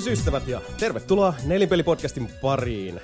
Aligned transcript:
Tervehdys 0.00 0.20
ystävät 0.20 0.48
ja 0.48 0.60
tervetuloa 0.78 1.34
Nelinpeli-podcastin 1.46 2.30
pariin. 2.40 3.00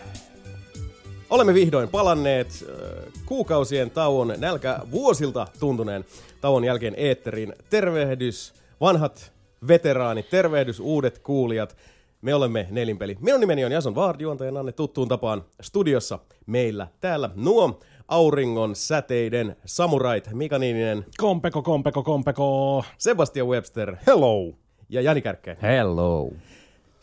Olemme 1.31 1.55
vihdoin 1.55 1.89
palanneet 1.89 2.49
äh, 2.49 3.13
kuukausien 3.27 3.91
tauon 3.91 4.35
nälkä 4.39 4.79
vuosilta 4.91 5.47
tuntuneen 5.61 6.05
tauon 6.41 6.65
jälkeen 6.65 6.95
eetteriin. 6.97 7.55
Tervehdys 7.71 8.55
vanhat 8.81 9.33
veteraanit, 9.69 10.31
tervehdys 10.31 10.81
uudet 10.81 11.19
kuulijat. 11.19 11.77
Me 12.23 12.35
olemme 12.35 12.67
Nelinpeli. 12.71 13.17
Minun 13.21 13.41
nimeni 13.41 13.65
on 13.65 13.73
Jason 13.73 13.95
Vaard, 13.95 14.21
juontajananne 14.21 14.73
tuttuun 14.73 15.09
tapaan 15.09 15.45
studiossa 15.61 16.19
meillä 16.47 16.89
täällä 17.01 17.31
nuo 17.35 17.81
auringon 18.09 18.77
säteiden 18.77 19.57
samurait 19.65 20.31
Mika 20.33 20.59
Niininen, 20.59 21.05
Kompeko, 21.17 21.63
kompeko, 21.63 22.03
kompeko. 22.03 22.85
Sebastian 22.99 23.49
Webster 23.49 23.97
Hello. 24.07 24.55
ja 24.89 25.01
Jani 25.01 25.23
Kärkkäin. 25.23 25.57
Hello. 25.63 26.31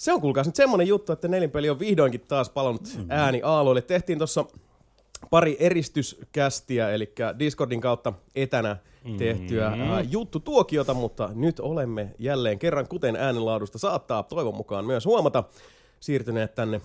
Se 0.03 0.13
on 0.13 0.21
kuulkaas 0.21 0.47
nyt 0.47 0.55
semmonen 0.55 0.87
juttu, 0.87 1.11
että 1.11 1.27
nelinpeli 1.27 1.69
on 1.69 1.79
vihdoinkin 1.79 2.21
taas 2.27 2.49
palannut 2.49 2.99
ääni 3.09 3.41
aaloille. 3.43 3.81
Tehtiin 3.81 4.17
tuossa 4.17 4.45
pari 5.29 5.57
eristyskästiä, 5.59 6.89
eli 6.89 7.13
Discordin 7.39 7.81
kautta 7.81 8.13
etänä 8.35 8.77
tehtyä 9.17 9.69
mm-hmm. 9.69 10.11
juttu 10.11 10.39
tuokiota, 10.39 10.93
mutta 10.93 11.29
nyt 11.35 11.59
olemme 11.59 12.15
jälleen 12.19 12.59
kerran, 12.59 12.87
kuten 12.87 13.15
äänenlaadusta 13.15 13.77
saattaa 13.77 14.23
toivon 14.23 14.55
mukaan 14.55 14.85
myös 14.85 15.05
huomata, 15.05 15.43
siirtyneet 15.99 16.55
tänne 16.55 16.81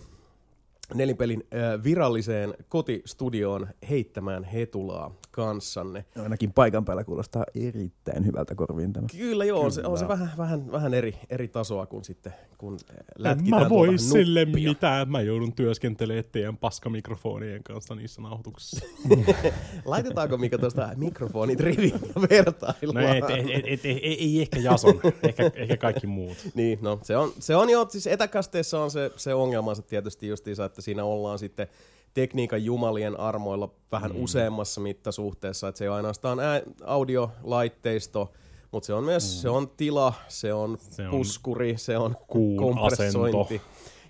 nelinpelin 0.95 1.45
äh, 1.55 1.85
viralliseen 1.85 2.55
kotistudioon 2.69 3.69
heittämään 3.91 4.45
hetulaa 4.45 5.15
kanssanne. 5.31 6.05
Ainakin 6.23 6.53
paikan 6.53 6.85
päällä 6.85 7.05
kuulostaa 7.05 7.45
erittäin 7.55 8.27
hyvältä 8.27 8.55
korviin 8.55 8.93
tämä. 8.93 9.07
Kyllä 9.17 9.45
joo, 9.45 9.61
on 9.61 9.73
se, 9.73 9.83
on 9.85 9.99
se 9.99 10.09
vähän, 10.09 10.31
vähän, 10.39 10.73
vähän 10.73 10.95
eri, 10.95 11.15
eri 11.31 11.49
tasoa 11.49 11.87
kuin 11.87 12.05
sitten, 12.05 12.35
kun 12.59 12.77
En 12.91 12.97
lätkitään 13.19 13.63
mä 13.63 13.69
voi 13.69 13.89
tuota 13.89 14.03
sille 14.03 14.45
nuppia. 14.45 14.69
mitään. 14.69 15.11
Mä 15.11 15.21
joudun 15.21 15.53
työskentelemään 15.53 16.25
teidän 16.33 16.57
paskamikrofonien 16.57 17.63
kanssa 17.63 17.95
niissä 17.95 18.23
nauhoituksissa. 18.23 18.87
Laitetaanko 19.85 20.37
mikä 20.39 20.59
tuosta 20.59 20.89
mikrofonit 20.97 21.61
riviin 21.61 22.01
ja 22.15 22.23
vertaillaan? 22.31 23.05
No 23.05 23.15
et, 23.15 23.31
et, 23.31 23.47
et, 23.51 23.65
et, 23.67 23.85
ei, 23.85 24.25
ei 24.25 24.41
ehkä 24.41 24.61
Jason, 24.61 25.01
ehkä, 25.23 25.51
ehkä 25.55 25.77
kaikki 25.77 26.07
muut. 26.07 26.37
Niin, 26.55 26.79
no 26.83 27.01
se 27.03 27.17
on, 27.17 27.33
se 27.39 27.57
on 27.57 27.71
jo, 27.71 27.87
siis 27.89 28.07
etäkasteessa 28.07 28.81
on 28.81 28.91
se, 28.91 29.11
se 29.17 29.35
ongelmansa 29.35 29.83
tietysti 29.83 30.29
justiinsa, 30.29 30.65
että 30.65 30.78
siinä 30.83 31.05
ollaan 31.05 31.39
sitten 31.39 31.69
tekniikan 32.15 32.65
jumalien 32.65 33.21
armoilla 33.21 33.71
vähän 33.93 34.13
mm. 34.13 34.23
useammassa 34.25 34.81
mittasuhteessa, 34.81 35.69
että 35.69 35.79
se 35.79 35.85
ei 35.85 35.89
ole 35.89 35.97
ainoastaan 35.97 36.41
ää, 36.41 36.63
audiolaitteisto, 36.85 38.33
mutta 38.73 38.87
se 38.87 38.95
on 38.95 39.05
myös 39.05 39.25
mm. 39.37 39.41
se 39.41 39.49
on 39.49 39.69
tila, 39.69 40.13
se 40.29 40.53
on, 40.53 40.79
Se 40.91 41.05
on 41.05 41.11
puskuri, 41.11 41.77
se 41.77 41.99
on 41.99 42.17
kuun 42.27 42.57
kompressointi. 42.57 43.39
asento. 43.39 43.65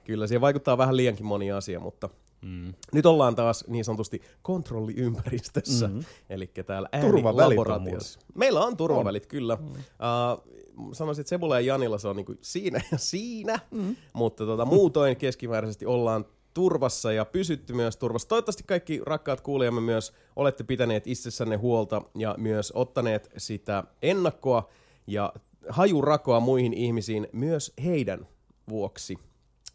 Kyllä, 0.05 0.27
siihen 0.27 0.41
vaikuttaa 0.41 0.79
vähän 0.79 0.97
liiankin 0.97 1.27
moni 1.27 1.53
asia, 1.53 1.81
mutta 1.81 2.09
Mm. 2.43 2.75
nyt 2.93 3.07
ollaan 3.07 3.35
taas 3.35 3.65
niin 3.69 3.85
sanotusti 3.85 4.23
kontrolliympäristössä, 4.43 5.87
mm-hmm. 5.87 6.05
eli 6.31 6.47
täällä 6.67 6.89
äänilaboraatiossa. 6.93 8.21
Meillä 8.35 8.65
on 8.65 8.77
turvavälit, 8.77 9.23
on. 9.25 9.29
kyllä. 9.29 9.57
Mm. 9.57 9.67
Uh, 9.71 10.93
sanoisin, 10.93 11.21
että 11.21 11.29
Sebula 11.29 11.61
ja 11.61 11.67
Janilla 11.67 11.99
se 11.99 12.09
on 12.09 12.17
niinku 12.17 12.35
siinä 12.41 12.81
ja 12.93 12.99
siinä, 12.99 13.59
mm. 13.71 13.97
mutta 14.13 14.47
tota, 14.47 14.65
muutoin 14.65 15.17
keskimääräisesti 15.17 15.87
ollaan 15.87 16.25
turvassa 16.55 17.13
ja 17.13 17.25
pysytty 17.25 17.73
myös 17.73 17.97
turvassa. 17.97 18.29
Toivottavasti 18.29 18.63
kaikki 18.63 19.01
rakkaat 19.07 19.41
kuulijamme 19.41 19.81
myös 19.81 20.13
olette 20.37 20.65
pitäneet 20.65 21.07
itsessänne 21.07 21.57
huolta 21.57 22.03
ja 22.15 22.35
myös 22.39 22.73
ottaneet 22.75 23.31
sitä 23.37 23.85
ennakkoa 24.03 24.69
ja 25.07 25.33
hajurakoa 25.69 26.41
muihin 26.41 26.73
ihmisiin 26.73 27.29
myös 27.33 27.73
heidän 27.85 28.29
vuoksi 28.69 29.19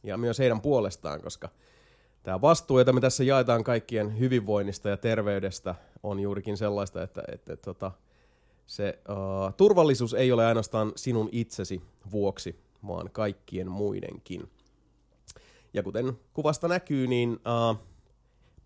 ja 0.04 0.18
myös 0.18 0.40
heidän 0.40 0.62
puolestaan, 0.62 1.22
koska 1.22 1.50
tämä 2.24 2.42
vastuu, 2.42 2.80
jota 2.80 2.94
me 2.94 3.02
tässä 3.02 3.24
jaetaan 3.24 3.64
kaikkien 3.64 4.20
hyvinvoinnista 4.20 4.90
ja 4.90 4.98
terveydestä, 4.98 5.76
on 6.04 6.20
juurikin 6.20 6.58
sellaista, 6.58 7.04
että, 7.04 7.24
että, 7.32 7.54
että 7.54 7.66
tota, 7.66 7.92
se 8.68 9.00
uh, 9.10 9.54
turvallisuus 9.58 10.14
ei 10.14 10.32
ole 10.32 10.46
ainoastaan 10.46 10.92
sinun 10.96 11.30
itsesi 11.32 11.82
vuoksi, 12.12 12.60
vaan 12.88 13.10
kaikkien 13.12 13.72
muidenkin. 13.72 14.50
Ja 15.74 15.84
kuten 15.84 16.14
kuvasta 16.34 16.68
näkyy, 16.68 17.08
niin 17.08 17.32
uh, 17.32 17.78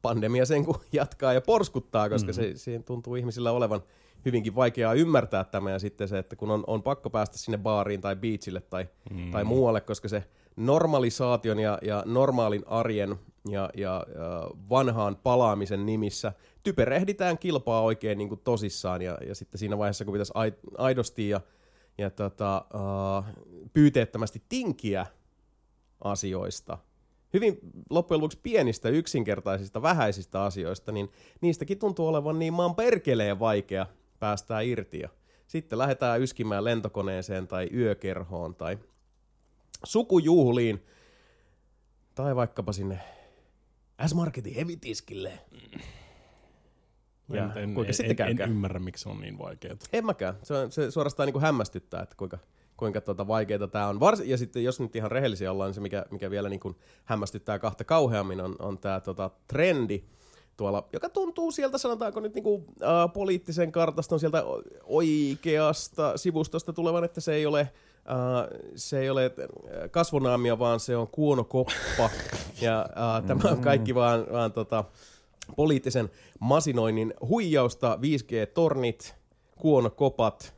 pandemia 0.01 0.45
sen 0.45 0.66
kun 0.66 0.79
jatkaa 0.91 1.34
ja 1.34 1.41
porskuttaa, 1.41 2.09
koska 2.09 2.31
mm. 2.31 2.34
se, 2.34 2.51
siihen 2.56 2.84
tuntuu 2.84 3.16
ihmisillä 3.16 3.51
olevan 3.51 3.81
hyvinkin 4.25 4.56
vaikeaa 4.56 4.94
ymmärtää 4.94 5.44
tämä 5.44 5.72
ja 5.72 5.79
sitten 5.79 6.07
se, 6.07 6.17
että 6.17 6.35
kun 6.35 6.51
on, 6.51 6.63
on 6.67 6.84
pakko 6.84 7.09
päästä 7.09 7.38
sinne 7.38 7.57
baariin 7.57 8.01
tai 8.01 8.16
beachille 8.16 8.62
tai, 8.62 8.88
mm. 9.12 9.31
tai 9.31 9.44
muualle, 9.44 9.81
koska 9.81 10.07
se 10.07 10.23
normalisaation 10.56 11.59
ja, 11.59 11.79
ja 11.81 12.03
normaalin 12.06 12.63
arjen 12.67 13.16
ja, 13.50 13.69
ja, 13.75 14.06
ja 14.16 14.51
vanhaan 14.69 15.16
palaamisen 15.16 15.85
nimissä 15.85 16.34
typerehditään 16.63 17.38
kilpaa 17.38 17.81
oikein 17.81 18.17
niin 18.17 18.29
kuin 18.29 18.41
tosissaan 18.44 19.01
ja, 19.01 19.17
ja 19.28 19.35
sitten 19.35 19.59
siinä 19.59 19.78
vaiheessa, 19.78 20.06
kun 20.06 20.12
pitäisi 20.12 20.31
ai- 20.35 20.53
aidosti 20.78 21.29
ja, 21.29 21.41
ja 21.97 22.09
tota, 22.09 22.66
uh, 22.73 23.44
pyyteettömästi 23.73 24.41
tinkiä 24.50 25.06
asioista, 26.03 26.78
hyvin 27.33 27.59
loppujen 27.89 28.21
lopuksi 28.21 28.39
pienistä, 28.43 28.89
yksinkertaisista, 28.89 29.81
vähäisistä 29.81 30.43
asioista, 30.43 30.91
niin 30.91 31.11
niistäkin 31.41 31.79
tuntuu 31.79 32.07
olevan 32.07 32.39
niin 32.39 32.53
maan 32.53 32.75
perkeleen 32.75 33.39
vaikea 33.39 33.85
päästää 34.19 34.61
irti. 34.61 34.99
Ja 34.99 35.09
sitten 35.47 35.77
lähdetään 35.79 36.21
yskimään 36.21 36.63
lentokoneeseen 36.63 37.47
tai 37.47 37.69
yökerhoon 37.73 38.55
tai 38.55 38.77
sukujuhliin 39.85 40.85
tai 42.16 42.35
vaikkapa 42.35 42.71
sinne 42.71 42.99
S-Marketin 44.07 44.55
hevitiskille. 44.55 45.39
Ja 47.29 47.43
En, 47.43 47.63
en, 47.63 47.73
kuinka 47.73 47.89
en, 47.89 47.93
sitten 47.93 48.27
en, 48.27 48.41
en 48.41 48.49
ymmärrä, 48.49 48.79
miksi 48.79 49.03
se 49.03 49.09
on 49.09 49.21
niin 49.21 49.37
vaikeaa. 49.37 49.75
En 49.93 50.05
mäkään. 50.05 50.35
Se, 50.43 50.53
on, 50.53 50.71
se 50.71 50.91
suorastaan 50.91 51.27
niin 51.27 51.33
kuin 51.33 51.43
hämmästyttää, 51.43 52.01
että 52.01 52.16
kuinka, 52.16 52.37
kuinka 52.77 53.01
tota 53.01 53.27
vaikeaa 53.27 53.67
tämä 53.67 53.88
on. 53.88 53.99
Vars, 53.99 54.19
ja 54.25 54.38
sitten 54.38 54.63
jos 54.63 54.79
nyt 54.79 54.95
ihan 54.95 55.11
rehellisiä 55.11 55.51
ollaan, 55.51 55.67
niin 55.67 55.75
se 55.75 55.81
mikä, 55.81 56.05
mikä 56.11 56.29
vielä 56.29 56.49
niin 56.49 56.59
kuin 56.59 56.75
hämmästyttää 57.05 57.59
kahta 57.59 57.83
kauheammin 57.83 58.41
on, 58.41 58.55
on 58.59 58.77
tämä 58.77 58.99
tota 58.99 59.31
trendi, 59.47 60.03
tuolla, 60.57 60.87
joka 60.93 61.09
tuntuu 61.09 61.51
sieltä, 61.51 61.77
sanotaanko 61.77 62.19
nyt 62.19 62.33
niinku, 62.33 62.66
äh, 62.83 63.13
poliittisen 63.13 63.71
kartaston 63.71 64.19
sieltä 64.19 64.43
oikeasta 64.83 66.17
sivustosta 66.17 66.73
tulevan, 66.73 67.03
että 67.03 67.22
se 67.22 67.34
ei 67.34 67.46
ole, 67.46 67.59
äh, 67.59 68.59
se 68.75 68.99
ei 68.99 69.09
ole 69.09 69.31
kasvonaamia, 69.91 70.59
vaan 70.59 70.79
se 70.79 70.97
on 70.97 71.07
kuonokoppa. 71.07 72.09
ja 72.61 72.81
äh, 72.81 73.23
tämä 73.28 73.49
on 73.52 73.61
kaikki 73.61 73.96
vaan, 73.96 74.28
vaan 74.31 74.52
tota, 74.52 74.84
poliittisen 75.55 76.09
masinoinnin 76.40 77.13
huijausta, 77.22 77.99
5G-tornit, 78.02 79.16
kuonokopat. 79.55 80.56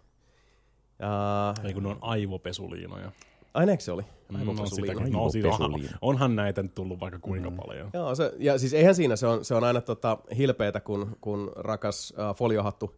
Äh, 1.04 1.66
Ei 1.66 1.74
kun 1.74 1.84
ne 1.84 1.90
on 1.90 1.98
aivopesuliinoja. 2.02 3.12
aina 3.54 3.72
eikö 3.72 3.84
se 3.84 3.92
oli? 3.92 4.02
No, 4.30 4.40
Aivopesuliina. 4.40 4.94
sitäkin, 4.94 5.14
no, 5.14 5.30
siitä 5.30 5.48
onhan, 5.48 5.62
Aivopesuliina. 5.62 5.98
onhan 6.02 6.36
näitä 6.36 6.64
nyt 6.64 6.76
tullut 6.76 7.00
vaikka 7.00 7.20
kuinka 7.20 7.50
mm. 7.50 7.58
paljon. 7.58 7.90
Joo, 7.94 8.16
se, 8.16 8.34
ja 8.38 8.58
siis 8.58 8.74
eihän 8.74 8.96
siinä, 8.96 9.16
se 9.16 9.28
on, 9.28 9.46
se 9.46 9.56
on 9.56 9.64
aina 9.64 9.82
tota, 9.82 10.18
hilpeätä, 10.38 10.80
kun, 10.80 11.18
kun 11.22 11.52
rakas 11.56 12.14
äh, 12.20 12.36
foliohattu 12.36 12.96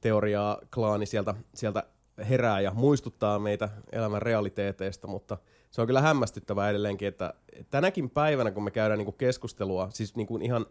teoriaa 0.00 0.58
klaani 0.74 1.06
sieltä, 1.06 1.34
sieltä 1.54 1.84
herää 2.28 2.60
ja 2.60 2.70
muistuttaa 2.74 3.38
meitä 3.38 3.68
elämän 3.92 4.22
realiteeteista, 4.22 5.06
mutta 5.06 5.38
se 5.70 5.80
on 5.80 5.86
kyllä 5.86 6.00
hämmästyttävää 6.00 6.70
edelleenkin, 6.70 7.08
että 7.08 7.34
tänäkin 7.70 8.10
päivänä, 8.10 8.50
kun 8.50 8.64
me 8.64 8.70
käydään 8.70 8.98
niinku 8.98 9.12
keskustelua, 9.12 9.88
siis 9.92 10.16
niinku 10.16 10.38
ihan 10.42 10.66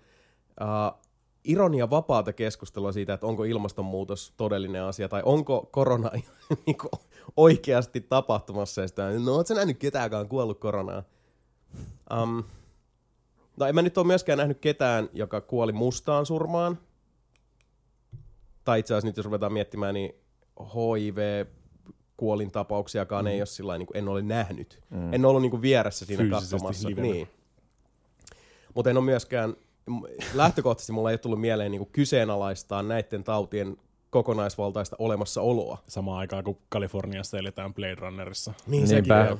äh, 0.61 0.99
ironia 1.43 1.89
vapaata 1.89 2.33
keskustelua 2.33 2.91
siitä, 2.91 3.13
että 3.13 3.25
onko 3.25 3.43
ilmastonmuutos 3.43 4.33
todellinen 4.37 4.83
asia, 4.83 5.09
tai 5.09 5.21
onko 5.25 5.69
korona 5.71 6.11
niinku 6.65 6.89
oikeasti 7.37 8.01
tapahtumassa, 8.01 8.81
ja 8.81 8.87
sitä, 8.87 9.09
no 9.11 9.31
ootko 9.31 9.47
sä 9.47 9.53
nähnyt 9.53 9.77
ketäänkään 9.77 10.27
kuollut 10.27 10.59
koronaan? 10.59 11.03
Um, 12.21 12.43
No 13.57 13.65
en 13.65 13.75
mä 13.75 13.81
nyt 13.81 13.97
ole 13.97 14.07
myöskään 14.07 14.37
nähnyt 14.37 14.59
ketään, 14.59 15.09
joka 15.13 15.41
kuoli 15.41 15.71
mustaan 15.71 16.25
surmaan. 16.25 16.79
Tai 18.63 18.79
itse 18.79 18.93
asiassa 18.93 19.07
nyt 19.07 19.17
jos 19.17 19.25
ruvetaan 19.25 19.53
miettimään, 19.53 19.93
niin 19.93 20.15
HIV 20.59 21.45
kuolin 22.17 22.51
tapauksiakaan 22.51 23.25
mm. 23.25 23.31
ei 23.31 23.39
ole 23.39 23.45
sillä 23.45 23.77
niin 23.77 23.87
kuin 23.87 23.97
en 23.97 24.07
ole 24.07 24.21
nähnyt. 24.21 24.79
Mm. 24.89 25.13
En 25.13 25.25
ollut 25.25 25.41
niin 25.41 25.51
kuin 25.51 25.61
vieressä 25.61 26.05
siinä 26.05 26.23
Fyysisesti 26.23 26.51
katsomassa. 26.51 26.89
livenä. 26.89 27.07
Niin. 27.07 27.27
Mutta 28.73 28.89
en 28.89 28.97
ole 28.97 29.05
myöskään, 29.05 29.55
lähtökohtaisesti 30.33 30.93
mulla 30.93 31.11
ei 31.11 31.17
tullut 31.17 31.41
mieleen 31.41 31.71
niin 31.71 31.79
kuin 31.79 31.91
kyseenalaistaa 31.91 32.83
näiden 32.83 33.23
tautien 33.23 33.77
kokonaisvaltaista 34.09 34.95
olemassaoloa. 34.99 35.77
Samaan 35.87 36.19
aikaan, 36.19 36.43
kun 36.43 36.57
Kaliforniassa 36.69 37.37
eletään 37.37 37.73
Blade 37.73 37.95
Runnerissa. 37.95 38.53
Niin 38.67 38.87
Niinpä. 38.89 39.25
sekin 39.25 39.31
on. 39.31 39.39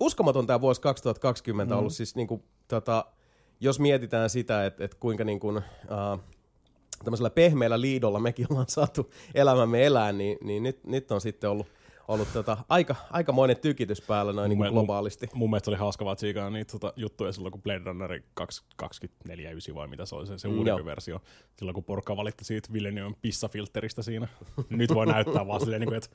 Uskomaton 0.00 0.46
tämä 0.46 0.60
vuosi 0.60 0.80
2020 0.80 1.74
mm. 1.74 1.78
ollut 1.78 1.92
siis 1.92 2.16
niinku, 2.16 2.44
tota, 2.68 3.04
jos 3.60 3.80
mietitään 3.80 4.30
sitä, 4.30 4.66
että 4.66 4.84
et 4.84 4.94
kuinka 4.94 5.24
niinku, 5.24 5.48
uh, 5.48 6.20
tämmöisellä 7.04 7.30
pehmeällä 7.30 7.80
liidolla 7.80 8.20
mekin 8.20 8.46
ollaan 8.50 8.68
saatu 8.68 9.10
elämämme 9.34 9.86
elää, 9.86 10.12
niin, 10.12 10.38
niin 10.42 10.62
nyt, 10.62 10.84
nyt 10.84 11.12
on 11.12 11.20
sitten 11.20 11.50
ollut, 11.50 11.66
ollut 12.08 12.28
tota, 12.32 12.56
aika, 12.68 12.96
aikamoinen 13.10 13.56
tykitys 13.60 14.00
päällä 14.00 14.32
noin 14.32 14.48
niin 14.48 14.58
Mun- 14.58 14.70
globaalisti. 14.72 15.28
Mun 15.34 15.50
mielestä 15.50 15.70
oli 15.70 15.76
hauska 15.78 16.04
vaan 16.04 16.16
tsiikaa 16.16 16.50
niitä 16.50 16.72
tota, 16.72 16.92
juttuja 16.96 17.32
silloin, 17.32 17.52
kun 17.52 17.62
Blade 17.62 17.82
Runner 17.84 18.20
249 18.76 19.74
vai 19.74 19.86
mitä 19.88 20.06
se 20.06 20.14
oli, 20.14 20.26
se, 20.26 20.38
se 20.38 20.48
Mm, 20.48 20.58
uudempi 20.58 20.80
joo. 20.80 20.86
versio. 20.86 21.20
Silloin 21.56 21.74
kun 21.74 21.84
porukka 21.84 22.16
valitti 22.16 22.44
siitä 22.44 22.72
Villeneuven 22.72 23.16
pissafilteristä 23.22 24.02
siinä. 24.02 24.28
Nyt 24.70 24.94
voi 24.94 25.06
näyttää 25.06 25.46
vaan 25.46 25.60
silleen, 25.60 25.80
niin 25.80 25.88
kuin, 25.88 25.96
että 25.96 26.08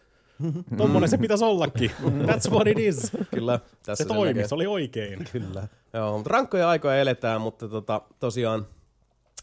tommonen 0.77 1.09
se 1.09 1.17
pitäisi 1.17 1.43
ollakin. 1.45 1.91
That's 2.01 2.51
what 2.51 2.67
it 2.67 2.79
is. 2.79 3.11
Kyllä, 3.35 3.59
tässä 3.85 4.03
Se 4.03 4.07
toimi, 4.07 4.47
se 4.47 4.55
oli 4.55 4.67
oikein. 4.67 5.25
Kyllä. 5.31 5.67
Joo, 5.93 6.17
mutta 6.17 6.29
rankkoja 6.29 6.69
aikoja 6.69 6.95
eletään, 6.97 7.41
mutta 7.41 7.67
tota, 7.69 8.01
tosiaan 8.19 8.65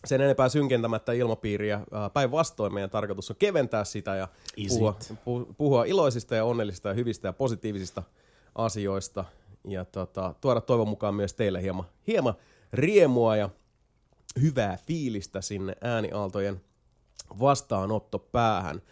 sen 0.04 0.20
enempää 0.20 0.48
synkentämättä 0.48 1.12
ilmapiiriä. 1.12 1.80
Päinvastoin 2.12 2.74
meidän 2.74 2.90
tarkoitus 2.90 3.30
on 3.30 3.36
keventää 3.36 3.84
sitä 3.84 4.14
ja 4.14 4.28
Is 4.56 4.72
puhua, 4.72 4.98
pu- 5.12 5.54
puhua 5.58 5.84
iloisista 5.84 6.34
ja 6.34 6.44
onnellisista 6.44 6.88
ja 6.88 6.94
hyvistä 6.94 7.28
ja 7.28 7.32
positiivisista 7.32 8.02
asioista. 8.54 9.24
Ja 9.64 9.84
tota, 9.84 10.34
tuoda 10.40 10.60
toivon 10.60 10.88
mukaan 10.88 11.14
myös 11.14 11.34
teille 11.34 11.62
hieman, 11.62 11.84
hieman 12.06 12.34
riemua 12.72 13.36
ja 13.36 13.50
hyvää 14.40 14.78
fiilistä 14.86 15.40
sinne 15.40 15.76
ääniaaltojen 15.80 16.60
vastaanottopäähän. 17.40 18.82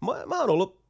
Mä, 0.00 0.26
mä 0.26 0.40
oon 0.40 0.50
ollut 0.50 0.80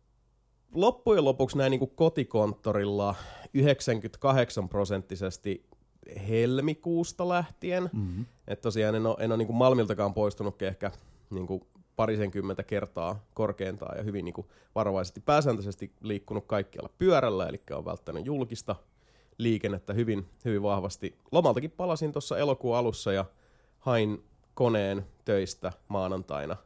loppujen 0.75 1.25
lopuksi 1.25 1.59
näin 1.59 1.71
niin 1.71 1.79
kuin 1.79 1.93
kotikonttorilla 1.95 3.15
98 3.55 4.69
prosenttisesti 4.69 5.69
helmikuusta 6.29 7.29
lähtien. 7.29 7.91
Mm-hmm. 7.93 8.27
Että 8.49 8.62
tosiaan 8.62 8.95
en 8.95 9.07
ole, 9.07 9.17
en 9.19 9.33
ole 9.33 9.39
niin 9.39 9.47
kuin 9.47 9.57
Malmiltakaan 9.57 10.15
poistunut 10.15 10.62
ehkä 10.62 10.91
niin 11.31 11.47
kuin 11.47 11.62
parisenkymmentä 11.97 12.62
kertaa 12.62 13.25
korkeintaan 13.35 13.99
ja 13.99 14.03
hyvin 14.03 14.25
niin 14.25 14.33
kuin 14.33 14.47
varovaisesti 14.75 15.21
pääsääntöisesti 15.21 15.93
liikkunut 16.01 16.47
kaikkialla 16.47 16.91
pyörällä, 16.99 17.47
eli 17.47 17.62
on 17.71 17.85
välttänyt 17.85 18.27
julkista 18.27 18.77
liikennettä 19.39 19.93
hyvin, 19.93 20.27
hyvin 20.45 20.62
vahvasti. 20.62 21.19
Lomaltakin 21.33 21.71
palasin 21.71 22.12
tuossa 22.12 22.39
elokuun 22.39 22.77
alussa 22.77 23.12
ja 23.12 23.25
hain 23.79 24.25
koneen 24.55 25.07
töistä 25.25 25.73
maanantaina 25.89 26.57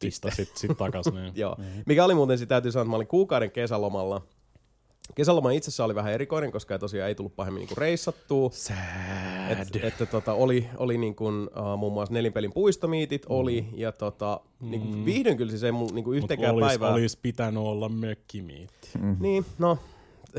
Pistä 0.00 0.30
sit, 0.30 0.56
sit 0.56 0.76
takas. 0.76 1.06
Niin. 1.12 1.32
Joo. 1.42 1.56
Mikä 1.86 2.04
oli 2.04 2.14
muuten, 2.14 2.38
se 2.38 2.46
täytyy 2.46 2.72
sanoa, 2.72 2.82
että 2.82 2.90
mä 2.90 2.96
olin 2.96 3.06
kuukauden 3.06 3.50
kesälomalla. 3.50 4.22
Kesäloma 5.14 5.50
itse 5.50 5.68
asiassa 5.68 5.84
oli 5.84 5.94
vähän 5.94 6.12
erikoinen, 6.12 6.52
koska 6.52 6.74
ei 6.74 6.78
tosiaan 6.78 7.08
ei 7.08 7.14
tullut 7.14 7.36
pahemmin 7.36 7.60
niinku 7.60 7.74
reissattua. 7.74 8.50
Et, 9.50 9.84
että 9.84 10.06
tota, 10.06 10.32
oli, 10.32 10.66
oli 10.76 10.98
niin 10.98 11.14
kuin, 11.14 11.48
uh, 11.48 11.78
muun 11.78 11.92
muassa 11.92 12.14
nelinpelin 12.14 12.52
puistomiitit 12.52 13.22
oli, 13.28 13.66
ja 13.74 13.92
tota, 13.92 14.40
mm. 14.60 14.70
niin 14.70 14.80
kuin 14.80 15.04
vihdoin 15.04 15.36
kyllä 15.36 15.50
siis 15.50 15.62
ei 15.62 15.72
mulla 15.72 15.94
niinku 15.94 16.10
Mut 16.10 16.16
yhteenkään 16.16 16.54
olis, 16.54 16.66
päivää... 16.66 16.92
olis 16.92 17.16
pitänyt 17.16 17.62
olla 17.62 17.88
mökkimiitti. 17.88 18.88
Niin, 19.20 19.44
no, 19.58 19.78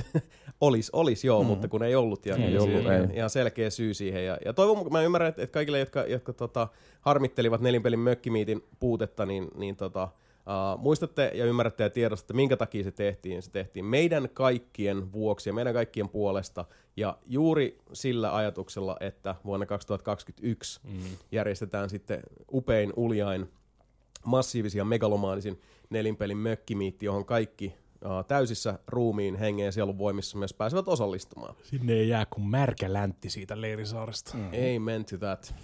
olis, 0.61 0.89
olis 0.93 1.23
joo, 1.23 1.43
mm. 1.43 1.47
mutta 1.47 1.67
kun 1.67 1.83
ei 1.83 1.95
ollut. 1.95 2.25
Ja, 2.25 2.35
Ei 2.35 2.53
ja 2.53 2.61
ollut, 2.61 2.77
siihen- 2.81 3.11
ei. 3.11 3.17
Ihan 3.17 3.29
selkeä 3.29 3.69
syy 3.69 3.93
siihen. 3.93 4.25
Ja, 4.25 4.37
ja 4.45 4.53
toivon, 4.53 4.77
mukaan- 4.77 4.91
mä 4.91 5.01
ymmärrän, 5.01 5.29
että, 5.29 5.41
että 5.43 5.53
kaikille, 5.53 5.79
jotka, 5.79 6.01
jotka 6.01 6.33
tota, 6.33 6.67
harmittelivat 7.01 7.61
nelinpelin 7.61 7.99
mökkimiitin 7.99 8.63
puutetta, 8.79 9.25
niin, 9.25 9.47
niin 9.55 9.75
tota, 9.75 10.09
uh, 10.47 10.81
muistatte 10.81 11.31
ja 11.33 11.45
ymmärrätte 11.45 11.83
ja 11.83 11.89
tiedostatte, 11.89 12.33
minkä 12.33 12.57
takia 12.57 12.83
se 12.83 12.91
tehtiin. 12.91 13.41
Se 13.41 13.51
tehtiin 13.51 13.85
meidän 13.85 14.29
kaikkien 14.33 15.11
vuoksi 15.11 15.49
ja 15.49 15.53
meidän 15.53 15.73
kaikkien 15.73 16.09
puolesta. 16.09 16.65
Ja 16.97 17.17
juuri 17.25 17.79
sillä 17.93 18.35
ajatuksella, 18.35 18.97
että 18.99 19.35
vuonna 19.45 19.65
2021 19.65 20.79
mm. 20.83 20.99
järjestetään 21.31 21.89
sitten 21.89 22.19
upein, 22.53 22.93
uljain, 22.95 23.49
massiivisia 24.25 24.85
megalomaanisin 24.85 25.61
nelinpelin 25.89 26.37
mökkimiitti, 26.37 27.05
johon 27.05 27.25
kaikki 27.25 27.73
uh, 28.05 28.25
täysissä 28.27 28.79
ruumiin, 28.87 29.35
hengen 29.35 29.65
ja 29.65 29.71
sielun 29.71 29.97
voimissa 29.97 30.37
myös 30.37 30.53
pääsevät 30.53 30.87
osallistumaan. 30.87 31.55
Sinne 31.63 31.93
ei 31.93 32.09
jää 32.09 32.25
kuin 32.25 32.47
märkä 32.47 32.93
läntti 32.93 33.29
siitä 33.29 33.61
Leirisaaresta. 33.61 34.37
Mm. 34.37 34.49
Amen 34.75 35.05
to 35.05 35.17
that. 35.17 35.55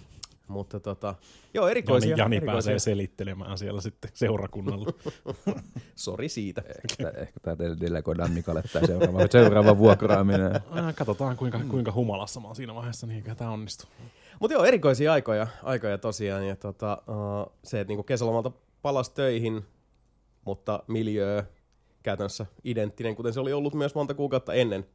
Mutta 0.48 0.80
tota, 0.80 1.14
joo, 1.54 1.64
Jani, 1.64 1.70
erikoisia. 1.70 2.16
Jani 2.16 2.36
erikoisia. 2.36 2.54
pääsee 2.54 2.78
selittelemään 2.78 3.58
siellä 3.58 3.80
sitten 3.80 4.10
seurakunnalle. 4.14 4.92
Sori 5.96 6.28
siitä. 6.28 6.62
Ehkä, 6.90 7.12
ehkä 7.20 7.40
tämä 7.40 7.56
teille 7.56 7.76
delegoidaan 7.80 8.30
Mikalle 8.30 8.62
tämä 8.72 8.86
seuraava, 8.86 9.18
seuraava 9.30 9.78
vuokraaminen. 9.78 10.54
Äh, 10.54 10.94
Katsotaan 10.94 11.36
kuinka, 11.36 11.60
kuinka 11.68 11.92
humalassa 11.92 12.40
mä 12.40 12.46
oon 12.46 12.56
siinä 12.56 12.74
vaiheessa, 12.74 13.06
niin 13.06 13.16
eikä 13.16 13.34
tää 13.34 13.50
onnistu. 13.50 13.84
Mutta 14.40 14.54
joo, 14.54 14.64
erikoisia 14.64 15.12
aikoja, 15.12 15.46
aikoja 15.62 15.98
tosiaan. 15.98 16.46
Ja 16.46 16.56
tota, 16.56 17.02
uh, 17.08 17.52
se, 17.64 17.80
että 17.80 17.90
niinku 17.90 18.02
kesälomalta 18.02 18.50
palasi 18.82 19.14
töihin, 19.14 19.64
mutta 20.44 20.82
miljöö 20.86 21.42
käytännössä 22.02 22.46
identtinen, 22.64 23.16
kuten 23.16 23.32
se 23.32 23.40
oli 23.40 23.52
ollut 23.52 23.74
myös 23.74 23.94
monta 23.94 24.14
kuukautta 24.14 24.54
ennen, 24.54 24.86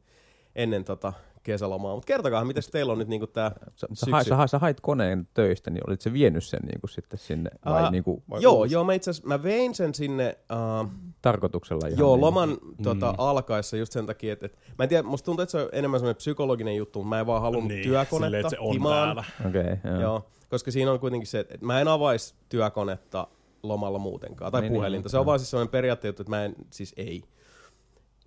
ennen 0.54 0.84
tota 0.84 1.12
kesälomaa. 1.42 1.94
Mutta 1.94 2.06
kertokaa, 2.06 2.44
miten 2.44 2.62
teillä 2.72 2.92
on 2.92 2.98
nyt 2.98 3.08
niinku 3.08 3.28
Sä, 3.34 3.52
sä, 3.74 3.86
syksy? 3.94 4.28
sä, 4.28 4.46
sä 4.46 4.58
hait 4.58 4.80
koneen 4.80 5.28
töistä, 5.34 5.70
niin 5.70 5.82
olit 5.88 6.00
se 6.00 6.12
vienyt 6.12 6.44
sen 6.44 6.60
niin 6.62 6.80
kuin 6.80 6.90
sitten 6.90 7.18
sinne 7.18 7.50
vai, 7.64 7.82
Ää, 7.82 7.90
niin 7.90 8.04
kuin, 8.04 8.22
vai 8.30 8.42
Joo, 8.42 8.64
joo, 8.64 8.84
mä 8.84 8.92
itse 8.92 9.10
asiassa, 9.10 9.28
mä 9.28 9.42
vein 9.42 9.74
sen 9.74 9.94
sinne, 9.94 10.38
uh, 10.82 10.88
tarkoituksella 11.22 11.86
ihan 11.86 11.98
joo, 11.98 12.16
niin, 12.16 12.20
loman 12.20 12.58
tota, 12.82 13.14
alkaessa 13.18 13.76
just 13.76 13.92
sen 13.92 14.06
takia, 14.06 14.32
että, 14.32 14.46
että 14.46 14.58
mä 14.78 14.82
en 14.82 14.88
tiedä, 14.88 15.02
musta 15.02 15.24
tuntuu, 15.24 15.42
että 15.42 15.50
se 15.50 15.58
on 15.58 15.68
enemmän 15.72 16.00
semmoinen 16.00 16.16
psykologinen 16.16 16.76
juttu, 16.76 16.98
mutta 16.98 17.08
mä 17.08 17.20
en 17.20 17.26
vaan 17.26 17.42
halunnut 17.42 17.68
niin, 17.72 17.82
työkonetta 17.82 18.26
silleen, 18.26 18.40
että 18.40 18.50
se 18.50 18.58
on 18.60 18.72
himaan. 18.72 19.24
okay, 19.48 19.76
joo. 19.84 20.00
Joo, 20.00 20.30
koska 20.48 20.70
siinä 20.70 20.92
on 20.92 21.00
kuitenkin 21.00 21.26
se, 21.26 21.40
että 21.40 21.58
mä 21.60 21.80
en 21.80 21.88
avaisi 21.88 22.34
työkonetta 22.48 23.26
lomalla 23.62 23.98
muutenkaan, 23.98 24.52
tai 24.52 24.60
Niin, 24.60 24.72
puhelinta. 24.72 25.06
niin, 25.06 25.10
se 25.10 25.18
on 25.18 25.26
vaan 25.26 25.38
siis 25.38 25.50
sellainen 25.50 25.70
periaatteet, 25.72 26.20
että 26.20 26.30
mä 26.30 26.44
en, 26.44 26.54
siis 26.70 26.94
ei. 26.96 27.22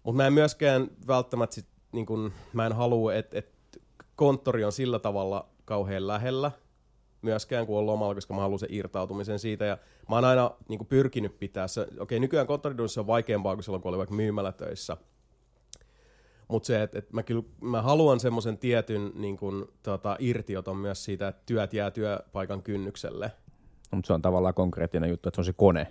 Mutta 0.03 0.17
mä 0.17 0.27
en 0.27 0.33
myöskään 0.33 0.87
välttämättä 1.07 1.55
sit, 1.55 1.65
niin 1.93 2.05
kun, 2.05 2.31
mä 2.53 2.65
en 2.65 2.73
halua, 2.73 3.13
että 3.13 3.37
et 3.37 3.53
konttori 4.15 4.63
on 4.63 4.71
sillä 4.71 4.99
tavalla 4.99 5.49
kauhean 5.65 6.07
lähellä, 6.07 6.51
myöskään 7.21 7.65
kun 7.65 7.79
on 7.79 7.85
lomalla, 7.85 8.15
koska 8.15 8.33
mä 8.33 8.41
haluan 8.41 8.59
sen 8.59 8.73
irtautumisen 8.73 9.39
siitä. 9.39 9.65
Ja 9.65 9.77
mä 10.09 10.15
oon 10.15 10.25
aina 10.25 10.51
niin 10.67 10.79
kuin 10.79 10.87
pyrkinyt 10.87 11.39
pitää 11.39 11.67
se, 11.67 11.87
okei 11.99 12.19
nykyään 12.19 12.47
konttoriduunissa 12.47 13.01
on 13.01 13.07
vaikeampaa 13.07 13.55
kuin 13.55 13.63
silloin, 13.63 13.81
kun 13.81 13.89
oli 13.89 13.97
vaikka 13.97 14.15
myymälätöissä. 14.15 14.97
Mutta 16.47 16.67
se, 16.67 16.83
että 16.83 16.99
et 16.99 17.13
mä, 17.13 17.23
mä 17.61 17.81
haluan 17.81 18.19
semmoisen 18.19 18.57
tietyn 18.57 19.11
niin 19.15 19.37
kun, 19.37 19.73
tota, 19.83 20.15
irtioton 20.19 20.77
myös 20.77 21.05
siitä, 21.05 21.27
että 21.27 21.43
työt 21.45 21.73
jää 21.73 21.91
työpaikan 21.91 22.63
kynnykselle. 22.63 23.31
Mutta 23.91 24.07
se 24.07 24.13
on 24.13 24.21
tavallaan 24.21 24.53
konkreettinen 24.53 25.09
juttu, 25.09 25.29
että 25.29 25.35
se 25.35 25.41
on 25.41 25.45
se 25.45 25.53
kone. 25.53 25.87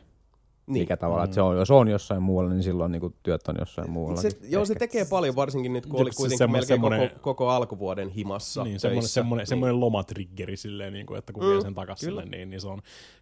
Niin. 0.66 0.82
Mikä 0.82 0.96
tavallaan, 0.96 1.24
että 1.24 1.34
se 1.34 1.42
on, 1.42 1.56
jos 1.56 1.70
on 1.70 1.88
jossain 1.88 2.22
muualla, 2.22 2.50
niin 2.50 2.62
silloin 2.62 2.92
niin 2.92 3.00
kuin 3.00 3.14
työt 3.22 3.48
on 3.48 3.54
jossain 3.58 3.90
muualla. 3.90 4.20
Se, 4.22 4.30
joo, 4.48 4.64
se 4.64 4.74
tekee 4.74 5.04
paljon, 5.04 5.36
varsinkin 5.36 5.72
nyt 5.72 5.86
kun 5.86 6.00
oli 6.00 6.10
kuitenkin 6.16 6.46
semmo- 6.48 6.52
melkein 6.52 6.66
semmonen- 6.66 7.08
koko, 7.10 7.20
koko 7.22 7.48
alkuvuoden 7.48 8.08
himassa 8.08 8.64
Niin, 8.64 8.80
semmoinen, 8.80 9.08
semmoinen, 9.08 9.42
Niin. 9.42 9.48
semmoinen 9.48 9.80
lomatriggeri 9.80 10.56
silleen, 10.56 10.92
niin 10.92 11.06
kuin, 11.06 11.18
että 11.18 11.32
kun 11.32 11.42
Mm, 11.44 11.50
vie 11.50 11.60
sen 11.60 11.74
sille, 11.96 12.24
niin, 12.24 12.50
niin 12.50 12.60
se 12.60 12.68
on 12.68 12.78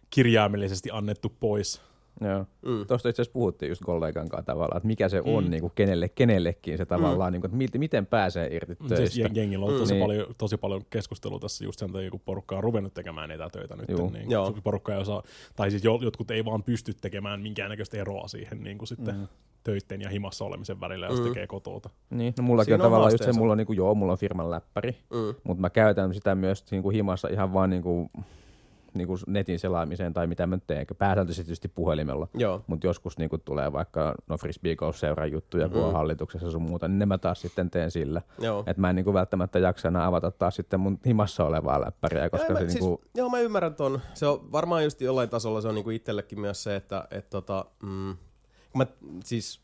kirjaimellisesti 0.09 0.89
annettu 0.93 1.33
pois. 1.39 1.81
Joo. 2.21 2.45
Mm. 2.61 2.71
Mm. 2.71 2.87
Tuosta 2.87 3.09
itse 3.09 3.21
asiassa 3.21 3.33
puhuttiin 3.33 3.69
just 3.69 3.81
kollegan 3.85 4.29
kanssa 4.29 4.45
tavallaan, 4.45 4.77
että 4.77 4.87
mikä 4.87 5.09
se 5.09 5.21
on 5.25 5.49
niin 5.51 5.61
kuin 5.61 5.71
kenelle, 5.75 6.09
kenellekin 6.09 6.77
se 6.77 6.85
tavallaan, 6.85 7.33
niin 7.33 7.41
kuin, 7.41 7.49
että 7.49 7.57
miten, 7.57 7.79
miten 7.79 8.05
pääsee 8.05 8.55
irti 8.55 8.75
Siis 8.75 8.89
töistä. 8.89 9.19
jen- 9.27 9.31
jengillä 9.35 9.65
on 9.65 9.73
Mm. 9.73 9.79
tosi, 9.79 9.93
Niin. 9.93 10.03
paljon, 10.03 10.25
tosi 10.37 10.57
paljon 10.57 10.81
keskustelua 10.89 11.39
tässä 11.39 11.63
just 11.63 11.79
sen 11.79 11.91
takia, 11.91 12.11
kun 12.11 12.19
porukka 12.25 12.57
on 12.57 12.63
ruvennut 12.63 12.93
tekemään 12.93 13.31
etätöitä 13.31 13.75
nyt. 13.75 13.89
Juu. 13.89 14.09
Niin 14.09 14.31
Joo. 14.31 14.53
porukka 14.63 14.93
ei 14.93 14.99
osaa, 15.01 15.23
tai 15.55 15.71
siis 15.71 15.83
jo- 15.83 15.99
jotkut 16.01 16.31
ei 16.31 16.45
vaan 16.45 16.63
pysty 16.63 16.93
tekemään 17.01 17.41
minkäännäköistä 17.41 17.97
eroa 17.97 18.27
siihen 18.27 18.63
niin 18.63 18.77
kuin 18.77 18.87
sitten 18.87 19.15
Mm. 19.15 19.27
töitten 19.63 20.01
ja 20.01 20.09
himassa 20.09 20.45
olemisen 20.45 20.79
välillä, 20.79 21.05
jos 21.07 21.19
Mm. 21.19 21.27
tekee 21.27 21.47
kotota. 21.47 21.89
Niin, 22.09 22.33
no 22.37 22.43
mullakin 22.43 22.65
Siinä 22.71 22.75
on 22.75 22.85
on 22.85 22.85
tavallaan 22.91 23.13
just 23.13 23.23
se, 23.23 23.33
mulla 23.33 23.51
on 23.51 23.57
niin 23.57 23.67
kuin, 23.67 23.77
joo, 23.77 23.95
mulla 23.95 24.11
on 24.11 24.17
firman 24.17 24.51
läppäri, 24.51 24.91
Mm. 25.09 25.35
mutta 25.43 25.61
mä 25.61 25.69
käytän 25.69 26.13
sitä 26.13 26.35
myös 26.35 26.71
niin 26.71 26.83
kuin 26.83 26.95
himassa 26.95 27.27
ihan 27.27 27.53
vaan 27.53 27.69
niin 27.69 27.81
kuin, 27.83 28.09
niin 28.93 29.07
kuin 29.07 29.19
netin 29.27 29.59
selaamiseen 29.59 30.13
tai 30.13 30.27
mitä 30.27 30.47
mä 30.47 30.55
nyt 30.55 30.67
teen, 30.67 30.85
pääsääntöisesti 30.97 31.43
tietysti 31.43 31.67
puhelimella. 31.67 32.27
Joo. 32.33 32.63
Mutta 32.67 32.87
joskus 32.87 33.17
niin 33.17 33.29
kuin 33.29 33.41
tulee 33.45 33.71
vaikka 33.73 34.15
no 34.27 34.37
Frisbee 34.37 34.75
Golf 34.75 34.95
seuran 34.95 35.31
juttuja, 35.31 35.69
kun 35.69 35.77
Mm. 35.81 35.83
on 35.87 35.93
hallituksessa 35.93 36.51
sun 36.51 36.61
muuta, 36.61 36.87
niin 36.87 36.99
ne 36.99 37.05
mä 37.05 37.17
taas 37.17 37.41
sitten 37.41 37.69
teen 37.69 37.91
sillä. 37.91 38.21
Että 38.67 38.81
mä 38.81 38.89
en 38.89 38.95
niin 38.95 39.03
kuin 39.03 39.13
välttämättä 39.13 39.59
jaksa 39.59 39.87
enää 39.87 40.05
avata 40.07 40.31
taas 40.31 40.55
sitten 40.55 40.79
mun 40.79 40.99
himassa 41.05 41.45
olevaa 41.45 41.81
läppäriä, 41.81 42.29
koska 42.29 42.45
joo, 42.45 42.47
se 42.47 42.53
mä, 42.53 42.59
niin 42.59 42.71
siis, 42.71 42.83
kuin, 42.85 42.97
joo, 43.15 43.29
mä 43.29 43.39
ymmärrän 43.39 43.75
ton. 43.75 43.99
Se 44.13 44.27
on 44.27 44.51
varmaan 44.51 44.83
just 44.83 45.01
jollain 45.01 45.29
tasolla 45.29 45.61
se 45.61 45.67
on 45.67 45.75
niinku 45.75 45.89
itsellekin 45.89 46.39
myös 46.39 46.63
se, 46.63 46.75
että 46.75 47.07
et 47.11 47.29
tota, 47.29 47.65
mm, 47.83 48.15
mä 48.77 48.87
siis 49.23 49.61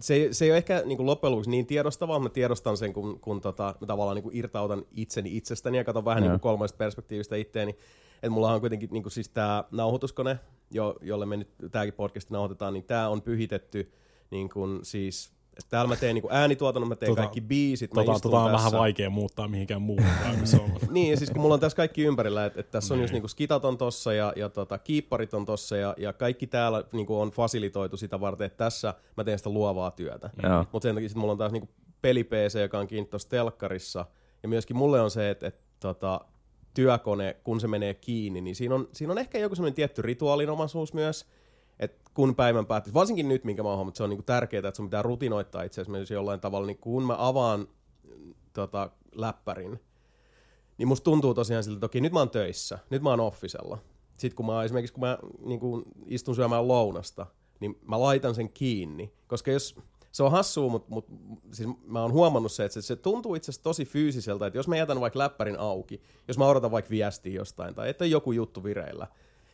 se, 0.00 0.14
ei- 0.14 0.34
se 0.34 0.44
ei 0.44 0.50
ole 0.50 0.56
ehkä 0.58 0.82
niin 0.84 1.06
loppujen 1.06 1.30
lopuksi 1.32 1.50
niin 1.50 1.66
tiedostavaa, 1.66 2.18
mä 2.18 2.28
tiedostan 2.28 2.76
sen, 2.76 2.92
kun, 2.92 3.20
kun 3.20 3.40
tota, 3.40 3.74
mä 3.80 3.86
tavallaan 3.86 4.16
niin 4.16 4.30
irtautan 4.36 4.82
itseni 4.92 5.36
itsestäni 5.36 5.78
ja 5.78 5.84
katson 5.84 6.04
vähän 6.04 6.24
Joo. 6.24 6.32
niin 6.32 6.40
kolmesta 6.40 6.76
perspektiivistä 6.76 7.36
itteeni. 7.36 7.76
Että 8.22 8.30
mulla 8.30 8.52
on 8.52 8.60
kuitenkin 8.60 8.88
niin 8.92 9.10
siis 9.10 9.28
tämä 9.28 9.64
nauhoituskone, 9.70 10.38
jo, 10.70 10.96
jolle 11.02 11.26
me 11.26 11.36
nyt 11.36 11.48
tämäkin 11.70 11.94
podcast 11.94 12.30
nauhoitetaan, 12.30 12.72
niin 12.72 12.84
tämä 12.84 13.08
on 13.08 13.22
pyhitetty 13.22 13.92
niin 14.30 14.48
kuin 14.50 14.78
siis 14.82 15.32
Et 15.58 15.66
täällä 15.68 15.88
mä 15.88 15.96
teen 15.96 16.14
niinku 16.14 16.28
äänituotannon, 16.32 16.88
mä 16.88 16.96
teen 16.96 17.12
Tota- 17.12 17.16
kaikki 17.16 17.40
biisit, 17.40 17.94
mä 17.94 18.04
Tota, 18.04 18.20
tota 18.20 18.38
on 18.40 18.50
tässä. 18.52 18.66
vähän 18.66 18.80
vaikea 18.80 19.10
muuttaa 19.10 19.48
mihinkään 19.48 19.82
muuhun. 19.82 20.04
Niin, 20.90 21.10
ja 21.10 21.16
siis 21.16 21.30
kun 21.30 21.40
mulla 21.40 21.54
on 21.54 21.60
tässä 21.60 21.76
kaikki 21.76 22.02
ympärillä, 22.02 22.44
että, 22.46 22.60
että 22.60 22.70
tässä 22.72 22.94
on 22.94 22.98
Niin. 22.98 23.02
just 23.04 23.12
niinku 23.12 23.28
skitat 23.28 23.64
on 23.64 23.78
tossa 23.78 24.12
ja, 24.12 24.32
ja 24.36 24.48
tota, 24.48 24.78
kiipparit 24.78 25.34
on 25.34 25.44
tossa 25.44 25.76
ja, 25.76 25.94
ja 25.98 26.12
kaikki 26.12 26.46
täällä 26.46 26.84
niinku 26.92 27.20
on 27.20 27.30
fasilitoitu 27.30 27.96
sitä 27.96 28.20
varten, 28.20 28.44
että 28.46 28.56
tässä 28.64 28.94
mä 29.16 29.24
teen 29.24 29.38
sitä 29.38 29.50
luovaa 29.50 29.90
työtä. 29.90 30.30
Joo. 30.42 30.64
Mutta 30.72 30.86
sen 30.88 30.94
takia 30.94 31.08
sit 31.08 31.18
mulla 31.18 31.32
on 31.32 31.38
taas 31.38 31.52
niinku 31.52 31.68
peli 32.02 32.24
PC, 32.24 32.58
joka 32.60 32.78
on 32.78 32.86
kiinni 32.86 33.08
tuossa 33.10 33.28
telkkarissa. 33.28 34.06
Ja 34.42 34.48
myöskin 34.48 34.76
mulle 34.76 35.00
on 35.00 35.10
se, 35.10 35.30
että, 35.30 35.46
että 35.46 35.60
tota, 35.80 36.20
työkone, 36.74 37.36
kun 37.44 37.60
se 37.60 37.68
menee 37.68 37.94
kiinni, 37.94 38.40
niin 38.40 38.56
siinä 38.56 38.74
on, 38.74 38.88
siinä 38.92 39.12
on 39.12 39.18
ehkä 39.18 39.38
joku 39.38 39.54
semmoinen 39.54 39.74
tietty 39.74 40.02
rituaalinomaisuus 40.02 40.94
myös, 40.94 41.26
että 41.78 42.10
kun 42.14 42.34
päivän 42.34 42.66
päättyy, 42.66 42.94
varsinkin 42.94 43.28
nyt, 43.28 43.44
minkä 43.44 43.62
mä 43.62 43.68
oon 43.68 43.76
huomannut, 43.76 43.96
se 43.96 44.02
on 44.02 44.10
niinku 44.10 44.22
tärkeää, 44.22 44.68
että 44.68 44.76
sun 44.76 44.86
pitää 44.86 45.02
rutinoittaa 45.02 45.62
itse 45.62 45.80
asiassa 45.80 46.14
jollain 46.14 46.40
tavalla, 46.40 46.66
niin 46.66 46.78
kun 46.78 47.02
mä 47.02 47.14
avaan 47.18 47.68
mm, 48.16 48.34
tota, 48.52 48.90
läppärin, 49.14 49.80
niin 50.78 50.88
musta 50.88 51.04
tuntuu 51.04 51.34
tosiaan 51.34 51.64
siltä, 51.64 51.76
että 51.76 51.86
okei, 51.86 52.00
nyt 52.00 52.12
mä 52.12 52.18
oon 52.18 52.30
töissä, 52.30 52.78
nyt 52.90 53.02
mä 53.02 53.10
oon 53.10 53.20
offisella. 53.20 53.78
Sitten 54.16 54.36
kun 54.36 54.46
mä 54.46 54.64
esimerkiksi 54.64 54.94
kun 54.94 55.00
mä 55.00 55.18
niin 55.38 55.60
kun 55.60 55.82
istun 56.06 56.34
syömään 56.34 56.68
lounasta, 56.68 57.26
niin 57.60 57.78
mä 57.86 58.00
laitan 58.00 58.34
sen 58.34 58.52
kiinni, 58.52 59.12
koska 59.26 59.50
jos 59.50 59.76
se 60.12 60.22
on 60.22 60.30
hassua, 60.30 60.68
mutta 60.68 60.90
mut, 60.90 61.06
siis 61.52 61.68
mä 61.86 62.02
oon 62.02 62.12
huomannut 62.12 62.52
se, 62.52 62.64
että 62.64 62.74
se, 62.74 62.82
se 62.82 62.96
tuntuu 62.96 63.34
itse 63.34 63.50
asiassa 63.50 63.62
tosi 63.62 63.84
fyysiseltä, 63.84 64.46
että 64.46 64.58
jos 64.58 64.68
mä 64.68 64.76
jätän 64.76 65.00
vaikka 65.00 65.18
läppärin 65.18 65.58
auki, 65.58 66.02
jos 66.28 66.38
mä 66.38 66.46
odotan 66.46 66.70
vaikka 66.70 66.90
viestiä 66.90 67.32
jostain, 67.32 67.74
tai 67.74 67.88
että 67.88 68.06
joku 68.06 68.32
juttu 68.32 68.64
vireillä, 68.64 69.06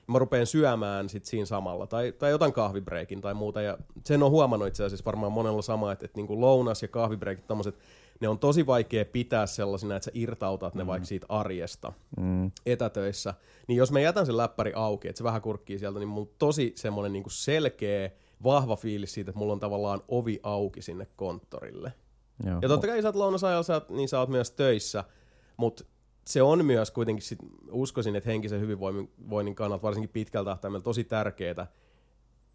ja 0.07 0.13
mä 0.13 0.19
rupean 0.19 0.47
syömään 0.47 1.09
sit 1.09 1.25
siinä 1.25 1.47
samalla, 1.47 1.87
tai, 1.87 2.13
tai 2.13 2.35
otan 2.35 2.53
kahvibreikin 2.53 3.21
tai 3.21 3.35
muuta, 3.35 3.61
ja 3.63 3.79
sen 4.05 4.23
on 4.23 4.31
huomannut 4.31 4.69
itse 4.69 4.85
asiassa 4.85 5.05
varmaan 5.05 5.33
monella 5.33 5.63
sama, 5.63 5.93
että, 5.93 6.05
että 6.05 6.19
niin 6.19 6.27
kuin 6.27 6.41
lounas 6.41 6.83
ja 6.83 6.89
kahvibreikit, 6.89 7.47
tommoset, 7.47 7.79
ne 8.21 8.29
on 8.29 8.39
tosi 8.39 8.67
vaikea 8.67 9.05
pitää 9.05 9.47
sellaisina, 9.47 9.97
että 9.97 10.05
sä 10.05 10.11
irtautat 10.15 10.75
ne 10.75 10.85
mm. 10.85 10.89
vaikka 10.89 11.07
siitä 11.07 11.27
arjesta 11.29 11.93
Mm. 12.17 12.51
etätöissä, 12.67 13.35
niin 13.69 13.77
jos 13.77 13.93
mä 13.93 14.01
jätän 14.01 14.27
sen 14.27 14.37
läppäri 14.37 14.73
auki, 14.75 15.09
että 15.09 15.19
se 15.19 15.25
vähän 15.25 15.43
kurkkii 15.43 15.79
sieltä, 15.79 15.99
niin 15.99 16.09
mulla 16.09 16.29
on 16.29 16.35
tosi 16.39 16.73
semmoinen 16.77 17.13
niin 17.13 17.25
selkeä, 17.29 18.11
vahva 18.43 18.77
fiilis 18.77 19.15
siitä, 19.15 19.31
että 19.31 19.39
mulla 19.39 19.53
on 19.53 19.61
tavallaan 19.61 20.01
ovi 20.09 20.41
auki 20.43 20.83
sinne 20.83 21.07
konttorille. 21.17 21.93
Joo. 22.47 22.59
Ja 22.63 22.69
totta 22.69 22.87
kai 22.87 23.03
sä 23.03 23.09
oot 23.09 23.17
lounasajalla, 23.17 23.87
niin 23.89 24.09
sä 24.09 24.21
oot 24.21 24.29
myös 24.29 24.51
töissä, 24.51 25.05
mutta 25.57 25.85
se 26.27 26.43
on 26.43 26.65
myös 26.65 26.91
kuitenkin, 26.91 27.23
sit, 27.23 27.39
uskoisin, 27.71 28.17
että 28.17 28.31
henkisen 28.31 28.61
hyvinvoinnin 28.61 29.55
kannalta, 29.55 29.83
varsinkin 29.83 30.11
pitkällä 30.11 30.51
tähtäimellä, 30.51 30.83
tosi 30.83 31.05
tärkeää, 31.05 31.67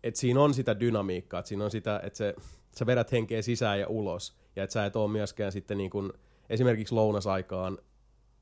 että 0.03 0.19
siinä 0.19 0.41
on 0.41 0.53
sitä 0.53 0.79
dynamiikkaa, 0.79 1.39
että 1.39 1.49
siinä 1.49 1.63
on 1.65 1.71
sitä, 1.71 1.99
että 2.03 2.17
se, 2.17 2.35
sä 2.77 2.85
vedät 2.85 3.11
henkeä 3.11 3.41
sisään 3.41 3.79
ja 3.79 3.87
ulos, 3.87 4.37
ja 4.55 4.63
että 4.63 4.73
sä 4.73 4.85
et 4.85 4.95
ole 4.95 5.11
myöskään 5.11 5.51
sitten 5.51 5.77
niin 5.77 5.89
kuin, 5.89 6.13
esimerkiksi 6.49 6.95
lounasaikaan 6.95 7.77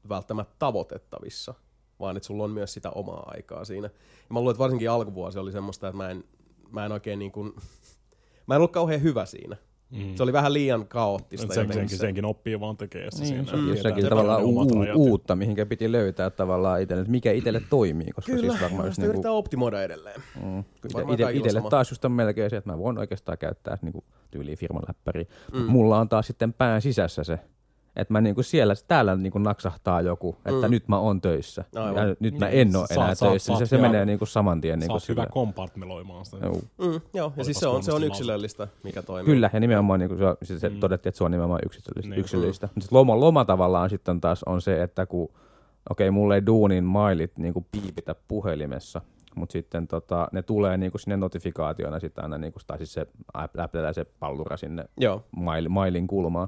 välttämättä 0.10 0.56
tavoitettavissa, 0.60 1.54
vaan 2.00 2.18
että 2.18 2.28
sulla 2.28 2.44
on 2.44 2.52
myös 2.52 2.74
sitä 2.74 2.90
omaa 2.90 3.32
aikaa 3.36 3.66
siinä. 3.66 3.88
Ja 3.88 4.34
mä 4.34 4.40
luulen, 4.40 4.52
että 4.52 4.64
varsinkin 4.64 4.92
alkuvuosi 4.92 5.40
oli 5.40 5.52
semmoista, 5.52 5.88
että 5.88 5.98
mä 5.98 6.10
en, 6.10 6.24
mä 6.72 6.86
en 6.86 6.92
oikein 6.92 7.20
niin 7.20 7.32
kuin, 7.32 7.54
mä 8.48 8.56
en 8.56 8.58
ollut 8.58 8.72
kauhean 8.72 9.04
hyvä 9.04 9.26
siinä. 9.26 9.56
Mm. 9.92 10.16
Se 10.16 10.24
oli 10.24 10.34
vähän 10.34 10.54
liian 10.54 10.88
kaoottista. 10.88 11.48
Sen, 11.54 11.62
jotenkin 11.62 11.74
senkin, 11.74 11.98
se. 11.98 12.02
senkin 12.02 12.26
oppii 12.26 12.60
vaan 12.60 12.78
tekee 12.78 13.12
se 13.12 13.18
Niin, 13.18 13.28
siinä. 13.28 13.44
Tietää, 13.44 13.60
jossakin 13.70 14.06
tavallaan 14.10 14.42
ne 14.42 14.48
omat 14.48 14.72
u- 14.72 14.76
rajat. 14.80 14.96
uutta, 14.96 15.36
mihinkä 15.36 15.66
piti 15.66 15.92
löytää 15.92 16.30
tavallaan 16.30 16.82
itselle, 16.82 17.02
että 17.02 17.12
mikä 17.12 17.32
itselle 17.32 17.62
toimii. 17.70 18.12
Koska 18.16 18.32
Kyllä, 18.32 18.50
siis 18.52 18.62
varmaan 18.62 18.86
just 18.88 18.98
niinku, 18.98 19.10
yritetään 19.10 19.36
optimoida 19.36 19.84
edelleen. 19.84 20.22
mm, 20.44 20.60
ite, 21.14 21.32
itselle 21.34 21.64
taas 21.70 21.92
just 21.92 22.06
on 22.06 22.12
melkein 22.12 22.50
se, 22.50 22.58
että 22.58 22.70
mä 22.72 22.78
voin 22.78 22.98
oikeastaan 22.98 23.38
käyttää 23.38 23.78
niinku 23.82 24.04
tyyliin 24.32 24.58
firman 24.58 24.84
läppäriä. 24.88 25.26
Mm. 25.54 25.60
Mulla 25.62 26.00
on 26.00 26.10
taas 26.10 26.28
sitten 26.28 26.54
pään 26.54 26.82
sisässä 26.82 27.24
se, 27.24 27.40
että 28.02 28.14
mä 28.14 28.22
niinku 28.22 28.44
siellä, 28.44 28.74
täällä 28.88 29.16
niinku 29.16 29.40
naksahtaa 29.40 30.02
joku, 30.02 30.36
että 30.46 30.68
Mm. 30.68 30.72
nyt 30.72 30.88
mä 30.88 31.00
oon 31.00 31.22
töissä. 31.22 31.64
Aivan. 31.76 32.10
Ja 32.10 32.16
nyt 32.20 32.40
mä 32.40 32.46
Niin, 32.48 32.60
en 32.68 32.76
oo 32.76 32.86
enää 32.90 33.16
saat- 33.16 33.30
töissä. 33.32 33.48
saat 33.48 33.60
se, 33.60 33.66
se 33.66 33.78
menee 33.78 34.06
niinku 34.06 34.26
saman 34.26 34.62
tien. 34.62 34.80
Niinku 34.80 34.98
hyvä 35.10 35.26
kompartmeloimaan 35.32 36.26
sitä. 36.26 36.38
Joo. 36.46 36.60
Mm, 36.78 37.02
joo, 37.14 37.34
ja 37.38 37.44
siis 37.44 37.60
se 37.60 37.68
on, 37.68 37.84
se 37.84 37.94
on 37.94 38.04
yksilöllistä, 38.04 38.68
mikä 38.84 39.02
toimii. 39.02 39.34
Kyllä, 39.34 39.50
ja 39.54 39.60
nimenomaan 39.60 40.00
niin 40.00 40.10
kuin 40.10 40.20
se, 40.20 40.46
siis 40.46 40.62
se 40.62 40.70
mm. 40.70 40.80
todettiin, 40.80 41.10
että 41.12 41.18
se 41.18 41.24
on 41.24 41.32
nimenomaan 41.32 41.62
yksilöllistä. 41.66 42.10
Niin. 42.10 42.20
yksilöllistä. 42.20 42.68
Mutta 42.68 42.82
sit 42.82 42.92
loma, 42.92 43.20
loma 43.20 43.46
tavallaan 43.46 43.90
sitten 43.90 44.22
taas 44.22 44.44
on 44.44 44.62
se, 44.62 44.84
että 44.84 45.06
kun, 45.06 45.24
okei, 45.90 46.08
okay, 46.08 46.12
mulle 46.12 46.36
ei 46.36 46.46
duunin 46.46 46.84
mailit 46.84 47.38
niin 47.38 47.54
kuin 47.54 47.66
piipitä 47.72 48.16
puhelimessa, 48.28 49.02
mutta 49.36 49.54
sitten 49.54 49.88
tota, 49.88 50.28
ne 50.32 50.42
tulee 50.42 50.78
niin 50.78 50.92
kuin 50.92 51.02
sinne 51.02 51.18
notifikaationa 51.18 52.00
sitten 52.00 52.24
aina, 52.24 52.38
niin 52.38 52.54
kuin, 52.54 52.64
tai 52.68 52.78
siis 52.78 52.94
se 52.94 53.08
se 53.94 54.06
pallura 54.20 54.58
sinne 54.58 54.86
mail, 55.36 55.70
mailin 55.70 56.08
kulmaan. 56.08 56.48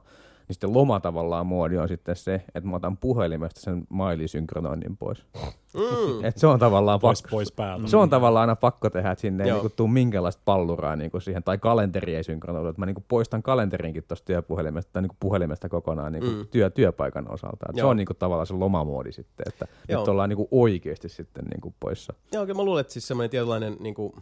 Niin 0.51 0.55
sitten 0.55 0.73
loma 0.73 0.99
tavallaan 0.99 1.45
muodi 1.47 1.77
on 1.77 1.87
sitten 1.87 2.15
se, 2.15 2.33
että 2.55 2.69
mä 2.69 2.75
otan 2.75 2.97
puhelimesta 2.97 3.61
sen 3.61 3.83
mailisynkronoinnin 3.89 4.97
pois. 4.97 5.25
mm. 5.73 6.23
Et 6.25 6.37
se 6.37 6.47
on 6.47 6.59
tavallaan 6.59 6.99
Pois, 6.99 7.21
pakko. 7.21 7.35
pois 7.35 7.51
päältä. 7.51 7.87
Se 7.87 7.97
on 7.97 8.09
tavallaan 8.09 8.41
aina 8.41 8.55
pakko 8.55 8.89
tehdä, 8.89 9.11
että 9.11 9.21
sinne 9.21 9.43
ei 9.43 9.49
Joo. 9.49 9.57
niinku 9.57 9.73
tuu 9.75 9.87
minkäänlaista 9.87 10.41
palluraa 10.45 10.95
niinku 10.95 11.19
siihen, 11.19 11.43
tai 11.43 11.57
kalenteri 11.57 12.15
ei 12.15 12.23
synkronoidu. 12.23 12.67
Että 12.69 12.79
Mä 12.79 12.85
niinku 12.85 13.03
poistan 13.07 13.43
kalenterinkin 13.43 14.03
tuosta 14.07 14.25
työpuhelimesta 14.25 14.89
tai 14.93 15.01
niinku 15.01 15.15
puhelimesta 15.19 15.69
kokonaan 15.69 16.11
niinku 16.11 16.29
Mm. 16.31 16.47
työ, 16.47 16.69
työpaikan 16.69 17.31
osalta. 17.33 17.65
Et 17.69 17.75
se 17.75 17.83
on 17.83 17.97
niinku 17.97 18.13
tavallaan 18.13 18.47
se 18.47 18.53
lomamoodi 18.53 19.11
sitten, 19.11 19.45
että 19.47 19.67
Joo. 19.89 20.01
nyt 20.01 20.07
ollaan 20.07 20.29
niinku 20.29 20.47
oikeasti 20.51 21.09
sitten 21.09 21.45
niinku 21.45 21.73
poissa. 21.79 22.13
Joo, 22.33 22.45
kyllä 22.45 22.57
mä 22.57 22.63
luulen, 22.65 22.81
että 22.81 22.93
siis 22.93 23.07
semmoinen 23.07 23.29
tietynlainen 23.29 23.77
niin 23.79 23.95
kuin, 23.95 24.13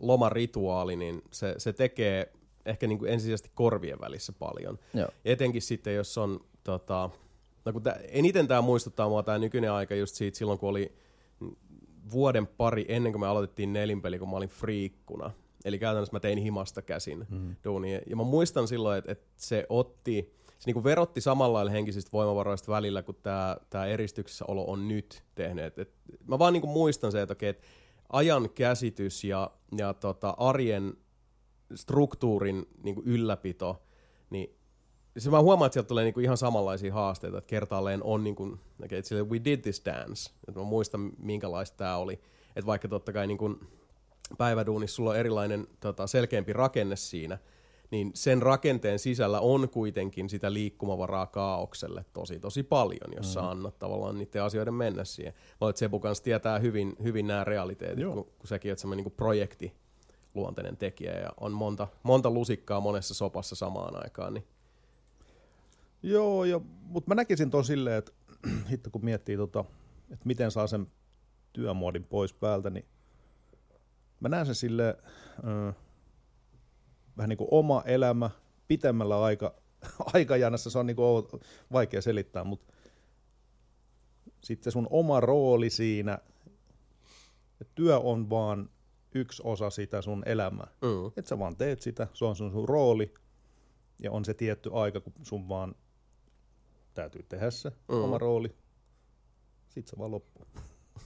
lomarituaali, 0.00 0.96
niin 0.96 1.22
se, 1.30 1.54
se 1.58 1.72
tekee 1.72 2.32
ehkä 2.66 2.86
niin 2.86 2.98
kuin 2.98 3.12
ensisijaisesti 3.12 3.50
korvien 3.54 4.00
välissä 4.00 4.32
paljon. 4.32 4.78
Joo. 4.94 5.08
Etenkin 5.24 5.62
sitten, 5.62 5.94
jos 5.94 6.18
on, 6.18 6.40
tota, 6.64 7.10
no 7.64 7.72
kun 7.72 7.82
tää, 7.82 8.00
eniten 8.08 8.48
tämä 8.48 8.62
muistuttaa 8.62 9.08
mua 9.08 9.22
tämä 9.22 9.38
nykyinen 9.38 9.72
aika 9.72 9.94
just 9.94 10.14
siitä 10.14 10.38
silloin, 10.38 10.58
kun 10.58 10.68
oli 10.68 10.92
vuoden 12.12 12.46
pari 12.46 12.84
ennen 12.88 13.12
kuin 13.12 13.20
me 13.20 13.26
aloitettiin 13.26 13.72
nelinpeli, 13.72 14.18
kun 14.18 14.30
mä 14.30 14.36
olin 14.36 14.48
friikkuna. 14.48 15.30
Eli 15.64 15.78
käytännössä 15.78 16.16
mä 16.16 16.20
tein 16.20 16.38
himasta 16.38 16.82
käsin 16.82 17.26
mm. 17.30 17.56
duunia. 17.64 18.00
Ja 18.06 18.16
mä 18.16 18.22
muistan 18.22 18.68
silloin, 18.68 18.98
että, 18.98 19.12
että 19.12 19.26
se 19.36 19.66
otti, 19.68 20.34
se 20.58 20.66
niinku 20.66 20.84
verotti 20.84 21.20
samalla 21.20 21.52
lailla 21.52 21.70
henkisistä 21.70 22.12
voimavaroista 22.12 22.72
välillä, 22.72 23.02
kun 23.02 23.14
tämä 23.22 23.56
tää 23.70 23.86
eristyksessä 23.86 24.44
olo 24.48 24.64
on 24.64 24.88
nyt 24.88 25.22
tehnyt. 25.34 25.64
Et, 25.64 25.78
et, 25.78 25.94
mä 26.26 26.38
vaan 26.38 26.52
niinku 26.52 26.66
muistan 26.66 27.12
se, 27.12 27.22
että 27.22 27.32
okei, 27.32 27.48
et 27.48 27.62
ajan 28.12 28.50
käsitys 28.50 29.24
ja, 29.24 29.50
ja 29.78 29.94
tota, 29.94 30.34
arjen 30.38 30.96
struktuurin 31.74 32.66
niinku 32.82 33.02
ylläpito, 33.04 33.82
niin 34.30 34.56
se 35.18 35.30
mä 35.30 35.40
huomaan, 35.40 35.66
että 35.66 35.74
sieltä 35.74 35.88
tulee 35.88 36.04
niinku 36.04 36.20
ihan 36.20 36.36
samanlaisia 36.36 36.94
haasteita, 36.94 37.38
että 37.38 37.48
kertaalleen 37.48 38.02
on 38.02 38.24
niinku, 38.24 38.42
okay, 38.84 38.98
että 38.98 39.08
sille, 39.08 39.22
we 39.22 39.40
did 39.44 39.60
this 39.60 39.82
dance, 39.84 40.30
että 40.48 40.60
mä 40.60 40.66
muistan 40.66 41.12
minkälaista 41.18 41.76
tämä 41.76 41.96
oli, 41.96 42.12
että 42.56 42.66
vaikka 42.66 42.88
totta 42.88 43.12
kai 43.12 43.26
niinku 43.26 43.58
päiväduunissa 44.38 44.96
sulla 44.96 45.10
on 45.10 45.16
erilainen 45.16 45.66
tota, 45.80 46.06
selkeämpi 46.06 46.52
rakenne 46.52 46.96
siinä, 46.96 47.38
niin 47.90 48.10
sen 48.14 48.42
rakenteen 48.42 48.98
sisällä 48.98 49.40
on 49.40 49.68
kuitenkin 49.68 50.28
sitä 50.28 50.52
liikkumavaraa 50.52 51.26
kaaukselle 51.26 52.04
tosi 52.12 52.40
tosi 52.40 52.62
paljon, 52.62 53.12
jos 53.16 53.26
mm. 53.26 53.32
sä 53.32 53.50
annat 53.50 53.78
tavallaan 53.78 54.18
niiden 54.18 54.42
asioiden 54.42 54.74
mennä 54.74 55.04
siihen. 55.04 55.34
Mä 55.34 55.56
olet 55.60 55.76
Sebu 55.76 56.00
kanssa 56.00 56.24
tietää 56.24 56.58
hyvin, 56.58 56.96
hyvin 57.02 57.26
nämä 57.26 57.44
realiteetit, 57.44 58.04
kun, 58.04 58.14
kun 58.14 58.48
säkin 58.48 58.72
oot 58.72 58.78
semmoinen 58.78 59.04
niin 59.04 59.14
projekti 59.16 59.81
luonteinen 60.34 60.76
tekijä 60.76 61.12
ja 61.12 61.32
on 61.40 61.52
monta, 61.52 61.88
monta 62.02 62.30
lusikkaa 62.30 62.80
monessa 62.80 63.14
sopassa 63.14 63.54
samaan 63.54 64.04
aikaan, 64.04 64.34
niin 64.34 64.46
Joo, 66.02 66.44
ja, 66.44 66.60
mutta 66.82 67.10
mä 67.10 67.14
näkisin 67.14 67.50
ton 67.50 67.64
silleen, 67.64 67.98
että 67.98 68.12
hitto 68.70 68.90
kun 68.90 69.04
miettii, 69.04 69.36
tota, 69.36 69.64
että 70.10 70.26
miten 70.26 70.50
saa 70.50 70.66
sen 70.66 70.86
työmuodin 71.52 72.04
pois 72.04 72.32
päältä, 72.32 72.70
niin 72.70 72.84
mä 74.20 74.28
näen 74.28 74.46
sen 74.46 74.54
sille 74.54 74.98
äh, 75.68 75.74
vähän 77.16 77.28
niin 77.28 77.36
kuin 77.36 77.48
oma 77.50 77.82
elämä 77.86 78.30
pitemmällä 78.68 79.22
aika, 79.22 79.54
aikajanassa, 80.14 80.70
se 80.70 80.78
on 80.78 80.86
niin 80.86 80.96
kuin 80.96 81.24
vaikea 81.72 82.02
selittää, 82.02 82.44
mutta 82.44 82.72
sitten 84.44 84.72
sun 84.72 84.86
oma 84.90 85.20
rooli 85.20 85.70
siinä, 85.70 86.18
että 87.60 87.72
työ 87.74 87.98
on 87.98 88.30
vaan 88.30 88.70
yksi 89.14 89.42
osa 89.44 89.70
sitä 89.70 90.02
sun 90.02 90.22
elämää. 90.26 90.66
mm. 90.82 91.06
Että 91.06 91.28
sä 91.28 91.38
vaan 91.38 91.56
teet 91.56 91.80
sitä, 91.82 92.06
se 92.14 92.24
on 92.24 92.36
sun, 92.36 92.52
sun 92.52 92.68
rooli, 92.68 93.14
ja 94.02 94.12
on 94.12 94.24
se 94.24 94.34
tietty 94.34 94.70
aika, 94.72 95.00
kun 95.00 95.12
sun 95.22 95.48
vaan 95.48 95.74
täytyy 96.94 97.22
tehdä 97.28 97.50
se 97.50 97.70
Mm. 97.88 98.02
oma 98.04 98.18
rooli. 98.18 98.54
Sitten 99.68 99.90
se 99.90 99.98
vaan 99.98 100.10
loppuu. 100.10 100.46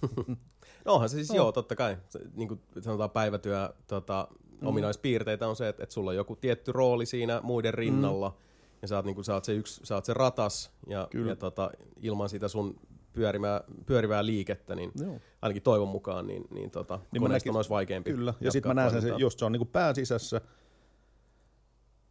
No 0.85 0.93
onhan 0.95 1.09
se 1.09 1.15
siis 1.15 1.29
No. 1.31 1.37
joo, 1.37 1.53
totta 1.53 1.77
kai. 1.77 1.97
Se, 2.09 2.21
niin 2.35 2.49
kuin 2.49 2.61
sanotaan 2.81 3.11
päivätyö, 3.11 3.71
tota, 3.87 4.29
Mm. 4.61 4.67
ominaispiirteitä 4.67 5.49
on 5.49 5.57
se, 5.57 5.69
että, 5.69 5.83
että 5.83 5.93
sulla 5.93 6.11
on 6.11 6.17
joku 6.17 6.37
tietty 6.37 6.73
rooli 6.73 7.07
siinä 7.07 7.41
muiden 7.43 7.75
rinnalla, 7.75 8.29
mm. 8.29 8.35
ja 8.83 8.89
sä 8.89 8.97
oot, 8.97 9.05
niin 9.05 9.15
kuin, 9.15 9.25
sä 9.25 9.35
oot, 9.35 9.45
se, 9.45 9.53
yksi, 9.53 9.81
sä 9.85 9.95
oot 9.95 10.05
se 10.05 10.15
ratas, 10.15 10.73
ja, 10.87 11.09
Kyllä. 11.11 11.33
ja 11.33 11.37
tota, 11.37 11.71
ilman 12.03 12.29
sitä 12.29 12.49
sun 12.49 12.81
pyörimää, 13.16 13.61
pyörivää 13.87 14.26
liikettä, 14.26 14.75
niin 14.75 14.92
Joo. 15.00 15.18
ainakin 15.42 15.62
toivon 15.62 15.88
mukaan, 15.88 16.26
niin, 16.26 16.44
niin, 16.50 16.70
tota, 16.70 16.96
Niin 16.96 17.06
niin 17.12 17.23
koneiston 17.23 17.50
näkisin- 17.50 17.56
olisi 17.56 17.70
vaikeampi 17.70 18.11
Kyllä, 18.11 18.35
ja 18.40 18.50
sitten 18.52 18.70
mä 18.70 18.75
näen 18.75 19.02
sen, 19.02 19.18
just 19.18 19.38
se 19.38 19.44
on 19.44 19.52
niinku 19.52 19.64
pään 19.64 19.94
sisässä. 19.94 20.40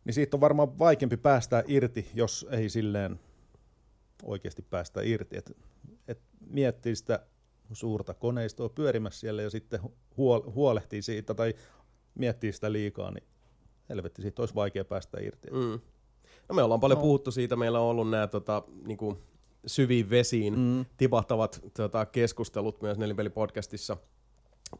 niin 0.06 0.14
siitä 0.14 0.38
on 0.38 0.42
varmaan 0.42 0.80
vaikeampi 0.80 1.18
päästää 1.18 1.64
irti, 1.68 2.10
jos 2.14 2.48
ei 2.52 2.70
silleen 2.70 3.20
oikeasti 4.24 4.62
päästä 4.62 5.02
irti. 5.04 5.38
Et, 5.38 5.58
et 6.08 6.22
miettii 6.50 6.96
sitä 6.96 7.20
suurta 7.74 8.14
koneistoa 8.14 8.70
pyörimässä 8.70 9.20
siellä 9.20 9.42
ja 9.42 9.50
sitten 9.50 9.80
huol- 10.18 10.52
huolehtii 10.54 11.02
siitä 11.02 11.34
tai 11.34 11.54
miettii 12.16 12.52
sitä 12.54 12.72
liikaa, 12.72 13.12
niin 13.12 13.24
helvetti, 13.90 14.22
siitä 14.22 14.42
olisi 14.42 14.56
vaikea 14.56 14.86
päästä 14.86 15.18
irti. 15.22 15.52
Mm. 15.52 15.80
No 16.50 16.56
me 16.56 16.64
ollaan 16.64 16.80
paljon 16.80 16.98
no. 16.98 17.02
puhuttu 17.04 17.32
siitä, 17.32 17.56
meillä 17.56 17.80
on 17.80 17.86
ollut 17.86 18.10
nämä 18.10 18.28
tota, 18.28 18.64
niinku, 18.86 19.18
syviin 19.68 20.10
vesiin 20.10 20.60
mm. 20.60 20.86
tipahtavat 20.98 21.62
tota, 21.78 22.06
keskustelut 22.06 22.82
myös 22.82 22.98
Nelinpeli-podcastissa 22.98 23.98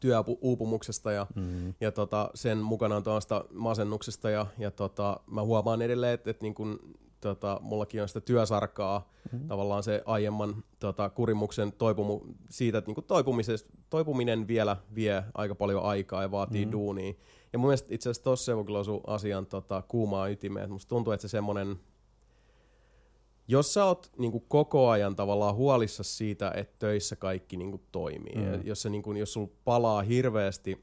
työuupumuksesta 0.00 1.12
ja, 1.12 1.26
mm. 1.34 1.74
ja 1.80 1.92
tota, 1.92 2.30
sen 2.34 2.58
mukanaan 2.58 3.02
tuosta 3.02 3.44
masennuksesta 3.52 4.30
ja, 4.30 4.46
ja 4.58 4.70
tota, 4.70 5.20
mä 5.26 5.42
huomaan 5.42 5.82
edelleen, 5.82 6.14
että, 6.14 6.30
että 6.30 6.42
niin 6.42 6.54
kun, 6.54 6.80
tota, 7.20 7.60
mullakin 7.62 8.02
on 8.02 8.08
sitä 8.08 8.20
työsarkaa, 8.20 9.10
mm. 9.32 9.48
tavallaan 9.48 9.82
se 9.82 10.02
aiemman 10.06 10.64
tota, 10.78 11.10
kurimuksen 11.10 11.72
toipumu, 11.72 12.20
siitä, 12.50 12.78
että 12.78 12.92
niin 12.92 13.64
toipuminen 13.90 14.48
vielä 14.48 14.76
vie 14.94 15.24
aika 15.34 15.54
paljon 15.54 15.82
aikaa 15.82 16.22
ja 16.22 16.30
vaatii 16.30 16.66
mm. 16.66 16.72
duunia. 16.72 17.14
Ja 17.52 17.58
mun 17.58 17.68
mielestä 17.68 17.94
itse 17.94 18.10
asiassa 18.10 18.24
tossa 18.24 18.44
se 18.44 18.56
voi 18.56 18.64
kyllä 18.64 18.78
osua 18.78 19.00
asian 19.06 19.46
tota, 19.46 19.82
kuumaa 19.88 20.28
ytimeen, 20.28 20.70
musta 20.70 20.88
tuntuu, 20.88 21.12
että 21.12 21.22
se 21.22 21.30
semmonen, 21.30 21.76
jos 23.48 23.74
sä 23.74 23.84
oot 23.84 24.10
niinku 24.18 24.40
koko 24.40 24.88
ajan 24.88 25.16
tavallaan 25.16 25.54
huolissa 25.54 26.02
siitä, 26.02 26.52
että 26.56 26.74
töissä 26.78 27.16
kaikki 27.16 27.56
niinku 27.56 27.80
toimii, 27.92 28.34
mm. 28.34 28.44
ja 28.44 28.58
jos, 28.64 28.82
se, 28.82 28.90
niinku, 28.90 29.12
jos 29.12 29.32
sul 29.32 29.46
palaa 29.64 30.02
hirveästi 30.02 30.82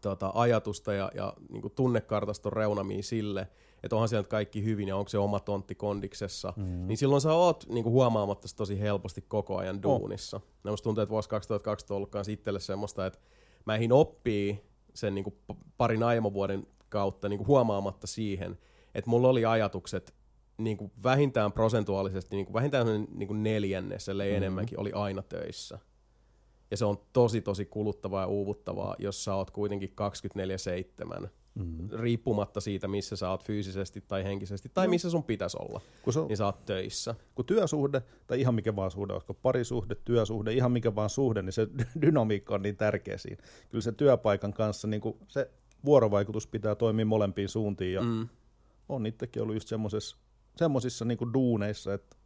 tota, 0.00 0.32
ajatusta 0.34 0.92
ja, 0.92 1.10
ja 1.14 1.34
niinku 1.48 1.68
tunnekartaston 1.70 2.52
reunamia 2.52 3.02
sille, 3.02 3.48
että 3.82 3.96
onhan 3.96 4.08
siellä 4.08 4.22
nyt 4.22 4.30
kaikki 4.30 4.64
hyvin 4.64 4.88
ja 4.88 4.96
onko 4.96 5.08
se 5.08 5.18
oma 5.18 5.40
tontti 5.40 5.74
kondiksessa, 5.74 6.52
mm. 6.56 6.86
niin 6.86 6.98
silloin 6.98 7.20
sä 7.20 7.32
oot 7.32 7.64
niinku 7.68 7.90
huomaamatta 7.90 8.48
tosi 8.56 8.80
helposti 8.80 9.24
koko 9.28 9.56
ajan 9.56 9.82
duunissa. 9.82 10.36
Oh. 10.36 10.42
Ja 10.64 10.70
musta 10.70 10.84
tuntuu, 10.84 11.02
että 11.02 11.10
vuosi 11.10 11.28
2012 11.28 11.94
on 11.94 11.96
ollut 11.96 12.28
itselle 12.28 12.60
semmoista, 12.60 13.06
että 13.06 13.18
mä 13.66 13.74
ehdin 13.74 13.92
oppii 13.92 14.64
sen 14.94 15.14
niinku 15.14 15.30
p- 15.30 15.76
parin 15.76 16.02
aiemman 16.02 16.32
vuoden 16.32 16.66
kautta 16.88 17.28
niinku 17.28 17.46
huomaamatta 17.46 18.06
siihen, 18.06 18.58
että 18.94 19.10
mulla 19.10 19.28
oli 19.28 19.44
ajatukset 19.44 20.14
niinku 20.58 20.90
vähintään 21.02 21.52
prosentuaalisesti, 21.52 22.36
niinku 22.36 22.52
vähintään 22.52 22.86
semmoinen 22.86 23.18
niinku 23.18 23.34
neljännes, 23.34 24.08
ellei 24.08 24.30
mm-hmm. 24.30 24.36
enemmänkin, 24.36 24.80
oli 24.80 24.92
aina 24.92 25.22
töissä. 25.22 25.78
Ja 26.70 26.76
se 26.76 26.84
on 26.84 26.98
tosi 27.12 27.40
tosi 27.40 27.64
kuluttavaa 27.64 28.22
ja 28.22 28.26
uuvuttavaa, 28.26 28.96
jos 28.98 29.24
sä 29.24 29.34
oot 29.34 29.50
kuitenkin 29.50 29.92
24-7, 31.24 31.28
mm-hmm. 31.54 31.88
riippumatta 32.00 32.60
siitä, 32.60 32.88
missä 32.88 33.16
sä 33.16 33.30
oot 33.30 33.44
fyysisesti 33.44 34.04
tai 34.08 34.24
henkisesti, 34.24 34.70
tai 34.74 34.88
missä 34.88 35.10
sun 35.10 35.24
pitäisi 35.24 35.56
olla, 35.60 35.80
Kun, 36.02 36.12
se 36.12 36.20
on, 36.20 36.28
niin 36.28 36.36
sä 36.36 36.46
oot 36.46 36.64
töissä. 36.66 37.14
kun 37.34 37.44
työsuhde, 37.44 38.02
tai 38.26 38.40
ihan 38.40 38.54
mikä 38.54 38.76
vaan 38.76 38.90
suhde, 38.90 39.12
olisiko 39.12 39.34
parisuhde, 39.34 39.94
työsuhde, 39.94 40.52
ihan 40.52 40.72
mikä 40.72 40.94
vaan 40.94 41.10
suhde, 41.10 41.42
niin 41.42 41.52
se 41.52 41.68
dynamiikka 42.02 42.54
on 42.54 42.62
niin 42.62 42.76
tärkeä 42.76 43.18
siinä. 43.18 43.42
Kyllä 43.68 43.82
se 43.82 43.92
työpaikan 43.92 44.52
kanssa, 44.52 44.88
niin 44.88 45.00
kuin 45.00 45.16
se 45.28 45.50
vuorovaikutus 45.84 46.46
pitää 46.46 46.74
toimia 46.74 47.06
molempiin 47.06 47.48
suuntiin, 47.48 47.92
ja 47.94 48.00
Mm. 48.02 48.28
on 48.88 49.06
itsekin 49.06 49.42
ollut 49.42 49.56
just 49.56 49.68
semmosessa, 49.68 50.16
semmosissa 50.58 51.04
niin 51.04 51.18
kuin 51.18 51.32
duuneissa, 51.32 51.94
että 51.94 52.16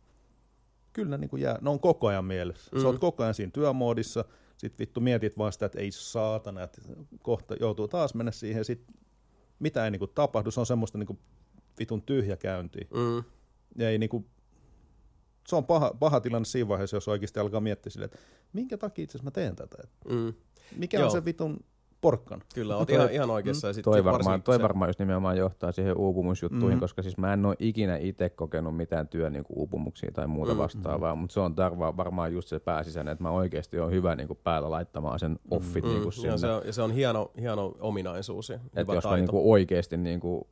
kyllä 0.93 1.11
ne, 1.11 1.19
niin 1.19 1.31
kuin 1.31 1.43
jää, 1.43 1.59
ne 1.61 1.71
on 1.71 1.81
koko 1.81 2.07
ajan 2.07 2.25
mielessä. 2.25 2.71
Mm. 2.75 2.81
Sä 2.81 2.87
oot 2.87 2.99
koko 2.99 3.23
ajan 3.23 3.35
siinä 3.35 3.51
työmoodissa, 3.51 4.25
sit 4.57 4.79
vittu 4.79 5.01
mietit 5.01 5.39
vaan 5.39 5.53
sitä, 5.53 5.67
että 5.67 5.81
ei 5.81 5.91
saatana, 5.91 6.63
että 6.63 6.83
kohta 7.23 7.55
joutuu 7.61 7.89
taas 7.89 8.15
mennä 8.15 8.33
siihen, 8.33 8.65
sit 8.65 8.87
mitä 9.59 9.85
ei 9.85 9.91
niin 9.91 9.99
kuin 9.99 10.11
tapahdu, 10.15 10.51
se 10.51 10.61
on 10.61 10.67
semmoista 10.67 10.99
niin 10.99 11.07
kuin 11.07 11.19
vitun 11.79 12.03
tyhjäkäyntiä. 12.03 12.87
Mm. 12.95 13.25
Ja 13.79 13.91
ei 13.91 13.99
niinku, 13.99 14.27
se 15.49 15.57
on 15.57 15.67
paha, 15.67 15.97
paha 16.01 16.21
tilanne 16.21 16.45
siinä 16.45 16.69
vaiheessa, 16.69 16.97
jos 16.97 17.09
oikeasti 17.09 17.41
alkaa 17.41 17.61
miettiä 17.61 17.91
silleen, 17.91 18.11
että 18.15 18.27
minkä 18.53 18.79
takia 18.79 19.03
itse 19.03 19.19
asiassa 19.19 19.25
mä 19.25 19.31
teen 19.31 19.57
tätä. 19.57 19.77
Mm. 20.09 20.35
mikä 20.77 20.99
Joo. 20.99 21.07
on 21.07 21.13
se 21.13 21.25
vitun 21.25 21.65
porkkan? 22.03 22.43
Kyllä, 22.55 22.77
oot 22.77 22.89
Toi- 22.89 22.97
ihan, 22.97 23.11
ihan 23.13 23.31
oikeassa. 23.31 23.67
Ja 23.67 23.73
sit, 23.73 23.85
Toi 23.85 24.05
varmaan, 24.05 24.43
toi 24.43 24.57
se- 24.57 24.63
varmaan 24.63 24.89
just 24.89 24.99
nimenomaan 24.99 25.37
johtaa 25.37 25.73
siihen 25.73 25.97
uupumusjuttuihin, 25.97 26.69
Mhm. 26.69 26.75
mm. 26.77 26.81
koska 26.81 27.03
siis 27.03 27.19
mä 27.19 27.33
en 27.33 27.47
ole 27.47 27.57
ikinä 27.59 27.97
itse 27.97 28.29
kokenut 28.31 28.77
mitään 28.77 29.09
työn 29.09 29.33
niin 29.33 29.45
uupumuksia 29.49 30.11
tai 30.13 30.27
muuta 30.27 30.53
Mm. 30.53 30.59
vastaavaa, 30.59 31.15
mutta 31.15 31.33
se 31.35 31.41
on 31.41 31.55
tarva, 31.55 31.97
varmaan 31.97 32.33
just 32.33 32.49
se 32.49 32.59
pääsisäinen, 32.61 33.13
että 33.13 33.25
mä 33.25 33.31
oikeasti 33.31 33.79
on 33.81 33.91
hyvä 33.91 34.15
niin 34.15 34.29
päällä 34.45 34.71
laittamaan 34.71 35.19
sen 35.19 35.39
offit 35.51 35.85
mm. 35.85 35.91
niin 35.91 36.05
Mm, 36.05 36.11
sinne. 36.13 36.29
joo, 36.29 36.39
se 36.39 36.51
on, 36.51 36.63
ja 36.67 36.73
se 36.73 36.83
on 36.83 36.91
hieno, 36.91 37.31
hieno 37.41 37.75
ominaisuus 37.81 38.49
ja 38.49 38.55
että 38.57 38.81
hyvä 38.81 38.95
jos 38.95 39.05
mä 39.05 39.11
taito. 39.11 39.17
niinku 39.21 39.53
oikeasti 39.53 39.97
niinku 39.97 40.49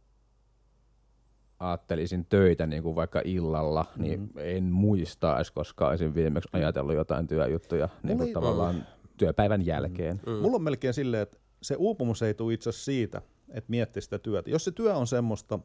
ajattelisin 1.61 2.27
töitä 2.29 2.67
niinku 2.67 2.95
vaikka 2.97 3.23
illalla, 3.25 3.87
Mm. 3.97 4.03
niin 4.03 4.31
en 4.37 4.65
muista 4.65 5.37
edes 5.37 5.51
koskaan 5.51 5.91
olisin 5.91 6.15
viimeksi 6.15 6.49
ajatellut 6.53 6.95
jotain 6.95 7.27
työjuttuja 7.27 7.89
niinku 8.03 8.25
ei- 8.25 8.33
tavallaan 8.33 8.87
työpäivän 9.17 9.67
jälkeen. 9.67 10.21
Mm. 10.27 10.33
Mulla 10.33 10.57
on 10.57 10.63
melkein 10.63 10.95
silleen, 10.95 11.23
että 11.23 11.39
se 11.63 11.75
uupumus 11.79 12.23
ei 12.23 12.35
tule 12.35 12.55
itse 12.55 12.71
asiassa 12.71 12.85
siitä, 12.85 13.23
että 13.49 13.71
miettii 13.71 14.03
sitä 14.03 14.19
työtä. 14.19 14.51
Jos 14.51 14.65
se 14.65 14.71
työ 14.73 14.95
on 14.95 15.07
semmoista 15.07 15.59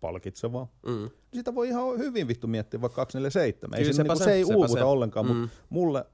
palkitsevaa, 0.00 0.72
Mm. 0.86 0.92
niin 0.92 1.12
sitä 1.34 1.54
voi 1.54 1.68
ihan 1.68 1.98
hyvin 1.98 2.28
vittu 2.28 2.46
miettiä 2.46 2.80
vaikka 2.80 2.96
247. 2.96 3.78
Ei 3.78 3.84
Kyllä, 3.84 3.96
se, 3.96 4.02
niinku, 4.02 4.18
se, 4.18 4.24
se 4.24 4.32
ei 4.32 4.44
uuvuta 4.44 4.72
se. 4.72 4.84
ollenkaan, 4.84 5.26
Mm. 5.26 5.32
mutta 5.36 5.56
mulle 5.70 6.04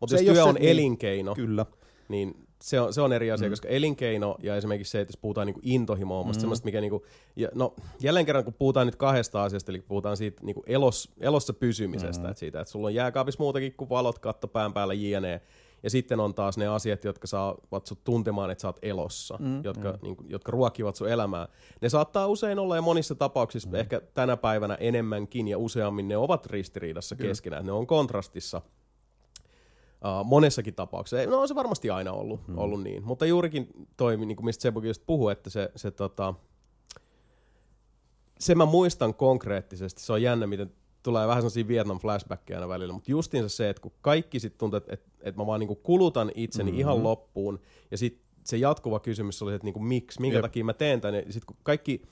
Mutta 0.00 0.16
se 0.16 0.22
jos 0.22 0.28
ei 0.28 0.34
työ 0.34 0.44
on 0.44 0.54
se- 0.54 0.60
niin- 0.60 0.70
elinkeino, 0.70 1.34
kyllä. 1.34 1.66
niin 2.08 2.46
se 2.62 2.80
on, 2.80 2.94
se 2.94 3.00
on 3.00 3.12
eri 3.12 3.30
asia, 3.30 3.48
Mm. 3.48 3.52
koska 3.52 3.68
elinkeino 3.68 4.36
ja 4.42 4.56
esimerkiksi 4.56 4.90
se, 4.90 5.00
että 5.00 5.10
jos 5.12 5.16
puhutaan 5.20 5.46
niinku 5.46 5.60
intohimoa, 5.64 6.22
mm. 6.22 6.28
Mm. 6.28 6.34
semmoista, 6.40 6.64
mikä 6.64 6.80
niinku, 6.80 7.04
ja 7.36 7.48
no 7.54 7.74
jälleen 8.00 8.26
kerran 8.26 8.44
kun 8.44 8.54
puhutaan 8.54 8.86
nyt 8.86 8.96
kahdesta 8.96 9.42
asiasta, 9.44 9.72
eli 9.72 9.80
puhutaan 9.80 10.16
siitä 10.16 10.44
niinku 10.44 10.62
elos, 10.66 11.08
elossa 11.20 11.52
pysymisestä, 11.52 12.22
Mm. 12.24 12.30
että 12.30 12.38
siitä, 12.40 12.60
että 12.60 12.70
sulla 12.72 12.86
on 12.86 12.94
jääkaapissa 12.94 13.42
muutakin 13.42 13.74
kuin 13.76 13.88
valot, 13.88 14.18
katto 14.18 14.48
pään 14.48 14.72
päällä 14.72 14.94
jne. 14.94 15.40
Ja 15.82 15.90
sitten 15.90 16.20
on 16.20 16.34
taas 16.34 16.58
ne 16.58 16.66
asiat, 16.66 17.04
jotka 17.04 17.26
saavat 17.26 17.86
sut 17.86 18.04
tuntemaan, 18.04 18.50
että 18.50 18.62
sä 18.62 18.68
oot 18.68 18.78
elossa, 18.82 19.36
Mm. 19.40 19.64
jotka, 19.64 19.98
niinku, 20.02 20.24
jotka 20.28 20.52
ruokkivat 20.52 20.96
sun 20.96 21.08
elämää. 21.08 21.48
Ne 21.80 21.88
saattaa 21.88 22.26
usein 22.26 22.58
olla 22.58 22.76
ja 22.76 22.82
monissa 22.82 23.14
tapauksissa, 23.14 23.68
mm. 23.68 23.74
ehkä 23.74 24.00
tänä 24.14 24.36
päivänä 24.36 24.74
enemmänkin 24.74 25.48
ja 25.48 25.58
useammin 25.58 26.08
ne 26.08 26.16
ovat 26.16 26.46
ristiriidassa 26.46 27.16
Kyllä. 27.16 27.28
keskenään, 27.28 27.66
ne 27.66 27.72
on 27.72 27.86
kontrastissa. 27.86 28.62
Uh, 30.04 30.24
monessakin 30.24 30.74
tapauksessa. 30.74 31.30
No 31.30 31.40
on 31.40 31.48
se 31.48 31.54
varmasti 31.54 31.90
aina 31.90 32.12
ollut, 32.12 32.46
hmm. 32.46 32.58
ollut 32.58 32.82
niin. 32.82 33.04
Mutta 33.04 33.26
juurikin 33.26 33.68
toi, 33.96 34.16
niin 34.16 34.36
kuin 34.36 34.44
mistä 34.44 34.62
Sebukin 34.62 34.88
just 34.88 35.02
puhui, 35.06 35.32
että 35.32 35.50
se, 35.50 35.70
se, 35.76 35.90
tota, 35.90 36.34
se 38.38 38.54
mä 38.54 38.64
muistan 38.64 39.14
konkreettisesti. 39.14 40.02
Se 40.02 40.12
on 40.12 40.22
jännä, 40.22 40.46
miten 40.46 40.72
tulee 41.02 41.26
vähän 41.26 41.42
sellaisia 41.42 41.68
Vietnam 41.68 41.98
flashbackkejä 41.98 42.58
aina 42.58 42.68
välillä, 42.68 42.92
mutta 42.92 43.10
justiinsa 43.10 43.48
se, 43.48 43.70
että 43.70 43.82
kun 43.82 43.92
kaikki 44.00 44.40
sitten 44.40 44.58
tuntuu, 44.58 44.76
että, 44.76 44.92
että, 44.92 45.10
että 45.22 45.40
mä 45.40 45.46
vaan 45.46 45.60
niinku 45.60 45.74
kulutan 45.74 46.32
itseni 46.34 46.70
mm-hmm. 46.70 46.80
ihan 46.80 47.02
loppuun, 47.02 47.60
ja 47.90 47.98
sitten 47.98 48.22
se 48.44 48.56
jatkuva 48.56 49.00
kysymys 49.00 49.42
oli, 49.42 49.54
että 49.54 49.64
niinku, 49.64 49.80
miksi, 49.80 50.20
minkä 50.20 50.36
Jep. 50.36 50.42
takia 50.42 50.64
mä 50.64 50.72
teen 50.72 51.00
tän, 51.00 51.14
ja 51.14 51.22
sitten 51.22 51.46
kun 51.46 51.56
kaikki 51.62 52.02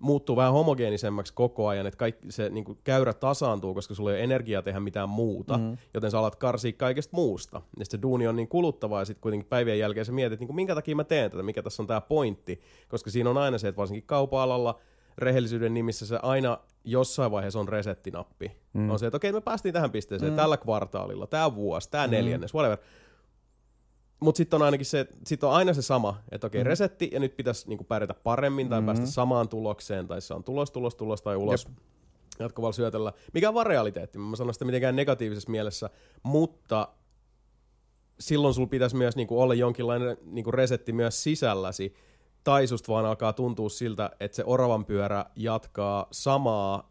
muuttuu 0.00 0.36
vähän 0.36 0.52
homogeenisemmaksi 0.52 1.34
koko 1.34 1.68
ajan, 1.68 1.86
että 1.86 1.98
kaikki 1.98 2.32
se 2.32 2.48
niin 2.48 2.64
kuin, 2.64 2.78
käyrä 2.84 3.12
tasaantuu, 3.12 3.74
koska 3.74 3.94
sulla 3.94 4.10
ei 4.10 4.16
ole 4.16 4.24
energiaa 4.24 4.62
tehdä 4.62 4.80
mitään 4.80 5.08
muuta, 5.08 5.58
mm. 5.58 5.76
joten 5.94 6.10
sä 6.10 6.18
alat 6.18 6.36
karsia 6.36 6.72
kaikesta 6.72 7.16
muusta. 7.16 7.62
Ja 7.78 7.84
se 7.84 7.98
duuni 8.02 8.26
on 8.26 8.36
niin 8.36 8.48
kuluttavaa, 8.48 9.00
ja 9.00 9.04
sitten 9.04 9.22
kuitenkin 9.22 9.48
päivien 9.48 9.78
jälkeen 9.78 10.06
sä 10.06 10.12
mietit, 10.12 10.40
niin 10.40 10.48
kuin, 10.48 10.56
minkä 10.56 10.74
takia 10.74 10.96
mä 10.96 11.04
teen 11.04 11.30
tätä, 11.30 11.42
mikä 11.42 11.62
tässä 11.62 11.82
on 11.82 11.86
tämä 11.86 12.00
pointti, 12.00 12.60
koska 12.88 13.10
siinä 13.10 13.30
on 13.30 13.38
aina 13.38 13.58
se, 13.58 13.68
että 13.68 13.76
varsinkin 13.76 14.06
kaupa-alalla 14.06 14.80
rehellisyyden 15.22 15.74
nimissä 15.74 16.06
se 16.06 16.18
aina 16.22 16.58
jossain 16.84 17.30
vaiheessa 17.30 17.60
on 17.60 17.68
resettinappi. 17.68 18.52
Mm. 18.72 18.90
On 18.90 18.98
se, 18.98 19.06
että 19.06 19.16
okei, 19.16 19.32
me 19.32 19.40
päästiin 19.40 19.72
tähän 19.72 19.90
pisteeseen 19.90 20.32
mm. 20.32 20.36
tällä 20.36 20.56
kvartaalilla, 20.56 21.26
tämä 21.26 21.54
vuosi, 21.54 21.90
tämä 21.90 22.06
mm. 22.06 22.10
neljännes, 22.10 22.54
whatever. 22.54 22.78
Mutta 24.20 24.36
sitten 24.36 24.56
on 24.56 24.62
ainakin 24.62 24.86
se, 24.86 25.06
sit 25.26 25.44
on 25.44 25.52
aina 25.52 25.74
se 25.74 25.82
sama, 25.82 26.22
että 26.30 26.46
okei, 26.46 26.64
mm. 26.64 26.66
resetti 26.66 27.10
ja 27.12 27.20
nyt 27.20 27.36
pitäisi 27.36 27.68
niinku 27.68 27.84
pärjätä 27.84 28.14
paremmin 28.14 28.68
tai 28.68 28.80
mm-hmm. 28.80 28.86
päästä 28.86 29.06
samaan 29.06 29.48
tulokseen 29.48 30.06
tai 30.06 30.20
se 30.20 30.34
on 30.34 30.44
tulos, 30.44 30.70
tulos, 30.70 30.94
tulos 30.94 31.22
tai 31.22 31.36
ulos 31.36 31.64
Jep. 31.64 31.78
jatkuvalla 32.38 32.72
syötellä. 32.72 33.12
Mikä 33.34 33.48
on 33.48 33.54
vaan 33.54 33.66
realiteetti, 33.66 34.18
mä 34.18 34.36
sanon 34.36 34.54
sitä 34.54 34.64
mitenkään 34.64 34.96
negatiivisessa 34.96 35.50
mielessä, 35.50 35.90
mutta 36.22 36.88
silloin 38.20 38.54
sulla 38.54 38.68
pitäisi 38.68 38.96
myös 38.96 39.16
niinku 39.16 39.40
olla 39.40 39.54
jonkinlainen 39.54 40.16
niinku 40.24 40.50
resetti 40.50 40.92
myös 40.92 41.22
sisälläsi, 41.22 41.94
tai 42.44 42.66
susta 42.66 42.92
vaan 42.92 43.06
alkaa 43.06 43.32
tuntua 43.32 43.68
siltä, 43.68 44.10
että 44.20 44.36
se 44.36 44.44
oravan 44.46 44.84
pyörä 44.84 45.24
jatkaa 45.36 46.06
samaa 46.10 46.90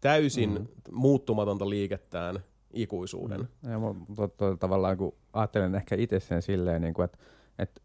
täysin 0.00 0.52
mm. 0.52 0.66
muuttumatonta 0.92 1.70
liikettään 1.70 2.38
ikuisuuden. 2.72 3.40
Mm. 3.40 3.72
Ja 3.72 3.78
mä 3.78 3.86
to, 4.16 4.28
to, 4.28 4.56
tavallaan 4.56 4.96
kun 4.96 5.14
ajattelen 5.32 5.74
ehkä 5.74 5.96
itse 5.98 6.20
sen 6.20 6.42
silleen, 6.42 6.82
niin 6.82 6.94
kuin, 6.94 7.04
että, 7.04 7.18
että, 7.58 7.80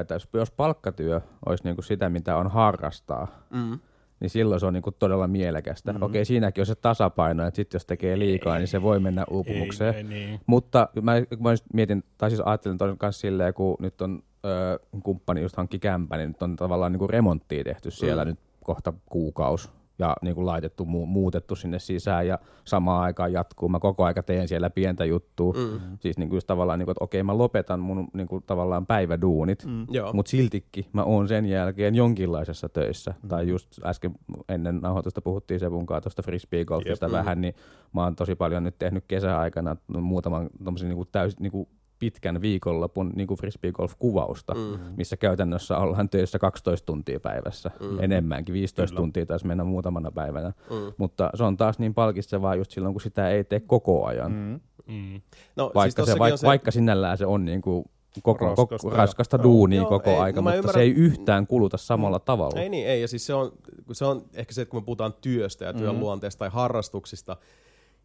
että 0.00 0.18
jos, 0.32 0.50
palkkatyö 0.50 1.20
olisi 1.46 1.64
niin 1.64 1.76
kuin 1.76 1.84
sitä, 1.84 2.08
mitä 2.08 2.36
on 2.36 2.50
harrastaa, 2.50 3.26
Mm. 3.50 3.78
niin 4.20 4.30
silloin 4.30 4.60
se 4.60 4.66
on 4.66 4.72
niin 4.72 4.82
kuin 4.82 4.96
todella 4.98 5.28
mielekästä. 5.28 5.92
Mm-hmm. 5.92 6.02
Okei, 6.02 6.24
siinäkin 6.24 6.62
on 6.62 6.66
se 6.66 6.74
tasapaino, 6.74 7.46
että 7.46 7.56
sitten 7.56 7.76
jos 7.76 7.86
tekee 7.86 8.18
liikaa, 8.18 8.58
niin 8.58 8.68
se 8.68 8.82
voi 8.82 9.00
mennä 9.00 9.24
uupumukseen. 9.30 9.94
Ei, 9.94 10.00
ei, 10.00 10.04
niin. 10.04 10.40
Mutta 10.46 10.88
mä, 11.02 11.12
mä 11.40 11.54
mietin, 11.72 12.04
tai 12.18 12.30
siis 12.30 12.42
ajattelin 12.44 12.78
ton 12.78 12.98
kanssa 12.98 13.20
silleen, 13.20 13.54
kun 13.54 13.76
nyt 13.78 14.00
on 14.00 14.22
ö, 14.44 14.78
kumppani 15.02 15.42
just 15.42 15.56
hankki 15.56 15.78
kämpä, 15.78 16.16
niin 16.16 16.28
nyt 16.28 16.42
on 16.42 16.56
tavallaan 16.56 16.92
niinku 16.92 17.06
remonttia 17.06 17.64
tehty 17.64 17.90
siellä 17.90 18.24
mm. 18.24 18.28
nyt 18.28 18.38
kohta 18.64 18.92
kuukaus 19.06 19.70
ja 19.98 20.16
niin 20.22 20.34
kuin 20.34 20.46
laitettu, 20.46 20.84
mu- 20.84 21.06
muutettu 21.06 21.56
sinne 21.56 21.78
sisään 21.78 22.26
ja 22.26 22.38
samaan 22.64 23.02
aikaan 23.02 23.32
jatkuu. 23.32 23.68
Mä 23.68 23.78
koko 23.78 24.04
aika 24.04 24.22
teen 24.22 24.48
siellä 24.48 24.70
pientä 24.70 25.04
juttua. 25.04 25.52
Mm. 25.52 25.98
Siis 26.00 26.18
niin 26.18 26.28
kuin 26.28 26.36
just 26.36 26.46
tavallaan, 26.46 26.78
niin 26.78 26.86
kuin, 26.86 26.92
että 26.92 27.04
okei 27.04 27.22
mä 27.22 27.38
lopetan 27.38 27.80
mun 27.80 28.08
niin 28.12 28.28
kuin, 28.28 28.42
tavallaan 28.46 28.86
päiväduunit, 28.86 29.66
mm. 29.66 29.86
Mutta 30.12 30.30
siltikin 30.30 30.84
mä 30.92 31.02
oon 31.02 31.28
sen 31.28 31.46
jälkeen 31.46 31.94
jonkinlaisessa 31.94 32.68
töissä. 32.68 33.14
Mm. 33.22 33.28
Tai 33.28 33.48
just 33.48 33.84
äsken 33.84 34.14
ennen 34.48 34.76
nauhoitusta 34.76 35.22
puhuttiin 35.22 35.60
Sebunkaan 35.60 36.02
tuosta 36.02 36.22
frisbeegolfista 36.22 37.06
Jep. 37.06 37.12
vähän, 37.12 37.40
niin 37.40 37.54
mä 37.92 38.04
oon 38.04 38.16
tosi 38.16 38.34
paljon 38.34 38.64
nyt 38.64 38.78
tehnyt 38.78 39.04
kesäaikana 39.08 39.76
muutaman 39.86 40.50
tommosen 40.64 40.88
niin 40.88 40.96
kuin 40.96 41.08
täys, 41.12 41.40
niin 41.40 41.52
kuin 41.52 41.68
pitkän 42.04 42.40
viikonlopun 42.40 43.12
niin 43.14 43.26
kuin 43.26 43.38
frisbeegolf-kuvausta, 43.38 44.54
mm. 44.54 44.80
missä 44.96 45.16
käytännössä 45.16 45.78
ollaan 45.78 46.08
töissä 46.08 46.38
12 46.38 46.86
tuntia 46.86 47.20
päivässä, 47.20 47.70
mm. 47.80 48.00
enemmänkin, 48.00 48.52
15 48.52 48.90
Kyllä. 48.90 49.02
tuntia 49.02 49.26
taisi 49.26 49.46
mennä 49.46 49.64
muutamana 49.64 50.10
päivänä, 50.10 50.52
mm. 50.70 50.92
mutta 50.96 51.30
se 51.34 51.44
on 51.44 51.56
taas 51.56 51.78
niin 51.78 51.94
palkitsevaa 51.94 52.54
just 52.54 52.70
silloin, 52.70 52.94
kun 52.94 53.00
sitä 53.00 53.28
ei 53.28 53.44
tee 53.44 53.60
koko 53.60 54.04
ajan, 54.04 54.32
mm. 54.32 54.60
Mm. 54.86 55.20
No, 55.56 55.70
vaikka, 55.74 56.04
siis 56.04 56.12
se, 56.14 56.18
vaikka, 56.18 56.34
on 56.34 56.38
se, 56.38 56.46
vaikka 56.46 56.70
sinällään 56.70 57.18
se 57.18 57.26
on 57.26 57.44
niin 57.44 57.62
kuin 57.62 57.84
koko, 58.22 58.44
Raskasta 58.44 58.76
koko, 58.76 58.94
ja- 58.94 58.96
raskasta 58.96 59.42
duunia 59.42 59.80
Joo, 59.80 59.88
koko 59.88 60.10
ei, 60.10 60.16
aika, 60.16 60.42
mutta 60.42 60.56
ymmärrän- 60.56 60.72
se 60.74 60.80
ei 60.80 60.90
yhtään 60.90 61.46
kuluta 61.46 61.76
samalla 61.76 62.18
tavalla. 62.18 62.60
Ei 62.60 62.68
niin, 62.68 62.86
ei. 62.86 63.00
Ja 63.00 63.08
siis 63.08 63.26
se 63.26 63.34
on, 63.34 63.52
se 63.92 64.04
on 64.04 64.24
ehkä 64.34 64.54
se, 64.54 64.62
että 64.62 64.70
kun 64.70 64.80
me 64.80 64.84
puhutaan 64.84 65.14
työstä 65.20 65.64
ja 65.64 65.72
työn 65.72 65.84
mm-hmm. 65.84 66.00
luonteesta 66.00 66.38
tai 66.38 66.48
harrastuksista, 66.48 67.36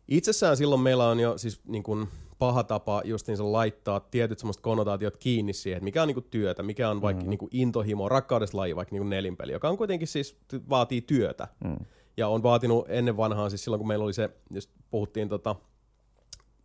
itsessään 0.08 0.58
silloin 0.58 0.82
meillä 0.82 1.08
on 1.08 1.20
jo 1.20 1.38
siis 1.38 1.62
niin 1.68 1.84
kuin 1.84 2.08
paha 2.40 2.64
tapa 2.64 3.02
justiinsa 3.06 3.52
laittaa 3.52 4.00
tietyt 4.00 4.40
semmoiset 4.40 4.62
konnotaatiot 4.62 5.18
kiinni 5.18 5.54
siihen, 5.54 5.78
että 5.78 5.84
mikä 5.84 6.02
on 6.02 6.08
niin 6.08 6.16
kuin 6.16 6.28
työtä, 6.30 6.64
mikä 6.64 6.90
on 6.90 7.02
vaikka 7.02 7.20
mm-hmm. 7.20 7.30
niin 7.30 7.38
kuin 7.38 7.50
intohimo, 7.54 8.10
rakkaudesta 8.10 8.58
laji, 8.58 8.76
vaikka 8.76 8.96
niin 8.96 9.02
kuin 9.02 9.10
nelinpeli, 9.10 9.52
joka 9.52 9.70
on 9.70 9.78
kuitenkin 9.78 10.08
siis, 10.08 10.38
vaatii 10.70 11.02
työtä. 11.02 11.48
Mm. 11.64 11.78
Ja 12.18 12.28
on 12.28 12.44
vaatinut 12.44 12.86
ennen 12.90 13.18
vanhaan, 13.18 13.50
siis 13.50 13.64
silloin 13.64 13.80
kun 13.80 13.88
meillä 13.88 14.06
oli 14.06 14.14
se, 14.14 14.30
just 14.54 14.70
puhuttiin 14.92 15.30
tota 15.30 15.56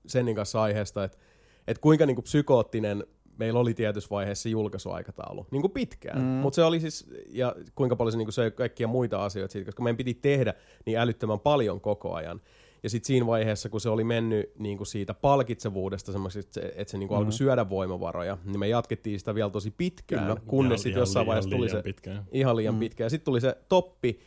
Sennin 0.06 0.36
kanssa 0.36 0.62
aiheesta, 0.62 1.04
että, 1.04 1.18
että 1.66 1.80
kuinka 1.80 2.06
niin 2.06 2.14
kuin 2.14 2.24
psykoottinen 2.24 3.04
meillä 3.38 3.60
oli 3.60 3.74
tietyssä 3.74 4.10
vaiheessa 4.10 4.48
julkaisuaikataulu, 4.48 5.46
niin 5.50 5.60
kuin 5.60 5.72
pitkään. 5.72 6.18
Mm. 6.18 6.24
Mutta 6.24 6.54
se 6.54 6.64
oli 6.64 6.80
siis, 6.80 7.06
ja 7.28 7.56
kuinka 7.74 7.96
paljon 7.96 8.12
se 8.12 8.18
niin 8.18 8.26
kuin 8.26 8.32
söi 8.32 8.50
kaikkia 8.50 8.88
muita 8.88 9.24
asioita 9.24 9.52
siitä, 9.52 9.64
koska 9.64 9.82
meidän 9.82 9.96
piti 9.96 10.14
tehdä 10.14 10.54
niin 10.86 10.98
älyttömän 10.98 11.40
paljon 11.40 11.80
koko 11.80 12.14
ajan. 12.14 12.40
Ja 12.84 12.90
sitten 12.90 13.06
siinä 13.06 13.26
vaiheessa, 13.26 13.68
kun 13.68 13.80
se 13.80 13.88
oli 13.88 14.04
mennyt 14.04 14.52
niin 14.58 14.76
kuin 14.76 14.86
siitä 14.86 15.14
palkitsevuudesta 15.14 16.12
semmoisesta, 16.12 16.60
että 16.60 16.60
se, 16.60 16.80
että 16.80 16.90
se 16.90 16.98
niin 16.98 17.08
kuin 17.08 17.16
mm. 17.16 17.18
alkoi 17.18 17.32
syödä 17.32 17.68
voimavaroja, 17.70 18.38
niin 18.44 18.58
me 18.58 18.68
jatkettiin 18.68 19.18
sitä 19.18 19.34
vielä 19.34 19.50
tosi 19.50 19.70
pitkään, 19.70 20.26
Kyllä. 20.26 20.40
kunnes 20.46 20.82
sitten 20.82 21.00
jossain 21.00 21.26
vaiheessa 21.26 21.50
tuli 21.50 21.68
se 21.68 21.82
pitkään. 21.82 22.24
ihan 22.32 22.56
liian 22.56 22.74
mm. 22.74 22.80
pitkään. 22.80 23.10
Sitten 23.10 23.24
tuli 23.24 23.40
se 23.40 23.56
toppi, 23.68 24.20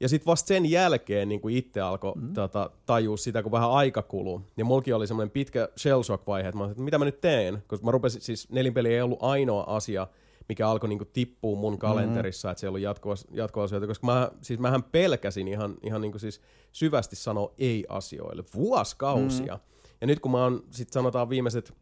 ja 0.00 0.08
sitten 0.08 0.26
vasta 0.26 0.48
sen 0.48 0.70
jälkeen 0.70 1.28
niin 1.28 1.40
kuin 1.40 1.56
itse 1.56 1.80
alkoi 1.80 2.12
mm. 2.16 2.32
tota, 2.34 2.70
tajua 2.86 3.16
sitä, 3.16 3.42
kun 3.42 3.52
vähän 3.52 3.70
aika 3.70 4.02
kuluu. 4.02 4.42
Ja 4.56 4.64
mulki 4.64 4.92
oli 4.92 5.06
semmoinen 5.06 5.30
pitkä 5.30 5.68
shell 5.78 6.02
shock 6.02 6.26
vaihe, 6.26 6.48
että 6.48 6.58
mä 6.58 6.64
olin, 6.64 6.70
että 6.70 6.82
mitä 6.82 6.98
mä 6.98 7.04
nyt 7.04 7.20
teen? 7.20 7.62
Koska 7.66 7.84
mä 7.84 7.90
rupesin, 7.90 8.20
siis 8.20 8.50
nelinpeli 8.50 8.94
ei 8.94 9.02
ollut 9.02 9.22
ainoa 9.22 9.64
asia, 9.66 10.06
mikä 10.48 10.68
alkoi 10.68 10.88
niin 10.88 11.08
tippua 11.12 11.56
mun 11.56 11.78
kalenterissa, 11.78 12.50
että 12.50 12.60
se 12.60 12.66
ei 12.66 12.68
ollut 12.68 12.80
jatkuva, 12.80 13.14
jatkuva 13.30 13.64
asioita, 13.64 13.86
koska 13.86 14.06
mä, 14.06 14.30
siis 14.40 14.60
mähän 14.60 14.82
pelkäsin 14.82 15.48
ihan, 15.48 15.74
ihan 15.82 16.00
niin 16.00 16.12
kuin 16.12 16.20
siis 16.20 16.40
syvästi 16.72 17.16
sanoa 17.16 17.54
ei 17.58 17.84
asioille, 17.88 18.44
vuosikausia. 18.54 19.54
Mm. 19.54 19.60
Ja 20.00 20.06
nyt 20.06 20.20
kun 20.20 20.32
mä 20.32 20.42
oon 20.42 20.64
sit 20.70 20.92
sanotaan 20.92 21.28
viimeiset 21.30 21.74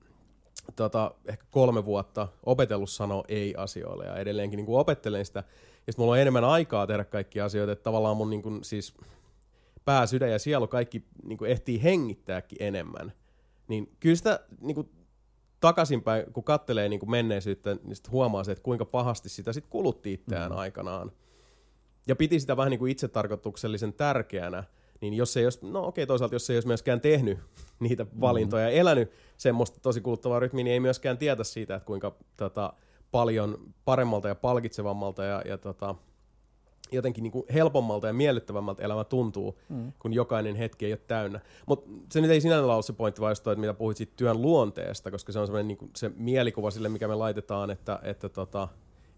tota, 0.77 1.15
ehkä 1.27 1.47
kolme 1.51 1.85
vuotta 1.85 2.29
opetellut 2.47 2.91
sanoa 2.91 3.25
ei 3.29 3.55
asioille 3.57 4.05
ja 4.05 4.17
edelleenkin 4.17 4.57
niin 4.57 4.67
kuin 4.67 4.81
opettelen 4.81 5.27
sitä. 5.27 5.39
Ja 5.87 5.93
sitten 5.93 6.03
mulla 6.03 6.13
on 6.13 6.19
enemmän 6.19 6.45
aikaa 6.45 6.87
tehdä 6.87 7.05
kaikkia 7.05 7.45
asioita, 7.45 7.73
että 7.73 7.83
tavallaan 7.83 8.17
mun 8.17 8.31
niin 8.31 8.43
kuin, 8.43 8.65
siis 8.65 8.95
pää, 9.85 10.07
sydän 10.07 10.31
ja 10.31 10.39
sielu 10.39 10.69
kaikki 10.69 11.05
niin 11.23 11.39
kuin 11.39 11.51
ehtii 11.51 11.83
hengittääkin 11.83 12.59
enemmän. 12.61 13.13
Niin 13.69 13.97
kyllä 14.01 14.17
sitä 14.17 14.41
niin 14.61 14.75
kuin, 14.75 14.91
takaisinpäin, 15.61 16.33
kun 16.33 16.45
kattelee 16.45 16.89
niin 16.89 17.01
kuin 17.01 17.11
menneisyyttä, 17.11 17.77
niin 17.83 17.97
sit 17.97 18.11
huomaa 18.11 18.45
se, 18.45 18.53
että 18.53 18.63
kuinka 18.63 18.85
pahasti 18.85 19.29
sitä 19.29 19.53
sit 19.53 19.67
kulutti 19.67 20.13
itseään 20.13 20.53
mm. 20.53 20.59
aikanaan. 20.59 21.13
Ja 22.07 22.17
piti 22.17 22.41
sitä 22.41 22.57
vähän 22.57 22.71
niin 22.71 22.79
kuin 22.79 22.93
itsetarkoituksellisen 22.93 23.93
tärkeänä, 23.93 24.65
niin 25.01 25.15
jos 25.15 25.37
ei 25.37 25.47
olisi, 25.47 25.59
no 25.63 25.87
okei 25.87 26.07
toisaalta 26.07 26.35
jos 26.35 26.51
ei 26.51 26.57
olisi 26.57 26.69
myöskään 26.69 27.01
tehnyt 27.01 27.39
niitä 27.81 28.07
valintoja 28.21 28.65
ja 28.65 28.71
elänyt 28.71 29.13
semmoista 29.37 29.81
tosi 29.81 30.01
kuluttavaa 30.01 30.41
rytmiä, 30.41 30.65
niin 30.65 30.73
ei 30.73 30.81
myöskään 30.81 31.19
tietä 31.19 31.45
siitä, 31.45 31.75
että 31.75 31.87
kuinka 31.87 32.15
tota, 32.37 32.73
paljon 33.11 33.59
paremmalta 33.85 34.29
ja 34.29 34.35
palkitsevammalta 34.35 35.25
ja, 35.25 35.43
ja 35.47 35.59
tota, 35.59 35.95
jotenkin 36.93 37.23
niin 37.23 37.33
kuin 37.33 37.45
helpommalta 37.55 38.07
ja 38.07 38.13
miellyttävämmältä 38.13 38.83
elämä 38.83 39.05
tuntuu, 39.05 39.59
mm. 39.69 39.93
kun 39.99 40.13
jokainen 40.13 40.57
hetki 40.57 40.87
ei 40.87 40.93
ole 40.93 41.01
täynnä. 41.07 41.41
Mutta 41.67 41.91
se 42.13 42.21
nyt 42.21 42.31
ei 42.31 42.41
sinänsä 42.41 42.75
ole 42.75 42.83
se 42.83 42.93
pointti, 42.93 43.21
vaan 43.21 43.37
toi, 43.43 43.53
että 43.53 43.61
mitä 43.61 43.75
puhuit 43.75 43.97
siitä 43.97 44.13
työn 44.17 44.43
luonteesta, 44.43 45.11
koska 45.11 45.33
se 45.33 45.39
on 45.39 45.47
semmoinen 45.47 45.69
niin 45.69 45.79
kuin 45.79 45.91
se 45.97 46.11
mielikuva 46.17 46.71
sille, 46.71 46.89
mikä 46.89 47.09
me 47.09 47.15
laitetaan, 47.15 47.71
että, 47.71 48.01
että, 48.03 48.29
tota, 48.29 48.69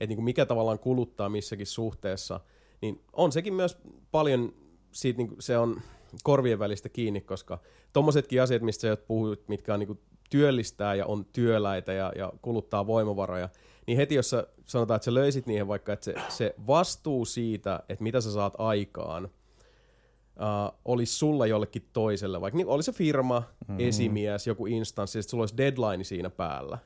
että 0.00 0.06
niin 0.06 0.16
kuin 0.16 0.24
mikä 0.24 0.46
tavallaan 0.46 0.78
kuluttaa 0.78 1.28
missäkin 1.28 1.66
suhteessa, 1.66 2.40
niin 2.80 3.00
on 3.12 3.32
sekin 3.32 3.54
myös 3.54 3.78
paljon 4.10 4.54
siitä, 4.92 5.18
niin 5.18 5.28
kuin 5.28 5.42
se 5.42 5.58
on 5.58 5.80
korvien 6.22 6.58
välistä 6.58 6.88
kiinni, 6.88 7.20
koska 7.20 7.58
tommosetkin 7.92 8.42
asiat, 8.42 8.62
mistä 8.62 8.80
sä 8.80 8.96
puhuit, 8.96 9.48
mitkä 9.48 9.74
on 9.74 9.80
niin 9.80 9.86
kuin 9.86 10.00
työllistää 10.30 10.94
ja 10.94 11.06
on 11.06 11.24
työläitä 11.24 11.92
ja, 11.92 12.12
ja 12.16 12.32
kuluttaa 12.42 12.86
voimavaroja, 12.86 13.48
niin 13.86 13.96
heti 13.96 14.14
jos 14.14 14.30
sä 14.30 14.46
sanotaan, 14.64 14.96
että 14.96 15.04
sä 15.04 15.14
löysit 15.14 15.46
niihin 15.46 15.68
vaikka, 15.68 15.92
että 15.92 16.04
se, 16.04 16.14
se 16.28 16.54
vastuu 16.66 17.24
siitä, 17.24 17.80
että 17.88 18.02
mitä 18.02 18.20
sä 18.20 18.32
saat 18.32 18.54
aikaan, 18.58 19.24
uh, 19.24 20.78
olisi 20.84 21.18
sulla 21.18 21.46
jollekin 21.46 21.88
toiselle, 21.92 22.40
vaikka 22.40 22.56
niin 22.56 22.68
oli 22.68 22.82
se 22.82 22.92
firma, 22.92 23.40
mm-hmm. 23.40 23.88
esimies, 23.88 24.46
joku 24.46 24.66
instanssi, 24.66 25.18
että 25.18 25.30
sulla 25.30 25.42
olisi 25.42 25.56
deadline 25.56 26.04
siinä 26.04 26.30
päällä. 26.30 26.78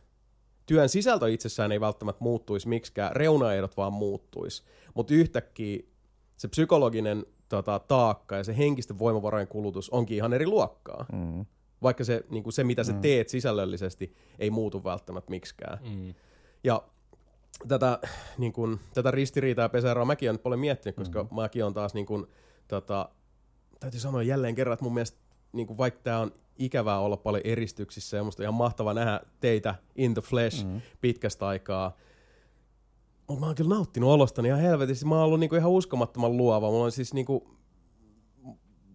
Työn 0.66 0.88
sisältö 0.88 1.30
itsessään 1.30 1.72
ei 1.72 1.80
välttämättä 1.80 2.24
muuttuisi 2.24 2.68
miksikään, 2.68 3.16
reunaehdot 3.16 3.76
vaan 3.76 3.92
muuttuisi, 3.92 4.62
mutta 4.94 5.14
yhtäkkiä 5.14 5.82
se 6.36 6.48
psykologinen 6.48 7.26
tota, 7.48 7.78
taakka 7.78 8.36
ja 8.36 8.44
se 8.44 8.56
henkisten 8.56 8.98
voimavarojen 8.98 9.48
kulutus 9.48 9.90
onkin 9.90 10.16
ihan 10.16 10.32
eri 10.32 10.46
luokkaa. 10.46 11.06
Mm. 11.12 11.46
Vaikka 11.82 12.04
se, 12.04 12.24
niin 12.30 12.42
kuin 12.42 12.52
se, 12.52 12.64
mitä 12.64 12.84
sä 12.84 12.92
teet 12.92 13.28
sisällöllisesti, 13.28 14.16
ei 14.38 14.50
muutu 14.50 14.84
välttämättä 14.84 15.30
miksikään. 15.30 15.78
Mm. 15.90 16.14
Ja 16.64 16.82
tätä, 17.68 17.98
niin 18.38 18.52
kun, 18.52 18.80
tätä 18.94 19.10
ristiriitaa 19.10 19.68
pesäeroa 19.68 20.04
mäkin 20.04 20.28
olen 20.28 20.34
nyt 20.34 20.42
paljon 20.42 20.60
miettinyt, 20.60 20.96
koska 20.96 21.22
mm-hmm. 21.22 21.36
mäkin 21.36 21.64
on 21.64 21.74
taas, 21.74 21.94
niin 21.94 22.06
kun, 22.06 22.28
tota, 22.68 23.08
täytyy 23.80 24.00
sanoa 24.00 24.22
jälleen 24.22 24.54
kerran, 24.54 24.72
että 24.72 24.84
mun 24.84 24.94
mielestä 24.94 25.18
niin 25.52 25.66
kun, 25.66 25.78
vaikka 25.78 26.00
tämä 26.02 26.20
on 26.20 26.32
ikävää 26.58 26.98
olla 26.98 27.16
paljon 27.16 27.42
eristyksissä 27.44 28.16
ja 28.16 28.24
musta 28.24 28.42
on 28.42 28.44
ihan 28.44 28.54
mahtava 28.54 28.94
nähdä 28.94 29.20
teitä 29.40 29.74
in 29.96 30.14
the 30.14 30.22
flesh 30.22 30.64
mm-hmm. 30.64 30.80
pitkästä 31.00 31.46
aikaa, 31.46 31.96
mä 33.40 33.46
oon 33.46 33.54
kyllä 33.54 33.74
nauttinut 33.74 34.10
olostani 34.10 34.48
ihan 34.48 34.60
helvetisti. 34.60 35.04
Mä 35.04 35.14
oon 35.14 35.24
ollut 35.24 35.40
niinku 35.40 35.56
ihan 35.56 35.70
uskomattoman 35.70 36.36
luova. 36.36 36.70
Mulla 36.70 36.84
on 36.84 36.92
siis 36.92 37.14
niinku, 37.14 37.56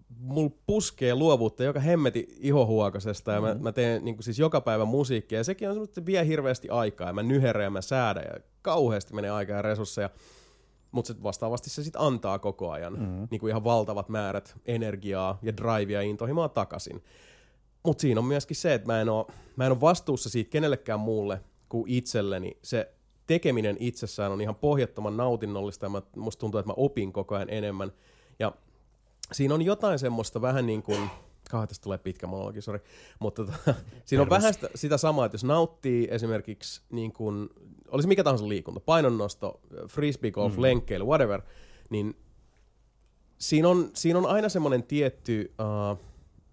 mulla 0.09 0.51
puskee 0.67 1.15
luovuutta 1.15 1.63
joka 1.63 1.79
hemmeti 1.79 2.27
ihohuokasesta 2.39 3.31
ja 3.31 3.41
mä, 3.41 3.55
mä 3.59 3.71
teen 3.71 4.05
niinku 4.05 4.21
siis 4.21 4.39
joka 4.39 4.61
päivä 4.61 4.85
musiikkia 4.85 5.39
ja 5.39 5.43
sekin 5.43 5.69
on 5.69 5.75
semmoista, 5.75 5.91
että 5.91 6.05
vie 6.05 6.27
hirveästi 6.27 6.69
aikaa 6.69 7.07
ja 7.07 7.13
mä 7.13 7.23
nyherän 7.23 7.63
ja 7.63 7.69
mä 7.69 7.81
säädän 7.81 8.23
ja 8.23 8.39
kauheasti 8.61 9.13
menee 9.13 9.31
aikaa 9.31 9.55
ja 9.55 9.61
resursseja. 9.61 10.09
Mutta 10.91 11.13
vastaavasti 11.23 11.69
se 11.69 11.83
sitten 11.83 12.01
antaa 12.01 12.39
koko 12.39 12.71
ajan 12.71 12.93
mm. 12.99 13.27
niinku 13.31 13.47
ihan 13.47 13.63
valtavat 13.63 14.09
määrät 14.09 14.55
energiaa 14.65 15.39
ja 15.41 15.57
drivea 15.57 16.01
ja 16.01 16.09
intohimoa 16.09 16.49
takaisin. 16.49 17.03
Mutta 17.83 18.01
siinä 18.01 18.19
on 18.19 18.25
myöskin 18.25 18.57
se, 18.57 18.73
että 18.73 18.87
mä 18.87 19.01
en 19.01 19.09
ole, 19.09 19.25
mä 19.55 19.65
en 19.65 19.71
ole 19.71 19.81
vastuussa 19.81 20.29
siitä 20.29 20.49
kenellekään 20.49 20.99
muulle 20.99 21.41
kuin 21.69 21.91
itselleni. 21.91 22.57
Se 22.63 22.93
tekeminen 23.31 23.77
itsessään 23.79 24.31
on 24.31 24.41
ihan 24.41 24.55
pohjattoman 24.55 25.17
nautinnollista 25.17 25.85
ja 25.85 25.89
mä, 25.89 26.01
musta 26.15 26.39
tuntuu, 26.39 26.59
että 26.59 26.69
mä 26.69 26.73
opin 26.77 27.13
koko 27.13 27.35
ajan 27.35 27.49
enemmän. 27.49 27.91
Ja 28.39 28.51
siinä 29.31 29.53
on 29.53 29.61
jotain 29.61 29.99
semmoista 29.99 30.41
vähän 30.41 30.65
niin 30.65 30.83
kuin, 30.83 31.09
kauan 31.51 31.67
tästä 31.67 31.83
tulee 31.83 31.97
pitkä 31.97 32.27
monologi, 32.27 32.61
sorry, 32.61 32.81
mutta 33.19 33.45
tota, 33.45 33.73
siinä 34.05 34.21
on 34.21 34.29
vähän 34.29 34.53
sitä, 34.53 34.69
sitä 34.75 34.97
samaa, 34.97 35.25
että 35.25 35.35
jos 35.35 35.43
nauttii 35.43 36.07
esimerkiksi 36.11 36.81
niin 36.89 37.13
kuin, 37.13 37.49
olisi 37.87 38.07
mikä 38.07 38.23
tahansa 38.23 38.49
liikunta, 38.49 38.79
painonnosto, 38.79 39.61
frisbee 39.87 40.31
golf, 40.31 40.55
mm. 40.55 40.61
lenkkeily, 40.61 41.05
whatever, 41.05 41.41
niin 41.89 42.17
siinä 43.37 43.69
on, 43.69 43.89
siinä 43.93 44.19
on 44.19 44.25
aina 44.25 44.49
semmoinen 44.49 44.83
tietty 44.83 45.53
uh, 45.91 45.99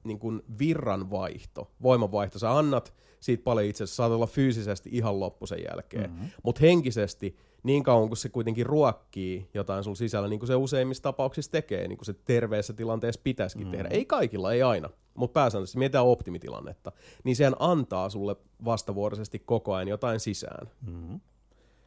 niin 0.05 0.19
kuin 0.19 0.43
virranvaihto, 0.59 1.71
voimanvaihto. 1.83 2.39
Sä 2.39 2.59
annat 2.59 2.95
siitä 3.21 3.45
paljon 3.45 3.67
itse 3.67 3.85
asiassa, 3.85 3.97
saat 3.97 4.13
olla 4.13 4.27
fyysisesti 4.27 4.91
ihan 4.93 5.21
loppu 5.21 5.47
sen 5.47 5.59
jälkeen. 5.71 6.11
Mm-hmm. 6.11 6.29
Mutta 6.43 6.61
henkisesti, 6.61 7.37
niin 7.63 7.83
kauan 7.83 8.09
kun 8.09 8.17
se 8.17 8.29
kuitenkin 8.29 8.67
ruokkii 8.67 9.49
jotain 9.55 9.85
sun 9.85 9.97
sisällä, 9.97 10.29
niin 10.29 10.41
kuin 10.41 10.47
se 10.47 10.55
useimmissa 10.55 11.03
tapauksissa 11.03 11.53
tekee, 11.53 11.89
niin 11.89 11.99
kuin 11.99 12.07
se 12.07 12.13
terveessä 12.13 12.73
tilanteessa 12.73 13.21
pitäisikin 13.25 13.67
mm-hmm. 13.67 13.77
tehdä. 13.79 13.89
Ei 13.89 14.05
kaikilla, 14.05 14.53
ei 14.53 14.63
aina, 14.63 14.91
mutta 15.15 15.33
pääsääntöisesti 15.33 15.79
mietitään 15.79 16.07
optimitilannetta. 16.07 16.93
Niin 17.25 17.37
sehän 17.37 17.57
antaa 17.59 18.11
sulle 18.11 18.37
vastavuoroisesti 18.65 19.39
koko 19.39 19.75
ajan 19.75 19.89
jotain 19.89 20.21
sisään. 20.21 20.69
Mm-hmm. 20.87 21.21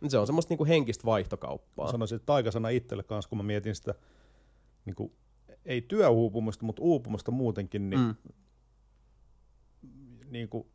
Se 0.08 0.18
on 0.18 0.26
semmoista 0.26 0.52
niinku 0.52 0.66
henkistä 0.66 1.06
vaihtokauppaa. 1.06 1.86
Mä 1.86 1.92
sanoisin, 1.92 2.16
että 2.16 2.26
taikasana 2.26 2.70
itselle 2.70 3.04
kanssa, 3.04 3.30
kun 3.30 3.38
mä 3.38 3.44
mietin 3.44 3.76
sitä, 3.76 3.96
niin 4.86 4.96
kuin, 4.96 5.12
ei 5.66 5.82
työuupumusta, 5.82 6.66
mutta 6.66 6.82
uupumusta 6.82 7.32
muutenkin, 7.32 7.90
niin, 7.90 8.02
mm. 8.02 8.16
niin 10.30 10.50
kuin 10.50 10.68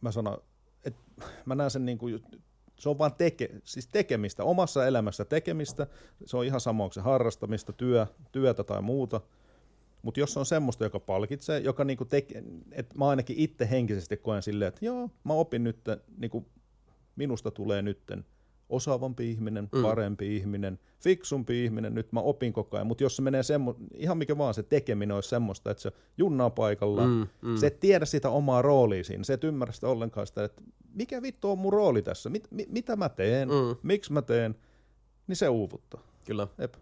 mä 0.00 0.12
sanon, 0.12 0.38
että 0.84 1.00
mä 1.44 1.54
näen 1.54 1.70
sen 1.70 1.84
niin 1.84 1.98
kuin, 1.98 2.24
se 2.78 2.88
on 2.88 2.98
vaan 2.98 3.14
teke, 3.14 3.50
siis 3.64 3.86
tekemistä, 3.86 4.44
omassa 4.44 4.86
elämässä 4.86 5.24
tekemistä, 5.24 5.86
se 6.24 6.36
on 6.36 6.44
ihan 6.44 6.60
sama, 6.60 6.84
onko 6.84 6.92
se 6.92 7.00
harrastamista, 7.00 7.72
työ, 7.72 8.06
työtä 8.32 8.64
tai 8.64 8.82
muuta, 8.82 9.20
mutta 10.02 10.20
jos 10.20 10.36
on 10.36 10.46
semmoista, 10.46 10.84
joka 10.84 11.00
palkitsee, 11.00 11.60
joka 11.60 11.84
niinku 11.84 12.04
teke, 12.04 12.42
että 12.72 12.98
mä 12.98 13.08
ainakin 13.08 13.36
itse 13.38 13.70
henkisesti 13.70 14.16
koen 14.16 14.42
silleen, 14.42 14.68
että 14.68 14.84
joo, 14.84 15.10
mä 15.24 15.32
opin 15.32 15.64
nyt, 15.64 15.80
niinku, 16.16 16.46
minusta 17.16 17.50
tulee 17.50 17.82
nytten 17.82 18.24
osaavampi 18.68 19.30
ihminen, 19.30 19.68
mm. 19.72 19.82
parempi 19.82 20.36
ihminen, 20.36 20.78
fiksumpi 21.00 21.64
ihminen, 21.64 21.94
nyt 21.94 22.12
mä 22.12 22.20
opin 22.20 22.52
koko 22.52 22.76
ajan, 22.76 22.86
mutta 22.86 23.04
jos 23.04 23.16
se 23.16 23.22
menee 23.22 23.42
semmo, 23.42 23.76
ihan 23.94 24.18
mikä 24.18 24.38
vaan 24.38 24.54
se 24.54 24.62
tekeminen 24.62 25.14
olisi 25.14 25.28
semmoista, 25.28 25.70
että 25.70 25.82
se 25.82 25.92
junnaa 26.18 26.50
paikalla, 26.50 27.06
mm, 27.06 27.26
mm. 27.42 27.56
se 27.56 27.66
et 27.66 27.80
tiedä 27.80 28.04
sitä 28.04 28.30
omaa 28.30 28.62
roolia 28.62 29.04
siinä, 29.04 29.24
se 29.24 29.32
et 29.32 29.44
ymmärrä 29.44 29.72
sitä 29.72 29.88
ollenkaan 29.88 30.26
sitä, 30.26 30.44
että 30.44 30.62
mikä 30.94 31.22
vittu 31.22 31.50
on 31.50 31.58
mun 31.58 31.72
rooli 31.72 32.02
tässä, 32.02 32.30
mit, 32.30 32.48
mi, 32.50 32.66
mitä 32.68 32.96
mä 32.96 33.08
teen, 33.08 33.48
mm. 33.48 33.76
miksi 33.82 34.12
mä 34.12 34.22
teen, 34.22 34.54
niin 35.26 35.36
se 35.36 35.48
uuvuttaa. 35.48 36.00
Kyllä. 36.26 36.48
Ep. 36.58 36.74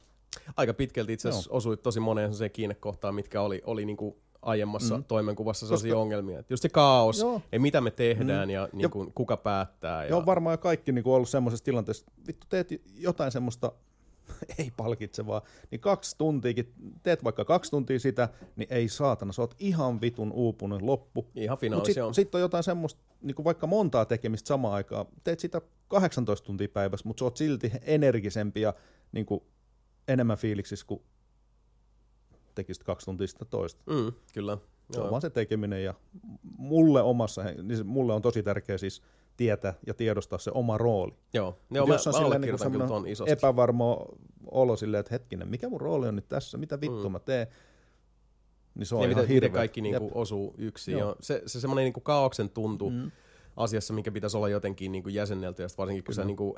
Aika 0.57 0.75
pitkälti 0.75 1.12
itse 1.12 1.29
asiassa 1.29 1.51
osuit 1.51 1.83
tosi 1.83 2.01
moneen 2.01 2.35
se 2.35 2.49
kiinnekohtaan, 2.49 3.14
mitkä 3.14 3.42
oli, 3.42 3.62
oli 3.64 3.85
niinku 3.85 4.18
aiemmassa 4.46 4.96
mm. 4.96 5.04
toimenkuvassa 5.04 5.66
sellaisia 5.66 5.92
Koska- 5.92 6.02
ongelmia. 6.02 6.38
Et 6.38 6.50
just 6.50 6.62
se 6.62 6.68
kaos, 6.68 7.18
Joo. 7.18 7.42
ja 7.52 7.61
mitä 7.61 7.80
me 7.80 7.90
tehdään 7.90 8.48
mm. 8.48 8.54
ja 8.54 8.68
niinku, 8.72 9.12
kuka 9.14 9.37
päättää. 9.37 10.04
Ja... 10.04 10.11
Ja 10.11 10.16
on 10.16 10.26
varmaan 10.26 10.59
kaikki 10.59 10.92
niin 10.92 11.09
ollut 11.09 11.28
semmoisessa 11.28 11.64
tilanteessa, 11.64 12.06
vittu 12.26 12.46
teet 12.50 12.68
jotain 12.94 13.32
semmoista, 13.32 13.72
ei 14.59 14.72
palkitsevaa, 14.76 15.42
niin 15.70 15.80
kaksi 15.80 16.18
tuntiakin, 16.18 16.72
teet 17.02 17.24
vaikka 17.24 17.44
kaksi 17.44 17.70
tuntia 17.70 17.98
sitä, 17.98 18.28
niin 18.56 18.68
ei 18.72 18.88
saatana, 18.88 19.32
sä 19.32 19.42
oot 19.42 19.54
ihan 19.59 20.00
vitun 20.00 20.32
uupunut 20.32 20.82
loppu. 20.82 21.26
Ihan 21.35 21.59
finaali 21.59 21.87
sitten 21.87 22.04
on. 22.04 22.14
sit 22.14 22.35
on 22.35 22.40
jotain 22.40 22.64
semmoista, 22.64 23.00
niin 23.22 23.44
vaikka 23.44 23.66
montaa 23.66 24.04
tekemistä 24.04 24.48
samaan 24.48 24.74
aikaan, 24.74 25.06
teet 25.24 25.40
sitä 25.40 25.61
18 25.88 26.46
tuntia 26.46 26.68
päivässä, 26.68 27.09
mutta 27.09 27.18
sä 27.18 27.24
oot 27.24 27.37
silti 27.37 27.72
energisempi 27.82 28.61
ja 28.61 28.74
niin 29.12 29.26
kuin 29.26 29.40
enemmän 30.09 30.38
fiiliksissä, 30.38 30.87
kun 30.87 31.02
tekisit 32.56 32.84
kaksi 32.84 33.06
tuntia 33.06 33.26
sitä 33.26 33.44
toista. 33.44 33.82
Mm, 33.86 34.12
kyllä. 34.34 34.58
Se 34.90 35.00
on 35.00 35.10
vaan 35.10 35.22
se 35.22 35.30
tekeminen 35.30 35.84
ja 35.84 35.94
mulle 36.58 37.02
omassa, 37.02 37.42
niin 37.42 37.86
mulle 37.86 38.14
on 38.14 38.22
tosi 38.22 38.42
tärkeää 38.42 38.78
siis 38.78 39.02
tietää 39.36 39.74
ja 39.86 39.94
tiedostaa 39.94 40.38
se 40.38 40.50
oma 40.54 40.78
rooli. 40.78 41.12
Joo, 41.32 41.58
Mut 41.68 41.88
mä, 41.88 41.94
jos 41.94 42.06
on 42.06 42.30
mä 42.30 42.38
kyllä 42.38 42.58
semmoinen 42.58 42.88
ton 42.88 43.08
isosti. 43.08 43.32
epävarma 43.32 43.98
olo 44.50 44.76
silleen, 44.76 45.00
että 45.00 45.14
hetkinen, 45.14 45.48
mikä 45.48 45.68
mun 45.68 45.80
rooli 45.80 46.08
on 46.08 46.16
nyt 46.16 46.28
tässä, 46.28 46.58
mitä 46.58 46.80
vittua 46.80 47.08
mm. 47.08 47.12
mä 47.12 47.18
teen, 47.18 47.46
niin 48.74 48.86
se 48.86 48.94
on 48.94 49.02
ja 49.02 49.08
ihan 49.08 49.22
miten, 49.22 49.34
hirveä. 49.34 49.48
miten 49.48 49.58
kaikki 49.58 49.80
niinku 49.80 50.10
osuu 50.14 50.54
yksin. 50.58 50.92
Joo. 50.92 51.00
Joo. 51.00 51.16
Se, 51.20 51.42
se 51.46 51.60
semmoinen 51.60 51.84
niinku 51.84 52.00
kaauksen 52.00 52.50
tuntu 52.50 52.90
mm. 52.90 53.10
asiassa, 53.56 53.94
mikä 53.94 54.10
pitäisi 54.10 54.36
olla 54.36 54.48
jotenkin 54.48 54.92
niinku 54.92 55.08
jäsennelty, 55.08 55.62
ja 55.62 55.68
varsinkin 55.78 56.04
kun 56.04 56.14
sä, 56.14 56.24
niinku, 56.24 56.56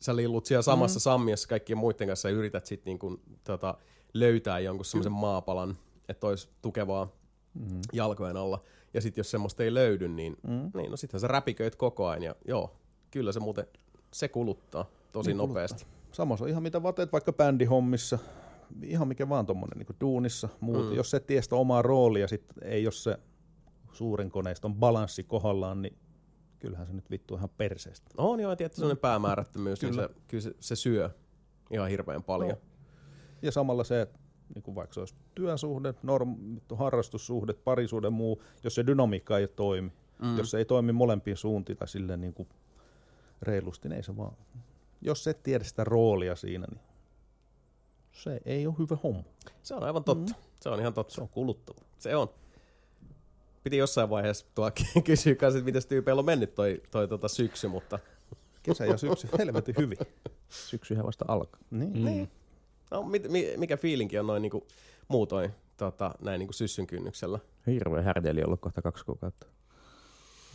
sä 0.00 0.16
lillut 0.16 0.46
siellä 0.46 0.62
samassa 0.62 0.98
mm. 0.98 1.02
sammiassa 1.02 1.48
kaikkien 1.48 1.78
muiden 1.78 2.08
kanssa 2.08 2.28
ja 2.28 2.34
yrität 2.34 2.66
sit 2.66 2.84
niinku, 2.84 3.20
tota, 3.44 3.74
löytää 4.14 4.58
jonkun 4.58 4.84
semmoisen 4.84 5.12
maapalan, 5.12 5.76
että 6.08 6.26
olisi 6.26 6.48
tukevaa 6.62 7.08
mm. 7.54 7.80
jalkojen 7.92 8.36
alla. 8.36 8.62
Ja 8.94 9.00
sitten 9.00 9.20
jos 9.20 9.30
semmoista 9.30 9.62
ei 9.62 9.74
löydy, 9.74 10.08
niin, 10.08 10.36
mm. 10.42 10.70
niin 10.74 10.90
no 10.90 10.96
sittenhän 10.96 11.20
sä 11.20 11.28
räpiköit 11.28 11.76
koko 11.76 12.06
ajan. 12.06 12.22
Ja 12.22 12.34
joo, 12.48 12.76
kyllä 13.10 13.32
se 13.32 13.40
muuten, 13.40 13.66
se 14.12 14.28
kuluttaa 14.28 14.86
tosi 15.12 15.30
Niin 15.30 15.38
niin 15.38 15.48
nopeasti. 15.48 15.84
kuluttaa. 15.84 16.04
Sama 16.12 16.36
se 16.36 16.44
on 16.44 16.50
ihan 16.50 16.62
mitä 16.62 16.82
vaan 16.82 16.94
teet 16.94 17.12
vaikka 17.12 17.32
bändihommissa, 17.32 18.18
ihan 18.82 19.08
mikä 19.08 19.28
vaan 19.28 19.46
tommonen 19.46 19.78
niin 19.78 19.96
duunissa, 20.00 20.48
muuta. 20.60 20.90
Mm. 20.90 20.94
Jos 20.94 21.10
se 21.10 21.22
sitä 21.40 21.56
omaa 21.56 21.82
roolia, 21.82 22.28
sit 22.28 22.44
ei 22.62 22.82
jos 22.82 23.04
se 23.04 23.18
suuren 23.92 24.30
koneiston 24.30 24.74
balanssi 24.74 25.22
kohdallaan, 25.22 25.82
niin 25.82 25.98
kyllähän 26.58 26.86
se 26.86 26.92
nyt 26.92 27.10
vittu 27.10 27.34
ihan 27.34 27.48
perseestä. 27.56 28.10
On 28.16 28.40
joo, 28.40 28.56
tietty 28.56 28.76
sellainen 28.76 29.00
päämäärättömyys, 29.00 29.82
niin 29.82 29.90
Kyllä. 29.90 30.08
se, 30.08 30.14
kyllä 30.28 30.42
se, 30.42 30.54
se 30.60 30.76
syö 30.76 31.10
ihan 31.70 31.88
hirveän 31.88 32.22
paljon. 32.22 32.50
No. 32.50 32.73
Ja 33.44 33.52
samalla 33.52 33.84
se, 33.84 34.00
että 34.00 34.18
niin 34.54 34.62
kuin 34.62 34.74
vaikka 34.74 34.94
se 34.94 35.00
olisi 35.00 35.14
työsuhde, 35.34 35.94
norm, 36.02 36.36
harrastussuhde, 36.74 37.52
parisuhde 37.52 38.10
muu, 38.10 38.42
jos 38.64 38.74
se 38.74 38.86
dynamiikka 38.86 39.38
ei 39.38 39.48
toimi, 39.48 39.92
mm. 40.22 40.38
jos 40.38 40.50
se 40.50 40.58
ei 40.58 40.64
toimi 40.64 40.92
molempiin 40.92 41.36
suuntiin 41.36 41.76
tai 41.78 41.88
silleen 41.88 42.20
niin 42.20 42.34
kuin 42.34 42.48
reilusti, 43.42 43.88
niin 43.88 43.96
ei 43.96 44.02
se 44.02 44.16
vaan. 44.16 44.36
Jos 45.00 45.26
et 45.26 45.42
tiedä 45.42 45.64
sitä 45.64 45.84
roolia 45.84 46.36
siinä, 46.36 46.66
niin 46.70 46.80
se 48.12 48.40
ei 48.44 48.66
ole 48.66 48.74
hyvä 48.78 48.96
homma. 49.02 49.22
Se 49.62 49.74
on 49.74 49.82
aivan 49.82 50.04
totta. 50.04 50.32
Mm. 50.32 50.38
Se 50.60 50.68
on 50.68 50.80
ihan 50.80 50.94
totta. 50.94 51.14
Se 51.14 51.20
on 51.20 51.28
kuluttava. 51.28 51.80
Se 51.98 52.16
on. 52.16 52.28
Piti 53.64 53.76
jossain 53.76 54.10
vaiheessa 54.10 54.46
tuo 54.54 54.70
kysyä 55.04 55.34
kanssa, 55.34 55.58
että 55.58 55.64
miten 55.64 55.88
tyypeillä 55.88 56.20
on 56.20 56.26
mennyt 56.26 56.54
toi, 56.54 56.82
toi 56.90 57.08
tota 57.08 57.28
syksy, 57.28 57.68
mutta 57.68 57.98
Kesä 58.62 58.86
ja 58.86 58.96
syksy 58.96 59.28
helvetin 59.38 59.74
hyvin. 59.78 59.98
Syksyhän 60.48 61.06
vasta 61.06 61.24
alkaa. 61.28 61.60
Niin. 61.70 61.98
mm. 61.98 62.04
niin. 62.04 62.30
No, 62.94 63.02
mit, 63.02 63.30
mi, 63.30 63.54
mikä 63.56 63.76
fiilinki 63.76 64.18
on 64.18 64.26
noin 64.26 64.42
niinku 64.42 64.66
muutoin 65.08 65.50
tota, 65.76 66.14
näin 66.20 66.38
niinku 66.38 66.52
syssyn 66.52 66.86
kynnyksellä? 66.86 67.38
Hirveä 67.66 68.02
härdeli 68.02 68.42
ollut 68.44 68.60
kohta 68.60 68.82
kaksi 68.82 69.04
kuukautta. 69.04 69.46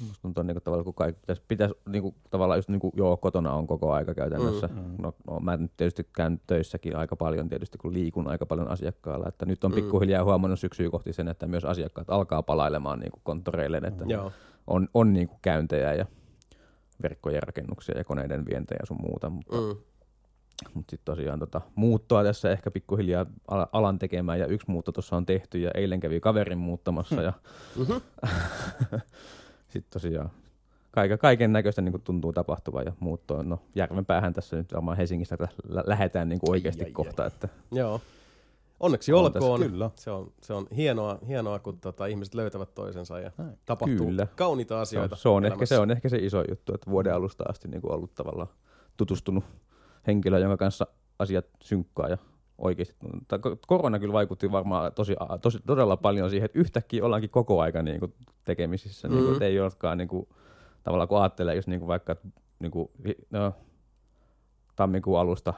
Musta 0.07 0.21
tuntuu 0.21 0.43
niinku 0.43 0.61
tavallaan, 0.61 0.85
kun 0.85 0.93
kaikki 0.93 1.21
pitäisi, 1.21 1.41
pitäisi 1.47 1.75
niinku, 1.89 2.15
tavallaan 2.29 2.57
just 2.57 2.69
niinku, 2.69 2.91
joo, 2.95 3.17
kotona 3.17 3.53
on 3.53 3.67
koko 3.67 3.91
aika 3.91 4.13
käytännössä. 4.13 4.67
Mm. 4.67 4.95
No, 5.01 5.13
no, 5.27 5.39
mä 5.39 5.57
nyt 5.57 5.71
tietysti 5.77 6.07
käyn 6.15 6.41
töissäkin 6.47 6.95
aika 6.95 7.15
paljon 7.15 7.49
tietysti, 7.49 7.77
kun 7.77 7.93
liikun 7.93 8.27
aika 8.27 8.45
paljon 8.45 8.67
asiakkaalla. 8.67 9.27
Että 9.27 9.45
nyt 9.45 9.63
on 9.63 9.71
pikkuhiljaa 9.71 10.23
huomannut 10.23 10.59
syksyä 10.59 10.89
kohti 10.89 11.13
sen, 11.13 11.27
että 11.27 11.47
myös 11.47 11.65
asiakkaat 11.65 12.09
alkaa 12.09 12.43
palailemaan 12.43 12.99
niinku 12.99 13.19
konttoreille, 13.23 13.77
että 13.77 14.05
Joo. 14.07 14.31
on, 14.67 14.87
on 14.93 15.13
niinku 15.13 15.35
käyntejä 15.41 15.93
ja 15.93 16.05
verkkojen 17.03 17.43
rakennuksia 17.43 17.97
ja 17.97 18.03
koneiden 18.03 18.45
vientejä 18.45 18.79
ja 18.81 18.85
sun 18.85 19.01
muuta, 19.01 19.29
mutta 19.29 19.57
Mm. 19.57 19.75
Mutta 20.73 20.91
sitten 20.91 21.15
tosiaan 21.15 21.39
tota, 21.39 21.61
muuttoa 21.75 22.23
tässä 22.23 22.51
ehkä 22.51 22.71
pikkuhiljaa 22.71 23.25
ala- 23.47 23.69
alan 23.71 23.99
tekemään 23.99 24.39
ja 24.39 24.45
yksi 24.47 24.71
muutto 24.71 24.91
tuossa 24.91 25.15
on 25.17 25.25
tehty 25.25 25.59
ja 25.59 25.71
eilen 25.73 25.99
kävi 25.99 26.19
kaverin 26.19 26.57
muuttamassa 26.57 27.21
ja 27.21 27.33
Mm-hmm. 27.77 28.01
sitten 29.69 29.91
tosiaan 29.93 30.29
kaiken, 30.91 31.19
kaiken 31.19 31.53
näköistä 31.53 31.81
niin 31.81 32.01
tuntuu 32.01 32.33
tapahtuvan 32.33 32.85
ja 32.85 32.93
muuttoa. 32.99 33.43
No 33.43 33.59
Järvenpäähän 33.75 34.33
tässä 34.33 34.55
nyt 34.55 34.73
varmaan 34.73 34.97
Helsingistä 34.97 35.37
lä- 35.67 35.83
lähdetään 35.85 36.29
niin 36.29 36.39
oikeasti 36.49 36.83
Ai, 36.83 36.87
ai, 36.89 36.91
kohta, 36.93 37.25
että 37.25 37.49
Joo. 37.71 38.01
Onneksi 38.79 39.13
On 39.13 39.19
olkoon. 39.25 39.59
tässä 39.59 39.69
kyllä. 39.69 39.89
Se 39.95 40.11
on, 40.11 40.31
se 40.41 40.53
on 40.53 40.67
hienoa, 40.75 41.19
hienoa 41.27 41.59
kun 41.59 41.79
tota, 41.79 42.05
ihmiset 42.05 42.33
löytävät 42.33 42.75
toisensa 42.75 43.19
ja 43.19 43.31
tapahtuu 43.65 44.05
Kyllä. 44.05 44.27
kauniita 44.35 44.69
se 44.73 44.75
on, 44.75 44.81
asioita. 44.81 45.15
se, 45.15 45.29
on 45.29 45.45
ehkä, 45.45 45.65
se 45.65 45.77
on 45.79 45.91
ehkä 45.91 46.09
se 46.09 46.17
iso 46.17 46.43
juttu, 46.49 46.73
että 46.73 46.91
vuoden 46.91 47.13
alusta 47.15 47.43
asti 47.49 47.67
niin 47.67 47.81
kuin 47.81 47.91
ollut 47.91 48.15
tavallaan 48.15 48.47
tutustunut 48.97 49.43
henkilöön, 50.07 50.41
jonka 50.41 50.57
kanssa 50.57 50.87
asiat 51.19 51.45
synkkaa 51.63 52.07
ja 52.07 52.17
oikeasti. 52.57 52.95
Korona 53.67 53.99
kyllä 53.99 54.13
vaikutti 54.13 54.51
varmaan 54.51 54.93
tosi, 54.93 55.15
tosi, 55.41 55.59
todella 55.65 55.97
paljon 55.97 56.29
siihen, 56.29 56.45
että 56.45 56.59
yhtäkkiä 56.59 57.05
ollaankin 57.05 57.29
koko 57.29 57.61
aika 57.61 57.83
niin 57.83 57.99
kuin 57.99 58.13
tekemisissä. 58.45 59.07
Mm. 59.07 59.15
Niin 59.15 59.25
kuin, 59.25 59.43
ei 59.43 59.59
olekaan 59.59 59.97
niin 59.97 60.07
kuin, 60.07 60.27
tavallaan 60.83 61.07
kun 61.07 61.21
ajattelee, 61.21 61.55
jos 61.55 61.67
niin 61.67 61.79
kuin 61.79 61.87
vaikka 61.87 62.15
niin 62.59 62.71
kuin, 62.71 62.89
no, 63.29 63.53
tammikuun 64.75 65.19
alusta 65.19 65.53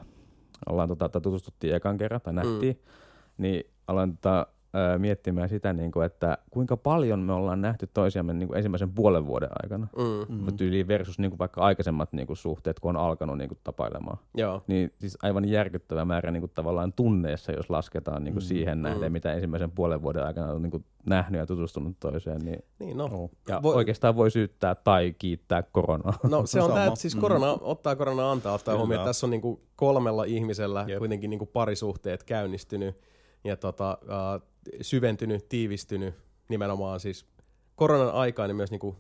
ollaan 0.70 0.90
tota, 0.90 1.22
tutustuttiin 1.22 1.76
ekan 1.76 1.98
kerran 1.98 2.22
tai 2.22 2.34
nähtiin, 2.34 2.82
mm. 2.86 2.92
niin 3.38 3.64
aloin 3.88 4.18
tota, 4.18 4.48
ö, 4.76 4.98
miettimään 5.00 5.50
sitä, 5.50 5.74
niin 5.74 5.92
kuin, 5.92 6.06
että 6.06 6.38
kuinka 6.50 6.78
paljon 6.78 7.20
me 7.20 7.34
ollaan 7.34 7.62
nähty 7.62 7.90
toisiamme 7.94 8.34
niin 8.34 8.48
kuin 8.48 8.58
ensimmäisen 8.58 8.92
puolen 8.92 9.28
vuoden 9.28 9.50
aikana. 9.64 9.88
Mm. 9.98 10.36
Mm. 10.36 10.58
Tyyliin 10.58 10.88
versus 10.88 11.20
niin 11.20 11.32
kuin 11.32 11.40
vaikka 11.40 11.62
aikaisemmat 11.62 12.14
niin 12.14 12.28
kuin 12.28 12.38
suhteet, 12.38 12.80
kun 12.80 12.96
on 12.96 13.02
alkanut 13.06 13.38
niin 13.38 13.48
kuin 13.48 13.60
tapailemaan. 13.64 14.18
Joo. 14.38 14.64
Niin 14.68 14.94
siis 15.00 15.18
aivan 15.24 15.50
järkyttävä 15.50 16.06
määrä 16.06 16.32
niin 16.32 16.42
kuin 16.42 16.52
tavallaan 16.56 16.94
tunneessa, 16.94 17.52
jos 17.52 17.70
lasketaan 17.70 18.24
niin 18.24 18.34
kuin 18.34 18.44
siihen 18.44 18.82
nähden, 18.82 19.12
mitä 19.12 19.34
ensimmäisen 19.34 19.72
puolen 19.72 20.02
vuoden 20.02 20.26
aikana 20.26 20.52
on 20.54 20.62
niin 20.62 20.72
kuin 20.72 20.86
nähnyt 21.06 21.40
ja 21.40 21.46
tutustunut 21.46 21.96
toiseen. 22.00 22.42
Niin, 22.42 22.64
Niin, 22.80 22.98
no. 22.98 23.30
Ja 23.50 23.62
Voi- 23.64 23.76
oikeastaan 23.76 24.16
voi 24.16 24.32
syyttää 24.32 24.76
tai 24.76 25.16
kiittää 25.20 25.64
koronaa. 25.64 26.14
No 26.24 26.46
se 26.46 26.60
on 26.60 26.64
Sama. 26.64 26.74
tämä, 26.76 26.88
että 26.88 27.00
siis 27.00 27.16
korona, 27.16 27.58
ottaa 27.62 27.96
korona 27.96 28.32
antaa, 28.32 28.54
ottaa 28.54 28.78
huomioon, 28.78 29.02
että 29.02 29.10
tässä 29.10 29.26
on 29.26 29.32
niinku 29.32 29.62
kolmella 29.76 30.24
ihmisellä 30.24 30.86
Jep. 30.88 31.00
Kuitenkin 31.00 31.30
niinku 31.30 31.46
parisuhteet 31.46 32.24
käynnistynyt 32.24 32.98
ja 33.44 33.58
tota, 33.58 33.98
uh, 34.02 34.48
syventynyt, 34.82 35.50
tiivistynyt 35.50 36.16
nimenomaan 36.50 37.00
siis 37.00 37.26
koronan 37.76 38.14
aikaan 38.14 38.50
niin 38.50 38.56
myös 38.56 38.72
niinku 38.72 38.96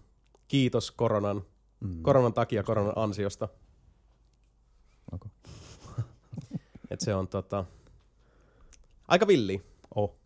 kiitos 0.48 0.92
koronan, 0.92 1.42
mm. 1.80 2.02
koronan 2.02 2.34
takia 2.34 2.64
koronan 2.64 2.94
ansiosta. 2.96 3.48
Okay. 5.12 5.32
Et 6.92 7.02
se 7.02 7.16
on 7.16 7.28
tota, 7.28 7.66
aika 9.08 9.28
villi. 9.28 9.62
Oh. 9.96 10.21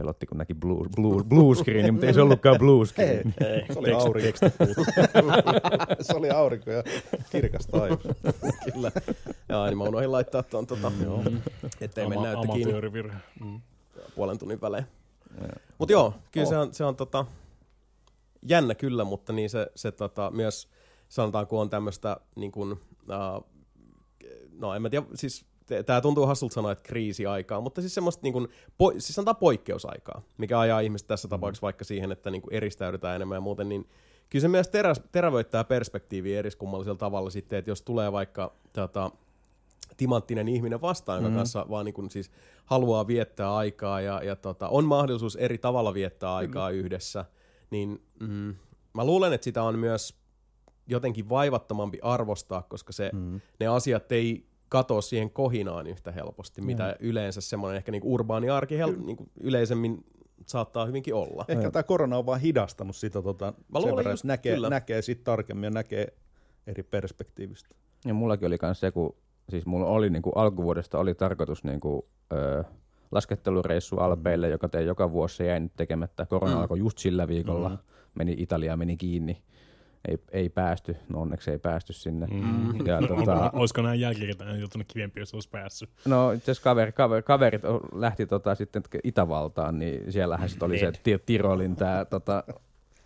Pelotti, 0.00 0.26
kun 0.26 0.38
näki 0.38 0.54
blue, 0.54 0.88
blue, 0.96 1.24
blue 1.24 1.54
screen, 1.54 1.94
mutta 1.94 2.06
ei 2.06 2.14
se 2.14 2.22
ollutkaan 2.22 2.58
blue 2.58 2.86
screen. 2.86 3.34
Ei, 3.40 3.66
se 3.72 3.78
oli 3.78 3.92
aurinko. 3.92 4.38
se 6.00 6.16
oli 6.16 6.30
aurinko 6.30 6.70
ja 6.70 6.82
kirkas 7.30 7.66
taivas. 7.66 7.98
Kyllä. 8.72 8.92
Joo, 9.48 9.66
niin 9.66 9.78
mä 9.78 9.84
unohdin 9.84 10.12
laittaa 10.12 10.42
tuon, 10.42 10.66
tota, 10.66 10.92
ettei 11.80 12.04
Ama- 12.04 12.14
mennä 12.14 12.32
näyttä 12.32 12.46
kiinni 12.46 12.62
amatöörivirhe. 12.62 13.16
Mm. 13.40 13.60
puolen 14.14 14.38
tunnin 14.38 14.60
välein. 14.60 14.84
Mutta 15.78 15.92
joo, 15.92 16.14
kyllä 16.32 16.46
se 16.46 16.58
on, 16.58 16.74
se 16.74 16.84
on 16.84 16.96
tota, 16.96 17.26
jännä 18.42 18.74
kyllä, 18.74 19.04
mutta 19.04 19.32
niin 19.32 19.50
se, 19.50 19.66
se 19.74 19.92
tota, 19.92 20.30
myös 20.30 20.68
sanotaan, 21.08 21.46
kun 21.46 21.60
on 21.60 21.70
tämmöistä 21.70 22.16
niin 22.36 22.52
kuin, 22.52 22.72
uh, 22.72 23.44
no 24.58 24.74
en 24.74 24.82
mä 24.82 24.90
tiedä, 24.90 25.06
siis 25.14 25.46
tämä 25.86 26.00
tuntuu 26.00 26.26
hassulta 26.26 26.54
sanoa, 26.54 26.72
että 26.72 26.88
kriisiaikaa, 26.88 27.60
mutta 27.60 27.80
siis 27.80 27.94
semmoista 27.94 28.22
niin 28.22 28.32
kuin, 28.32 28.48
po, 28.78 28.90
siis 28.90 29.14
sanotaan 29.14 29.36
poikkeusaikaa, 29.36 30.22
mikä 30.38 30.60
ajaa 30.60 30.80
ihmiset 30.80 31.08
tässä 31.08 31.28
tapauksessa 31.28 31.64
vaikka 31.64 31.84
siihen, 31.84 32.12
että 32.12 32.30
niin 32.30 32.42
kuin 32.42 32.54
eristäydytään 32.54 33.16
enemmän 33.16 33.36
ja 33.36 33.40
muuten, 33.40 33.68
niin 33.68 33.88
kyllä 34.30 34.42
se 34.42 34.48
myös 34.48 34.68
teräs, 34.68 35.02
terävöittää 35.12 35.64
perspektiiviä 35.64 36.38
eriskummallisella 36.38 36.98
tavalla 36.98 37.30
sitten, 37.30 37.58
että 37.58 37.70
jos 37.70 37.82
tulee 37.82 38.12
vaikka 38.12 38.52
tota, 38.72 39.10
timanttinen 39.96 40.48
ihminen 40.48 40.80
vastaan, 40.80 41.16
jonka 41.16 41.28
mm-hmm. 41.28 41.38
kanssa 41.38 41.66
vaan 41.70 41.84
niin 41.84 41.94
kuin 41.94 42.10
siis 42.10 42.30
haluaa 42.64 43.06
viettää 43.06 43.54
aikaa 43.56 44.00
ja, 44.00 44.22
ja 44.24 44.36
tota, 44.36 44.68
on 44.68 44.84
mahdollisuus 44.84 45.36
eri 45.36 45.58
tavalla 45.58 45.94
viettää 45.94 46.34
aikaa 46.34 46.70
mm. 46.70 46.76
yhdessä, 46.76 47.24
niin 47.70 48.02
mm, 48.20 48.54
mä 48.94 49.04
luulen, 49.04 49.32
että 49.32 49.44
sitä 49.44 49.62
on 49.62 49.78
myös 49.78 50.20
jotenkin 50.86 51.28
vaivattomampi 51.28 51.98
arvostaa, 52.02 52.62
koska 52.62 52.92
se, 52.92 53.10
mm. 53.12 53.40
ne 53.60 53.66
asiat 53.66 54.12
ei 54.12 54.49
katoa 54.70 55.00
siihen 55.00 55.30
kohinaan 55.30 55.86
yhtä 55.86 56.12
helposti, 56.12 56.60
mitä 56.60 56.84
mm. 56.84 57.06
yleensä 57.06 57.40
semmoinen 57.40 57.76
ehkä 57.76 57.92
niin 57.92 58.02
urbaani 58.04 58.50
arki 58.50 58.78
hel- 58.78 59.04
niin 59.06 59.16
kuin 59.16 59.30
yleisemmin 59.40 60.04
saattaa 60.46 60.86
hyvinkin 60.86 61.14
olla. 61.14 61.44
Ehkä 61.48 61.70
tämä 61.70 61.82
korona 61.82 62.18
on 62.18 62.26
vaan 62.26 62.40
hidastanut 62.40 62.96
sitä 62.96 63.22
tota, 63.22 63.44
Mä 63.44 63.52
sen 63.52 63.82
luulen 63.82 63.96
verran, 63.96 64.12
just- 64.12 64.24
näkee, 64.24 64.54
kyllä. 64.54 64.70
näkee 64.70 65.02
sit 65.02 65.24
tarkemmin 65.24 65.64
ja 65.64 65.70
näkee 65.70 66.06
eri 66.66 66.82
perspektiivistä. 66.82 67.68
Ja 68.04 68.14
mullakin 68.14 68.46
oli 68.46 68.56
myös 68.62 68.80
se, 68.80 68.90
kun 68.90 69.16
siis 69.48 69.66
mulla 69.66 69.86
oli 69.86 70.10
niin 70.10 70.22
kuin 70.22 70.32
alkuvuodesta 70.36 70.98
oli 70.98 71.14
tarkoitus 71.14 71.64
niin 71.64 71.80
kuin, 71.80 72.02
öö, 72.32 72.62
laskettelureissu 73.10 73.96
Alpeille, 73.96 74.48
joka 74.48 74.68
tein 74.68 74.86
joka 74.86 75.12
vuosi, 75.12 75.36
se 75.36 75.46
jäi 75.46 75.60
nyt 75.60 75.72
tekemättä. 75.76 76.26
Korona 76.26 76.54
mm. 76.54 76.60
alkoi 76.60 76.78
just 76.78 76.98
sillä 76.98 77.28
viikolla, 77.28 77.68
mm. 77.68 77.78
meni 78.14 78.34
Italia, 78.38 78.76
meni 78.76 78.96
kiinni. 78.96 79.42
Ei, 80.08 80.18
ei 80.32 80.48
päästy, 80.48 80.96
no 81.08 81.20
onneksi 81.20 81.50
ei 81.50 81.58
päästy 81.58 81.92
sinne. 81.92 82.26
Mm. 82.26 82.86
Ja, 82.86 82.98
Tota... 83.08 83.50
Olisiko 83.54 83.82
näin 83.82 84.00
jälkikäteen 84.00 84.60
joutunut 84.60 84.86
kivempi, 84.88 85.20
jos 85.20 85.34
olisi 85.34 85.48
päässyt? 85.48 85.90
no 86.04 86.32
itse 86.32 86.44
asiassa 86.44 86.62
kaveri, 86.62 86.92
kaveri, 86.92 87.22
kaverit 87.22 87.62
lähti 87.94 88.26
tota, 88.26 88.54
sitten 88.54 88.82
Itävaltaan, 89.04 89.78
niin 89.78 90.12
siellähän 90.12 90.48
sitten 90.48 90.66
oli 90.66 90.78
se 90.78 90.92
Ti- 91.02 91.18
Tirolin 91.26 91.76
tämä 91.76 92.04
tota, 92.04 92.44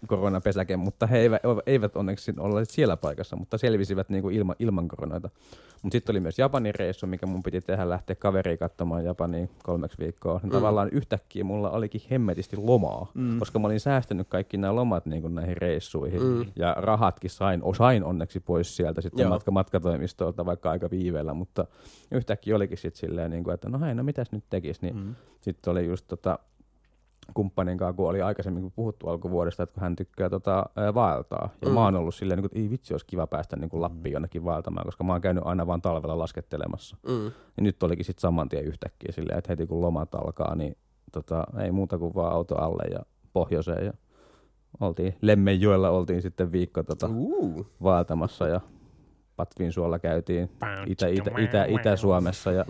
koronapesäke, 0.07 0.77
mutta 0.77 1.07
he 1.07 1.19
eivät, 1.19 1.43
eivät 1.67 1.97
onneksi 1.97 2.35
olleet 2.38 2.71
siellä 2.71 2.97
paikassa, 2.97 3.37
mutta 3.37 3.59
selvisivät 3.59 4.09
niinku 4.09 4.29
ilma, 4.29 4.55
ilman 4.59 4.88
koronoita. 4.88 5.31
Mutta 5.83 5.95
sitten 5.95 6.12
oli 6.12 6.21
myös 6.21 6.38
Japanin 6.38 6.75
reissu, 6.75 7.07
mikä 7.07 7.27
mun 7.27 7.43
piti 7.43 7.61
tehdä 7.61 7.88
lähteä 7.88 8.17
kaveriin 8.17 8.59
katsomaan 8.59 9.05
Japaniin 9.05 9.51
kolmeksi 9.62 9.99
viikkoa. 9.99 10.40
Mm. 10.43 10.51
Tavallaan 10.51 10.88
yhtäkkiä 10.93 11.45
mulla 11.45 11.71
olikin 11.71 12.01
hemmetisti 12.11 12.57
lomaa, 12.57 13.11
mm. 13.14 13.38
koska 13.38 13.59
mä 13.59 13.67
olin 13.67 13.81
säästänyt 13.81 14.29
kaikki 14.29 14.57
nämä 14.57 14.77
lomat 14.77 15.07
niinku 15.07 15.29
näihin 15.29 15.57
reissuihin. 15.57 16.23
Mm. 16.23 16.47
Ja 16.57 16.75
rahatkin 16.79 17.31
sain, 17.31 17.62
sain 17.77 18.05
onneksi 18.05 18.40
pois 18.40 18.77
sieltä 18.77 19.01
sitten 19.01 19.23
Joo. 19.23 19.31
matka, 19.31 19.51
matkatoimistolta, 19.51 20.47
vaikka 20.47 20.71
aika 20.71 20.90
viiveellä, 20.90 21.35
mutta 21.35 21.67
yhtäkkiä 22.11 22.57
olikin 22.57 22.79
sitten 22.79 23.01
silleen, 23.01 23.31
niinku, 23.31 23.51
että 23.51 23.69
no 23.69 23.79
hei, 23.79 23.95
no 23.95 24.03
mitäs 24.03 24.33
nyt 24.33 24.45
tekis, 24.51 24.83
niin 24.83 24.97
mm. 24.97 25.14
sitten 25.40 25.71
oli 25.71 25.87
just 25.87 26.05
tota, 26.09 26.38
kumppanin 27.35 27.79
kanssa, 27.79 27.93
kun 27.93 28.09
oli 28.09 28.23
aikaisemmin 28.23 28.73
puhuttu 28.73 29.09
alkuvuodesta, 29.09 29.63
että 29.63 29.75
kun 29.75 29.83
hän 29.83 29.97
tykkää 29.97 30.31
tota, 30.31 30.67
ää, 30.77 30.95
vaeltaa. 30.95 31.49
Ja 31.63 31.69
mm. 31.69 31.75
mä 31.75 31.85
oon 31.85 31.97
ollut 31.97 32.15
silleen, 32.15 32.37
niin 32.37 32.43
kuin, 32.43 32.59
että 32.59 32.59
ei 32.59 32.71
vitsi, 32.71 32.95
olisi 32.95 33.07
kiva 33.07 33.27
päästä 33.27 33.57
niin 33.57 33.71
kuin 33.71 33.81
Lappiin 33.81 34.13
jonnekin 34.13 34.45
vaeltamaan, 34.45 34.87
koska 34.87 35.05
mä 35.05 35.13
oon 35.13 35.21
käynyt 35.21 35.47
aina 35.47 35.67
vaan 35.67 35.83
talvella 35.83 36.19
laskettelemassa. 36.19 36.97
Mm. 37.09 37.25
Ja 37.25 37.63
nyt 37.63 37.83
olikin 37.83 38.05
sitten 38.05 38.21
saman 38.21 38.49
tien 38.49 38.65
yhtäkkiä 38.65 39.13
silleen, 39.13 39.39
että 39.39 39.53
heti 39.53 39.67
kun 39.67 39.81
lomat 39.81 40.15
alkaa, 40.15 40.55
niin 40.55 40.77
tota, 41.13 41.45
ei 41.63 41.71
muuta 41.71 41.99
kuin 41.99 42.15
vaan 42.15 42.33
auto 42.33 42.55
alle 42.59 42.83
ja 42.93 43.01
pohjoiseen. 43.33 43.87
Ja 43.87 43.93
oltiin 44.81 45.15
Lemmenjoella 45.21 45.91
oltiin 45.91 46.23
sitten 46.23 46.53
viikko 46.53 46.83
tota, 46.83 47.09
Uh. 47.15 47.67
vaeltamassa 47.83 48.49
ja 48.49 48.61
Patvinsuolla 49.37 49.99
käytiin 49.99 50.51
Itä, 50.87 51.07
Itä, 51.07 51.31
Itä, 51.39 51.65
Itä-Suomessa 51.65 52.53
ja 52.53 52.65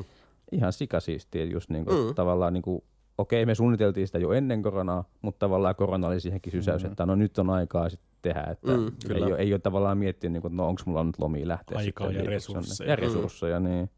ihan 0.53 0.73
sikasiistiä 0.73 1.45
just 1.45 1.71
niin 1.71 1.85
kuin, 1.85 2.07
mm. 2.07 2.14
tavallaan 2.14 2.53
niin 2.53 2.62
kuin, 2.62 2.83
okei 3.18 3.46
me 3.46 3.55
suunniteltiin 3.55 4.07
sitä 4.07 4.18
jo 4.18 4.33
ennen 4.33 4.62
koronaa, 4.62 5.05
mutta 5.22 5.38
tavallaan 5.38 5.74
korona 5.74 6.07
oli 6.07 6.20
siihenkin 6.20 6.53
sysäys, 6.53 6.83
mm. 6.85 6.90
että 6.90 7.07
no 7.07 7.14
nyt 7.14 7.38
on 7.38 7.50
aikaa 7.50 7.88
sitten 7.88 8.09
tehdä, 8.22 8.42
että 8.50 8.72
Mm, 8.72 8.83
mm, 8.83 8.92
kyllä. 9.07 9.27
ei, 9.27 9.33
ole, 9.33 9.40
ei 9.40 9.53
ole 9.53 9.59
tavallaan 9.59 9.98
miettinyt, 9.98 10.33
niin 10.33 10.42
kuin, 10.42 10.53
että 10.53 10.62
no 10.62 10.68
onko 10.68 10.83
mulla 10.87 11.05
nyt 11.05 11.18
lomia 11.18 11.48
lähteä 11.48 11.79
Aikaa 11.79 12.07
sitten 12.07 12.24
ja 12.24 12.31
resursseja. 12.31 12.90
Ja 12.90 12.96
resursseja, 12.96 13.61
mm. 13.61 13.66
niin. 13.66 13.90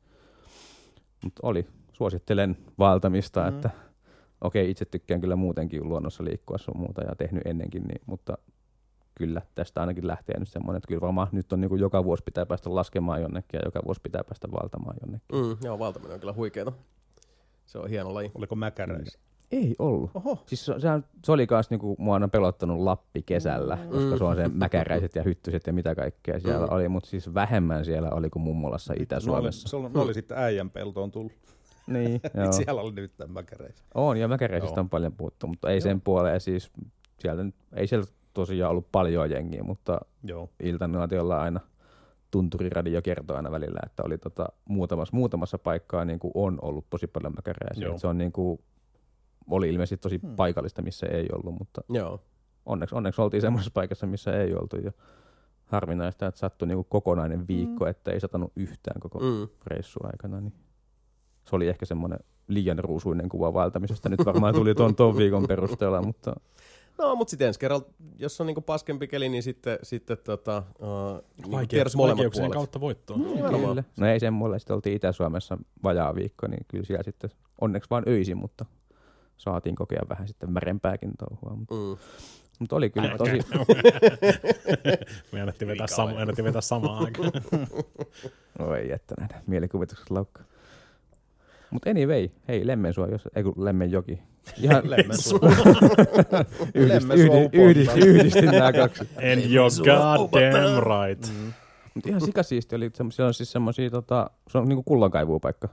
Mutta 1.25 1.41
oli, 1.43 1.67
suosittelen 1.93 2.57
vaeltamista, 2.79 3.41
mm. 3.41 3.49
että 3.49 3.71
okei 4.41 4.71
itse 4.71 4.85
tykkään 4.85 5.21
kyllä 5.21 5.37
muutenkin 5.37 5.89
luonnossa 5.89 6.25
liikkua 6.25 6.59
sun 6.59 6.79
muuta 6.79 7.03
ja 7.03 7.17
tehnyt 7.17 7.47
ennenkin, 7.47 7.83
niin, 7.83 8.01
mutta 8.07 8.39
kyllä 9.15 9.43
tästä 9.55 9.81
ainakin 9.81 10.07
lähtee 10.07 10.39
nyt 10.39 10.49
semmoinen, 10.49 10.77
että 10.77 10.89
kyllä 10.89 11.01
varmaan 11.01 11.29
nyt 11.33 11.53
on 11.53 11.61
niin 11.61 11.69
kuin 11.69 11.81
joka 11.81 12.05
vuosi 12.05 12.25
pitää 12.25 12.47
päästä 12.47 12.75
laskemaan 12.75 13.23
jonnekin 13.23 13.59
ja 13.59 13.63
joka 13.65 13.81
vuosi 13.85 14.01
pitää 14.01 14.25
päästä 14.25 14.49
vaeltamaan 14.53 14.97
jonnekin. 15.03 15.37
Mm. 15.37 15.57
Joo, 15.67 15.79
valtaminen 15.79 16.15
on 16.15 16.21
kyllä 16.21 16.33
huikeeta. 16.33 16.73
Se 17.67 17.79
on 17.79 17.89
hieno 17.91 18.15
laji. 18.15 18.31
Oliko 18.35 18.55
mäkäräisiä? 18.57 19.21
Ei 19.53 19.75
ollut. 19.79 20.11
Oho. 20.15 20.43
Siis 20.47 20.67
se, 20.67 20.75
sehän, 20.79 21.05
se 21.25 21.33
oli 21.33 21.47
kans 21.47 21.71
niinku, 21.71 21.97
mua 21.99 22.15
aina 22.15 22.29
pelottanut 22.29 22.81
Lappi 22.81 23.23
kesällä, 23.23 23.77
mm. 23.77 23.89
koska 23.89 24.17
se 24.19 24.25
on 24.25 24.37
se 24.37 24.49
mäkäräiset 24.49 25.15
ja 25.15 25.23
hyttyset 25.23 25.67
ja 25.67 25.73
mitä 25.73 25.95
kaikkea 25.95 26.41
siellä 26.41 26.67
mm. 26.67 26.73
oli, 26.73 26.89
mutta 26.89 27.11
siis 27.11 27.35
vähemmän 27.35 27.85
siellä 27.85 28.11
oli 28.11 28.31
kuin 28.31 28.43
mummolassa 28.43 28.93
No 28.93 28.97
oli, 28.97 29.03
Itä-Suomessa. 29.03 29.69
se 29.69 29.77
oli, 29.77 29.91
oli 29.95 30.15
sitten 30.15 30.39
äijän 30.39 30.71
peltoon 30.71 31.11
tullut. 31.11 31.33
Niin, 31.87 32.21
joo. 32.35 32.53
Siellä 32.53 32.81
oli 32.81 32.93
nyt 32.93 33.13
mäkäräisiä. 33.27 33.85
On, 33.95 34.17
ja 34.17 34.29
mäkäräisistä 34.29 34.75
Joo. 34.79 34.81
on 34.81 34.89
paljon 34.89 35.13
puhuttu, 35.13 35.47
mutta 35.47 35.71
ei 35.71 35.81
sen 35.81 36.01
puoleen 36.01 36.41
siis, 36.41 36.71
sieltä, 37.19 37.45
nyt- 37.45 37.55
ei 37.77 37.87
siellä 37.87 38.07
tosiaan 38.35 38.71
ollut 38.71 38.89
paljon 38.93 39.31
jengiä, 39.31 39.63
mutta 39.63 40.01
Joo. 40.23 40.51
iltanuotiolla 40.61 41.41
aina 41.43 41.61
tunturiradio 42.31 43.03
kertoo 43.03 43.37
aina 43.37 43.51
välillä, 43.51 43.81
että 43.87 44.03
oli 44.07 44.19
tota, 44.19 44.47
muutamassa, 44.69 45.17
muutamassa 45.17 45.59
paikkaa 45.59 46.05
niin 46.05 46.19
kuin 46.19 46.33
on 46.35 46.59
ollut 46.63 46.91
tosi 46.91 47.07
paljon 47.07 47.33
mäkäräisiä. 47.37 47.99
Se 47.99 48.07
on 48.07 48.19
niin 48.19 48.33
kuin, 48.33 48.61
oli 49.51 49.69
ilmeisesti 49.69 49.97
tosi 49.97 50.19
hmm. 50.23 50.37
paikallista, 50.37 50.83
missä 50.83 51.07
ei 51.07 51.27
ollut, 51.33 51.59
mutta 51.59 51.81
Joo. 51.89 52.21
onneksi, 52.67 52.95
onneksi 52.95 53.21
oltiin 53.23 53.41
semmoisessa 53.41 53.71
paikassa, 53.75 54.07
missä 54.07 54.43
ei 54.43 54.55
oltu. 54.55 54.77
Ja 54.77 54.93
harvinaista, 55.67 56.27
että 56.27 56.39
sattui 56.39 56.69
niinku 56.69 56.85
kokonainen 56.85 57.49
viikko, 57.49 57.85
mm. 57.85 57.91
että 57.91 58.11
ei 58.11 58.21
satanut 58.21 58.53
yhtään 58.57 59.01
koko 59.01 59.19
mm. 59.19 59.49
Reissu 59.67 60.01
aikana. 60.03 60.41
Niin 60.41 60.53
se 61.45 61.57
oli 61.57 61.69
ehkä 61.69 61.87
semmoinen 61.87 62.19
liian 62.49 62.79
ruusuinen 62.79 63.29
kuva 63.29 63.55
vaeltamisesta. 63.55 64.09
Nyt 64.09 64.25
varmaan 64.27 64.55
tuli 64.55 64.75
tuon, 64.75 64.95
tuon 64.97 65.17
viikon 65.17 65.45
perusteella, 65.49 66.03
mutta 66.03 66.35
No, 66.99 67.17
mutta 67.17 67.31
sitten 67.31 67.47
ensi 67.49 67.61
kerralla, 67.61 67.87
jos 68.19 68.41
on 68.41 68.47
niinku 68.47 68.61
paskempi 68.61 69.09
keli, 69.09 69.29
niin 69.29 69.43
sitten, 69.43 69.79
sitten 69.83 70.19
tota, 70.25 70.59
uh, 70.79 70.87
niin 71.37 71.53
Vaikeuks, 71.53 71.69
tiedät 71.71 71.95
molemmat 71.95 72.19
vaikeuksien 72.19 72.43
puolet. 72.45 72.57
kautta 72.57 72.81
voittoa. 72.81 73.17
Kyllä. 73.17 73.83
No 73.97 74.07
ei 74.07 74.21
semmoilla, 74.21 74.59
sitten 74.59 74.75
oltiin 74.75 74.97
Itä-Suomessa 74.97 75.59
vajaa 75.83 76.15
viikko, 76.15 76.47
niin 76.47 76.67
kyllä 76.69 76.85
siellä 76.85 77.03
sitten 77.03 77.31
onneksi 77.61 77.91
vaan 77.91 78.03
öisin, 78.09 78.37
mutta 78.37 78.65
saatiin 79.37 79.75
kokea 79.75 80.03
vähän 80.09 80.29
sitten 80.29 80.51
märempääkin 80.53 81.11
touhua. 81.19 81.57
Mutta, 81.57 81.75
Mm. 81.75 81.97
mutta 82.59 82.77
oli 82.77 82.91
kyllä 82.91 83.19
tosi, 83.19 83.33
Me 85.33 85.41
ennettiin 85.41 85.69
vetää, 85.69 85.87
sama, 85.87 86.21
ennettiin 86.21 86.45
vetää 86.45 86.61
samaan 86.61 87.05
aikaan. 87.05 87.33
Oi 88.69 88.93
että 88.93 89.15
näitä 89.19 89.43
mielikuvitukset 89.47 90.11
laukkaa. 90.11 90.45
Mutta 91.77 91.91
anyway, 91.91 92.29
hei 92.49 92.67
Lemmensua, 92.67 93.07
jos, 93.07 93.29
ei 93.37 93.43
kun 93.43 93.53
Lemmenjoki. 93.57 94.23
Ihan 94.63 94.91
Lemmensuu. 94.91 95.41
yhdist, 96.75 97.09
yhdist, 97.15 97.55
yhdist, 97.55 97.97
yhdistin 97.97 98.45
nämä 98.45 98.73
kaksi. 98.73 99.05
And 99.33 99.41
you're 99.43 99.85
goddamn 99.85 100.83
right. 100.83 101.29
Mm. 101.29 101.53
Mutta 101.95 102.09
ihan 102.09 102.21
sikasiisti 102.21 102.77
oli, 102.77 102.91
siellä 103.11 103.29
on 103.29 103.35
siis 103.35 103.53
semmosia, 103.53 103.91
tota, 103.91 104.31
se 104.51 104.59
on 104.59 104.69
niinku 104.69 104.83
kullankaivuupaikka, 104.83 105.69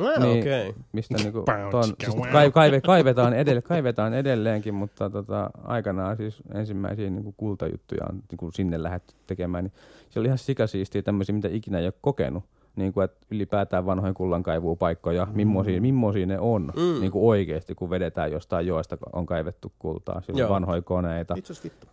Ah, 0.00 0.22
Niin. 0.22 0.40
okei. 0.40 0.68
Okay. 0.68 0.82
mistä 0.92 1.14
niinku, 1.16 1.44
ton, 1.70 1.84
siis 1.84 2.16
kai, 2.32 2.50
kaive, 2.50 2.80
kaivetaan, 2.80 3.32
edelle, 3.34 3.62
kaivetaan 3.62 4.14
edelleenkin, 4.14 4.74
mutta 4.74 5.10
tota, 5.10 5.50
aikanaan 5.64 6.16
siis 6.16 6.42
ensimmäisiä 6.54 7.10
niinku 7.10 7.34
kultajuttuja 7.36 8.04
on 8.10 8.22
niinku 8.30 8.50
sinne 8.50 8.82
lähdetty 8.82 9.14
tekemään, 9.26 9.64
niin 9.64 9.72
se 10.10 10.20
oli 10.20 10.26
ihan 10.28 10.38
sikasiistiä 10.38 11.02
tämmöisiä, 11.02 11.34
mitä 11.34 11.48
ikinä 11.52 11.78
ei 11.78 11.86
ole 11.86 11.92
kokenut. 12.00 12.44
Niin 12.76 12.92
kuin, 12.92 13.04
että 13.04 13.26
ylipäätään 13.30 13.86
vanhojen 13.86 14.14
kullankaivuupaikkoja, 14.14 15.24
mm. 15.24 15.36
millaisia, 15.36 15.80
millaisia 15.80 16.26
ne 16.26 16.38
on 16.38 16.72
mm. 16.76 17.00
niin 17.00 17.12
kuin 17.12 17.24
oikeasti, 17.24 17.74
kun 17.74 17.90
vedetään 17.90 18.32
jostain 18.32 18.66
joista 18.66 18.96
on 19.12 19.26
kaivettu 19.26 19.72
kultaa. 19.78 20.20
Siellä 20.20 20.40
Joo. 20.40 20.48
on 20.48 20.54
vanhoja 20.54 20.82
koneita. 20.82 21.34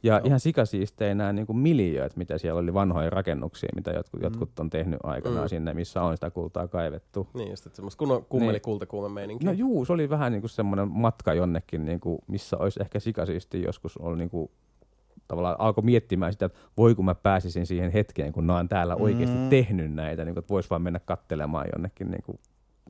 Ja 0.04 0.22
ihan 0.24 0.40
sikasiistejä 0.40 1.16
nämä 1.16 1.34
niin 1.34 1.48
kuin 1.48 1.58
miljööt, 1.58 2.16
mitä 2.16 2.38
siellä 2.38 2.60
oli 2.60 2.74
vanhoja 2.74 3.10
rakennuksia, 3.10 3.70
mitä 3.76 3.92
jotkut, 3.92 4.20
mm. 4.20 4.24
jotkut 4.24 4.60
on 4.60 4.70
tehnyt 4.70 5.00
aikanaan 5.04 5.46
mm. 5.46 5.50
sinne, 5.50 5.74
missä 5.74 6.02
on 6.02 6.18
sitä 6.18 6.30
kultaa 6.32 6.68
kaivettu. 6.68 7.28
Niin, 7.34 7.50
just, 7.50 7.66
että 7.66 7.76
semmoista 7.76 8.00
kunnon 8.00 8.26
kummeli 8.26 8.60
kultakuume 8.60 9.10
meininki. 9.10 9.46
No 9.46 9.52
juu, 9.52 9.86
se 9.86 9.94
oli 9.94 10.10
vähän 10.10 10.32
niin 10.32 10.42
kuin 10.42 10.50
semmoinen 10.50 10.88
matka 10.88 11.34
jonnekin, 11.34 11.86
niin 11.86 12.00
kuin, 12.00 12.20
missä 12.28 12.58
olisi 12.58 12.82
ehkä 12.82 13.00
sikasiisti 13.00 13.62
joskus 13.62 13.98
ollut 13.98 14.18
niin 14.18 14.30
kuin, 14.30 14.52
tavallaan 15.32 15.56
alkoi 15.60 15.84
miettimään 15.84 16.32
sitä, 16.34 16.46
että 16.46 16.60
voi 16.78 16.96
kun 16.96 17.06
mä 17.06 17.16
pääsisin 17.16 17.66
siihen 17.66 17.92
hetkeen, 17.92 18.32
kun 18.34 18.44
mä 18.46 18.56
oon 18.56 18.70
täällä 18.70 18.96
oikeasti 18.96 19.36
Mm. 19.38 19.50
tehnyt 19.50 19.94
näitä, 19.94 20.26
niin 20.26 20.34
kuin, 20.36 20.42
että 20.42 20.50
vois 20.54 20.70
vaan 20.70 20.82
mennä 20.82 21.00
kattelemaan 21.00 21.68
jonnekin, 21.76 22.12
niin 22.12 22.24
kuin, 22.24 22.40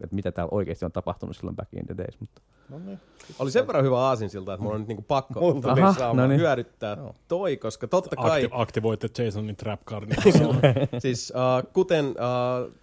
että 0.03 0.15
mitä 0.15 0.31
täällä 0.31 0.49
oikeasti 0.51 0.85
on 0.85 0.91
tapahtunut 0.91 1.35
silloin 1.35 1.55
back 1.55 1.73
in 1.73 1.85
the 1.85 1.97
days. 1.97 2.19
Mutta. 2.19 2.41
No 2.69 2.79
niin. 2.79 2.99
Oli 3.39 3.51
sen 3.51 3.67
verran 3.67 3.83
hyvä 3.83 3.99
aasinsilta, 3.99 4.53
että 4.53 4.61
mulla 4.63 4.75
on 4.75 4.81
nyt 4.81 4.87
niinku 4.87 5.05
pakko 5.07 5.39
Aha, 5.81 6.13
no 6.13 6.27
niin. 6.27 6.39
hyödyttää 6.39 6.95
Joo. 6.97 7.15
toi, 7.27 7.57
koska 7.57 7.87
totta 7.87 8.15
kai, 8.15 8.43
Akti- 8.45 8.49
aktivoitte 8.51 9.23
Jasonin 9.23 9.55
trap 9.55 9.81
cardin. 9.85 10.17
siis 10.99 11.33
uh, 11.35 11.71
kuten 11.73 12.05
uh, 12.05 12.73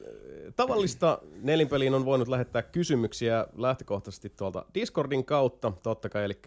tavallista 0.56 1.18
nelinpeliin 1.42 1.94
on 1.94 2.04
voinut 2.04 2.28
lähettää 2.28 2.62
kysymyksiä 2.62 3.46
lähtökohtaisesti 3.56 4.32
tuolta 4.36 4.64
Discordin 4.74 5.24
kautta, 5.24 5.72
totta 5.82 6.08
kai, 6.08 6.24
eli 6.24 6.40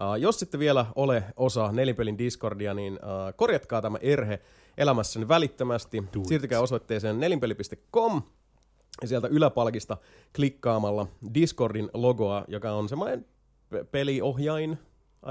uh, 0.00 0.14
jos 0.20 0.38
sitten 0.38 0.60
vielä 0.60 0.86
ole 0.94 1.24
osa 1.36 1.72
nelinpelin 1.72 2.18
Discordia, 2.18 2.74
niin 2.74 2.92
uh, 2.94 3.34
korjatkaa 3.36 3.82
tämä 3.82 3.98
erhe 4.00 4.40
elämässäni 4.78 5.28
välittömästi. 5.28 6.04
Do 6.14 6.20
it. 6.20 6.26
Siirtykää 6.26 6.60
osoitteeseen 6.60 7.20
nelinpeli.com 7.20 8.22
ja 9.02 9.08
sieltä 9.08 9.28
yläpalkista 9.28 9.96
klikkaamalla 10.36 11.06
Discordin 11.34 11.90
logoa, 11.94 12.44
joka 12.48 12.72
on 12.72 12.88
semmoinen 12.88 13.26
pe- 13.70 13.84
peliohjain, 13.84 14.78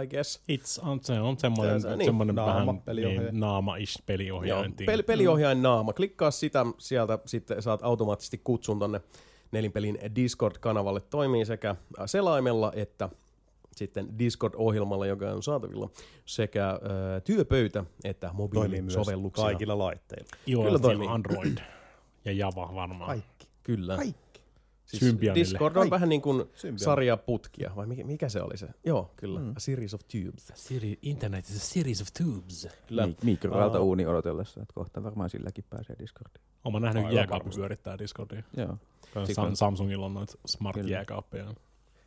I 0.04 0.08
guess. 0.08 0.42
It's 0.52 0.88
on, 0.88 1.00
se 1.04 1.20
on 1.20 1.40
semmoinen, 1.40 1.82
Se 1.82 1.90
se, 1.90 1.96
niin. 1.96 2.08
semmoinen 2.08 2.36
Naama, 2.36 2.54
vähän 2.56 2.82
peliohjaaja. 2.82 3.32
niin, 3.32 3.40
naama-ish 3.40 3.98
Joo, 3.98 4.04
peliohjaintiin. 4.06 4.86
peli, 4.86 5.04
peliohjain 5.04 5.62
naama. 5.62 5.94
Klikkaa 5.94 6.32
sitä, 6.32 6.66
sieltä 6.78 7.20
sitten 7.26 7.62
saat 7.62 7.80
automaattisesti 7.84 8.42
kutsun 8.44 8.80
tonne 8.80 9.02
Nelinpelin 9.52 10.00
Discord-kanavalle. 10.16 11.02
Toimii 11.10 11.46
sekä 11.46 11.76
selaimella 12.06 12.72
että 12.76 13.10
sitten 13.76 14.20
Discord-ohjelmalla, 14.20 15.06
joka 15.06 15.32
on 15.32 15.44
saatavilla 15.44 15.90
sekä 16.26 16.70
äh, 16.70 16.80
työpöytä 17.24 17.84
että 18.04 18.30
mobiilisovelluksia. 18.34 19.46
kaikilla 19.46 19.78
laitteilla. 19.78 20.30
iOS 20.48 20.66
Kyllä 20.66 20.80
toimii. 20.80 21.08
Android 21.08 21.58
ja 22.26 22.32
Java 22.32 22.72
varmaan. 22.76 23.08
Kaikki. 23.08 23.48
Kyllä. 23.64 23.96
Kaikki. 23.96 24.26
Siis. 24.86 25.16
Discord 25.36 25.72
on 25.72 25.74
Kaikki. 25.74 25.92
vähän 25.92 26.10
niin 26.10 26.22
kuin 26.22 26.44
sarjaputkia, 26.76 27.72
vai 27.76 27.88
mikä, 27.88 28.04
mikä 28.04 28.30
se 28.30 28.42
oli 28.42 28.58
se? 28.58 28.68
Joo, 28.86 29.12
kyllä. 29.16 29.40
Mm. 29.40 29.52
A 29.56 29.60
series 29.60 29.94
of 29.94 30.02
tubes. 30.02 30.52
Siri, 30.56 31.00
internet 31.02 31.50
is 31.50 31.56
a 31.56 31.60
series 31.60 32.02
of 32.02 32.08
tubes. 32.24 32.68
Kyllä. 32.88 33.08
Mi- 33.08 33.16
mikroalta 33.24 33.80
uuni 33.80 34.06
odotellessa, 34.06 34.62
että 34.62 34.74
kohta 34.74 35.04
varmaan 35.04 35.30
silläkin 35.30 35.64
pääsee 35.70 35.96
Discordiin. 36.00 36.46
Olen 36.64 36.82
nähnyt 36.82 37.12
jääkaappi 37.12 37.50
pyörittää 37.56 37.98
Discordia. 38.00 38.44
Joo. 38.58 38.78
Sam- 39.16 39.56
Samsungilla 39.56 40.06
on 40.06 40.14
noita 40.14 40.34
smart 40.46 40.78
jääkaappeja. 40.88 41.54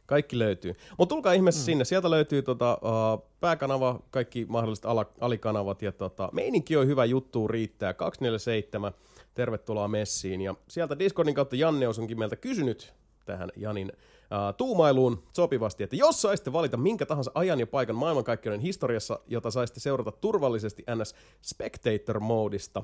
Kaikki 0.09 0.39
löytyy. 0.39 0.75
Mutta 0.99 1.15
tulkaa 1.15 1.33
ihmeessä 1.33 1.61
mm. 1.61 1.65
sinne. 1.65 1.85
Sieltä 1.85 2.11
löytyy 2.11 2.43
tota, 2.43 2.79
uh, 2.83 3.23
pääkanava, 3.41 4.01
kaikki 4.11 4.47
mahdolliset 4.49 4.85
ala, 4.85 5.07
alikanavat. 5.21 5.83
Ja 5.83 5.93
tota, 5.93 6.29
meininki 6.33 6.77
on 6.77 6.87
hyvä 6.87 7.05
juttu, 7.05 7.49
riittää. 7.49 7.95
247. 7.95 8.93
Tervetuloa 9.35 9.89
messiin. 9.89 10.41
Ja 10.41 10.55
sieltä 10.69 10.99
Discordin 10.99 11.35
kautta 11.35 11.57
Janne 11.57 11.89
onkin 11.89 12.19
meiltä 12.19 12.37
kysynyt 12.37 12.95
tähän 13.25 13.51
Janin 13.57 13.93
uh, 13.93 14.55
tuumailuun 14.57 15.23
sopivasti, 15.33 15.85
että 15.85 15.97
jos 15.97 16.23
saisitte 16.23 16.53
valita 16.53 16.77
minkä 16.77 17.07
tahansa 17.07 17.31
ajan 17.35 17.61
ja 17.61 17.67
paikan 17.67 17.97
maailmankaikkeuden 17.97 18.61
historiassa, 18.61 19.21
jota 19.27 19.51
saisitte 19.51 19.81
seurata 19.81 20.13
turvallisesti 20.13 20.85
NS 20.95 21.15
Spectator-moodista, 21.43 22.83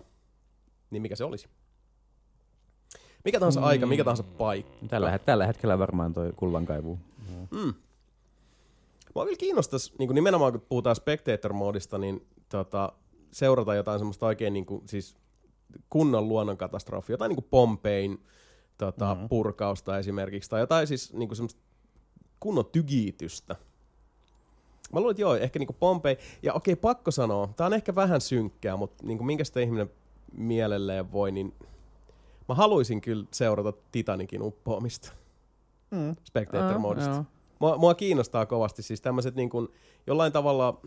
niin 0.91 1.03
mikä 1.03 1.17
se 1.17 1.25
olisi? 1.25 1.49
Mikä 3.25 3.39
tahansa 3.39 3.61
mm. 3.61 3.67
aika, 3.67 3.87
mikä 3.87 4.05
tahansa 4.05 4.23
paikka. 4.23 4.87
Tällä, 4.89 5.19
tällä 5.19 5.47
hetkellä 5.47 5.79
varmaan 5.79 6.13
toi 6.13 6.33
kullankaivu. 6.37 6.99
Mm. 7.55 7.75
Mua 9.15 9.25
kyllä 9.25 9.37
kiinnostaisi, 9.37 9.93
niin 9.99 10.09
kuin 10.09 10.15
nimenomaan 10.15 10.53
kun 10.53 10.67
puhutaan 10.69 10.97
Spectator-moodista, 10.97 11.99
niin 11.99 12.27
tota, 12.49 12.93
seurata 13.31 13.75
jotain 13.75 14.01
semmoista 14.01 14.27
oikein 14.27 14.53
niin 14.53 14.67
kuin, 14.67 14.83
siis 14.89 15.17
kunnon 15.91 16.29
luonnonkatastrofia, 16.29 17.15
jotain 17.15 17.29
niin 17.29 17.37
kuin 17.37 17.49
Pompein 17.51 18.25
tota, 18.79 19.15
mm-hmm. 19.15 19.29
purkausta 19.29 19.99
esimerkiksi, 19.99 20.51
tai 20.51 20.61
jotain 20.61 20.87
siis 20.87 21.13
niin 21.13 21.29
kuin 21.29 21.37
semmoista 21.37 21.61
kunnon 22.41 22.67
tygiitystä. 22.67 23.57
Mä 24.93 25.01
luulen, 25.01 25.11
että 25.11 25.23
joo, 25.23 25.35
ehkä 25.35 25.59
niin 25.59 25.67
kuin 25.67 25.77
Pompei, 25.81 26.19
ja 26.43 26.53
okei, 26.53 26.77
pakko 26.77 27.11
sanoa, 27.11 27.49
tää 27.57 27.67
on 27.67 27.75
ehkä 27.75 27.95
vähän 27.95 28.21
synkkää, 28.21 28.77
mutta 28.77 29.07
niin 29.07 29.19
kuin 29.19 29.27
minkä 29.27 29.45
sitä 29.45 29.61
ihminen 29.61 29.91
mielelleen 30.33 31.13
voi, 31.13 31.33
niin 31.33 31.55
mä 32.49 32.55
haluaisin 32.55 33.01
kyllä 33.01 33.25
seurata 33.31 33.73
Titanikin 33.93 34.43
uppoamista 34.43 35.13
Mm. 35.95 36.17
Spectator-moodista. 36.25 37.15
Joo. 37.15 37.25
Mua, 37.59 37.79
mua 37.79 37.95
kiinnostaa 37.95 38.47
kovasti 38.47 38.83
siis 38.83 39.01
tämmöiset 39.01 39.35
niin 39.35 39.51
kuin, 39.51 39.69
jollain 40.07 40.33
tavalla, 40.33 40.81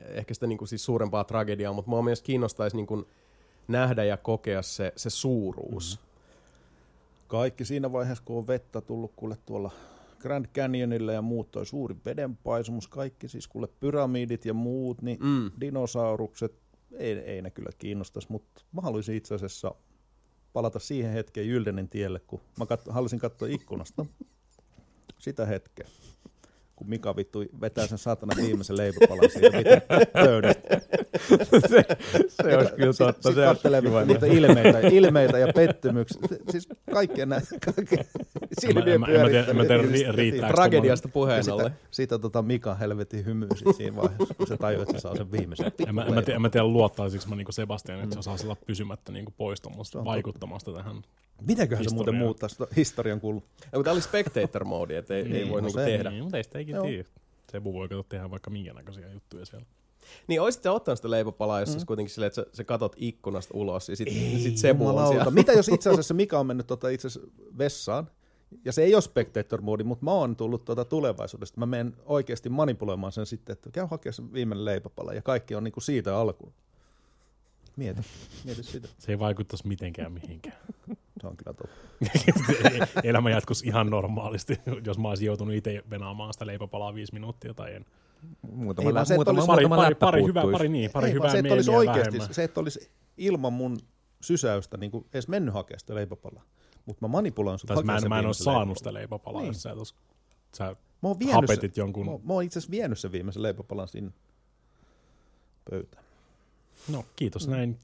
ehkä 0.00 0.34
sitä 0.34 0.46
niin 0.46 0.58
kuin 0.58 0.68
siis 0.68 0.84
suurempaa 0.84 1.24
tragediaa, 1.24 1.72
mutta 1.72 1.90
mua 1.90 2.02
myös 2.02 2.22
kiinnostaisi 2.22 2.76
niin 2.76 2.86
kuin 2.86 3.04
nähdä 3.68 4.04
ja 4.04 4.16
kokea 4.16 4.62
se, 4.62 4.92
se 4.96 5.10
suuruus. 5.10 6.00
Mm. 6.00 6.04
Kaikki 7.28 7.64
siinä 7.64 7.92
vaiheessa, 7.92 8.24
kun 8.26 8.38
on 8.38 8.46
vettä 8.46 8.80
tullut 8.80 9.12
kuule 9.16 9.36
tuolla 9.46 9.70
Grand 10.18 10.46
Canyonilla 10.54 11.12
ja 11.12 11.22
muut, 11.22 11.50
toi 11.50 11.66
suuri 11.66 11.96
vedenpaisumus, 12.04 12.88
kaikki 12.88 13.28
siis 13.28 13.48
kuule 13.48 13.68
pyramidit 13.80 14.44
ja 14.44 14.54
muut, 14.54 15.02
niin 15.02 15.18
Mm. 15.20 15.50
dinosaurukset, 15.60 16.54
ei, 16.92 17.12
ei 17.18 17.42
ne 17.42 17.50
kyllä 17.50 17.70
kiinnostaisi, 17.78 18.32
mutta 18.32 18.62
mä 18.72 18.80
haluaisin 18.80 19.14
itse 19.16 19.34
asiassa 19.34 19.74
palata 20.52 20.78
siihen 20.78 21.12
hetkeen 21.12 21.48
Jyldenin 21.48 21.88
tielle, 21.88 22.20
kun 22.26 22.40
mä 22.58 22.64
kat- 22.64 22.92
halusin 22.92 23.18
katsoa 23.18 23.48
ikkunasta 23.48 24.06
sitä 25.24 25.46
hetkeä. 25.46 25.88
Kun 26.76 26.88
Mika 26.90 27.16
vittu 27.16 27.44
vetää 27.60 27.86
sen 27.86 27.98
saatana 27.98 28.36
viimeisen 28.42 28.76
leipäpalan 28.76 29.30
siitä 29.30 29.56
vittu 29.58 30.10
pöydästä. 30.12 30.80
se, 31.68 31.84
se 32.28 32.56
olisi 32.56 32.72
kyllä 32.72 32.92
totta. 32.92 33.12
Sitten 33.12 33.22
se 33.22 33.28
olisi 33.28 33.54
katselee 33.54 33.82
kiva 33.82 34.04
niitä 34.04 34.26
ilmeitä, 34.26 34.78
ilmeitä 34.80 35.38
ja 35.38 35.52
pettymyksiä. 35.54 36.20
Siis 36.50 36.68
kaikkea 36.92 37.26
näitä. 37.26 37.46
Silmien 38.60 39.00
ri- 39.02 40.14
riittää. 40.14 40.50
Tragediasta 40.50 41.08
puheen 41.08 41.44
sitä, 41.44 41.54
ollen. 41.54 41.72
siitä 41.90 42.18
tota 42.18 42.42
Mika 42.42 42.74
helvetin 42.74 43.24
hymyy 43.26 43.48
siinä 43.76 43.96
vaiheessa, 43.96 44.34
kun 44.34 44.46
se 44.46 44.56
tajuu, 44.56 44.82
että 44.82 44.94
se 44.94 45.00
saa 45.00 45.16
sen 45.16 45.32
viimeisen. 45.32 45.72
En 45.86 45.94
mä, 45.94 46.04
en, 46.04 46.14
mä 46.14 46.22
tiedä, 46.22 46.36
en 46.36 46.42
mä 46.42 46.50
tiedä, 46.50 46.66
luottaisinko 46.66 47.26
mä 47.28 47.36
niinku 47.36 47.52
Sebastian, 47.52 48.00
että 48.00 48.12
se 48.14 48.18
osaa 48.18 48.36
olla 48.44 48.56
pysymättä 48.66 49.12
niinku 49.12 49.32
on 49.94 50.04
vaikuttamasta 50.04 50.72
tähän. 50.72 51.02
Mitenköhän 51.46 51.84
se 51.84 51.94
muuten 51.94 52.14
muuttaisi 52.14 52.56
historian 52.76 53.20
kulun? 53.20 53.42
Tää 53.84 53.92
oli 53.92 54.00
Spectator-moodi, 54.00 54.94
että 54.94 55.14
ei, 55.14 55.22
ei 55.22 55.28
Niin, 55.28 55.48
voi 55.50 55.60
no 55.60 55.66
niinku 55.66 55.78
se- 55.78 55.84
tehdä. 55.84 56.10
Niin, 56.10 56.22
mutta 56.22 56.36
ei 56.36 56.44
sitä 56.44 56.58
Joo. 56.72 56.86
tiedä. 56.86 57.08
Sebu 57.52 57.72
voi 57.72 57.88
kato 57.88 58.02
tehdä 58.08 58.30
vaikka 58.30 58.50
minkä 58.50 58.72
näköisiä 58.72 59.12
juttuja 59.12 59.46
siellä. 59.46 59.66
Niin 60.26 60.40
oisitte 60.40 60.70
ottanut 60.70 60.98
sitä 60.98 61.10
leipäpalaa, 61.10 61.60
jos 61.60 61.76
mm. 61.76 61.86
kuitenkin 61.86 62.14
silleen, 62.14 62.26
että 62.26 62.42
sä, 62.42 62.46
sä 62.52 62.64
katot 62.64 62.96
ikkunasta 62.96 63.54
ulos 63.54 63.88
ja 63.88 63.96
sit, 63.96 64.08
sit 64.42 64.56
se 64.56 64.74
on 64.80 65.08
siellä. 65.08 65.30
Mitä 65.30 65.52
jos 65.52 65.68
itse 65.68 65.90
asiassa 65.90 66.14
Mika 66.14 66.38
on 66.38 66.46
mennyt 66.46 66.66
tota 66.66 66.88
itse 66.88 67.06
asiassa 67.06 67.30
vessaan, 67.58 68.10
ja 68.64 68.72
se 68.72 68.82
ei 68.82 68.94
ole 68.94 69.02
spectator-moodi, 69.02 69.84
mutta 69.84 70.04
mä 70.04 70.12
oon 70.12 70.36
tullut 70.36 70.64
tuota 70.64 70.84
tulevaisuudesta. 70.84 71.60
Mä 71.60 71.66
menen 71.66 71.96
oikeasti 72.04 72.48
manipuloimaan 72.48 73.12
sen 73.12 73.26
sitten, 73.26 73.52
että 73.52 73.70
käy 73.70 73.86
hakea 73.90 74.12
sen 74.12 74.32
viimeinen 74.32 74.64
leipäpala, 74.64 75.12
ja 75.12 75.22
kaikki 75.22 75.54
on 75.54 75.64
niinku 75.64 75.80
siitä 75.80 76.18
alkuun. 76.18 76.52
Mieti, 77.76 78.00
mieti 78.44 78.62
sitä. 78.62 78.88
Se 78.98 79.12
ei 79.12 79.18
vaikuttaisi 79.18 79.68
mitenkään 79.68 80.12
mihinkään. 80.12 80.56
Se 81.24 81.28
on 81.28 81.36
kyllä 81.36 81.54
totta. 81.54 83.00
Elämä 83.08 83.30
jatkuisi 83.30 83.66
ihan 83.66 83.90
normaalisti, 83.90 84.60
jos 84.86 84.98
mä 84.98 85.08
olisin 85.08 85.26
joutunut 85.26 85.54
itse 85.54 85.82
venaamaan 85.90 86.32
sitä 86.32 86.46
leipäpalaa 86.46 86.94
viisi 86.94 87.12
minuuttia 87.12 87.54
tai 87.54 87.74
en. 87.74 87.84
Muutama, 88.42 88.88
Ei, 88.88 88.94
lä- 88.94 89.04
se, 89.04 89.14
muutama, 89.14 89.46
Pari, 89.46 89.68
pari, 89.68 89.94
pari, 89.94 90.24
hyvää, 90.24 90.44
pari, 90.52 90.68
niin, 90.68 90.90
pari 90.90 91.06
Ei, 91.08 91.12
hyvää 91.14 91.30
se, 91.30 91.38
että 91.38 91.54
olisi 91.54 91.70
oikeasti, 91.70 92.18
se, 92.30 92.44
että 92.44 92.60
olisi 92.60 92.90
ilman 93.16 93.52
mun 93.52 93.78
sysäystä 94.20 94.76
niin 94.76 94.90
kuin 94.90 95.06
edes 95.12 95.28
mennyt 95.28 95.54
hakemaan 95.54 95.80
sitä 95.80 95.94
leipäpalaa. 95.94 96.42
Mutta 96.86 97.00
mä 97.00 97.08
manipuloin 97.08 97.58
sut 97.58 97.70
mä 97.70 97.74
hakemaan 97.74 97.96
en, 97.96 98.00
sen 98.02 98.08
mä 98.08 98.18
en 98.18 98.26
ole 98.26 98.34
saanut 98.34 98.78
sitä 98.78 98.94
leipäpalaa, 98.94 99.42
Niin. 99.42 99.48
jos 99.48 99.62
sä, 99.62 99.70
et 99.70 99.78
ois, 99.78 99.94
sä 100.56 100.76
Mä 101.02 101.08
oon 101.08 101.18
vienyt 101.18 101.34
hapetit 101.34 101.74
sen, 101.74 101.82
jonkun... 101.82 102.06
mä, 102.06 102.12
mä 102.12 102.32
oon 102.32 102.42
itse 102.42 102.58
asiassa 102.58 102.70
vienyt 102.70 102.98
sen 102.98 103.12
viimeisen 103.12 103.42
leipäpalan 103.42 103.88
sinne 103.88 104.12
pöytään. 105.70 106.04
No, 106.92 107.04
kiitos 107.16 107.48
näin. 107.48 107.78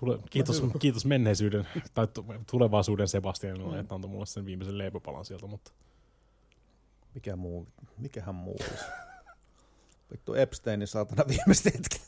Tule, 0.00 0.18
kiitos, 0.30 0.62
kiitos 0.78 1.04
menneisyyden 1.04 1.68
tai 1.94 2.06
tu- 2.06 2.24
tulevaisuuden 2.50 3.08
Sebastianille, 3.08 3.78
että 3.78 3.94
antoi 3.94 4.10
mulle 4.10 4.26
sen 4.26 4.44
viimeisen 4.46 4.78
leipäpalan 4.78 5.24
sieltä, 5.24 5.46
mutta 5.46 5.70
Mikä 7.14 7.36
muu, 7.36 7.66
mikähän 7.98 8.34
muu 8.34 8.56
olisi? 8.60 8.84
Vittu 10.12 10.34
Epsteinin 10.34 10.88
saatana 10.88 11.24
viimeiset 11.28 11.74
hetket. 11.74 12.00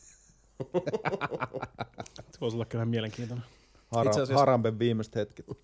se 2.31 2.41
voisi 2.41 2.57
olla 2.57 2.65
kyllä 2.65 2.85
mielenkiintoinen. 2.85 3.45
Hara, 3.89 4.11
Itse 4.11 4.21
asiassa- 4.23 4.41
Haramben 4.41 4.79
viimeiset 4.79 5.15
hetket. 5.15 5.47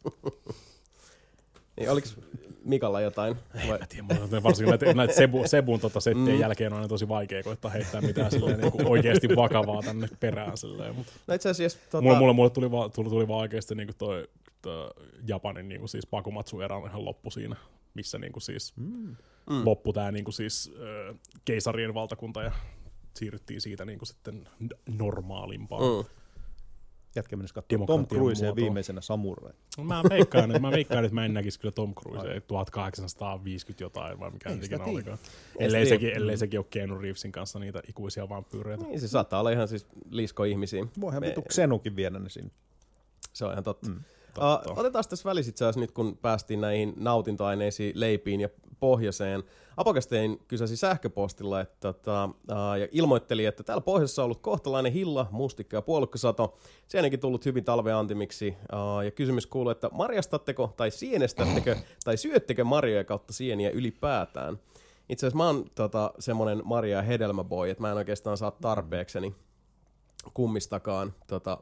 Niin 1.77 1.91
oliko 1.91 2.09
Mikalla 2.67 3.01
jotain? 3.01 3.37
Vai? 3.69 3.79
Mä 3.79 4.21
mutta 4.21 4.43
varsinkin 4.43 4.71
näitä, 4.71 4.95
näitä 4.95 5.15
Sebu, 5.15 5.43
Sebun 5.47 5.81
tota 5.81 6.01
settien 6.01 6.37
mm. 6.37 6.41
jälkeen 6.41 6.73
on 6.73 6.77
aina 6.77 6.89
tosi 6.89 7.09
vaikea 7.09 7.43
koittaa 7.43 7.71
heittää 7.71 8.01
mitään 8.01 8.31
silleen, 8.31 8.61
niin 8.61 8.73
kuin 8.73 8.87
oikeasti 8.87 9.29
vakavaa 9.37 9.83
tänne 9.83 10.09
perään. 10.21 10.59
Silleen, 10.59 10.95
mutta 10.95 11.13
No 11.27 11.35
itse 11.35 11.49
asiassa 11.49 11.79
tota, 11.91 12.03
mulle, 12.03 12.19
mulle, 12.19 12.33
mulle, 12.33 12.51
tuli, 12.51 12.71
va, 12.71 12.89
tuli, 12.89 13.09
tuli 13.09 13.29
vaan 13.29 13.41
oikeasti 13.41 13.75
niin 13.75 13.87
kuin 13.87 13.97
toi, 13.97 14.29
toi 14.63 14.91
Japanin 15.27 15.69
niin 15.69 15.81
kuin 15.81 15.89
siis 15.89 16.07
Bakumatsu-erä 16.07 16.79
ihan 16.89 17.05
loppu 17.05 17.31
siinä, 17.31 17.57
missä 17.95 18.19
niin 18.19 18.33
kuin 18.33 18.43
siis 18.43 18.73
mm. 18.77 19.17
loppu 19.65 19.93
tämä 19.93 20.13
niin 20.13 20.25
kuin 20.25 20.35
siis 20.35 20.75
äh, 21.09 21.17
keisarien 21.45 21.95
valtakunta 21.95 22.43
ja 22.43 22.53
siirryttiin 23.15 23.61
siitä 23.61 23.85
niin 23.85 23.99
kuin 23.99 24.07
sitten 24.07 24.49
normaalimpaan. 24.87 25.83
Mm. 25.83 26.11
Jätkä 27.17 27.37
menisi 27.37 27.55
katsomaan 27.55 27.87
Tom 27.87 28.07
Cruiseen 28.07 28.57
viimeisenä 28.57 29.01
samurai. 29.01 29.53
Mä 29.83 30.03
veikkaan, 30.11 30.51
että, 30.51 30.59
mä 30.59 30.71
veikkaan, 30.71 31.05
että 31.05 31.15
mä 31.15 31.25
en 31.25 31.35
näkisi 31.35 31.61
kyllä 31.61 31.73
Tom 31.73 31.95
Cruise 31.95 32.41
1850 32.41 33.85
jotain, 33.85 34.21
vai 34.21 34.31
mikä 34.31 34.51
ikinä 34.51 34.85
olikaan. 34.85 35.19
Ei 35.59 35.67
Ellei 35.67 35.87
sekin, 35.87 36.17
ellei 36.17 36.37
sekin 36.37 36.61
ole 36.61 36.67
Keanu 36.71 36.99
Reevesin 36.99 37.33
kanssa 37.33 37.59
niitä 37.59 37.83
ikuisia 37.89 38.29
vampyyreitä. 38.29 38.85
Niin, 38.85 39.01
se 39.01 39.09
saattaa 39.09 39.41
olla 39.41 39.51
ihan 39.51 39.69
siis 39.69 39.87
lisko 40.11 40.45
ihmisiä. 40.45 40.87
Voihan 41.01 41.23
Me- 41.23 41.29
vitu 41.29 41.43
Xenukin 41.43 41.97
viedä 41.97 42.19
ne 42.19 42.29
sinne. 42.29 42.51
Se 43.33 43.45
on 43.45 43.53
ihan 43.53 43.65
totta. 43.65 43.89
Mm, 43.89 44.01
uh, 44.39 44.79
otetaan 44.79 45.05
tässä 45.09 45.29
välissä 45.29 45.51
itse 45.51 45.65
asiassa 45.65 45.81
nyt, 45.81 45.93
kun 45.93 46.19
päästiin 46.23 46.61
näihin 46.61 46.95
nautintoaineisiin, 46.97 47.93
leipiin 47.95 48.41
ja 48.41 48.49
pohjoiseen. 48.81 49.43
Apokastein 49.77 50.39
kysäsi 50.49 50.77
sähköpostilla 50.77 51.61
että, 51.61 51.93
tota, 51.93 52.25
uh, 52.25 52.75
ja 52.81 52.89
ilmoitteli, 52.93 53.45
että 53.45 53.63
täällä 53.63 53.81
pohjoisessa 53.81 54.23
on 54.23 54.25
ollut 54.25 54.41
kohtalainen 54.41 54.93
hilla, 54.93 55.27
mustikka 55.31 55.77
ja 55.77 55.83
puolukkasato. 55.83 56.57
Se 56.89 56.99
ainakin 56.99 57.21
tullut 57.21 57.45
hyvin 57.45 57.65
talven 57.65 57.95
antimiksi. 57.95 58.57
Uh, 58.73 59.01
ja 59.05 59.11
kysymys 59.11 59.47
kuuluu, 59.47 59.71
että 59.71 59.91
marjastatteko 59.93 60.75
tai 60.77 60.91
sienestättekö 60.91 61.77
tai 62.05 62.17
syöttekö 62.17 62.65
marjoja 62.65 63.05
kautta 63.05 63.33
sieniä 63.33 63.71
ylipäätään? 63.71 64.59
Itse 65.09 65.27
asiassa 65.27 65.37
mä 65.37 65.47
oon 65.47 65.65
tota, 65.75 66.15
semmonen 66.19 66.63
marja- 66.65 66.97
ja 66.97 67.03
hedelmäboy, 67.03 67.71
että 67.71 67.81
mä 67.81 67.91
en 67.91 67.97
oikeastaan 67.97 68.37
saa 68.37 68.51
tarpeekseni 68.51 69.35
kummistakaan 70.35 71.15
tota, 71.27 71.59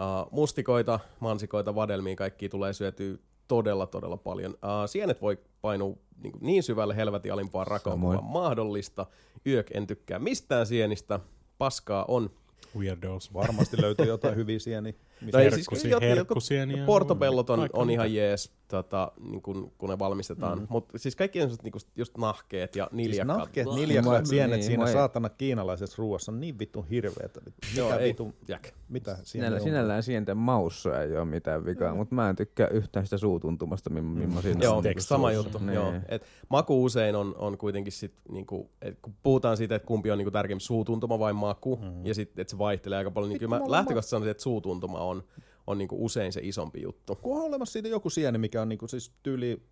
uh, 0.00 0.32
mustikoita, 0.32 1.00
mansikoita, 1.20 1.74
vadelmia, 1.74 2.16
kaikki 2.16 2.48
tulee 2.48 2.72
syötyä 2.72 3.16
todella, 3.48 3.86
todella 3.86 4.16
paljon. 4.16 4.52
Uh, 4.52 4.58
sienet 4.86 5.22
voi 5.22 5.38
painua 5.60 5.96
niin, 6.22 6.32
niin 6.40 6.62
syvälle 6.62 6.96
helvetin 6.96 7.32
alimpaan 7.32 7.66
rakoon 7.66 8.00
kuin 8.00 8.24
mahdollista. 8.24 9.06
Yök 9.46 9.70
en 9.74 9.86
tykkää 9.86 10.18
mistään 10.18 10.66
sienistä. 10.66 11.20
Paskaa 11.58 12.04
on. 12.08 12.30
Weirdos. 12.78 13.34
Varmasti 13.34 13.82
löytyy 13.82 14.06
jotain 14.06 14.36
hyviä 14.36 14.58
sieniä. 14.58 14.92
Tai 15.32 15.44
Missä 15.44 15.56
siis 15.56 15.56
Herkkusi- 15.56 15.88
jot- 15.88 15.90
jotkut 15.90 16.08
herkkusieniä. 16.08 16.84
Portobellot 16.86 17.50
on, 17.50 17.60
on 17.72 17.86
mitä. 17.86 17.92
ihan 17.92 18.14
jees, 18.14 18.52
tota, 18.68 19.12
niin 19.20 19.42
kun, 19.42 19.72
kun 19.78 19.88
ne 19.90 19.98
valmistetaan. 19.98 20.58
Mm. 20.58 20.66
Mutta 20.70 20.98
siis 20.98 21.16
kaikki 21.16 21.38
sellaiset 21.38 21.62
niin 21.62 21.72
just 21.96 22.18
nahkeet 22.18 22.76
ja 22.76 22.84
Siis 22.84 22.96
niljakkaat. 22.96 23.38
nahkeet, 23.38 23.66
Niin, 23.66 23.76
niljakkaat 23.88 24.22
moi- 24.22 24.26
sienet 24.26 24.56
niin, 24.56 24.66
siinä 24.66 24.84
moi- 24.84 24.92
saatana 24.92 25.28
kiinalaisessa 25.28 25.94
ruoassa 25.98 26.32
on 26.32 26.40
niin 26.40 26.58
vitun 26.58 26.86
hirveetä. 26.88 27.40
Mikä 27.44 27.56
Joo, 27.76 27.98
ei, 27.98 28.08
vitun, 28.08 28.34
jäk. 28.48 28.68
mitä 28.88 29.10
siinä 29.10 29.24
Sinällä, 29.24 29.56
on? 29.56 29.62
sinällään 29.62 30.02
sienten 30.02 30.36
maussa 30.36 31.02
ei 31.02 31.16
ole 31.16 31.24
mitään 31.24 31.64
vikaa, 31.66 31.94
mutta 31.94 32.14
mä 32.14 32.28
en 32.28 32.36
tykkää 32.36 32.68
yhtään 32.68 33.06
sitä 33.06 33.18
suutuntumasta, 33.18 33.90
mm. 33.90 34.32
siinä 34.42 34.60
Joo, 34.64 34.76
on. 34.76 34.82
teksti 34.82 35.08
sama 35.08 35.32
juttu. 35.32 35.58
Niin. 35.58 35.74
Joo. 35.74 35.92
Et 36.08 36.22
maku 36.48 36.84
usein 36.84 37.14
on, 37.16 37.34
on 37.38 37.58
kuitenkin 37.58 37.92
sit, 37.92 38.12
niinku, 38.30 38.70
et 38.82 38.98
kun 39.02 39.14
puhutaan 39.22 39.56
siitä, 39.56 39.74
että 39.74 39.86
kumpi 39.86 40.10
on 40.10 40.18
niinku 40.18 40.30
tärkeämpi, 40.30 40.64
suutuntuma 40.64 41.18
vai 41.18 41.32
maku, 41.32 41.76
mm. 41.76 42.06
ja 42.06 42.14
sitten 42.14 42.42
että 42.42 42.50
se 42.50 42.58
vaihtelee 42.58 42.98
aika 42.98 43.10
paljon, 43.10 43.28
niin 43.30 43.38
kyllä 43.38 43.50
mä 43.50 43.56
Vittu, 43.56 43.64
on 43.66 43.70
lähtökohtaisesti 43.70 44.10
sanoisin, 44.10 44.30
että 44.30 44.42
suutuntuma 44.42 44.98
on, 45.06 45.24
on 45.66 45.78
niinku 45.78 46.04
usein 46.04 46.32
se 46.32 46.40
isompi 46.42 46.82
juttu. 46.82 47.16
Kun 47.22 47.38
on 47.38 47.44
olemassa 47.44 47.72
siitä 47.72 47.88
joku 47.88 48.10
sieni, 48.10 48.38
mikä 48.38 48.62
on 48.62 48.68
niinku 48.68 48.88
siis 48.88 49.12
tyyli, 49.22 49.62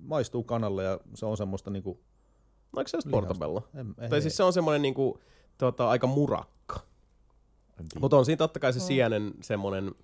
maistuu 0.00 0.42
kanalle 0.42 0.84
ja 0.84 1.00
se 1.14 1.26
on 1.26 1.36
semmoista 1.36 1.70
niinku, 1.70 2.00
No, 2.72 2.80
eikö 2.80 2.90
se 2.90 2.96
olisi 2.96 3.08
Lihasta. 3.08 3.26
portobello? 3.26 3.68
en, 3.74 3.94
ei, 4.00 4.08
Tai 4.08 4.22
siis 4.22 4.36
se 4.36 4.42
on 4.42 4.52
semmoinen 4.52 4.82
niinku, 4.82 5.18
tota, 5.58 5.88
aika 5.88 6.06
murakka. 6.06 6.80
Mutta 8.00 8.16
on 8.16 8.24
siinä 8.24 8.36
totta 8.36 8.60
kai 8.60 8.72
se 8.72 8.80
sienen 8.80 9.34
semmoinen 9.40 9.94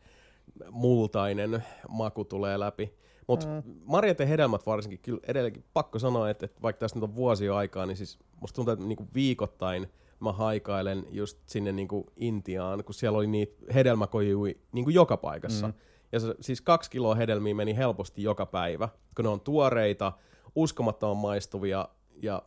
multainen 0.70 1.64
maku 1.88 2.24
tulee 2.24 2.58
läpi. 2.60 2.94
Mutta 3.26 3.46
mm. 3.46 3.74
marjat 3.84 4.18
ja 4.18 4.26
hedelmät 4.26 4.66
varsinkin, 4.66 4.98
kyllä 4.98 5.20
edelleenkin 5.26 5.64
pakko 5.72 5.98
sanoa, 5.98 6.30
että, 6.30 6.46
että 6.46 6.62
vaikka 6.62 6.80
tästä 6.80 6.98
nyt 6.98 7.04
on 7.04 7.14
vuosia 7.14 7.56
aikaa, 7.56 7.86
niin 7.86 7.96
siis 7.96 8.18
musta 8.40 8.56
tuntuu, 8.56 8.72
että 8.72 8.84
niinku 8.84 9.08
viikoittain 9.14 9.88
mä 10.22 10.32
haikailen 10.32 11.06
just 11.10 11.38
sinne 11.46 11.72
niinku 11.72 12.06
Intiaan, 12.16 12.84
kun 12.84 12.94
siellä 12.94 13.18
oli 13.18 13.26
niitä 13.26 13.54
hedelmäkojui 13.74 14.60
niinku 14.72 14.90
joka 14.90 15.16
paikassa. 15.16 15.66
Mm. 15.66 15.74
Ja 16.12 16.20
se, 16.20 16.34
siis 16.40 16.60
kaksi 16.60 16.90
kiloa 16.90 17.14
hedelmiä 17.14 17.54
meni 17.54 17.76
helposti 17.76 18.22
joka 18.22 18.46
päivä, 18.46 18.88
kun 19.16 19.24
ne 19.24 19.28
on 19.28 19.40
tuoreita, 19.40 20.12
uskomattoman 20.54 21.16
maistuvia 21.16 21.88
ja 22.22 22.42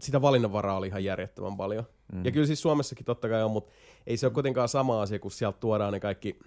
sitä 0.00 0.22
valinnanvaraa 0.22 0.76
oli 0.76 0.86
ihan 0.86 1.04
järjettömän 1.04 1.56
paljon. 1.56 1.84
Mm. 2.12 2.24
Ja 2.24 2.30
kyllä 2.30 2.46
siis 2.46 2.62
Suomessakin 2.62 3.04
totta 3.04 3.28
kai 3.28 3.42
on, 3.42 3.50
mutta 3.50 3.72
ei 4.06 4.16
se 4.16 4.26
ole 4.26 4.32
kuitenkaan 4.32 4.68
sama 4.68 5.02
asia, 5.02 5.18
kun 5.18 5.30
sieltä 5.30 5.58
tuodaan 5.60 5.92
ne 5.92 6.00
kaikki 6.00 6.38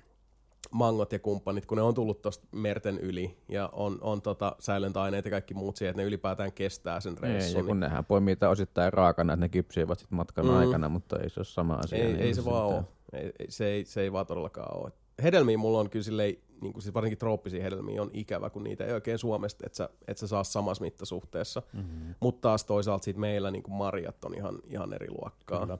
mangot 0.71 1.11
ja 1.11 1.19
kumppanit, 1.19 1.65
kun 1.65 1.77
ne 1.77 1.81
on 1.81 1.93
tullut 1.93 2.21
tuosta 2.21 2.47
merten 2.51 2.97
yli 2.99 3.37
ja 3.49 3.69
on, 3.73 3.97
on 4.01 4.21
tota 4.21 4.55
säilöntäaineet 4.59 5.25
ja 5.25 5.31
kaikki 5.31 5.53
muut 5.53 5.75
siihen, 5.75 5.89
että 5.89 6.01
ne 6.01 6.07
ylipäätään 6.07 6.51
kestää 6.53 6.99
sen 6.99 7.13
Ei, 7.13 7.21
reissun. 7.21 7.59
ja 7.61 7.65
kun 7.67 7.79
nehän 7.79 8.05
poimii 8.05 8.35
osittain 8.49 8.93
raakana, 8.93 9.33
että 9.33 9.45
ne 9.45 9.49
kypsivät 9.49 9.99
sit 9.99 10.11
matkan 10.11 10.45
Mm. 10.45 10.57
aikana, 10.57 10.89
mutta 10.89 11.19
ei 11.19 11.29
se 11.29 11.39
ole 11.39 11.45
sama 11.45 11.73
asia. 11.73 11.97
ei, 11.99 12.05
niin 12.07 12.19
ei 12.19 12.33
se 12.33 12.45
vaan 12.45 12.65
ole. 12.65 12.83
Ei, 13.13 13.31
ei, 13.39 13.45
se, 13.51 13.65
ei, 13.67 13.85
se 13.85 14.01
ei 14.01 14.11
vaan 14.11 14.25
todellakaan 14.27 14.77
ole. 14.83 14.91
Hedelmiä 15.23 15.57
mulla 15.57 15.79
on 15.79 15.89
kyllä 15.89 16.03
silleen, 16.03 16.35
niin 16.61 16.73
kuin 16.73 16.83
siis 16.83 16.93
varsinkin 16.93 17.17
trooppisia 17.17 17.63
hedelmiä 17.63 18.01
on 18.01 18.09
ikävä, 18.13 18.49
kun 18.49 18.63
niitä 18.63 18.85
ei 18.85 18.93
oikein 18.93 19.17
Suomesta, 19.19 19.63
että 19.65 19.75
sä, 19.77 19.89
et 20.07 20.17
sä 20.17 20.27
saa 20.27 20.43
samassa 20.43 20.83
mittasuhteessa. 20.83 21.61
Mm-hmm. 21.73 22.15
Mutta 22.19 22.41
taas 22.41 22.65
toisaalta 22.65 23.03
sit 23.05 23.17
meillä 23.17 23.51
niin 23.51 23.63
kuin 23.63 23.73
marjat 23.75 24.25
on 24.25 24.35
ihan, 24.35 24.59
ihan 24.67 24.93
eri 24.93 25.07
luokkaa. 25.11 25.59
Kyllä. 25.61 25.77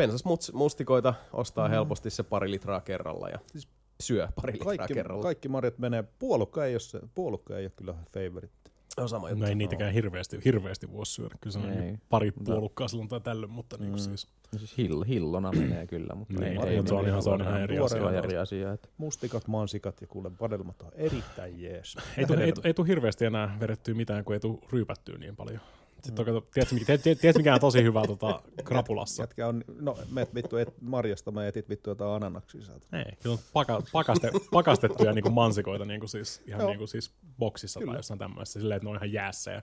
Pensas 0.00 0.24
muts- 0.24 0.52
mustikoita 0.54 1.14
ostaa 1.32 1.68
mm. 1.68 1.70
helposti 1.72 2.10
se 2.10 2.22
pari 2.22 2.50
litraa 2.50 2.80
kerralla 2.80 3.28
ja 3.28 3.38
Siis 3.46 3.68
syö 4.00 4.28
pari 4.36 4.52
litraa 4.52 4.76
kaikki, 4.76 4.94
kerralla. 4.94 5.22
kaikki 5.22 5.48
marjat 5.48 5.78
menee, 5.78 6.04
puolukka 6.18 6.64
ei 6.64 6.74
ole, 6.74 6.80
se, 6.80 7.00
puolukka 7.14 7.58
ei 7.58 7.64
ole 7.64 7.72
kyllä 7.76 7.94
favorite. 8.12 8.54
on 8.96 9.08
sama 9.08 9.28
juttu. 9.30 9.42
No 9.44 9.48
ei 9.48 9.54
niitäkään 9.54 9.92
hirveästi, 9.92 10.38
hirveästi 10.44 10.92
voi 10.92 11.06
syödä. 11.06 11.34
Kyllä 11.40 11.52
se 11.52 11.58
on 11.58 11.70
Ei. 11.70 11.80
niin 11.80 12.00
pari 12.08 12.30
puolukkaa 12.32 12.88
silloin 12.88 13.08
tai 13.08 13.20
tällöin, 13.20 13.52
mutta 13.52 13.76
niin 13.76 13.90
kuin 13.90 14.00
siis. 14.00 14.28
No 14.52 14.58
Siis 14.58 14.76
hill, 14.78 15.02
hillona 15.04 15.52
menee 15.52 15.86
kyllä, 15.86 16.14
mutta 16.14 16.34
Niin, 16.34 16.44
ei, 16.44 16.54
mutta 16.54 16.68
ei 16.70 16.82
se 16.86 16.94
on 16.94 17.06
ihan- 17.08 17.22
se 17.22 17.30
on 17.30 17.40
ihan 17.40 17.60
eri 17.60 17.78
asia. 17.78 18.10
eri 18.12 18.36
asia. 18.36 18.72
Että 18.72 18.88
Mustikat, 18.98 19.46
mansikat 19.48 20.00
ja 20.00 20.06
kuule 20.06 20.30
vadelmat 20.40 20.82
on 20.82 20.90
erittäin 20.94 21.62
jees. 21.62 21.96
Ei 22.16 22.26
tule 22.26 22.44
ei, 22.44 22.52
tu- 22.52 22.60
ei 22.64 22.74
tu 22.74 22.84
hirveästi 22.84 23.24
enää 23.24 23.56
vedettyä 23.60 23.94
mitään, 23.94 24.24
kun 24.24 24.34
ei 24.34 24.40
tule 24.40 24.58
ryypättyä 24.72 25.18
niin 25.18 25.36
paljon. 25.36 25.60
Sitten 26.04 26.26
mm. 26.26 26.42
tiedätkö, 26.54 26.74
mikä, 26.74 26.98
tiedätkö, 26.98 27.32
mikä 27.36 27.54
on 27.54 27.60
tosi 27.60 27.82
hyvä 27.82 28.02
tota, 28.06 28.42
krapulassa? 28.64 29.22
Jätkä 29.22 29.46
on, 29.46 29.64
no 29.80 29.98
meet 30.10 30.34
vittu 30.34 30.56
et, 30.56 30.74
marjasta, 30.80 31.30
mä 31.30 31.46
etit 31.46 31.68
vittu 31.68 31.90
jotain 31.90 32.10
ananaksia 32.10 32.64
saat. 32.64 32.88
Ei, 32.92 33.16
kyllä 33.22 33.32
on 33.32 33.38
paka, 33.52 33.82
pakaste, 33.92 34.30
pakastettuja 34.50 35.12
niin 35.12 35.22
kuin 35.22 35.32
mansikoita 35.32 35.84
niin 35.84 36.00
kuin 36.00 36.10
siis, 36.10 36.42
ihan 36.46 36.60
Joo. 36.60 36.68
niin 36.68 36.78
kuin 36.78 36.88
siis 36.88 37.12
boksissa 37.38 37.80
Kyllä. 37.80 37.90
tai 37.92 37.98
jossain 37.98 38.18
tämmöisessä, 38.18 38.60
silleen, 38.60 38.76
että 38.76 38.86
ne 38.86 38.90
on 38.90 38.96
ihan 38.96 39.12
jäässä 39.12 39.50
ja 39.50 39.62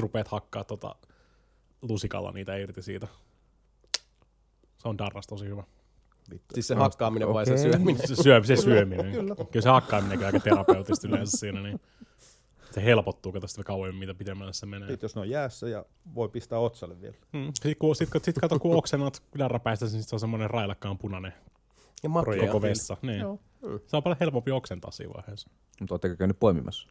rupeat 0.00 0.28
hakkaa 0.28 0.64
tota, 0.64 0.94
lusikalla 1.82 2.32
niitä 2.32 2.56
irti 2.56 2.82
siitä. 2.82 3.06
Se 4.78 4.88
on 4.88 4.98
darras 4.98 5.26
tosi 5.26 5.44
hyvä. 5.44 5.64
Vittu. 6.30 6.54
Siis 6.54 6.68
se 6.68 6.74
hakkaaminen 6.74 7.34
vai 7.34 7.46
se 7.46 7.56
syöminen? 7.56 8.08
Se, 8.08 8.22
syö, 8.22 8.44
se 8.44 8.56
syöminen. 8.56 9.12
kyllä. 9.12 9.34
Kyllä 9.34 9.62
se 9.62 9.68
hakkaaminenkin 9.68 10.26
on 10.26 10.34
aika 10.34 10.40
terapeutista 10.40 11.08
yleensä 11.08 11.38
siinä, 11.38 11.62
niin 11.62 11.80
se 12.70 12.84
helpottuu, 12.84 13.32
kato 13.32 13.46
sitä 13.46 13.62
kauemmin, 13.62 13.98
mitä 13.98 14.14
pidemmälle 14.14 14.52
se 14.52 14.66
menee. 14.66 14.88
Sitten 14.88 15.04
jos 15.04 15.14
ne 15.14 15.20
on 15.20 15.30
jäässä 15.30 15.68
ja 15.68 15.84
voi 16.14 16.28
pistää 16.28 16.58
otsalle 16.58 17.00
vielä. 17.00 17.16
Mm. 17.32 17.46
Sitten 17.54 17.76
kun, 17.78 17.96
sit, 17.96 18.08
sit 18.22 18.38
kato, 18.38 18.58
kun 18.58 18.76
oksennat 18.76 19.22
darrapäistä, 19.38 19.84
niin 19.84 19.90
sit 19.90 20.08
se 20.08 20.16
on 20.16 20.20
semmoinen 20.20 20.50
railakkaan 20.50 20.98
punainen 20.98 21.32
Ja 22.02 22.10
koko 22.46 22.62
vessa. 22.62 22.96
Niin. 23.02 23.20
Joo. 23.20 23.38
Se 23.86 23.96
on 23.96 24.02
paljon 24.02 24.16
helpompi 24.20 24.50
oksentaa 24.50 24.90
siinä 24.90 25.12
vaiheessa. 25.14 25.50
Mutta 25.80 25.94
ootteko 25.94 26.16
käynyt 26.16 26.40
poimimassa? 26.40 26.88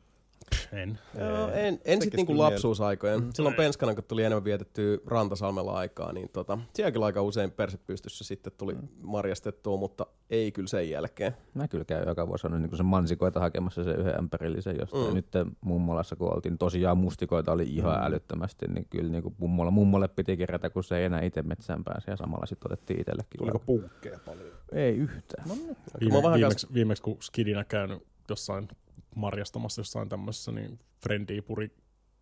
En. 0.74 1.00
Joo, 1.20 1.48
en, 1.48 1.66
en 1.68 1.78
sit 1.78 1.84
Tekis 1.86 2.18
niinku 2.18 2.32
kyllä 2.34 2.44
mieli. 2.44 2.54
lapsuusaikojen. 2.54 3.24
Mm. 3.24 3.30
Silloin 3.34 3.56
penskana, 3.56 3.96
kun 3.96 4.04
tuli 4.04 4.24
enemmän 4.24 4.44
vietettyä 4.44 4.98
Rantasalmella 5.08 5.74
aikaa, 5.74 6.14
niin 6.14 6.30
tota, 6.30 6.58
sielläkin 6.74 7.04
aika 7.04 7.22
usein 7.22 7.52
persepystyssä 7.52 8.24
sitten 8.24 8.54
tuli 8.58 8.74
mm. 8.74 8.88
marjastettua, 9.02 9.78
mutta 9.78 10.08
ei 10.30 10.52
kyllä 10.52 10.68
sen 10.68 10.90
jälkeen. 10.90 11.36
Mä 11.54 11.68
kyllä 11.68 11.86
käyn 11.86 12.08
joka 12.08 12.28
vuosi 12.28 12.48
aina 12.48 12.60
niin 12.60 12.78
sen 12.78 12.86
mansikoita 12.86 13.40
hakemassa 13.40 13.84
se 13.84 13.92
yhden 13.92 14.16
ämpärillisen 14.20 14.78
jostain. 14.80 15.08
Mm. 15.08 15.14
Nyt 15.14 15.28
mummolassa 15.62 16.16
kun 16.16 16.34
oltiin, 16.36 16.58
tosiaan 16.58 16.98
mustikoita 16.98 17.52
oli 17.52 17.64
ihan 17.64 18.00
mm. 18.00 18.06
älyttömästi, 18.06 18.66
niin 18.68 18.86
kyllä 18.90 19.12
niin 19.12 19.36
mummolle, 19.38 19.72
mummolle 19.72 20.08
piti 20.08 20.38
kerätä, 20.38 20.70
kun 20.70 20.84
se 20.84 20.98
ei 20.98 21.06
enää 21.06 21.22
itse 21.22 21.42
metsään 21.42 21.84
pääse 21.84 22.12
ja 22.12 22.18
samalla 22.18 22.46
sitten 22.46 22.72
otettiin 22.72 23.00
itsellekin. 23.00 23.38
Tuliko 23.38 23.60
punkkeja 23.60 24.20
paljon? 24.26 24.48
Ei 24.72 24.98
yhtään. 24.98 25.48
Mä 25.48 25.54
Viime, 26.00 26.16
oon 26.16 26.24
vähän 26.24 26.40
viimeksi, 26.40 26.68
viimeksi, 26.74 27.04
kun 27.04 27.18
skidinä 27.22 27.64
käynyt 27.64 28.04
jossain 28.30 28.68
marjastamassa 29.16 29.80
jossain 29.80 30.10
tämmöisessä, 30.10 30.52
niin 30.52 30.80
Frendi 31.04 31.42
puri 31.42 31.72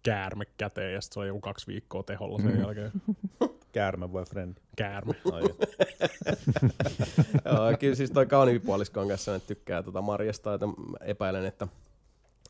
käärme 0.03 0.45
käteen 0.57 0.93
ja 0.93 1.01
sitten 1.01 1.13
se 1.13 1.19
oli 1.19 1.27
joku 1.27 1.39
kaksi 1.41 1.67
viikkoa 1.67 2.03
teholla 2.03 2.39
sen 2.39 2.53
Mm. 2.53 2.59
jälkeen. 2.61 2.91
käärme 3.71 4.13
vai 4.13 4.25
frendi? 4.25 4.59
Käärme. 4.77 5.13
Joo, 7.45 7.77
kyllä 7.79 7.95
siis 7.95 8.11
toi 8.11 8.25
kauniipuoliskon 8.25 9.07
kanssa 9.07 9.33
nyt 9.33 9.47
tykkää 9.47 9.83
tota 9.83 10.01
Marjasta, 10.01 10.53
että 10.53 10.65
epäilen, 11.01 11.45
että 11.45 11.67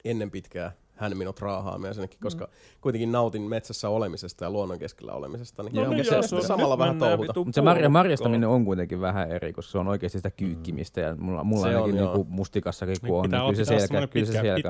ennen 0.05 0.31
pitkää 0.31 0.71
hän 0.97 1.17
minut 1.17 1.39
raahaa 1.39 1.77
myös 1.77 1.97
ennenkin, 1.97 2.19
koska 2.19 2.45
Mm. 2.45 2.51
kuitenkin 2.81 3.11
nautin 3.11 3.41
metsässä 3.41 3.89
olemisesta 3.89 4.45
ja 4.45 4.49
luonnon 4.51 4.79
keskellä 4.79 5.11
olemisesta. 5.13 5.63
Niin 5.63 5.75
no, 5.75 5.85
mutta 5.85 6.03
se 6.03 6.09
se- 6.09 6.15
on 6.15 6.23
sitten 6.23 6.47
samalla 6.47 6.77
vähän 6.77 6.99
touhuta. 6.99 7.33
Mutta 7.35 7.51
se 7.55 7.61
marja, 7.61 7.89
marjastaminen 7.89 8.49
on 8.49 8.65
kuitenkin 8.65 9.01
vähän 9.01 9.31
eri, 9.31 9.53
koska 9.53 9.71
se 9.71 9.77
on 9.77 9.87
oikeasti 9.87 10.17
sitä 10.19 10.31
kyykkimistä 10.31 11.01
ja 11.01 11.15
mulla, 11.15 11.43
mulla 11.43 11.67
Se 11.69 11.75
on, 11.77 11.91
niinku 11.95 12.25
mustikassakin 12.29 12.95
kun 13.01 13.07
Niin 13.09 13.13
on, 13.15 13.29
niin 13.47 13.55
kyllä 13.55 13.65
se 13.65 13.79
selkä, 13.79 14.07
kyllä 14.07 14.25
se 14.25 14.31
selkä 14.31 14.55
pitkä 14.55 14.69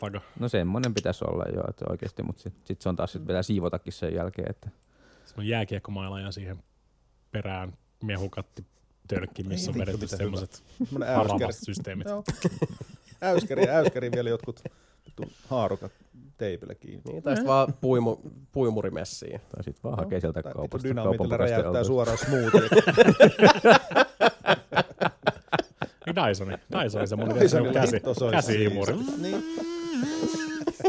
taga. 0.00 0.20
No 0.40 0.48
semmoinen 0.48 0.94
pitäisi 0.94 1.24
olla 1.28 1.44
joo, 1.54 1.64
että 1.68 1.84
oikeasti, 1.90 2.22
mutta 2.22 2.42
sitten 2.42 2.66
sit 2.66 2.80
se 2.80 2.88
on 2.88 2.96
taas 2.96 3.12
sit 3.12 3.26
pitää 3.26 3.42
siivotakin 3.42 3.92
sen 3.92 4.14
jälkeen, 4.14 4.50
että 4.50 4.70
Semmoinen 5.24 5.50
jääkiekkomaila 5.50 6.20
ja 6.20 6.32
siihen 6.32 6.62
perään 7.30 7.72
mehukatti 8.04 8.64
tölkki, 9.08 9.42
missä 9.42 9.70
on 9.70 9.78
vedetty 9.78 10.06
semmoiset 10.06 10.62
haravat 11.16 11.54
systeemit. 11.64 12.06
Äyskäri, 13.20 13.68
äyskäri 13.68 14.10
vielä 14.12 14.28
jotkut 14.28 14.62
vittu 15.06 15.22
haarukat 15.48 15.92
teipillä 16.38 16.74
kiinni. 16.74 17.02
Niin, 17.08 17.22
tai 17.22 17.36
sitten 17.36 17.48
vaan 17.48 17.74
puimu, 17.80 18.16
puimurimessiin. 18.52 19.40
tai 19.40 19.64
sitten 19.64 19.82
vaan 19.82 19.96
hakee 19.98 20.20
sieltä 20.20 20.42
Tai 20.42 20.50
vittu 20.50 20.58
kaupasta. 20.58 20.88
dynamitilla 20.88 21.36
räjäyttää 21.36 21.62
kasteelta. 21.62 21.86
suoraan 21.86 22.18
smoothie. 22.18 22.68
Niin 26.06 26.16
Dysoni. 26.28 26.54
Dysoni 26.84 27.06
se 27.06 27.16
mun 27.16 27.40
Dysonilla 27.40 27.72
käsi, 27.72 27.90
siis. 28.40 29.18
Niin. 29.18 29.44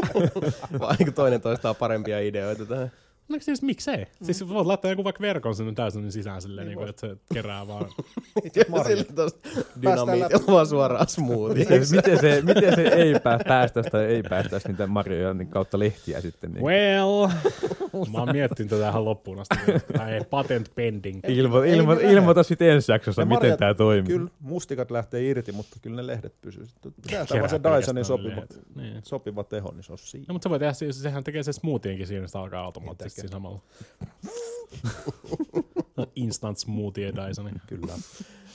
Vai 0.80 0.96
niin 0.98 1.14
toinen 1.14 1.40
toistaa 1.40 1.74
parempia 1.74 2.20
ideoita 2.20 2.66
tähän. 2.66 2.92
No 3.28 3.36
siis 3.40 3.62
miksei? 3.62 4.06
Siis 4.22 4.48
voit 4.48 4.66
laittaa 4.66 4.90
joku 4.90 5.04
vaikka 5.04 5.20
verkon 5.22 5.54
sinne 5.54 5.72
Dysonin 5.84 6.12
sisään 6.12 6.42
silleen, 6.42 6.66
niin 6.66 6.78
kuin, 6.78 6.88
että 6.88 7.06
se 7.08 7.16
kerää 7.34 7.66
vaan. 7.68 7.84
Ja 8.56 8.84
sillä 8.84 9.04
tosta 9.14 9.48
dynamiitilla 9.82 10.52
vaan 10.54 10.66
suoraan 10.66 11.08
smoothie. 11.08 11.58
Miten, 11.58 11.82
miten, 11.90 12.20
se, 12.20 12.42
miten 12.44 12.74
se 12.74 12.82
ei 12.82 13.14
pää, 13.20 13.38
päästäisi 13.48 13.90
tai 13.90 14.04
ei 14.04 14.22
päästäisi 14.22 14.68
niitä 14.68 14.86
marjoja 14.86 15.34
kautta 15.48 15.78
lehtiä 15.78 16.20
sitten? 16.20 16.52
Niin. 16.52 16.64
Well, 16.64 17.26
mä 18.12 18.18
oon 18.18 18.28
miettinyt 18.32 18.70
tätä 18.70 18.88
ihan 18.88 19.04
loppuun 19.04 19.38
asti. 19.38 19.56
Tai 19.96 20.20
patent 20.30 20.70
pending. 20.74 21.20
Ilmo, 21.28 21.62
Ei 21.62 21.72
ilmo, 21.76 21.94
lähde. 21.94 22.12
ilmoita 22.12 22.42
sitten 22.42 22.70
ensi 22.70 22.92
jaksossa, 22.92 23.24
Ne 23.24 23.34
miten 23.34 23.50
marjat- 23.52 23.56
tämä 23.58 23.74
toimii. 23.74 24.12
Kyllä 24.12 24.30
mustikat 24.40 24.90
lähtee 24.90 25.22
irti, 25.22 25.52
mutta 25.52 25.76
kyllä 25.82 25.96
ne 25.96 26.06
lehdet 26.06 26.40
pysyy. 26.40 26.66
Pitää 26.82 26.92
tämä 27.26 27.26
Kerää 27.26 27.48
se 27.48 27.60
Dysonin 27.76 28.04
sopiva. 28.04 28.42
Niin. 28.74 29.00
sopiva 29.04 29.44
teho, 29.44 29.72
niin 29.72 29.82
se 29.84 29.92
on 29.92 29.98
siinä. 29.98 30.24
No, 30.28 30.32
mutta 30.32 30.46
se 30.46 30.50
voi 30.50 30.58
tehdä, 30.58 30.72
sehän 30.92 31.24
tekee 31.24 31.42
se 31.42 31.52
smoothienkin 31.52 32.06
siinä, 32.06 32.26
sitä 32.26 32.40
alkaa 32.40 32.64
automaattisesti 32.64 33.15
siinä 33.20 33.32
samalla. 33.32 33.60
Instant 36.16 36.58
smoothie 36.58 37.12
Dysoni. 37.12 37.50
Kyllä. 37.66 37.92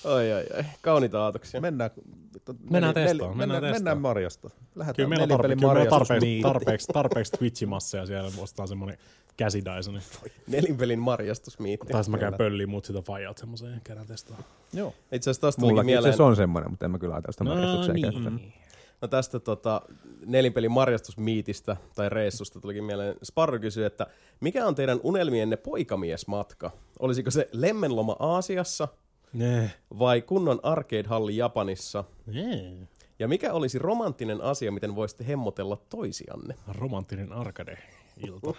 Oi, 0.03 0.33
oi, 0.33 0.45
oi. 0.57 0.63
Kauniita 0.81 1.23
aatoksia. 1.23 1.61
Mennään, 1.61 1.91
vittu, 2.33 2.55
Mennään 2.69 2.95
neli- 2.95 3.07
testaamaan, 3.07 3.37
neli- 3.37 3.37
mennään 3.37 3.63
mennään, 3.63 3.73
mennään 3.73 4.01
Marjasta. 4.01 4.49
Kyllä 4.49 4.61
Lähdetään 4.75 5.09
meillä 5.09 5.23
on, 5.23 5.29
tarpe- 5.29 5.43
kyllä 5.43 5.55
meillä 5.73 5.81
on 5.81 5.87
tarpeeksi, 5.89 6.39
tarpeeksi, 6.41 6.87
tarpeeksi 6.93 7.31
Twitchimassa 7.31 7.97
ja 7.97 8.05
siellä 8.05 8.31
ostaa 8.37 8.67
semmonen 8.67 8.97
käsi 9.37 9.61
Dysoni. 9.65 9.99
Nelinpelin 10.47 10.99
marjastusmiitti. 10.99 11.87
Tai 11.87 12.03
mä 12.09 12.17
käyn 12.17 12.29
Kyllä. 12.33 12.37
pölliin 12.37 12.69
muut 12.69 12.85
sitä 12.85 13.01
faijat 13.01 13.37
semmoiseen 13.37 13.73
ja 13.73 13.79
käydään 13.83 14.07
testaa. 14.07 14.37
Joo. 14.73 14.93
Itse 15.11 15.29
asiassa 15.29 15.61
Mullakin 15.61 15.79
itse 15.79 15.85
mieleen, 15.85 16.09
asiassa 16.09 16.25
on 16.25 16.35
semmoinen, 16.35 16.71
mutta 16.71 16.85
en 16.85 16.91
mä 16.91 16.99
kyllä 16.99 17.13
ajatella 17.13 17.31
sitä 17.31 17.43
marjastukseen 17.43 18.01
käyttää. 18.01 18.60
No 19.01 19.07
tästä 19.07 19.39
tota, 19.39 19.81
nelinpelin 20.25 20.71
marjastusmiitistä 20.71 21.77
tai 21.95 22.09
reissusta 22.09 22.59
tulikin 22.61 22.83
mieleen. 22.83 23.15
Sparro 23.23 23.59
kysyi, 23.59 23.85
että 23.85 24.07
mikä 24.39 24.67
on 24.67 24.75
teidän 24.75 24.99
unelmienne 25.03 25.57
poikamiesmatka? 25.57 26.71
Olisiko 26.99 27.31
se 27.31 27.49
lemmenloma 27.51 28.15
Aasiassa 28.19 28.87
Nee. 29.33 29.71
vai 29.99 30.21
kunnon 30.21 30.59
arcade-halli 30.63 31.37
Japanissa? 31.37 32.03
Nee. 32.25 32.87
Ja 33.19 33.27
mikä 33.27 33.53
olisi 33.53 33.79
romanttinen 33.79 34.41
asia, 34.41 34.71
miten 34.71 34.95
voisitte 34.95 35.27
hemmotella 35.27 35.77
toisianne? 35.89 36.55
Romanttinen 36.67 37.33
arcade-ilta. 37.33 38.53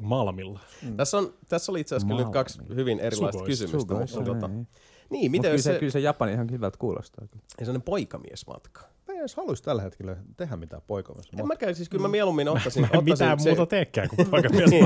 Malmilla. 0.00 0.60
Mm. 0.82 0.96
Tässä, 0.96 1.18
on, 1.18 1.34
tässä 1.48 1.72
oli 1.72 1.80
itse 1.80 1.94
asiassa 1.94 2.08
kyllä 2.14 2.24
nyt 2.24 2.32
kaksi 2.32 2.60
hyvin 2.74 3.00
erilaista 3.00 3.38
Sugoissa. 3.38 3.64
kysymystä. 3.64 3.94
Mutta, 3.94 4.06
Sugoissa, 4.06 4.34
tota, 4.34 4.48
niin. 4.48 4.68
niin, 5.10 5.30
miten 5.30 5.50
kyllä, 5.50 5.62
se, 5.62 5.72
se, 5.72 5.78
kyllä 5.78 5.92
se 5.92 6.00
Japani 6.00 6.32
ihan 6.32 6.50
hyvältä 6.50 6.78
kuulostaa. 6.78 7.26
Kyllä. 7.30 7.44
sellainen 7.58 7.82
poikamiesmatka? 7.82 8.80
Mä 9.22 9.24
en 9.24 9.28
edes 9.28 9.36
haluaisi 9.36 9.62
tällä 9.62 9.82
hetkellä 9.82 10.16
tehdä 10.36 10.56
mitään 10.56 10.82
poikamassa. 10.86 11.36
En 11.38 11.46
mäkään, 11.46 11.74
siis 11.74 11.88
kyllä 11.88 12.02
mä 12.02 12.08
mieluummin 12.08 12.48
ottaisin, 12.48 12.82
Mä 12.82 12.86
en 12.92 12.98
ottaisin 12.98 13.12
mitään 13.26 13.40
se, 13.40 13.48
muuta 13.48 13.66
teekään 13.66 14.08
kuin 14.08 14.28
poikamies. 14.30 14.70
niin. 14.70 14.84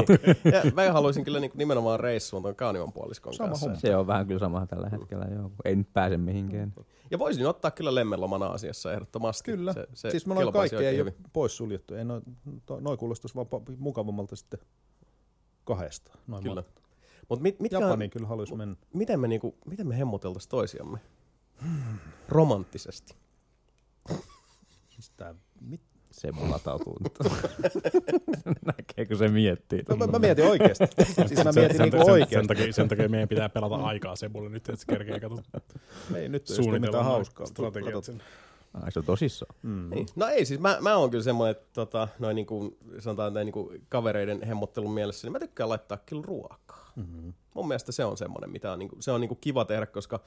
ja 0.53 0.73
mä 0.75 0.93
haluaisin 0.93 1.25
kyllä 1.25 1.41
niinku 1.41 1.59
nimenomaan 1.59 2.01
reissuun 2.01 2.43
tuon 2.43 2.57
kaunivan 2.57 2.93
puoliskon 2.93 3.35
Sama 3.35 3.49
kanssa. 3.49 3.67
homma. 3.67 3.81
Se 3.81 3.97
on 3.97 4.07
vähän 4.07 4.27
kyllä 4.27 4.39
sama 4.39 4.67
tällä 4.67 4.89
hetkellä, 4.89 5.27
joo. 5.35 5.43
kun 5.43 5.57
Ei 5.65 5.77
nyt 5.77 5.93
pääse 5.93 6.17
mihinkään. 6.17 6.73
Ja 7.11 7.19
voisin 7.19 7.47
ottaa 7.47 7.71
kyllä 7.71 7.95
lemmenloman 7.95 8.43
Aasiassa 8.43 8.93
ehdottomasti. 8.93 9.53
Kyllä. 9.53 9.73
Se, 9.73 9.87
se 9.95 10.11
siis 10.11 10.27
me 10.27 10.35
noin 10.35 10.45
kelpaisi 10.47 10.75
kaikki 10.77 10.87
ei 10.87 11.01
ole 11.01 11.15
pois 11.33 11.57
suljettu. 11.57 11.95
Ei 11.95 12.05
noin 12.05 12.23
noi 12.81 12.97
kuulostaisi 12.97 13.35
vaan 13.35 13.47
mukavammalta 13.79 14.37
sitten 14.37 14.61
kahdesta. 15.65 16.13
Noin 16.27 16.43
Kyllä. 16.43 16.63
Mutta 17.29 17.43
mit, 17.43 17.61
mitkä 17.61 17.79
on, 17.79 17.83
Japaniin 17.85 18.11
kyllä 18.11 18.27
haluaisi 18.27 18.55
mennä. 18.55 18.77
miten, 18.95 19.21
me 19.21 19.29
niinku, 19.29 19.55
miten 19.67 19.87
me 19.87 19.99
hemmoteltaisiin 19.99 20.51
toisiamme? 20.51 20.99
Romanttisesti. 22.29 23.15
Mistä, 24.97 25.35
mit? 25.61 25.81
Se 26.11 26.33
mulla 26.33 26.51
latautuu 26.51 26.99
nyt. 27.03 27.19
Näkeekö 28.67 29.17
se 29.17 29.29
miettii? 29.29 29.83
No, 29.89 29.97
mä, 29.97 30.07
mä 30.07 30.19
mietin 30.19 30.45
oikeasti. 30.45 30.85
siis 31.29 31.45
mä 31.45 31.53
mietin 31.53 31.77
sen, 31.77 31.83
niinku 31.83 31.97
sen, 31.97 32.05
sen, 32.07 32.13
oikeasti. 32.13 32.49
takia, 32.49 32.73
sen 32.73 32.89
takia 32.89 33.09
meidän 33.09 33.29
pitää 33.29 33.49
pelata 33.49 33.75
aikaa 33.75 34.17
Sebulle 34.17 34.49
nyt, 34.49 34.69
että 34.69 34.81
se 34.81 34.87
kerkee 34.87 35.21
kato 35.21 35.43
Ei 36.15 36.29
nyt 36.29 36.51
ei 36.51 36.57
suunnitella 36.57 36.99
mitään 36.99 37.05
hauskaa. 37.05 37.47
strategiat 37.47 38.05
sinne. 38.05 38.25
Ai 38.83 38.93
se 38.93 38.99
on 38.99 39.05
tosissaan. 39.05 39.55
Mm. 39.63 39.91
Niin. 39.91 40.07
No 40.17 40.27
ei, 40.27 40.45
siis 40.45 40.61
mä, 40.61 40.79
mä 40.81 40.97
oon 40.97 41.11
kyllä 41.11 41.25
semmoinen, 41.25 41.51
että 41.51 41.67
tota, 41.73 42.09
noin 42.19 42.35
niinku, 42.35 42.79
sanotaan 42.99 43.35
näin 43.35 43.45
niinku 43.45 43.73
kavereiden 43.89 44.43
hemmottelun 44.43 44.95
mielessä, 44.95 45.27
niin 45.27 45.33
mä 45.33 45.39
tykkään 45.39 45.69
laittaa 45.69 45.99
kyllä 46.07 46.23
ruokaa. 46.27 46.93
Mm-hmm. 46.97 47.33
Mun 47.55 47.69
mielestä 47.69 47.93
se 47.93 48.05
on 48.05 48.17
semmoinen, 48.17 48.51
mitä 48.51 48.73
on, 48.73 48.79
niinku, 48.79 48.97
se 49.01 49.11
on 49.13 49.21
niinku 49.21 49.35
kiva 49.35 49.65
tehdä, 49.65 49.87
koska 49.87 50.21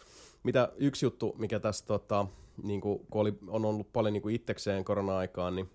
mitä 0.43 0.71
yksi 0.77 1.05
juttu, 1.05 1.35
mikä 1.37 1.59
tässä 1.59 1.85
tota, 1.85 2.25
niinku, 2.63 3.05
kun 3.09 3.21
oli, 3.21 3.33
on 3.47 3.65
ollut 3.65 3.93
paljon 3.93 4.13
niinku 4.13 4.29
itsekseen 4.29 4.85
korona-aikaan, 4.85 5.55
niin 5.55 5.69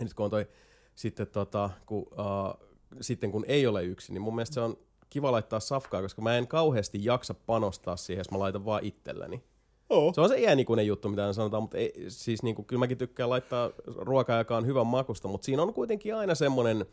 nyt 0.00 0.14
kun 0.14 0.24
on 0.24 0.30
toi 0.30 0.46
sitten, 0.94 1.26
tota, 1.26 1.70
kun, 1.86 2.02
uh, 2.02 2.68
sitten 3.00 3.32
kun 3.32 3.44
ei 3.48 3.66
ole 3.66 3.84
yksin, 3.84 4.14
niin 4.14 4.22
mun 4.22 4.34
mielestä 4.34 4.54
se 4.54 4.60
on 4.60 4.76
kiva 5.10 5.32
laittaa 5.32 5.60
safkaa, 5.60 6.02
koska 6.02 6.22
mä 6.22 6.38
en 6.38 6.48
kauheasti 6.48 7.04
jaksa 7.04 7.34
panostaa 7.34 7.96
siihen, 7.96 8.20
jos 8.20 8.30
mä 8.30 8.38
laitan 8.38 8.64
vaan 8.64 8.84
itselleni. 8.84 9.42
Oh. 9.90 10.14
Se 10.14 10.20
on 10.20 10.28
se 10.28 10.40
iänikuinen 10.40 10.86
juttu, 10.86 11.08
mitä 11.08 11.32
sanotaan, 11.32 11.62
mutta 11.62 11.78
ei, 11.78 12.04
siis 12.08 12.42
niin 12.42 12.54
kuin, 12.54 12.66
kyllä 12.66 12.80
mäkin 12.80 12.98
tykkään 12.98 13.30
laittaa 13.30 13.70
ruokaa, 13.86 14.38
joka 14.38 14.56
on 14.56 14.66
hyvän 14.66 14.86
makusta, 14.86 15.28
mutta 15.28 15.44
siinä 15.44 15.62
on 15.62 15.74
kuitenkin 15.74 16.14
aina 16.14 16.34
semmoinen 16.34 16.86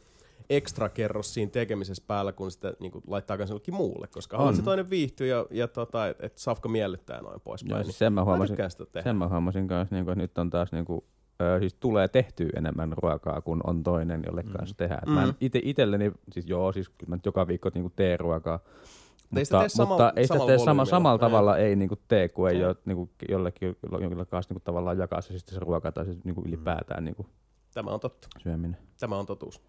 ekstra 0.50 0.90
kerros 0.90 1.34
siinä 1.34 1.52
tekemisessä 1.52 2.04
päällä, 2.08 2.32
kun 2.32 2.52
sitä 2.52 2.74
niin 2.80 2.92
kuin, 2.92 3.04
laittaa 3.08 3.38
jollekin 3.50 3.74
muulle, 3.74 4.08
koska 4.08 4.38
haluaa 4.38 4.54
se 4.56 4.62
toinen 4.62 4.90
viihtyä 4.90 5.28
ja, 5.28 5.46
ja 5.52 5.68
tota, 5.68 6.08
että 6.08 6.26
et 6.26 6.38
safka 6.38 6.70
miellyttää 6.70 7.22
noin 7.22 7.42
poispäin. 7.42 7.70
Joo, 7.70 7.78
Niin, 7.78 7.86
siis 7.86 8.00
sen 8.00 8.14
mä 8.14 8.22
mä 8.22 8.26
huomasin, 8.26 8.54
tykkään 8.54 8.72
sitä 8.72 8.86
tehdä. 8.86 9.04
sen 9.10 9.16
mä 9.16 9.28
huomasin 9.28 9.68
kanssa, 9.68 9.96
niin 9.96 10.06
kuin, 10.06 10.12
että 10.14 10.22
nyt 10.22 10.38
on 10.38 10.50
taas 10.50 10.72
niin 10.72 10.86
kuin, 10.86 11.02
ö, 11.42 11.60
siis 11.60 11.74
tulee 11.74 12.08
tehtyä 12.08 12.50
enemmän 12.56 12.94
ruokaa, 12.98 13.42
kun 13.42 13.62
on 13.68 13.84
toinen, 13.84 14.24
jolle 14.26 14.42
Mm. 14.42 14.52
kanssa 14.52 14.78
tehdään. 14.78 15.02
Mm. 15.08 15.14
Mä 15.14 15.24
en 15.24 15.34
ite, 15.42 15.60
itelleni, 15.64 16.12
siis 16.32 16.48
joo, 16.48 16.72
siis 16.72 16.92
mä 17.08 17.16
nyt 17.16 17.26
joka 17.26 17.48
viikko 17.48 17.72
niin 17.74 17.84
kuin 17.84 17.94
teen 17.96 18.20
ruokaa, 18.20 18.60
Ei 19.36 19.46
sitä 19.46 19.58
mutta, 19.58 19.60
tee 19.60 19.70
samalla- 19.70 20.04
mutta 20.06 20.14
ei 20.20 20.28
sitä 20.28 20.40
tee 20.46 20.58
sama, 20.58 20.86
samalla 20.86 21.16
Niin. 21.18 21.20
tavalla 21.32 21.58
ei 21.58 21.76
niinku 21.76 21.96
tee, 22.08 22.30
kun 22.30 22.50
ei 22.50 22.56
Niin. 22.56 22.68
ole 22.68 22.76
niinku 22.86 23.10
jollekin, 23.30 23.76
jolle 23.92 24.26
kanssa 24.26 24.54
niinku 24.54 24.64
tavallaan 24.66 24.98
jakaa 24.98 25.22
se, 25.22 25.38
sitten 25.38 25.54
se 25.54 25.60
ruoka 25.60 25.92
tai 25.92 26.06
se 26.06 26.16
niinku 26.24 26.42
ylipäätään 26.46 27.06
niinku 27.06 27.26
Tämä 27.74 27.92
on 27.92 28.00
totta. 28.00 28.28
syöminen. 28.38 28.78
Tämä 29.00 29.18
on 29.18 29.26
totuus. 29.26 29.62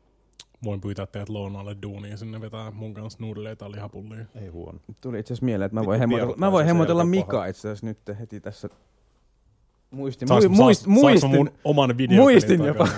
Voin 0.64 0.80
pyytää 0.80 1.06
teidät 1.06 1.28
lounaalle 1.28 1.76
duuniin 1.82 2.18
sinne 2.18 2.40
vetää 2.40 2.70
mun 2.70 2.94
kanssa 2.94 3.18
nuudeleita 3.20 3.64
ja 3.64 3.70
lihapullia. 3.70 4.24
Ei 4.34 4.48
huono. 4.48 4.78
Tuli 5.00 5.18
itse 5.18 5.32
asiassa 5.32 5.44
mieleen, 5.44 5.66
että 5.66 5.80
mä 5.80 5.86
voin 5.86 6.00
hemmotella, 6.00 6.34
mä 6.36 6.52
voin 6.52 6.66
hemmotella 6.66 7.04
Mika 7.04 7.46
itse 7.46 7.60
asiassa 7.68 7.86
nyt 7.86 7.98
heti 8.20 8.40
tässä. 8.40 8.68
Muistin, 9.90 10.28
Saaks, 10.28 10.48
mui, 10.48 10.56
muist, 10.56 10.80
saaks, 10.80 11.00
muistin, 11.00 11.30
mun 11.30 11.50
oman 11.64 11.98
videon 11.98 12.22
muistin 12.22 12.64
jopa. 12.64 12.88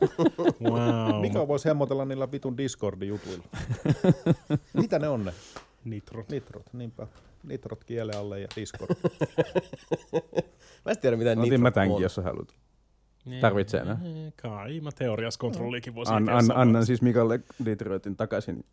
wow. 0.70 1.20
Mikä 1.20 1.48
voisi 1.48 1.68
hemmotella 1.68 2.04
niillä 2.04 2.32
vitun 2.32 2.56
Discordin 2.56 3.08
jutuilla? 3.08 3.44
Mitä 4.80 4.98
ne 4.98 5.08
on 5.08 5.24
ne? 5.24 5.32
Nitro. 5.84 6.24
Nitrot, 6.30 6.72
niinpä. 6.72 7.06
Nitrot 7.44 7.84
kielen 7.84 8.16
alle 8.16 8.40
ja 8.40 8.48
Discord. 8.56 8.96
Mä 10.84 10.90
en 10.92 10.98
tiedä, 10.98 11.16
mitä 11.16 11.30
Otin 11.30 11.42
nitro 11.42 11.58
mä 11.58 11.70
tämänkin, 11.70 11.96
on. 11.96 12.02
jos 12.02 12.14
sä 12.14 12.22
haluat. 12.22 12.54
Tarvitsee 13.40 13.80
enää. 13.80 14.00
Kai, 14.42 14.80
mä 14.80 14.90
teoriassa 14.92 15.40
kontrolliikin 15.40 15.94
voisin 15.94 16.14
An, 16.14 16.28
an, 16.28 16.44
annan 16.54 16.86
siis 16.86 17.02
Mikalle 17.02 17.40
Detroitin 17.64 18.16
takaisin. 18.16 18.64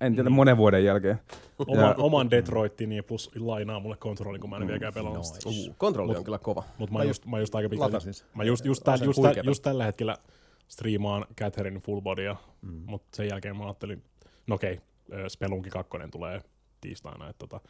En 0.00 0.14
tiedä, 0.14 0.30
monen 0.30 0.56
vuoden 0.56 0.84
jälkeen. 0.84 1.18
Oman, 1.66 1.84
Ja- 1.84 1.94
oman 1.98 2.30
Detroitini 2.30 2.96
ja 2.96 3.02
plus 3.02 3.30
lainaa 3.38 3.80
mulle 3.80 3.96
kontrollin, 3.96 4.40
kun 4.40 4.50
mä 4.50 4.56
en 4.56 4.66
vieläkään 4.66 4.94
pelannut 4.94 5.24
sitä. 5.24 5.48
Uh, 5.48 5.76
kontrolli 5.76 6.16
on 6.16 6.24
kyllä 6.24 6.38
kova. 6.38 6.64
Mutta 6.78 6.92
mä, 6.92 7.04
just, 7.04 7.26
mä 7.26 7.38
just 7.38 7.54
aika 7.54 7.68
pitkälti, 7.68 8.12
sen. 8.12 8.26
mä 8.34 8.44
just, 8.44 8.64
just, 8.64 8.82
täl, 8.84 8.98
just, 9.02 9.22
täl, 9.22 9.34
just 9.44 9.62
tällä 9.62 9.84
hetkellä 9.84 10.16
striimaan 10.68 11.26
Catherine 11.40 11.80
full 11.80 12.00
bodya, 12.00 12.36
mm. 12.62 12.82
mutta 12.86 13.16
sen 13.16 13.28
jälkeen 13.28 13.56
mä 13.56 13.64
ajattelin, 13.64 14.02
no 14.46 14.54
okei, 14.54 14.80
ö, 15.12 15.28
Spelunki 15.28 15.70
2 15.70 15.92
tulee 16.10 16.40
tiistaina, 16.80 17.28
että 17.28 17.46
tota, 17.46 17.60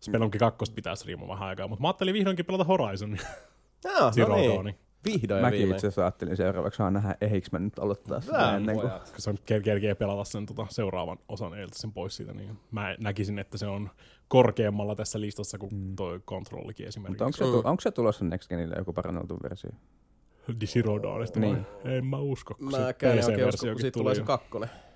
Spelunki 0.00 0.38
2 0.38 0.72
pitää 0.74 0.94
striimaa 0.94 1.28
vähän 1.28 1.48
aikaa, 1.48 1.68
mutta 1.68 1.82
mä 1.82 1.88
ajattelin 1.88 2.14
vihdoinkin 2.14 2.44
pelata 2.44 2.64
Horizonia. 2.64 3.22
Ah, 4.00 4.12
Zero 4.12 4.36
no 4.36 4.62
niin. 4.62 4.78
Vihdoin 5.04 5.38
ja 5.38 5.42
Mäkin 5.46 5.58
viimein. 5.58 5.74
itse 5.76 5.86
asiassa 5.86 6.02
ajattelin 6.02 6.36
seuraavaksi 6.36 6.76
saa 6.76 6.90
nähdä, 6.90 7.16
ehiks 7.20 7.52
mä 7.52 7.58
nyt 7.58 7.78
aloittaa 7.78 8.20
sitä 8.20 8.32
Vähän 8.32 8.56
ennen 8.56 8.76
kuin... 8.76 8.90
Kun 8.90 9.00
se 9.18 9.34
kerkee 9.62 9.94
pelata 9.94 10.24
sen 10.24 10.46
tota, 10.46 10.66
seuraavan 10.70 11.18
osan 11.28 11.54
eiltä 11.58 11.78
sen 11.78 11.92
pois 11.92 12.16
siitä, 12.16 12.32
niin 12.34 12.58
mä 12.70 12.96
näkisin, 13.00 13.38
että 13.38 13.58
se 13.58 13.66
on 13.66 13.90
korkeammalla 14.28 14.94
tässä 14.96 15.20
listassa 15.20 15.58
kuin 15.58 15.74
Mm. 15.74 15.96
toi 15.96 16.20
kontrollikin 16.24 16.84
Mutta 16.86 16.88
esimerkiksi. 16.88 17.24
onko 17.24 17.36
se, 17.36 17.44
tu- 17.44 17.68
onko 17.68 17.80
se 17.80 17.90
tulossa 17.90 18.24
Next 18.24 18.48
Genille 18.48 18.74
joku 18.78 18.92
paranneltu 18.92 19.38
versio? 19.42 19.70
Zero 20.66 21.02
Dawnista 21.02 21.40
Niin. 21.40 21.66
vai? 21.84 21.96
En 21.96 22.06
mä 22.06 22.16
usko, 22.18 22.54
kun 22.54 22.70
se 22.72 22.78
Mäkään 22.80 23.18
en 23.18 23.24
oikein 23.24 23.48
usko, 23.48 23.66
kun 23.66 23.76
PC-versiokin 23.76 23.80
siitä 23.80 23.94
tuli 23.94 24.02
tulee 24.02 24.14
se 24.14 24.20
jo. 24.20 24.24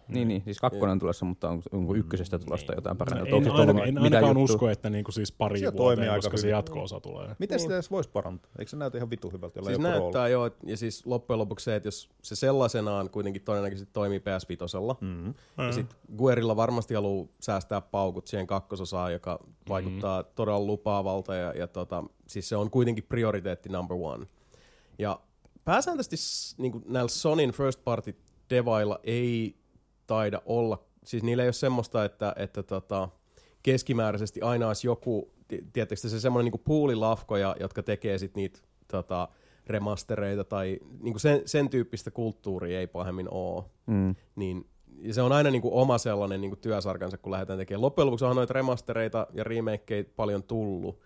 Kakkonen. 0.07 0.29
Niin, 0.29 0.29
niin, 0.29 0.43
siis 0.45 0.59
kakkonen 0.59 0.93
on 0.93 0.99
tulossa, 0.99 1.25
mutta 1.25 1.51
on, 1.51 1.63
onko 1.73 1.95
ykkösestä 1.95 2.39
tulosta 2.39 2.75
jotain 2.75 2.97
paranneltu? 2.97 3.37
En, 3.37 3.43
Onko 3.43 3.53
ainakaan, 3.61 3.77
tullut 3.77 3.89
en 3.89 4.15
ainakaan 4.15 4.37
usko, 4.37 4.69
että 4.71 4.91
niinku 4.91 5.13
siis 5.13 5.33
pari 5.33 5.59
Se 5.59 5.65
toimii 5.65 5.79
vuoteen, 5.79 6.11
aika 6.11 6.17
koska 6.23 6.37
se 6.37 6.43
hyvin. 6.43 6.51
jatko-osa 6.57 7.01
tulee. 7.01 7.37
Miten 7.39 7.57
Niin. 7.57 7.61
sitä 7.63 7.75
edes 7.75 7.91
voisi 7.91 8.11
parantaa? 8.11 8.51
Eikö 8.59 8.71
se 8.71 8.77
näytä 8.77 8.99
ihan 8.99 9.11
vitu 9.11 9.31
hyvältä? 9.31 9.59
jolla 9.59 9.71
Siis 9.71 9.79
ei 9.85 9.85
ole 9.93 10.01
näyttää 10.01 10.29
joo, 10.29 10.51
ja 10.67 10.77
siis 10.77 11.07
loppujen 11.07 11.39
lopuksi 11.39 11.65
se, 11.65 11.77
että 11.77 11.87
jos 11.87 12.11
se 12.23 12.37
sellaisenaan 12.37 13.11
kuitenkin 13.11 13.43
todennäköisesti 13.43 13.91
toimii 13.93 14.21
PS 14.21 14.49
Vitosella, 14.49 14.97
Mm. 15.01 15.35
ja 15.59 15.73
sitten 15.73 15.99
Guerilla 16.17 16.57
varmasti 16.57 16.95
haluaa 16.95 17.29
säästää 17.41 17.81
paukut 17.81 18.27
siihen 18.27 18.47
kakkososaan, 18.47 19.13
joka 19.13 19.39
vaikuttaa 19.69 20.21
Mm-hmm. 20.23 20.33
todella 20.35 20.61
lupaavalta, 20.67 21.35
ja, 21.35 21.53
ja 21.53 21.67
tota, 21.67 22.05
siis 22.27 22.49
se 22.49 22.57
on 22.57 22.71
kuitenkin 22.71 23.05
prioriteetti 23.05 23.69
number 23.69 23.97
one. 24.01 24.27
Ja 24.99 25.21
pääsääntöisesti 25.65 26.17
niin 26.63 26.83
näillä 26.89 27.09
Sonin 27.09 27.51
first 27.53 27.85
party 27.85 28.17
devailla 28.51 29.01
ei 29.05 29.57
taida 30.07 30.43
olla, 30.47 30.85
siis 31.05 31.23
niillä 31.23 31.43
ei 31.43 31.47
ole 31.47 31.53
semmoista, 31.53 32.05
että, 32.05 32.33
että 32.37 32.63
tota, 32.63 33.09
keskimääräisesti 33.63 34.41
aina 34.41 34.67
olisi 34.67 34.87
joku, 34.87 35.31
ti- 35.49 35.65
tiedättekö 35.73 36.03
te, 36.03 36.09
se 36.09 36.21
semmoinen 36.21 36.53
niin 36.53 36.63
puulilafkoja, 36.65 37.57
jotka 37.61 37.83
tekee 37.83 38.19
sitten 38.19 38.41
niitä 38.41 38.59
tota, 38.89 39.29
remastereita 39.67 40.45
tai 40.45 40.79
niin 41.01 41.21
sen, 41.21 41.43
sen 41.45 41.69
tyyppistä 41.71 42.11
kulttuuria 42.11 42.81
ei 42.81 42.87
pahemmin 42.87 43.29
ole 43.31 43.65
Mm. 43.87 44.15
niin 44.37 44.67
ja 44.99 45.15
se 45.15 45.23
on 45.23 45.33
aina 45.33 45.51
niin 45.51 45.63
kuin 45.63 45.75
oma 45.75 45.99
sellainen 45.99 46.41
niin 46.41 46.51
kuin 46.51 46.61
työsarkansa, 46.61 47.19
kun 47.19 47.33
lähdetään 47.33 47.59
tekemään. 47.59 47.83
Loppujen 47.83 48.07
lopuksi 48.07 48.25
onhan 48.25 48.37
noita 48.37 48.53
remastereita 48.53 49.27
ja 49.33 49.45
remakeja 49.45 50.05
paljon 50.17 50.43
tullut. 50.43 51.01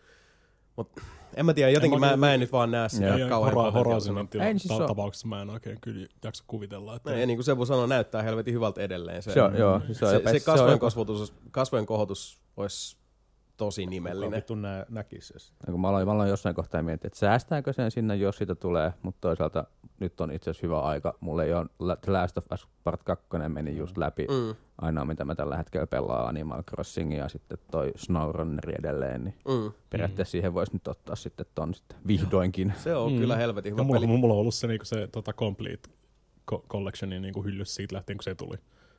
Mutta 0.81 1.03
en 1.35 1.47
mä 1.47 1.55
tiedä, 1.55 1.71
jotenkin 1.71 1.95
En 1.97 2.01
mä 2.01 2.11
mä, 2.11 2.17
mä 2.17 2.35
en 2.35 2.41
nyt 2.41 2.53
vaan 2.53 2.71
näe 2.71 2.89
sitä. 2.89 3.05
Ja 3.07 3.29
kauhean 3.29 3.55
Hora- 3.55 4.27
tila- 4.31 4.45
Ei, 4.45 4.59
siis 4.59 4.79
ta- 4.79 4.87
tapauksessa 4.87 5.29
mä 5.29 5.43
en 5.43 5.51
oikein 5.51 5.79
kyllä 5.81 6.07
jaksa 6.25 6.45
kuvitella. 6.47 6.97
Että 6.97 7.11
ja 7.11 7.27
niin 7.27 7.37
kuin 7.37 7.45
Sebu 7.45 7.67
sanoi, 7.67 7.89
näyttää 7.89 8.23
helvetin 8.23 8.55
hyvältä 8.55 8.81
edelleen. 8.81 9.23
Se, 9.23 9.33
Se 9.33 9.41
joo, 9.59 9.81
se, 9.87 9.95
se 9.95 10.23
se, 10.33 10.41
kasvojen, 10.41 10.79
kasvatus, 10.79 11.35
kasvojen 11.51 11.87
kohotus 11.87 12.39
olisi 12.57 12.97
tosi 13.65 13.83
Kuka 13.83 13.91
nimellinen. 13.91 14.37
vittu 14.37 14.55
nä- 14.55 14.87
näkisi 14.89 15.35
kun 15.67 15.81
mä 15.81 15.89
aloin, 15.89 16.07
mä 16.09 16.13
aloin 16.13 16.31
jossain 16.31 16.55
kohtaa 16.55 16.83
miettiä, 16.83 17.07
että 17.09 17.19
säästääkö 17.19 17.73
sen 17.73 17.91
sinne, 17.91 18.17
jos 18.17 18.37
siitä 18.37 18.55
tulee, 18.55 18.93
mutta 19.03 19.21
toisaalta 19.21 19.65
nyt 20.01 20.21
on 20.21 20.33
itse 20.33 20.51
asiassa 20.51 20.67
hyvä 20.67 20.81
aika. 20.81 21.15
Mulle 21.21 21.45
ei 21.45 21.53
ole 21.53 21.97
The 22.01 22.13
Last 22.13 22.39
of 22.39 22.45
Us 22.55 22.69
Part 22.85 23.03
2 23.03 23.27
meni 23.49 23.77
just 23.77 23.97
läpi. 23.97 24.27
Mm, 24.31 24.55
Ainoa, 24.79 25.05
mitä 25.05 25.25
mä 25.25 25.35
tällä 25.35 25.57
hetkellä 25.57 25.87
pelaan, 25.87 26.29
Animal 26.29 26.63
Crossing 26.63 27.17
ja 27.19 27.29
sitten 27.29 27.59
toi 27.71 27.93
SnowRunneri 27.97 28.75
edelleen, 28.79 29.25
niin 29.25 29.35
mm. 29.49 29.73
periaatteessa 29.91 30.33
siihen 30.33 30.55
voisi 30.55 30.73
nyt 30.73 30.89
ottaa 30.89 31.17
sitten 31.17 31.47
ton 31.55 31.75
sitten 31.75 31.99
vihdoinkin. 32.07 32.73
Se 32.85 32.97
on 32.97 33.13
Mm. 33.13 33.19
kyllä 33.19 33.37
helvetin 33.37 33.73
hyvä 33.73 33.83
mulla, 33.83 34.01
peli. 34.01 34.07
mulla 34.19 34.35
on 34.35 34.41
ollut 34.41 34.55
se, 34.55 34.67
niinku 34.67 34.85
se 34.85 35.07
tota 35.13 35.33
Complete 35.33 35.91
co- 36.51 36.65
Collectionin 36.69 37.23
niinku 37.23 37.43
hyllys 37.45 37.75
siitä 37.75 37.97
lähtien, 37.97 38.17
kun 38.17 38.25
se 38.25 38.35
tuli. 38.35 38.57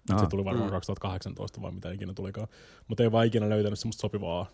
Nyt 0.10 0.20
se 0.20 0.28
tuli 0.28 0.46
varmaan 0.46 0.70
Mm. 0.70 0.72
2018 0.72 1.62
vai 1.62 1.72
mitä 1.72 1.92
ikinä 1.92 2.14
tulikaan. 2.14 2.48
Mutta 2.88 3.04
ei 3.04 3.12
vaan 3.12 3.28
ikinä 3.28 3.50
löytänyt 3.50 3.80
semmoista 3.80 4.02
sopivaa 4.02 4.46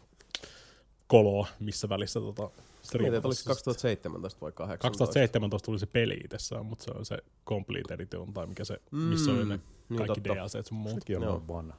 koloa, 1.08 1.48
missä 1.60 1.90
välissä 1.90 2.20
tota 2.20 2.50
Mietin, 2.94 3.14
oliko 3.14 3.34
se 3.34 3.44
2017 3.44 4.42
vai 4.42 4.52
2018? 4.52 4.98
2017 4.98 5.66
tuli 5.66 5.80
se 5.80 5.86
peli 5.86 6.22
itsessään, 6.24 6.66
mutta 6.66 6.84
se 6.84 6.92
on 6.92 7.06
se 7.06 7.18
Complete 7.46 7.94
Edition, 7.94 8.34
tai 8.34 8.48
mikä 8.48 8.66
se, 8.66 8.82
missä 8.92 9.32
oli 9.32 9.46
ne 9.46 9.60
niin 9.90 9.98
kaikki 9.98 10.22
totta. 10.22 10.44
DLCt 10.44 10.66
sun 10.66 10.78
muut. 10.78 10.94
Sekin 10.94 11.24
on 11.24 11.48
vanha. 11.48 11.78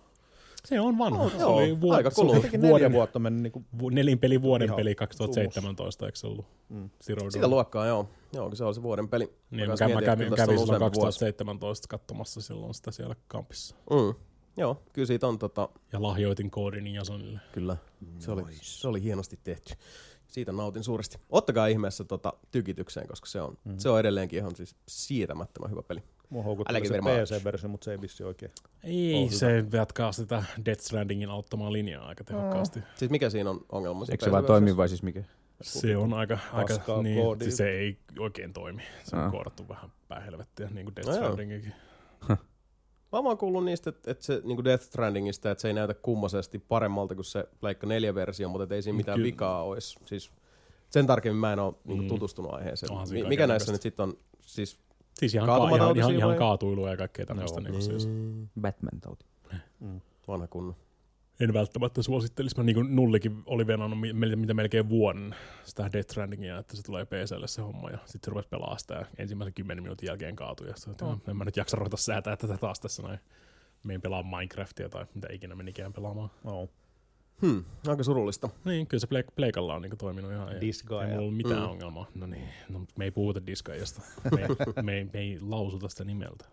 Se 0.64 0.80
on 0.80 0.98
vanha. 0.98 1.22
Oh, 1.22 1.30
se 1.32 1.38
joo, 1.38 1.56
oli 1.56 1.80
vuo- 1.80 1.94
aika 1.94 2.10
se. 2.10 2.22
Jotenkin 2.22 2.60
neljä 2.60 2.70
vuoden, 2.70 2.92
vuotta 2.92 3.18
meni 3.18 3.40
niinku 3.42 3.64
vu- 3.80 3.88
nelin 3.88 4.18
peli 4.18 4.42
vuoden 4.42 4.64
Ihan 4.66 4.76
peli 4.76 4.94
2017, 4.94 6.06
eikö 6.06 6.18
se 6.18 6.26
ollut? 6.26 6.46
Mm. 6.68 6.90
Zero 7.04 7.20
Dawn. 7.20 7.32
Sitä 7.32 7.48
luokkaa, 7.48 7.86
joo. 7.86 8.08
Joo, 8.32 8.54
se 8.54 8.64
oli 8.64 8.74
se 8.74 8.82
vuoden 8.82 9.08
peli. 9.08 9.32
Niin, 9.50 9.60
mä, 9.60 9.66
kans 9.66 9.80
kä- 9.80 9.94
mä 9.94 10.02
kävin, 10.02 10.34
kävin 10.34 10.58
silloin 10.58 10.76
useampi 10.76 10.96
vuosi. 10.96 11.06
2017 11.18 11.88
katsomassa 11.88 12.40
silloin 12.40 12.74
sitä 12.74 12.90
siellä 12.90 13.16
kampissa. 13.28 13.74
Mm. 13.90 14.14
Joo, 14.56 14.82
kyllä 14.92 15.06
siitä 15.06 15.26
on 15.26 15.38
tota, 15.38 15.68
Ja 15.92 16.02
lahjoitin 16.02 16.50
koodin 16.50 16.86
Jasonille. 16.86 17.40
kyllä, 17.52 17.76
se 18.18 18.30
oli, 18.30 18.42
se 18.60 18.88
oli 18.88 19.02
hienosti 19.02 19.38
tehty. 19.44 19.74
Siitä 20.28 20.52
nautin 20.52 20.84
suuresti. 20.84 21.18
Ottakaa 21.30 21.66
ihmeessä 21.66 22.04
tota 22.04 22.32
tykitykseen, 22.50 23.08
koska 23.08 23.26
se 23.26 23.40
on, 23.40 23.58
mm. 23.64 23.78
se 23.78 23.88
on 23.88 24.00
edelleenkin 24.00 24.38
ihan 24.38 24.56
siis 24.56 24.76
sietämättömän 24.88 25.70
hyvä 25.70 25.82
peli. 25.82 26.02
Mua 26.30 26.42
houkutteli 26.42 26.88
se. 26.88 26.98
PC-versio, 26.98 27.68
mutta 27.68 27.84
se 27.84 27.90
ei 27.90 28.00
vissi 28.00 28.24
oikein. 28.24 28.52
Ei, 28.84 29.28
se 29.30 29.64
jatkaa 29.72 30.12
sitä 30.12 30.44
Death 30.64 30.80
Strandingin 30.82 31.28
auttamaa 31.30 31.72
linjaa 31.72 32.06
aika 32.08 32.24
tehokkaasti. 32.24 32.80
Siis 32.96 33.10
mikä 33.10 33.30
siinä 33.30 33.50
on 33.50 33.60
ongelma? 33.72 34.04
Eikö 34.10 34.24
se 34.24 34.32
vaan 34.32 34.44
toimi 34.44 34.76
vai 34.76 34.88
siis 34.88 35.02
mikä? 35.02 35.24
Se 35.62 35.96
on 35.96 36.14
aika, 36.14 36.38
aika 36.52 37.02
niin, 37.02 37.38
siis 37.42 37.56
se 37.56 37.70
ei 37.70 37.98
oikein 38.18 38.52
toimi. 38.52 38.82
Se 39.04 39.16
on 39.16 39.22
Ah. 39.22 39.30
koodattu 39.30 39.68
vähän 39.68 39.90
päähelvettiä, 40.08 40.68
niin 40.74 40.86
kuin 40.86 40.96
Death. 40.96 41.12
Strandingikin. 41.12 41.72
Mä 42.28 42.36
oon 43.18 43.24
vaan 43.24 43.38
kuullut 43.38 43.64
niistä, 43.64 43.90
että, 43.90 44.10
että 44.10 44.24
se 44.24 44.40
niin 44.44 44.64
Death 44.64 44.84
Strandingista, 44.84 45.50
että 45.50 45.62
se 45.62 45.68
ei 45.68 45.74
näytä 45.74 45.94
kummoisesti 45.94 46.58
paremmalta 46.58 47.14
kuin 47.14 47.24
se 47.24 47.44
Pleikka 47.60 47.86
4-versio, 47.86 48.48
mutta 48.48 48.74
ei 48.74 48.82
siinä 48.82 48.96
mitään 48.96 49.16
Kyllä. 49.16 49.26
vikaa 49.26 49.62
olisi. 49.62 49.98
Siis 50.04 50.30
sen 50.90 51.06
tarkemmin 51.06 51.40
mä 51.40 51.52
en 51.52 51.58
ole 51.58 51.74
niin 51.84 52.02
Mm. 52.02 52.08
tutustunut 52.08 52.52
aiheeseen. 52.54 52.92
Mikä 53.28 53.46
näissä 53.46 53.72
nyt 53.72 53.82
sitten 53.82 54.02
on? 54.02 54.14
Siis 54.40 54.78
Siis 55.18 55.34
ihan, 55.34 55.46
ka- 55.46 55.76
ihan, 55.76 55.96
ihan, 55.96 56.14
ihan 56.14 56.36
kaatuilua 56.36 56.90
ja 56.90 56.96
kaikkea 56.96 57.26
tämmöistä. 57.26 57.60
Niin 57.60 57.82
siis. 57.82 58.08
Batman-tauti. 58.60 59.26
vanha 60.28 60.46
kunnon. 60.46 60.74
En 61.40 61.52
välttämättä 61.54 62.02
suosittelisi. 62.02 62.56
Mä 62.56 62.62
niin 62.64 62.74
kuin 62.76 62.96
Nullikin 62.96 63.42
oli 63.46 63.66
venannut 63.66 63.98
mitä 64.36 64.54
melkein 64.54 64.88
vuoden 64.88 65.34
sitä 65.64 65.90
Death 65.92 66.10
Strandingia, 66.10 66.58
että 66.58 66.76
se 66.76 66.82
tulee 66.82 67.04
PClle 67.04 67.48
se 67.48 67.62
homma. 67.62 67.90
Ja 67.90 67.98
sitten 67.98 68.20
se 68.24 68.30
rupesi 68.30 68.48
pelaa 68.48 68.78
sitä 68.78 68.94
ja 68.94 69.06
ensimmäisen 69.18 69.54
kymmenen 69.54 69.82
minuutin 69.84 70.06
jälkeen 70.06 70.36
kaatui. 70.36 70.68
Ja 70.68 70.74
sitten, 70.76 70.90
että 70.92 71.04
Oh. 71.04 71.20
en 71.28 71.36
mä 71.36 71.44
nyt 71.44 71.56
jaksa 71.56 71.76
ruveta 71.76 71.96
säätää 71.96 72.36
tätä 72.36 72.56
taas 72.56 72.80
tässä 72.80 73.02
näin. 73.02 73.18
Meidän 73.82 74.02
pelaa 74.02 74.22
Minecraftia 74.22 74.88
tai 74.88 75.06
mitä 75.14 75.26
ikinä 75.30 75.54
menikään 75.54 75.92
pelaamaan. 75.92 76.30
No. 76.44 76.68
Hmm, 77.42 77.64
aika 77.88 78.02
surullista. 78.02 78.48
Niin, 78.64 78.86
kyllä 78.86 79.00
se 79.00 79.06
Pleik- 79.06 79.32
Pleikalla 79.36 79.74
on 79.74 79.82
niin 79.82 79.98
toiminut 79.98 80.32
ihan. 80.32 80.52
Ei, 80.54 80.60
Disgaea. 80.60 81.02
ei 81.02 81.08
mulla 81.08 81.20
ollut 81.22 81.36
mitään 81.36 81.62
Mm. 81.62 81.68
ongelmaa. 81.68 82.06
No 82.14 82.26
niin, 82.26 82.48
no, 82.68 82.80
me 82.96 83.04
ei 83.04 83.10
puhuta 83.10 83.46
Disgaeasta. 83.46 84.02
Me, 84.36 84.40
ei- 84.42 84.82
me, 84.82 84.92
ei- 84.96 85.04
me 85.04 85.10
ei 85.20 85.38
lausuta 85.40 85.88
sitä 85.88 86.04
nimeltä. 86.04 86.44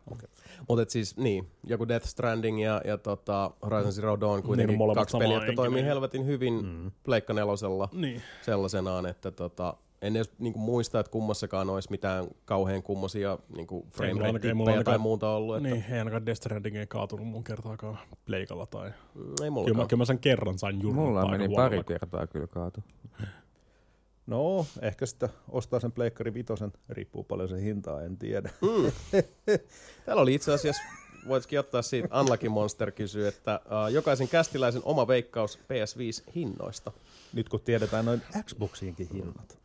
Mutta 0.69 0.86
siis 0.91 1.17
niin, 1.17 1.47
joku 1.63 1.88
Death 1.88 2.05
Stranding 2.07 2.63
ja, 2.63 2.81
ja 2.86 2.97
tota 2.97 3.51
Horizon 3.65 3.93
Zero 3.93 4.19
Dawn 4.21 4.43
kuitenkin 4.43 4.67
Niin, 4.73 4.77
molemmat 4.77 5.01
kaksi 5.01 5.17
peliä, 5.17 5.36
jotka 5.38 5.53
toimii 5.55 5.83
helvetin 5.83 6.25
hyvin 6.25 6.65
Mm. 6.65 6.91
Pleikka 7.03 7.33
nelosella 7.33 7.89
Niin. 7.91 8.21
sellaisenaan, 8.41 9.05
että 9.05 9.31
tota, 9.31 9.77
en 10.07 10.15
edes 10.15 10.31
niinku 10.39 10.59
muista, 10.59 10.99
että 10.99 11.11
kummassakaan 11.11 11.69
olisi 11.69 11.91
mitään 11.91 12.27
kauhean 12.45 12.83
kummosia 12.83 13.37
niinku 13.55 13.87
frame 13.91 14.13
mulla 14.13 14.27
rate 14.31 14.53
mulla 14.53 14.71
tippejä 14.71 14.83
tai 14.83 14.91
ainakaan- 14.93 15.01
muuta 15.01 15.29
ollut. 15.29 15.57
Että, 15.57 15.69
Niin, 15.69 15.85
ei 15.91 15.99
ainakaan 15.99 16.25
Death 16.25 16.37
Stranding 16.37 16.75
ei 16.77 16.87
kaatunut 16.87 17.27
mun 17.27 17.43
kertaakaan 17.43 17.97
Pleikalla 18.25 18.65
tai... 18.65 18.89
mm, 18.89 19.21
ei 19.21 19.35
Kyllä 19.35 19.49
mä, 19.49 19.53
mullakaan. 19.53 19.87
kyllä 19.87 20.01
mä 20.01 20.05
sen 20.05 20.19
kerran 20.19 20.59
sain 20.59 20.81
jurruttaa 20.81 21.05
Mulla 21.05 21.27
meni 21.31 21.45
huonolla. 21.47 21.69
pari 21.69 21.83
kertaa 21.83 22.27
kyllä 22.27 22.47
kaatu. 22.47 22.83
no, 24.27 24.65
ehkä 24.81 25.05
sitä 25.05 25.29
ostaa 25.49 25.79
sen 25.79 25.91
Pleikkari 25.91 26.33
Vitosen, 26.33 26.73
riippuu 26.89 27.23
paljon 27.23 27.49
sen 27.49 27.59
hintaa, 27.59 28.01
en 28.01 28.17
tiedä. 28.17 28.49
Mm. 28.61 28.91
Täällä 30.05 30.21
oli 30.21 30.33
itse 30.33 30.53
asiassa, 30.53 30.81
voitaisiin 31.27 31.59
ottaa 31.59 31.81
siitä, 31.81 32.19
Unlucky 32.19 32.49
Monster 32.49 32.91
kysyy, 32.91 33.27
että 33.27 33.59
uh, 33.65 33.93
jokaisen 33.93 34.27
kästiläisen 34.27 34.81
oma 34.85 35.07
veikkaus 35.07 35.59
PS5 35.59 36.31
hinnoista. 36.35 36.91
Nyt 37.33 37.49
kun 37.49 37.61
tiedetään 37.61 38.05
noin 38.05 38.21
Xboxiinkin 38.45 39.09
hinnat. 39.13 39.59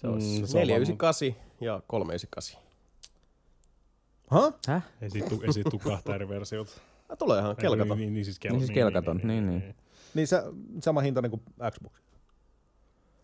Se 0.00 0.06
olisi 0.08 0.40
Mm, 0.40 0.46
se 0.46 0.58
on 0.58 0.60
498 0.66 1.34
ja 1.60 1.82
398. 1.86 2.60
Ha? 4.30 4.52
Häh? 4.68 4.82
Ei 5.02 5.10
siitä, 5.10 5.28
tu- 5.28 5.42
ei 5.46 5.52
siitä 5.52 5.70
tule 5.70 5.82
kahta 5.82 6.14
eri 6.14 6.28
versiota. 6.28 6.72
Ah, 7.08 7.18
tulee 7.18 7.40
ihan 7.40 7.56
kelkaton. 7.56 7.88
Niin, 7.88 7.98
niin, 7.98 8.14
niin, 8.14 8.24
siis, 8.24 8.38
kel- 8.46 8.50
Niin 8.50 8.60
siis 8.60 8.70
kelkaton, 8.70 9.20
niin, 9.24 9.46
niin. 9.46 9.74
Niin 10.14 10.26
se, 10.26 10.42
sama 10.82 11.00
hinta 11.00 11.22
niin 11.22 11.30
kuin 11.30 11.42
Xbox. 11.70 11.92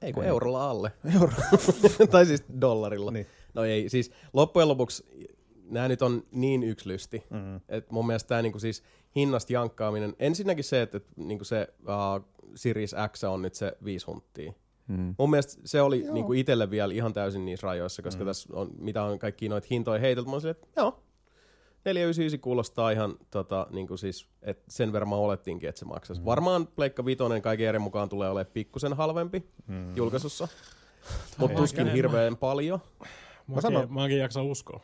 Ei 0.03 0.13
kun 0.13 0.23
Ei. 0.23 0.29
eurolla 0.29 0.71
alle. 0.71 0.93
Euro. 1.15 1.33
tai 2.11 2.27
siis 2.27 2.45
dollarilla. 2.61 3.11
Niin. 3.11 3.27
No 3.55 3.65
ei, 3.65 3.89
siis 3.89 4.13
loppujen 4.33 4.69
lopuksi 4.69 5.05
nämä 5.71 5.89
nyt 5.89 6.03
on 6.03 6.23
niin 6.31 6.63
yksilysti, 6.63 7.23
Mm. 7.31 7.57
että 7.69 7.93
mun 7.93 8.07
mielestä 8.07 8.29
tämä 8.29 8.43
niinku 8.43 8.59
siis 8.59 8.83
hinnasta 9.17 9.53
jankkaaminen, 9.53 10.15
ensinnäkin 10.19 10.65
se, 10.65 10.83
että, 10.83 10.97
että 10.97 11.13
niinku 11.17 11.45
se 11.45 11.69
uh, 11.81 12.25
Series 12.55 12.95
X 13.13 13.25
on 13.25 13.43
nyt 13.43 13.55
se 13.55 13.77
viisi 13.85 14.07
hunttia. 14.07 14.53
Mm. 14.89 15.15
Mun 15.19 15.31
mielestä 15.31 15.63
se 15.65 15.83
oli 15.83 16.05
niinku 16.13 16.33
itselle 16.33 16.71
vielä 16.71 16.95
ihan 16.95 17.13
täysin 17.13 17.45
niissä 17.45 17.67
rajoissa, 17.67 18.03
koska 18.03 18.25
Mm. 18.25 18.27
tässä 18.27 18.49
on, 18.53 18.71
mitä 18.79 19.03
on 19.05 19.19
kaikki 19.19 19.49
noita 19.49 19.67
hintoja 19.71 20.01
heitelty, 20.01 20.31
mä 20.31 20.41
silleen, 20.41 20.57
että 20.63 20.81
joo, 20.81 21.03
499 21.85 22.41
kuulostaa 22.41 22.91
ihan, 22.91 23.15
tota, 23.31 23.67
niin 23.71 23.87
kuin 23.87 23.99
siis, 23.99 24.29
että 24.43 24.65
sen 24.69 24.93
verran 24.93 25.09
mä 25.09 25.17
olettiinkin, 25.17 25.69
että 25.69 25.79
se 25.79 25.85
maksaisi. 25.85 26.23
Mm. 26.23 26.27
Varmaan 26.27 26.67
Pleikka 26.67 27.05
Vitoinen 27.05 27.43
kaiken 27.43 27.69
eri 27.69 27.79
mukaan 27.79 28.09
tulee 28.09 28.31
olemaan 28.31 28.53
pikkusen 28.53 28.93
halvempi 28.93 29.49
mm. 29.67 29.97
julkaisussa, 29.97 30.49
mutta 31.39 31.57
tuskin 31.57 31.93
hirveän 31.93 32.37
paljon. 32.37 32.81
Mä, 33.47 33.61
sanon, 33.61 33.93
mä 33.93 34.03
oikein 34.03 34.21
jaksa 34.21 34.43
uskoa. 34.43 34.81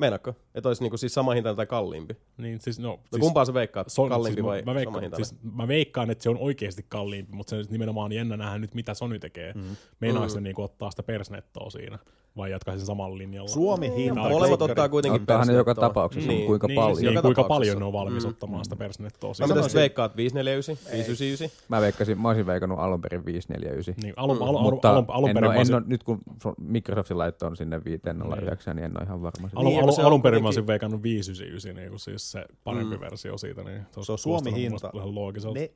Meinaatko? 0.00 0.34
Että 0.54 0.68
olisi 0.68 0.82
niinku 0.82 0.96
siis 0.96 1.14
sama 1.14 1.32
hinta 1.32 1.54
tai 1.54 1.66
kalliimpi? 1.66 2.16
Niin, 2.36 2.60
siis 2.60 2.78
no... 2.78 2.88
no 2.88 2.98
siis, 3.10 3.20
kumpaa 3.20 3.44
sä 3.44 3.54
veikkaat? 3.54 3.88
Se 3.88 4.00
on, 4.00 4.08
kalliimpi 4.08 4.34
siis 4.34 4.46
vai 4.46 4.62
mä, 4.62 4.64
mä 4.64 4.74
veikkaan, 4.74 4.94
sama 4.94 5.00
hinta? 5.00 5.16
siis 5.16 5.34
mä 5.52 5.68
veikkaan, 5.68 6.10
että 6.10 6.22
se 6.22 6.30
on 6.30 6.38
oikeasti 6.38 6.86
kalliimpi, 6.88 7.32
mutta 7.32 7.50
se 7.50 7.56
on 7.56 7.64
nimenomaan 7.70 8.12
jännä 8.12 8.36
nähdä 8.36 8.58
nyt, 8.58 8.74
mitä 8.74 8.94
Sony 8.94 9.18
tekee. 9.18 9.52
Mm. 9.52 9.76
Meinaako 10.00 10.26
mm. 10.26 10.32
se 10.32 10.40
niinku 10.40 10.62
ottaa 10.62 10.90
sitä 10.90 11.02
persnettoa 11.02 11.70
siinä? 11.70 11.98
Vai 12.36 12.50
jatkaa 12.50 12.76
sen 12.76 12.86
samalla 12.86 13.18
linjalla? 13.18 13.48
Suomi 13.48 13.92
hinta. 13.96 14.28
Molemmat 14.28 14.62
ottaa 14.62 14.88
kuitenkin 14.88 15.20
Ottaahan 15.20 15.48
ne 15.48 15.54
joka 15.54 15.74
tapauksessa, 15.74 16.30
niin, 16.30 16.46
kuinka 16.46 16.66
niin, 16.66 16.74
paljon. 16.74 16.96
Siis, 16.96 17.10
niin, 17.12 17.22
kuinka 17.22 17.44
paljon 17.44 17.78
ne 17.78 17.84
on 17.84 17.92
valmis 17.92 18.24
mm. 18.24 18.28
ottamaan 18.28 18.64
sitä 18.64 18.76
persnettoa 18.76 19.34
siinä. 19.34 19.54
Mä 19.54 19.62
mitä 19.62 19.74
veikkaat? 19.74 20.16
549? 20.16 20.92
599? 20.92 21.66
Mä 21.68 21.80
veikkasin, 21.80 22.20
mä 22.20 22.28
olisin 22.28 22.46
veikannut 22.46 22.78
alun 22.78 23.00
perin 23.00 23.26
549. 23.26 23.94
Niin, 24.02 24.14
alun, 24.16 24.36
mm. 24.36 24.42
alun, 24.42 24.62
Mutta 24.62 24.90
alun, 24.90 25.04
alun, 25.08 25.30
perin 25.34 25.50
en, 25.50 25.58
olisin... 25.58 25.74
en 25.74 25.82
ole, 25.82 25.88
nyt 25.88 26.02
kun 26.02 26.20
Microsoftin 26.58 27.18
laitto 27.18 27.46
on 27.46 27.56
sinne 27.56 27.84
509, 27.84 28.76
niin 28.76 28.84
en 28.84 28.92
ole 28.96 29.04
ihan 29.04 29.22
varma. 29.22 29.50
Alun, 29.54 29.78
alun, 29.78 30.00
alun 30.00 30.22
perin 30.22 30.42
mä 30.42 30.48
olisin 30.48 30.66
veikannut 30.66 31.02
599, 31.02 31.76
niin 31.76 31.90
kuin 31.90 32.00
siis 32.00 32.30
se 32.30 32.46
parempi 32.64 32.96
mm. 32.96 33.00
versio 33.00 33.38
siitä. 33.38 33.64
Niin 33.64 33.82
se 34.00 34.12
on 34.12 34.18
Suomi 34.18 34.54
hinta. 34.54 34.92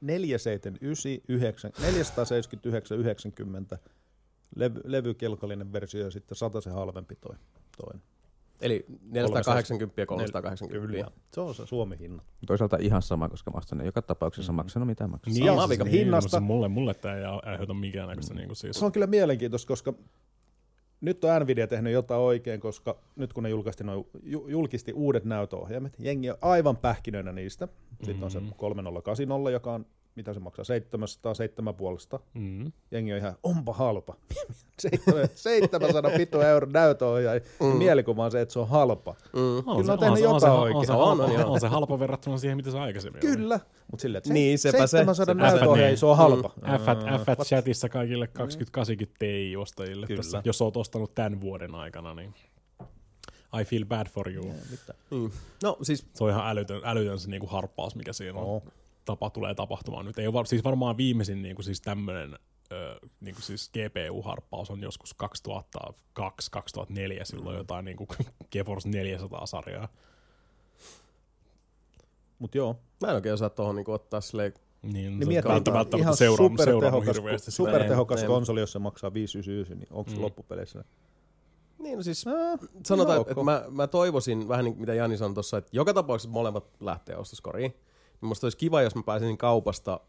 479, 0.00 1.72
479, 1.80 2.98
90 2.98 3.78
levy, 4.56 4.80
levykelkallinen 4.84 5.72
versio 5.72 6.04
ja 6.04 6.10
sitten 6.10 6.36
se 6.62 6.70
halvempi 6.70 7.16
toi, 7.16 7.36
toinen. 7.76 8.02
Eli 8.60 8.84
480 9.10 10.00
ja 10.00 10.06
380. 10.06 10.86
Kyllä, 10.86 11.10
se 11.32 11.40
on 11.40 11.54
se 11.54 11.66
Suomi 11.66 11.98
hinna. 11.98 12.22
Toisaalta 12.46 12.76
ihan 12.80 13.02
sama, 13.02 13.28
koska 13.28 13.50
mä 13.50 13.58
ostan 13.58 13.84
joka 13.84 14.02
tapauksessa 14.02 14.52
mm. 14.52 14.56
maksanut 14.56 14.86
mitä 14.88 15.06
maksaa. 15.06 15.34
Niin, 15.34 15.46
sama 15.46 15.66
siis, 15.66 15.90
hinnasta. 15.90 16.40
Niin, 16.40 16.46
mulle, 16.46 16.68
mulle 16.68 16.94
tämä 16.94 17.16
ei 17.16 17.24
aiheuta 17.42 17.74
mikään 17.74 18.08
näköistä. 18.08 18.34
Niin 18.34 18.56
siitä. 18.56 18.78
Se 18.78 18.84
on 18.84 18.92
kyllä 18.92 19.06
mielenkiintoista, 19.06 19.68
koska 19.68 19.94
nyt 21.00 21.24
on 21.24 21.42
Nvidia 21.42 21.66
tehnyt 21.66 21.92
jotain 21.92 22.20
oikein, 22.20 22.60
koska 22.60 22.96
nyt 23.16 23.32
kun 23.32 23.42
ne 23.42 23.48
julkisti, 23.48 23.84
noin, 23.84 24.06
julkisti 24.46 24.92
uudet 24.92 25.24
näytöohjaimet, 25.24 25.96
jengi 25.98 26.30
on 26.30 26.36
aivan 26.40 26.76
pähkinöinä 26.76 27.32
niistä. 27.32 27.68
Sitten 27.90 28.08
mm-hmm. 28.08 28.22
on 28.22 28.30
se 28.30 28.40
3080, 28.56 29.50
joka 29.50 29.72
on 29.72 29.86
mitä 30.16 30.34
se 30.34 30.40
maksaa, 30.40 30.64
700, 30.64 31.32
7,5. 32.14 32.20
Mm. 32.34 32.72
Jengi 32.90 33.12
on 33.12 33.18
ihan, 33.18 33.34
onpa 33.42 33.72
halpa. 33.72 34.16
700 35.34 36.10
pitu 36.16 36.40
euro 36.40 36.66
näytöohjaaja. 36.72 37.40
Mm. 37.60 37.66
Mielikuva 37.66 38.24
on 38.24 38.30
se, 38.30 38.40
että 38.40 38.52
se 38.52 38.58
on 38.58 38.68
halpa. 38.68 39.14
Mm. 39.32 39.40
On 39.40 39.64
Kyllä 39.64 39.84
se, 39.86 39.92
on 39.92 39.98
tehnyt 39.98 40.16
on 40.16 40.22
jotain 40.22 40.40
se, 40.40 40.48
oikein. 40.48 40.76
On 40.76 40.86
se, 40.86 40.92
on, 40.92 41.20
on, 41.20 41.20
on, 41.20 41.44
on 41.44 41.60
se 41.60 41.68
halpa 41.68 41.98
verrattuna 41.98 42.38
siihen, 42.38 42.56
mitä 42.56 42.70
se 42.70 42.78
aikaisemmin 42.78 43.20
Kyllä. 43.20 43.60
Mutta 43.90 44.02
silleen, 44.02 44.18
että 44.18 44.32
niin, 44.32 44.58
sepä 44.58 44.86
700 44.86 45.34
se. 45.34 45.40
näytöohjaaja, 45.40 45.96
se 45.96 46.06
on 46.06 46.16
halpa. 46.16 46.50
F 46.58 47.42
chatissa 47.42 47.88
kaikille 47.88 48.26
28 48.26 48.96
Ti-ostajille, 49.18 50.06
tässä, 50.16 50.42
jos 50.44 50.62
oot 50.62 50.76
ostanut 50.76 51.14
tämän 51.14 51.40
vuoden 51.40 51.74
aikana, 51.74 52.14
niin 52.14 52.34
I 53.60 53.64
feel 53.64 53.84
bad 53.84 54.06
for 54.08 54.30
you. 54.30 54.54
Mm. 55.10 55.30
No, 55.62 55.78
siis... 55.82 56.06
Se 56.14 56.24
on 56.24 56.30
ihan 56.30 56.50
älytön, 56.50 56.80
älytön 56.84 57.18
se 57.18 57.30
niinku 57.30 57.46
harppaus, 57.46 57.96
mikä 57.96 58.12
siinä 58.12 58.38
on. 58.38 58.46
Oh 58.46 58.62
tapa 59.04 59.30
tulee 59.30 59.54
tapahtumaan 59.54 60.06
nyt. 60.06 60.18
Ei 60.18 60.26
ole, 60.26 60.46
siis 60.46 60.64
varmaan 60.64 60.96
viimeisin 60.96 61.42
niin 61.42 61.54
kuin 61.56 61.64
siis 61.64 61.80
tämmöinen 61.80 62.38
niin 63.20 63.34
kuin 63.34 63.42
siis 63.42 63.70
GPU-harppaus 63.70 64.70
on 64.70 64.82
joskus 64.82 65.16
2002-2004, 66.18 67.24
silloin 67.24 67.56
jotain 67.56 67.84
niin 67.88 67.96
kuin 67.96 68.08
GeForce 68.52 68.88
400-sarjaa. 68.88 69.88
Mut 72.38 72.54
joo. 72.54 72.80
Mä 73.00 73.08
en 73.08 73.14
oikein 73.14 73.32
osaa 73.32 73.50
tuohon 73.50 73.76
niin 73.76 73.90
ottaa 73.90 74.20
silleen 74.20 74.54
niin, 74.82 75.18
niin 75.18 75.28
miettii, 75.28 75.52
välttämättä 75.52 75.96
ihan 75.96 76.16
supertehokas, 76.16 77.16
supertehokas 77.48 78.24
konsoli, 78.24 78.60
jos 78.60 78.72
se 78.72 78.78
maksaa 78.78 79.14
599, 79.14 79.78
niin 79.78 79.88
onko 79.90 80.10
se 80.10 80.16
mm. 80.16 80.22
loppupeleissä? 80.22 80.84
Niin, 81.78 81.96
no 81.96 82.02
siis 82.02 82.26
äh, 82.26 82.68
sanotaan, 82.84 83.20
että 83.20 83.42
mä, 83.42 83.64
mä 83.70 83.86
toivoisin 83.86 84.48
vähän 84.48 84.64
niin 84.64 84.78
mitä 84.78 84.94
Jani 84.94 85.16
sanoi 85.16 85.34
tuossa, 85.34 85.58
että 85.58 85.70
joka 85.72 85.94
tapauksessa 85.94 86.30
molemmat 86.30 86.64
lähtee 86.80 87.16
ostoskoriin. 87.16 87.74
Niin 88.24 88.28
musta 88.28 88.46
olisi 88.46 88.58
kiva, 88.58 88.82
jos 88.82 88.94
mä 88.94 89.02
pääsisin 89.02 89.38
kaupasta 89.38 90.00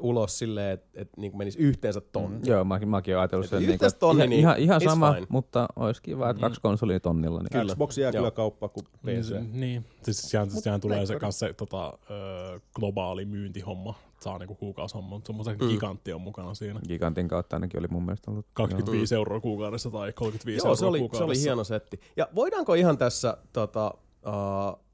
ulos 0.00 0.38
silleen, 0.38 0.70
että 0.74 0.88
et, 0.94 1.08
niin 1.16 1.36
menisi 1.36 1.58
yhteensä 1.58 2.00
tonni. 2.00 2.38
Mm, 2.38 2.44
joo, 2.46 2.64
mä, 2.64 2.78
mäkin 2.86 3.14
olen 3.14 3.20
ajatellut 3.20 3.48
sen. 3.48 3.62
Niin, 3.62 3.78
tonni, 3.98 4.20
ihan, 4.20 4.30
niin 4.30 4.40
ihan, 4.40 4.58
ihan 4.58 4.80
sama, 4.80 5.12
fine. 5.12 5.26
mutta 5.28 5.68
olisi 5.76 6.02
kiva, 6.02 6.30
että 6.30 6.40
mm. 6.40 6.44
kaksi 6.44 6.60
konsolia 6.60 7.00
tonnilla. 7.00 7.38
Niin 7.38 7.60
kyllä. 7.60 7.74
Xbox 7.74 7.98
jää 7.98 8.12
kyllä 8.12 8.30
kauppaan 8.30 8.70
kuin 8.70 8.84
PC. 8.84 9.30
Niin, 9.30 9.60
niin. 9.60 9.84
siis 10.02 10.22
sehän, 10.22 10.50
sehän 10.50 10.80
tulee 10.80 11.06
se, 11.06 11.18
kanssa 11.18 11.46
se 11.46 11.52
tota, 11.52 11.98
ö, 12.10 12.60
globaali 12.74 13.24
myyntihomma, 13.24 13.94
saa 14.20 14.38
niinku 14.38 14.54
kuukausihomma, 14.54 15.10
mutta 15.10 15.26
semmoisen 15.26 15.56
mm. 15.60 15.68
gigantti 15.68 16.12
on 16.12 16.20
mukana 16.20 16.54
siinä. 16.54 16.80
Gigantin 16.88 17.28
kautta 17.28 17.56
ainakin 17.56 17.80
oli 17.80 17.88
mun 17.90 18.02
mielestä 18.02 18.30
ollut. 18.30 18.46
25 18.52 19.14
joo. 19.14 19.20
euroa 19.20 19.40
kuukaudessa 19.40 19.90
tai 19.90 20.12
35 20.12 20.58
joo, 20.58 20.66
euroa 20.66 20.76
se 20.76 20.86
oli, 20.86 20.98
kuukaudessa. 20.98 21.34
se 21.34 21.40
oli 21.40 21.44
hieno 21.44 21.64
setti. 21.64 22.00
Ja 22.16 22.28
voidaanko 22.34 22.74
ihan 22.74 22.98
tässä 22.98 23.36
tota, 23.52 23.94
uh, 24.26 24.87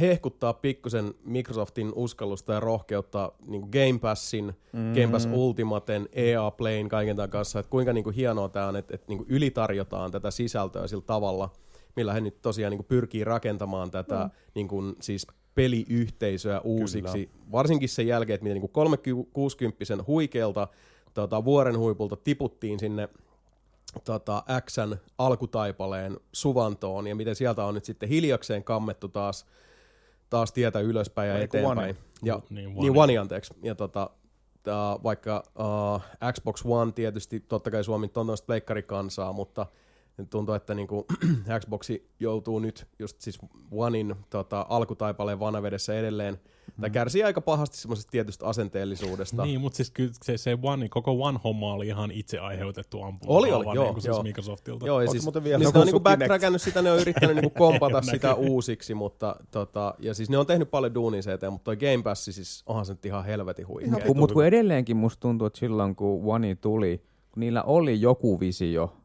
hehkuttaa 0.00 0.52
pikkusen 0.54 1.14
Microsoftin 1.24 1.92
uskallusta 1.94 2.52
ja 2.52 2.60
rohkeutta 2.60 3.32
niin 3.46 3.62
Game 3.62 3.98
Passin, 4.00 4.44
mm-hmm. 4.44 4.94
Game 4.94 5.12
Pass 5.12 5.28
Ultimaten, 5.32 6.08
EA 6.12 6.50
Playin, 6.50 6.88
kaiken 6.88 7.16
tämän 7.16 7.30
kanssa, 7.30 7.58
että 7.58 7.70
kuinka 7.70 7.92
niin 7.92 8.04
kuin 8.04 8.16
hienoa 8.16 8.48
tämä 8.48 8.66
on, 8.66 8.76
että, 8.76 8.94
että 8.94 9.06
niin 9.08 9.18
kuin 9.18 9.30
ylitarjotaan 9.30 10.10
tätä 10.10 10.30
sisältöä 10.30 10.86
sillä 10.86 11.04
tavalla, 11.06 11.50
millä 11.96 12.12
he 12.12 12.20
nyt 12.20 12.42
tosiaan 12.42 12.70
niin 12.70 12.78
kuin 12.78 12.86
pyrkii 12.86 13.24
rakentamaan 13.24 13.90
tätä 13.90 14.24
mm. 14.24 14.30
niin 14.54 14.68
kuin, 14.68 14.96
siis 15.00 15.26
peliyhteisöä 15.54 16.60
uusiksi, 16.60 17.26
Kyllä. 17.26 17.52
varsinkin 17.52 17.88
sen 17.88 18.06
jälkeen, 18.06 18.34
että 18.34 18.44
miten 18.44 18.60
niin 18.60 18.72
360 18.72 19.84
huikealta 20.06 20.68
tota, 21.14 21.44
vuoren 21.44 21.78
huipulta 21.78 22.16
tiputtiin 22.16 22.78
sinne 22.78 23.08
tota, 24.04 24.42
Xn 24.70 24.96
alkutaipaleen 25.18 26.16
suvantoon, 26.32 27.06
ja 27.06 27.14
miten 27.14 27.34
sieltä 27.34 27.64
on 27.64 27.74
nyt 27.74 27.84
sitten 27.84 28.08
hiljakseen 28.08 28.64
kammettu 28.64 29.08
taas 29.08 29.46
taas 30.32 30.52
tietä 30.52 30.80
ylöspäin 30.80 31.30
ja 31.30 31.38
eteenpäin. 31.38 31.78
One. 31.78 31.96
Ja, 32.22 32.40
niin, 32.50 32.68
one. 32.68 32.80
niin 32.80 32.96
one, 32.96 33.18
anteeksi. 33.18 33.54
Ja 33.62 33.74
tota, 33.74 34.10
tää, 34.62 34.96
vaikka 35.02 35.42
uh, 35.58 36.32
Xbox 36.32 36.62
One 36.64 36.92
tietysti, 36.92 37.40
totta 37.40 37.70
kai 37.70 37.84
Suomi 37.84 38.04
on 38.04 38.10
tämmöistä 38.10 38.46
pleikkarikansaa, 38.46 39.32
mutta 39.32 39.66
tuntuu, 40.30 40.54
että 40.54 40.74
niinku, 40.74 41.06
Xboxi 41.60 42.10
joutuu 42.20 42.58
nyt 42.58 42.86
just 42.98 43.20
siis 43.20 43.38
Onein 43.70 44.14
tota, 44.30 44.66
alkutaipaleen 44.68 45.40
vanavedessä 45.40 45.98
edelleen– 45.98 46.40
Tämä 46.76 46.90
kärsii 46.90 47.22
aika 47.22 47.40
pahasti 47.40 47.76
semmoisesta 47.76 48.10
tietystä 48.10 48.46
asenteellisuudesta. 48.46 49.44
Niin, 49.44 49.60
mutta 49.60 49.76
siis 49.76 49.90
kyllä 49.90 50.12
se, 50.22 50.38
se 50.38 50.58
one, 50.62 50.88
koko 50.88 51.12
One-homma 51.12 51.72
oli 51.72 51.86
ihan 51.86 52.10
itse 52.10 52.38
aiheutettu 52.38 53.02
ampuma. 53.02 53.38
Oli, 53.38 53.52
oli, 53.52 53.64
joo. 53.64 53.84
Niin 53.84 53.94
kuin 53.94 54.04
joo. 54.04 54.14
Siis 54.14 54.22
Microsoftilta. 54.22 54.86
Joo, 54.86 55.00
ja 55.00 55.10
siis, 55.10 55.22
muuten 55.22 55.44
vielä 55.44 55.58
niin 55.58 55.76
on 55.76 55.86
niinku 55.86 56.00
backtrackannut 56.00 56.62
sitä, 56.62 56.82
ne 56.82 56.92
on 56.92 56.98
yrittänyt 56.98 57.36
niinku 57.36 57.50
kompata 57.64 58.02
sitä 58.02 58.34
uusiksi, 58.34 58.94
mutta 58.94 59.36
tota, 59.50 59.94
ja 59.98 60.14
siis 60.14 60.30
ne 60.30 60.38
on 60.38 60.46
tehnyt 60.46 60.70
paljon 60.70 60.94
duunia 60.94 61.22
se 61.22 61.32
eteen, 61.32 61.52
mutta 61.52 61.64
toi 61.64 61.76
Game 61.76 62.02
Pass 62.02 62.24
siis 62.24 62.62
onhan 62.66 62.86
se 62.86 62.92
nyt 62.92 63.06
ihan 63.06 63.24
helvetin 63.24 63.68
huikea. 63.68 64.14
Mutta 64.14 64.34
kun 64.34 64.46
edelleenkin 64.46 64.96
musta 64.96 65.20
tuntuu, 65.20 65.46
että 65.46 65.58
silloin 65.58 65.96
kun 65.96 66.34
One 66.34 66.54
tuli, 66.54 66.98
kun 67.32 67.40
niillä 67.40 67.62
oli 67.62 68.00
joku 68.00 68.40
visio, 68.40 69.01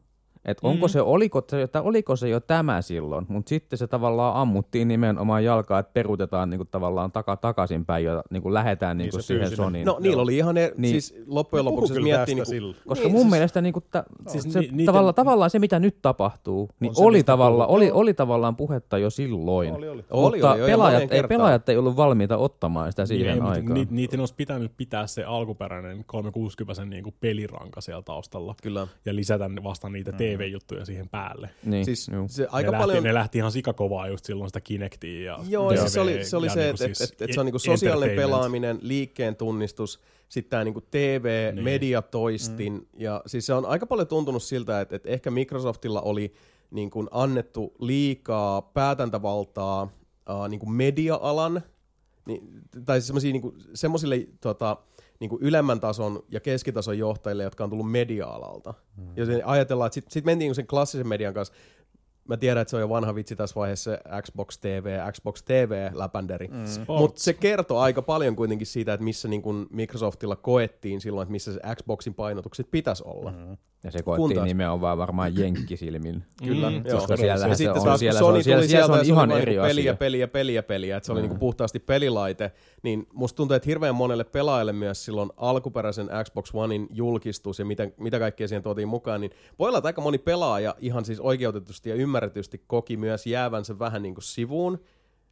että 0.48 0.68
onko 0.68 0.86
mm. 0.86 0.90
se, 0.90 1.00
oliko, 1.00 1.42
se, 1.50 1.68
oliko 1.80 2.16
se 2.16 2.28
jo 2.28 2.40
tämä 2.40 2.82
silloin, 2.82 3.26
mutta 3.28 3.48
sitten 3.48 3.78
se 3.78 3.86
tavallaan 3.86 4.36
ammuttiin 4.36 4.88
nimenomaan 4.88 5.44
jalkaa, 5.44 5.78
että 5.78 5.92
perutetaan 5.92 6.50
niinku 6.50 6.64
tavallaan 6.64 7.12
taka, 7.12 7.36
takaisinpäin 7.36 8.04
ja 8.04 8.22
niinku 8.30 8.54
lähdetään 8.54 8.98
niinku 8.98 9.16
niin 9.16 9.22
siihen 9.22 9.56
Sonyin. 9.56 9.86
No 9.86 9.96
niillä 10.00 10.22
oli 10.22 10.36
ihan 10.36 10.54
ne, 10.54 10.72
niin, 10.76 10.90
siis 10.90 11.14
loppujen 11.26 11.64
lopuksi 11.64 11.94
jos 11.94 12.02
miettii... 12.02 12.34
Niinku, 12.34 12.74
koska 12.88 13.04
niin, 13.04 13.12
mun 13.12 13.20
siis, 13.20 13.30
mielestä 13.30 13.60
niinku 13.60 13.80
ta, 13.90 14.04
no, 14.24 14.32
siis 14.32 14.52
se, 14.52 14.60
ni, 14.72 14.84
tavalla, 14.84 15.12
tavallaan 15.12 15.50
se, 15.50 15.58
mitä 15.58 15.78
nyt 15.78 16.02
tapahtuu, 16.02 16.70
niin 16.80 16.94
se, 16.94 17.02
oli, 17.02 17.22
tavalla, 17.22 17.66
oli, 17.66 17.90
oli 17.90 18.14
tavallaan 18.14 18.56
puhetta 18.56 18.98
jo 18.98 19.10
silloin. 19.10 19.72
Oli, 19.72 19.88
oli. 19.88 20.02
Mutta 20.02 20.52
oli, 20.52 20.62
oli, 20.62 20.70
pelaajat, 20.70 21.12
ei, 21.12 21.22
pelaajat 21.22 21.68
ei 21.68 21.76
ollut 21.76 21.96
valmiita 21.96 22.36
ottamaan 22.36 22.92
sitä 22.92 23.06
siihen 23.06 23.32
niin, 23.32 23.42
aikaan. 23.42 23.74
Ni, 23.74 23.86
niiden 23.90 24.20
olisi 24.20 24.34
pitänyt 24.34 24.72
pitää 24.76 25.06
se 25.06 25.24
alkuperäinen 25.24 26.04
360 26.06 26.84
niinku 26.84 27.14
peliranka 27.20 27.80
siellä 27.80 28.02
taustalla. 28.02 28.54
Kyllä. 28.62 28.86
Ja 29.04 29.14
lisätä 29.14 29.50
vasta 29.62 29.88
niitä 29.88 30.12
mm. 30.12 30.18
TV-juttuja 30.38 30.84
siihen 30.84 31.08
päälle. 31.08 31.50
Niin, 31.64 31.84
siis 31.84 32.10
se 32.26 32.46
aika 32.50 32.70
ne 32.70 32.78
paljon... 32.78 32.96
Lähti, 32.96 33.08
ne 33.08 33.14
lähti 33.14 33.38
ihan 33.38 33.52
sikakovaa 33.52 34.08
just 34.08 34.24
silloin 34.24 34.48
sitä 34.48 34.60
Kinectia 34.60 35.24
ja 35.24 35.38
Joo, 35.48 35.72
TV, 35.72 35.76
siis 35.76 35.92
se 35.92 36.00
oli 36.00 36.24
se, 36.24 36.36
oli 36.36 36.50
se 36.50 36.60
niinku 36.60 36.70
että 36.70 36.94
siis 36.94 37.00
et, 37.00 37.22
et, 37.22 37.22
et 37.22 37.34
se 37.34 37.40
on 37.40 37.46
niinku 37.46 37.58
sosiaalinen 37.58 38.16
pelaaminen, 38.16 38.78
liikkeen 38.82 39.36
tunnistus, 39.36 40.00
sitten 40.28 40.50
tämä 40.50 40.64
niinku 40.64 40.80
TV, 40.80 41.54
niin. 41.54 41.64
mediatoistin, 41.64 42.72
mm. 42.72 42.86
ja 42.96 43.22
siis 43.26 43.46
se 43.46 43.54
on 43.54 43.66
aika 43.66 43.86
paljon 43.86 44.08
tuntunut 44.08 44.42
siltä, 44.42 44.80
että, 44.80 44.96
että 44.96 45.08
ehkä 45.08 45.30
Microsoftilla 45.30 46.00
oli 46.00 46.34
niin 46.70 46.90
kuin 46.90 47.08
annettu 47.10 47.74
liikaa 47.78 48.62
päätäntävaltaa 48.62 49.82
uh, 49.82 50.48
niin 50.48 50.60
kuin 50.60 50.72
media-alan, 50.72 51.62
niin, 52.26 52.48
tai 52.84 53.00
semmoisille 53.74 54.16
niin 54.16 54.38
tota, 54.40 54.76
niin 55.20 55.30
kuin 55.30 55.42
ylemmän 55.42 55.80
tason 55.80 56.22
ja 56.28 56.40
keskitason 56.40 56.98
johtajille, 56.98 57.42
jotka 57.42 57.64
on 57.64 57.70
tullut 57.70 57.90
media-alalta. 57.90 58.74
Hmm. 58.96 59.12
Ja 59.16 59.24
ajatellaan, 59.44 59.86
että 59.86 59.94
sitten 59.94 60.12
sit 60.12 60.24
mentiin 60.24 60.54
sen 60.54 60.66
klassisen 60.66 61.08
median 61.08 61.34
kanssa, 61.34 61.54
mä 62.28 62.36
tiedän, 62.36 62.60
että 62.60 62.70
se 62.70 62.76
on 62.76 62.82
jo 62.82 62.88
vanha 62.88 63.14
vitsi 63.14 63.36
tässä 63.36 63.54
vaiheessa 63.54 63.90
se 63.90 64.22
Xbox 64.22 64.58
TV, 64.58 65.12
Xbox 65.12 65.42
TV-läpänderi. 65.42 66.48
Mm. 66.48 66.64
Mutta 66.88 67.20
se 67.20 67.32
kertoo 67.32 67.78
aika 67.78 68.02
paljon 68.02 68.36
kuitenkin 68.36 68.66
siitä, 68.66 68.92
että 68.92 69.04
missä 69.04 69.28
niin 69.28 69.42
kun 69.42 69.66
Microsoftilla 69.70 70.36
koettiin 70.36 71.00
silloin, 71.00 71.22
että 71.22 71.32
missä 71.32 71.52
se 71.52 71.60
Xboxin 71.74 72.14
painotukset 72.14 72.70
pitäisi 72.70 73.02
olla. 73.06 73.30
Mm. 73.30 73.56
Ja 73.84 73.90
se 73.90 74.02
koettiin 74.02 74.34
taas- 74.34 74.46
nimenomaan 74.46 74.98
varmaan 74.98 75.36
jenkkisilmin. 75.38 76.24
Kyllä, 76.44 76.70
Mm, 76.70 76.82
joo. 76.86 76.98
koska 76.98 77.16
siellä 77.16 77.44
Ja 77.46 77.48
se 77.48 77.54
sitten 77.54 77.76
on, 77.78 77.84
taas 77.84 78.00
siellä 78.00 78.20
kun 78.20 78.26
se 78.26 78.26
Sony 78.26 78.36
on, 78.38 78.44
siellä, 78.44 78.60
tuli 78.60 78.68
siellä 78.68 78.86
se 78.86 78.88
sieltä, 78.88 78.92
on 78.92 78.98
ja 78.98 79.04
ihan 79.04 79.30
eri 79.42 79.52
niinku 79.52 79.66
peliä, 79.68 79.82
asia. 79.90 79.94
peliä, 79.96 80.28
peliä, 80.28 80.62
peliä, 80.62 80.96
että 80.96 81.06
se 81.06 81.12
oli 81.12 81.20
Mm. 81.20 81.22
niinku 81.22 81.38
puhtaasti 81.38 81.78
pelilaite, 81.78 82.52
niin 82.82 83.06
musta 83.12 83.36
tuntuu, 83.36 83.54
että 83.54 83.66
hirveän 83.68 83.94
monelle 83.94 84.24
pelaajalle 84.24 84.72
myös 84.72 85.04
silloin 85.04 85.30
alkuperäisen 85.36 86.08
Xbox 86.24 86.50
Onein 86.54 86.86
julkistus 86.90 87.58
ja 87.58 87.64
mitä, 87.64 87.88
mitä 87.96 88.18
kaikkea 88.18 88.48
siihen 88.48 88.62
tuotiin 88.62 88.88
mukaan, 88.88 89.20
niin 89.20 89.30
voi 89.58 89.68
olla, 89.68 89.78
että 89.78 89.88
aika 89.88 90.00
moni 90.00 90.18
pelaaja 90.18 90.74
ihan 90.78 91.04
siis 91.04 91.20
oikeutetusti 91.20 91.90
ja 91.90 91.94
ymmärretysti 91.96 92.62
koki 92.66 92.96
myös 92.96 93.26
jäävänsä 93.26 93.78
vähän 93.78 94.02
niin 94.02 94.14
kuin 94.14 94.24
sivuun, 94.24 94.78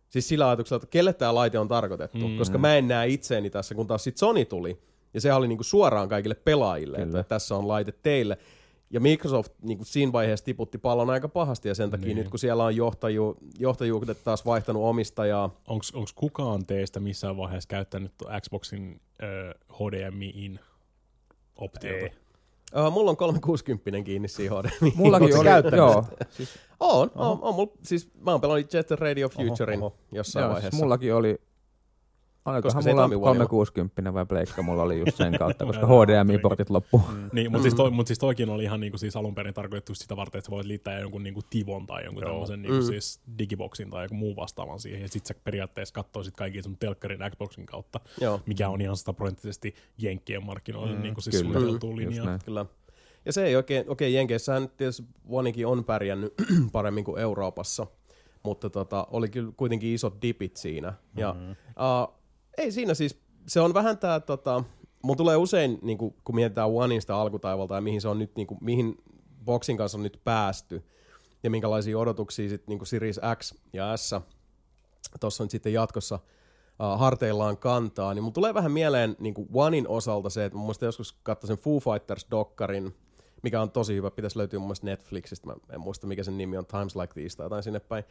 Siis 0.08 0.28
sillä 0.28 0.46
ajatuksella, 0.48 0.76
että 0.76 0.90
kelle 0.90 1.12
tämä 1.12 1.34
laite 1.34 1.58
on 1.58 1.68
tarkoitettu, 1.68 2.28
mm. 2.28 2.38
koska 2.38 2.58
mä 2.58 2.76
en 2.76 2.88
näe 2.88 3.08
itseäni 3.08 3.50
tässä, 3.50 3.74
kun 3.74 3.86
taas 3.86 4.04
sitten 4.04 4.18
Sony 4.18 4.44
tuli, 4.44 4.78
ja 5.16 5.20
se 5.20 5.32
oli 5.32 5.48
niinku 5.48 5.64
suoraan 5.64 6.08
kaikille 6.08 6.34
pelaajille, 6.34 6.96
Kyllä. 6.98 7.20
että 7.20 7.28
tässä 7.34 7.56
on 7.56 7.68
laite 7.68 7.92
teille. 8.02 8.38
Ja 8.90 9.00
Microsoft 9.00 9.52
niin 9.62 9.78
kuin 9.78 9.86
siinä 9.86 10.12
vaiheessa 10.12 10.44
tiputti 10.44 10.78
pallon 10.78 11.10
aika 11.10 11.28
pahasti, 11.28 11.68
ja 11.68 11.74
sen 11.74 11.90
takia 11.90 12.06
Niin. 12.06 12.16
nyt 12.16 12.28
kun 12.28 12.38
siellä 12.38 12.64
on 12.64 12.76
johtaju, 12.76 13.36
johtajuudet 13.58 14.24
taas 14.24 14.46
vaihtanut 14.46 14.82
omistajaa, 14.82 15.50
Onko 15.68 15.84
kukaan 16.14 16.66
teistä 16.66 17.00
missään 17.00 17.36
vaiheessa 17.36 17.68
käyttänyt 17.68 18.12
Xboxin 18.40 19.00
äh, 19.22 19.54
HDMI-in 19.72 20.60
optiota? 21.56 21.96
Ei. 21.96 22.12
uh, 22.86 22.92
mulla 22.92 23.10
on 23.10 23.16
360 23.16 24.02
kiinni 24.04 24.28
siihen 24.28 24.52
HDMI. 24.58 24.92
Mullakin 24.96 25.36
oli, 25.36 25.44
käyttänyt 25.44 25.78
joo, 25.78 26.04
siis, 26.30 26.48
on, 26.80 27.10
on, 27.14 27.38
on, 27.42 27.54
mulla, 27.54 27.72
siis 27.82 28.10
mä 28.20 28.30
oon 28.30 28.40
pelannut 28.40 28.74
Jet 28.74 28.90
Radio 28.90 29.28
Oho, 29.38 29.48
Futurein 29.48 29.82
oho. 29.82 29.96
jossain 30.12 30.42
joo, 30.42 30.50
siis 30.50 30.54
vaiheessa. 30.54 30.82
mullakin 30.84 31.14
oli, 31.14 31.38
olikohan 32.46 32.82
mulla 32.84 33.04
Oneilla. 33.04 33.24
360 33.24 34.14
vai 34.14 34.26
pleikka, 34.26 34.62
mulla 34.62 34.82
oli 34.82 34.98
just 34.98 35.16
sen 35.16 35.38
kautta, 35.38 35.66
koska 35.66 35.86
HDMI-portit 35.90 36.70
loppu. 36.70 37.02
Niin, 37.32 37.50
mutta 37.52 37.62
siis, 37.62 37.74
toi, 37.74 37.90
mut 37.90 38.06
siis 38.06 38.18
toikin 38.18 38.50
oli 38.50 38.62
ihan 38.64 38.80
niinku 38.80 38.98
siis 38.98 39.16
alun 39.16 39.34
perin 39.34 39.54
tarkoitettu 39.54 39.94
sitä 39.94 40.16
varten, 40.16 40.38
että 40.38 40.46
sä 40.46 40.50
voit 40.50 40.66
liittää 40.66 41.00
jonkun 41.00 41.22
niinku 41.22 41.40
Tivon 41.50 41.86
tai 41.86 42.04
jonkun 42.04 42.22
tämmöisen 42.24 42.62
niinku 42.62 42.76
Mm. 42.80 42.86
siis 42.86 43.20
digiboxin 43.38 43.90
tai 43.90 44.04
joku 44.04 44.14
muu 44.14 44.36
vastaavan 44.36 44.80
siihen. 44.80 45.02
Ja 45.02 45.08
sit 45.08 45.26
sä 45.26 45.34
periaatteessa 45.44 45.92
katsoisit 45.94 46.36
kaikki 46.36 46.62
sun 46.62 46.76
telkkarin 46.76 47.20
Xboxin 47.30 47.66
kautta, 47.66 48.00
Joo, 48.20 48.40
mikä 48.46 48.68
on 48.68 48.80
ihan 48.80 48.96
sataprosenttisesti 48.96 49.74
Jenkkien 49.98 50.44
markkinoille 50.44 50.92
Mm, 50.92 50.96
mm, 50.98 51.02
niinku 51.02 51.20
siis 51.20 51.36
kyllä. 51.42 51.52
suunniteltu 51.52 51.90
Mm, 51.90 51.96
linja. 51.96 52.38
Kyllä. 52.44 52.66
Ja 53.24 53.32
se 53.32 53.44
ei 53.44 53.56
oikein, 53.56 53.84
okei 53.90 54.14
Jenkeissähän 54.14 54.68
tietysti 54.76 55.02
Onekin 55.28 55.66
on 55.66 55.84
pärjännyt 55.84 56.34
paremmin 56.72 57.04
kuin 57.04 57.18
Euroopassa, 57.18 57.86
mutta 58.42 58.70
tota, 58.70 59.06
oli 59.10 59.28
kyllä 59.28 59.52
kuitenkin 59.56 59.94
isot 59.94 60.16
dipit 60.22 60.56
siinä. 60.56 60.92
Ja 61.16 61.32
Mm. 61.32 61.50
uh, 61.50 62.15
ei 62.58 62.72
siinä 62.72 62.94
siis, 62.94 63.18
se 63.46 63.60
on 63.60 63.74
vähän 63.74 63.98
tää, 63.98 64.20
tota, 64.20 64.64
mun 65.02 65.16
tulee 65.16 65.36
usein, 65.36 65.78
niin 65.82 65.98
kun, 65.98 66.14
kun 66.24 66.34
mietitään 66.34 66.70
Onein 66.70 67.00
sitä 67.00 67.16
alkutaivalta 67.16 67.74
ja 67.74 67.80
mihin 67.80 68.00
se 68.00 68.08
on 68.08 68.18
nyt, 68.18 68.36
niin 68.36 68.46
kuin, 68.46 68.58
mihin 68.60 69.04
Boxin 69.44 69.76
kanssa 69.76 69.98
on 69.98 70.02
nyt 70.02 70.20
päästy, 70.24 70.84
ja 71.42 71.50
minkälaisia 71.50 71.98
odotuksia 71.98 72.48
sitten 72.48 72.78
niin 72.78 72.86
Series 72.86 73.20
X 73.38 73.54
ja 73.72 73.96
S 73.96 74.14
tuossa 75.20 75.44
on 75.44 75.50
sitten 75.50 75.72
jatkossa 75.72 76.14
uh, 76.14 77.00
harteillaan 77.00 77.56
kantaa, 77.56 78.14
niin 78.14 78.22
mun 78.22 78.32
tulee 78.32 78.54
vähän 78.54 78.72
mieleen 78.72 79.16
niin 79.18 79.34
kuin 79.34 79.48
Onein 79.54 79.88
osalta 79.88 80.30
se, 80.30 80.44
että 80.44 80.56
mun 80.56 80.66
mielestä 80.66 80.86
joskus 80.86 81.12
katsoin 81.22 81.58
Foo 81.58 81.78
Fighters-dokkarin, 81.80 82.92
mikä 83.46 83.62
on 83.62 83.70
tosi 83.70 83.94
hyvä, 83.94 84.10
pitäisi 84.10 84.38
löytyä 84.38 84.58
mun 84.58 84.68
mielestä 84.68 84.86
Netflixistä, 84.86 85.46
mä 85.46 85.54
en 85.72 85.80
muista 85.80 86.06
mikä 86.06 86.24
sen 86.24 86.38
nimi 86.38 86.56
on, 86.56 86.66
Times 86.66 86.96
Like 86.96 87.14
These 87.14 87.36
tai 87.36 87.44
jotain 87.44 87.62
sinne 87.62 87.80
päin, 87.80 88.04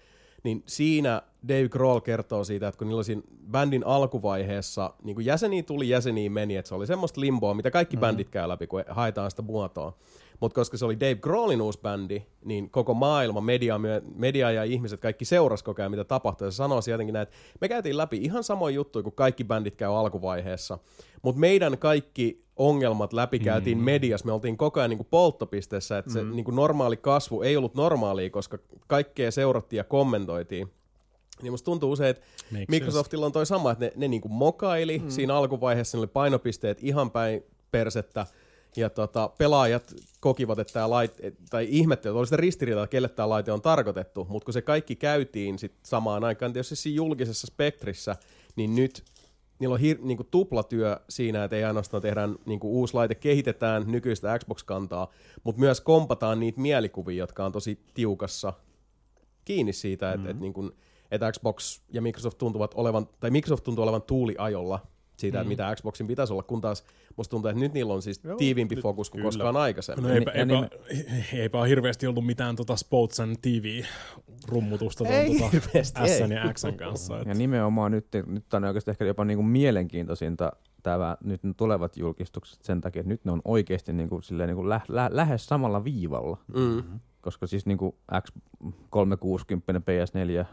niin 0.44 0.64
siinä 0.66 1.22
Dave 1.48 1.70
Grohl 1.70 2.00
kertoo 2.00 2.44
siitä, 2.44 2.68
että 2.68 2.78
kun 2.80 2.88
niillä 2.88 3.00
oli 3.00 3.04
siinä 3.04 3.22
bändin 3.52 3.86
alkuvaiheessa, 3.86 4.94
niin 5.04 5.16
kuin 5.16 5.26
jäseniä 5.26 5.64
tuli, 5.64 5.90
jäseniä 5.90 6.30
meni, 6.30 6.56
että 6.56 6.70
se 6.70 6.76
oli 6.76 6.88
semmoista 6.88 7.22
limboa, 7.22 7.54
mitä 7.54 7.72
kaikki 7.72 7.96
mm-hmm. 7.96 8.02
bändit 8.02 8.30
käy 8.30 8.48
läpi, 8.48 8.68
kun 8.68 8.84
haetaan 8.88 9.32
sitä 9.32 9.42
muotoa. 9.42 9.98
Mutta 10.40 10.56
koska 10.56 10.78
se 10.78 10.86
oli 10.86 11.00
Dave 11.00 11.16
Grohlin 11.16 11.62
uusi 11.62 11.80
bändi, 11.82 12.24
niin 12.46 12.70
koko 12.70 12.94
maailma, 12.94 13.42
media, 13.42 13.80
media 14.16 14.52
ja 14.52 14.64
ihmiset, 14.64 15.00
kaikki 15.00 15.26
seuras 15.26 15.64
koko 15.64 15.82
ajan, 15.82 15.92
mitä 15.92 16.04
tapahtui. 16.04 16.48
Ja 16.48 16.52
se 16.52 16.56
sanoi 16.56 16.82
jotenkin 16.88 17.14
näin, 17.14 17.24
että 17.24 17.36
me 17.62 17.68
käytiin 17.68 17.98
läpi 17.98 18.18
ihan 18.18 18.44
samoja 18.44 18.76
juttuja 18.76 19.04
kuin 19.04 19.16
kaikki 19.16 19.44
bändit 19.44 19.76
käy 19.76 20.00
alkuvaiheessa. 20.00 20.78
Mutta 21.22 21.40
meidän 21.40 21.78
kaikki 21.78 22.45
ongelmat 22.56 23.14
läpikäytiin 23.14 23.78
mm. 23.78 23.84
mediassa. 23.84 24.26
Me 24.26 24.32
oltiin 24.32 24.58
koko 24.58 24.80
ajan 24.80 24.90
niin 24.90 25.08
polttopisteessä, 25.10 25.98
että 25.98 26.14
se 26.14 26.22
Mm. 26.22 26.36
niin 26.36 26.46
normaali 26.52 26.98
kasvu 26.98 27.42
ei 27.42 27.58
ollut 27.58 27.76
normaalia, 27.76 28.30
koska 28.30 28.58
kaikkea 28.88 29.32
seurattiin 29.32 29.78
ja 29.78 29.84
kommentoitiin. 29.84 30.72
Niin 31.42 31.54
musta 31.54 31.66
tuntuu 31.66 31.92
usein, 31.92 32.10
että 32.10 32.24
Makes 32.52 32.68
Microsoftilla 32.70 33.26
on 33.26 33.32
toi 33.32 33.46
sama, 33.46 33.72
että 33.72 33.86
ne, 33.86 33.92
ne 33.96 34.08
niinku 34.08 34.28
mokaili 34.30 35.00
mm. 35.00 35.10
siinä 35.10 35.36
alkuvaiheessa, 35.36 35.98
ne 35.98 36.00
oli 36.00 36.08
painopisteet 36.08 36.84
ihan 36.84 37.12
päin 37.12 37.44
persettä, 37.72 38.26
ja 38.78 38.90
tota, 38.90 39.30
pelaajat 39.38 39.96
kokivat, 40.20 40.60
että 40.60 40.74
tämä 40.74 40.90
laite, 40.90 41.34
tai 41.50 41.68
ihmettelivät, 41.70 42.18
oli 42.18 42.28
sitä 42.28 42.38
ristiriitaa, 42.38 42.84
että 42.84 42.92
kelle 42.92 43.10
tämä 43.10 43.30
laite 43.30 43.52
on 43.52 43.62
tarkoitettu, 43.62 44.28
mutta 44.30 44.46
kun 44.46 44.54
se 44.54 44.62
kaikki 44.62 44.96
käytiin 44.96 45.60
sit 45.60 45.74
samaan 45.84 46.24
aikaan, 46.24 46.54
tietysti 46.54 46.76
siinä 46.76 46.96
julkisessa 46.96 47.48
spektrissä, 47.48 48.16
niin 48.56 48.76
nyt 48.76 49.04
niillä 49.60 49.74
on 49.74 49.80
hir- 49.80 50.02
niinku 50.02 50.24
tuplatyö 50.24 51.00
siinä, 51.10 51.44
että 51.44 51.56
ei 51.56 51.64
ainoastaan 51.64 52.02
tehdä 52.02 52.30
niinku 52.46 52.80
uusi 52.80 52.94
laite, 52.94 53.16
kehitetään 53.16 53.84
nykyistä 53.88 54.40
Xbox-kantaa, 54.40 55.12
mutta 55.44 55.60
myös 55.60 55.82
kompataan 55.82 56.40
niitä 56.40 56.62
mielikuvia, 56.62 57.18
jotka 57.18 57.46
on 57.46 57.52
tosi 57.52 57.80
tiukassa 57.94 58.54
kiinni 59.46 59.74
siitä, 59.74 60.10
että, 60.10 60.18
mm-hmm. 60.18 60.30
että, 60.32 60.42
niin 60.42 60.54
kuin, 60.54 60.72
että 61.12 61.32
Xbox 61.32 61.82
ja 61.94 62.02
Microsoft 62.02 62.38
tuntuvat 62.38 62.74
olevan, 62.74 63.08
tai 63.20 63.32
Microsoft 63.32 63.64
tuntuu 63.64 63.84
olevan 63.84 64.02
tuuliajolla 64.02 64.80
siitä, 65.18 65.38
mm-hmm. 65.38 65.52
että 65.52 65.64
mitä 65.64 65.76
Xboxin 65.76 66.08
pitäisi 66.08 66.34
olla, 66.34 66.44
kun 66.44 66.62
taas 66.62 66.84
musta 67.16 67.32
tuntuu, 67.32 67.50
että 67.50 67.60
nyt 67.60 67.74
niillä 67.74 67.94
on 67.94 68.02
siis 68.02 68.24
Joo, 68.24 68.38
tiiviimpi 68.38 68.76
nyt 68.76 68.84
fokus 68.84 69.10
kuin 69.10 69.20
kyllä. 69.20 69.28
koskaan 69.28 69.58
aikaisemmin. 69.58 70.04
No 70.04 70.14
eipä, 70.14 70.32
Ja 70.32 70.40
eipä, 70.40 70.54
nimen- 70.54 70.70
eipä 71.34 71.60
ole 71.60 71.70
hirveästi 71.70 72.08
ollut 72.08 72.26
mitään 72.26 72.56
tota 72.56 72.76
Sports 72.76 73.20
and 73.20 73.36
TV-rummutusta 73.42 75.04
tuon 75.04 75.16
Ei 75.16 75.40
tota. 75.40 75.82
S 76.08 76.20
ja 76.20 76.54
Xn 76.54 76.78
kanssa. 76.78 77.20
Et, 77.20 77.28
Ja 77.28 77.34
nimenomaan 77.34 77.92
nyt, 77.92 78.08
nyt 78.28 78.54
on 78.54 78.64
oikeasti 78.64 78.92
ehkä 78.92 79.06
jopa 79.06 79.26
niinku 79.26 79.44
mielenkiintoisinta 79.44 80.52
tämä, 80.84 81.18
nyt 81.24 81.44
ne 81.44 81.54
tulevat 81.58 81.98
julkistukset 81.98 82.62
sen 82.64 82.82
takia, 82.82 83.00
että 83.00 83.10
nyt 83.10 83.26
ne 83.26 83.32
on 83.32 83.42
oikeasti 83.46 83.94
niinku, 83.94 84.22
silleen, 84.22 84.48
niinku 84.48 84.70
lä, 84.70 84.82
lä, 84.88 85.10
lähes 85.12 85.46
samalla 85.46 85.84
viivalla. 85.84 86.38
Mm. 86.56 86.84
Koska 87.22 87.48
siis 87.48 87.66
niinku 87.66 87.98
X360 88.14 89.80
PS4 89.80 90.46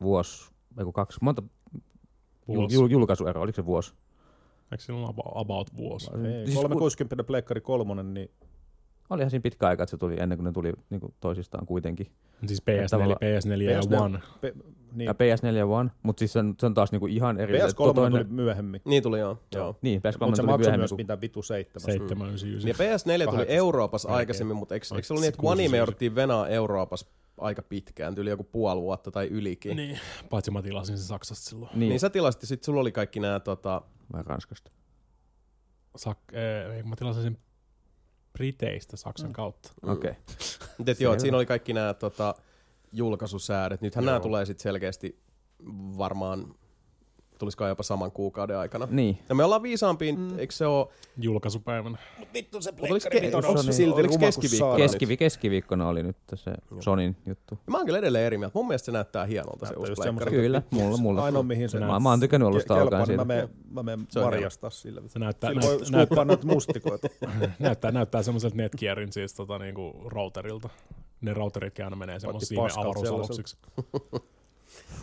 vuosi, 0.00 0.50
kaksi, 0.94 1.18
monta 1.22 1.42
vuosi. 2.48 2.74
jul, 2.74 2.88
julkaisuero, 2.90 3.40
oliko 3.42 3.56
se 3.56 3.66
vuosi? 3.66 3.92
Eikö 4.72 4.84
sillä 4.84 4.98
ole 5.00 5.08
about, 5.10 5.32
about 5.34 5.76
vuosi? 5.76 6.10
Ei, 6.24 6.44
Siis 6.46 6.54
360 6.56 7.24
Pleikkari 7.24 7.60
kolmonen, 7.60 8.14
niin 8.14 8.30
Olihan 9.10 9.30
siinä 9.30 9.42
pitkä 9.42 9.66
aika, 9.68 9.82
että 9.82 9.90
se 9.90 9.96
tuli 9.96 10.16
ennen 10.20 10.38
kuin 10.38 10.44
ne 10.44 10.52
tuli 10.52 10.72
niinku 10.90 11.14
toisistaan 11.20 11.66
kuitenkin. 11.66 12.06
Siis 12.46 12.62
PS4, 12.62 12.88
Tavallaan- 12.90 13.18
PS4 13.22 13.62
ja 13.62 13.80
PS4 13.80 14.00
One. 14.02 14.18
Pe, 14.40 14.52
niin, 14.92 15.06
Ja 15.06 15.12
PS4 15.14 15.64
One, 15.70 15.90
mutta 16.02 16.18
siis 16.18 16.32
se 16.32 16.38
on, 16.38 16.54
se 16.60 16.66
on 16.66 16.74
taas 16.74 16.92
niinku 16.92 17.06
ihan 17.06 17.40
eri. 17.40 17.58
PS3 17.58 17.74
to- 17.76 17.94
tuli 18.10 18.24
myöhemmin, 18.24 18.80
Niin 18.84 19.02
tuli 19.02 19.18
joo. 19.18 19.38
joo. 19.54 19.76
Niin, 19.82 20.00
PS3 20.00 20.04
mutta 20.26 20.36
se 20.36 20.42
tuli 20.42 20.46
maksoi 20.46 20.58
myöhemmin 20.58 20.80
myös 20.80 20.90
kuin 20.90 20.96
mitä 20.96 21.20
vitu 21.20 21.42
seitsemän. 21.42 21.80
799. 21.80 22.68
Ja 22.68 22.74
PS4 23.26 23.30
tuli. 23.30 23.44
Euroopassa 23.48 24.08
aikaisemmin, 24.08 24.56
mutta 24.56 24.74
eikö, 24.74 24.86
eikö 24.94 25.06
se 25.06 25.12
ollut 25.12 25.20
niin, 25.22 25.28
että 25.28 25.42
One 25.42 25.68
me 25.68 25.76
jouduttiin 25.76 26.14
venaa 26.14 26.48
Euroopassa 26.48 27.06
aika 27.38 27.62
pitkään, 27.62 28.14
tyyli 28.14 28.30
joku 28.30 28.44
puoli 28.44 28.80
vuotta 28.80 29.10
tai 29.10 29.26
ylikin. 29.26 29.76
Niin, 29.76 29.98
paitsi 30.30 30.50
mä 30.50 30.62
tilasin 30.62 30.98
sen 30.98 31.06
Saksasta 31.06 31.50
silloin. 31.50 31.70
Niin, 31.74 31.88
niin 31.88 32.00
sä 32.00 32.10
tilasit, 32.10 32.42
sit 32.44 32.64
sulla 32.64 32.80
oli 32.80 32.92
kaikki 32.92 33.20
nämä 33.20 33.40
tota, 33.40 33.82
vai 34.12 34.22
Ranskasta. 34.22 34.70
Sak, 35.96 36.18
äh, 36.34 36.84
mä 36.84 36.96
tilasin 36.96 37.22
sen 37.22 37.38
Briteistä 38.32 38.96
Saksan 38.96 39.32
kautta. 39.32 39.72
Mm. 39.82 39.88
Okei. 39.92 40.12
Okay. 40.80 40.94
Joo, 41.00 41.18
siinä 41.18 41.36
oli 41.36 41.46
kaikki 41.46 41.72
nämä 41.72 41.94
tota, 41.94 42.34
julkaisusäädöt. 42.92 43.80
Nythän 43.80 44.04
nämä 44.04 44.20
tulee 44.20 44.46
sitten 44.46 44.62
selkeästi 44.62 45.22
varmaan, 45.98 46.54
tulisiko 47.38 47.66
jopa 47.66 47.82
saman 47.82 48.12
kuukauden 48.12 48.58
aikana. 48.58 48.88
Niin. 48.90 49.18
Ja 49.28 49.34
me 49.34 49.44
ollaan 49.44 49.62
viisaampiin, 49.62 50.18
mm. 50.20 50.38
eikö 50.38 50.54
se 50.54 50.66
ole, 50.66 50.88
Julkaisupäivänä. 51.18 51.98
Vittu 52.34 52.62
se 52.62 52.72
oliko, 52.80 53.08
ke, 53.10 53.30
on 53.46 53.64
silti 53.64 54.00
oliko 54.00 54.14
ruma, 54.14 54.18
keskiviikkona? 54.18 54.76
Keskivi, 54.76 55.16
keskiviikkona 55.16 55.88
oli 55.88 56.02
nyt 56.02 56.16
se 56.34 56.52
Sonin 56.80 57.16
juttu. 57.26 57.58
Mä 57.66 57.76
oon 57.76 57.86
kyllä 57.86 57.98
edelleen 57.98 58.24
eri 58.24 58.38
mieltä. 58.38 58.58
Mun 58.58 58.66
mielestä 58.68 58.86
se 58.86 58.92
näyttää 58.92 59.24
hienolta 59.24 59.66
se 59.66 59.72
Näyttää 59.72 59.90
uusi 59.90 60.02
pleikkari. 60.02 60.30
Kyllä, 60.30 60.62
mulla, 60.70 60.96
mulla. 60.96 61.24
Ainoa 61.24 61.42
mihin 61.42 61.68
se 61.68 61.80
Mä, 61.80 62.00
mä 62.00 62.10
oon 62.10 62.20
tykännyt 62.20 62.48
alusta 62.48 62.74
Ke- 62.74 62.80
alkaen 62.80 63.00
niin 63.00 63.06
siitä. 63.06 63.24
Mä 63.70 63.82
menen, 63.82 64.06
mä 64.14 64.22
varjastaa 64.22 64.70
sillä. 64.70 65.02
Se 65.06 65.18
näyttää, 65.18 65.50
Sillä 65.50 65.62
voi 65.62 65.70
näyttää, 65.70 65.90
näyttää, 65.90 66.04
skuuppaa 66.04 66.24
noita 66.24 66.46
mustikoita. 66.46 67.08
näyttää, 67.58 67.90
näyttää 67.90 68.22
semmoiselta 68.22 68.56
Netgearin 68.56 69.12
siis 69.12 69.34
tota, 69.34 69.58
niinku 69.58 70.02
routerilta. 70.04 70.68
Ne 71.20 71.34
routeritkin 71.34 71.84
aina 71.84 71.96
menee 71.96 72.20
semmoisiin 72.20 72.60
avaruusaluksiksi. 72.60 73.56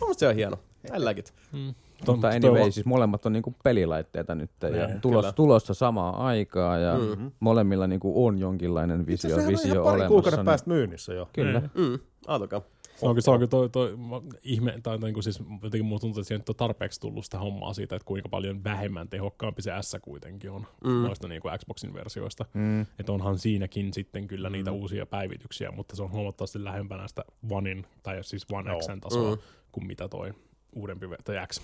mielestä 0.00 0.20
se 0.20 0.28
on 0.28 0.34
hieno. 0.34 0.56
I 0.96 1.04
like 1.04 1.20
it. 1.20 1.34
Mm. 1.52 1.74
Mutta 2.06 2.28
anyway, 2.28 2.62
on- 2.62 2.72
siis 2.72 2.86
molemmat 2.86 3.26
on 3.26 3.32
niinku 3.32 3.54
pelilaitteita 3.64 4.34
nyt 4.34 4.50
ja 4.78 4.86
Niin, 4.86 5.00
tulos, 5.00 5.34
tulossa 5.34 5.74
samaan 5.74 6.14
aikaan 6.14 6.82
ja 6.82 6.94
Mhm. 6.98 7.26
molemmilla 7.40 7.86
niinku 7.86 8.26
on 8.26 8.38
jonkinlainen 8.38 9.00
Itse 9.08 9.28
visio, 9.28 9.36
on 9.36 9.46
visio 9.52 9.72
ihan 9.72 9.84
pari 9.84 9.94
olemassa. 9.94 10.08
kuukauden 10.08 10.38
niin- 10.38 10.44
päästä 10.46 10.70
myynnissä 10.70 11.14
jo. 11.14 11.28
Kyllä. 11.32 11.60
Niin. 11.60 11.70
Mm, 11.90 11.98
aatokaa. 12.26 12.60
Se 12.96 13.06
onkin, 13.06 13.22
se 13.22 13.30
onkin 13.30 13.48
toi, 13.48 13.68
toi, 13.68 13.96
ihme, 14.44 14.74
tai, 14.82 14.98
niin 14.98 15.22
siis 15.22 15.42
jotenkin 15.62 15.90
tuntuu, 15.90 16.08
että 16.20 16.22
siihen 16.22 16.44
on 16.48 16.54
tarpeeksi 16.56 17.00
tullut 17.00 17.24
sitä 17.24 17.38
hommaa 17.38 17.74
siitä, 17.74 17.96
että 17.96 18.06
kuinka 18.06 18.28
paljon 18.28 18.64
vähemmän 18.64 19.08
tehokkaampi 19.08 19.62
se 19.62 19.70
S 19.80 19.96
kuitenkin 20.02 20.50
on 20.50 20.66
Mm. 20.84 20.90
mm. 20.90 21.02
noista 21.02 21.28
niin 21.28 21.42
kuin 21.42 21.58
Xboxin 21.58 21.94
versioista. 21.94 22.44
Mm. 22.54 22.80
Että 22.80 23.12
onhan 23.12 23.38
siinäkin 23.38 23.92
sitten 23.92 24.26
kyllä 24.28 24.50
niitä 24.50 24.72
uusia 24.72 25.06
päivityksiä, 25.06 25.70
mutta 25.70 25.96
se 25.96 26.02
on 26.02 26.10
huomattavasti 26.12 26.64
lähempänä 26.64 27.08
sitä 27.08 27.24
Onein, 27.50 27.86
tai 28.02 28.24
siis 28.24 28.46
One. 28.52 28.70
Xn 28.80 29.00
tasoa, 29.00 29.34
Mm. 29.34 29.40
kuin 29.72 29.86
mitä 29.86 30.08
toi 30.08 30.30
uudempi 30.74 31.06
tai 31.24 31.46
X. 31.46 31.60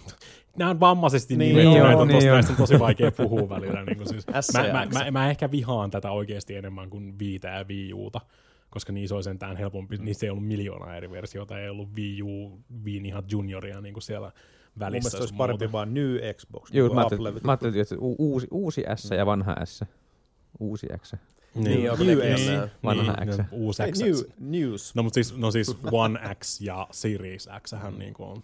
Nämä 0.57 0.71
on 0.71 0.81
vammaisesti 0.81 1.37
Niin 1.37 1.57
niin, 1.57 1.71
niin, 1.71 1.83
on, 1.83 1.89
näitä 1.89 2.05
niin 2.05 2.33
näistä 2.33 2.53
on 2.53 2.57
tosi 2.57 2.79
vaikea 2.79 3.11
puhua 3.13 3.49
välillä. 3.49 3.85
Niin 3.85 4.09
siis. 4.09 4.27
Mä, 4.27 4.67
ja 4.67 4.73
mä, 4.73 4.87
mä, 4.87 5.11
mä, 5.11 5.31
ehkä 5.31 5.51
vihaan 5.51 5.91
tätä 5.91 6.11
oikeasti 6.11 6.57
enemmän 6.57 6.91
kuin 6.91 7.19
Viitä 7.19 7.49
ja 7.49 7.65
Wii 7.65 7.95
Uta, 7.95 8.21
koska 8.71 8.93
niissä 8.93 9.15
oli 9.15 9.23
sentään 9.23 9.57
helpompi, 9.57 9.97
mm. 9.97 10.05
niissä 10.05 10.27
ei 10.27 10.31
ollut 10.31 10.47
miljoonaa 10.47 10.97
eri 10.97 11.11
versiota, 11.11 11.59
ei 11.61 11.69
ollut 11.69 11.89
Wii 11.97 12.23
U, 12.23 12.59
Wii 12.85 13.03
ihan 13.05 13.25
junioria 13.31 13.81
niin 13.81 13.95
kuin 13.95 14.03
siellä 14.03 14.27
Mun 14.27 14.81
välissä. 14.81 14.91
mielestä 14.91 15.17
se 15.17 15.23
olisi 15.23 15.35
parempi 15.35 15.65
muuta. 15.65 15.73
vaan 15.73 15.95
New 15.95 16.17
Xbox. 16.37 16.71
Joo, 16.73 16.89
niin 16.89 16.95
mä 16.97 17.03
kuin 17.03 17.13
ajattelin, 17.13 17.35
Apple- 17.35 17.41
mä 17.45 17.53
ajattelin, 17.53 17.81
että 17.81 17.97
uusi, 17.99 18.47
uusi 18.51 18.85
S 18.97 19.11
ja 19.11 19.27
vanha 19.27 19.57
S. 19.65 19.85
Uusi 20.61 20.87
X. 21.03 21.13
Niin, 21.55 21.85
joo, 21.85 21.97
kun 21.97 22.07
New 22.07 22.19
nää. 22.19 22.69
Vanha 22.85 23.13
niin, 23.13 23.35
X. 23.35 23.39
no, 23.39 23.45
uusi 23.51 23.83
X. 23.93 23.99
New, 24.01 24.15
News. 24.41 24.95
No, 24.95 25.03
mutta 25.03 25.15
siis, 25.15 25.37
no 25.37 25.51
siis 25.51 25.77
One 25.93 26.21
X 26.45 26.61
ja 26.61 26.87
Series 26.91 27.49
X 27.63 27.73
hän 27.73 27.99
niin 27.99 28.15
kuin 28.15 28.29
on, 28.29 28.43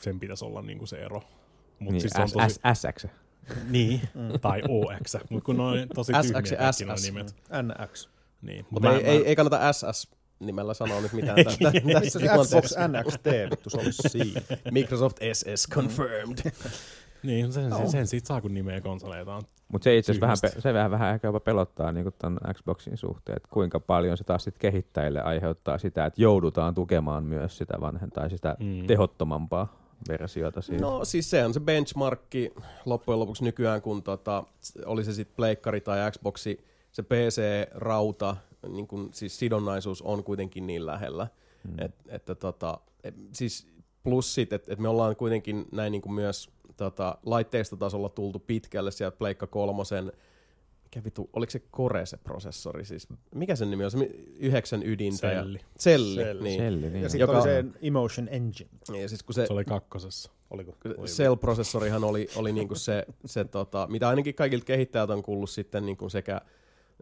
sen 0.00 0.20
pitäisi 0.20 0.44
olla 0.44 0.62
niin 0.62 0.78
kuin 0.78 0.88
se 0.88 0.96
ero. 1.04 1.22
Mut 1.78 1.92
Niin, 1.92 2.00
siis 2.00 2.12
se 2.12 2.22
on 2.22 2.28
S, 2.28 2.32
tosi, 2.32 2.60
SX. 2.74 3.06
Niin, 3.70 4.00
tai 4.42 4.62
OX, 4.68 5.16
mutta 5.30 5.44
kun 5.46 5.56
ne 5.56 5.62
on 5.62 5.78
tosi 5.94 6.12
SX 6.12 6.22
tyhmiä 6.32 6.52
ja 6.52 6.58
kaikki 6.58 6.84
nuo 6.84 6.96
SS. 6.96 7.04
nimet. 7.04 7.34
NX. 7.62 8.08
Niin. 8.42 8.66
Mutta 8.70 8.92
ei, 8.92 9.04
ei, 9.04 9.26
ei 9.26 9.36
kannata 9.36 9.72
SS 9.72 10.10
nimellä 10.40 10.74
sanoa 10.74 11.00
nyt 11.00 11.12
mitään 11.12 11.36
tä- 11.44 11.44
tä- 11.44 11.80
tässä 11.92 12.18
Itse 12.18 12.30
asiassa 12.30 12.58
Xbox. 12.60 12.72
NXT, 12.88 13.26
vittu 13.50 13.70
se 13.70 13.78
olisi 13.78 14.02
siinä. 14.08 14.40
Microsoft 14.70 15.16
SS 15.32 15.68
confirmed. 15.70 16.38
Niin, 17.22 17.52
sen, 17.52 17.72
sen, 17.76 17.90
sen 17.90 18.06
siitä 18.06 18.26
saa 18.26 18.40
kun 18.40 18.54
nimeä 18.54 18.80
konsoleita 18.80 19.34
on. 19.34 19.42
Mutta 19.72 19.84
se 19.84 19.96
itse 19.96 20.12
asiassa 20.12 20.20
vähän, 20.48 20.62
se 20.62 20.74
vähän, 20.74 20.90
vähän 20.90 21.14
ehkä 21.14 21.28
jopa 21.28 21.40
pelottaa 21.40 21.92
niin 21.92 22.06
ton 22.18 22.38
Xboxin 22.54 22.96
suhteen, 22.96 23.36
että 23.36 23.48
kuinka 23.52 23.80
paljon 23.80 24.16
se 24.16 24.24
taas 24.24 24.44
sit 24.44 24.58
kehittäjille 24.58 25.20
aiheuttaa 25.22 25.78
sitä, 25.78 26.06
että 26.06 26.22
joudutaan 26.22 26.74
tukemaan 26.74 27.24
myös 27.24 27.58
sitä 27.58 27.74
vanhen 27.80 28.10
tai 28.10 28.30
sitä 28.30 28.56
Mm. 28.60 28.66
mm. 28.66 28.86
tehottomampaa 28.86 29.85
versiota 30.08 30.62
siitä. 30.62 30.82
No 30.82 31.04
siis 31.04 31.30
se 31.30 31.44
on 31.44 31.54
se 31.54 31.60
benchmarkki 31.60 32.52
loppujen 32.84 33.20
lopuksi 33.20 33.44
nykyään, 33.44 33.82
kun 33.82 34.02
tota, 34.02 34.44
oli 34.86 35.04
se 35.04 35.12
sitten 35.12 35.36
pleikkari 35.36 35.80
tai 35.80 36.10
Xboxi, 36.10 36.64
se 36.92 37.02
PC-rauta, 37.02 38.36
niin 38.68 38.86
kun, 38.86 39.08
siis 39.12 39.38
sidonnaisuus 39.38 40.02
on 40.02 40.24
kuitenkin 40.24 40.66
niin 40.66 40.86
lähellä. 40.86 41.28
Mm. 41.68 41.74
Et, 41.78 41.94
että 42.08 42.34
tota, 42.34 42.80
et, 43.04 43.14
siis 43.32 43.66
plus 44.02 44.34
sit, 44.34 44.52
että 44.52 44.72
et 44.72 44.78
me 44.78 44.88
ollaan 44.88 45.16
kuitenkin 45.16 45.66
näin 45.72 45.92
niin 45.92 46.02
kuin 46.02 46.12
myös 46.12 46.50
tota, 46.76 47.18
laitteistotasolla 47.26 48.08
tultu 48.08 48.38
pitkälle 48.38 48.90
sieltä 48.90 49.16
Pleikka 49.16 49.46
kolmosen, 49.46 50.12
mikä 50.86 51.04
vitu, 51.04 51.30
oliko 51.32 51.50
se 51.50 51.58
Core 51.72 52.06
se 52.06 52.16
prosessori, 52.16 52.84
siis 52.84 53.08
mikä 53.34 53.56
sen 53.56 53.70
nimi 53.70 53.84
on, 53.84 53.90
se 53.90 53.98
yhdeksän 54.38 54.82
ydintä. 54.82 55.26
ja- 55.26 55.42
Selli. 55.42 55.60
Selli, 55.78 56.14
Selli. 56.14 56.42
niin. 56.42 56.60
Selli, 56.60 56.90
niin. 56.90 57.02
Ja 57.02 57.08
sitten 57.08 57.20
Joka- 57.20 57.32
oli 57.38 57.42
se 57.42 57.64
Emotion 57.82 58.28
Engine. 58.30 58.70
Ja 59.00 59.08
siis 59.08 59.22
kun 59.22 59.34
se, 59.34 59.46
Se 59.46 59.52
oli 59.52 59.64
kakkosessa. 59.64 60.30
Oliko? 60.50 60.76
Kyllä 60.80 60.96
Cell-prosessorihan 60.96 62.04
oli, 62.04 62.28
oli 62.36 62.52
niinku 62.52 62.74
se, 62.74 63.06
se 63.24 63.44
tota, 63.44 63.86
mitä 63.90 64.08
ainakin 64.08 64.34
kaikilta 64.34 64.64
kehittäjiltä 64.64 65.12
on 65.12 65.22
kuullut 65.22 65.50
sitten 65.50 65.86
niinku 65.86 66.08
sekä 66.08 66.40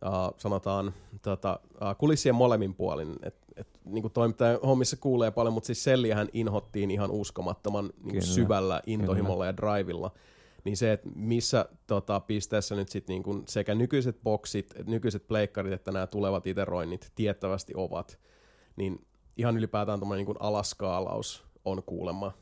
uh, 0.05 0.35
sanotaan 0.37 0.95
tota, 1.23 1.61
uh, 1.75 1.97
kulissien 1.99 2.35
molemmin 2.35 2.75
puolin. 2.75 3.17
Et, 3.23 3.35
et, 3.57 3.69
niinku 3.85 4.09
toimittaja 4.09 4.59
hommissa 4.67 4.97
kuulee 4.97 5.31
paljon, 5.31 5.55
mutta 5.55 5.67
siis 5.67 5.85
Selliähän 5.85 6.29
inhottiin 6.33 6.91
ihan 6.91 7.11
uskomattoman 7.11 7.85
niinku 7.85 8.11
Kyllä. 8.11 8.21
syvällä 8.35 8.81
intohimolla 8.87 9.47
ja 9.47 9.57
drivilla. 9.57 10.11
Niin 10.65 10.77
se, 10.77 10.93
että 10.93 11.09
missä 11.15 11.69
tota, 11.87 12.21
pisteessä 12.21 12.75
nyt 12.75 12.89
sit 12.89 13.09
niinku 13.09 13.43
sekä 13.49 13.75
nykyiset 13.75 14.23
boksit, 14.23 14.75
nykyiset 14.87 15.27
pleikkarit, 15.27 15.73
että 15.73 15.93
nämä 15.93 16.07
tulevat 16.07 16.47
iteroinnit 16.47 17.13
tiettävästi 17.15 17.73
ovat, 17.77 18.19
niin 18.77 19.07
ihan 19.37 19.57
ylipäätään 19.57 20.01
tuommoinen 20.01 20.27
niin 20.27 20.37
alaskaalaus 20.41 21.45
on 21.65 21.83
kuulemma 21.83 22.33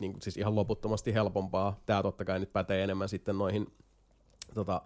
niin 0.00 0.16
siis 0.22 0.36
ihan 0.36 0.54
loputtomasti 0.54 1.14
helpompaa. 1.14 1.80
Tämä 1.86 2.02
totta 2.02 2.24
kai 2.24 2.40
nyt 2.40 2.52
pätee 2.52 2.84
enemmän 2.84 3.08
sitten 3.08 3.38
noihin 3.38 3.72
tota, 4.54 4.82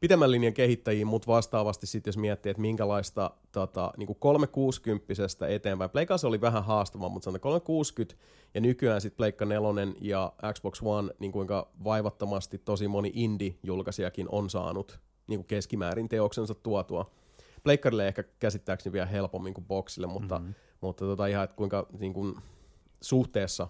pitemmän 0.00 0.30
linjan 0.30 0.52
kehittäjiin, 0.52 1.06
mutta 1.06 1.32
vastaavasti 1.32 1.86
sitten 1.86 2.08
jos 2.08 2.16
miettii, 2.16 2.50
että 2.50 2.60
minkälaista 2.60 3.30
tota, 3.52 3.92
niin 3.96 4.06
kuin 4.06 4.16
360 4.20 5.06
eteenpäin. 5.48 5.90
Pleikka 5.90 6.18
se 6.18 6.26
oli 6.26 6.40
vähän 6.40 6.64
haastava, 6.64 7.08
mutta 7.08 7.24
sanotaan 7.24 7.40
360 7.40 8.24
ja 8.54 8.60
nykyään 8.60 9.00
sitten 9.00 9.16
Pleikka 9.16 9.44
4 9.44 9.92
ja 10.00 10.32
Xbox 10.54 10.82
One, 10.82 11.14
niin 11.18 11.32
kuinka 11.32 11.68
vaivattomasti 11.84 12.58
tosi 12.58 12.88
moni 12.88 13.12
indie-julkaisijakin 13.14 14.26
on 14.32 14.50
saanut 14.50 15.00
niin 15.28 15.38
kuin 15.38 15.46
keskimäärin 15.46 16.08
teoksensa 16.08 16.54
tuotua. 16.54 17.10
Pleikkarille 17.62 18.08
ehkä 18.08 18.22
käsittääkseni 18.22 18.92
vielä 18.92 19.06
helpommin 19.06 19.54
kuin 19.54 19.64
boxille, 19.64 20.06
mutta, 20.06 20.38
mm-hmm. 20.38 20.54
mutta 20.80 21.04
tota 21.04 21.26
ihan, 21.26 21.44
että 21.44 21.56
kuinka 21.56 21.86
niin 21.98 22.12
kuin, 22.12 22.36
suhteessa 23.00 23.68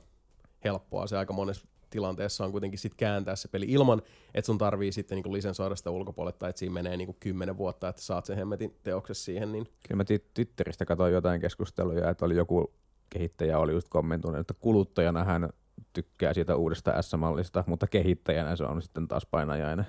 helppoa 0.65 1.07
se 1.07 1.19
aika 1.19 1.33
monessa 1.33 1.67
tilanteessa 1.91 2.45
on 2.45 2.51
kuitenkin 2.53 2.79
sit 2.79 2.95
kääntää 2.95 3.37
se 3.37 3.49
peli 3.49 3.67
ilman, 3.69 4.03
että 4.35 4.47
sun 4.47 4.59
tarvii 4.59 4.93
sitten 4.93 5.17
niinku 5.17 5.33
lisensoida 5.33 5.77
sitä 5.77 5.91
ulkopuolelle, 5.91 6.37
tai 6.39 6.51
että 6.51 6.59
siinä 6.59 6.73
menee 6.75 6.97
niinku 6.97 7.17
kymmenen 7.21 7.59
vuotta, 7.59 7.89
että 7.89 8.03
saat 8.03 8.25
sen 8.25 8.37
hemmetin 8.37 8.75
teoksessa 8.83 9.25
siihen, 9.25 9.53
niin 9.53 9.65
Kyllä 9.89 9.97
mä 9.97 10.05
Ti- 10.05 10.25
Twitteristä 10.35 10.85
katsoin 10.85 11.13
jotain 11.13 11.41
keskusteluja, 11.41 12.11
että 12.11 12.25
oli 12.25 12.37
joku 12.37 12.73
kehittäjä 13.11 13.59
oli 13.59 13.73
just 13.73 13.89
kommentoinut, 13.89 14.41
että 14.41 14.55
kuluttajana 14.61 15.25
hän 15.25 15.49
tykkää 15.93 16.35
siitä 16.35 16.57
uudesta 16.57 17.03
S-mallista, 17.03 17.65
mutta 17.67 17.87
kehittäjänä 17.87 18.57
se 18.57 18.65
on 18.65 18.83
sitten 18.83 19.09
taas 19.09 19.27
painajainen. 19.27 19.87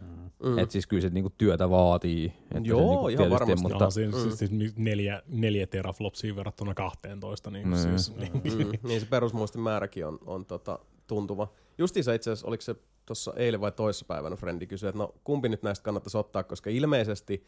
mm. 0.00 0.18
Mm. 0.42 0.58
Et 0.58 0.70
siis 0.70 0.86
kyllä 0.86 1.00
se 1.02 1.08
niinku 1.08 1.30
työtä 1.38 1.70
vaatii. 1.70 2.26
Että 2.26 2.68
Joo, 2.68 2.78
se 2.80 2.84
niinku 2.86 3.08
ihan 3.08 3.30
varmasti. 3.30 3.62
Mutta, 3.62 3.84
no, 3.84 3.90
siis, 3.90 4.14
mm. 4.14 4.22
mm. 4.24 4.30
siis 4.30 4.50
neljä, 4.76 5.22
neljä 5.26 5.66
teraflopsia 5.66 6.36
verrattuna 6.36 6.74
12. 6.74 7.50
Niin, 7.50 7.68
Mm. 7.68 7.74
siis, 7.76 8.16
niin, 8.16 8.32
mm, 8.32 8.70
niin 8.88 9.00
se 9.00 9.06
perusmuistin 9.06 9.60
määräkin 9.60 10.06
on, 10.06 10.18
on 10.26 10.46
tota, 10.46 10.78
tuntuva. 11.08 11.52
Justiinsa 11.78 12.12
itse 12.14 12.30
asiassa, 12.30 12.46
oliko 12.46 12.60
se 12.60 12.76
tuossa 13.06 13.32
eilen 13.36 13.60
vai 13.60 13.72
toissapäivänä 13.72 14.36
Frendi 14.36 14.66
kysyi, 14.66 14.88
että 14.88 14.98
no 14.98 15.14
kumpi 15.24 15.48
nyt 15.48 15.62
näistä 15.62 15.84
kannattaisi 15.84 16.18
ottaa, 16.18 16.42
koska 16.42 16.70
ilmeisesti 16.70 17.46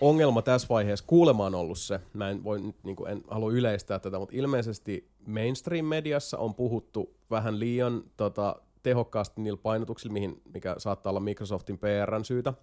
ongelma 0.00 0.42
tässä 0.42 0.68
vaiheessa 0.70 1.04
kuulema 1.08 1.46
on 1.46 1.54
ollut 1.54 1.78
se, 1.78 2.00
mä 2.12 2.30
en, 2.30 2.44
voi, 2.44 2.60
nyt, 2.60 2.76
niin 2.82 2.96
kuin, 2.96 3.10
en 3.10 3.22
halua 3.28 3.52
yleistää 3.52 3.98
tätä, 3.98 4.18
mutta 4.18 4.36
ilmeisesti 4.36 5.08
mainstream-mediassa 5.26 6.38
on 6.38 6.54
puhuttu 6.54 7.16
vähän 7.30 7.60
liian 7.60 8.04
tota, 8.16 8.56
tehokkaasti 8.82 9.40
niillä 9.40 9.60
painotuksilla, 9.62 10.12
mihin, 10.12 10.42
mikä 10.54 10.74
saattaa 10.78 11.10
olla 11.10 11.20
Microsoftin 11.20 11.78
PRn 11.78 12.24
syytä, 12.24 12.54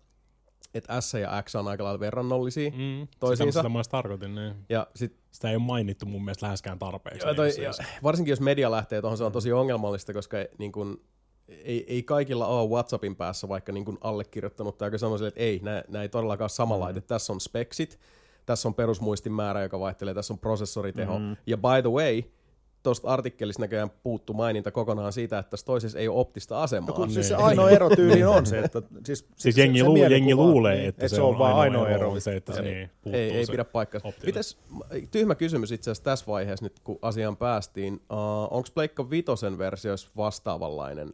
että 0.74 1.02
S 1.02 1.14
ja 1.14 1.44
X 1.44 1.56
on 1.56 1.68
aika 1.68 1.84
lailla 1.84 2.00
verrannollisia. 2.00 2.70
mm, 2.70 3.08
Toisiinsa. 3.20 3.52
Sitä, 3.52 3.60
sitä 3.60 3.70
mä 3.70 3.82
tarkoitin. 3.92 4.36
Niin. 4.36 4.54
Ja 4.70 4.88
sit 4.96 5.16
Sitä 5.32 5.50
ei 5.50 5.56
ole 5.56 5.64
mainittu 5.64 6.06
mun 6.06 6.26
mielestä 6.26 6.46
läheskään 6.46 6.80
tarpeeksi. 6.80 7.28
Joo, 7.28 7.34
toi, 7.34 7.50
niin, 7.50 7.64
ja, 7.64 7.74
siis. 7.74 7.88
varsinkin 8.04 8.32
jos 8.32 8.40
media 8.42 8.72
lähtee 8.72 9.02
tuohon, 9.02 9.18
se 9.18 9.24
on 9.24 9.32
tosi 9.32 9.52
ongelmallista, 9.52 10.14
koska 10.14 10.38
niin 10.58 10.72
kun, 10.72 11.02
ei, 11.48 11.86
ei 11.88 12.04
kaikilla 12.04 12.48
ole 12.48 12.70
WhatsAppin 12.70 13.16
päässä 13.16 13.50
vaikka 13.50 13.72
niin 13.72 13.86
kun 13.86 13.98
allekirjoittanut 14.02 14.78
tai 14.78 14.92
sille, 15.00 15.28
että 15.28 15.40
ei, 15.40 15.62
nämä 15.64 16.02
ei 16.02 16.10
todellakaan 16.10 16.44
ole 16.44 16.50
sama 16.50 16.80
Mm. 16.80 17.02
Tässä 17.08 17.34
on 17.34 17.42
speksit, 17.42 18.00
tässä 18.46 18.68
on 18.68 18.74
perusmuistin 18.74 19.34
määrä, 19.34 19.62
joka 19.62 19.80
vaihtelee, 19.80 20.14
tässä 20.14 20.34
on 20.34 20.40
prosessoriteho. 20.40 21.20
Mm. 21.20 21.36
Ja 21.46 21.58
by 21.58 21.82
the 21.82 21.92
way, 21.92 22.24
tuosta 22.84 23.08
artikkelista 23.08 23.62
näköjään 23.62 23.90
puuttu 24.04 24.34
maininta 24.34 24.72
kokonaan 24.72 25.14
siitä, 25.14 25.40
että 25.40 25.50
tässä 25.50 25.66
toisessa 25.66 26.00
ei 26.00 26.08
ole 26.08 26.20
optista 26.20 26.64
asemaa. 26.64 26.98
No, 26.98 27.06
Niin. 27.06 27.14
siis 27.14 27.28
se 27.28 27.36
ainoa 27.36 27.70
ero 27.70 27.90
tyyli 27.90 28.24
on 28.24 28.46
se, 28.46 28.60
että... 28.60 28.82
Siis, 29.06 29.26
Siis 29.36 29.58
jengi, 29.58 29.80
se 29.80 29.86
luu, 29.86 29.96
jengi 29.98 30.36
luulee, 30.36 30.76
niin, 30.76 30.90
että, 30.90 31.06
että 31.06 31.16
se 31.16 31.22
on 31.22 31.38
vaan 31.40 31.56
ainoa 31.56 31.90
ero. 31.90 32.12
on 32.12 32.22
se, 32.22 32.36
että 32.36 32.54
se 32.54 32.60
Ei. 32.62 32.74
niin, 32.74 32.90
puuttuu 33.04 33.22
ei, 33.22 33.32
ei 33.32 33.46
se 33.46 33.52
pidä 33.52 33.66
paikkaa. 33.66 34.02
Mites, 34.26 34.58
tyhmä 35.12 35.36
kysymys 35.36 35.72
itse 35.72 35.92
asiassa 35.92 36.04
tässä 36.04 36.26
vaiheessa 36.28 36.66
nyt, 36.66 36.80
kun 36.84 37.00
asiaan 37.02 37.38
päästiin. 37.38 37.94
Uh, 37.94 38.18
Onko 38.58 38.70
Pleikka 38.74 39.10
Vitosen 39.10 39.58
versioissa 39.58 40.10
vastaavanlainen 40.18 41.14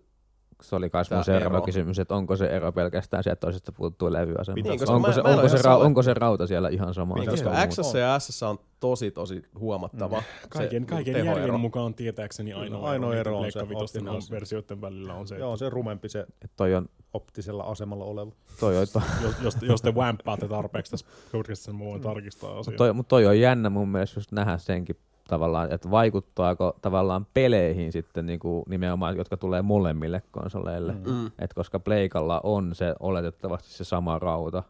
se 0.62 0.76
oli 0.76 0.90
kai 0.90 1.04
mun 1.12 1.24
seuraava 1.24 1.58
ero. 1.58 1.66
kysymys, 1.66 2.00
että 2.00 2.16
onko 2.16 2.36
se 2.36 2.46
ero 2.46 2.72
pelkästään 2.72 3.24
se, 3.24 3.30
että 3.30 3.46
toisesta 3.46 3.72
puuttuu 3.72 4.14
levyasema. 4.14 4.56
Niin, 4.56 4.68
onko, 4.90 5.08
mä- 5.08 5.14
se, 5.14 5.22
mä 5.22 5.30
onko, 5.30 5.48
se, 5.50 5.58
ra- 5.58 5.70
onko 5.86 6.04
se 6.04 6.14
rauta 6.14 6.48
siellä 6.48 6.70
ihan 6.70 6.94
sama? 6.94 7.16
Niin, 7.16 7.30
koska 7.30 7.52
X 7.68 7.78
ja 7.94 8.20
S 8.20 8.44
on 8.44 8.60
tosi, 8.80 9.12
tosi 9.12 9.44
huomattava. 9.60 10.24
Kaiken, 10.50 10.84
se 10.84 10.88
kaiken 10.90 11.14
tehoero. 11.14 11.40
järjen 11.42 11.60
mukaan 11.60 11.94
tietääkseni 11.94 12.54
ainoa, 12.54 12.90
Ainoa 12.90 13.16
ero, 13.16 13.20
ero 13.32 13.40
on 13.40 13.52
se 13.52 13.70
Vitosten 13.70 14.06
versioiden 14.32 14.82
välillä 14.82 15.14
on 15.14 15.28
se, 15.28 15.36
että 15.36 15.46
Joo, 15.46 15.58
se 15.58 15.70
rumempi 15.70 16.10
se 16.10 16.26
Et 16.42 16.52
toi 16.56 16.76
on, 16.76 16.86
optisella 17.14 17.64
asemalla 17.64 18.06
oleva. 18.06 18.32
toi 18.60 18.78
on, 18.78 18.88
to, 18.94 19.02
jos, 19.24 19.34
jos, 19.44 19.58
jos 19.62 19.82
te 19.82 19.92
wämppaatte 19.96 20.48
tarpeeksi 20.48 20.92
tässä 20.92 21.06
podcastissa, 21.32 21.72
niin 21.72 21.80
mä 21.80 21.86
voin 21.86 22.02
tarkistaa 22.02 22.60
asiaa. 22.60 22.78
toi, 22.78 22.94
mutta 22.94 23.10
toi 23.10 23.26
on 23.26 23.40
jännä 23.40 23.70
mun 23.70 23.90
mielestä 23.90 24.20
just 24.20 24.32
nähdä 24.32 24.58
senkin 24.58 24.96
tavallaan, 25.28 25.72
että 25.72 25.91
vaikuttaako 25.91 26.78
tavallaan 26.82 27.28
peleihin 27.34 27.91
sitten 27.91 28.26
niin 28.26 28.40
kuin 28.40 28.64
nimenomaan, 28.70 29.18
jotka 29.18 29.38
tulee 29.38 29.62
molemmille 29.62 30.22
konsoleille. 30.32 30.94
Mm. 30.94 31.26
Et 31.40 31.54
koska 31.54 31.80
Pleikalla 31.80 32.41
on 32.44 32.76
se 32.76 32.95
oletettavasti 32.99 33.70
se 33.70 33.84
sama 33.84 34.20
rauta, 34.20 34.64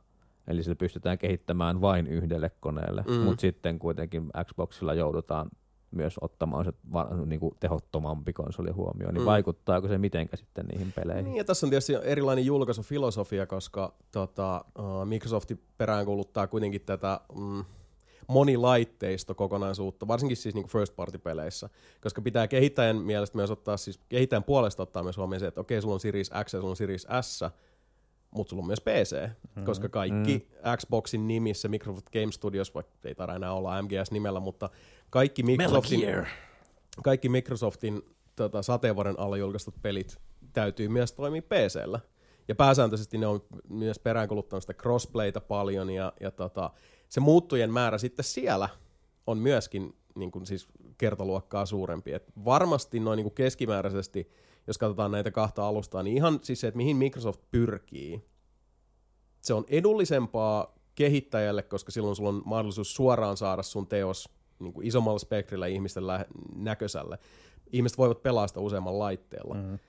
eli 0.47 0.63
sillä 0.63 0.75
pystytään 0.75 1.17
kehittämään 1.17 1.81
vain 1.81 2.07
yhdelle 2.07 2.51
koneelle, 2.59 3.03
Mm. 3.07 3.13
mm. 3.13 3.19
mutta 3.19 3.41
sitten 3.41 3.79
kuitenkin 3.79 4.29
Xboxilla 4.45 4.93
joudutaan 4.93 5.49
myös 5.91 6.15
ottamaan 6.21 6.65
se 6.65 6.73
va- 6.93 7.09
niin 7.25 7.39
kuin 7.39 7.55
tehottomampi 7.59 8.33
konsoli 8.33 8.71
huomioon, 8.71 9.13
niin 9.13 9.21
Mm. 9.21 9.25
mm. 9.25 9.31
vaikuttaako 9.31 9.87
se 9.87 9.97
mitenkä 9.97 10.37
sitten 10.37 10.65
niihin 10.65 10.93
peleihin? 10.95 11.25
Niin, 11.25 11.35
ja 11.37 11.43
tässä 11.43 11.65
on 11.65 11.69
tietysti 11.69 11.93
erilainen 12.03 12.45
julkaisufilosofia, 12.45 13.45
koska 13.45 13.93
tota, 14.11 14.65
uh, 14.79 15.05
Microsoft 15.05 15.51
peräänkuuluttaa 15.77 16.47
kuitenkin 16.47 16.81
tätä 16.81 17.19
mm, 17.35 17.63
monilaitteisto 18.27 19.35
kokonaisuutta, 19.35 20.07
varsinkin 20.07 20.37
siis 20.37 20.55
niinku 20.55 20.69
first 20.69 20.95
party 20.95 21.17
peleissä, 21.17 21.69
koska 22.01 22.21
pitää 22.21 22.47
kehittäjän 22.47 22.97
mielestä 22.97 23.37
myös 23.37 23.51
ottaa, 23.51 23.77
siis 23.77 23.99
kehittäjän 24.09 24.43
puolesta 24.43 24.83
ottaa 24.83 25.03
myös 25.03 25.17
huomioon 25.17 25.39
se, 25.39 25.47
että 25.47 25.61
okei, 25.61 25.81
sulla 25.81 25.93
on 25.93 25.99
Series 25.99 26.31
X 26.43 26.53
ja 26.53 26.59
sulla 26.59 26.69
on 26.69 26.75
Series 26.75 27.07
S, 27.21 27.43
mutta 28.31 28.49
sulla 28.49 28.61
on 28.61 28.67
myös 28.67 28.81
PC, 28.81 29.27
mm-hmm. 29.27 29.65
koska 29.65 29.89
kaikki 29.89 30.37
mm. 30.37 30.77
Xboxin 30.77 31.27
nimissä 31.27 31.67
Microsoft 31.67 32.09
Game 32.09 32.31
Studios, 32.31 32.75
vaikka 32.75 32.93
ei 33.03 33.15
tarvitse 33.15 33.35
enää 33.35 33.53
olla 33.53 33.81
MGS-nimellä, 33.81 34.39
mutta 34.39 34.69
kaikki 35.09 35.43
Microsoftin, 35.43 36.01
kaikki 37.03 37.29
Microsoftin 37.29 38.01
tota, 38.35 38.61
sateenvuoren 38.61 39.19
alla 39.19 39.37
julkaistut 39.37 39.75
pelit 39.81 40.17
täytyy 40.53 40.87
myös 40.87 41.11
toimia 41.11 41.41
PCllä. 41.41 41.99
Ja 42.47 42.55
pääsääntöisesti 42.55 43.17
ne 43.17 43.27
on 43.27 43.43
myös 43.69 43.99
peräänkuluttanut 43.99 44.63
sitä 44.63 44.73
crossplayta 44.73 45.41
paljon 45.41 45.89
ja, 45.89 46.13
ja 46.19 46.31
tota, 46.31 46.71
se 47.09 47.19
muuttujen 47.19 47.73
määrä 47.73 47.97
sitten 47.97 48.25
siellä 48.25 48.69
on 49.27 49.37
myöskin 49.37 49.95
niin 50.15 50.31
kuin 50.31 50.45
siis 50.45 50.67
kertoluokkaa 50.97 51.65
suurempi. 51.65 52.13
Et 52.13 52.31
varmasti 52.45 52.99
noin 52.99 53.17
niin 53.17 53.25
kuin 53.25 53.33
keskimääräisesti, 53.33 54.31
jos 54.67 54.77
katsotaan 54.77 55.11
näitä 55.11 55.31
kahta 55.31 55.67
alustaa, 55.67 56.03
niin 56.03 56.17
ihan 56.17 56.39
siis 56.41 56.61
se, 56.61 56.67
että 56.67 56.77
mihin 56.77 56.97
Microsoft 56.97 57.41
pyrkii, 57.51 58.25
se 59.41 59.53
on 59.53 59.65
edullisempaa 59.67 60.77
kehittäjälle, 60.95 61.63
koska 61.63 61.91
silloin 61.91 62.15
sulla 62.15 62.29
on 62.29 62.41
mahdollisuus 62.45 62.95
suoraan 62.95 63.37
saada 63.37 63.63
sun 63.63 63.87
teos 63.87 64.29
niin 64.59 64.73
kuin 64.73 64.87
isommalla 64.87 65.19
spektrillä 65.19 65.67
ihmisten 65.67 66.07
lä- 66.07 66.25
näköiselle. 66.55 67.19
Ihmiset 67.71 67.97
voivat 67.97 68.23
pelaa 68.23 68.47
sitä 68.47 68.59
useammalla 68.59 68.99
laitteella. 68.99 69.53
Mm. 69.53 69.79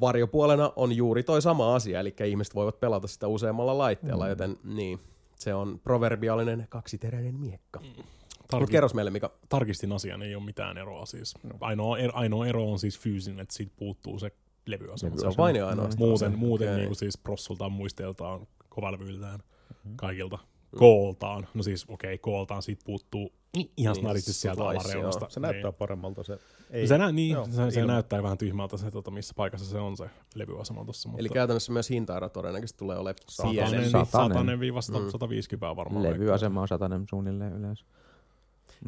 Varjopuolena 0.00 0.72
on 0.76 0.96
juuri 0.96 1.22
toi 1.22 1.42
sama 1.42 1.74
asia, 1.74 2.00
eli 2.00 2.14
ihmiset 2.24 2.54
voivat 2.54 2.80
pelata 2.80 3.08
sitä 3.08 3.28
useammalla 3.28 3.78
laitteella, 3.78 4.24
mm. 4.24 4.30
joten 4.30 4.56
niin, 4.64 5.00
se 5.36 5.54
on 5.54 5.80
proverbiaalinen 5.84 6.66
kaksiteräinen 6.68 7.34
miekka. 7.34 7.80
Mm. 7.80 7.86
Mutta 7.86 8.58
Tarki, 8.58 8.72
kerros 8.72 8.94
meille, 8.94 9.10
Mika. 9.10 9.30
tarkistin 9.48 9.92
asian, 9.92 10.22
ei 10.22 10.34
ole 10.34 10.44
mitään 10.44 10.78
eroa 10.78 11.06
siis. 11.06 11.34
Ainoa, 11.60 11.98
er, 11.98 12.10
ainoa 12.14 12.46
ero 12.46 12.72
on 12.72 12.78
siis 12.78 12.98
fyysinen, 12.98 13.40
että 13.40 13.54
siitä 13.54 13.72
puuttuu 13.76 14.18
se 14.18 14.30
levyasema. 14.66 15.16
Se 15.18 15.26
on 15.26 15.34
vain 15.38 15.56
ja 15.56 15.68
ainoastaan 15.68 16.08
Muuten, 16.08 16.30
se. 16.30 16.36
muuten 16.36 16.68
Okei. 16.68 16.76
niin 16.76 16.88
kuin 16.88 16.96
siis 16.96 17.18
prossultaan, 17.18 17.72
muisteeltaan, 17.72 18.46
kovalevyltään, 18.68 19.40
Mm-hmm. 19.84 19.96
kaikilta. 19.96 20.38
Kooltaan, 20.76 21.46
no 21.54 21.62
siis 21.62 21.84
okei, 21.88 22.08
okay, 22.14 22.18
kooltaan 22.18 22.62
siitä 22.62 22.82
puuttuu 22.86 23.32
ihan 23.76 23.92
Niin, 23.94 24.00
snadisti 24.00 24.32
sieltä 24.32 24.62
alareunasta. 24.62 25.26
Se 25.28 25.40
näyttää 25.40 25.72
paremmalta 25.72 26.22
se. 26.22 26.38
Ei, 26.70 26.86
se, 26.86 26.98
nä, 26.98 27.12
niin, 27.12 27.32
joo, 27.32 27.48
se, 27.50 27.70
se 27.70 27.84
näyttää 27.84 28.22
vähän 28.22 28.38
tyhmältä 28.38 28.76
se, 28.76 28.90
tota, 28.90 29.10
missä 29.10 29.34
paikassa 29.36 29.66
se 29.66 29.78
on 29.78 29.96
se 29.96 30.10
levyasema 30.34 30.84
tuossa. 30.84 31.08
Mutta 31.08 31.20
Eli 31.20 31.28
käytännössä 31.28 31.72
myös 31.72 31.90
hintaero 31.90 32.28
todennäköisesti 32.28 32.78
tulee 32.78 32.98
olemaan 32.98 33.16
satanen. 33.28 33.90
Satanen. 33.90 34.58
Mm. 34.58 35.10
150 35.10 35.76
varmaan. 35.76 36.02
Levyasema 36.04 36.60
on 36.62 36.68
satanen 36.68 37.04
suunnilleen 37.10 37.52
yleensä. 37.52 37.84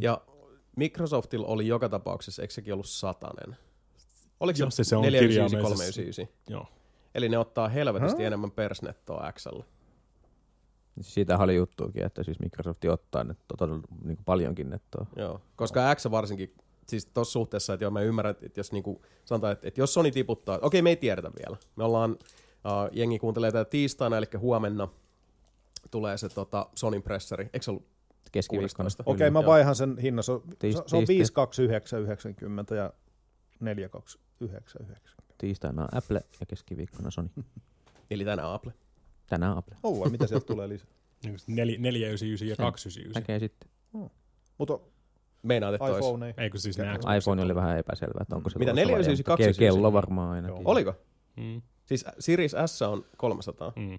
Ja 0.01 0.21
Microsoftilla 0.77 1.47
oli 1.47 1.67
joka 1.67 1.89
tapauksessa, 1.89 2.43
eikö 2.43 2.55
sekin 2.55 2.73
ollut 2.73 2.87
satanen? 2.89 3.57
Oliko 4.41 4.59
Joo, 4.59 4.71
se, 4.71 4.77
se- 4.77 4.85
se 4.85 4.97
on 4.97 5.03
499, 5.03 5.61
kirjaimellisesti- 5.61 5.63
399? 5.63 6.29
Joo. 6.49 6.67
Eli 7.15 7.29
ne 7.29 7.39
ottaa 7.39 7.69
helvetisti 7.69 8.25
enemmän 8.25 8.51
persnettoa 8.51 9.33
Xllä. 9.33 9.65
Siitä 11.01 11.39
oli 11.39 11.57
juttuakin, 11.57 12.05
että 12.05 12.23
siis 12.23 12.41
Microsoft 12.41 12.85
ottaa 12.85 13.25
nettoa 13.25 13.57
todella 13.57 13.81
niin 14.05 14.17
kuin 14.17 14.25
paljonkin 14.25 14.71
nettoa. 14.71 15.07
Joo, 15.17 15.41
koska 15.57 15.95
X 15.95 16.05
varsinkin, 16.11 16.55
siis 16.87 17.07
tuossa 17.07 17.33
suhteessa, 17.33 17.73
että 17.73 17.85
joo, 17.85 17.91
mä 17.91 18.01
ymmärrän, 18.01 18.35
että 18.43 18.61
jos 18.61 18.73
niinku, 18.73 19.03
sanotaan, 19.25 19.53
että, 19.53 19.69
että 19.69 19.81
jos 19.81 19.95
Sony 19.95 20.11
tiputtaa, 20.11 20.59
okei, 20.63 20.83
me 20.83 20.91
ei 20.91 20.97
tiedetä 20.97 21.31
vielä. 21.43 21.57
Me 21.77 21.85
ollaan, 21.85 22.11
uh, 22.11 22.91
jengi 22.93 23.19
kuuntelee 23.19 23.53
tätä 23.53 23.71
tiistaina, 23.71 24.17
eli 24.17 24.27
huomenna 24.39 24.89
tulee 25.91 26.19
se 26.19 26.29
tota, 26.29 26.67
Sonin 26.75 27.03
pressari. 27.03 27.45
Eikö 27.53 27.63
se 27.63 27.71
ollut 27.71 27.87
Keskiviikkona. 28.33 28.85
16? 28.85 29.03
Okei, 29.07 29.29
okay, 29.29 29.31
mä 29.31 29.47
vaihan 29.47 29.75
sen 29.75 29.99
hinnan. 29.99 30.25
Se 30.25 30.33
on, 30.33 30.43
Tiis- 30.59 30.83
se, 30.87 30.97
on 30.97 31.05
tiisti- 31.05 31.35
529,90 32.73 32.75
ja 32.75 32.93
429,90. 33.61 34.97
Tiistaina 35.39 35.83
on 35.83 35.89
Apple 35.93 36.21
ja 36.41 36.47
keskiviikkona 36.47 37.11
Sony. 37.11 37.29
Eli 38.11 38.25
tänään 38.25 38.53
Apple. 38.53 38.73
Tänään 39.29 39.59
Apple. 39.59 39.77
Oh, 39.83 40.01
vai 40.01 40.11
mitä 40.11 40.27
sieltä 40.27 40.47
tulee 40.47 40.69
lisää? 40.69 40.89
Niin 41.23 41.37
kuin 41.47 41.57
499 41.57 42.49
ja 42.49 42.55
Se- 42.57 42.63
299. 42.63 43.23
Näkee 43.23 43.39
sitten. 43.39 43.71
Mutta 44.59 44.79
Meinaat, 45.43 45.75
että 45.75 45.89
iPhone 45.89 46.27
ei. 46.27 46.35
Eikö 46.37 46.59
siis 46.59 46.77
Xboxit 46.77 47.17
iPhone 47.19 47.43
oli 47.43 47.55
vähän 47.55 47.79
epäselvä, 47.79 48.19
että 48.23 48.37
onko 48.37 48.51
se 48.51 48.59
Mitä, 48.59 48.71
tulossa 48.71 48.93
vai 48.93 48.99
499, 48.99 49.11
ei, 49.11 49.17
mutta 49.17 49.23
ke- 49.23 49.47
299? 49.47 49.77
Kello 49.77 49.93
varmaan 49.93 50.31
ainakin. 50.31 50.63
Joo. 50.63 50.73
Oliko? 50.73 50.95
Mm. 51.37 51.63
Siis 51.87 52.05
Series 52.19 52.55
S 52.67 52.83
on 52.83 53.05
300. 53.17 53.73
Mm. 53.77 53.99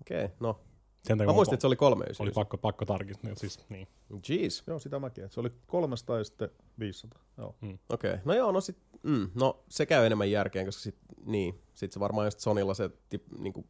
Okei, 0.00 0.24
okay, 0.24 0.36
no. 0.40 0.60
Sen 1.04 1.18
takia 1.18 1.26
Mä 1.26 1.32
muistin, 1.34 1.54
että 1.54 1.60
se 1.60 1.66
oli 1.66 1.72
oli 1.72 1.76
399. 1.76 2.34
pakko, 2.34 2.58
pakko 2.58 2.84
tarkistaa. 2.84 3.30
Siis, 3.34 3.60
niin. 3.68 3.88
Jeez. 4.28 4.62
Joo, 4.66 4.78
sitä 4.78 4.98
mäkin. 4.98 5.24
että 5.24 5.34
Se 5.34 5.40
oli 5.40 5.50
300 5.66 6.18
ja 6.18 6.24
sitten 6.24 6.48
500. 6.78 7.22
Joo. 7.38 7.48
Okei, 7.48 7.78
okay. 7.88 8.18
no 8.24 8.34
joo, 8.34 8.52
no 8.52 8.60
sit, 8.60 8.78
mm, 9.02 9.30
no 9.34 9.64
se 9.68 9.86
käy 9.86 10.06
enemmän 10.06 10.30
järkeen, 10.30 10.66
koska 10.66 10.82
sit, 10.82 10.96
niin, 11.26 11.60
sit 11.74 11.92
se 11.92 12.00
varmaan 12.00 12.26
just 12.26 12.40
Sonilla 12.40 12.74
se 12.74 12.90
tip, 13.08 13.22
niinku, 13.38 13.66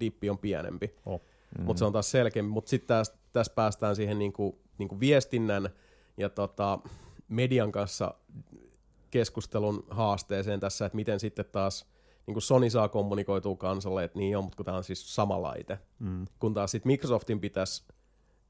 dippi 0.00 0.30
on 0.30 0.38
pienempi, 0.38 0.94
Oh. 1.06 1.20
mm. 1.58 1.64
mutta 1.64 1.78
se 1.78 1.84
on 1.84 1.92
taas 1.92 2.10
selkeämpi, 2.10 2.50
mutta 2.50 2.70
sitten 2.70 2.88
tässä 2.88 3.14
täs 3.32 3.50
päästään 3.50 3.96
siihen 3.96 4.18
niinku, 4.18 4.58
niinku 4.78 5.00
viestinnän 5.00 5.68
ja 6.16 6.28
tota, 6.28 6.78
median 7.28 7.72
kanssa 7.72 8.14
keskustelun 9.10 9.86
haasteeseen 9.90 10.60
tässä, 10.60 10.86
että 10.86 10.96
miten 10.96 11.20
sitten 11.20 11.44
taas 11.52 11.86
niin 12.26 12.42
Sony 12.42 12.70
saa 12.70 12.88
kommunikoitua 12.88 13.56
kansalle, 13.56 14.04
että 14.04 14.18
niin 14.18 14.36
on, 14.38 14.44
mutta 14.44 14.56
kun 14.56 14.66
tämä 14.66 14.76
on 14.76 14.84
siis 14.84 15.14
sama 15.14 15.42
laite. 15.42 15.78
Mm. 15.98 16.26
Kun 16.38 16.54
taas 16.54 16.70
sitten 16.70 16.92
Microsoftin 16.92 17.40
pitäisi, 17.40 17.84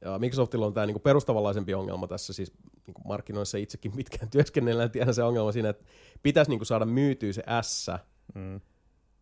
ja 0.00 0.18
Microsoftilla 0.18 0.66
on 0.66 0.74
tämä 0.74 0.86
niinku 0.86 1.00
perustavanlaisempi 1.00 1.74
ongelma 1.74 2.06
tässä 2.06 2.32
siis 2.32 2.52
niinku 2.86 3.02
markkinoissa 3.04 3.58
itsekin 3.58 3.92
pitkään 3.92 4.30
työskennellään, 4.36 4.90
tiedän 4.90 5.14
se 5.14 5.22
ongelma 5.22 5.52
siinä, 5.52 5.68
että 5.68 5.84
pitäisi 6.22 6.50
niinku 6.50 6.64
saada 6.64 6.84
myytyä 6.84 7.32
se 7.32 7.42
S 7.62 7.90
Mm. 8.34 8.60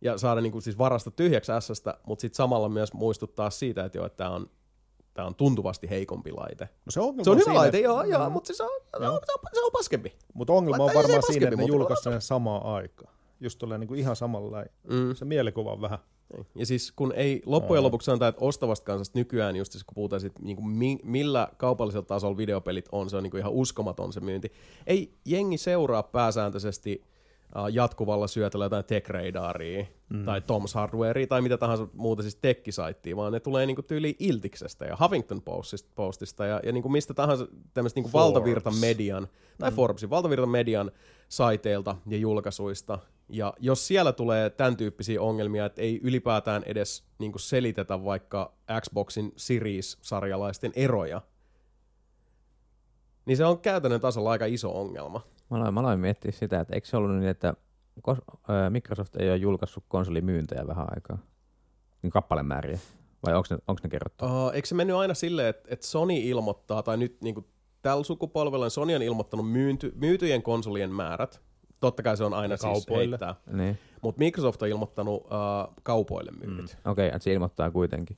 Ja 0.01 0.17
saada 0.17 0.41
niinku 0.41 0.61
siis 0.61 0.77
varasta 0.77 1.11
tyhjäksi 1.11 1.51
S-stä, 1.59 1.97
mutta 2.07 2.21
sitten 2.21 2.37
samalla 2.37 2.69
myös 2.69 2.93
muistuttaa 2.93 3.49
siitä, 3.49 3.85
että, 3.85 3.97
joo, 3.97 4.05
että 4.05 4.17
tämä 4.17 4.29
on, 4.29 4.49
tää 5.13 5.25
on 5.25 5.35
tuntuvasti 5.35 5.89
heikompi 5.89 6.31
laite. 6.31 6.69
No 6.85 6.91
se 6.91 6.99
ongelma 6.99 7.23
Se 7.23 7.29
on 7.29 7.35
hyvä 7.35 7.45
siinä, 7.45 7.59
laite, 7.59 7.79
joo, 7.79 8.03
joo, 8.03 8.29
mutta 8.29 8.53
se 8.53 8.63
on, 8.63 8.69
se 8.97 9.09
on, 9.09 9.19
se 9.53 9.61
on 9.61 9.71
paskempi. 9.73 10.13
Mutta 10.33 10.53
ongelma 10.53 10.83
on 10.83 10.85
Laittaa 10.85 11.03
varmaan 11.03 11.23
siinä, 11.23 11.47
että 11.47 11.57
ne 11.57 11.65
julkaisivat 11.65 12.13
sen 12.13 12.21
samaan 12.21 12.65
aikaan. 12.65 13.13
Just 13.39 13.59
tolleen 13.59 13.79
niin 13.79 13.87
kuin 13.87 13.99
ihan 13.99 14.15
samalla. 14.15 14.63
Mm. 14.89 15.15
Se 15.15 15.25
mielikuva 15.25 15.71
on 15.71 15.81
vähän. 15.81 15.99
Niin. 16.33 16.47
Ja 16.55 16.65
siis 16.65 16.91
kun 16.91 17.13
ei 17.15 17.41
loppujen 17.45 17.83
lopuksi 17.83 18.05
sanotaan, 18.05 18.29
että 18.29 18.45
ostavasta 18.45 18.85
kansasta 18.85 19.19
nykyään, 19.19 19.55
just 19.55 19.71
siis 19.71 19.83
kun 19.83 19.95
puhutaan 19.95 20.19
sit, 20.19 20.39
niin 20.39 20.57
kuin 20.57 20.67
mi, 20.67 20.99
millä 21.03 21.47
kaupallisella 21.57 22.05
tasolla 22.05 22.37
videopelit 22.37 22.85
on, 22.91 23.09
se 23.09 23.17
on 23.17 23.23
niin 23.23 23.31
kuin 23.31 23.39
ihan 23.39 23.51
uskomaton 23.51 24.13
se 24.13 24.19
myynti. 24.19 24.51
Ei 24.87 25.13
jengi 25.25 25.57
seuraa 25.57 26.03
pääsääntöisesti 26.03 27.03
jatkuvalla 27.71 28.27
syötöllä 28.27 28.65
jotain 28.65 28.85
Tech 28.85 29.09
Radaria 29.09 29.85
mm. 30.09 30.25
tai 30.25 30.39
Tom's 30.39 30.73
Hardwarea 30.73 31.27
tai 31.27 31.41
mitä 31.41 31.57
tahansa 31.57 31.87
muuta 31.93 32.21
siis 32.21 32.35
tekkisaittia, 32.35 33.15
vaan 33.15 33.33
ne 33.33 33.39
tulee 33.39 33.65
niin 33.65 33.75
kuin 33.75 33.85
tyyliin 33.85 34.15
Iltiksestä 34.19 34.85
ja 34.85 34.97
Huffington 35.01 35.41
Postista, 35.41 35.89
Postista 35.95 36.45
ja, 36.45 36.61
ja 36.63 36.71
niin 36.71 36.81
kuin 36.81 36.91
mistä 36.91 37.13
tahansa 37.13 37.47
tämmöistä 37.73 37.97
niin 37.97 38.03
kuin 38.03 38.13
valtavirta 38.13 38.71
median 38.71 39.27
tai 39.59 39.71
mm. 39.71 39.75
Forbesin 39.75 40.09
valtavirta 40.09 40.45
median 40.45 40.91
saiteilta 41.29 41.95
ja 42.07 42.17
julkaisuista. 42.17 42.99
Ja 43.29 43.53
jos 43.59 43.87
siellä 43.87 44.13
tulee 44.13 44.49
tämän 44.49 44.77
tyyppisiä 44.77 45.21
ongelmia, 45.21 45.65
että 45.65 45.81
ei 45.81 45.99
ylipäätään 46.03 46.63
edes 46.65 47.03
niin 47.19 47.31
kuin 47.31 47.41
selitetä 47.41 48.03
vaikka 48.03 48.53
Xboxin 48.81 49.33
Series-sarjalaisten 49.35 50.71
eroja, 50.75 51.21
niin 53.25 53.37
se 53.37 53.45
on 53.45 53.59
käytännön 53.59 54.01
tasolla 54.01 54.31
aika 54.31 54.45
iso 54.45 54.79
ongelma. 54.79 55.21
Mä 55.49 55.57
aloin, 55.57 55.73
mä 55.73 55.79
aloin 55.79 55.99
miettiä 55.99 56.31
sitä, 56.31 56.59
että 56.59 56.75
eikö 56.75 56.87
se 56.87 56.97
ollut 56.97 57.15
niin, 57.15 57.29
että 57.29 57.53
Microsoft 58.69 59.15
ei 59.15 59.29
ole 59.29 59.37
julkaissut 59.37 59.83
konsolimyyntejä 59.87 60.67
vähän 60.67 60.87
aikaa? 60.95 61.17
Niin 62.01 62.11
kappalemääriä. 62.11 62.79
Vai 63.25 63.35
onko 63.35 63.47
ne, 63.51 63.57
onko 63.67 63.79
ne 63.83 63.89
kerrottu? 63.89 64.25
Uh, 64.25 64.51
eikö 64.53 64.67
se 64.67 64.75
mennyt 64.75 64.95
aina 64.95 65.13
silleen, 65.13 65.47
että, 65.47 65.67
että 65.73 65.87
Sony 65.87 66.13
ilmoittaa, 66.13 66.83
tai 66.83 66.97
nyt 66.97 67.21
niin 67.21 67.35
kuin 67.35 67.45
tällä 67.81 68.03
sukupolvella 68.03 68.65
niin 68.65 68.71
Sony 68.71 68.95
on 68.95 69.01
ilmoittanut 69.01 69.51
myynty, 69.51 69.93
myytyjen 69.95 70.43
konsolien 70.43 70.91
määrät. 70.91 71.41
Totta 71.79 72.03
kai 72.03 72.17
se 72.17 72.23
on 72.23 72.33
aina 72.33 72.57
siis 72.57 72.85
Kaupoille. 72.85 73.09
heittää. 73.09 73.35
Niin. 73.51 73.77
Mutta 74.01 74.19
Microsoft 74.19 74.61
on 74.61 74.67
ilmoittanut 74.67 75.15
uh, 75.15 75.73
kaupoille 75.83 76.31
myydyt. 76.31 76.65
Okei, 76.71 76.91
okay, 76.91 77.05
että 77.05 77.19
se 77.19 77.33
ilmoittaa 77.33 77.71
kuitenkin. 77.71 78.17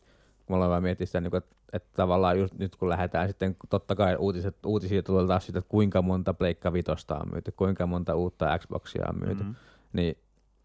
Kun 0.50 0.58
me 0.58 0.66
ollaan 0.66 0.84
miettinyt 0.84 1.10
sitä, 1.10 1.22
niin 1.22 1.36
että, 1.36 1.56
että, 1.74 1.90
tavallaan 1.96 2.40
just 2.40 2.54
nyt 2.54 2.76
kun 2.76 2.90
lähdetään 2.90 3.28
sitten, 3.28 3.56
totta 3.70 3.96
kai 3.96 4.16
uutiset, 4.16 4.66
uutisia 4.66 5.04
tulee 5.04 5.28
taas 5.28 5.46
siitä, 5.46 5.60
että 5.60 5.70
kuinka 5.70 6.02
monta 6.02 6.34
Pleikka 6.34 6.74
Vitosta 6.74 7.16
on 7.16 7.32
myyty, 7.32 7.52
kuinka 7.52 7.88
monta 7.88 8.16
uutta 8.16 8.58
Xboxia 8.60 9.06
on 9.10 9.20
myyty, 9.20 9.44
mm-hmm. 9.44 9.56
niin 9.94 10.18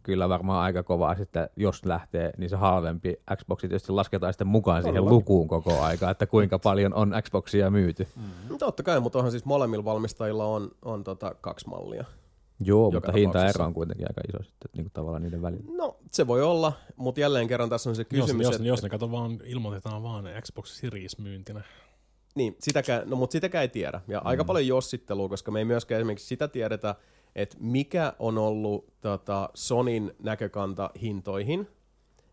kyllä 0.02 0.28
varmaan 0.28 0.62
aika 0.62 0.82
kovaa 0.82 1.14
sitten, 1.14 1.48
jos 1.56 1.84
lähtee, 1.84 2.32
niin 2.36 2.50
se 2.50 2.56
halvempi 2.56 3.16
Xbox 3.36 3.60
tietysti 3.60 3.92
lasketaan 3.92 4.32
sitten 4.32 4.46
mukaan 4.46 4.82
siihen 4.82 5.02
Kyllä. 5.02 5.14
lukuun 5.14 5.48
koko 5.48 5.80
aika, 5.80 6.10
että 6.10 6.26
kuinka 6.26 6.58
paljon 6.58 6.94
on 6.94 7.14
Xboxia 7.22 7.70
myyty. 7.70 8.08
No, 8.50 8.58
totta 8.58 8.82
kai, 8.82 9.00
mutta 9.00 9.18
onhan 9.18 9.30
siis 9.30 9.44
molemmilla 9.44 9.84
valmistajilla 9.84 10.44
on, 10.44 10.70
on 10.82 11.04
tota 11.04 11.34
kaksi 11.40 11.68
mallia. 11.68 12.04
Joo, 12.60 12.90
mutta 12.90 13.12
hintaero 13.12 13.64
on 13.64 13.74
kuitenkin 13.74 14.06
aika 14.10 14.20
iso 14.28 14.44
sitten 14.44 14.70
niin 14.74 14.84
kuin 14.84 14.92
tavallaan 14.92 15.22
niiden 15.22 15.42
välillä. 15.42 15.64
No, 15.76 15.96
se 16.10 16.26
voi 16.26 16.42
olla, 16.42 16.72
mutta 16.96 17.20
jälleen 17.20 17.48
kerran 17.48 17.68
tässä 17.68 17.90
on 17.90 17.96
se 17.96 18.04
kysymys, 18.04 18.46
jos, 18.46 18.54
että, 18.54 18.68
jos 18.68 18.82
ne 18.82 18.88
kato 18.88 19.10
vaan, 19.10 19.38
ilmoitetaan 19.44 20.02
vaan 20.02 20.24
Xbox 20.42 20.68
Series 20.68 21.18
myyntinä. 21.18 21.62
Niin, 22.34 22.56
sitäkään, 22.60 23.10
no, 23.10 23.16
mutta 23.16 23.32
sitäkään 23.32 23.62
ei 23.62 23.68
tiedä. 23.68 24.00
Ja 24.08 24.20
mm. 24.20 24.26
aika 24.26 24.44
paljon 24.44 24.66
jossittelua, 24.66 25.28
koska 25.28 25.50
me 25.50 25.58
ei 25.58 25.64
myöskään 25.64 26.00
esimerkiksi 26.00 26.26
sitä 26.26 26.48
tiedetä, 26.48 26.94
että 27.34 27.56
mikä 27.60 28.12
on 28.18 28.38
ollut 28.38 29.00
tota, 29.00 29.50
Sonin 29.54 30.12
näkökanta 30.18 30.90
hintoihin. 31.02 31.68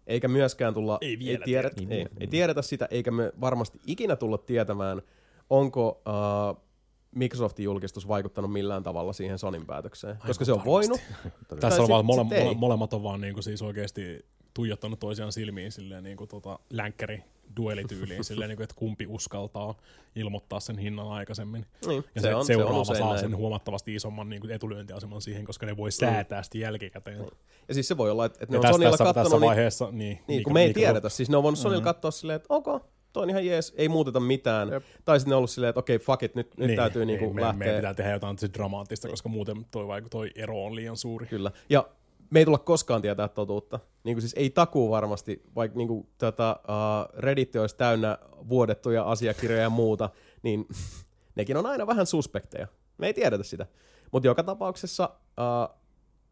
Eikä 0.07 0.27
myöskään 0.27 0.73
tulla, 0.73 0.98
Ei 1.02 1.19
vielä 1.19 1.38
ei, 1.39 1.45
tiedetä, 1.45 1.76
tiedetä. 1.76 1.95
ei, 1.95 2.07
ei 2.19 2.27
tiedetä 2.27 2.61
sitä, 2.61 2.88
eikä 2.91 3.11
me 3.11 3.31
varmasti 3.41 3.80
ikinä 3.88 4.15
tulla 4.15 4.38
tietämään, 4.38 5.02
onko 5.49 6.02
uh, 6.07 6.70
Microsoftin 7.16 7.64
julkistus 7.64 8.08
vaikuttanut 8.08 8.54
millään 8.54 8.84
tavalla 8.84 9.14
siihen 9.14 9.40
Sonin 9.40 9.66
päätökseen. 9.66 10.14
Aivan 10.14 10.28
koska 10.28 10.46
se 10.46 10.52
on 10.52 10.58
varmasti. 10.58 10.70
voinut. 10.92 11.02
Tässä 11.60 11.82
on 11.84 11.90
vaan 11.90 12.06
mole, 12.06 12.24
mole, 12.24 12.54
molemmat 12.56 12.94
on 12.94 13.04
vaan 13.04 13.22
niinku 13.22 13.42
siis 13.42 13.62
oikeasti 13.62 14.26
tuijottanut 14.54 15.00
toisiaan 15.00 15.32
silmiin 15.32 15.72
silleen 15.72 16.04
niinku 16.04 16.28
tota 16.28 16.60
länkkäri 16.70 17.24
duelityyliin 17.58 18.24
silleen, 18.30 18.48
niinku, 18.50 18.64
että 18.64 18.76
kumpi 18.78 19.08
uskaltaa 19.08 19.76
ilmoittaa 20.16 20.60
sen 20.60 20.78
hinnan 20.78 21.08
aikaisemmin. 21.12 21.66
Niin, 21.88 22.04
Ja 22.16 22.22
se 22.22 22.28
se, 22.28 22.36
on- 22.36 22.46
se 22.46 22.54
seuraava 22.54 22.76
on 22.76 22.82
usein 22.82 22.98
saa 22.98 23.08
näin. 23.10 23.20
sen 23.20 23.36
huomattavasti 23.38 23.96
isomman 23.96 24.30
niinku 24.30 24.48
etulyöntiaseman 24.52 25.22
siihen, 25.22 25.46
koska 25.46 25.66
ne 25.66 25.78
voi 25.78 25.92
säätää 25.92 26.44
sitten 26.44 26.62
jälkikäteen. 26.62 27.26
Ja 27.68 27.74
siis 27.74 27.88
se 27.88 27.98
voi 27.98 28.12
olla, 28.12 28.26
että, 28.26 28.40
että 28.42 28.52
ne 28.54 28.56
Ja 28.56 28.60
on 28.60 28.62
tässä, 28.62 28.74
Sonilla 28.74 28.92
tässä, 28.92 29.04
kattonut 29.04 29.26
tässä 29.26 29.38
niin, 29.38 29.48
vaiheessa, 29.48 29.88
niin, 29.92 30.20
Niin, 30.28 30.44
kun 30.44 30.52
mikro- 30.52 30.54
me 30.54 30.64
ei 30.64 30.74
tiedetä. 30.74 31.10
Siis 31.10 31.30
ne 31.30 31.38
on 31.38 31.44
voinut 31.44 31.60
Sonilla 31.60 31.84
katsoa 31.84 32.12
silleen, 32.12 32.36
että 32.36 32.48
ok, 32.50 32.68
toi 33.14 33.24
on 33.24 33.30
ihan 33.30 33.46
jees, 33.46 33.74
ei 33.78 33.90
muuteta 33.90 34.20
mitään. 34.20 34.70
Jep. 34.70 34.84
Tai 35.06 35.20
sitten 35.20 35.30
ne 35.30 35.36
on 35.36 35.38
ollut 35.38 35.50
silleen, 35.50 35.70
että 35.70 35.80
okei, 35.80 35.96
okay, 35.96 36.06
fuck 36.06 36.24
it, 36.24 36.36
nyt, 36.36 36.58
nyt 36.58 36.76
täytyy 36.76 37.06
niinku 37.06 37.26
ei, 37.26 37.34
me, 37.34 37.42
lähteä. 37.42 37.58
meidän 37.58 37.76
pitää 37.76 37.94
tehdä 37.94 38.12
jotain 38.12 38.38
dramaattista, 38.54 39.10
koska 39.10 39.30
muuten 39.30 39.66
toi, 39.72 39.88
vaiku- 39.88 40.10
toi 40.10 40.32
ero 40.36 40.66
on 40.66 40.76
liian 40.76 40.98
suuri. 40.98 41.26
Kyllä. 41.26 41.52
Ja 41.70 41.88
me 42.30 42.40
ei 42.40 42.46
tulla 42.46 42.58
koskaan 42.58 43.02
tietää 43.02 43.28
totuutta. 43.28 43.80
Niin 44.04 44.16
kuin 44.16 44.22
siis 44.22 44.34
ei 44.38 44.50
takuu 44.50 44.92
varmasti, 44.92 45.44
vaikka 45.56 45.78
niin 45.78 45.88
kuin, 45.88 46.08
tota, 46.18 46.60
uh, 46.64 47.20
Reddit 47.20 47.56
olisi 47.56 47.76
täynnä 47.76 48.18
vuodettuja 48.50 49.04
asiakirjoja 49.04 49.64
ja 49.64 49.70
muuta, 49.70 50.10
niin 50.44 50.68
nekin 51.36 51.58
on 51.58 51.66
aina 51.66 51.88
vähän 51.88 52.06
suspekteja. 52.06 52.68
Me 52.98 53.08
ei 53.08 53.14
tiedetä 53.14 53.44
sitä. 53.44 53.66
Mutta 54.12 54.28
joka 54.28 54.44
tapauksessa, 54.44 55.10
uh, 55.24 55.78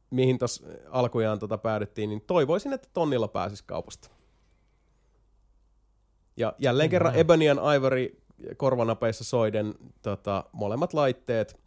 mihin 0.10 0.40
tuossa 0.40 0.64
alkujaan 0.90 1.40
tota 1.40 1.58
päädyttiin, 1.58 2.10
niin 2.10 2.22
toivoisin, 2.22 2.74
että 2.74 2.90
tonnilla 2.94 3.28
pääsisi 3.28 3.64
kaupasta. 3.66 4.19
Ja 6.40 6.54
jälleen 6.60 6.90
kerran 6.90 7.16
Ebony 7.16 7.50
and 7.50 7.60
Ivory 7.76 8.22
korvanapeissa 8.58 9.24
soiden 9.24 9.74
tota, 10.02 10.44
molemmat 10.52 10.94
laitteet, 10.94 11.60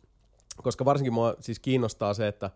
koska 0.63 0.85
varsinkin 0.85 1.13
mua 1.13 1.35
siis 1.41 1.59
kiinnostaa 1.59 2.15
se, 2.15 2.29
että 2.29 2.51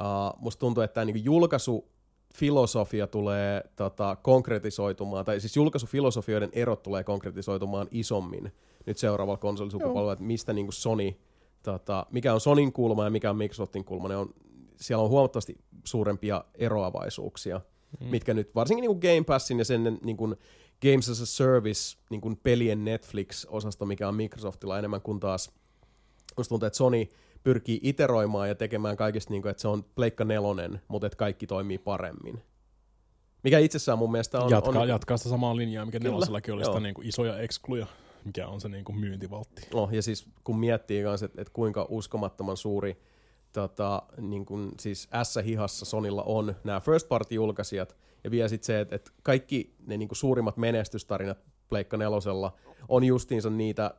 uh, 0.00 0.40
musta 0.40 0.60
tuntuu, 0.60 0.82
että 0.82 0.94
tämä 0.94 1.04
niinku 1.04 1.22
julkaisufilosofia 1.24 3.06
tulee 3.06 3.64
tota, 3.76 4.16
konkretisoitumaan, 4.16 5.24
tai 5.24 5.40
siis 5.40 5.56
julkaisufilosofioiden 5.56 6.50
erot 6.52 6.82
tulee 6.82 7.04
konkretisoitumaan 7.04 7.88
isommin 7.90 8.52
nyt 8.86 8.98
seuraavalla 8.98 9.38
konsolisukupolvella, 9.38 10.12
että 10.12 10.24
mistä 10.24 10.52
niinku 10.52 10.72
Sony, 10.72 11.14
tota, 11.62 12.06
mikä 12.10 12.34
on 12.34 12.40
Sonin 12.40 12.72
kulma 12.72 13.04
ja 13.04 13.10
mikä 13.10 13.30
on 13.30 13.36
Microsoftin 13.36 13.84
kulma, 13.84 14.08
ne 14.08 14.16
on, 14.16 14.34
siellä 14.76 15.04
on 15.04 15.10
huomattavasti 15.10 15.56
suurempia 15.84 16.44
eroavaisuuksia, 16.54 17.60
mm. 18.00 18.06
mitkä 18.06 18.34
nyt 18.34 18.54
varsinkin 18.54 18.82
niinku 18.82 19.00
Game 19.00 19.24
Passin 19.26 19.58
ja 19.58 19.64
sen 19.64 19.98
niinku 20.04 20.34
Games 20.82 21.08
as 21.08 21.20
a 21.20 21.26
Service 21.26 21.98
niinku 22.10 22.36
pelien 22.42 22.84
Netflix-osasto, 22.84 23.86
mikä 23.86 24.08
on 24.08 24.14
Microsoftilla 24.14 24.78
enemmän 24.78 25.00
kuin 25.00 25.20
taas 25.20 25.50
musta 26.36 26.48
tuntuu, 26.48 26.66
että 26.66 26.76
Sony 26.76 27.06
pyrkii 27.44 27.80
iteroimaan 27.82 28.48
ja 28.48 28.54
tekemään 28.54 28.96
kaikista, 28.96 29.30
niin 29.30 29.42
kuin, 29.42 29.50
että 29.50 29.60
se 29.60 29.68
on 29.68 29.84
pleikka 29.84 30.24
nelonen, 30.24 30.80
mutta 30.88 31.06
että 31.06 31.16
kaikki 31.16 31.46
toimii 31.46 31.78
paremmin. 31.78 32.42
Mikä 33.44 33.58
itsessään 33.58 33.98
mun 33.98 34.12
mielestä 34.12 34.40
on... 34.40 34.50
jatkaa, 34.50 34.82
on, 34.82 34.88
jatkaa 34.88 35.16
sitä 35.16 35.28
samaa 35.28 35.56
linjaa, 35.56 35.86
mikä 35.86 35.98
Kyllä, 35.98 36.12
nelosellakin 36.12 36.54
oli 36.54 36.62
joo. 36.62 36.72
sitä 36.72 36.80
niin 36.80 36.94
kuin 36.94 37.08
isoja 37.08 37.38
ekskluja, 37.38 37.86
mikä 38.24 38.48
on 38.48 38.60
se 38.60 38.68
niin 38.68 38.84
kuin 38.84 38.98
myyntivaltti. 38.98 39.62
Oh, 39.74 39.92
ja 39.92 40.02
siis 40.02 40.26
kun 40.44 40.58
miettii 40.58 41.02
kanssa, 41.02 41.26
että, 41.26 41.42
että 41.42 41.52
kuinka 41.52 41.86
uskomattoman 41.88 42.56
suuri 42.56 43.02
tota, 43.52 44.02
niin 44.20 44.46
kuin, 44.46 44.70
siis 44.80 45.08
S-hihassa 45.22 45.84
Sonilla 45.84 46.22
on 46.22 46.56
nämä 46.64 46.80
first 46.80 47.08
party 47.08 47.34
julkaisijat, 47.34 47.96
ja 48.24 48.30
vielä 48.30 48.48
sitten 48.48 48.66
se, 48.66 48.80
että, 48.80 48.96
että 48.96 49.10
kaikki 49.22 49.74
ne 49.86 49.96
niin 49.96 50.08
kuin 50.08 50.16
suurimmat 50.16 50.56
menestystarinat 50.56 51.38
Pleikka 51.68 51.96
nelosella 51.96 52.56
on 52.88 53.04
justiinsa 53.04 53.50
niitä 53.50 53.94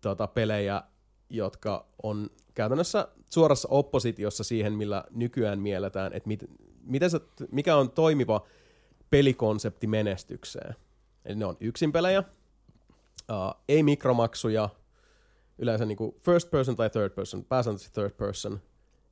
tota, 0.00 0.26
pelejä, 0.26 0.82
jotka 1.30 1.86
on 2.02 2.30
käytännössä 2.54 3.08
suorassa 3.30 3.68
oppositiossa 3.70 4.44
siihen, 4.44 4.72
millä 4.72 5.04
nykyään 5.10 5.60
mielletään, 5.60 6.12
että 6.12 6.28
mit, 6.28 6.44
miten 6.82 7.10
se, 7.10 7.20
mikä 7.52 7.76
on 7.76 7.90
toimiva 7.90 8.46
pelikonsepti 9.10 9.86
menestykseen. 9.86 10.74
Eli 11.24 11.34
ne 11.34 11.44
on 11.44 11.56
yksin 11.60 11.92
pelejä, 11.92 12.18
uh, 13.30 13.54
ei 13.68 13.82
mikromaksuja, 13.82 14.68
yleensä 15.58 15.84
niin 15.84 15.98
kuin 15.98 16.14
first 16.22 16.50
person 16.50 16.76
tai 16.76 16.90
third 16.90 17.10
person, 17.10 17.44
pääsääntöisesti 17.44 17.94
third 18.00 18.12
person, 18.12 18.60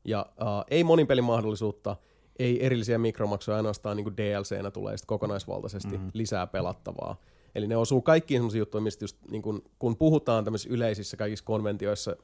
ja 0.04 0.26
uh, 0.40 0.64
ei 0.70 0.84
pelin 1.06 1.24
mahdollisuutta, 1.24 1.96
ei 2.38 2.66
erillisiä 2.66 2.98
mikromaksuja, 2.98 3.56
ainoastaan 3.56 3.96
niin 3.96 4.16
DLC-nä 4.16 4.70
tulee 4.70 4.96
sit 4.96 5.06
kokonaisvaltaisesti 5.06 5.96
mm-hmm. 5.96 6.10
lisää 6.12 6.46
pelattavaa. 6.46 7.16
Eli 7.54 7.66
ne 7.66 7.76
osuu 7.76 8.02
kaikkiin 8.02 8.38
sellaisiin 8.38 8.58
juttuihin, 8.58 8.84
mistä 8.84 9.04
just, 9.04 9.16
niin 9.30 9.42
kun, 9.42 9.62
kun 9.78 9.96
puhutaan 9.96 10.44
tämmöisissä 10.44 10.74
yleisissä 10.74 11.16
kaikissa 11.16 11.44
konventioissa, 11.44 12.16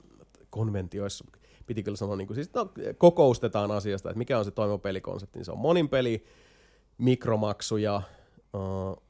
konventioissa, 0.51 1.25
piti 1.67 1.83
kyllä 1.83 1.97
sanoa, 1.97 2.17
niin 2.17 2.27
kuin, 2.27 2.35
siis, 2.35 2.55
no, 2.55 2.73
kokoustetaan 2.99 3.71
asiasta, 3.71 4.11
että 4.11 4.19
mikä 4.19 4.39
on 4.39 4.45
se 4.45 4.51
toimiva 4.51 4.79
pelikonsepti, 4.79 5.39
niin 5.39 5.45
se 5.45 5.53
on 5.53 5.59
monin 5.59 5.89
peli, 5.89 6.25
mikromaksuja, 6.99 8.03
uh, 8.55 9.03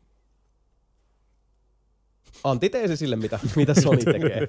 antiteesi 2.44 2.96
sille, 2.96 3.16
mitä, 3.16 3.38
mitä 3.56 3.74
Sony 3.80 4.04
tekee. 4.04 4.48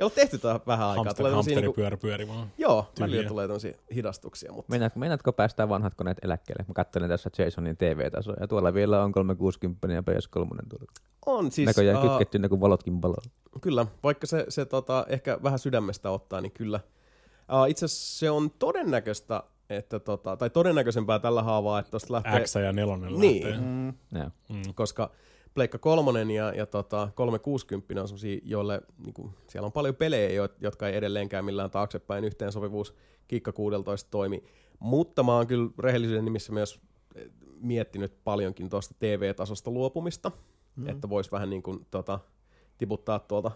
Ei 0.00 0.04
ole 0.04 0.10
tehty 0.10 0.38
tätä 0.38 0.60
vähän 0.66 0.86
aikaa. 0.88 1.04
Hamster, 1.04 1.16
Tulee 1.16 1.30
tämmösiä 1.32 1.54
niinku, 1.54 1.66
hamsteripyörä 1.66 1.96
pyöri 1.96 2.28
vaan. 2.28 2.48
joo, 2.58 2.86
Tyyliä. 2.94 3.28
tulee 3.28 3.46
tämmöisiä 3.46 3.74
hidastuksia, 3.94 4.52
mutta 4.52 4.70
Meinaatko, 4.70 4.98
meinaatko 5.00 5.32
päästää 5.32 5.68
vanhat 5.68 5.94
koneet 5.94 6.18
eläkkeelle? 6.22 6.64
Mä 6.68 6.74
katselen 6.74 7.08
tässä 7.08 7.30
Jasonin 7.38 7.76
TV-tasoa 7.76 8.34
ja 8.40 8.48
tuolla 8.48 8.74
vielä 8.74 9.04
on 9.04 9.12
360 9.12 9.88
ja 9.92 10.00
PS3 10.00 10.68
tuolla. 10.68 10.92
on 11.26 11.52
siis... 11.52 11.66
Näköjään 11.66 11.98
uh, 12.04 12.08
kytketty 12.10 12.38
ne 12.38 12.48
kuin 12.48 12.60
valotkin 12.60 13.00
paloa. 13.00 13.22
Kyllä, 13.60 13.86
vaikka 14.02 14.26
se, 14.26 14.44
se 14.48 14.64
tota, 14.64 15.06
ehkä 15.08 15.38
vähän 15.42 15.58
sydämestä 15.58 16.10
ottaa, 16.10 16.40
niin 16.40 16.52
kyllä. 16.52 16.80
Uh, 17.52 17.70
itse 17.70 17.84
asiassa 17.84 18.18
se 18.18 18.30
on 18.30 18.50
todennäköistä, 18.50 19.42
että 19.70 19.98
tota, 19.98 20.36
tai 20.36 20.50
todennäköisempää 20.50 21.18
tällä 21.18 21.42
haavaa, 21.42 21.78
että 21.78 21.90
tuosta 21.90 22.12
lähtee... 22.14 22.44
X 22.44 22.54
ja 22.54 22.72
nelonen 22.72 23.20
Niin. 23.20 23.42
lähtee. 23.50 23.60
Mm. 23.66 23.86
Joo. 24.18 24.30
Mm. 24.48 24.74
koska 24.74 25.10
Pleikka 25.54 25.78
kolmonen 25.78 26.30
ja, 26.30 26.52
ja 26.52 26.66
tota, 26.66 27.08
360 27.14 28.00
on 28.00 28.08
sellaisia, 28.08 28.40
joille 28.44 28.82
niin 28.98 29.14
kuin, 29.14 29.30
siellä 29.46 29.66
on 29.66 29.72
paljon 29.72 29.96
pelejä, 29.96 30.30
jo- 30.30 30.48
jotka 30.60 30.88
ei 30.88 30.96
edelleenkään 30.96 31.44
millään 31.44 31.70
taaksepäin 31.70 32.24
yhteensopivuus 32.24 32.94
Kikka 33.28 33.52
16 33.52 34.10
toimi. 34.10 34.44
Mutta 34.78 35.22
mä 35.22 35.34
oon 35.34 35.46
kyllä 35.46 35.70
rehellisyyden 35.78 36.24
nimissä 36.24 36.52
myös 36.52 36.80
eh, 37.14 37.30
miettinyt 37.60 38.24
paljonkin 38.24 38.70
tuosta 38.70 38.94
TV-tasosta 38.98 39.70
luopumista, 39.70 40.32
mm. 40.76 40.88
että 40.88 41.08
vois 41.08 41.32
vähän 41.32 41.50
niin 41.50 41.62
kuin, 41.62 41.86
tota, 41.90 42.18
tiputtaa 42.78 43.18
tuolta 43.18 43.50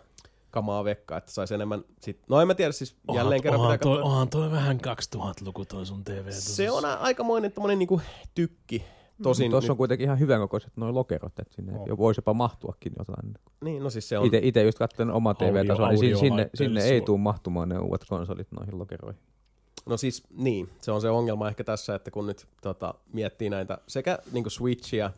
kamaa 0.50 0.84
vekkaa, 0.84 1.18
että 1.18 1.32
saisi 1.32 1.54
enemmän 1.54 1.84
sit, 2.00 2.18
no 2.28 2.40
en 2.40 2.46
mä 2.46 2.54
tiedä, 2.54 2.72
siis 2.72 2.96
jälleen 3.14 3.42
kerran 3.42 3.60
onhan, 3.60 3.78
pitää 3.78 3.82
toi, 3.84 3.96
katsoa. 3.96 4.12
onhan 4.12 4.28
toi 4.28 4.50
vähän 4.50 4.80
2000-luku 5.16 5.64
toi 5.64 5.86
sun 5.86 6.04
TV. 6.04 6.30
Se 6.30 6.70
on 6.70 6.84
aikamoinen 6.84 7.52
tommonen 7.52 7.78
niinku 7.78 8.00
tykki. 8.34 8.84
Tosin 9.22 9.50
Tuossa 9.50 9.66
nyt, 9.66 9.70
on 9.70 9.76
kuitenkin 9.76 10.04
ihan 10.04 10.18
hyvän 10.18 10.40
kokoiset 10.40 10.72
noin 10.76 10.94
lokerot, 10.94 11.38
että 11.38 11.54
sinne 11.54 11.78
On. 11.78 11.88
jo 11.88 11.96
voisi 11.98 12.18
jopa 12.18 12.34
mahtuakin 12.34 12.92
jotain. 12.98 13.34
niin, 13.64 13.82
no 13.82 13.90
siis 13.90 14.08
se 14.08 14.18
on, 14.18 14.26
Ite, 14.26 14.40
ite 14.42 14.62
just 14.62 14.78
katsoin 14.78 15.10
oma 15.10 15.34
TV-tasoa, 15.34 15.88
niin 15.88 15.98
sin- 15.98 16.08
sinne, 16.16 16.30
audiolaitteille 16.42 16.80
sinne 16.80 16.94
ei 16.94 17.00
tule 17.00 17.18
mahtumaan 17.18 17.68
ne 17.68 17.78
uudet 17.78 18.04
konsolit 18.08 18.48
noihin 18.52 18.78
lokeroihin. 18.78 19.20
No 19.86 19.96
siis 19.96 20.22
niin, 20.36 20.68
se 20.80 20.90
on 20.92 21.00
se 21.00 21.10
ongelma 21.10 21.48
ehkä 21.48 21.64
tässä, 21.64 21.94
että 21.94 22.10
kun 22.10 22.26
nyt 22.26 22.46
tota, 22.62 22.94
miettii 23.12 23.50
näitä 23.50 23.78
sekä 23.86 24.18
niin 24.32 24.50
Switchia, 24.50 25.10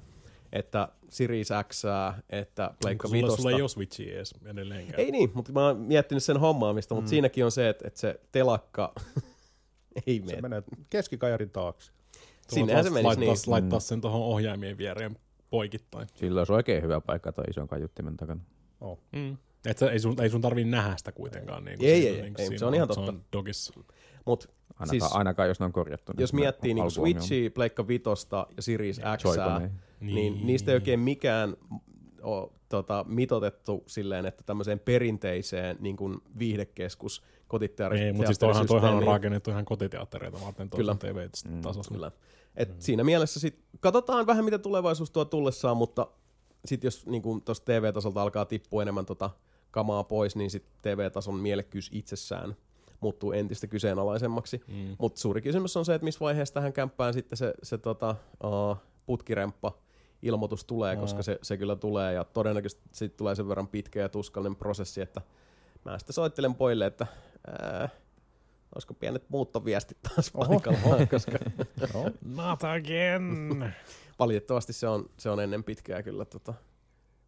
että 0.52 0.89
Series 1.09 1.48
X, 1.68 1.82
että 2.31 2.70
Pleikka 2.82 3.09
sulla, 3.09 3.16
Vitosta. 3.23 3.43
sulla 3.43 3.56
ei 3.56 3.60
ole 3.62 3.68
Switchia 3.68 4.14
edes 4.14 4.35
edelleenkään. 4.44 5.01
Ei 5.01 5.10
niin, 5.10 5.31
mutta 5.35 5.52
mä 5.52 5.66
oon 5.66 5.77
miettinyt 5.78 6.23
sen 6.24 6.40
hommaamista, 6.40 6.94
mutta 6.94 7.06
Mm. 7.06 7.10
siinäkin 7.10 7.44
on 7.44 7.51
se, 7.52 7.68
että, 7.68 7.89
että 7.89 8.01
se 8.01 8.20
telakka 8.32 8.93
ei 10.06 10.18
Se 10.20 10.27
mene. 10.27 10.40
menee 10.40 10.62
keskikajarin 10.90 11.51
taakse. 11.51 11.93
Sinnehän 12.48 12.85
se 12.85 12.90
menisi 12.90 13.05
laittaa, 13.06 13.24
niin. 13.35 13.51
laittaa 13.51 13.81
sen 13.81 14.01
tuohon 14.01 14.20
ohjaimien 14.20 14.78
viereen 14.78 15.18
poikittain. 15.51 16.09
Sillä 16.14 16.40
olisi 16.40 16.52
oikein 16.52 16.82
hyvä 16.82 17.01
paikka 17.01 17.32
toi 17.32 17.44
ison 17.51 17.68
kaiuttimen 17.68 18.16
takana. 18.16 18.40
Oh. 18.81 18.98
Mm. 19.12 19.36
Et 19.66 19.78
sä, 19.78 19.90
ei, 19.90 19.98
sun, 19.98 20.23
ei 20.23 20.31
sun 20.31 20.40
tarvii 20.40 20.64
nähdä 20.64 20.97
sitä 20.97 21.12
kuitenkaan. 21.12 21.64
Niin 21.64 21.78
kuin 21.78 21.89
Ei, 21.89 22.02
siinä, 22.02 22.16
ei, 22.16 22.23
niin 22.23 22.35
kuin 22.35 22.40
ei, 22.43 22.47
siinä 22.47 22.59
se 22.59 22.64
on 22.66 22.74
ihan 22.74 22.89
Se 22.89 22.94
totta. 22.94 23.12
on 23.12 23.23
dogissa. 23.32 23.73
Mut 24.27 24.48
Ainakaan, 24.78 24.89
Siis- 25.01 25.16
ainakaan 25.16 25.48
jos 25.48 25.60
ne 25.60 25.66
on 25.66 25.73
korjattu. 25.73 26.12
jos 26.18 26.32
ne 26.32 26.40
miettii 26.40 26.74
niin. 26.74 26.90
Switchia, 26.90 27.51
Pleikka 27.51 27.89
Vitosta 27.89 28.47
ja 28.56 28.62
Series 28.62 28.97
X, 29.16 29.24
niin. 30.01 30.14
niin 30.14 30.47
niistä 30.47 30.70
ei 30.70 30.74
oikein 30.74 31.01
mikään 31.01 31.56
ole 32.23 32.51
tota, 32.68 33.05
mitotettu 33.09 33.82
silleen, 33.86 34.27
että 34.27 34.43
tämmöiseen 34.47 34.81
perinteiseen 34.81 35.77
niin 35.81 35.97
kuin 35.97 36.18
viihdekeskus 36.39 37.23
kotiteatterissa. 37.48 38.06
Ei, 38.06 38.12
mutta 38.12 38.27
siis 38.27 38.39
toihan, 38.39 38.66
toihan 38.66 38.94
on 38.94 39.02
rakennettu 39.02 39.51
ihan 39.51 39.64
kotiteattereita 39.64 40.39
varten 40.44 40.70
Kyllä. 40.70 40.94
toisen 40.94 41.14
TV-tasossa. 41.14 41.94
Kyllä. 41.94 42.10
Et 42.56 42.68
mm. 42.68 42.74
Siinä 42.78 43.05
mielessä 43.05 43.40
sit, 43.40 43.64
katsotaan 43.81 44.27
vähän, 44.27 44.44
mitä 44.44 44.59
tulevaisuus 44.59 45.10
tuo 45.10 45.24
tullessaan, 45.24 45.77
mutta 45.77 46.06
sitten 46.64 46.86
jos 46.86 47.06
niin 47.06 47.43
tuosta 47.44 47.64
TV-tasolta 47.64 48.23
alkaa 48.23 48.44
tippua 48.44 48.82
enemmän 48.82 49.06
tota 49.06 49.31
kamaa 49.70 50.05
pois, 50.05 50.36
niin 50.36 50.51
sitten 50.51 50.73
TV-tason 50.82 51.35
mielekkyys 51.35 51.90
itsessään 51.93 52.56
muuttuu 53.01 53.32
entistä 53.32 53.66
kyseenalaisemmaksi. 53.66 54.60
Mm. 54.68 54.97
Mutta 54.98 55.20
suuri 55.20 55.43
kysymys 55.43 55.77
on 55.77 55.85
se, 55.85 55.94
että 55.94 56.05
missä 56.05 56.20
vaiheessa 56.20 56.55
tähän 56.55 56.73
kämppään 56.73 57.14
sitten 57.14 57.36
se, 57.36 57.55
se 57.62 57.78
tota, 57.78 58.16
uh, 58.44 58.77
putkiremppa 59.06 59.78
ilmoitus 60.23 60.64
tulee, 60.64 60.94
Mm. 60.94 61.01
koska 61.01 61.23
se, 61.23 61.39
se 61.43 61.56
kyllä 61.56 61.77
tulee 61.77 62.12
ja 62.12 62.24
todennäköisesti 62.24 62.82
siitä 62.93 63.16
tulee 63.16 63.35
sen 63.35 63.48
verran 63.48 63.68
pitkä 63.68 64.01
ja 64.01 64.09
tuskallinen 64.09 64.56
prosessi, 64.56 65.01
että 65.01 65.20
mä 65.85 65.98
sitten 65.98 66.14
soittelen 66.14 66.55
poille, 66.55 66.86
että 66.86 67.06
ää, 67.47 67.89
olisiko 68.74 68.94
pienet 68.94 69.31
muuttoviestit 69.31 69.98
taas 70.02 70.31
Oho, 70.35 70.48
paikallaan, 70.48 71.09
koska 71.12 71.32
No. 71.94 72.10
Not 72.24 72.64
again! 72.64 73.73
valitettavasti 74.18 74.73
se 74.73 74.89
on, 74.89 75.10
se 75.18 75.31
on 75.31 75.40
ennen 75.40 75.64
pitkää 75.64 76.02
kyllä. 76.02 76.24
Tota, 76.24 76.55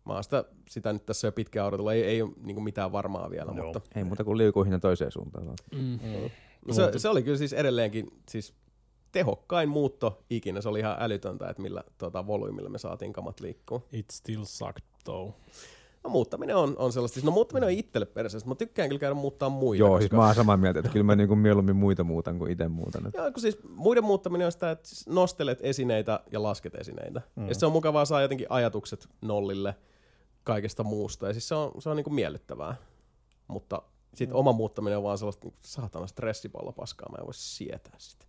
mä 0.05 0.13
oon 0.13 0.25
sitä, 0.25 0.45
sitä 0.69 0.93
nyt 0.93 1.07
tässä 1.07 1.27
jo 1.27 1.33
pitkään 1.33 1.67
odotellut, 1.67 1.93
ei, 1.93 2.05
ei 2.05 2.23
ole 2.23 2.31
niin 2.43 2.63
mitään 2.63 2.93
varmaa 2.93 3.31
vielä, 3.31 3.53
Joo. 3.57 3.65
mutta 3.65 3.81
Ei 3.95 4.05
muuta 4.05 4.25
kuin 4.25 4.39
liukuihin 4.39 4.81
toiseen 4.81 5.13
suuntaan. 5.13 5.47
Mm. 5.75 5.99
no 6.69 6.75
se, 6.75 6.99
se, 6.99 7.09
oli 7.09 7.23
kyllä 7.23 7.39
siis 7.39 7.53
edelleenkin 7.53 8.11
siis 8.29 8.55
tehokkain 9.13 9.69
muutto 9.69 10.25
ikinä. 10.31 10.61
Se 10.61 10.69
oli 10.69 10.79
ihan 10.79 10.97
älytöntä, 10.99 11.49
että 11.49 11.63
millä 11.63 11.85
tota, 11.99 12.27
volyymilla 12.27 12.69
me 12.69 12.79
saatiin 12.79 13.13
kamat 13.13 13.41
liikkuu. 13.41 13.83
It 13.93 14.11
still 14.11 14.45
sucked 14.45 14.85
though. 15.05 15.35
No 16.05 16.11
muuttaminen 16.11 16.57
on, 16.57 16.77
on 16.79 16.93
sellaista, 16.93 17.15
siis 17.15 17.25
no 17.25 17.31
muuttaminen 17.31 17.67
on 17.67 17.73
itselle 17.73 18.07
perseestä. 18.07 18.49
Mä 18.49 18.55
tykkään 18.55 18.89
kyllä 18.89 19.01
käydä 19.01 19.15
muuttaa 19.15 19.49
muita. 19.49 19.81
Joo, 19.81 19.89
koska, 19.89 20.01
siis 20.01 20.13
mä 20.13 20.27
oon 20.27 20.35
samaa 20.35 20.57
mieltä, 20.57 20.79
että 20.79 20.93
kyllä 20.93 21.05
mä 21.05 21.17
niinku 21.17 21.37
mieluummin 21.37 21.77
muita 21.77 22.05
muutan 22.05 22.39
kuin 22.39 22.53
itse 22.53 22.69
muutan. 22.69 23.07
Et 23.07 23.15
Joo, 23.15 23.33
kun 23.33 23.41
siis 23.41 23.59
muiden 23.69 24.05
muuttaminen 24.05 24.47
on 24.47 24.53
sitä, 24.53 24.71
että 24.71 24.89
siis 24.89 25.07
nostelet 25.07 25.59
esineitä 25.63 26.21
ja 26.33 26.43
lasket 26.43 26.75
esineitä. 26.75 27.23
Mm. 27.37 27.49
Ja 27.49 27.55
se 27.55 27.67
on 27.67 27.73
mukavaa 27.73 28.05
saa 28.05 28.23
jotenkin 28.23 28.47
ajatukset 28.51 29.09
nollille 29.23 29.75
kaikesta 30.45 30.85
muusta. 30.85 31.27
Ja 31.27 31.33
siis 31.33 31.49
se 31.49 31.55
on, 31.55 31.73
se 31.83 31.91
on 31.91 31.97
niinku 31.97 32.11
miellyttävää. 32.11 32.75
Mutta 33.49 33.83
sitten 34.15 34.37
mm. 34.37 34.41
oma 34.41 34.53
muuttaminen 34.53 34.99
on 34.99 35.05
vaan 35.05 35.19
sellaista 35.19 35.47
niinku 35.47 35.59
saatana 35.63 36.07
stressipallo 36.07 36.73
paskaa. 36.73 37.09
Mä 37.09 37.17
en 37.21 37.27
voi 37.27 37.35
sietää 37.35 37.95
sitä. 37.99 38.25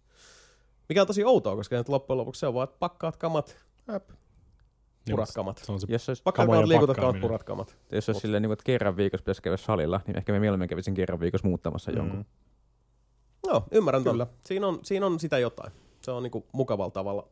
Mikä 0.89 1.01
on 1.01 1.07
tosi 1.07 1.23
outoa, 1.23 1.55
koska 1.55 1.75
nyt 1.75 1.89
loppujen 1.89 2.17
lopuksi 2.17 2.39
se 2.39 2.47
on 2.47 2.53
vaan, 2.53 2.63
että 2.63 2.79
pakkaat 2.79 3.17
kamat, 3.17 3.57
Äp. 3.95 4.09
Purat 5.11 5.29
kamat. 5.35 5.57
Se 5.57 5.71
on 5.71 5.79
se 5.79 5.87
Jos 5.89 6.09
olisi, 6.09 6.23
Pakkaat 6.23 6.45
Kamojen 6.45 6.59
kamat, 6.61 6.67
liikutat 6.69 6.95
kamat, 6.95 7.07
pakkaaminen. 7.07 7.21
purat 7.21 7.43
kamat. 7.43 7.77
jos 7.91 8.09
olisi 8.09 8.21
silleen, 8.21 8.41
niin 8.41 8.47
kuin, 8.49 8.53
että 8.53 8.63
kerran 8.65 8.97
viikossa 8.97 9.23
pitäisi 9.23 9.41
käydä 9.41 9.57
salilla, 9.57 10.01
niin 10.07 10.17
ehkä 10.17 10.31
me 10.33 10.39
mieluummin 10.39 10.69
kävisin 10.69 10.93
kerran 10.93 11.19
viikossa 11.19 11.47
muuttamassa 11.47 11.91
jonkun. 11.91 12.19
Mm. 12.19 12.25
Joo, 13.47 13.63
ymmärrän 13.71 14.03
Kyllä. 14.03 14.25
Kyllä. 14.25 14.37
Siinä 14.45 14.67
on, 14.67 14.79
siinä 14.83 15.05
on 15.05 15.19
sitä 15.19 15.39
jotain. 15.39 15.71
Se 16.01 16.11
on 16.11 16.23
niinku 16.23 16.45
mukavalla 16.51 16.91
tavalla 16.91 17.27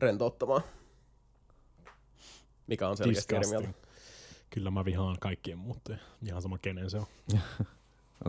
rentouttamaa. 0.00 0.60
Mikä 2.66 2.88
on 2.88 2.96
selkeästi 2.96 3.36
eri 3.36 3.46
mieltä. 3.48 3.68
Kyllä 4.50 4.70
mä 4.70 4.84
vihaan 4.84 5.16
kaikkien 5.20 5.58
muuttuja. 5.58 5.98
Ihan 6.26 6.42
sama 6.42 6.58
kenen 6.58 6.90
se 6.90 6.96
on. 6.98 7.06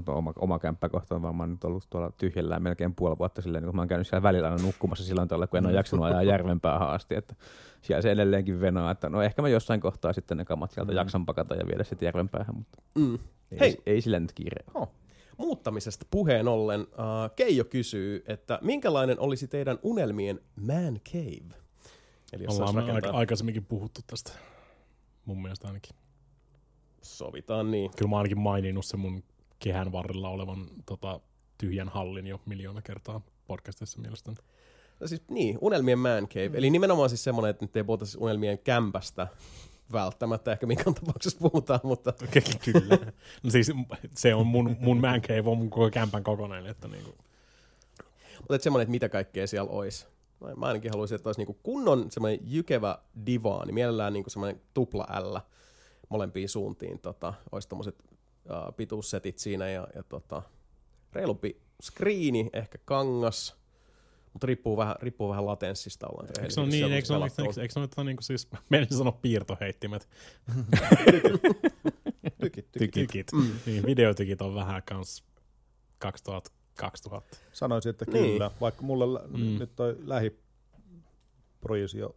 Tuo 0.06 0.16
Oma, 0.16 0.34
oma 0.36 0.60
kämppäkohta 0.60 1.16
on 1.16 1.22
varmaan 1.22 1.52
nyt 1.52 1.64
ollut 1.64 1.88
tuolla 1.90 2.12
tyhjellään 2.18 2.64
melkein 2.64 2.96
puoli 2.96 3.18
vuotta 3.18 3.42
silleen, 3.42 3.62
niin 3.64 3.68
kun 3.70 3.76
mä 3.76 3.82
oon 3.82 3.88
käynyt 3.88 4.08
siellä 4.08 4.24
välillä 4.24 4.50
aina 4.52 4.64
nukkumassa 4.64 5.04
silloin 5.06 5.28
tuolla, 5.28 5.48
kun 5.48 5.58
en 5.58 5.66
ole 5.66 5.74
jaksanut 5.74 6.06
ajaa 6.06 6.24
järvenpäähän 6.24 6.90
asti, 6.90 7.16
että 7.16 7.36
siellä 7.82 8.02
se 8.02 8.12
edelleenkin 8.12 8.62
venaa, 8.62 8.92
että 8.92 9.10
no 9.10 9.22
ehkä 9.22 9.42
mä 9.42 9.50
jossain 9.50 9.82
kohtaa 9.82 10.14
sitten 10.14 10.38
ne 10.38 10.46
kamat 10.46 10.72
sieltä 10.72 10.92
Mm. 10.92 10.96
jaksan 10.96 11.26
pakata 11.26 11.56
ja 11.56 11.68
viedä 11.68 11.84
sitten 11.84 12.06
järvenpäähän, 12.08 12.56
mutta 12.56 12.78
Mm. 12.96 13.20
ei, 13.52 13.60
Hei. 13.60 13.78
ei 13.86 14.02
sillä 14.02 14.20
nyt 14.20 14.34
kiire. 14.34 14.64
Oh. 14.74 14.90
Muuttamisesta 15.38 16.06
puheen 16.12 16.48
ollen, 16.48 16.82
uh, 16.82 16.88
Keijo 17.36 17.64
kysyy, 17.66 18.24
että 18.28 18.60
minkälainen 18.62 19.20
olisi 19.20 19.48
teidän 19.48 19.80
unelmien 19.84 20.40
man 20.56 21.00
cave? 21.12 21.56
Eli 22.34 22.44
jos 22.44 22.60
Ollaan 22.60 22.78
aika, 22.78 22.88
rakentaa, 22.88 23.18
aikaisemminkin 23.20 23.66
puhuttu 23.66 24.02
tästä. 24.08 24.32
Mun 25.26 25.42
mielestä 25.42 25.68
ainakin. 25.68 25.96
sovitaan 27.02 27.72
niin. 27.72 27.92
Kyllä 27.98 28.10
mä 28.10 28.16
oon 28.16 28.20
ainakin 28.20 28.40
maininnut 28.40 28.86
sen 28.86 29.00
mun 29.00 29.24
kehän 29.64 29.92
varrella 29.92 30.30
olevan 30.30 30.68
tota, 30.86 31.20
tyhjän 31.58 31.90
hallin 31.90 32.28
jo 32.28 32.42
miljoona 32.46 32.82
kertaa 32.82 33.22
podcastissa 33.48 34.02
mielestäni. 34.02 34.38
No 35.00 35.08
siis 35.08 35.22
niin, 35.30 35.58
unelmien 35.62 36.00
man 36.00 36.28
cave. 36.28 36.58
Eli 36.58 36.70
nimenomaan 36.70 37.10
siis 37.10 37.24
semmoinen, 37.24 37.50
että 37.50 37.66
nyt 37.66 37.76
ei 37.76 37.84
puhuta 37.84 38.06
siis 38.06 38.18
unelmien 38.22 38.60
kämpästä 38.60 39.28
välttämättä, 39.92 40.52
ehkä 40.52 40.66
minkä 40.66 40.84
tapauksessa 40.84 41.40
puhutaan, 41.40 41.80
mutta 41.84 42.14
Kyllä. 42.66 42.98
No 43.44 43.50
siis 43.50 43.72
se 44.16 44.36
on 44.36 44.48
mun, 44.48 44.78
mun 44.80 45.02
man 45.02 45.22
cave 45.22 45.50
on 45.50 45.58
mun 45.58 45.70
koko 45.70 45.90
kämpän 45.90 46.24
kokonainen, 46.24 46.72
että 46.72 46.88
niinku, 46.88 47.16
Mutta 48.38 48.56
että 48.56 48.64
semmoinen, 48.64 48.84
että 48.84 48.92
mitä 48.92 49.10
kaikkea 49.10 49.48
siellä 49.48 49.72
olisi. 49.72 50.08
Mä, 50.40 50.56
mä 50.56 50.66
ainakin 50.66 50.92
haluaisin, 50.92 51.16
että 51.16 51.30
olisi 51.30 51.40
niinku 51.42 51.60
kunnon 51.64 52.12
semmoinen 52.12 52.40
jykevä 52.44 52.98
divaani, 53.26 53.72
mielellään 53.72 54.14
niinku 54.14 54.30
semmoinen 54.30 54.62
tupla 54.74 55.08
L 55.20 55.38
molempiin 56.10 56.50
suuntiin. 56.50 57.00
Tota, 57.00 57.34
olisi 57.52 57.70
tommoset 57.70 57.96
uh, 58.46 58.76
pituussetit 58.76 59.40
siinä 59.40 59.70
ja, 59.70 59.88
ja 59.96 60.04
tota, 60.04 60.42
reilumpi 61.14 61.62
skriini, 61.82 62.50
ehkä 62.54 62.78
kangas, 62.86 63.56
mutta 64.34 64.48
riippuu 64.48 64.78
vähän, 64.78 64.96
riippuu 65.02 65.30
vähän 65.30 65.46
latenssista. 65.46 66.08
Ollaan 66.08 66.28
eikö 66.40 66.50
se 66.54 66.60
ole 66.62 66.70
niin, 66.70 66.92
eikö 66.94 67.06
se 67.08 67.14
ole, 67.14 67.26
eikö, 67.26 67.42
eikö, 67.42 67.62
eikö 67.62 67.74
ole 67.80 67.84
että 67.86 68.04
niinku 68.04 68.24
siis, 68.24 68.48
meidän 68.70 68.88
sanoa 68.92 69.20
piirtoheittimet, 69.22 70.10
Tykit, 72.42 72.72
tykit. 72.72 72.92
tykit, 72.94 73.32
mm. 73.32 73.52
niin 73.66 73.86
videotykit 73.86 74.42
on 74.42 74.56
vähän 74.56 74.84
kans 74.84 75.24
2000, 75.98 76.52
2000. 76.76 77.38
Sanoisin, 77.54 77.90
että 77.90 78.06
Niin. 78.12 78.32
kyllä. 78.32 78.52
Vaikka 78.62 78.82
mulla 78.82 79.22
Mm. 79.28 79.40
mm. 79.40 79.60
nyt 79.60 79.76
toi 79.76 79.98
lähiprojisio 80.06 82.16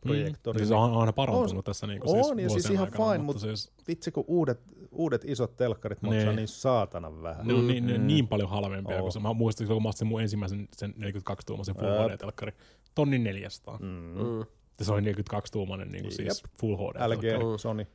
projektori. 0.00 0.56
Mm. 0.56 0.58
Siis 0.58 0.70
on, 0.70 0.90
on 0.92 1.14
parantunut 1.14 1.52
On- 1.56 1.64
tässä 1.64 1.86
niinku 1.86 2.10
on, 2.10 2.24
siis 2.24 2.42
ja 2.42 2.50
siis 2.50 2.70
ihan 2.70 2.84
aikana, 2.86 3.04
fine, 3.12 3.18
mutta 3.24 3.46
mut- 3.46 3.48
siis, 3.48 3.72
Vitsi, 3.88 4.10
kun 4.10 4.24
uudet, 4.26 4.60
uudet 4.92 5.24
isot 5.24 5.56
telkkarit 5.56 6.02
maksaa 6.02 6.24
Ne. 6.24 6.36
niin 6.36 6.48
saatanan 6.48 7.22
vähän. 7.22 7.46
ne 7.46 7.54
on 7.54 7.66
niin, 7.66 7.86
ne, 7.86 7.98
Mm. 7.98 8.06
niin 8.06 8.28
paljon 8.28 8.48
halvempia, 8.48 8.96
Oo. 8.96 9.02
kun 9.02 9.12
se, 9.12 9.20
mä 9.20 9.32
muistin, 9.32 9.66
kun 9.66 9.82
mä 9.82 9.88
ostin 9.88 10.06
mun 10.06 10.22
ensimmäisen 10.22 10.68
sen 10.76 10.94
42-tuumaisen 10.98 11.74
Full. 11.76 12.08
HD-telkkari, 12.08 12.52
tonni 12.94 13.18
400. 13.18 13.78
Mm. 13.78 13.86
Mm. 13.86 14.44
Se 14.82 14.92
oli 14.92 15.00
42-tuumainen 15.00 15.92
niin 15.92 16.12
siis 16.12 16.42
Full 16.60 16.76
HD. 16.76 17.08
LG, 17.08 17.22
Mm. 17.22 17.58
Sony. 17.58 17.86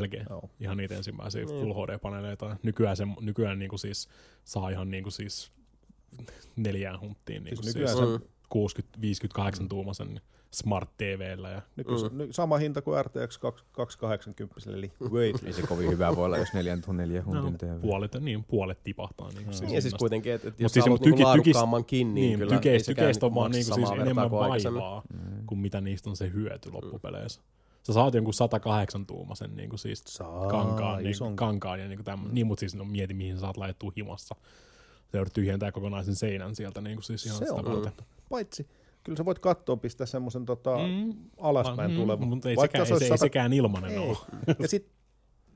LG. 0.00 0.14
Joo. 0.30 0.50
Ihan 0.60 0.76
niitä 0.76 0.96
ensimmäisiä 0.96 1.44
Niin. 1.44 1.60
Full 1.60 1.72
HD-paneeleita. 1.74 2.56
Nykyään, 2.62 2.96
se, 2.96 3.04
nykyään 3.20 3.58
niin 3.58 3.68
kuin 3.68 3.78
siis 3.78 4.08
saa 4.44 4.70
ihan 4.70 4.90
niin 4.90 5.02
kuin 5.02 5.12
siis 5.12 5.52
neljään 6.56 7.00
hunttiin 7.00 7.44
niin 7.44 7.54
kuin 7.56 7.64
Siis 7.64 7.72
siis, 7.72 7.96
nykyään 7.96 8.20
Mm. 8.20 8.26
60-58 8.48 9.68
tuumaisen 9.68 10.20
Smart 10.50 10.90
TVllä. 10.96 11.50
Ja, 11.50 11.62
Nyky, 11.76 11.90
Mm. 11.92 12.28
sama 12.30 12.56
hinta 12.58 12.82
kuin 12.82 13.04
RTX 13.04 13.38
280, 13.72 14.54
eli 14.70 14.92
wait. 15.12 15.36
Ei 15.44 15.52
se 15.52 15.62
kovin 15.62 15.90
hyvä 15.90 16.16
voi 16.16 16.24
olla, 16.24 16.38
jos 16.38 16.52
4 16.54 16.74
huntin 17.26 17.52
no, 17.52 17.58
TV. 17.58 17.80
puolet, 17.82 18.14
niin, 18.20 18.44
puolet 18.44 18.82
tipahtaa. 18.84 19.28
Niin, 19.28 19.46
Mm. 19.46 19.52
siis 19.52 19.72
ja 19.72 19.80
siis 19.82 19.94
kuitenkin, 19.94 20.32
että, 20.32 20.48
että 20.48 20.56
Mut 20.56 20.62
jos 20.62 20.72
siis 20.72 20.84
sä 20.84 20.88
haluat 20.88 21.00
niinku 21.00 21.16
tyki- 21.16 21.24
laadukkaammankin, 21.24 22.14
niin, 22.14 22.14
niin, 22.14 22.38
kyllä 22.38 22.60
sekään 22.60 22.84
tykeistä 22.86 23.26
on 23.26 23.34
vaan 23.34 23.50
maksa 23.50 23.56
niin 23.58 23.64
siis 23.64 23.76
vertaa 23.90 24.04
enemmän 24.04 24.30
kuin 24.30 24.42
aikaisemmin. 24.42 24.82
vaivaa, 24.82 25.02
Mm. 25.12 25.46
kuin 25.46 25.58
mitä 25.58 25.80
niistä 25.80 26.10
on 26.10 26.16
se 26.16 26.30
hyöty 26.32 26.70
loppupeleissä. 26.72 27.40
Sä 27.82 27.92
saat 27.92 28.14
jonkun 28.14 28.34
108 28.34 29.06
tuumaisen 29.06 29.56
niin 29.56 29.68
kuin 29.70 29.78
siis 29.78 30.02
Saa, 30.06 30.46
kankaan, 30.46 30.98
niin, 30.98 31.10
ison. 31.10 31.36
kankaan 31.36 31.80
ja 31.80 31.88
niin, 31.88 32.04
kuin 32.04 32.18
niin 32.34 32.46
mutta 32.46 32.60
siis 32.60 32.74
no, 32.74 32.84
mieti 32.84 33.14
mihin 33.14 33.34
sä 33.36 33.40
saat 33.40 33.56
laitettua 33.56 33.92
himassa. 33.96 34.34
Se 35.12 35.18
joudut 35.18 35.32
tyhjentää 35.32 35.72
kokonaisen 35.72 36.14
seinän 36.14 36.56
sieltä 36.56 36.80
niin 36.80 36.96
kuin 36.96 37.04
siis 37.04 37.26
ihan 37.26 37.38
Se 37.38 37.44
sitä 37.44 37.54
on 37.54 37.64
varten. 37.64 37.92
Paitsi, 38.28 38.66
kyllä 39.02 39.16
sä 39.16 39.24
voit 39.24 39.38
kattoa 39.38 39.76
pistää 39.76 40.06
semmoisen 40.06 40.46
tota, 40.46 40.76
Mm. 40.78 41.14
alaspäin 41.38 41.90
Mm, 41.90 41.96
tulevan. 41.96 42.28
Mutta 42.28 42.48
ei, 42.50 42.56
Vaikka 42.56 42.84
sekään, 42.84 42.98
se 43.00 43.04
ei, 43.04 43.10
sata- 43.10 43.16
sekään 43.20 43.52
ilmanen 43.52 43.90
Ei. 43.90 43.98
ole. 43.98 44.16
Ja 44.58 44.68
sit, 44.68 44.88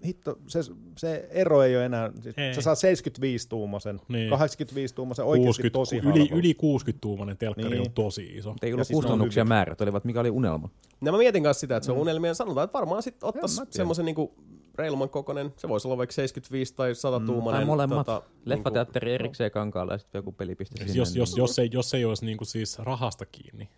hitto, 0.07 0.39
se, 0.47 0.61
se 0.99 1.29
ero 1.31 1.63
ei 1.63 1.77
ole 1.77 1.85
enää, 1.85 2.13
siis 2.23 2.35
Ei. 2.39 2.55
sä 2.55 2.61
saa 2.63 2.75
75 2.75 3.49
tuumasen, 3.49 4.01
Niin. 4.09 4.31
85 4.31 4.95
tuumasen 4.95 5.25
oikeasti 5.25 5.47
60, 5.63 5.73
tosi 5.79 5.97
yli, 5.97 6.05
halvalla. 6.21 6.39
yli 6.39 6.55
60 6.55 7.01
tuumainen 7.01 7.37
telkkari 7.39 7.69
Niin. 7.71 7.81
on 7.89 7.93
tosi 7.93 8.25
iso. 8.37 8.51
Mutta 8.51 8.67
ei 8.67 8.71
Ja 8.71 8.75
ollut 8.75 8.87
siis 8.87 8.97
kustannuksia 8.97 9.43
hyviä. 9.45 9.49
määrät, 9.55 9.81
olivat 9.81 10.05
mikä 10.05 10.21
oli 10.21 10.31
unelma. 10.31 10.69
No 11.01 11.13
mä 11.13 11.19
mietin 11.19 11.43
kanssa 11.43 11.61
sitä, 11.61 11.77
että 11.77 11.85
se 11.85 11.93
on 11.93 11.99
unelmia. 11.99 12.35
Sanotaan, 12.35 12.65
että 12.65 12.79
varmaan 12.79 13.03
sitten 13.03 13.29
ottaisi 13.29 13.61
semmoisen 13.71 14.05
niinku 14.05 14.35
reilumman 14.75 15.11
kokonen. 15.11 15.53
Se 15.57 15.69
voisi 15.69 15.89
olla 15.89 15.97
vaikka 15.99 16.13
75 16.13 16.75
tai 16.75 16.95
100 16.95 17.19
Mm, 17.19 17.27
tuumainen. 17.27 17.59
tai 17.61 17.67
molemmat. 17.67 18.07
Tota, 18.07 18.23
Leffateatteri 18.45 19.13
erikseen 19.15 19.51
kankaalla 19.51 19.93
ja 19.93 19.99
sitten 19.99 20.19
joku 20.19 20.33
pelipiste 20.33 20.77
Siis 20.77 20.87
sinne. 20.93 20.99
jos, 21.01 21.17
jos, 21.17 21.31
niin- 21.31 21.39
jos, 21.39 21.59
ei, 21.59 21.69
jos 21.73 21.95
ei 21.95 22.05
olisi 22.05 22.25
niin 22.25 22.39
kuin 22.39 22.49
siis 22.49 22.79
rahasta 22.79 23.27
kiinni, 23.27 23.69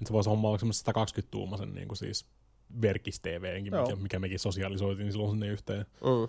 Nyt 0.00 0.06
se 0.06 0.12
voisi 0.12 0.30
hommaa 0.30 0.50
vaikka 0.50 0.66
semmoisen 0.66 1.24
120-tuumaisen 1.24 1.74
niin 1.74 1.88
kuin 1.88 1.98
siis 1.98 2.26
verkis 2.82 3.20
TVnkin, 3.20 3.72
Joo. 3.72 3.82
mikä, 3.86 3.96
mikä 3.96 4.18
mekin 4.18 4.38
sosialisoitiin 4.38 5.12
silloin 5.12 5.30
sinne 5.30 5.46
yhteen 5.48 5.86
Mm. 6.00 6.28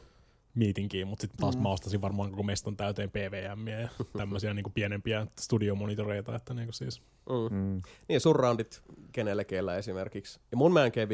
meetingiin, 0.54 1.08
mutta 1.08 1.22
sitten 1.22 1.38
taas 1.40 1.56
mm. 1.56 1.62
mä 1.64 1.70
ostasin 1.70 2.02
varmaan 2.02 2.30
koko 2.32 2.44
meston 2.44 2.78
täyteen 2.78 3.12
PVMiä 3.12 3.80
ja 3.80 3.90
tämmöisiä 4.18 4.54
niin 4.54 4.72
pienempiä 4.74 5.28
studiomonitoreita, 5.40 6.36
että 6.36 6.54
niin 6.54 6.66
kuin 6.66 6.74
siis 6.74 7.02
Mm. 7.30 7.58
Mm. 7.58 7.82
Niin, 8.10 8.22
surroundit 8.22 8.82
kenellekeillä 9.12 9.78
esimerkiksi. 9.78 10.40
Ja 10.52 10.58
mun 10.58 10.72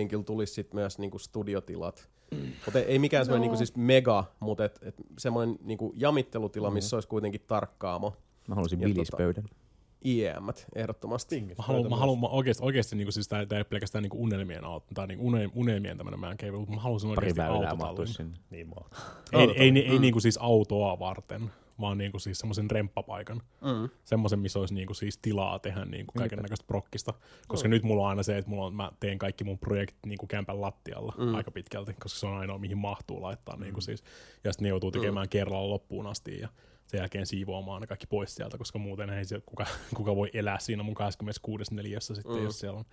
kyllä 0.08 0.24
tulisi 0.24 0.54
sit 0.54 0.74
myös 0.74 1.00
niinku 1.00 1.20
studiotilat. 1.20 2.10
Mm. 2.32 2.52
Mutta 2.66 2.80
ei 2.80 3.00
mikään 3.00 3.26
semmoinen 3.26 3.42
niinku 3.42 3.58
siis 3.58 3.76
mega, 3.76 4.24
mutta 4.40 4.66
et, 4.66 4.80
et 4.82 4.96
semmoinen 5.20 5.56
niinku 5.64 5.94
jamittelutila, 5.96 6.70
missä 6.72 6.96
olisi 6.96 7.08
kuitenkin 7.08 7.42
tarkkaamo. 7.48 8.14
Mä 8.48 8.56
haluaisin 8.56 8.82
Ja 8.82 8.88
tota- 8.88 8.94
bilispöydän. 8.94 9.44
IEM, 10.06 10.44
ehdottomasti. 10.76 11.42
Mä 11.42 11.54
haluan, 11.58 11.90
mä 11.90 11.96
haluan 11.96 12.20
mä 12.20 12.28
oikeasti, 12.28 12.64
oikeasti 12.66 12.96
niin 12.96 13.06
kuin, 13.06 13.14
siis 13.14 13.28
tää, 13.28 13.46
tää 13.46 13.56
ei 13.56 13.60
ole 13.60 13.64
pelkästään 13.66 14.02
niin 14.02 14.10
kuin 14.10 14.22
unelmien 14.22 14.64
auto, 14.66 14.86
tai 14.94 15.08
niin 15.08 15.20
unel, 15.20 15.50
unelmien 15.56 15.98
tämmönen 15.98 16.20
man 16.20 16.38
cave, 16.38 16.52
mutta 16.52 16.74
mä 16.76 16.82
haluaisin 16.82 17.10
Pari 17.10 17.18
oikeasti 17.28 17.38
väylää 17.42 17.56
autotallin. 17.58 17.80
mahtuisi 17.80 18.14
sinne. 18.14 18.38
Niin 18.50 18.68
mahtavaa. 18.68 19.22
Ei, 19.34 19.40
ei, 19.42 19.56
ei, 19.58 19.72
Mm. 19.72 19.92
ei 19.92 20.00
niin 20.00 20.12
kuin 20.14 20.22
siis 20.22 20.38
autoa 20.38 21.00
varten, 21.00 21.52
vaan 21.80 21.98
niin 21.98 22.12
kuin 22.12 22.22
siis 22.22 22.40
semmoisen 22.40 22.72
remppapaikan. 22.72 23.42
Mm. 23.62 23.90
Semmoisen, 24.04 24.40
missä 24.40 24.60
olisi 24.60 24.74
niin 24.74 24.88
kuin 24.88 24.96
siis 24.96 25.18
tilaa 25.18 25.60
tehdä 25.60 25.86
niin 25.86 26.06
kuin 26.06 26.20
kaiken 26.20 26.40
näköistä 26.40 26.68
prokkista. 26.68 27.14
Koska 27.48 27.68
Mm. 27.68 27.70
nyt 27.70 27.84
mulla 27.84 28.04
on 28.04 28.10
aina 28.10 28.24
se, 28.24 28.38
että 28.38 28.50
mulla 28.50 28.66
on, 28.66 28.76
mä 28.76 28.92
teen 29.00 29.18
kaikki 29.18 29.44
mun 29.44 29.60
projektit 29.60 30.06
niin 30.06 30.18
kuin 30.18 30.28
kämpän 30.28 30.62
lattialla 30.62 31.14
mm. 31.18 31.36
aika 31.36 31.52
pitkälti, 31.52 31.94
koska 31.94 32.20
se 32.20 32.26
on 32.28 32.38
ainoa, 32.38 32.58
mihin 32.58 32.78
mahtuu 32.78 33.22
laittaa. 33.22 33.58
Niin 33.58 33.74
kuin 33.74 33.84
siis. 33.84 34.04
Ja 34.44 34.54
sitten 34.54 34.64
ne 34.64 34.70
joutuu 34.70 34.92
tekemään 34.92 35.26
mm. 35.26 35.30
kerralla 35.30 35.70
loppuun 35.70 36.08
asti 36.08 36.40
ja 36.40 36.50
sen 36.88 36.98
jälkeen 36.98 37.26
siivoamaan 37.28 37.82
ne 37.82 37.88
kaikki 37.88 38.08
pois 38.08 38.36
sieltä, 38.36 38.58
koska 38.58 38.80
muuten 38.80 39.10
ei 39.10 39.26
se, 39.26 39.42
kuka, 39.46 39.66
kuka 39.96 40.16
voi 40.16 40.30
elää 40.34 40.60
siinä 40.60 40.84
mun 40.84 40.96
26.4. 40.96 42.00
sitten, 42.00 42.36
Mm. 42.36 42.44
jos 42.44 42.60
siellä 42.60 42.80
on 42.80 42.86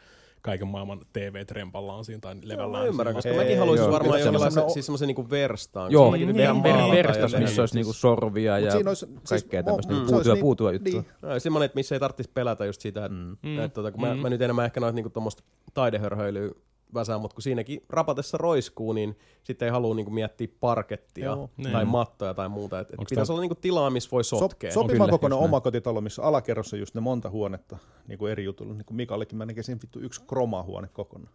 kaiken 0.42 0.68
maailman 0.68 1.00
TV-trempallaan 1.12 2.04
siinä 2.04 2.20
tai 2.20 2.34
Joo, 2.34 2.40
levällään. 2.48 2.84
mä 2.84 2.88
ymmärrän, 2.88 3.14
koska 3.14 3.30
Ei, 3.30 3.36
mäkin 3.36 3.58
haluaisin 3.58 3.84
joo, 3.84 3.92
varmaan 3.92 4.20
jonkinlaisen, 4.20 4.52
semmoinen- 4.52 4.72
siis 4.74 4.86
semmoisen 4.86 5.06
niinku 5.06 5.30
verstaan. 5.30 5.92
Joo, 5.92 6.12
niin, 6.16 6.28
ver- 6.28 6.52
maalata 6.54 6.68
ja 6.86 6.92
verstas, 6.92 7.34
missä 7.38 7.62
olisi 7.62 7.74
niinku 7.74 7.92
sorvia 7.92 8.58
ja 8.58 8.70
siinä 8.70 8.90
olisi- 8.90 9.06
siis 9.06 9.28
kaikkea 9.28 9.62
tämmöistä 9.62 9.92
mm, 9.92 9.96
niinku 9.96 10.08
se 10.08 10.14
puutua, 10.14 10.34
niin- 10.34 10.40
puutua 10.42 10.72
juttua. 10.72 10.92
Niin. 11.00 11.06
No, 11.22 11.38
semmoinen, 11.38 11.64
että 11.66 11.76
missä 11.76 11.94
ei 11.94 12.00
tarvitsisi 12.00 12.30
pelätä 12.34 12.64
just 12.64 12.80
sitä, 12.80 13.04
että, 13.04 13.16
Mm. 13.18 13.36
mm. 13.42 13.58
että 13.58 13.74
tota, 13.74 13.92
kun 13.92 14.00
mä, 14.00 14.14
mä 14.14 14.28
nyt 14.30 14.42
enemmän 14.42 14.64
ehkä 14.64 14.80
noita 14.80 14.94
niinku 14.94 15.10
tuommoista 15.10 15.42
taidehörhöilyä 15.74 16.50
väsään, 16.94 17.20
mutta 17.20 17.34
kun 17.34 17.42
siinäkin 17.42 17.82
rapatessa 17.88 18.38
roiskuu, 18.38 18.92
niin 18.92 19.18
sitten 19.42 19.66
ei 19.66 19.72
halua 19.72 19.94
niinku 19.94 20.10
miettiä 20.10 20.48
parkettia 20.60 21.24
Joo. 21.24 21.50
tai 21.62 21.72
Niin. 21.84 21.88
mattoja 21.88 22.34
tai 22.34 22.48
muuta. 22.48 22.80
Et, 22.80 22.90
et 22.90 22.96
pitäisi 23.08 23.28
tää- 23.28 23.34
olla 23.34 23.40
niinku 23.40 23.54
tilaa, 23.54 23.90
missä 23.90 24.10
voi 24.12 24.24
So, 24.24 24.38
sotkea. 24.38 24.72
sopivan 24.72 24.96
kyllä, 25.06 25.10
kokoinen 25.10 25.38
omakotitalo, 25.38 26.00
missä 26.00 26.22
alakerrassa 26.22 26.76
just 26.76 26.94
ne 26.94 27.00
monta 27.00 27.30
huonetta 27.30 27.78
niin 28.08 28.18
kuin 28.18 28.32
eri 28.32 28.44
jutulla. 28.44 28.74
Niin 28.74 28.84
kuin 28.84 28.96
Mikallekin 28.96 29.38
mä 29.38 29.46
näkisin 29.46 29.78
vittu 29.82 29.98
yksi 30.00 30.22
kromahuone 30.28 30.88
kokonaan. 30.92 31.32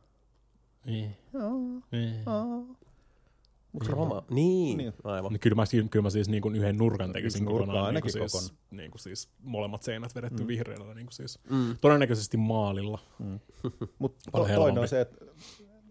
Niin. 0.86 1.18
Joo, 1.34 1.52
Niin. 1.92 2.16
Roma. 3.88 4.24
Niin, 4.30 4.78
Niin. 4.78 4.94
aivan. 5.04 5.32
Niin 5.32 5.40
kyllä, 5.40 5.56
mä, 5.56 5.66
siis- 5.66 5.86
kyllä 5.92 6.04
mä 6.04 6.10
siis 6.10 6.30
niin 6.30 6.42
kuin 6.42 6.56
yhden 6.56 6.78
nurkan 6.78 7.12
tekisin 7.14 7.44
Yksi 7.44 7.54
kokonaan, 7.54 7.78
niin 7.78 7.86
ainakin 7.86 8.12
kuin 8.12 8.30
siis, 8.30 8.32
kokonaan. 8.32 8.58
niin 8.72 8.92
kuin 8.92 9.02
siis 9.02 9.30
molemmat 9.44 9.84
seinät 9.84 10.16
vedetty 10.16 10.44
mm. 10.44 10.48
vihreällä. 10.48 10.94
Niin 10.94 11.06
kuin 11.06 11.14
siis. 11.14 11.40
Mm. 11.50 11.78
Todennäköisesti 11.82 12.38
maalilla. 12.38 13.00
Mutta 14.00 14.32
to, 14.32 14.46
toinen 14.56 14.82
on 14.82 14.88
se, 14.88 15.02
että, 15.02 15.26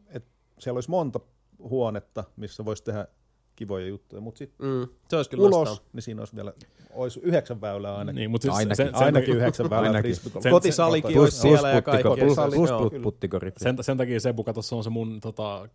että 0.09 0.31
siellä 0.59 0.77
olisi 0.77 0.91
monta 0.91 1.21
huonetta, 1.59 2.25
missä 2.37 2.65
voisi 2.65 2.85
tehdä 2.85 3.07
kivoja 3.57 3.87
juttuja, 3.87 4.21
mutta 4.21 4.39
sitten 4.39 4.67
Mm. 4.69 4.89
Se 5.09 5.17
olisi 5.17 5.31
kyllä 5.31 5.45
ulos, 5.47 5.69
nastaa. 5.69 5.89
niin 5.93 6.03
siinä 6.03 6.21
olisi 6.21 6.37
vielä 6.37 6.53
olisi 6.95 7.21
yhdeksän 7.23 7.61
väylää 7.61 7.97
ainakin. 7.97 8.17
Niin, 8.17 8.31
mutta 8.31 8.43
siis 8.43 8.55
Ainakin. 8.57 8.77
sen, 8.77 8.87
sen, 8.87 8.95
ainakin 9.05 9.37
yhdeksän 9.37 9.71
väylää 9.71 9.89
Ainakin. 9.91 10.17
Sen- 10.17 10.53
Kotisalikin 10.53 11.13
Plus- 11.13 11.23
olisi 11.23 11.39
siellä 11.39 11.71
ja 11.71 11.83
kaikkea. 11.83 12.17
plus, 12.17 12.37
Sali- 12.37 12.55
plus, 12.57 12.71
plus 12.71 13.03
puttikori. 13.03 13.53
sen, 13.57 13.77
sen 13.81 13.97
takia 13.97 14.21
se 14.21 14.33
buka 14.33 14.53
tuossa 14.53 14.77
on 14.77 14.85
se 14.85 14.91
mun 14.91 15.21
tota, 15.21 15.69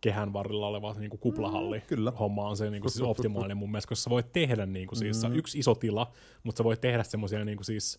kehän 0.00 0.32
varrella 0.32 0.66
oleva 0.66 0.94
niin 0.98 1.10
kuin 1.10 1.20
kuplahalli. 1.20 1.78
Mm, 1.78 1.84
kyllä. 1.86 2.10
Homma 2.10 2.48
on 2.48 2.56
se 2.56 2.70
niin 2.70 2.80
kuin, 2.82 2.90
siis 2.92 3.02
optimaalinen 3.02 3.56
mun 3.56 3.70
mielestä, 3.70 3.88
koska 3.88 4.02
sä 4.04 4.10
voit 4.10 4.32
tehdä 4.32 4.66
niin 4.66 4.86
kuin, 4.88 4.98
siis, 4.98 5.22
mm. 5.28 5.34
yksi 5.34 5.58
iso 5.58 5.74
tila, 5.74 6.10
mutta 6.42 6.58
sä 6.58 6.64
voit 6.64 6.80
tehdä 6.80 7.02
semmoisia 7.02 7.44
niin 7.44 7.56
kuin, 7.58 7.64
siis 7.64 7.98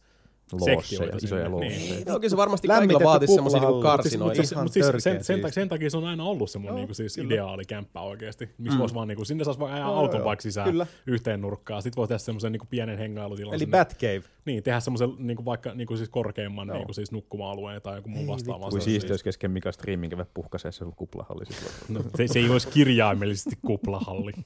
Loosseja, 0.51 0.79
sektioita 0.81 1.17
isoja 1.23 1.43
sinne. 1.45 1.49
loosseja. 1.49 1.79
Niin. 1.95 2.05
No, 2.07 2.15
kyllä 2.19 2.29
se 2.29 2.37
varmasti 2.37 2.67
kaikilla 2.67 2.99
vaatisi 3.03 3.33
semmoisia 3.33 3.59
niinku. 3.59 3.73
Siis, 3.75 3.83
karsinoita. 3.83 4.25
mutta 4.41 4.47
siis, 4.47 4.61
mut 4.61 4.71
siis 4.73 5.03
sen, 5.03 5.23
sen, 5.23 5.41
takia, 5.41 5.53
sen 5.53 5.69
takia 5.69 5.89
se 5.89 5.97
on 5.97 6.05
aina 6.05 6.23
ollut 6.23 6.49
se 6.51 6.59
mun 6.59 6.67
Joo, 6.67 6.75
niinku 6.75 6.93
siis 6.93 7.15
kyllä. 7.15 7.27
ideaali 7.27 7.65
kämppä 7.65 8.01
oikeasti, 8.01 8.49
missä 8.57 8.77
Mm. 8.77 8.79
vois 8.79 8.93
vaan 8.93 9.07
niinku, 9.07 9.25
sinne 9.25 9.43
saisi 9.43 9.59
vaan 9.59 9.73
ajaa 9.73 9.87
Joo, 9.89 9.97
auton 9.99 10.23
vaikka 10.23 10.41
sisään 10.43 10.69
kyllä. 10.71 10.87
yhteen 11.07 11.41
nurkkaan, 11.41 11.81
sit 11.81 11.95
voi 11.95 12.07
tehdä 12.07 12.17
semmoisen 12.19 12.51
niinku 12.51 12.67
pienen 12.69 12.97
hengailutilan 12.97 13.53
Eli 13.53 13.59
sinne. 13.59 13.77
Batcave. 13.77 14.21
Niin, 14.45 14.63
tehdä 14.63 14.79
semmoisen 14.79 15.09
niinku 15.17 15.45
vaikka 15.45 15.73
niinku 15.73 15.97
siis 15.97 16.09
korkeimman 16.09 16.67
Joo. 16.67 16.77
niinku 16.77 16.93
siis 16.93 17.11
nukkuma-alueen 17.11 17.81
tai 17.81 17.95
joku 17.97 18.09
muu 18.09 18.21
Ei 18.21 18.27
vastaavan. 18.27 18.69
Kuin 18.69 18.81
Se 18.81 18.85
siistiä, 18.85 18.99
siis- 19.01 19.09
jos 19.11 19.23
kesken 19.23 19.51
Mika 19.51 19.71
striimin 19.71 20.09
käydä 20.09 20.25
puhkaseessa 20.33 20.85
sun 20.85 20.95
kuplahalli. 20.95 21.45
No, 21.89 22.01
se, 22.17 22.27
se 22.27 22.39
ei 22.39 22.49
olisi 22.49 22.67
kirjaimellisesti 22.67 23.55
kuplahalli. 23.65 24.31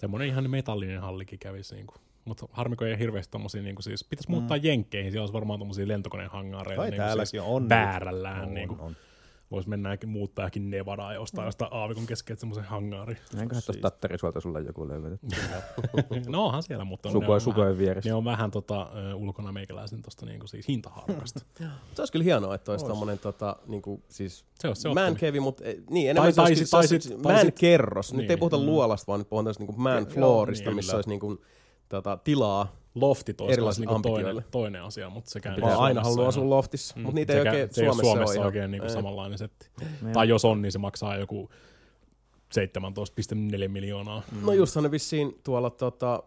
Semmoinen 0.00 0.28
ihan 0.28 0.50
metallinen 0.50 1.00
hallikin 1.00 1.38
kävisi. 1.38 1.74
Niinku. 1.74 1.94
Mutta 2.24 2.46
harmi, 2.52 2.76
kun 2.76 2.86
ei 2.86 2.98
hirveästi 2.98 3.30
tommosia, 3.32 3.62
niinku 3.62 3.82
siis, 3.82 4.04
pitäisi 4.04 4.30
muuttaa 4.30 4.56
jenkkeihin, 4.56 5.12
siellä 5.12 5.22
olisi 5.22 5.32
varmaan 5.32 5.58
tommosia 5.58 5.88
lentokonehangareita 5.88 6.82
Tai 6.82 6.90
niinku 6.90 7.02
täälläkin 7.04 7.26
siis 7.26 7.42
on. 7.46 7.68
väärällään. 7.68 8.42
On, 8.42 8.54
niinku. 8.54 8.76
on. 8.80 8.96
Voisi 9.50 9.68
mennä 9.68 9.90
äkki 9.90 10.06
muuttaa 10.06 10.44
äkki 10.44 10.60
Nevadaa 10.60 11.12
ja 11.12 11.20
ostaa 11.20 11.44
jostain 11.44 11.72
aavikon 11.74 12.06
keskeltä 12.06 12.40
semmoisen 12.40 12.64
hangaari. 12.64 13.16
Näinköhän 13.34 13.62
tuosta 13.66 13.82
Tattarisuolta 13.82 14.40
sulle 14.40 14.60
joku 14.60 14.88
löydät. 14.88 15.20
no 16.28 16.44
onhan 16.44 16.62
siellä, 16.62 16.84
mutta 16.84 17.08
ne 17.08 17.12
Sukoja 17.12 17.40
on, 17.46 17.56
vähän, 17.56 17.78
vieressä. 17.78 18.10
ne 18.10 18.14
on 18.14 18.24
vähän 18.24 18.50
tota, 18.50 18.90
ulkona 19.14 19.52
meikäläisen 19.52 20.02
tosta 20.02 20.26
niinku 20.26 20.46
siis 20.46 20.68
hintahaarukasta. 20.68 21.40
Se 21.94 22.02
olisi 22.02 22.12
kyllä 22.12 22.24
hienoa, 22.24 22.54
että 22.54 22.70
olisi 22.70 22.86
tommonen 22.86 23.18
tota, 23.18 23.56
niinku, 23.66 24.02
siis 24.08 24.44
Se 24.58 24.68
olisi 24.68 24.82
se 24.82 24.88
man 24.94 25.14
cave, 25.16 25.40
mutta 25.40 25.64
eh, 25.64 25.76
niin, 25.90 26.10
enemmän 26.10 26.34
Tai- 26.34 26.44
tai, 26.70 26.80
olisi, 26.80 27.10
tai 27.20 27.34
man 27.42 27.52
kerros. 27.52 28.12
Nyt 28.12 28.22
ei 28.22 28.28
Niin. 28.28 28.38
puhuta 28.38 28.58
Mm. 28.58 28.66
luolasta, 28.66 29.06
vaan 29.06 29.20
nyt 29.20 29.28
puhutaan 29.28 29.46
tästä 29.46 29.60
niinku 29.64 29.80
man 29.80 30.02
Joo, 30.02 30.10
floorista, 30.14 30.70
niin, 30.70 30.76
missä 30.76 30.96
olisi 30.96 31.08
niinku, 31.08 31.42
tota, 31.96 32.16
tilaa. 32.24 32.76
Loftit 32.94 33.40
olisi 33.40 33.80
niinku 33.80 34.00
toinen, 34.02 34.44
toinen 34.50 34.82
asia, 34.82 35.10
mutta 35.10 35.30
sekään 35.30 35.60
Mä 35.60 35.66
aina 35.78 36.00
halunnut 36.00 36.22
ihan- 36.22 36.28
asua 36.28 36.50
loftissa, 36.50 36.94
Mm. 36.96 37.02
mutta 37.02 37.14
niitä 37.14 37.32
ei 37.32 37.38
Sekä- 37.38 37.50
oikein 37.50 37.74
se 37.74 37.80
ei 37.80 37.86
Suomessa, 37.86 38.10
Suomessa 38.12 38.40
ole 38.40 38.46
oikein 38.46 38.74
Ei. 38.74 38.90
samanlainen 38.90 39.38
setti. 39.38 39.66
Meidän- 39.80 40.12
Tai 40.12 40.28
jos 40.28 40.44
on, 40.44 40.62
niin 40.62 40.72
se 40.72 40.78
maksaa 40.78 41.16
joku 41.16 41.50
17,4 42.52 43.68
miljoonaa. 43.68 44.22
No 44.42 44.52
justhan 44.52 44.84
ne 44.84 44.90
vissiin 44.90 45.40
tuolla 45.44 45.70
tota, 45.70 46.22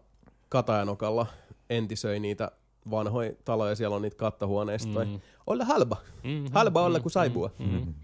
Katajanokalla 0.48 1.26
entisöi 1.70 2.20
niitä 2.20 2.50
vanhoja 2.90 3.32
taloja, 3.44 3.74
siellä 3.76 3.96
on 3.96 4.02
niitä 4.02 4.16
kattahuoneistoja. 4.16 5.06
Mm. 5.06 5.20
Olla 5.46 5.64
halba. 5.64 5.96
Mm-hmm. 6.24 6.48
Halba 6.52 6.82
olla 6.82 7.00
kuin 7.00 7.12
saipua. 7.12 7.50
Mm-hmm. 7.58 7.94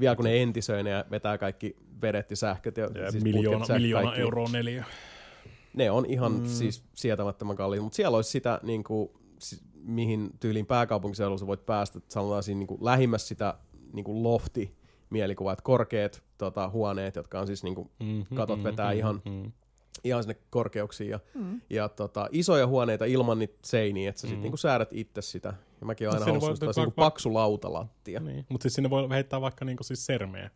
Vielä 0.00 0.16
kun 0.16 0.24
ne 0.24 0.42
entisöi 0.42 0.82
ne 0.82 0.90
ja 0.90 1.04
vetää 1.10 1.38
kaikki 1.38 1.76
vedet 2.02 2.30
ja 2.30 2.36
sähköt 2.36 2.76
ja, 2.76 2.88
Ja 3.04 3.10
siis 3.10 3.24
miljoona, 3.24 3.58
putket, 3.58 3.76
miljoona 3.76 4.04
kaikki. 4.06 4.20
euroa 4.20 4.48
neljä. 4.52 4.84
Ne 5.76 5.90
on 5.90 6.06
ihan 6.06 6.32
mm. 6.32 6.46
siis 6.46 6.84
sietämättömän 6.94 7.56
kalliita, 7.56 7.82
mutta 7.82 7.96
siellä 7.96 8.16
olisi 8.16 8.30
sitä, 8.30 8.60
niin 8.62 8.84
kuin, 8.84 9.10
mihin 9.84 10.30
tyyliin 10.40 10.66
pääkaupunkiseudulla 10.66 11.38
sä 11.38 11.46
voit 11.46 11.66
päästä, 11.66 11.98
että 11.98 12.12
sanotaan 12.12 12.42
siinä 12.42 12.58
niin 12.58 12.66
kuin, 12.66 12.84
lähimmässä 12.84 13.28
sitä 13.28 13.54
niin 13.92 14.04
kuin 14.04 14.22
lofti 14.22 14.74
mielikuva, 15.10 15.52
että 15.52 15.62
korkeat 15.62 16.22
tota, 16.38 16.68
huoneet, 16.68 17.16
jotka 17.16 17.40
on 17.40 17.46
siis 17.46 17.64
niin 17.64 17.74
kuin, 17.74 17.90
Mm-hmm. 18.00 18.36
Katot 18.36 18.64
vetää 18.64 18.92
ihan- 18.92 19.22
Mm-hmm. 19.24 19.52
ihan 20.04 20.22
sinne 20.22 20.36
korkeuksiin 20.50 21.10
ja, 21.10 21.20
mm. 21.34 21.60
ja 21.70 21.88
tota, 21.88 22.28
isoja 22.32 22.66
huoneita 22.66 23.04
ilman 23.04 23.38
niitä 23.38 23.58
seiniä, 23.64 24.08
että 24.08 24.20
sä 24.20 24.28
sit 24.28 24.36
Mm. 24.36 24.42
niinku 24.42 24.56
säädät 24.56 24.88
itse 24.92 25.22
sitä. 25.22 25.54
Ja 25.80 25.86
mäkin 25.86 26.06
No 26.06 26.12
aina 26.12 26.24
olisi 26.26 26.46
va- 26.66 26.72
niinku 26.76 26.90
paksu 26.96 27.34
lautalattia. 27.34 28.20
Niin. 28.20 28.46
Mutta 28.48 28.62
siis 28.62 28.74
sinne 28.74 28.90
voi 28.90 29.08
heittää 29.10 29.40
vaikka 29.40 29.64
niinku 29.64 29.82
siis 29.84 30.06
sermeä 30.06 30.50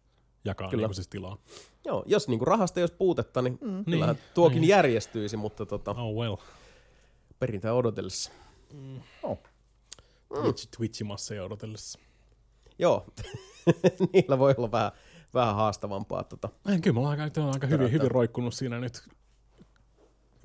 jakaa 0.44 0.68
Kyllä. 0.70 0.80
niinku 0.82 0.94
siis 0.94 1.08
tilaa. 1.08 1.38
Joo, 1.84 2.04
jos 2.06 2.28
niinku 2.28 2.44
rahasta 2.44 2.80
ei 2.80 2.82
olisi 2.82 2.94
puutetta, 2.94 3.42
niin 3.42 3.58
mm. 3.60 3.84
kyllähän 3.84 4.14
Niin, 4.16 4.24
tuokin 4.34 4.60
niin. 4.60 4.68
järjestyisi, 4.68 5.36
mutta 5.36 5.66
tota, 5.66 5.90
Oh 5.90 6.14
well. 6.14 6.36
perintää 7.38 7.74
odotellessa. 7.74 8.30
Oh. 9.22 9.38
Twitch, 10.42 10.68
Twitchimasseja 10.76 11.44
odotellessa. 11.44 11.98
Joo, 12.78 13.06
niillä 14.12 14.38
voi 14.38 14.54
olla 14.58 14.70
vähän, 14.72 14.92
vähän 15.34 15.54
haastavampaa. 15.54 16.24
Tota. 16.24 16.48
Eh, 16.68 16.80
Kyllä 16.80 16.94
me 16.94 17.00
ollaan 17.00 17.20
aika, 17.20 17.40
on 17.40 17.52
aika 17.54 17.66
hyvin, 17.66 17.92
hyvin 17.92 18.10
roikkunut 18.10 18.54
siinä 18.54 18.80
nyt 18.80 19.08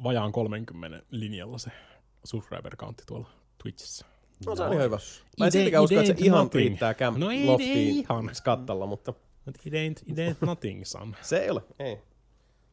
vajaan 0.04 0.32
30 0.32 1.02
linjalla 1.12 1.58
se 1.58 1.72
subscriber 2.24 2.76
countti 2.76 3.04
tuolla 3.08 3.28
Twitchissä. 3.64 4.06
No 4.46 4.56
se 4.56 4.64
on 4.64 4.74
ihan 4.74 4.86
hyvä. 4.86 4.98
Mä 5.40 5.46
en 5.46 5.52
siltikään 5.52 5.84
usko, 5.84 6.00
että 6.00 6.14
se 6.20 6.26
ihan 6.26 6.50
riittää 6.54 6.94
camp 6.94 7.18
No 7.18 7.32
ei- 7.32 7.40
ei 7.40 7.46
loftiin 7.46 7.96
ihan. 7.96 8.30
skattalla, 8.36 8.86
mutta 8.86 9.14
But 9.52 9.66
it 9.66 9.74
ain't, 9.74 10.04
it 10.12 10.18
ain't 10.18 10.46
nothing, 10.46 10.86
son. 10.86 11.16
se 11.22 11.38
ei 11.38 11.50
ole. 11.50 11.62
Ei. 11.80 11.98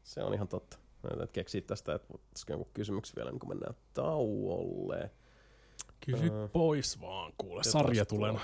Se 0.03 0.23
on 0.23 0.35
ihan 0.35 0.48
totta. 0.48 0.78
Mä 1.03 1.09
yritän 1.11 1.28
keksiä 1.28 1.61
tästä, 1.61 1.94
että 1.94 2.15
olisiko 2.15 2.53
joku 2.53 2.69
kysymyksiä 2.74 3.15
vielä, 3.16 3.31
niin 3.31 3.40
kun 3.40 3.48
mennään 3.48 3.74
tauolle. 3.94 5.11
Kysy 6.07 6.31
Ää. 6.32 6.48
pois 6.48 7.01
vaan, 7.01 7.32
kuule. 7.39 7.65
Sarja 7.65 8.07
tulena. 8.07 8.40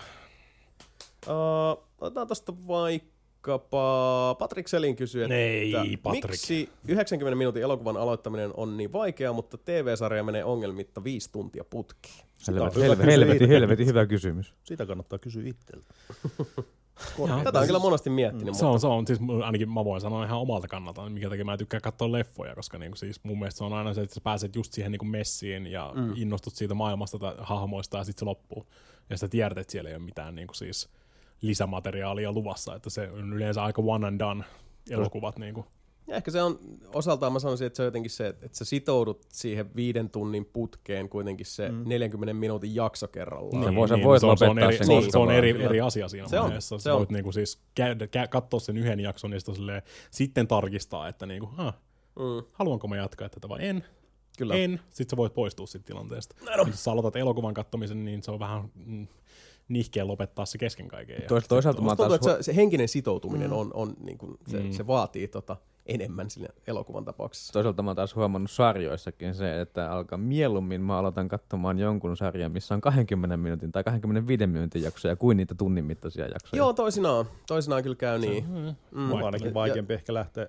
Uh, 1.27 1.85
otetaan 2.01 2.27
tosta 2.29 2.53
vaikka 2.69 3.13
vaikkapa 3.47 4.37
Patrick 4.39 4.69
Selin 4.69 4.97
kysyy, 4.97 5.23
että 5.25 5.35
Ei, 5.35 5.97
Patrick. 6.03 6.31
miksi 6.31 6.69
90 6.89 7.37
minuutin 7.37 7.63
elokuvan 7.63 7.97
aloittaminen 7.97 8.51
on 8.57 8.77
niin 8.77 8.93
vaikeaa, 8.93 9.33
mutta 9.33 9.59
TV-sarja 9.59 10.25
menee 10.25 10.45
ongelmitta 10.45 11.05
viisi 11.05 11.33
tuntia 11.33 11.65
on 12.49 13.07
Helvetin, 13.07 13.49
helvetin 13.49 13.87
hyvä 13.87 14.07
kysymys. 14.07 14.55
Sitä 14.65 14.87
kannattaa 14.87 15.19
kysyä 15.19 15.43
itseltä. 15.47 15.95
Tätä 17.45 17.59
on 17.59 17.67
kyllä 17.67 17.79
monesti 17.79 18.11
miettinyt, 18.11 18.45
Se 18.45 18.51
mutta 18.51 18.69
on, 18.69 18.81
se 18.81 18.87
on, 18.87 19.07
siis 19.07 19.21
ainakin 19.45 19.71
mä 19.71 19.85
voin 19.85 20.01
sanoa 20.01 20.25
ihan 20.25 20.41
omalta 20.41 20.69
kannalta, 20.69 21.11
mikä 21.11 21.29
takia 21.29 21.45
mä 21.45 21.57
tykkään 21.57 21.81
katsoa 21.81 22.13
leffoja, 22.13 22.55
koska 22.55 22.79
niinku 22.79 22.97
siis 22.97 23.25
mun 23.25 23.39
mielestä 23.39 23.59
se 23.59 23.65
on 23.65 23.73
aina 23.73 23.95
se, 23.95 24.01
että 24.01 24.15
sä 24.15 24.21
pääset 24.21 24.57
just 24.57 24.73
siihen 24.73 24.93
niinku 24.93 25.05
messiin 25.05 25.67
ja 25.67 25.93
mm. 25.95 26.13
innostut 26.17 26.55
siitä 26.55 26.75
maailmasta 26.75 27.19
tai 27.19 27.35
hahmoista 27.39 27.99
ja 27.99 28.05
sitten 28.05 28.21
se 28.21 28.25
loppuu. 28.25 28.67
Ja 29.11 29.19
sä 29.19 29.29
tiedät, 29.29 29.59
että 29.59 29.73
siellä 29.73 29.91
ei 29.91 29.97
ole 29.97 30.05
mitään 30.05 30.35
niinku 30.35 30.55
siis 30.55 30.89
lisämateriaalia 31.43 32.33
luvassa, 32.33 32.75
että 32.75 32.91
se 32.91 33.11
on 33.11 33.33
yleensä 33.33 33.63
aika 33.63 33.83
one 33.87 34.07
and 34.07 34.19
done 34.19 34.45
elokuvat. 34.91 35.39
Niinku. 35.39 35.67
Ja 36.07 36.17
ehkä 36.17 36.31
se 36.31 36.43
on 36.43 36.59
osaltaan, 36.95 37.33
mä 37.33 37.39
sanoisin, 37.39 37.67
että 37.67 37.77
se 37.77 37.83
on 37.83 37.87
jotenkin 37.87 38.11
se, 38.11 38.27
että 38.29 38.49
sä 38.59 38.65
sitoudut 38.65 39.27
siihen 39.29 39.77
viiden 39.77 40.11
tunnin 40.11 40.45
putkeen 40.45 41.09
kuitenkin 41.09 41.47
se 41.47 41.69
mm. 41.69 41.83
40 41.87 42.35
minuutin 42.35 42.75
jakso 42.75 43.09
kerrallaan. 43.09 43.61
Niin, 43.61 43.75
voi- 43.75 43.89
sä 43.89 43.99
voit 44.05 44.21
se 44.21 44.27
on, 44.27 44.39
se 44.39 44.45
on, 44.45 44.59
eri, 44.59 44.77
sen 44.77 44.87
se 44.87 44.93
on, 44.93 45.13
se 45.13 45.19
on 45.19 45.31
eri, 45.31 45.65
eri 45.65 45.81
asia 45.81 46.09
siinä 46.09 46.29
Se 46.29 46.41
on, 46.41 46.63
se 46.63 46.79
Sä 46.79 46.93
on. 46.93 46.99
voit 46.99 47.11
niinku 47.11 47.33
siis 47.33 47.59
käydä, 47.75 48.07
kä, 48.07 48.27
katsoa 48.27 48.61
sen 48.61 48.77
yhden 48.77 49.01
jakson 49.01 49.33
ja 49.33 49.41
sitten, 49.41 49.55
silleen, 49.55 49.83
sitten 50.11 50.49
tarkistaa, 50.49 51.09
että 51.09 51.27
niinku, 51.27 51.51
ah, 51.57 51.75
Mm, 52.17 52.47
haluanko 52.53 52.89
mä 52.89 52.97
jatkaa 52.97 53.29
tätä 53.29 53.49
vai 53.49 53.67
en. 53.67 53.85
kyllä. 54.39 54.55
En, 54.55 54.81
sit 54.91 55.11
sä 55.11 55.17
voit 55.17 55.35
poistua 55.35 55.67
siitä 55.67 55.87
tilanteesta. 55.87 56.37
Jos 56.67 56.85
sä 56.85 56.93
aloitat 56.93 57.17
elokuvan 57.17 57.55
kattomisen, 57.55 58.05
niin 58.05 58.23
se 58.23 58.31
on 58.31 58.39
vähän 58.39 58.71
mm, 58.75 59.07
nihkeä 59.69 60.07
lopettaa 60.07 60.47
se 60.47 60.59
kesken 60.59 60.89
kaiken. 60.89 61.17
Ja 61.23 61.29
Tois, 61.29 61.49
toisaalta 61.49 61.81
mä 61.81 61.85
Musta 61.85 61.97
tuntuu, 61.97 62.19
taas... 62.19 62.33
että 62.33 62.43
se, 62.43 62.53
se 62.53 62.57
henkinen 62.57 62.89
sitoutuminen 62.89 63.51
mm. 63.51 63.57
on, 63.57 63.71
on 63.75 63.95
niin 64.01 64.19
kuin, 64.19 64.39
se, 64.47 64.61
mm. 64.61 64.73
se 64.73 64.87
vaatii 64.87 65.29
tota, 65.29 65.57
enemmän 65.87 66.31
siinä 66.31 66.49
elokuvan 66.67 67.05
tapauksessa. 67.05 67.53
Toisaalta 67.53 67.83
mä 67.83 67.91
oon 67.91 67.97
taas 67.97 68.17
huomannut 68.17 68.51
sarjoissakin 68.51 69.35
se, 69.35 69.61
että 69.61 69.93
alkaa 69.93 70.19
mieluummin 70.19 70.81
mä 70.81 70.99
aloitan 70.99 71.29
katsomaan 71.29 71.79
jonkun 71.79 72.17
sarjan, 72.17 72.53
missä 72.53 72.75
on 72.75 72.81
20 72.81 73.37
minuutin 73.37 73.73
tai 73.73 73.85
25 73.85 74.47
minuutin 74.47 74.83
jaksoja 74.83 75.17
kuin 75.17 75.37
niitä 75.37 75.55
tunnin 75.55 75.85
mittaisia 75.85 76.27
jaksoja. 76.27 76.59
Joo, 76.59 76.73
toisinaan. 76.73 77.27
Toisinaan 77.47 77.83
kyllä 77.83 77.97
käy 77.97 78.19
niin. 78.19 78.45
Mm. 78.49 78.75
Mm. 79.01 79.13
On 79.13 79.23
ainakin 79.23 79.47
Ja- 79.49 79.55
vaikeampi 79.55 79.95
ehkä 79.95 80.15
lähteä 80.15 80.47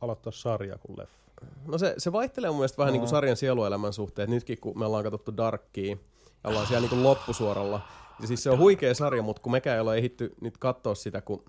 aloittaa 0.00 0.32
sarja 0.32 0.78
kuin 0.78 0.98
leffa. 0.98 1.18
No 1.66 1.78
se, 1.78 1.94
se 1.98 2.12
vaihtelee 2.12 2.50
mun 2.50 2.58
mielestä 2.58 2.78
vähän 2.78 2.92
niin 2.92 3.00
kuin 3.00 3.08
sarjan 3.08 3.36
sieluelämän 3.36 3.92
suhteen. 3.92 4.30
Nytkin 4.30 4.58
kun 4.60 4.78
me 4.78 4.86
ollaan 4.86 5.04
katsottu 5.04 5.36
Darkia 5.36 5.96
ja 6.44 6.50
ollaan 6.50 6.66
siellä 6.66 6.80
niin 6.80 6.90
kuin 6.90 7.02
loppusuoralla. 7.02 7.80
Ja 8.20 8.26
siis 8.26 8.42
se 8.42 8.50
on 8.50 8.58
huikea 8.58 8.94
sarja, 8.94 9.22
mutta 9.22 9.42
kun 9.42 9.52
mekään 9.52 9.74
ei 9.74 9.80
ole 9.80 9.96
ehitty 9.96 10.34
nyt 10.40 10.58
katsoa 10.58 10.94
sitä, 10.94 11.20
kun 11.20 11.44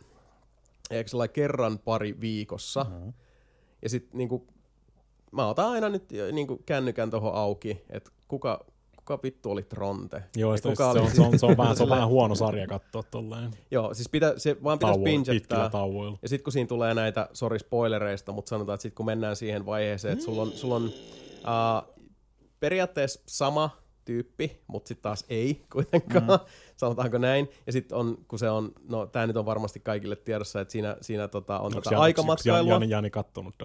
eikö 0.89 1.09
sellainen 1.09 1.33
kerran 1.33 1.79
pari 1.79 2.21
viikossa. 2.21 2.83
Mm-hmm. 2.83 3.13
Ja 3.81 3.89
sitten 3.89 4.17
niin 4.17 4.29
kuin, 4.29 4.47
mä 5.31 5.47
otan 5.47 5.69
aina 5.71 5.89
nyt 5.89 6.03
niin 6.31 6.47
kuin 6.47 6.63
kännykän 6.65 7.11
tuohon 7.11 7.33
auki, 7.33 7.81
että 7.89 8.11
kuka, 8.27 8.65
kuka 8.95 9.19
vittu 9.23 9.51
oli 9.51 9.63
Tronte. 9.63 10.23
Joo, 10.35 10.57
se, 10.57 10.61
se, 10.63 10.69
kuka 10.69 10.89
on, 10.89 10.97
oli- 11.01 11.11
se, 11.11 11.21
on, 11.21 11.39
se, 11.39 11.45
on 11.45 11.57
vähän, 11.57 11.75
se 11.75 11.83
on 11.83 11.89
vähän 11.97 12.07
huono 12.07 12.35
sarja 12.35 12.67
katsoa 12.67 13.03
tolleen 13.03 13.51
Joo, 13.71 13.93
siis 13.93 14.09
pitä, 14.09 14.33
se 14.37 14.57
vaan 14.63 14.79
pitäisi 14.79 15.47
tauoilla. 15.71 16.17
Ja 16.21 16.29
sitten 16.29 16.43
kun 16.43 16.53
siinä 16.53 16.67
tulee 16.67 16.93
näitä, 16.93 17.29
sori 17.33 17.59
spoilereista, 17.59 18.31
mutta 18.31 18.49
sanotaan, 18.49 18.73
että 18.73 18.81
sitten 18.81 18.95
kun 18.95 19.05
mennään 19.05 19.35
siihen 19.35 19.65
vaiheeseen, 19.65 20.13
että 20.13 20.25
sulla 20.25 20.41
on, 20.41 20.51
sulla 20.51 20.75
on 20.75 20.85
uh, 20.85 21.99
periaatteessa 22.59 23.21
sama 23.27 23.69
tyyppi, 24.09 24.61
mutta 24.67 24.87
sitten 24.87 25.03
taas 25.03 25.25
ei 25.29 25.65
kuitenkaan, 25.73 26.23
mm. 26.23 26.39
sanotaanko 26.75 27.17
näin. 27.17 27.49
Ja 27.65 27.71
sitten 27.71 27.97
on, 27.97 28.17
kun 28.27 28.39
se 28.39 28.49
on, 28.49 28.71
no 28.89 29.05
tämä 29.05 29.27
nyt 29.27 29.37
on 29.37 29.45
varmasti 29.45 29.79
kaikille 29.79 30.15
tiedossa, 30.15 30.61
että 30.61 30.71
siinä, 30.71 30.97
siinä 31.01 31.27
tota, 31.27 31.59
on 31.59 31.65
Onko 31.65 31.75
tota 31.75 31.93
Jani, 31.93 32.03
aikamatkailua. 32.03 32.73
Jani, 32.73 32.89
Jani 32.89 33.09
kattonut? 33.09 33.55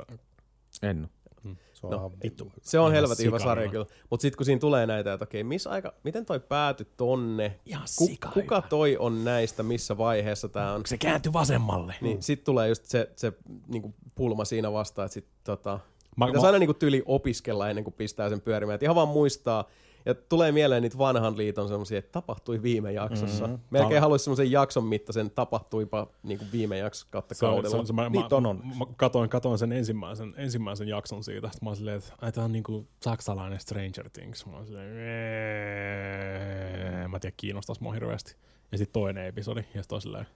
En 0.82 1.04
oo. 1.04 1.50
Se 1.72 1.86
on 1.86 1.92
No, 1.92 2.12
vittu. 2.24 2.52
Se 2.62 2.78
on 2.78 2.92
helvetin 2.92 3.26
hyvä 3.26 3.38
sarja 3.38 3.68
kyllä. 3.70 3.86
Mutta 4.10 4.22
sitten 4.22 4.36
kun 4.36 4.46
siinä 4.46 4.58
tulee 4.58 4.86
näitä, 4.86 5.12
että 5.12 5.24
okei, 5.24 5.44
missä 5.44 5.70
aika, 5.70 5.94
miten 6.02 6.26
toi 6.26 6.40
päätyi 6.40 6.86
tonne? 6.96 7.60
Ihan 7.66 7.86
Ku, 7.98 8.08
kuka 8.34 8.62
toi 8.62 8.96
on 8.96 9.24
näistä, 9.24 9.62
missä 9.62 9.98
vaiheessa 9.98 10.48
tämä 10.48 10.72
on? 10.72 10.82
Se 10.86 10.98
kääntyi 10.98 11.32
vasemmalle. 11.32 11.94
Niin 12.00 12.22
sit 12.22 12.44
tulee 12.44 12.68
just 12.68 12.84
se, 12.84 13.10
se 13.16 13.32
niinku 13.68 13.94
pulma 14.14 14.44
siinä 14.44 14.72
vastaan, 14.72 15.06
että 15.06 15.14
sit 15.14 15.26
tota, 15.44 15.80
Mä- 16.16 16.26
pitäisi 16.26 16.42
mä- 16.42 16.46
aina 16.48 16.58
niinku 16.58 16.74
tyyli 16.74 17.02
opiskella 17.06 17.68
ennen 17.70 17.84
kuin 17.84 17.94
pistää 17.94 18.28
sen 18.28 18.40
pyörimään. 18.40 18.74
Et 18.74 18.82
ihan 18.82 18.96
vaan 18.96 19.08
muistaa, 19.08 19.64
ja 20.06 20.14
tulee 20.14 20.52
mieleen 20.52 20.82
niitä 20.82 20.98
vanhan 20.98 21.36
liiton 21.36 21.68
semmosia, 21.68 21.98
että 21.98 22.12
tapahtui 22.12 22.62
viime 22.62 22.92
jaksossa. 22.92 23.46
Mm-hmm. 23.46 23.60
Melkein 23.70 23.92
Tää- 23.92 24.00
haluaisi 24.00 24.24
semmoisen 24.24 24.50
jakson 24.50 24.84
mittaisen 24.84 25.30
tapahtuipa 25.30 26.06
niinku 26.22 26.44
viime 26.52 26.78
jakso 26.78 27.06
kautta 27.10 27.34
Se 27.34 27.46
on, 27.46 27.52
kaudella. 27.52 27.70
se 27.70 27.76
on, 27.76 27.86
se, 27.86 27.92
mä, 27.92 28.08
Niitä 28.08 28.36
on 28.36 28.42
mä, 28.42 28.48
onneksi. 28.48 28.78
mä 28.78 28.84
katoin, 28.96 29.28
katoin 29.30 29.58
sen 29.58 29.72
ensimmäisen, 29.72 30.34
ensimmäisen 30.36 30.88
jakson 30.88 31.24
siitä. 31.24 31.48
Sitten 31.48 31.66
mä 31.66 31.70
oon 31.70 31.76
silleen, 31.76 31.96
että 31.96 32.32
tää 32.32 32.44
on 32.44 32.52
niinku 32.52 32.86
saksalainen 33.04 33.60
Stranger 33.60 34.10
Things. 34.12 34.46
Mä 34.46 34.56
oon 34.56 34.66
silleen, 34.66 34.96
"Eee." 34.98 37.08
mä 37.08 37.16
en 37.16 37.20
tiedä, 37.20 37.34
kiinnostais 37.36 37.80
mua 37.80 37.92
hirveästi. 37.92 38.36
Ja 38.72 38.78
sitten 38.78 38.92
toinen 38.92 39.26
episodi, 39.26 39.64
ja 39.74 39.82
sitten 39.82 39.96
on 39.96 40.02
silleen, 40.02 40.26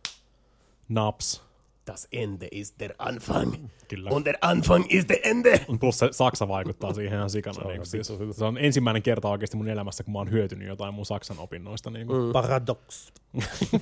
naps. 0.89 1.43
Das 1.89 2.09
Ende 2.13 2.49
ist 2.53 2.75
der 2.81 2.91
Anfang. 2.99 3.55
Kyllä. 3.89 4.11
Und 4.11 4.25
der 4.27 4.35
Anfang 4.41 4.85
ist 4.89 5.09
der 5.09 5.17
Ende. 5.25 5.61
Plus 5.81 5.99
se 5.99 6.09
Saksa 6.13 6.49
vaikuttaa 6.49 6.95
siihen 6.95 7.17
ihan 7.19 7.31
sikana. 7.31 7.55
Se 7.55 7.61
on 7.61 7.69
niin 7.69 7.87
siis, 7.87 8.13
se 8.39 8.45
on 8.45 8.59
ensimmäinen 8.59 9.03
kerta 9.03 9.29
oikeasti 9.29 9.57
mun 9.57 9.69
elämässä, 9.69 10.05
kun 10.05 10.13
mä 10.13 10.19
oon 10.19 10.31
hyötynyt 10.31 10.69
jotain 10.69 10.95
mun 10.95 11.07
Saksan 11.07 11.39
opinnoista. 11.39 11.91
Niin 11.99 12.07
kuin. 12.07 12.33
Paradox. 12.33 13.13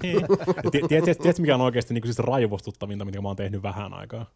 Tie- 0.00 0.26
tie- 0.70 0.88
tie- 0.88 1.02
Tiedätkö, 1.14 1.32
mikä 1.42 1.54
on 1.54 1.60
oikeasti 1.60 1.94
niin 1.94 2.02
kuin 2.02 2.14
siis 2.14 2.26
raivostuttavinta, 2.26 3.04
mitä 3.04 3.20
mä 3.22 3.28
oon 3.28 3.36
tehnyt 3.36 3.62
vähän 3.62 3.94
aikaa? 3.94 4.26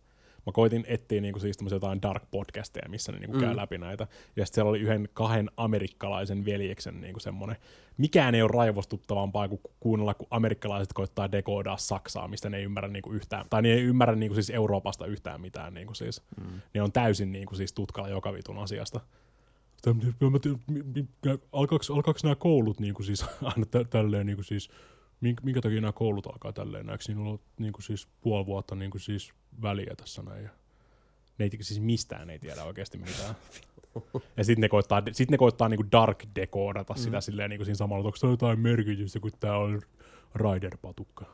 Mä 0.46 0.52
koitin 0.52 0.84
etsiä 0.88 1.20
niin 1.20 1.32
kuin 1.32 1.40
siis 1.40 1.58
jotain 1.70 2.02
dark 2.02 2.22
podcasteja, 2.30 2.88
missä 2.88 3.12
ne 3.12 3.18
niin 3.18 3.30
kuin 3.30 3.40
käy 3.40 3.56
läpi 3.56 3.78
näitä. 3.78 4.06
Ja 4.36 4.46
sitten 4.46 4.54
siellä 4.54 4.68
oli 4.68 4.80
yhden 4.80 5.08
kahden 5.14 5.50
amerikkalaisen 5.56 6.44
veljeksen 6.44 7.00
niin 7.00 7.12
kuin 7.12 7.20
semmoinen. 7.20 7.56
Mikään 7.96 8.34
ei 8.34 8.42
ole 8.42 8.50
raivostuttavampaa 8.54 9.48
kuin 9.48 9.60
ku- 9.62 9.72
kuunnella, 9.80 10.14
kun 10.14 10.26
amerikkalaiset 10.30 10.92
koittaa 10.92 11.32
dekoodaa 11.32 11.76
Saksaa, 11.76 12.28
mistä 12.28 12.50
ne 12.50 12.56
ei 12.56 12.64
ymmärrä 12.64 12.88
niin 12.88 13.02
kuin 13.02 13.16
yhtään, 13.16 13.46
tai 13.50 13.62
ne 13.62 13.72
ei 13.72 13.82
ymmärrä 13.82 14.16
niin 14.16 14.30
kuin 14.30 14.36
siis 14.36 14.50
Euroopasta 14.50 15.06
yhtään 15.06 15.40
mitään. 15.40 15.74
Niin 15.74 15.86
kuin 15.86 15.96
siis. 15.96 16.22
Mm. 16.40 16.60
Ne 16.74 16.82
on 16.82 16.92
täysin 16.92 17.32
niin 17.32 17.46
kuin 17.46 17.56
siis 17.56 17.72
tutkalla 17.72 18.08
joka 18.08 18.32
vitun 18.32 18.58
asiasta. 18.58 19.00
Alkaako, 21.52 21.84
alkaako 21.94 22.20
nämä 22.22 22.34
koulut 22.34 22.80
niin 22.80 22.94
kuin 22.94 23.06
siis 23.06 23.24
aina 23.42 23.66
tä- 23.70 23.84
tälleen 23.84 24.26
niin 24.26 24.36
kuin 24.36 24.44
siis, 24.44 24.70
minkä, 25.20 25.44
minkä 25.44 25.60
takia 25.60 25.80
nämä 25.80 25.92
koulut 25.92 26.26
alkaa 26.26 26.52
tälleen, 26.52 26.86
näetkö 26.86 27.05
niillä 27.09 27.30
on 27.30 27.40
niin 27.59 27.72
kuin 27.72 27.82
siis 27.82 28.09
puoli 28.20 28.47
vuotta 28.47 28.74
niin 28.74 28.90
kuin 28.90 29.01
siis 29.01 29.32
väliä 29.62 29.94
tässä 29.97 30.22
näin. 30.22 30.44
Ja 30.44 30.51
ne 31.38 31.44
ei 31.44 31.51
siis 31.60 31.80
mistään 31.80 32.30
ei 32.30 32.38
tiedä 32.38 32.64
oikeasti 32.64 32.98
mitään. 32.98 33.34
Ja 34.36 34.44
sitten 34.44 34.60
ne 34.60 34.68
koittaa, 34.68 35.02
sit 35.12 35.30
ne 35.30 35.36
koittaa 35.36 35.68
niinku 35.68 35.84
dark 35.92 36.24
decoodata 36.36 36.94
sitä 36.94 37.16
mm. 37.16 37.20
silleen 37.20 37.51
niinku 37.51 37.64
siinä 37.64 37.76
samalla, 37.76 38.01
että 38.01 38.06
onko 38.09 38.18
tämä 38.18 38.32
jotain 38.32 38.60
merkitystä, 38.60 39.20
kun 39.20 39.30
tää 39.40 39.56
on 39.56 39.80
Rider-patukka. 40.34 41.24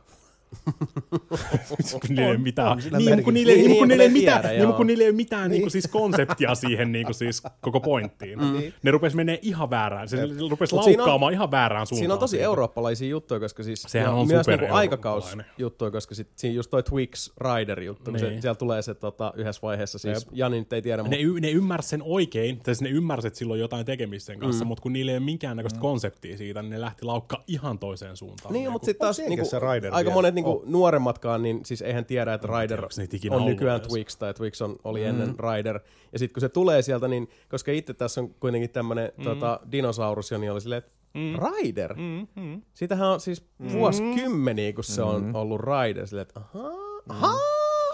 kun 1.90 2.00
niillä 2.08 2.22
ei 2.24 2.30
ole 2.30 2.38
mitään, 2.38 2.82
sillä 2.82 2.98
niin, 2.98 3.24
kun 3.24 3.36
ei- 3.36 3.44
Niin, 3.44 3.56
niin, 3.56 3.78
kun 3.78 3.88
niin, 3.88 3.88
niillä 3.88 4.02
ei 4.02 4.08
mitään, 4.08 4.44
niin, 4.44 4.72
kun 4.74 4.86
niillä 4.86 5.02
ei 5.04 5.08
ole 5.10 5.16
mitään 5.16 5.50
niin. 5.50 5.70
siis 5.70 5.88
konseptia 5.88 6.54
siihen 6.54 6.92
niin 6.92 7.14
siis 7.14 7.42
koko 7.60 7.80
pointtiin. 7.80 8.38
Mm. 8.38 8.62
Ne 8.82 8.90
rupes 8.90 9.14
menee 9.14 9.38
ihan 9.42 9.70
väärään, 9.70 10.08
se 10.08 10.16
rupes 10.50 10.72
Mut 10.72 10.84
siinä 10.84 11.02
on- 11.02 11.08
laukkaamaan 11.08 11.32
ihan 11.32 11.50
väärään 11.50 11.86
suuntaan. 11.86 11.98
Siinä 12.02 12.14
on 12.14 12.20
tosi 12.20 12.30
siitä. 12.30 12.44
eurooppalaisia 12.44 13.08
juttuja, 13.08 13.40
koska 13.40 13.62
siis 13.62 13.82
Sehän 13.82 14.14
on 14.14 14.26
myös 14.26 14.44
super 14.46 14.60
niinku 14.60 14.74
aikakausjuttuja, 14.76 15.90
koska 15.90 16.14
sit 16.14 16.28
siinä 16.36 16.54
just 16.56 16.70
toi 16.70 16.82
Twix 16.82 17.30
Rider 17.40 17.80
juttu, 17.82 18.10
kun 18.10 18.20
se, 18.20 18.28
Niin. 18.28 18.42
siellä 18.42 18.54
tulee 18.54 18.82
se 18.82 18.94
tota, 18.94 19.32
yhdessä 19.36 19.62
vaiheessa, 19.62 19.98
siis 19.98 20.18
Jep. 20.24 20.28
Jani 20.32 20.58
nyt 20.58 20.72
ei 20.72 20.82
tiedä, 20.82 21.02
Ne, 21.02 21.08
mutta 21.24 21.40
ne 21.40 21.50
ymmärsi 21.50 21.88
sen 21.88 22.02
oikein, 22.04 22.56
tai 22.56 22.64
siis 22.74 22.82
ne 22.82 22.88
ymmärsi, 22.88 23.26
että 23.26 23.38
sillä 23.38 23.52
on 23.52 23.58
jotain 23.58 23.86
tekemistä 23.86 24.26
sen 24.26 24.38
kanssa, 24.38 24.64
mm. 24.64 24.68
mutta 24.68 24.82
kun 24.82 24.92
niillä 24.92 25.12
ei 25.12 25.18
ole 25.18 25.24
minkäännäköistä 25.24 25.78
mm. 25.78 25.82
konseptia 25.82 26.36
siitä, 26.36 26.62
niin 26.62 26.70
ne 26.70 26.80
lähti 26.80 27.04
laukkaa 27.04 27.44
ihan 27.46 27.78
toiseen 27.78 28.16
suuntaan. 28.16 28.52
Niin, 28.54 28.72
mutta 28.72 28.86
sitten 28.86 29.04
taas 29.06 29.18
niinku, 29.18 29.46
aika 29.92 30.10
monet 30.10 30.34
niinku, 30.52 30.64
nuoremmatkaan, 30.66 31.42
niin 31.42 31.60
siis 31.64 31.82
eihän 31.82 32.04
tiedä, 32.04 32.34
että 32.34 32.48
Rider 32.60 32.80
onko 32.80 32.94
niitä 32.96 33.16
ikinä 33.16 33.36
on 33.36 33.44
nykyään 33.46 33.80
edes. 33.80 33.88
Twix 33.88 34.16
tai 34.16 34.34
Twix 34.34 34.60
on, 34.62 34.76
oli 34.84 35.00
mm. 35.00 35.06
ennen 35.08 35.34
Rider. 35.38 35.80
Ja 36.12 36.18
sitten 36.18 36.34
kun 36.34 36.40
se 36.40 36.48
tulee 36.48 36.82
sieltä, 36.82 37.08
niin 37.08 37.28
koska 37.48 37.72
itse 37.72 37.94
tässä 37.94 38.20
on 38.20 38.34
kuitenkin 38.34 38.70
tämmöinen 38.70 39.12
mm. 39.16 39.24
tota, 39.24 39.60
dinosaurus, 39.72 40.30
niin 40.30 40.52
oli 40.52 40.60
silleen, 40.60 40.78
että 40.78 40.92
mm. 41.14 41.34
Rider? 41.46 41.94
Mm, 41.94 42.26
mm. 42.42 42.62
Siitähän 42.74 43.08
on 43.08 43.20
siis 43.20 43.46
Mm. 43.58 43.72
vuosikymmeniä, 43.72 44.72
kun 44.72 44.84
se 44.84 45.02
on 45.02 45.36
ollut 45.36 45.60
Rider. 45.60 46.06
Silleen, 46.06 46.26
että 46.28 46.40
ahaa, 46.40 46.72
ahaa, 47.08 47.38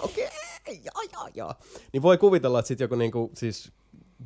okei, 0.03 0.27
okay, 0.27 0.74
jaa, 0.85 1.03
jaa, 1.12 1.29
jaa. 1.35 1.55
Niin 1.93 2.03
voi 2.03 2.19
kuvitella, 2.19 2.59
että 2.59 2.69
sitten 2.69 2.85
joku 2.85 2.95
niinku, 2.95 3.31
siis 3.35 3.73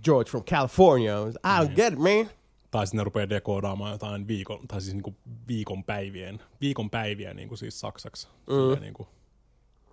George 0.05 0.31
from 0.31 0.45
California, 0.45 1.17
I 1.23 1.67
don't 1.67 1.75
get 1.75 1.99
man. 1.99 2.31
Tai 2.77 2.87
sitten 2.87 2.99
ne 2.99 3.05
rupeaa 3.05 3.29
dekoodaamaan 3.29 3.93
jotain 3.93 4.29
viikon, 4.29 4.69
tai 4.69 4.81
siis 4.81 4.95
niinku 4.95 5.15
viikon 5.49 5.85
päivien, 5.85 6.41
viikon 6.61 6.91
päiviä 6.91 7.35
niinku 7.35 7.57
siis 7.57 7.81
saksaksi. 7.81 8.29
Mm. 8.47 8.81
Niinku, 8.81 9.09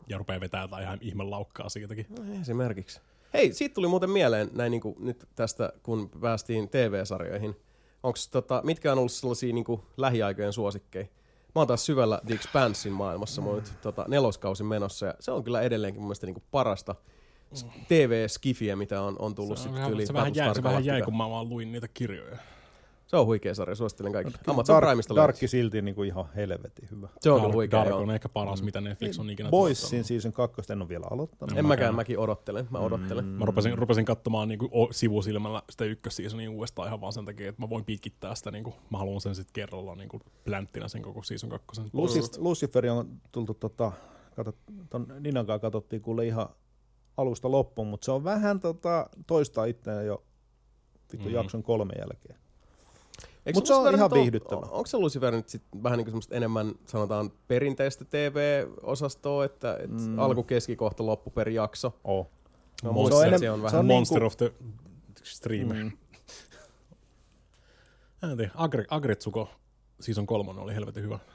ja 0.08 0.18
rupeaa 0.18 0.40
vetää 0.40 0.62
jotain 0.62 0.84
ihan 0.84 0.98
ihme 1.02 1.24
laukkaa 1.24 1.70
siitäkin. 1.70 2.06
No, 2.10 2.42
Esimerkiksi. 2.42 3.02
Hei, 3.34 3.54
siitä 3.54 3.74
tuli 3.76 3.88
muuten 3.88 4.10
mieleen 4.10 4.50
näin 4.54 4.72
niin 4.72 4.82
kuin 4.82 4.96
nyt 5.00 5.28
tästä, 5.36 5.74
kun 5.84 6.10
päästiin 6.22 6.70
TV-sarjoihin. 6.70 7.56
Onks, 8.04 8.28
tota, 8.28 8.62
mitkä 8.64 8.92
on 8.92 8.98
ollut 8.98 9.12
sellaisia 9.12 9.54
niin 9.54 9.66
kuin 9.66 9.82
lähiaikojen 9.98 10.54
suosikkeja? 10.54 11.06
Mä 11.56 11.60
oon 11.62 11.68
taas 11.68 11.86
syvällä 11.86 12.22
The 12.26 12.34
Expansin 12.34 12.94
maailmassa, 12.94 13.42
mä 13.42 13.48
oon 13.48 13.56
nyt 13.56 13.74
tota, 13.82 14.06
neloskausi 14.08 14.64
menossa, 14.64 15.06
ja 15.06 15.14
se 15.20 15.32
on 15.32 15.44
kyllä 15.44 15.62
edelleenkin 15.62 16.02
mun 16.02 16.08
mielestä 16.08 16.26
niinku 16.28 16.44
parasta 16.52 16.96
s- 17.54 17.66
TV-skifiä, 17.88 18.76
mitä 18.76 19.02
on, 19.02 19.16
on 19.20 19.36
tullut 19.36 19.58
Se, 19.58 19.70
on 19.70 19.76
sitten 19.76 19.92
vähän, 19.92 20.08
se, 20.08 20.14
vähän 20.14 20.36
jäi, 20.36 20.56
se 20.56 20.64
vähän 20.64 20.86
jäi, 20.86 21.02
kun 21.02 21.18
mä 21.18 21.30
vaan 21.30 21.50
luin 21.50 21.72
niitä 21.72 21.88
kirjoja. 21.88 22.38
Se 23.14 23.18
on 23.18 23.26
huikea 23.26 23.56
sarja, 23.56 23.76
suosittelen 23.76 24.11
kaikille. 24.11 24.38
Amazon 24.48 24.73
Dark, 24.76 24.88
Primeista 24.88 25.14
löytyy. 25.15 25.22
Darkki 25.27 25.48
silti 25.48 25.81
niin 25.81 25.95
kuin 25.95 26.07
ihan 26.07 26.26
helvetin 26.35 26.88
hyvä. 26.91 27.10
Se 27.22 27.31
on 27.31 27.41
Dark, 27.41 27.53
huikea, 27.53 27.80
Dark 27.85 27.95
on 27.95 28.11
ehkä 28.11 28.30
paras, 28.30 28.64
mitä 28.64 28.81
Netflix 28.81 29.19
on 29.19 29.30
ikinä 29.30 29.49
Boysin 29.49 30.03
season 30.03 30.34
2 30.34 30.73
en 30.73 30.81
ole 30.81 30.90
vielä 30.90 31.06
aloittanut. 31.11 31.57
En 31.57 31.65
mäkään, 31.65 31.95
mäkin 31.95 32.19
odottelen. 32.19 32.68
Mä 32.69 32.77
odottelen. 32.80 33.26
Mä 33.26 33.45
rupesin, 33.45 33.77
rupesin 33.77 34.06
katsomaan 34.06 34.48
niinku 34.48 34.69
o- 34.72 34.94
sivusilmällä 34.94 35.61
sitä 35.69 35.85
ykkösseasonia 35.85 36.52
uudestaan 36.52 36.88
ihan 36.88 37.02
vaan 37.02 37.14
sen 37.14 37.26
takia, 37.26 37.49
että 37.49 37.61
mä 37.61 37.69
voin 37.69 37.85
pitkittää 37.85 38.35
sitä. 38.35 38.52
Niinku, 38.52 38.73
mä 38.90 38.98
haluan 38.98 39.22
sen 39.22 39.35
sitten 39.35 39.53
kerralla 39.53 39.95
niinku 39.95 40.19
plänttinä 40.45 40.88
sen 40.88 41.02
koko 41.02 41.23
season 41.23 41.49
kakkosen. 41.49 41.85
Lucif- 41.85 42.38
Luciferi 42.38 42.90
on 42.90 43.22
tultu 43.31 43.53
tota, 43.53 43.91
kato, 44.35 44.53
ton 44.90 45.07
Ninan 45.19 45.45
kanssa 45.45 45.60
katsottiin 45.60 46.02
kuule 46.02 46.26
ihan 46.26 46.49
alusta 47.18 47.52
loppuun, 47.52 47.88
mutta 47.88 48.06
se 48.06 48.11
on 48.11 48.23
vähän 48.23 48.60
tota, 48.60 49.10
toista 49.27 49.65
itseään 49.65 50.06
jo 50.06 50.23
vittu 51.11 51.27
Mhm. 51.27 51.35
jakson 51.35 51.64
kolme 51.64 51.94
jälkeen. 51.99 52.43
Eikö 53.45 53.57
Mut 53.57 53.65
se 53.68 53.74
on 53.74 53.95
ihan 53.95 54.11
viihdyttävä. 54.11 54.61
on- 54.61 54.72
Onko 54.72 54.86
se 54.86 54.98
Lucifer 54.98 55.32
nyt 55.36 55.49
sit 55.49 55.61
vähän 55.84 55.98
niin 55.98 56.06
kuin 56.06 56.11
semmoista 56.11 56.36
enemmän, 56.36 56.76
sanotaan, 56.86 57.32
perinteistä 57.48 58.06
TV-osastoa, 58.06 59.45
että 59.45 59.78
et 59.84 59.90
Mm. 59.91 60.20
alku, 60.20 60.44
keski, 60.44 60.76
kohta, 60.76 61.06
loppu 61.06 61.30
per 61.30 61.49
jakso? 61.49 61.99
Oh. 62.03 62.28
No, 62.84 62.91
Monster- 62.91 63.10
se, 63.10 63.15
on, 63.15 63.24
enem- 63.34 63.40
se 63.40 63.52
on 63.52 63.60
se 63.60 63.64
vähän. 63.64 63.80
on 63.80 63.86
Monster 63.86 64.20
niinku- 64.22 64.28
of 64.28 64.38
the 64.38 64.53
Stream. 65.24 65.68
Mm. 65.68 65.76
Mm. 65.78 65.91
En 68.32 68.38
tiedä, 68.38 68.52
Agre, 68.56 68.86
Agretsuko 68.90 69.49
season 69.99 70.26
kolmonen 70.28 70.64
oli 70.64 70.76
helvetin 70.76 71.03
hyvä. 71.03 71.20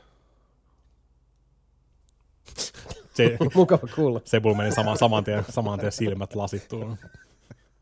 Se, 3.15 3.37
Mukava 3.55 3.89
kuulla. 3.95 4.21
Sebul 4.25 4.55
meni 4.55 4.73
sama, 4.73 4.97
saman, 4.97 5.25
tien, 5.25 5.45
saman 5.51 5.79
tien 5.79 5.93
silmät 5.93 6.35
lasittuun. 6.35 6.97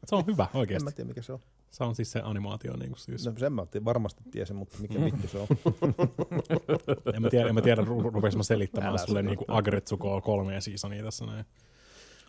Se 0.06 0.14
on 0.14 0.26
hyvä 0.26 0.42
En 0.54 0.60
oikeasti. 0.60 0.84
mä 0.84 0.90
tiedä 0.92 1.08
mikä 1.08 1.22
se 1.22 1.32
on. 1.32 1.38
Se 1.70 1.84
on 1.84 1.94
siis 1.94 2.12
se 2.12 2.20
animaatio. 2.24 2.76
Niin 2.76 2.88
kuin 2.90 2.98
siis. 2.98 3.26
No, 3.26 3.32
sen 3.38 3.52
mä 3.52 3.66
ti- 3.66 3.84
varmasti 3.84 4.22
tiesin, 4.30 4.56
mutta 4.56 4.78
mikä 4.78 5.04
vittu 5.04 5.28
se 5.28 5.38
on. 5.38 5.46
En 7.14 7.22
mä 7.22 7.30
tiedä, 7.30 7.48
en 7.48 7.54
mä 7.54 7.62
tiedä 7.62 7.82
ru- 7.82 8.12
rupes 8.14 8.36
mä 8.36 8.42
selittämään 8.42 8.90
Älä 8.90 8.98
sulle 8.98 9.18
sano. 9.18 9.28
niinku 9.30 9.44
Agretsuko 9.48 10.20
kolmea 10.20 10.60
seasonia 10.60 11.02
tässä 11.04 11.26
näin. 11.26 11.44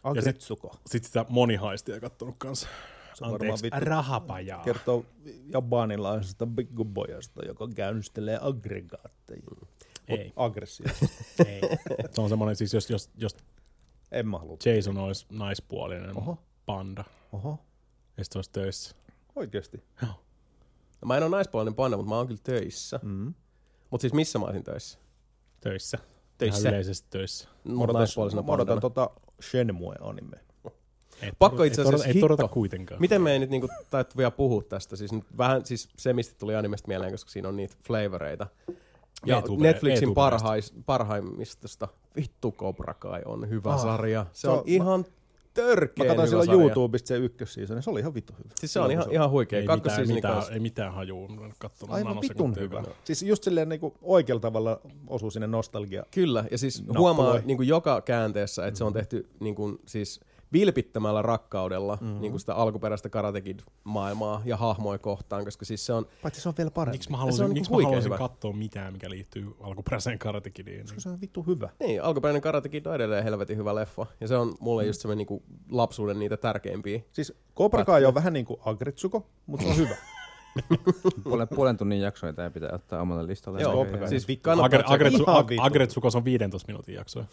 Agretsuko. 0.04 0.76
Sitten 0.86 1.08
sitä 1.08 1.26
monihaistia 1.30 2.00
kattonut 2.00 2.36
kanssa. 2.38 2.68
Se 3.14 3.26
on 3.26 3.32
Anteeksi, 3.34 3.64
vittu 3.64 3.80
rahapajaa. 3.80 4.64
kertoo 4.64 5.06
japanilaisesta 5.46 6.46
big 6.48 6.70
boyasta, 6.86 7.46
joka 7.46 7.68
käynnistelee 7.76 8.40
aggregaatteja. 8.42 9.42
Ei. 10.08 10.34
Aggressio. 10.36 10.86
Ei. 11.48 11.62
Se 12.12 12.22
on 12.22 12.30
semmoinen, 12.30 12.56
siis 12.56 12.74
jos, 12.74 12.90
jos, 12.90 13.10
jos 13.18 13.36
En 14.12 14.28
mä 14.28 14.38
halua. 14.38 14.58
Jason 14.66 14.98
olisi 14.98 15.26
naispuolinen 15.32 16.18
Oho. 16.18 16.38
panda, 16.66 17.04
Oho, 17.32 17.60
ja 18.18 18.24
sitten 18.24 18.34
se 18.34 18.38
olisi 18.38 18.52
töissä. 18.52 18.96
oikeesti. 19.36 19.84
No, 20.02 20.08
Mä 21.06 21.18
en 21.18 21.24
ole 21.24 21.30
naispuolinen 21.32 21.76
panda, 21.76 21.98
mutta 21.98 22.10
mä 22.10 22.18
oon 22.18 22.28
kyllä 22.28 22.42
töissä. 22.44 23.00
Mm. 23.04 23.34
Mutta 23.90 24.02
siis 24.02 24.14
missä 24.14 24.40
mä 24.40 24.46
olisin 24.46 24.64
töissä? 24.64 25.00
Töissä. 25.62 25.98
Töissä. 26.38 26.60
Ihan 26.62 26.74
yleisesti 26.74 27.08
töissä. 27.10 27.48
Naispuolisena 27.94 28.42
mä 28.42 28.52
odotan 28.52 28.80
pandana. 28.82 28.82
tota 28.82 29.10
Shenmue 29.50 29.96
anime. 30.02 30.38
Ei 31.22 31.32
Pakko 31.40 31.64
itse 31.64 31.82
asiassa 31.82 32.06
Ei 32.08 32.20
todeta 32.20 32.48
kuitenkaan. 32.48 33.02
Miten 33.02 33.22
me 33.22 33.32
ei 33.32 33.40
nyt 33.40 33.50
niinku 33.50 33.68
taidettu 33.90 34.18
vielä 34.18 34.32
puhua 34.32 34.64
tästä? 34.64 34.96
Siis 34.96 35.12
nyt 35.12 35.24
vähän, 35.38 35.66
siis 35.66 35.90
se 35.98 36.14
mistä 36.14 36.36
tuli 36.40 36.56
animesta 36.56 36.88
mieleen, 36.88 37.12
koska 37.12 37.30
siinä 37.32 37.48
on 37.50 37.56
niitä 37.56 37.76
flavoreita. 37.88 38.48
Ja 39.26 39.38
E-tube- 39.40 39.62
Netflixin 39.62 40.14
parhais, 40.14 40.74
parhaimmistosta, 40.86 41.88
vittu 42.16 42.52
Cobra 42.52 42.94
Kai 42.94 43.22
on 43.26 43.50
hyvä 43.50 43.74
Ah, 43.74 43.82
sarja. 43.82 44.26
Se 44.34 44.42
se 44.42 44.50
on 44.50 44.58
on- 44.58 44.64
ihan 44.66 45.06
Mä 45.62 45.68
törkeen 45.68 46.08
katsoin 46.08 46.28
silloin 46.30 46.46
sarja. 46.46 46.62
YouTubesta 46.62 47.08
se 47.08 47.18
ykkössiisoni, 47.18 47.82
se 47.82 47.90
oli 47.90 48.00
ihan 48.00 48.14
vittu 48.14 48.34
hyvä. 48.38 48.50
Siis 48.56 48.74
se 48.74 48.80
on 48.80 48.92
ihan, 48.92 49.12
ihan 49.12 49.30
huikea. 49.30 49.58
ei, 49.60 49.64
mitään, 49.64 49.78
Kakkosseasoni 49.80 50.14
mitään, 50.16 50.34
kanssa. 50.34 50.54
ei 50.54 50.60
mitään. 50.60 50.94
Mä 50.94 51.02
en 51.46 51.54
katsonut 51.60 51.96
Aivan 51.96 52.22
vitun 52.22 52.56
hyvä. 52.56 52.82
vielä. 52.84 52.96
Siis 53.04 53.24
just 53.24 53.44
silleen 53.44 53.70
niinku 53.70 53.94
oikealla 54.02 54.42
tavalla 54.42 54.82
osuu 55.08 55.32
sinne 55.32 55.48
nostalgia. 55.48 56.04
Kyllä, 56.12 56.46
ja 56.52 56.58
siis 56.58 56.80
Nappuloi. 56.82 57.00
huomaa 57.00 57.40
niin 57.46 57.58
kuin 57.58 57.68
joka 57.68 58.02
käänteessä, 58.02 58.68
että 58.68 58.78
se 58.78 58.84
on 58.84 58.94
tehty 58.94 59.28
niin 59.40 59.56
kuin, 59.56 59.80
siis 59.86 60.20
vilpittömällä 60.54 61.22
rakkaudella 61.22 61.98
mm-hmm. 62.02 62.22
niin 62.22 62.32
kuin 62.32 62.40
sitä 62.40 62.56
alkuperäistä 62.56 63.10
Karate 63.10 63.42
Kid-maailmaa 63.42 64.42
ja 64.46 64.58
hahmoja 64.58 64.98
kohtaan, 64.98 65.46
koska 65.46 65.66
siis 65.66 65.86
se 65.86 65.94
on, 65.94 66.06
Paitsi 66.22 66.42
se 66.42 66.50
on 66.50 66.56
vielä 66.58 66.72
parempi. 66.72 66.96
Miksi 66.96 67.10
mä 67.10 67.18
se 67.18 67.20
haluaisin, 67.20 67.46
on 67.46 67.52
miksi 67.52 67.62
niinku 67.62 67.74
mä 67.74 67.76
huikea 67.76 67.88
haluaisin 67.88 68.12
hyvä. 68.12 68.18
katsoa 68.18 68.54
mitään, 68.54 68.94
mikä 68.94 69.10
liittyy 69.10 69.56
alkuperäiseen 69.60 70.20
Karate 70.20 70.50
Kidiin? 70.50 70.82
Koska 70.82 71.00
se 71.00 71.10
on 71.10 71.22
vittu 71.22 71.44
hyvä. 71.44 71.70
niin, 71.80 72.04
alkuperäinen 72.04 72.42
Karate 72.42 72.70
Kid 72.70 72.86
on 72.86 72.96
edelleen 72.96 73.24
helvetin 73.24 73.58
hyvä 73.58 73.76
leffa, 73.76 74.06
ja 74.22 74.28
se 74.28 74.38
on 74.38 74.56
mulle 74.60 74.86
just 74.86 75.02
semmoinen 75.02 75.18
niin 75.18 75.28
kuin 75.28 75.44
lapsuuden 75.72 76.20
niitä 76.20 76.38
tärkeimpiä. 76.38 77.02
Siis 77.12 77.34
Cobra 77.56 77.86
Kai 77.86 78.06
on 78.06 78.14
vähän 78.14 78.34
niinku 78.34 78.60
Agretsuko, 78.66 79.30
mutta 79.46 79.66
se 79.66 79.72
on 79.72 79.78
hyvä. 79.78 79.96
Puolen, 81.24 81.48
puolen 81.48 81.78
tunnin 81.78 82.02
jaksoja 82.02 82.34
tämä 82.34 82.50
pitää 82.50 82.70
ottaa 82.74 83.02
omalle 83.02 83.28
listalle. 83.28 83.62
Joo, 83.62 83.86
siis. 84.08 84.28
Agretsu, 84.86 85.26
vittu. 85.50 85.64
Agretsukos 85.64 86.16
on 86.16 86.26
15 86.26 86.68
minuutin 86.68 86.96
jaksoja. 86.96 87.26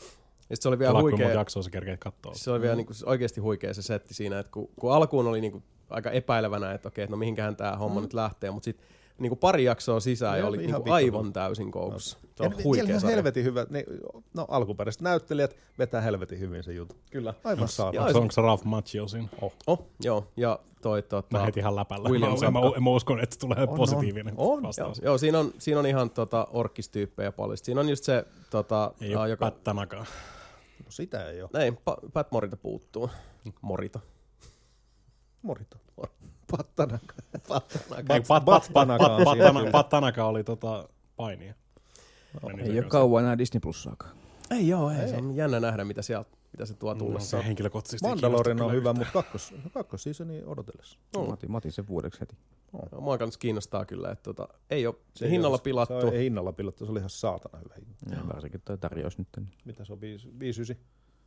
Ja 0.59 0.63
se 0.63 0.69
oli 0.69 0.79
vielä 0.79 1.01
huikea, 1.01 1.33
jaksoa 1.33 1.63
sä 1.63 1.71
kerkeet 1.71 2.01
katsoa. 2.01 2.35
se 2.35 2.51
oli 2.51 2.61
vielä 2.61 2.77
niin 2.77 2.87
kuin, 2.87 2.97
oikeasti 3.07 3.41
huikea 3.41 3.75
se 3.75 3.83
setti 3.83 4.15
siinä, 4.15 4.39
että 4.39 4.53
kun, 4.53 4.69
kun 4.81 4.93
alkuun 4.93 5.27
oli 5.27 5.41
niin 5.41 5.53
kuin, 5.53 5.65
aika 5.91 6.11
epäilevänä, 6.11 6.73
että 6.73 6.89
okei, 6.89 7.05
että 7.05 7.13
no 7.13 7.17
mihinkähän 7.17 7.57
tämä 7.57 7.77
homma 7.77 8.01
nyt 8.01 8.15
lähtee, 8.15 8.51
mutta 8.51 8.65
sitten 8.65 8.87
niin 9.19 9.31
kuin 9.31 9.39
pari 9.39 9.65
jaksoa 9.65 10.01
sisään 10.01 10.39
ja 10.39 10.47
oli 10.47 10.57
ihan 10.57 10.67
niin 10.67 10.83
kuin 10.83 10.93
aivan 10.93 11.33
täysin 11.33 11.71
koukussa. 11.71 12.19
Se 12.37 12.43
on 12.43 12.53
Ja 12.53 12.65
huikea 12.65 12.85
ihan 12.85 13.01
sarja. 13.01 13.17
helvetin 13.17 13.45
hyvä. 13.45 13.67
Ne, 13.71 13.85
no 14.35 14.47
alkuperäiset 14.49 15.03
näyttelijät 15.03 15.57
vetää 15.79 16.01
helvetin 16.01 16.41
hyvin 16.41 16.63
se 16.63 16.73
juttu. 16.73 16.97
Kyllä. 17.11 17.35
Aivan 17.45 17.69
saatana. 17.69 18.07
Onko, 18.07 18.19
onko 18.19 18.33
se 18.33 18.41
Ralph 18.41 18.65
Macchio 18.65 19.09
siinä? 19.09 19.29
Oh, 19.67 19.87
joo, 20.05 20.27
ja 20.37 20.59
toi 20.83 21.03
tota... 21.03 21.39
Mä 21.39 21.45
heti 21.45 21.61
ihan 21.61 21.77
läpällä. 21.77 22.09
William 22.09 22.33
Mä, 22.33 22.51
mä, 22.51 22.81
mä, 22.81 22.91
uskon, 22.91 23.21
että 23.21 23.37
tulee 23.41 23.67
On, 23.69 23.77
positiivinen 23.77 24.35
on, 24.37 24.47
on. 24.47 24.55
Joo, 24.55 24.63
vastaus. 24.63 25.01
joo 25.05 25.19
siinä, 25.19 25.39
on, 25.39 25.53
siinä 25.59 25.81
on 25.81 25.87
ihan 25.87 26.11
tota, 26.11 26.47
orkkistyyppejä 26.53 27.33
paljon. 27.33 27.57
Siinä 27.57 27.81
on 27.81 27.89
just 27.89 28.05
se, 28.05 28.25
tota, 28.51 28.93
Ei 29.01 29.17
ole 29.17 29.29
joka... 29.29 29.53
No 29.65 30.05
sitä 30.95 31.31
ei 31.31 31.43
ole. 31.43 31.51
Ei, 31.65 31.73
pa, 31.73 31.97
Pat 32.13 32.33
Morita 32.33 32.57
puuttuu. 32.57 33.11
Morita. 33.61 34.01
Morito. 35.43 35.77
Pattana. 36.51 36.99
Ei, 37.35 37.41
Pattana. 37.49 38.03
Pat, 38.09 38.27
Pat, 38.27 38.45
Pat, 38.45 38.45
Pat 38.45 38.45
Pat, 38.45 38.73
Tanaka 38.73 39.07
on 39.07 39.25
Pat, 39.25 39.35
siinä 39.35 39.53
Pat, 39.53 39.59
kyllä. 39.63 39.71
Pat 39.71 39.89
Tanaka 39.89 40.25
oli 40.25 40.45
tota, 40.45 40.89
painija. 41.17 41.55
Meni 42.47 42.63
Ei 42.63 42.79
ole 42.79 42.89
kauan 42.89 43.23
enää 43.25 43.39
Disney 43.39 43.61
Plussaakaan. 43.61 44.17
Ei 44.51 44.69
joo, 44.69 44.91
ei. 44.91 45.09
Se 45.09 45.17
on 45.17 45.37
jännä 45.37 45.61
nähdä, 45.61 45.85
mitä, 45.85 46.03
sieltä, 46.03 46.31
mitä 46.53 46.67
se 46.67 46.75
tuo 46.75 46.95
No, 46.95 47.21
se 47.21 47.45
henkilökohtaisesti 47.45 48.07
ei 48.07 48.11
Mandalorian 48.11 48.63
on 48.63 48.73
hyvä, 48.73 48.93
mutta 48.93 49.13
kakkos, 49.13 49.55
kakkosseasoni 49.73 50.43
odotellessa. 50.47 50.99
Mm. 51.17 51.23
Mä 51.23 51.33
otin, 51.33 51.51
mä 51.51 51.57
otin 51.57 51.73
sen 51.73 51.89
vuodeksi 51.89 52.21
heti. 52.21 52.37
Joo, 52.93 53.01
Mua 53.01 53.19
kanssa 53.19 53.39
kiinnostaa 53.41 53.85
kyllä, 53.85 54.11
että 54.11 54.23
tota, 54.23 54.49
ei 54.71 54.87
ole 54.87 54.95
Se 55.15 55.25
ei 55.25 55.31
hinnalla 55.31 55.55
ole- 55.55 55.63
pilattu. 55.63 56.01
Se 56.01 56.09
ei 56.17 56.25
hinnalla 56.25 56.53
pilattu, 56.53 56.85
se 56.87 56.91
oli 56.93 56.99
ihan 56.99 57.11
saatana 57.11 57.59
hyvä 57.59 57.75
hinta. 57.75 58.15
Ja 58.15 58.29
varsinkin 58.35 58.61
toi 58.65 58.79
tarjous 58.79 59.19
nyt. 59.19 59.29
Niin. 59.37 59.49
Mitä 59.65 59.85
se 59.85 59.93
on, 59.93 60.01
59? 60.01 60.77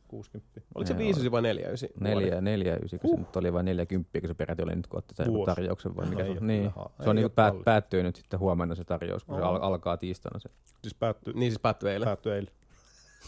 60? 0.08 0.60
Oliko 0.74 0.86
se 0.88 0.92
Joo. 0.94 0.98
5 0.98 1.30
vai 1.30 1.42
4 1.42 1.70
ysi? 1.70 1.88
Neljä, 2.00 2.40
neljä, 2.40 2.76
ysi, 2.84 2.98
kun 2.98 3.10
se 3.10 3.16
nyt 3.16 3.36
oli 3.36 3.52
vain 3.52 3.64
40, 3.64 4.20
kun 4.20 4.28
se 4.28 4.34
peräti 4.34 4.62
oli 4.62 4.76
nyt, 4.76 4.86
kun 4.86 4.98
otti 4.98 5.14
sen 5.14 5.26
Vuosi. 5.32 5.46
tarjouksen. 5.54 5.96
Vai 5.96 6.06
mikä 6.06 6.24
Ei 6.24 6.32
se 6.34 6.40
on. 6.40 6.46
Niin. 6.46 6.70
ha- 6.70 6.90
Se 6.96 7.02
ei 7.02 7.08
on 7.08 7.16
niin 7.16 7.30
päät, 7.30 7.54
päättyy 7.64 8.02
nyt 8.02 8.16
sitten 8.16 8.40
huomenna 8.40 8.74
se 8.74 8.84
tarjous, 8.84 9.24
kun 9.24 9.34
se 9.36 9.42
Oo. 9.42 9.48
al- 9.48 9.62
alkaa 9.62 9.96
tiistaina 9.96 10.38
se. 10.38 10.48
Siis 10.82 10.94
päättyi, 10.94 11.34
Niin 11.34 11.52
siis 11.52 11.60
päättyi 11.60 11.90
eilen. 11.90 12.06
päättyi 12.06 12.32
eilen. 12.32 12.52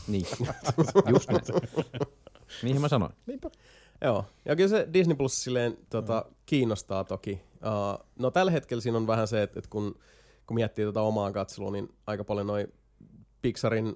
Niin, 0.09 0.27
just 1.13 1.31
näin. 1.31 1.43
Niinhän 2.63 2.81
mä 2.83 2.89
sanoin. 2.89 3.13
Niinpä. 3.27 3.51
Joo, 4.05 4.25
ja 4.45 4.57
kyllä 4.57 4.69
se 4.69 4.89
Disney 4.93 5.17
Plus 5.17 5.45
silleen 5.45 5.79
tota, 5.91 6.25
Mm. 6.29 6.35
kiinnostaa 6.47 7.05
toki. 7.05 7.41
Uh, 7.67 8.07
no 8.19 8.31
tällä 8.31 8.51
hetkellä 8.53 8.81
siinä 8.81 8.99
on 8.99 9.07
vähän 9.07 9.29
se, 9.29 9.43
että, 9.43 9.59
että 9.59 9.71
kun, 9.71 9.95
kun 10.47 10.55
miettii 10.55 10.85
tota 10.85 11.03
omaa 11.03 11.33
katselua, 11.33 11.71
niin 11.71 11.89
aika 12.07 12.25
paljon 12.25 12.47
noin 12.47 12.73
Pixarin 13.43 13.95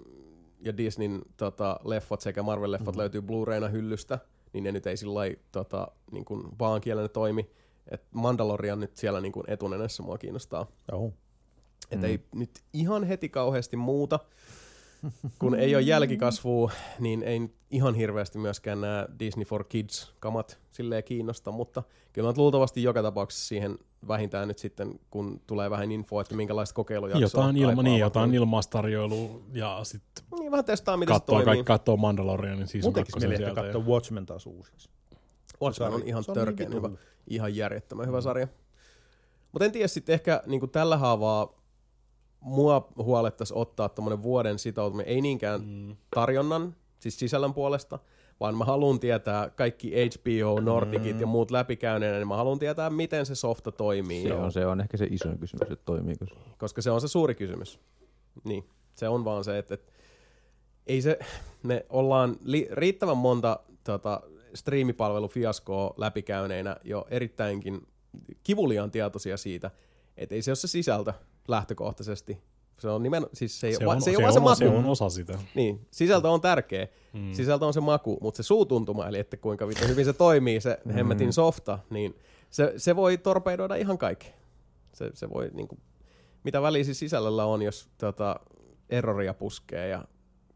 ja 0.61 0.77
Disneyn 0.77 1.23
tota, 1.37 1.81
leffat 1.85 2.21
sekä 2.21 2.43
Marvel-leffat 2.43 2.87
Mm. 2.87 2.93
mm. 2.93 2.99
löytyy 2.99 3.21
Blu-rayna 3.23 3.69
hyllystä, 3.69 4.19
niin 4.53 4.65
ne 4.65 4.73
nyt 4.73 4.87
ei 4.87 4.97
sillä 4.97 5.21
tota, 5.53 5.89
niin 6.13 6.25
kuin 6.25 6.59
vaan 6.59 6.81
kielellä 6.81 7.09
toimi. 7.09 7.51
Et 7.91 8.03
Mandalorian 8.15 8.81
nyt 8.81 8.97
siellä 8.97 9.21
niin 9.21 9.33
kuin 9.33 9.51
etunenässä 9.51 10.03
mua 10.03 10.19
kiinnostaa. 10.19 10.67
Joo. 10.93 11.13
Et 11.91 11.99
Mm. 11.99 12.05
ei 12.05 12.21
nyt 12.35 12.51
ihan 12.73 13.05
heti 13.05 13.29
kauheasti 13.29 13.77
muuta. 13.77 14.19
Kun 15.39 15.55
ei 15.55 15.75
ole 15.75 15.83
jälkikasvua, 15.83 16.73
niin 17.01 17.23
ei 17.23 17.51
ihan 17.71 17.95
hirveästi 17.95 18.39
myöskään 18.39 18.81
nämä 18.81 19.07
Disney 19.19 19.45
for 19.45 19.65
Kids-kamat 19.65 20.59
silleen 20.71 21.05
kiinnosta, 21.05 21.53
mutta 21.53 21.83
kyllä 22.13 22.29
mä 22.29 22.35
luultavasti 22.37 22.83
joka 22.83 23.03
tapauksessa 23.03 23.49
siihen 23.49 23.79
vähintään 24.09 24.49
nyt 24.49 24.59
sitten, 24.59 25.01
kun 25.11 25.41
tulee 25.47 25.71
vähän 25.71 25.93
infoa, 25.93 26.21
että 26.21 26.37
minkälaista 26.37 26.75
kokeilujaksoa 26.75 27.21
Jotain, 27.21 27.57
ilma, 27.57 27.71
niin, 27.71 27.75
kaipaavat, 27.75 28.01
jotain 28.01 28.35
ilmaistarjoilua 28.35 29.41
ja 29.53 29.81
sitten 29.83 30.25
Niin, 30.39 30.51
vähän 30.51 30.65
testaa, 30.65 30.97
miten 30.97 31.15
se 31.15 31.21
katsoo, 31.21 31.35
toimii. 31.35 31.45
kaikki 31.45 31.65
katsoo 31.65 31.97
Mandalorianin 31.97 32.69
siis 32.69 32.85
Mun 32.85 32.93
tekisi 32.93 33.19
mieli 33.19 33.35
ehkä 33.35 33.55
katsoa 33.55 33.83
Watchmen 33.83 34.27
taas 34.27 34.47
uusiksi. 34.47 34.89
Watchmen 35.63 35.93
on 35.93 36.03
ihan 36.05 36.25
Se 36.25 36.31
on 36.31 36.55
niin 36.59 36.75
hyvä. 36.75 36.91
Ihan 37.27 37.57
järjettömän 37.57 38.07
hyvä 38.07 38.21
sarja. 38.21 38.49
Mutta 39.53 39.65
en 39.65 39.73
tiedä 39.73 39.89
sitten 39.89 40.13
ehkä 40.13 40.43
niin 40.47 40.71
tällä 40.71 40.97
haavaa 40.97 41.64
mua 42.45 42.89
huolettaisi 42.97 43.55
ottaa 43.57 43.89
tämmöinen 43.89 44.23
vuoden 44.23 44.59
sitoutuminen, 44.59 45.13
ei 45.13 45.21
niinkään 45.21 45.61
mm. 45.61 45.97
tarjonnan, 46.15 46.77
siis 46.99 47.19
sisällön 47.19 47.55
puolesta, 47.55 47.99
vaan 48.41 48.57
mä 48.57 48.65
haluan 48.65 49.01
tietää 49.01 49.51
kaikki 49.51 49.93
HBO, 49.93 50.61
Nordicit 50.61 51.15
mm. 51.15 51.21
ja 51.21 51.27
muut 51.27 51.51
läpikäyneenä, 51.51 52.19
niin 52.19 52.29
mä 52.29 52.37
haluan 52.37 52.59
tietää, 52.59 52.91
miten 52.91 53.27
se 53.27 53.35
softa 53.35 53.73
toimii. 53.73 54.23
Se 54.23 54.35
on, 54.35 54.53
se 54.53 54.67
on 54.67 54.81
ehkä 54.81 54.97
se 54.97 55.09
iso 55.11 55.29
kysymys, 55.41 55.71
että 55.71 55.85
toimiiko 55.85 56.27
se. 56.27 56.35
Koska 56.59 56.83
se 56.83 56.91
on 56.91 57.01
se 57.01 57.09
suuri 57.09 57.35
kysymys. 57.35 57.81
Niin, 58.45 58.65
se 58.95 59.09
on 59.09 59.25
vaan 59.25 59.45
se, 59.45 59.59
että, 59.59 59.75
että 59.75 59.93
ei 60.87 61.03
se, 61.03 61.19
me 61.63 61.87
ollaan 61.89 62.37
li, 62.45 62.69
riittävän 62.71 63.17
monta 63.17 63.61
tota, 63.85 64.21
striimipalvelufiaskoa 64.55 65.95
läpikäyneinä 65.97 66.77
jo 66.85 67.07
erittäinkin 67.11 67.87
kivuliaan 68.43 68.91
tietoisia 68.91 69.37
siitä, 69.37 69.71
että 70.17 70.35
ei 70.35 70.43
se 70.43 70.51
ole 70.51 70.57
se 70.57 70.69
sisältö 70.69 71.13
lähtökohtaisesti. 71.49 72.39
Se 72.79 72.89
on 72.89 73.03
nimen, 73.03 73.27
siis 73.33 73.61
se 73.61 73.67
ei, 73.67 73.75
Se 73.75 73.87
va, 73.87 73.93
on, 73.93 74.03
se 74.03 74.11
ei 74.11 74.17
se, 74.17 74.23
se 74.33 74.39
on, 74.39 74.43
maku. 74.43 74.57
se 74.57 74.69
on 74.69 74.85
osa 74.85 75.09
sitä. 75.09 75.39
Niin, 75.55 75.87
sisältö 75.91 76.29
on 76.31 76.41
tärkeä. 76.41 76.89
Mm. 77.13 77.33
Sisältö 77.33 77.67
on 77.67 77.75
se 77.75 77.81
maku, 77.81 78.19
mutta 78.21 78.37
se 78.37 78.43
suutuntuma, 78.47 79.09
eli 79.09 79.19
että 79.19 79.37
kuinka 79.37 79.67
hyvin 79.89 80.05
se 80.05 80.13
toimii, 80.13 80.61
se 80.61 80.79
Mm. 80.85 80.93
hemmetin 80.93 81.33
softa, 81.33 81.79
niin 81.91 82.15
se, 82.51 82.73
se 82.77 82.97
voi 82.97 83.19
torpeidoida 83.19 83.75
ihan 83.75 83.99
kaikki. 83.99 84.33
Se, 84.93 85.11
se 85.15 85.31
voi, 85.31 85.51
niin 85.53 85.69
kuin, 85.69 85.81
mitä 86.45 86.63
väliä 86.63 86.85
siis 86.85 86.99
sisällöllä 86.99 87.45
on, 87.45 87.63
jos 87.63 87.89
tota, 87.99 88.41
erroria 88.91 89.35
puskee 89.35 89.89
ja 89.89 90.05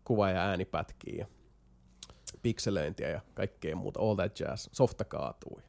kuva 0.05 0.31
ja 0.31 0.41
ääni 0.41 0.65
pätkii 0.65 1.19
ja 1.19 1.27
pikselöintiä 2.43 3.09
ja 3.11 3.21
kaikkea 3.35 3.77
muuta, 3.77 4.01
all 4.01 4.15
that 4.15 4.41
jazz. 4.41 4.69
Softa 4.73 5.05
kaatuu. 5.05 5.61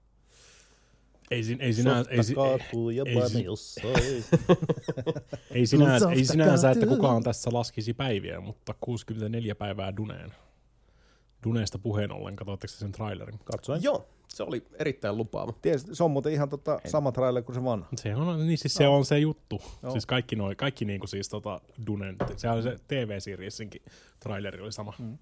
Ei, 1.31 1.43
sin, 1.43 1.61
ei, 1.61 1.73
sinä, 1.73 2.05
ei, 2.09 2.35
kaatuu 2.35 2.89
ja 2.89 3.03
ei, 3.07 3.43
jossain. 3.43 3.95
ei, 5.51 5.65
sinä, 5.65 5.97
ei 6.15 6.25
sinänsä, 6.25 6.71
että 6.71 6.85
kukaan 6.85 7.23
tässä 7.23 7.49
laskisi 7.53 7.93
päiviä, 7.93 8.39
mutta 8.39 8.75
64 8.81 9.55
päivää 9.55 9.97
Duneen. 9.97 10.33
Duneesta 11.43 11.79
puheen 11.79 12.11
ollen, 12.11 12.35
katsoitteko 12.35 12.71
te 12.71 12.77
sen 12.77 12.91
trailerin? 12.91 13.39
Katsoin. 13.45 13.83
Joo, 13.83 14.09
se 14.27 14.43
oli 14.43 14.63
erittäin 14.79 15.17
lupaava. 15.17 15.53
Ties, 15.61 15.85
se 15.93 16.03
on 16.03 16.11
muuten 16.11 16.33
ihan 16.33 16.49
tota, 16.49 16.79
sama 16.85 17.11
trailer 17.11 17.43
kuin 17.43 17.55
se 17.55 17.63
vanha. 17.63 17.89
Se 17.95 18.15
on, 18.15 18.47
niin 18.47 18.57
siis 18.57 18.73
se 18.73 18.87
on 18.87 19.05
se 19.05 19.19
juttu. 19.19 19.61
Joo. 19.83 19.91
Siis 19.91 20.05
kaikki, 20.05 20.35
noi, 20.35 20.55
kaikki 20.55 20.85
niinku 20.85 21.07
siis 21.07 21.29
tota 21.29 21.61
Dunen, 21.87 22.15
se 22.37 22.49
on 22.49 22.63
se 22.63 22.75
TV-seriessinkin 22.87 23.81
traileri 24.19 24.61
oli 24.61 24.71
sama. 24.71 24.93
Mm. 24.99 25.17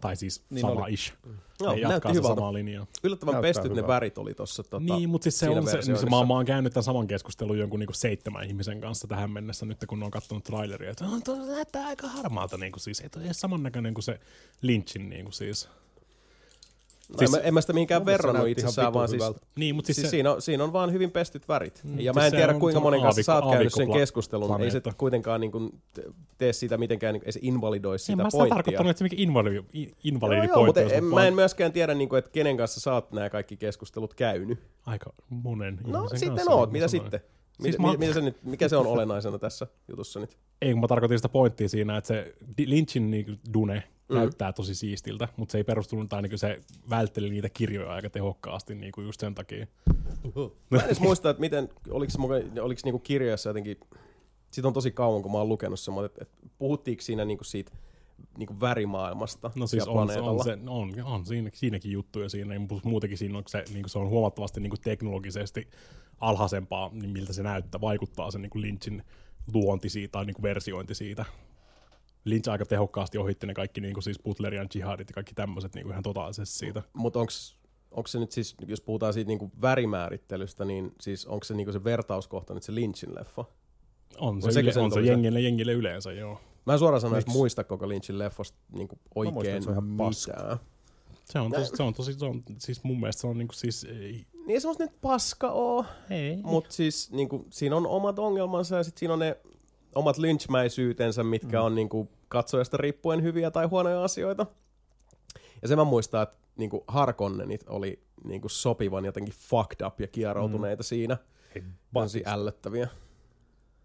Tai 0.00 0.16
siis 0.16 0.42
Niin 0.50 0.60
sama 0.60 0.84
oli. 0.84 0.92
ish. 0.94 1.12
Joo, 1.60 1.72
Ne 1.74 1.80
jatkaa 1.80 2.12
se 2.12 2.18
hyvältä. 2.18 2.34
samaa 2.36 2.52
linjaa. 2.52 2.86
Yllättävän 3.04 3.32
Näyttää 3.32 3.48
pestyt 3.48 3.64
ne 3.64 3.70
hyvältä. 3.70 3.88
värit 3.88 4.18
oli 4.18 4.34
tossa. 4.34 4.62
Tota, 4.62 4.80
niin, 4.80 5.08
mutta 5.10 5.22
siis 5.24 5.38
se 5.38 5.48
on 5.50 5.66
se, 5.66 5.78
niin 5.86 5.98
se 5.98 6.06
mä, 6.06 6.24
mä 6.24 6.34
oon 6.34 6.44
käynyt 6.46 6.72
tämän 6.72 6.84
saman 6.84 7.06
keskustelun 7.06 7.58
jonkun 7.58 7.80
niinku 7.80 7.92
seitsemän 7.92 8.44
ihmisen 8.44 8.80
kanssa 8.80 9.08
tähän 9.08 9.30
mennessä 9.30 9.66
nyt, 9.66 9.78
kun 9.88 9.98
ne 9.98 10.04
on 10.04 10.10
katsonut 10.10 10.44
traileria. 10.44 10.90
Että 10.90 11.04
"Oh, 11.04 11.22
tuo 11.24 11.36
näyttää 11.46 11.86
aika 11.86 12.08
harmaalta, 12.08 12.56
niinku 12.56 12.78
siis, 12.78 13.00
ei 13.00 13.08
edes 13.24 13.40
samannäköinen 13.40 13.94
kuin 13.94 14.02
se 14.04 14.20
Lynchin 14.62 15.10
niinku 15.10 15.32
siis. 15.32 15.68
Siis- 17.18 17.34
en, 17.34 17.40
mä- 17.40 17.46
en 17.48 17.54
mä 17.54 17.60
sitä 17.60 17.72
mihinkään 17.72 18.06
verrannut 18.06 18.48
itsessään, 18.48 18.86
vitun 18.86 18.94
vaan 18.94 19.08
siis. 19.08 19.22
Niin, 19.56 19.74
mutta 19.74 19.86
siis, 19.86 19.96
siis, 19.96 20.06
se, 20.06 20.10
siinä, 20.10 20.32
on, 20.32 20.42
siinä 20.42 20.64
on 20.64 20.72
vaan 20.72 20.92
hyvin 20.92 21.10
pestyt 21.10 21.48
värit. 21.48 21.80
Mm, 21.84 22.00
ja 22.00 22.12
mä 22.12 22.26
en 22.26 22.32
tiedä 22.32 22.54
kuinka 22.54 22.80
monen 22.80 23.00
kanssa 23.02 23.22
sä 23.22 23.34
oot 23.34 23.52
käynyt 23.52 23.74
sen 23.74 23.92
keskustelun. 23.92 24.60
Ei 24.62 24.70
se 24.70 24.82
kuitenkaan 24.96 25.40
niin 25.40 25.52
kuin, 25.52 25.82
tee 26.38 26.52
sitä 26.52 26.78
mitenkään, 26.78 27.12
niin 27.12 27.20
kuin, 27.20 27.28
ei 27.28 27.32
se 27.32 27.40
invalidoi 27.42 27.94
en 27.94 27.98
sitä 27.98 28.16
mä 28.16 28.22
sitä 28.30 28.38
pointtia. 28.38 28.54
tarkoittanut, 28.56 28.90
että 28.90 28.98
se 28.98 29.04
mikä 29.04 29.16
invalidi, 29.18 29.62
invalidi 30.04 30.36
Joo, 30.36 30.44
joo, 30.46 30.54
pointti 30.54 30.80
mutta 30.82 30.94
en, 30.94 31.04
mä 31.04 31.26
en 31.26 31.34
myöskään 31.34 31.72
tiedä, 31.72 31.94
niin 31.94 32.08
kuin, 32.08 32.18
että 32.18 32.30
kenen 32.30 32.56
kanssa 32.56 32.80
sä 32.80 32.92
oot 32.94 33.12
nämä 33.12 33.30
kaikki 33.30 33.56
keskustelut 33.56 34.14
käynyt. 34.14 34.58
aika 34.86 35.12
monen 35.28 35.78
No 35.86 36.08
sitten 36.08 36.48
oot, 36.48 36.72
niin 36.72 36.82
mitä 36.82 36.88
sanoin. 36.88 37.04
sitten? 37.04 37.20
Siis 37.62 37.78
Mitä, 37.78 37.82
mä- 37.82 37.88
mitä, 37.88 37.98
mitä 37.98 38.14
se 38.14 38.20
nyt, 38.20 38.36
mikä 38.44 38.68
se 38.68 38.76
on 38.76 38.86
olennaisena 38.86 39.38
tässä 39.38 39.66
jutussa 39.88 40.20
nyt? 40.20 40.36
Ei, 40.62 40.72
kun 40.72 40.80
mä 40.80 40.88
tarkoitin 40.88 41.18
sitä 41.18 41.28
pointtia 41.28 41.68
siinä, 41.68 41.96
että 41.96 42.08
se 42.08 42.34
Lynchin 42.66 43.10
niinku 43.10 43.32
Dune 43.54 43.82
mm. 44.10 44.16
näyttää 44.16 44.52
tosi 44.52 44.74
siistiltä, 44.74 45.28
mutta 45.36 45.52
se 45.52 45.58
ei 45.58 45.64
perustunut, 45.64 46.08
tai 46.08 46.22
niinku 46.22 46.38
se 46.38 46.60
vältteli 46.90 47.30
niitä 47.30 47.48
kirjoja 47.48 47.92
aika 47.92 48.10
tehokkaasti 48.10 48.74
niinku 48.74 49.00
just 49.00 49.20
sen 49.20 49.34
takia. 49.34 49.66
Mä 50.70 50.78
en 50.78 50.84
edes 50.84 51.00
muista, 51.00 51.30
että 51.30 51.40
miten, 51.40 51.68
oliko, 51.90 52.12
oliko 52.60 52.80
niinku 52.84 52.98
kirjassa 52.98 53.50
jotenkin, 53.50 53.80
siitä 54.52 54.68
on 54.68 54.74
tosi 54.74 54.90
kauan, 54.90 55.22
kun 55.22 55.32
mä 55.32 55.38
oon 55.38 55.48
lukenut 55.48 55.80
sen, 55.80 55.94
mutta 55.94 56.06
että, 56.06 56.18
että 56.22 56.48
puhuttiinko 56.58 57.02
siinä 57.02 57.24
niinku 57.24 57.44
siitä 57.44 57.72
niinku 58.38 58.60
värimaailmasta 58.60 59.50
No 59.54 59.66
siis 59.66 59.88
on, 59.88 60.08
se, 60.12 60.20
on, 60.20 60.44
se, 60.44 60.58
on, 60.66 60.94
on 61.04 61.26
siinä, 61.26 61.50
siinäkin 61.54 61.92
juttuja 61.92 62.28
siinä, 62.28 62.54
muutenkin 62.84 63.18
siinä 63.18 63.38
on, 63.38 63.44
se, 63.46 63.64
niinku 63.72 63.88
se 63.88 63.98
on 63.98 64.08
huomattavasti 64.08 64.60
niinku 64.60 64.76
teknologisesti 64.76 65.68
alhaisempaa, 66.20 66.90
niin 66.92 67.10
miltä 67.10 67.32
se 67.32 67.42
näyttää, 67.42 67.80
vaikuttaa 67.80 68.30
se 68.30 68.38
niinku 68.38 68.60
Lynchin 68.60 69.02
luonti 69.54 69.88
siitä 69.88 70.12
tai 70.12 70.24
niinku 70.24 70.42
versiointi 70.42 70.94
siitä. 70.94 71.24
Lynch 72.24 72.48
aika 72.50 72.66
tehokkaasti 72.66 73.18
ohitti 73.18 73.46
ne 73.46 73.54
kaikki 73.54 73.80
niinku 73.80 74.00
siis 74.00 74.18
Butlerian 74.22 74.68
jihadit 74.74 75.08
ja 75.10 75.14
kaikki 75.14 75.34
tämmöiset 75.34 75.74
niinku 75.74 75.90
ihan 75.90 76.02
totaalisesti 76.02 76.58
siitä. 76.58 76.82
Mutta 76.92 77.18
onks, 77.18 77.56
onko 77.90 78.06
se 78.06 78.18
nyt 78.18 78.32
siis, 78.32 78.54
jos 78.66 78.80
puhutaan 78.80 79.12
siitä 79.12 79.28
niinku 79.28 79.50
värimäärittelystä, 79.62 80.64
niin 80.64 80.94
siis 81.00 81.26
onko 81.26 81.44
se 81.44 81.54
niinku 81.54 81.72
se 81.72 81.84
vertauskohta 81.84 82.54
nyt 82.54 82.62
se 82.62 82.74
Lynchin 82.74 83.14
leffa? 83.14 83.44
On 84.18 84.42
se, 84.42 84.50
sekö 84.50 84.64
yle, 84.64 84.72
se 84.72 84.80
on 84.80 84.92
se 84.92 85.00
jengille, 85.00 85.40
jengille 85.40 85.72
yleensä, 85.72 86.12
joo. 86.12 86.40
Mä 86.66 86.72
en 86.72 86.78
suoraan 86.78 87.12
Miksi? 87.12 87.30
muista 87.30 87.64
koko 87.64 87.88
Lynchin 87.88 88.18
leffosta 88.18 88.58
niinku 88.72 88.98
muistan, 89.14 89.36
oikein 89.38 89.56
että 89.56 89.64
se 89.64 89.70
on 89.70 89.74
ihan 89.84 89.96
paska. 89.96 90.32
mitään. 90.32 90.58
Se 91.24 91.38
on, 91.38 91.52
tosi, 91.52 91.76
se 91.76 91.82
on 91.82 91.94
tosi, 91.94 92.12
se 92.14 92.24
on, 92.24 92.42
siis 92.58 92.84
mun 92.84 93.00
mielestä 93.00 93.20
se 93.20 93.26
on 93.26 93.38
niinku 93.38 93.54
siis, 93.54 93.84
ei, 93.84 94.26
Niin 94.32 94.50
ei 94.50 94.60
semmoista 94.60 94.84
nyt 94.84 95.00
paska 95.00 95.50
oo, 95.50 95.84
ei. 96.10 96.36
mutta 96.36 96.72
siis 96.72 97.10
niinku, 97.12 97.46
siinä 97.50 97.76
on 97.76 97.86
omat 97.86 98.18
ongelmansa 98.18 98.76
ja 98.76 98.82
sitten 98.82 98.98
siinä 99.00 99.12
on 99.12 99.18
ne 99.18 99.36
omat 99.94 100.18
lynchmäisyytensä, 100.18 101.24
mitkä 101.24 101.58
mm. 101.58 101.64
on 101.64 101.74
niinku, 101.74 102.08
katsojasta 102.28 102.76
riippuen 102.76 103.22
hyviä 103.22 103.50
tai 103.50 103.66
huonoja 103.66 104.04
asioita. 104.04 104.46
Ja 105.62 105.68
sen 105.68 105.78
mä 105.78 105.84
muistan, 105.84 106.22
että 106.22 106.36
niinku, 106.56 106.84
Harkonnenit 106.88 107.68
oli 107.68 108.02
niinku, 108.24 108.48
sopivan 108.48 109.04
jotenkin 109.04 109.34
fucked 109.34 109.86
up 109.86 110.00
ja 110.00 110.06
kieroutuneita 110.06 110.82
mm. 110.82 110.86
siinä. 110.86 111.16
Tosi 111.94 112.22
ällöttäviä. 112.26 112.88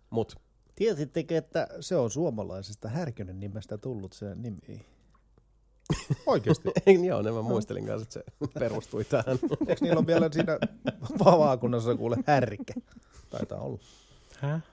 Mut 0.09 0.45
Tiesittekö, 0.75 1.37
että 1.37 1.67
se 1.79 1.95
on 1.95 2.11
suomalaisesta 2.11 2.89
Härkönen 2.89 3.39
nimestä 3.39 3.77
tullut 3.77 4.13
se 4.13 4.35
nimi? 4.35 4.85
Oikeesti. 6.25 6.71
Ei, 6.85 7.05
joo, 7.05 7.21
ne 7.21 7.31
mä 7.31 7.41
muistelin 7.41 7.85
kanssa, 7.85 8.19
että 8.19 8.31
se 8.47 8.49
perustui 8.59 9.03
tähän. 9.03 9.39
Eikö 9.67 9.81
niillä 9.81 9.99
on 9.99 10.07
vielä 10.07 10.29
siinä 10.31 10.59
vaakunnassa 11.25 11.95
kuule 11.95 12.17
härkä? 12.27 12.73
Taitaa 13.29 13.59
olla 13.59 13.79
Häh? 14.39 14.63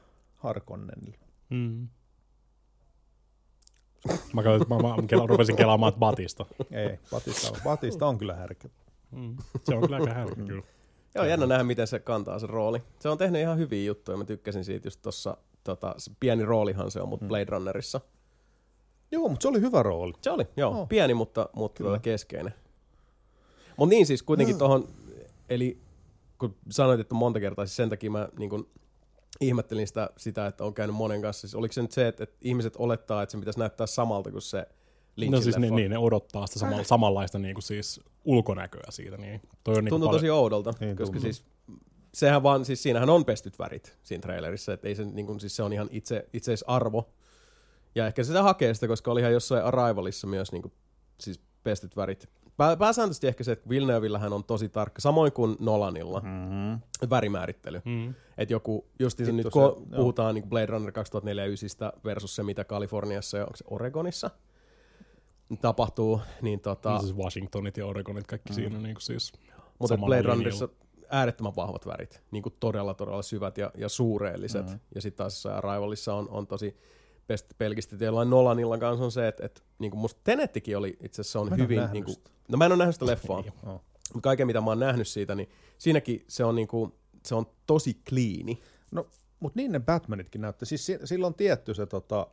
Harkonnenilla. 0.43 1.27
Mm. 1.51 1.89
Mä, 4.32 4.43
katsoin, 4.43 4.82
mä, 4.82 4.89
mä 4.89 5.06
kela, 5.06 5.27
rupesin 5.27 5.56
kelaamaan, 5.56 5.89
että 5.89 5.98
Batista. 5.98 6.47
Ei, 6.70 6.98
Batista 7.10 7.48
on, 7.48 7.56
Batista 7.64 8.06
on 8.06 8.19
kyllä 8.19 8.35
härkä. 8.35 8.69
Mm. 9.10 9.36
Se 9.64 9.74
on 9.74 9.81
kyllä 9.81 9.97
aika 9.97 10.14
härkä, 10.14 10.43
kyllä. 10.43 10.62
Joo, 11.14 11.24
jännä 11.24 11.47
nähdä, 11.47 11.64
miten 11.64 11.86
se 11.86 11.98
kantaa 11.98 12.39
se 12.39 12.47
rooli. 12.47 12.82
Se 13.01 13.09
on 13.09 13.19
tehnyt 13.19 13.40
ihan 13.40 13.59
hyviä 13.59 13.85
juttuja. 13.85 14.16
Mä 14.19 14.24
tykkäsin 14.24 14.64
siitä 14.64 14.86
just 14.86 15.02
tossa, 15.02 15.36
tota, 15.64 15.94
se 15.98 16.10
pieni 16.20 16.44
roolihan 16.44 16.90
se 16.90 17.01
on, 17.01 17.09
mutta 17.09 17.27
Blade 17.27 17.47
Runnerissa. 17.48 18.01
Joo, 19.10 19.28
mutta 19.28 19.43
se 19.43 19.48
oli 19.48 19.60
hyvä 19.60 19.82
rooli. 19.82 20.12
Se 20.23 20.31
oli, 20.31 20.44
joo, 20.56 20.74
Joo. 20.74 20.86
pieni, 20.86 21.14
mutta, 21.14 21.48
mutta 21.52 21.85
tota 21.85 21.98
keskeinen. 21.98 22.55
Mutta 23.77 23.94
niin 23.94 24.06
siis 24.06 24.23
kuitenkin 24.23 24.59
tuohon, 24.59 24.89
eli 25.48 25.78
kun 26.39 26.56
sanoit, 26.70 27.01
että 27.01 27.14
monta 27.14 27.40
kertaa, 27.40 27.66
siis 27.66 27.77
sen 27.77 27.90
takia 27.90 28.10
mä 28.10 28.28
niin 28.39 28.51
kun, 28.51 28.69
ihmettelin 29.43 29.86
sitä, 29.86 30.10
sitä, 30.16 30.47
että 30.47 30.64
on 30.64 30.74
käynyt 30.74 30.97
monen 30.97 31.23
kanssa. 31.23 31.40
Siis 31.40 31.55
oliko 31.55 31.73
se 31.73 31.82
nyt 31.82 31.93
se, 31.93 32.09
että, 32.09 32.24
että 32.24 32.36
ihmiset 32.40 32.74
olettaa, 32.77 33.23
että 33.23 33.31
se 33.32 33.39
pitäisi 33.39 33.59
näyttää 33.59 33.86
samalta 33.86 34.31
kuin 34.31 34.43
se 34.43 34.66
Lynchin 35.16 35.32
No 35.32 35.40
siis 35.40 35.47
leffa? 35.47 35.60
niin, 35.60 35.77
niin, 35.77 35.90
ne 35.90 35.98
odottaa 35.98 36.47
sitä 36.47 36.59
sama, 36.59 36.85
samanlaista 36.85 37.39
niin 37.39 37.55
kuin 37.55 37.62
siis 37.62 38.01
ulkonäköä 38.24 38.90
siitä. 38.90 39.16
Niin. 39.16 39.40
Toi 39.64 39.74
on 39.77 39.85
niin 39.85 39.90
Tuntuu 39.90 40.12
tosi 40.12 40.31
oudolta, 40.31 40.74
Niin 40.81 40.97
koska 40.97 41.12
tuntuu. 41.12 41.23
siis 41.32 41.44
sehän 42.14 42.43
vaan, 42.43 42.64
siis 42.64 42.82
siinähän 42.82 43.10
on 43.10 43.24
pestyt 43.24 43.59
värit 43.59 43.98
siinä 44.02 44.23
trailerissa, 44.23 44.73
että 44.73 44.89
ei 44.89 44.94
se, 44.94 45.05
niin 45.05 45.27
kuin, 45.27 45.40
siis 45.40 45.56
se 45.56 45.62
on 45.62 45.73
ihan 45.73 45.89
itse, 45.90 46.28
itseisarvo. 46.32 47.10
Ja 47.94 48.06
ehkä 48.06 48.23
se 48.24 48.27
sitä 48.27 48.43
hakee 48.43 48.74
sitä, 48.74 48.89
koska 48.89 49.10
olihan 49.10 49.32
jossain 49.32 49.64
Arrivalissa 49.64 50.27
myös 50.27 50.52
niin 50.52 50.62
kuin, 50.62 50.73
siis 51.20 51.40
pestyt 51.64 51.97
värit. 51.97 52.28
Pää, 52.62 52.76
pääsääntöisesti 52.76 53.26
ehkä 53.26 53.44
se, 53.44 53.52
että 53.52 53.68
Villeneuvillähän 53.68 54.32
on 54.32 54.44
tosi 54.44 54.68
tarkka, 54.68 55.01
samoin 55.01 55.32
kuin 55.32 55.56
Nolanilla, 55.60 56.20
Mm-hmm. 56.20 56.78
värimäärittely. 57.10 57.82
Mm. 57.84 58.14
Että 58.39 58.55
joku, 58.55 58.86
justi 58.98 59.24
se 59.24 59.32
nyt 59.32 59.44
se- 59.47 59.51
kun 59.51 59.62
joo. 59.62 59.76
puhutaan 59.97 60.34
niin 60.34 60.48
Blade 60.48 60.66
Runner 60.66 60.93
2049 60.93 61.93
versus 62.05 62.36
se, 62.36 62.43
mitä 62.43 62.64
Kaliforniassa 62.64 63.39
ja 63.39 63.44
onko 63.44 63.56
se 63.56 63.64
Oregonissa 63.70 64.30
tapahtuu, 65.60 66.20
niin 66.43 66.60
tota, 66.60 66.90
No, 66.93 67.01
siis 67.01 67.16
Washingtonit 67.16 67.76
ja 67.76 67.86
Oregonit, 67.86 68.26
kaikki 68.26 68.52
mm. 68.52 68.55
siinä 68.55 68.78
niin 68.78 68.94
kuin 68.94 69.02
siis 69.02 69.32
Mutta 69.78 69.97
Blade 69.97 70.10
linjalla. 70.16 70.34
Runnerissa 70.34 70.68
äärettömän 71.10 71.56
vahvat 71.56 71.86
värit, 71.86 72.22
niin 72.30 72.43
kuin 72.43 72.55
todella 72.60 72.94
todella 72.94 73.22
syvät 73.22 73.59
ja, 73.59 73.70
ja 73.74 73.89
suureelliset. 73.89 74.66
Mm. 74.70 74.80
Ja 74.94 75.01
sitten 75.02 75.18
taas 75.18 75.32
jossain 75.34 75.56
Arrivalissa 75.56 76.14
on, 76.14 76.28
on 76.30 76.47
tosi 76.47 76.76
pelkistä. 77.59 78.04
Jollain 78.04 78.30
Nolanilla 78.30 78.78
kanssa 78.78 79.04
on 79.04 79.12
se, 79.12 79.28
että, 79.28 79.46
että 79.46 79.60
niin 79.78 79.90
kuin 79.90 80.00
musta 80.00 80.20
Tenettikin 80.24 80.76
oli 80.76 80.96
itse 81.02 81.20
asiassa 81.20 81.40
on 81.40 81.48
Mä 81.48 81.56
hyvin... 81.56 81.80
Niin 81.92 82.04
kuin, 82.04 82.16
no 82.48 82.59
mä 82.59 82.66
en 82.66 82.72
ole 82.72 82.78
nähnyt 82.78 82.94
sitä 82.94 83.06
leffaa, 83.06 83.44
mutta 84.14 84.20
kaiken 84.22 84.46
mitä 84.46 84.60
mä 84.60 84.70
oon 84.70 84.80
nähnyt 84.80 85.09
siitä, 85.09 85.34
niin 85.34 85.48
siinäkin 85.78 86.24
se 86.28 86.44
on, 86.44 86.54
niin 86.54 86.68
kuin, 86.68 86.92
se 87.26 87.34
on 87.34 87.46
tosi 87.66 88.00
kliini. 88.09 88.62
No, 88.90 89.06
Mutta 89.40 89.56
niin 89.56 89.72
ne 89.72 89.80
Batmanitkin 89.80 90.40
näyttää. 90.40 90.66
Siis 90.66 90.86
si- 90.86 90.98
sillä 91.04 91.26
on 91.26 91.34
tietty 91.34 91.74
se 91.74 91.86
tota, 91.86 92.26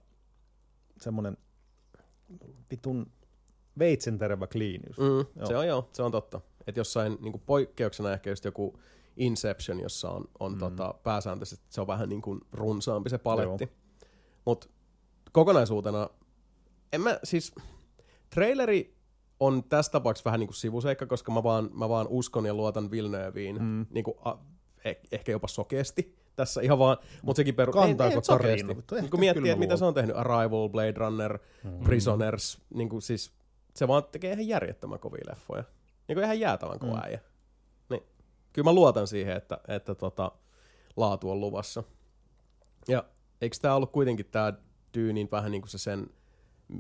semmoinen 1.01 1.37
vitun 2.71 3.11
veitsenterävä 3.79 4.47
kliinius. 4.47 4.97
Mm, 4.97 5.05
Joo. 5.05 5.47
se 5.47 5.57
on 5.57 5.67
joo, 5.67 5.89
se 5.93 6.03
on 6.03 6.11
totta. 6.11 6.41
Että 6.67 6.79
jossain 6.79 7.17
niin 7.21 7.41
poikkeuksena 7.45 8.13
ehkä 8.13 8.29
just 8.29 8.45
joku 8.45 8.79
Inception, 9.17 9.79
jossa 9.79 10.09
on, 10.09 10.25
on 10.39 10.53
mm. 10.53 10.59
tota, 10.59 10.95
pääsääntöisesti 11.03 11.65
se 11.69 11.81
on 11.81 11.87
vähän 11.87 12.09
niin 12.09 12.21
kuin 12.21 12.41
runsaampi 12.51 13.09
se 13.09 13.17
paletti. 13.17 13.69
Mutta 14.45 14.67
kokonaisuutena, 15.31 16.09
en 16.93 17.01
mä 17.01 17.19
siis, 17.23 17.55
traileri 18.29 18.99
on 19.39 19.63
tässä 19.63 19.91
tapauksessa 19.91 20.27
vähän 20.27 20.39
niin 20.39 20.47
kuin 20.47 20.55
sivuseikka, 20.55 21.05
koska 21.05 21.31
mä 21.31 21.43
vaan, 21.43 21.69
mä 21.73 21.89
vaan 21.89 22.07
uskon 22.09 22.45
ja 22.45 22.53
luotan 22.53 22.91
Villeneuviin, 22.91 23.61
mm. 23.61 23.85
niin 23.89 24.03
kuin, 24.03 24.17
a, 24.25 24.33
eh, 24.85 24.97
ehkä 25.11 25.31
jopa 25.31 25.47
sokeasti 25.47 26.19
tässä 26.35 26.61
ihan 26.61 26.79
vaan, 26.79 26.97
mutta 27.21 27.39
sekin 27.39 27.55
peru... 27.55 27.71
Kantaako 27.71 28.21
tarina? 28.21 28.71
Ehkä 28.71 29.09
Kun 29.09 29.19
miettii, 29.19 29.49
että 29.49 29.59
mitä 29.59 29.77
se 29.77 29.85
on 29.85 29.93
tehnyt, 29.93 30.15
Arrival, 30.15 30.69
Blade 30.69 30.93
Runner, 30.97 31.39
mm. 31.63 31.79
Prisoners, 31.83 32.61
niin 32.73 32.89
kuin 32.89 33.01
siis 33.01 33.33
se 33.75 33.87
vaan 33.87 34.03
tekee 34.11 34.33
ihan 34.33 34.47
järjettömän 34.47 34.99
kovia 34.99 35.23
leffoja. 35.29 35.63
Niin 36.07 36.15
kuin 36.15 36.23
ihan 36.23 36.39
jäätävän 36.39 36.79
kova 36.79 36.93
mm. 36.93 37.01
äijä. 37.03 37.19
Niin, 37.89 38.03
kyllä 38.53 38.65
mä 38.65 38.73
luotan 38.73 39.07
siihen, 39.07 39.37
että, 39.37 39.59
että 39.67 39.95
tota, 39.95 40.31
laatu 40.97 41.31
on 41.31 41.39
luvassa. 41.39 41.83
Ja 42.87 43.03
eikö 43.41 43.57
tämä 43.61 43.75
ollut 43.75 43.91
kuitenkin 43.91 44.25
tämä 44.25 44.53
Dyynin 44.93 45.27
vähän 45.31 45.51
niin 45.51 45.61
kuin 45.61 45.69
se 45.69 45.77
sen, 45.77 46.07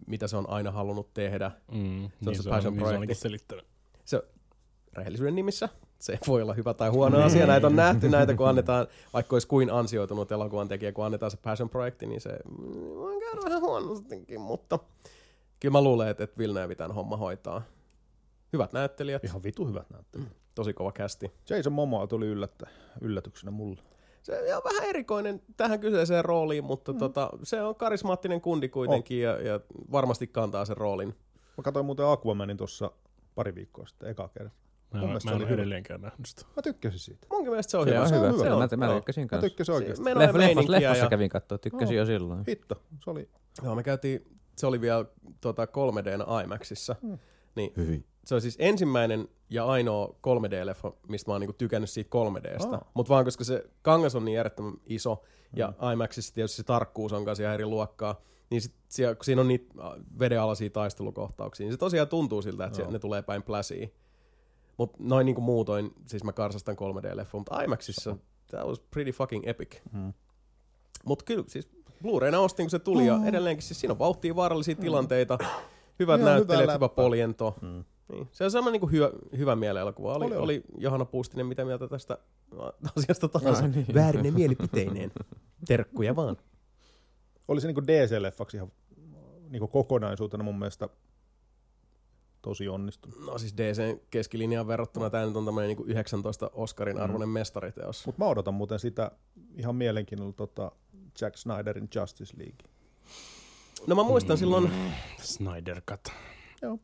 mitä 0.07 0.27
se 0.27 0.37
on 0.37 0.49
aina 0.49 0.71
halunnut 0.71 1.13
tehdä. 1.13 1.51
Mm, 1.71 2.09
Se 2.23 2.29
on 2.29 2.35
se 2.35 2.41
niin 2.43 2.49
passion 2.49 2.73
niin 2.73 2.79
se 2.79 2.83
projekti. 2.83 2.95
ainakin 2.95 3.15
selittänyt. 3.15 3.65
Se 4.05 4.23
rehellisyyden 4.93 5.35
nimissä, 5.35 5.69
se 5.99 6.19
voi 6.27 6.41
olla 6.41 6.53
hyvä 6.53 6.73
tai 6.73 6.89
huono 6.89 7.23
asia. 7.23 7.47
Näitä 7.47 7.67
on 7.67 7.75
nähty, 7.75 8.09
näitä 8.09 8.33
kun 8.35 8.47
annetaan, 8.49 8.87
vaikka 9.13 9.35
olisi 9.35 9.47
kuin 9.47 9.71
ansioitunut 9.71 10.31
elokuvan 10.31 10.67
tekijä, 10.67 10.91
kun 10.91 11.05
annetaan 11.05 11.31
se 11.31 11.37
passion 11.37 11.69
projekti, 11.69 12.05
niin 12.05 12.21
se 12.21 12.29
mm, 12.29 12.95
voi 12.95 13.19
käydä 13.19 13.41
vähän 13.45 13.61
huonostikin, 13.61 14.41
mutta 14.41 14.79
kyllä 15.59 15.71
mä 15.73 15.81
luulen, 15.81 16.07
että, 16.07 16.23
että 16.23 16.37
Villeneuve 16.37 16.75
tämän 16.75 16.95
homma 16.95 17.17
hoitaa. 17.17 17.61
Hyvät 18.53 18.73
näyttelijät, 18.73 19.23
Ihan 19.23 19.43
vitu 19.43 19.67
hyvät 19.67 19.89
näyttää. 19.89 20.21
tosi 20.55 20.73
kova 20.73 20.91
kästi. 20.91 21.31
Jason 21.49 21.73
Momoa 21.73 22.07
tuli 22.07 22.27
yllättä, 22.27 22.67
yllätyksenä 23.01 23.51
mulle. 23.51 23.81
Se 24.23 24.55
on 24.55 24.61
vähän 24.63 24.89
erikoinen 24.89 25.41
tähän 25.57 25.79
kyseiseen 25.79 26.25
rooliin, 26.25 26.63
mutta 26.63 26.93
mm. 26.93 26.99
tota, 26.99 27.29
se 27.43 27.61
on 27.61 27.75
karismaattinen 27.75 28.41
kundi 28.41 28.69
kuitenkin 28.69 29.21
ja, 29.21 29.41
ja 29.41 29.59
varmasti 29.91 30.27
kantaa 30.27 30.65
sen 30.65 30.77
roolin. 30.77 31.15
Mä 31.57 31.63
katsoin 31.63 31.85
muuten 31.85 32.05
Aquamanin 32.05 32.57
tuossa 32.57 32.91
pari 33.35 33.55
viikkoa 33.55 33.87
sitten, 33.87 34.09
eka 34.09 34.27
kerta. 34.27 34.55
Mä, 34.93 34.99
Mun 34.99 35.09
mielestä 35.09 35.29
mä 35.29 35.31
en 35.31 35.35
oli 35.35 35.43
ole 35.43 35.49
hyvä. 35.49 35.61
edelleenkään 35.61 36.01
nähnyt 36.01 36.25
sitä. 36.25 36.45
Mä 36.55 36.61
tykkäsin 36.61 36.99
siitä. 36.99 37.27
Munkin 37.31 37.51
mielestä 37.51 37.71
se 37.71 37.77
on 37.77 37.83
Se 37.87 37.89
hyvä. 37.91 38.01
on 38.01 38.09
se 38.09 38.15
on 38.15 38.21
hyvä. 38.21 38.31
hyvä. 38.31 38.43
Se 38.43 38.73
on, 38.75 38.79
mä, 38.79 38.87
mä 38.87 38.93
tykkäsin 38.95 39.23
Mä 39.23 39.27
kanssa. 39.27 39.49
tykkäsin 39.49 39.75
oikeasti. 39.75 40.03
Menoja 40.03 40.27
Leff, 40.27 40.37
leffassa, 40.37 40.71
leffassa 40.71 41.03
ja, 41.03 41.09
kävin 41.09 41.29
katsoa, 41.29 41.57
tykkäsin 41.57 41.97
jo 41.97 42.05
silloin. 42.05 42.43
Hitto, 42.47 42.75
se 43.03 43.09
oli... 43.09 43.29
Joo, 43.63 43.75
me 43.75 43.83
käytiin, 43.83 44.37
se 44.57 44.67
oli 44.67 44.81
vielä 44.81 45.05
tota 45.41 45.65
3D 45.65 46.43
IMAXissa. 46.43 46.95
Mm. 47.01 47.17
Niin 47.55 47.73
Hyvin. 47.77 48.05
Se 48.29 48.35
on 48.35 48.41
siis 48.41 48.55
ensimmäinen 48.59 49.27
ja 49.49 49.65
ainoa 49.65 50.07
3D-leffa, 50.07 50.93
mistä 51.07 51.29
mä 51.29 51.33
oon 51.33 51.41
niinku 51.41 51.55
tykännyt 51.57 51.89
siitä 51.89 52.09
3Dstä. 52.17 52.73
Aa. 52.73 52.91
Mutta 52.93 53.09
vaan 53.13 53.25
koska 53.25 53.43
se 53.43 53.69
kangas 53.81 54.15
on 54.15 54.25
niin 54.25 54.35
järjettömän 54.35 54.73
iso, 54.85 55.23
ja 55.55 55.73
IMAXissa 55.93 56.33
tietysti 56.33 56.57
se 56.57 56.63
tarkkuus 56.63 57.13
on 57.13 57.25
kanssa 57.25 57.43
ihan 57.43 57.53
eri 57.53 57.65
luokkaa, 57.65 58.21
niin 58.49 58.61
sit 58.61 58.73
siellä, 58.89 59.15
kun 59.15 59.25
siinä 59.25 59.41
on 59.41 59.47
niitä 59.47 59.73
äh, 59.79 59.91
vedenalaisia 60.19 60.69
taistelukohtauksia, 60.69 61.65
niin 61.65 61.73
se 61.73 61.77
tosiaan 61.77 62.07
tuntuu 62.07 62.41
siltä, 62.41 62.65
että 62.65 62.75
se, 62.75 62.85
ne 62.85 62.99
tulee 62.99 63.21
päin 63.21 63.43
pläsiä. 63.43 63.87
Mutta 64.77 64.97
noin 64.99 65.25
niinku 65.25 65.41
muutoin, 65.41 65.91
siis 66.05 66.23
mä 66.23 66.33
karsastan 66.33 66.75
3D-leffon, 66.75 67.39
mutta 67.39 67.61
IMAXissa 67.61 68.17
that 68.47 68.67
was 68.67 68.79
pretty 68.79 69.11
fucking 69.11 69.47
epic. 69.47 69.77
Mm. 69.91 70.13
Mutta 71.05 71.25
kyllä, 71.25 71.43
siis 71.47 71.69
Blu-rayna 72.03 72.39
ostin, 72.39 72.63
kun 72.65 72.69
se 72.69 72.79
tuli, 72.79 73.05
ja 73.05 73.19
edelleenkin 73.25 73.63
siis 73.63 73.79
siinä 73.79 73.91
on 73.91 73.99
vauhtia, 73.99 74.35
vaarallisia 74.35 74.75
tilanteita, 74.75 75.37
hyvät 75.99 76.21
Ihan 76.21 76.33
näyttelijät, 76.33 76.63
hyvä 76.63 76.73
läppää. 76.73 76.89
poljento. 76.89 77.55
Mm. 77.61 77.83
Niin. 78.09 78.27
Se 78.31 78.43
on 78.43 78.51
semmoinen 78.51 78.81
niin 78.81 78.91
hyvä, 78.91 79.11
hyvä 79.37 79.55
mielenelokuva. 79.55 80.13
Oli, 80.13 80.25
Oli, 80.25 80.35
oli, 80.35 80.43
oli. 80.43 80.53
oli 80.53 80.63
Johanna 80.77 81.05
Puustinen 81.05 81.45
mitä 81.45 81.65
mieltä 81.65 81.87
tästä 81.87 82.17
asiasta 82.97 83.27
tahansa. 83.27 83.63
Ah, 83.63 83.71
niin. 83.71 83.85
Väärinen 83.93 84.33
mielipiteineen. 84.33 85.11
Terkkuja 85.67 86.15
vaan. 86.15 86.37
Oli 87.47 87.61
se 87.61 87.67
niinku 87.67 87.81
DC-leffaksi 87.81 88.55
ihan 88.57 88.71
niinku 89.49 89.67
kokonaisuutena 89.67 90.43
mun 90.43 90.59
mielestä 90.59 90.89
tosi 92.41 92.67
onnistunut. 92.67 93.25
No 93.25 93.37
siis 93.37 93.57
DCn 93.57 93.99
keskilinjaan 94.09 94.67
verrattuna 94.67 95.09
tämä 95.09 95.25
nyt 95.25 95.35
on 95.35 95.45
tämmöinen 95.45 95.77
niin 95.77 95.87
19 95.89 96.51
Oscarin 96.53 96.99
arvoinen 96.99 97.29
mestariteos. 97.29 98.05
Mutta 98.05 98.23
mä 98.23 98.29
odotan 98.29 98.53
muuten 98.53 98.79
sitä 98.79 99.11
ihan 99.55 99.75
mielenkiinnolla 99.75 100.33
tota 100.33 100.71
Jack 101.21 101.37
Snyderin 101.37 101.89
Justice 101.95 102.37
League. 102.37 102.57
No 103.87 103.95
mä 103.95 104.03
muistan 104.03 104.37
silloin, 104.37 104.71
Snyder 105.21 105.81
Cut. 105.81 105.99
Joo. 106.61 106.79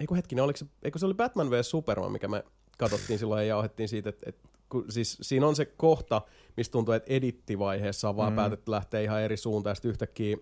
Eikö 0.00 0.14
hetkinen, 0.14 0.44
oliko 0.44 0.56
se, 0.56 0.66
eikö 0.82 0.98
se 0.98 1.06
oli 1.06 1.14
Batman 1.14 1.50
vs. 1.50 1.70
Superman, 1.70 2.12
mikä 2.12 2.28
me 2.28 2.44
katsottiin 2.78 3.18
silloin 3.18 3.40
ja 3.42 3.48
jauhettiin 3.48 3.88
siitä, 3.88 4.08
että, 4.08 4.22
että 4.28 4.48
kun, 4.68 4.84
siis 4.88 5.18
siinä 5.22 5.46
on 5.46 5.56
se 5.56 5.64
kohta, 5.64 6.22
mistä 6.56 6.72
tuntuu, 6.72 6.94
että 6.94 7.12
edittivaiheessa 7.12 8.08
on 8.08 8.16
vaan 8.16 8.32
mm. 8.32 8.36
päätetty 8.36 8.70
lähteä 8.70 9.00
ihan 9.00 9.22
eri 9.22 9.36
suuntaan, 9.36 9.70
ja 9.70 9.74
sitten 9.74 9.88
yhtäkkiä 9.88 10.36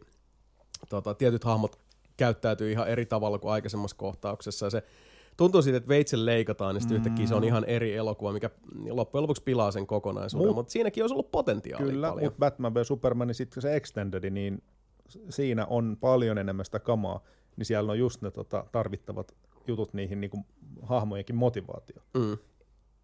tota, 0.88 1.14
tietyt 1.14 1.44
hahmot 1.44 1.78
käyttäytyy 2.16 2.72
ihan 2.72 2.88
eri 2.88 3.06
tavalla 3.06 3.38
kuin 3.38 3.52
aikaisemmassa 3.52 3.96
kohtauksessa, 3.96 4.66
ja 4.66 4.70
se 4.70 4.82
tuntuu 5.36 5.62
siitä, 5.62 5.76
että 5.76 5.88
veitsen 5.88 6.26
leikataan, 6.26 6.74
niin 6.74 6.82
sitten 6.82 6.98
mm. 6.98 7.00
yhtäkkiä 7.00 7.26
se 7.26 7.34
on 7.34 7.44
ihan 7.44 7.64
eri 7.64 7.96
elokuva, 7.96 8.32
mikä 8.32 8.50
loppujen 8.90 9.22
lopuksi 9.22 9.42
pilaa 9.42 9.70
sen 9.70 9.86
kokonaisuuden, 9.86 10.48
Mut- 10.50 10.54
mutta 10.54 10.72
siinäkin 10.72 11.02
olisi 11.02 11.14
ollut 11.14 11.30
potentiaalia 11.30 11.92
Kyllä, 11.92 12.14
mutta 12.20 12.38
Batman 12.38 12.74
vs. 12.74 12.88
Superman, 12.88 13.28
niin 13.28 13.34
sitten 13.34 13.62
se 13.62 13.76
Extended, 13.76 14.30
niin 14.30 14.62
siinä 15.30 15.66
on 15.66 15.96
paljon 16.00 16.38
enemmän 16.38 16.64
sitä 16.64 16.78
kamaa, 16.78 17.22
niin 17.56 17.66
siellä 17.66 17.92
on 17.92 17.98
just 17.98 18.22
ne 18.22 18.30
tota, 18.30 18.64
tarvittavat 18.72 19.34
jutut 19.66 19.94
niihin 19.94 20.20
niinku 20.20 20.38
hahmojenkin 20.82 21.36
motivaatio. 21.36 22.02
Mm. 22.14 22.38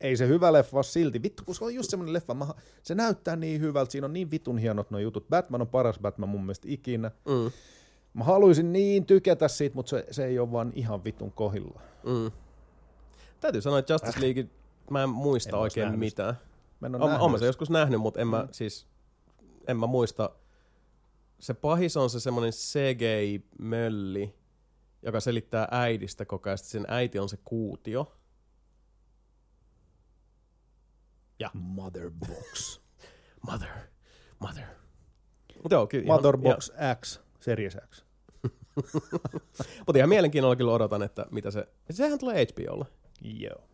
Ei 0.01 0.17
se 0.17 0.29
hyvä 0.29 0.53
leffa 0.53 0.77
ole 0.77 0.85
silti. 0.85 1.23
Vittu, 1.23 1.43
kun 1.47 1.55
se 1.55 1.65
on 1.65 1.75
just 1.75 1.91
semmoinen 1.91 2.13
leffa, 2.13 2.35
mä, 2.35 2.47
se 2.83 2.95
näyttää 2.95 3.37
niin 3.37 3.61
hyvältä, 3.61 3.93
siinä 3.93 4.05
on 4.05 4.13
niin 4.13 4.31
vitun 4.31 4.59
hienot 4.59 4.91
nuo 4.91 5.01
jutut. 5.01 5.29
Batman 5.29 5.61
on 5.61 5.69
paras 5.69 5.99
Batman 5.99 6.29
mun 6.29 6.41
mielestä 6.41 6.69
ikinä. 6.71 7.11
Mm. 7.29 7.51
Mä 8.15 8.25
haluaisin 8.25 8.73
niin 8.73 9.07
tykätä 9.07 9.49
siitä, 9.49 9.77
mutta 9.77 9.91
se, 9.91 10.07
se 10.11 10.25
ei 10.25 10.39
ole 10.39 10.53
vaan 10.53 10.73
ihan 10.75 11.05
vitun 11.05 11.33
kohilla. 11.33 11.81
Mm. 12.05 12.31
Täytyy 13.41 13.61
sanoa, 13.61 13.79
että 13.79 13.93
Justice 13.93 14.21
League, 14.21 14.47
mä 14.91 15.03
en 15.03 15.09
muista 15.09 15.57
En 15.57 15.63
oikein 15.63 15.99
mitään. 15.99 16.35
Mä 16.81 16.87
en 16.87 16.95
ole 16.95 17.31
mä 17.31 17.39
se 17.39 17.47
joskus 17.47 17.71
nähnyt, 17.71 18.01
mutta 18.01 18.21
en 18.21 18.29
mä 18.29 18.43
Mm. 18.43 18.49
siis, 18.53 18.87
en 19.69 19.77
mä 19.77 19.87
muista. 19.87 20.31
Se 21.41 21.55
pahis 21.55 21.97
on 21.97 22.11
se 22.11 22.21
semmoinen 22.21 22.53
CGI-mölli, 22.53 24.35
joka 25.03 25.21
selittää 25.21 25.69
äidistä 25.71 26.25
koko 26.25 26.49
ajan. 26.49 26.59
Sen 26.59 26.85
äiti 26.89 27.19
on 27.19 27.29
se 27.29 27.39
kuutio. 27.45 28.19
Ja 31.39 31.51
Mother 31.55 32.11
Box. 32.11 32.81
mother, 33.51 33.69
mother. 34.39 34.65
Mutta 35.63 35.75
joo, 35.75 35.87
kyllä, 35.87 36.07
Mother 36.07 36.35
ihan, 36.35 36.55
Box 36.55 36.71
X, 37.01 37.21
Series 37.41 37.77
X. 37.91 38.05
Mutta 39.87 39.99
ihan 39.99 40.09
mielenkiinnolla 40.09 40.57
kyllä 40.57 40.73
odotan, 40.73 41.03
että 41.03 41.27
mitä 41.31 41.51
se... 41.51 41.69
Sehän 41.91 42.19
tulee 42.19 42.47
HBOlle. 42.47 42.87
Joo. 43.23 43.69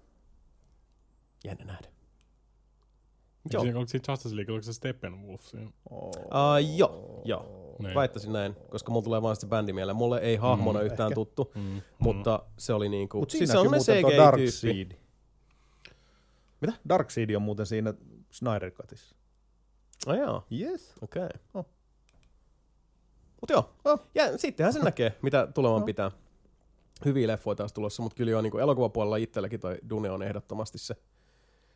Jännä 1.45 1.65
nähdä. 1.65 1.94
Joo. 3.53 3.53
Joo. 3.53 3.63
Siinä, 3.63 3.79
onko 3.79 3.89
siinä 3.89 4.05
Justice 4.09 4.37
League, 4.37 4.53
oliko 4.53 4.65
se 4.65 4.73
Steppenwolf 4.73 5.43
siinä? 5.43 5.71
Oh. 5.91 6.09
Uh, 6.09 6.77
joo, 6.77 7.23
joo. 7.25 7.75
Niin. 7.79 7.95
Väittäisin 7.95 8.33
näin, 8.33 8.55
koska 8.71 8.93
mulla 8.93 9.05
tulee 9.05 9.23
vaan 9.23 9.37
se 9.37 9.47
bändi 9.47 9.73
mieleen. 9.73 9.97
Mulle 9.97 10.19
ei 10.19 10.37
hahmona 10.37 10.79
Mm, 10.81 10.85
yhtään 10.87 11.07
ehkä. 11.09 11.15
tuttu, 11.15 11.53
Mm. 11.55 11.81
mutta 11.99 12.43
se 12.59 12.73
oli 12.73 12.89
niinku... 12.89 13.19
Mutta 13.19 13.33
siis 13.33 13.51
siinäkin 13.51 13.81
se 13.83 13.93
on 13.93 13.97
CGI-tyyppi. 13.99 14.17
Darkseid. 14.17 14.93
Mitä? 16.61 16.73
Darkseid 16.89 17.31
on 17.35 17.43
muuten 17.43 17.67
siinä 17.67 17.95
Snyder 18.31 18.71
Cutissa. 18.71 19.17
Oh, 20.07 20.15
joo, 20.15 20.45
Yes. 20.61 20.93
okei. 21.03 21.25
Okay. 21.25 21.41
Oh. 21.55 21.67
Mut 23.41 23.51
joo, 23.51 23.71
Oh. 23.85 24.01
ja 24.15 24.39
sittenhän 24.39 24.73
se 24.73 24.79
näkee, 24.91 25.19
mitä 25.23 25.49
tulevan 25.55 25.81
Oh. 25.81 25.85
pitää. 25.87 26.11
Hyviä 27.05 27.29
leffoja 27.29 27.55
taas 27.55 27.73
tulossa, 27.73 28.03
mutta 28.03 28.17
kyllä 28.17 28.31
jo 28.31 28.41
niin 28.41 28.61
elokuvapuolella 28.61 29.17
itselläkin 29.17 29.61
toi 29.61 29.79
Dune 29.91 30.11
on 30.11 30.23
ehdottomasti 30.23 30.79
se, 30.79 30.97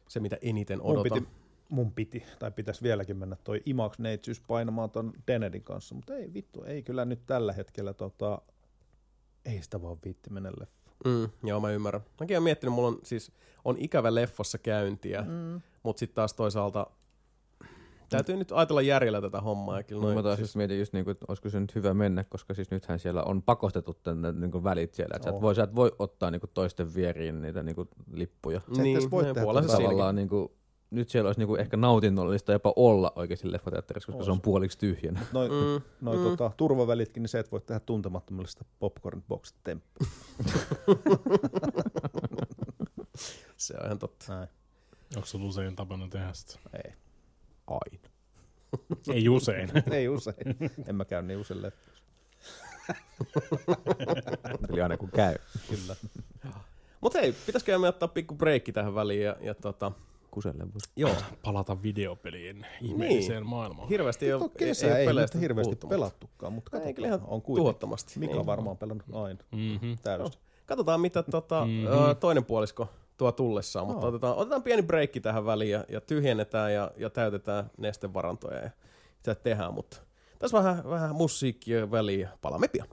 se 0.09 0.21
mitä 0.21 0.39
eniten 0.43 0.79
Mun 0.83 0.87
odotan. 0.99 1.23
piti, 1.23 1.29
mun 1.69 1.93
piti, 1.93 2.23
tai 2.39 2.51
pitäisi 2.51 2.83
vieläkin 2.83 3.17
mennä 3.17 3.37
toi 3.45 3.63
Imax 3.67 3.99
Neitsyys 3.99 4.41
painamaan 4.41 4.91
ton 4.91 5.13
Denedin 5.27 5.63
kanssa, 5.63 5.95
mutta 5.95 6.15
ei 6.15 6.35
vittu, 6.35 6.65
ei 6.65 6.83
kyllä 6.83 7.05
nyt 7.05 7.27
tällä 7.27 7.53
hetkellä 7.53 7.95
tota, 7.95 8.43
ei 9.45 9.63
sitä 9.63 9.83
vaan 9.83 9.99
viitti 10.05 10.31
mennä 10.31 10.53
leffa. 10.61 10.91
Mm, 11.05 11.29
joo, 11.49 11.61
mä 11.61 11.71
ymmärrän. 11.71 12.03
Mäkin 12.21 12.35
olen 12.37 12.43
miettinyt, 12.43 12.75
mulla 12.75 12.89
on 12.89 12.99
siis 13.03 13.33
on 13.65 13.77
ikävä 13.79 14.15
leffossa 14.15 14.59
käyntiä, 14.59 15.23
mm. 15.23 15.29
Mm. 15.29 15.61
mutta 15.83 16.01
sitten 16.01 16.15
taas 16.15 16.35
toisaalta 16.35 16.87
täytyy 18.09 18.37
nyt 18.37 18.53
ajatella 18.53 18.83
järjellä 18.83 19.21
tätä 19.21 19.41
hommaa. 19.41 19.77
Ja 19.77 19.83
kyllä 19.83 20.01
No, 20.01 20.07
noin, 20.07 20.19
mä 20.19 20.23
taas 20.23 20.39
siis, 20.39 20.57
mietin 20.57 20.79
just 20.79 20.93
niinku, 20.93 21.11
että 21.11 21.25
olisiko 21.29 21.51
se 21.51 21.61
nyt 21.61 21.75
hyvä 21.75 21.95
mennä, 21.95 22.25
koska 22.25 22.55
siis 22.55 22.71
nythän 22.71 22.99
siellä 22.99 23.23
on 23.23 23.43
pakostettu 23.43 23.95
tänne 23.95 24.33
niinku 24.33 24.65
välit 24.65 24.95
siellä. 24.95 25.17
Että 25.17 25.31
sä, 25.31 25.37
et 25.37 25.43
voi, 25.43 25.55
sä 25.55 25.63
et 25.63 25.75
voi 25.75 25.93
ottaa 25.99 26.31
niinku 26.31 26.47
toisten 26.47 26.95
vieriin 26.95 27.43
niitä 27.43 27.63
niinku 27.63 27.89
lippuja. 28.13 28.61
Sä 28.77 28.83
niin, 28.83 29.11
voi 29.11 29.23
niin, 29.23 29.35
tehdä 29.35 29.45
puolensa 29.45 29.77
tota 29.77 29.77
siinäkin. 29.77 30.51
Nyt 30.91 31.09
siellä 31.09 31.29
olisi 31.29 31.41
niinku 31.41 31.57
ehkä 31.57 31.77
nautinnollista 31.77 32.53
jopa 32.53 32.73
olla 32.77 33.13
oikeasti 33.17 33.53
leffateatterissa, 33.53 34.13
koska 34.13 34.25
se 34.25 34.31
on 34.31 34.41
puoliksi 34.41 34.79
tyhjänä. 34.79 35.21
Noin 35.33 35.51
Mm, 35.51 35.83
noi, 36.01 36.17
mm. 36.17 36.23
tota, 36.23 36.51
turvavälitkin, 36.57 37.23
niin 37.23 37.29
se, 37.29 37.39
että 37.39 37.51
voit 37.51 37.67
tehdä 37.67 37.81
tuntemattomille 37.81 38.49
sitä 38.49 38.65
popcorn 38.79 39.23
box 39.23 39.55
temppua. 39.65 40.09
Se 43.57 43.75
on 43.81 43.87
ihan 43.87 43.99
totta. 43.99 44.35
Näin. 44.35 44.49
Onko 45.17 45.27
sulla 45.27 45.47
usein 45.47 45.77
tapana 45.77 46.09
tehdä 46.09 46.33
sitä? 46.33 46.59
Ei. 46.85 46.93
Aina. 47.67 48.09
Ei 49.15 49.29
usein. 49.29 49.71
Ei 49.91 50.09
usein. 50.09 50.57
en 50.87 50.97
mä 50.97 51.05
käy 51.05 51.23
niin 51.23 51.39
usein 51.39 51.63
leffoissa. 51.63 52.05
Eli 54.71 54.81
aina 54.81 54.97
kun 54.97 55.11
käy. 55.11 55.35
Kyllä. 55.71 55.97
Mutta 57.01 57.19
hei, 57.19 57.33
pitäisikö 57.47 57.79
me 57.79 57.89
ottaa 57.89 58.09
pikku 58.09 58.35
breikki 58.35 58.73
tähän 58.73 58.95
väliin 58.95 59.23
ja, 59.23 59.37
ja 59.41 59.55
tota, 59.55 59.93
Kuselle 60.39 60.65
voi. 60.65 60.81
joo, 60.97 61.11
Palata 61.45 61.83
videopeliin 61.83 62.67
ihmeelliseen 62.81 63.47
maailmaan. 63.47 63.89
hirveästi 63.89 64.27
ei 64.27 64.33
ole, 64.33 64.43
on 64.45 64.51
kesä, 64.51 64.87
ei, 64.87 64.93
ei, 64.93 64.97
ei, 64.97 65.01
ei 65.01 65.07
peleistä 65.07 65.39
nyt 65.39 65.43
hirveästi 65.43 65.77
pelattukaan, 65.89 66.53
mutta 66.53 66.71
Ei, 66.71 66.73
katsotaan. 66.73 66.95
kyllä 66.95 67.09
ihan 67.09 67.21
on 67.21 67.29
kuitenkin. 67.43 67.57
tuhottomasti. 67.57 68.19
Mika 68.19 68.33
Niin. 68.33 68.41
on 68.41 68.47
varmaan 68.47 68.77
pelannut 68.77 69.07
aina 69.13 69.41
Mm-hmm. 69.53 69.97
täysin. 70.03 70.41
Katsotaan, 70.67 71.01
mitä 71.01 71.23
tota, 71.23 71.65
Mhm. 71.65 71.87
ö, 71.87 72.15
toinen 72.15 72.45
puolisko 72.45 72.89
tuo 73.17 73.33
tullessaan, 73.33 73.87
mutta 73.87 74.03
Joo. 74.03 74.09
otetaan, 74.09 74.37
otetaan 74.37 74.63
pieni 74.63 74.83
breikki 74.83 75.21
tähän 75.21 75.47
väliin 75.47 75.71
ja, 75.71 75.85
ja 75.89 76.01
tyhjennetään 76.01 76.75
ja, 76.75 76.91
ja 76.97 77.11
täytetään 77.11 77.71
nestevarantoja 77.79 78.59
ja 78.63 78.71
sitä 79.17 79.35
tehdään, 79.35 79.75
mutta 79.75 79.97
tässä 80.39 80.57
vähän, 80.59 80.91
vähän 80.91 81.15
musiikkia 81.15 81.91
väliin 81.91 82.21
ja 82.21 82.29
palaamme 82.43 82.69
pian. 82.69 82.89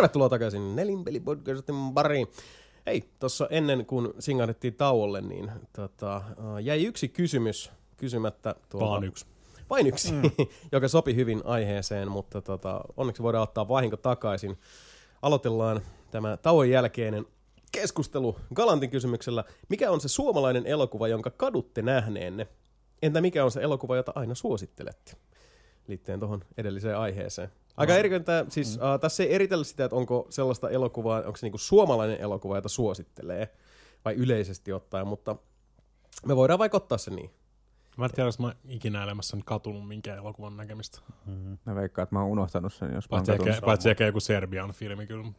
Tervetuloa 0.00 0.28
takaisin 0.28 0.76
Nelinpeli-podcastin 0.76 1.94
pariin. 1.94 2.26
Hei, 2.86 3.04
tuossa 3.18 3.48
ennen 3.50 3.86
kuin 3.86 4.08
singahdettiin 4.18 4.74
tauolle, 4.74 5.20
niin 5.20 5.50
tota, 5.72 6.16
äh, 6.16 6.24
jäi 6.62 6.84
yksi 6.84 7.08
kysymys 7.08 7.70
kysymättä. 7.96 8.54
Tuolta, 8.68 8.86
Vaan 8.86 9.04
yksi. 9.04 9.26
Vain 9.70 9.86
yksi, 9.86 10.12
mm. 10.12 10.22
joka 10.72 10.88
sopi 10.88 11.14
hyvin 11.14 11.40
aiheeseen, 11.44 12.10
mutta 12.10 12.42
tota, 12.42 12.80
onneksi 12.96 13.22
voidaan 13.22 13.42
ottaa 13.42 13.68
vahinko 13.68 13.96
takaisin. 13.96 14.58
Aloitellaan 15.22 15.80
tämä 16.10 16.36
tauon 16.36 16.70
jälkeinen 16.70 17.26
keskustelu 17.72 18.36
Galantin 18.54 18.90
kysymyksellä. 18.90 19.44
Mikä 19.68 19.90
on 19.90 20.00
se 20.00 20.08
suomalainen 20.08 20.66
elokuva, 20.66 21.08
jonka 21.08 21.30
kadutte 21.30 21.82
nähneenne? 21.82 22.48
Entä 23.02 23.20
mikä 23.20 23.44
on 23.44 23.50
se 23.50 23.60
elokuva, 23.60 23.96
jota 23.96 24.12
aina 24.14 24.34
suosittelette? 24.34 25.12
Liittyen 25.88 26.20
tuohon 26.20 26.44
edelliseen 26.56 26.98
aiheeseen. 26.98 27.50
Aika 27.80 27.96
erikoinen 27.96 28.24
tämä, 28.24 28.44
siis 28.48 28.78
mm. 28.78 28.94
uh, 28.94 29.00
tässä 29.00 29.22
ei 29.22 29.34
eritellä 29.34 29.64
sitä, 29.64 29.84
että 29.84 29.96
onko 29.96 30.26
sellaista 30.30 30.70
elokuvaa, 30.70 31.18
onko 31.18 31.36
se 31.36 31.46
niinku 31.46 31.58
suomalainen 31.58 32.20
elokuva, 32.20 32.56
jota 32.56 32.68
suosittelee, 32.68 33.48
vai 34.04 34.14
yleisesti 34.14 34.72
ottaen, 34.72 35.06
mutta 35.06 35.36
me 36.26 36.36
voidaan 36.36 36.58
vaikka 36.58 36.76
ottaa 36.76 36.98
se 36.98 37.10
niin. 37.10 37.30
Mä 37.96 38.04
en 38.04 38.10
tiedä, 38.10 38.28
jos 38.28 38.38
mä 38.38 38.54
ikinä 38.68 39.02
elämässäni 39.02 39.42
katunut 39.46 39.88
minkään 39.88 40.18
elokuvan 40.18 40.56
näkemistä. 40.56 41.00
Mä 41.66 41.74
veikkaan, 41.74 42.02
että 42.02 42.14
mä 42.14 42.20
oon 42.20 42.30
unohtanut 42.30 42.72
sen, 42.74 42.94
jos 42.94 43.10
mä 43.10 43.16
oon 43.16 43.18
Paitsi 43.18 43.32
ehkä, 43.32 43.44
katunut. 43.44 43.64
paitsi 43.64 43.90
ehkä 43.90 44.06
joku 44.06 44.20
Serbian 44.20 44.72
filmi 44.72 45.06
kyllä. 45.06 45.32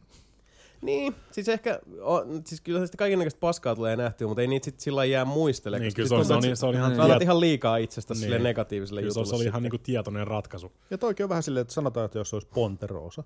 Niin, 0.82 1.14
siis 1.30 1.48
ehkä, 1.48 1.80
o, 2.00 2.24
siis 2.46 2.60
kyllä 2.60 2.86
sitä 2.86 2.96
kaikenlaista 2.96 3.38
paskaa 3.40 3.74
tulee 3.76 3.96
nähtyä, 3.96 4.26
mutta 4.26 4.40
ei 4.40 4.46
niitä 4.46 4.64
sit 4.64 4.80
sillä 4.80 4.96
lailla 4.96 5.12
jää 5.12 5.24
muistele. 5.24 5.78
Niin, 5.78 5.94
kyllä 5.94 6.08
sit 6.08 6.08
se, 6.08 6.14
on, 6.14 6.24
se, 6.24 6.32
on, 6.34 6.44
että 6.44 6.56
se 6.56 6.66
oli 6.66 6.76
ihan, 6.76 6.90
Niin. 6.92 7.02
Sä 7.02 7.08
tiet- 7.08 7.22
ihan 7.22 7.40
liikaa 7.40 7.76
itsestä 7.76 8.14
Niin. 8.14 8.20
sille 8.20 8.38
negatiiviselle 8.38 9.00
kyllä 9.00 9.12
se, 9.14 9.20
jutulle. 9.20 9.30
se 9.30 9.36
oli 9.36 9.44
ihan 9.44 9.52
sitten. 9.52 9.62
niinku 9.72 9.78
tietoinen 9.86 10.26
ratkaisu. 10.26 10.72
Ja 10.90 10.98
toikin 10.98 11.24
on 11.24 11.28
vähän 11.30 11.42
silleen, 11.42 11.62
että 11.62 11.74
sanotaan, 11.74 12.06
että 12.06 12.18
jos 12.18 12.34
olisi 12.34 12.48
Ponterosa, 12.54 13.24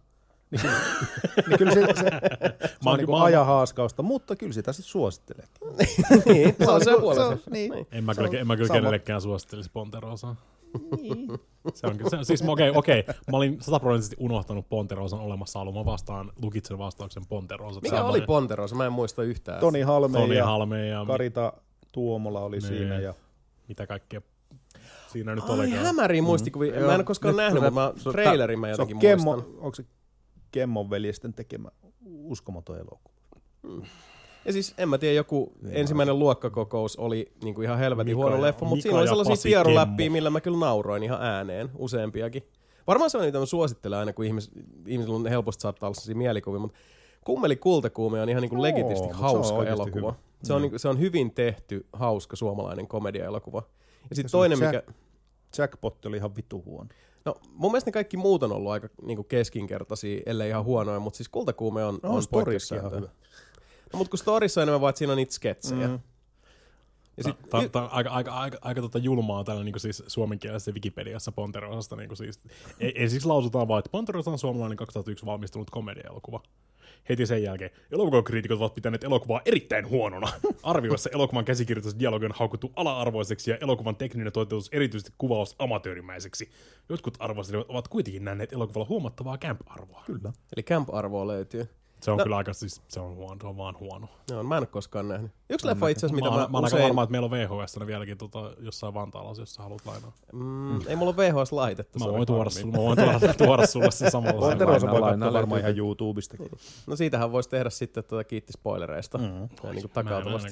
niin, 0.51 0.61
kyllä- 0.61 0.77
niin 1.49 1.59
kyllä 1.59 1.74
se, 1.74 1.81
se, 1.87 1.95
se 1.95 2.11
Mä 2.85 2.91
on 2.91 2.99
niin 2.99 3.11
mä 3.11 3.24
ajahaaskausta, 3.24 4.03
mutta 4.03 4.37
kyllä 4.37 4.53
sitä 4.53 4.73
sitten 4.73 4.91
suosittelee. 4.91 5.45
niin, 6.27 6.57
se 6.65 6.70
on 6.70 6.81
se 6.85 6.91
niinku- 6.91 7.01
puolella. 7.01 7.27
on- 7.27 7.41
niin. 7.51 7.87
En 7.93 8.05
mä 8.05 8.15
Se 8.15 8.16
kyllä, 8.16 8.28
on 8.31 8.37
en 8.37 8.47
mä 8.47 8.57
kyllä 8.57 8.73
kenellekään 8.74 9.20
suosittelisi 9.20 9.70
Ponterosaa. 9.73 10.37
Se 11.74 11.86
on, 11.86 11.97
se, 12.11 12.16
siis 12.23 12.43
okei, 12.43 12.70
okay, 12.70 12.78
okei. 12.78 13.05
Mä 13.31 13.36
olin 13.36 13.59
sataprosenttisesti 13.61 14.16
unohtanut 14.19 14.69
Ponterosan 14.69 15.20
olemassaolon. 15.20 15.74
Mä 15.74 15.85
vastaan, 15.85 16.32
lukitsen 16.43 16.78
vastauksen 16.78 17.27
Ponterosa. 17.28 17.81
Mikä 17.82 18.05
oli 18.05 18.20
Ponterosa? 18.20 18.74
Mä 18.77 18.86
en 18.86 18.93
muista 18.93 19.23
yhtään. 19.23 19.61
Toni 19.61 19.81
Halme 19.82 20.19
Toni 20.19 20.36
ja 20.36 20.44
Halme 20.47 20.86
ja 20.89 21.05
Karita 21.07 21.53
Tuomola 21.93 22.40
oli 22.40 22.57
Niin. 22.59 22.69
siinä. 22.69 22.98
Ja 22.98 23.15
mitä 23.69 23.86
kaikkea 23.86 24.20
siinä 25.12 25.35
nyt 25.35 25.44
Ai 25.44 25.51
olikaan. 25.61 25.85
hämäriä 25.85 26.23
muistikuvia. 26.23 26.73
Mä 26.73 26.78
en 26.78 26.94
ole 26.97 27.05
koskaan 27.05 27.32
nyt 27.36 27.44
nähnyt, 27.44 27.62
mutta 27.62 27.81
mä 27.81 28.12
trailerin 28.12 28.61
mä 28.61 28.66
se 28.66 28.70
jotenkin 28.70 28.98
Kemmo, 28.98 29.32
muistan. 29.32 29.55
onko 29.59 29.74
se 29.74 29.85
Kemmon 30.53 30.90
veljesten 30.90 31.35
tekemä 31.35 31.69
uskomaton 32.05 32.77
elokuva? 32.78 33.16
Ja 34.47 34.52
siis 34.52 34.74
en 34.78 34.89
mä 34.89 34.98
tiedä, 34.98 35.14
joku 35.14 35.52
ensimmäinen 35.70 36.18
luokkakokous 36.18 36.97
oli 36.97 37.32
niinku 37.44 37.62
ihan 37.62 37.78
helvetin 37.78 38.10
Mika 38.10 38.16
huono 38.16 38.36
ja- 38.36 38.43
leffa, 38.43 38.64
mutta 38.66 38.82
siinä 38.82 38.98
oli 38.98 39.09
sellaisia 39.09 39.64
Kemmo. 39.64 40.12
millä 40.12 40.31
mä 40.31 40.40
kyllä 40.40 40.59
nauroin 40.59 41.02
ihan 41.02 41.23
ääneen 41.23 41.70
useampiakin. 41.78 42.43
Varmaan 42.86 43.10
se 43.10 43.18
on 43.18 43.24
niitä, 43.24 43.39
mä 43.39 43.47
suosittelen 43.47 43.98
aina, 43.98 44.12
kun 44.12 44.24
ihmis, 44.24 44.51
ihmisillä 44.86 45.16
on 45.16 45.27
helposti 45.27 45.62
saattaa 45.62 45.86
olla 45.86 45.94
sellaisia 45.94 46.16
mielikuvia, 46.16 46.60
mutta 46.60 46.78
Kummeli 47.24 47.56
kultakuume 47.56 48.20
on 48.23 48.28
ihan 48.28 48.40
niinku 48.43 48.56
Joo, 48.56 48.62
legitisti 48.62 49.05
se 49.09 49.14
on 49.14 49.20
hauska 49.20 49.56
oikeasti 49.56 49.82
elokuva. 49.82 50.10
hyvä. 50.12 50.23
Se 50.43 50.52
on, 50.52 50.60
Mm. 50.60 50.62
niinku, 50.62 50.78
se 50.78 50.89
on 50.89 50.98
hyvin 51.01 51.31
tehty, 51.31 51.86
hauska 51.93 52.36
suomalainen 52.36 52.89
komediaelokuva. 52.89 53.62
Ja 54.10 54.16
sitten 54.16 54.28
se 54.31 54.36
on 54.36 54.40
toinen, 54.40 54.59
Jack- 54.59 54.66
mikä... 54.66 54.82
Jackpot 55.59 56.06
oli 56.06 56.16
ihan 56.16 56.36
vitu 56.36 56.62
huono. 56.66 56.89
No, 57.24 57.35
mun 57.52 57.70
mielestä 57.73 57.89
ne 57.89 57.93
kaikki 57.93 58.16
muut 58.16 58.43
on 58.43 58.52
ollut 58.52 58.73
aika 58.73 58.89
niinku 59.02 59.23
keskinkertaisia, 59.24 60.20
ellei 60.27 60.48
ihan 60.48 60.64
huonoja, 60.64 61.01
mutta 61.01 61.16
siis 61.16 61.28
Kultakuume 61.28 61.85
on, 61.85 61.94
No, 62.02 62.09
on 62.09 62.14
ihan 62.14 62.24
poikkeussääntö. 62.31 63.09
No, 63.93 63.99
mutta 63.99 64.11
kun 64.11 64.19
Storissa 64.19 64.61
on 64.61 64.63
enemmän 64.63 64.81
vaan, 64.81 64.91
että 64.91 64.99
siinä 64.99 65.13
on 65.13 65.17
niitä 65.17 65.35
sketsejä. 65.35 65.89
Mm. 65.89 65.99
Ja 67.17 67.23
Ta, 67.23 67.31
sit, 67.31 67.51
ta, 67.51 67.69
ta, 67.69 67.85
aika, 67.85 68.11
aika, 68.11 68.33
aika, 68.33 68.59
aika 68.61 68.81
tota 68.81 68.99
julmaa 68.99 69.45
tällä 69.45 69.65
niin 69.65 69.81
siis 69.81 70.03
suomenkielisessä 70.07 70.73
Wikipediassa 70.73 71.33
Ponterosasta. 71.33 71.97
Niin 71.97 72.17
siis, 72.17 72.41
ei, 72.81 72.93
ei 73.01 73.11
siis 73.11 73.27
lausutaan 73.27 73.69
vaan, 73.69 73.79
että 73.79 73.91
Ponterosa 73.91 74.31
on 74.31 74.39
suomalainen 74.39 74.77
2001 74.77 75.27
valmistunut 75.27 75.71
komediaelokuva. 75.71 76.41
Heti 77.09 77.27
sen 77.27 77.43
jälkeen 77.43 77.71
elokuvakriitikot 77.93 78.59
ovat 78.59 78.75
pitäneet 78.75 79.05
elokuvaa 79.05 79.41
erittäin 79.45 79.89
huonona. 79.89 80.29
Arvioissa 80.63 81.11
elokuvan 81.13 81.45
käsikirjoitusdialogi 81.45 82.25
on 82.25 82.33
haukuttu 82.35 82.73
ala-arvoiseksi 82.77 83.51
ja 83.51 83.57
elokuvan 83.61 83.97
tekninen 83.97 84.33
toteutus 84.33 84.69
erityisesti 84.73 85.13
kuvaus 85.19 85.57
amatöörimäiseksi. 85.59 86.51
Jotkut 86.89 87.17
arvostelijat 87.19 87.71
ovat 87.71 87.89
kuitenkin 87.89 88.25
nähneet 88.25 88.53
elokuvalla 88.53 88.89
huomattavaa 88.89 89.39
camp-arvoa. 89.39 90.03
Kyllä. 90.07 90.33
eli 90.57 90.63
camp-arvoa 90.63 91.27
löytyy. 91.27 91.69
Se 92.01 92.10
on 92.10 92.18
No. 92.18 92.23
kyllä 92.24 92.36
aika, 92.36 92.52
siis 92.52 92.82
se 92.89 93.01
on, 93.01 93.16
huono, 93.16 93.36
se 93.40 93.47
on 93.47 93.56
vaan 93.56 93.77
huono. 93.81 94.09
Joo, 94.31 94.43
mä 94.43 94.56
en 94.56 94.60
ole 94.60 94.66
koskaan 94.66 95.09
nähnyt. 95.09 95.32
Yksi 95.51 95.66
leffa 95.66 95.89
itse 95.89 96.06
asiassa, 96.06 96.24
Mä, 96.24 96.31
mitä 96.31 96.36
mä, 96.36 96.43
mä, 96.43 96.48
mä 96.48 96.59
oon 96.59 96.64
aika 96.64 96.77
usein... 96.77 96.82
varma, 96.89 97.02
että 97.02 97.10
meillä 97.10 97.24
on 97.24 97.31
VHS 97.31 97.78
vieläkin 97.86 98.18
tota, 98.18 98.52
jossain 98.59 98.94
Vantaalla, 98.94 99.35
jos 99.39 99.55
sä 99.55 99.62
haluat 99.62 99.86
lainaa. 99.86 100.12
Mm, 100.32 100.81
ei 100.89 100.97
mulla 100.97 101.14
ole 101.16 101.16
VHS-laitetta. 101.16 101.98
Mä 101.98 102.05
voin, 102.05 102.27
tuoda 102.27 102.51
sulle, 102.51 102.73
mä 102.73 102.78
voin 102.82 102.98
tuoda, 102.98 103.35
tuoda 103.47 103.66
sulle 103.66 103.90
sen 103.90 104.10
samalla. 104.10 104.40
Ponterosa 104.40 104.90
voi 104.90 105.01
lainaa 105.01 105.27
katsoa 105.27 105.40
varmaan 105.40 105.60
ihan 105.60 105.78
YouTubestakin. 105.78 106.51
No 106.86 106.97
siitähän 106.97 107.32
voisi 107.32 107.48
tehdä 107.48 107.70
sitten 107.70 108.05
tuota 108.05 108.24
kiitti 108.24 108.52
spoilereista. 108.52 109.18
Mm. 109.18 109.24
Mm. 109.24 109.48
Ja 109.62 109.73
niin 109.73 109.90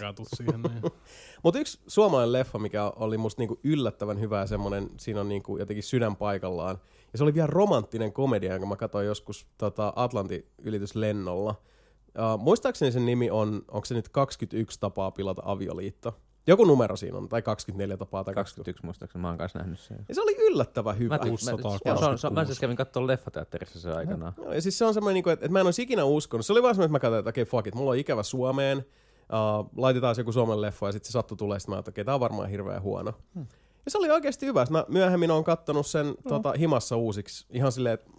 Mä 0.03 0.09
en 0.09 0.15
tuu 0.15 0.27
siihen. 0.37 0.63
Niin. 0.63 0.83
Mutta 1.43 1.61
yksi 1.61 1.81
suomalainen 1.87 2.33
leffa, 2.33 2.59
mikä 2.59 2.85
oli 2.97 3.19
musta 3.19 3.43
niinku 3.43 3.61
yllättävän 3.65 4.21
hyvä 4.21 4.41
ja 4.41 4.47
semmonen, 4.47 4.91
siinä 4.97 5.21
on 5.21 5.29
niinku 5.29 5.59
jotenkin 5.59 5.83
sydän 5.83 6.17
paikallaan. 6.17 6.79
Ja 7.15 7.19
se 7.19 7.25
oli 7.25 7.35
vielä 7.35 7.47
romanttinen 7.47 8.13
komedia, 8.13 8.53
jonka 8.53 8.67
mä 8.67 8.77
katsoin 8.77 9.07
joskus 9.07 9.47
tota 9.59 9.93
Atlantin 9.97 10.49
ylityslennolla. 10.59 11.55
Uh, 12.19 12.41
muistaakseni 12.41 12.93
sen 12.93 13.07
nimi 13.07 13.31
on, 13.31 13.63
onko 13.69 13.85
se 13.85 13.95
nyt 13.95 14.09
21 14.09 14.81
tapaa 14.81 15.11
pilata 15.11 15.43
avioliitto? 15.45 16.21
Joku 16.47 16.65
numero 16.65 16.97
siinä 16.97 17.19
on, 17.19 17.29
tai 17.29 17.43
24 17.43 17.97
tapaa 17.97 18.25
tai 18.25 18.35
20. 18.35 18.41
21 18.69 18.87
muistaakseni, 18.87 19.23
mä 19.23 19.29
oon 19.29 19.39
kanssa 19.39 19.59
nähnyt 19.59 19.81
sen. 19.81 20.05
Ja 20.09 20.15
se 20.15 20.21
oli 20.21 20.37
yllättävän 20.39 20.99
hyvä. 20.99 21.15
Mä, 21.15 21.19
ty- 21.19 21.25
mä, 21.25 21.31
666. 21.31 21.89
joo, 21.89 21.97
se 21.97 22.05
on, 22.05 22.19
se 22.19 22.27
on, 22.27 22.35
mä 22.35 22.45
siis 22.45 22.61
kävin 22.61 22.77
katsomaan 22.77 23.07
leffateatterissa 23.07 23.81
se 23.81 23.93
aikanaan. 23.93 24.33
Joo, 24.37 24.53
ja 24.53 24.63
siis 24.63 24.79
se 24.79 24.85
on 24.85 24.95
semmoinen, 24.95 25.15
niinku, 25.15 25.31
että, 25.31 25.47
että 25.47 25.53
mä 25.53 25.61
en 25.61 25.67
olisi 25.67 25.83
ikinä 25.83 26.05
uskonut. 26.05 26.47
Se 26.47 26.53
oli 26.53 26.63
vaan 26.63 26.75
semmoinen, 26.75 26.89
että 26.89 27.07
mä 27.07 27.11
katsoin, 27.11 27.19
että 27.19 27.29
okei, 27.29 27.43
okay, 27.43 27.51
fuck 27.51 27.67
it, 27.67 27.75
mulla 27.75 27.91
on 27.91 27.97
ikävä 27.97 28.23
Suomeen. 28.23 28.79
Uh, 28.79 29.71
laitetaan 29.77 30.15
se 30.15 30.21
joku 30.21 30.33
Suomen 30.33 30.61
leffa 30.61 30.87
ja 30.87 30.93
sitten 30.93 31.07
se 31.07 31.13
sattui 31.13 31.37
tulee, 31.37 31.61
sitten 31.61 31.75
mä 31.75 31.79
että 31.79 31.91
okei, 31.91 32.03
okay, 32.03 32.07
tää 32.07 32.15
on 32.15 32.21
varmaan 32.21 32.49
hirveän 32.49 32.83
huono. 32.83 33.13
Hmm. 33.35 33.47
Ja 33.85 33.91
se 33.91 33.99
oli 33.99 34.11
oikeasti 34.11 34.47
hyvä. 34.47 34.67
Mä 34.71 34.85
myöhemmin 34.89 35.31
oon 35.31 35.45
kattonut 35.45 35.87
sen 35.87 36.07
no. 36.07 36.15
tota, 36.29 36.53
himassa 36.59 36.97
uusiksi. 36.97 37.47
Ihan 37.51 37.73
silleen, 37.73 37.95
että 37.95 38.11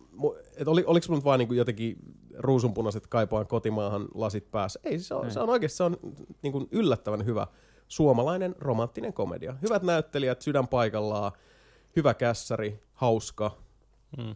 et 0.58 0.68
oli, 0.68 0.84
oliko 0.88 1.06
mun 1.10 1.24
vaan 1.24 1.40
niinku 1.40 1.54
jotenkin 1.54 1.98
ruusunpunaiset 2.38 3.08
kaipaan 3.08 3.48
kotimaahan 3.48 4.08
lasit 4.14 4.52
päässä. 4.52 4.80
Ei, 4.84 5.00
se 5.00 5.14
on, 5.14 5.32
se 5.32 5.40
on 5.40 5.50
oikeasti 5.50 5.78
se 5.78 5.84
on 5.84 5.98
niinku 6.42 6.68
yllättävän 6.72 7.26
hyvä 7.26 7.48
suomalainen 7.88 8.56
romanttinen 8.60 9.14
komedia. 9.14 9.56
Hyvät 9.62 9.84
näyttelijät, 9.84 10.42
sydän 10.42 10.68
paikallaan, 10.68 11.32
hyvä 11.96 12.14
kässäri, 12.14 12.84
hauska. 12.94 13.52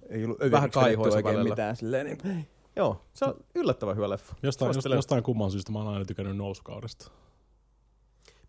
Ei 0.10 0.26
ollut 0.26 0.39
Vähän 0.51 0.72
kaihoisa 0.72 1.18
oikein 1.18 1.35
välillä. 1.35 1.49
mitään 1.53 1.76
silleen. 1.76 2.18
Niin. 2.23 2.47
Joo, 2.76 3.06
se 3.14 3.26
on 3.26 3.35
yllättävän 3.56 3.95
hyvä 3.95 4.10
leffa. 4.10 4.35
Jostain, 4.43 4.73
Suosittelen. 4.73 4.95
jostain 4.95 5.23
kumman 5.23 5.51
syystä 5.51 5.72
mä 5.72 5.80
oon 5.80 5.88
aina 5.88 6.06
tykännyt 6.06 6.38
nousukaudesta. 6.38 7.11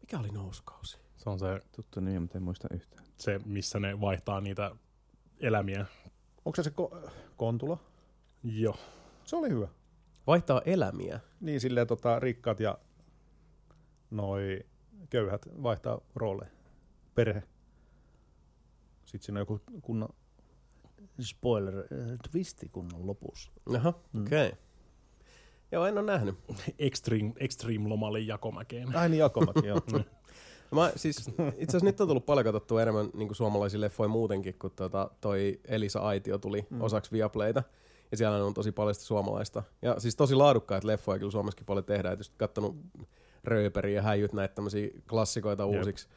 Mikä 0.01 0.19
oli 0.19 0.28
nousukausi? 0.28 0.98
Se 1.20 1.30
on 1.30 1.38
se, 1.38 1.60
Tuttu 1.72 2.01
nimi, 2.01 2.18
mutta 2.18 2.38
en 2.38 2.44
muista 2.44 2.68
yhtään. 2.74 3.05
se, 3.16 3.40
missä 3.44 3.80
ne 3.80 4.01
vaihtaa 4.01 4.40
niitä 4.40 4.70
elämiä. 5.40 5.86
Onko 6.44 6.56
se 6.56 6.62
se 6.62 6.70
ko- 6.70 7.10
Kontula? 7.36 7.78
Joo. 8.42 8.76
Se 9.24 9.36
oli 9.36 9.48
hyvä. 9.48 9.68
Vaihtaa 10.26 10.62
elämiä. 10.64 11.20
Niin 11.40 11.60
silleen 11.60 11.86
tota, 11.86 12.18
rikkaat 12.20 12.60
ja 12.60 12.78
noi 14.10 14.60
köyhät 15.10 15.47
vaihtaa 15.62 16.01
rooleja. 16.14 16.51
Perhe. 17.14 17.42
Sitten 19.05 19.22
siinä 19.26 19.38
on 19.40 19.42
joku 19.42 19.60
kunnon 19.82 20.09
spoiler 21.20 21.78
äh, 21.78 21.84
twisti 22.30 22.68
kunnon 22.68 23.06
lopussa. 23.06 23.51
Aha, 23.76 23.94
Mm. 24.12 24.22
okei. 24.26 24.47
Okay. 24.48 24.59
Joo, 25.72 25.86
en 25.86 25.98
ole 25.98 26.06
nähnyt. 26.12 26.34
Extreme, 26.78 27.32
extreme 27.36 27.88
lomalle 27.88 28.20
Jakomäkeen. 28.20 28.97
Ai 28.97 29.09
niin 29.09 29.18
Jakomäki, 29.18 29.66
joo. 29.66 29.80
Mä, 30.70 30.92
siis, 30.97 31.28
itse 31.56 31.76
asiassa 31.76 31.84
nyt 31.84 32.01
on 32.01 32.09
tullut 32.09 32.26
paljon 32.26 32.44
katsottua 32.44 32.82
enemmän 32.82 33.10
niin 33.14 33.34
suomalaisia 33.34 33.80
leffoja 33.80 34.09
muutenkin, 34.09 34.55
kun 34.59 34.70
tota, 34.70 35.10
toi 35.20 35.60
Elisa 35.68 36.01
Aitio 36.01 36.38
tuli 36.38 36.66
mm. 36.70 36.80
osaksi 36.80 37.12
Viaplayta. 37.12 37.62
Ja 38.10 38.16
siellä 38.16 38.44
on 38.44 38.55
tosi 38.55 38.72
paljon 38.72 38.94
sitä 38.94 39.06
suomalaista. 39.06 39.62
Ja 39.82 40.01
siis 40.01 40.16
tosi 40.16 40.34
laadukkaita 40.34 40.86
leffoja 40.86 41.18
kyllä 41.18 41.32
Suomessakin 41.32 41.66
paljon 41.66 41.84
tehdään. 41.84 42.12
Tietysti 42.12 42.34
kattonut 42.38 42.76
Rööperiä 43.44 43.97
ja 43.97 44.02
Häijyt 44.02 44.32
näitä 44.32 44.55
tämmöisiä 44.55 44.88
klassikoita 45.09 45.62
Jep. 45.62 45.78
uusiksi. 45.78 46.09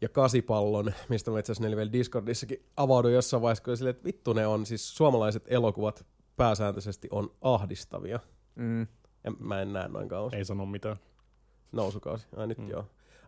Ja 0.00 0.08
Kasipallon, 0.08 0.92
mistä 1.08 1.30
mä 1.30 1.38
itse 1.38 1.52
asiassa 1.52 1.64
neljä 1.64 1.76
vielä 1.76 1.92
Discordissakin 1.92 2.66
avauduin 2.76 3.14
jossain 3.14 3.42
vaiheessa, 3.42 3.64
kun 3.64 3.70
oli 3.70 3.76
silleen, 3.76 3.96
että 3.96 4.04
vittu 4.04 4.32
ne 4.32 4.46
on, 4.46 4.66
siis 4.66 4.96
suomalaiset 4.96 5.44
elokuvat 5.46 6.06
pääsääntöisesti 6.36 7.08
on 7.10 7.30
ahdistavia. 7.40 8.20
Mm. 8.54 8.80
Ja 9.24 9.30
mä 9.38 9.62
en 9.62 9.72
näe 9.72 9.88
noin 9.88 10.08
kauan. 10.08 10.34
Ei 10.34 10.44
sano 10.44 10.66
mitään. 10.66 10.96
Nousukausi. 11.72 12.26
Ai 12.36 12.46
nyt. 12.46 12.58
Mm. 12.58 12.70
joo. 12.70 12.84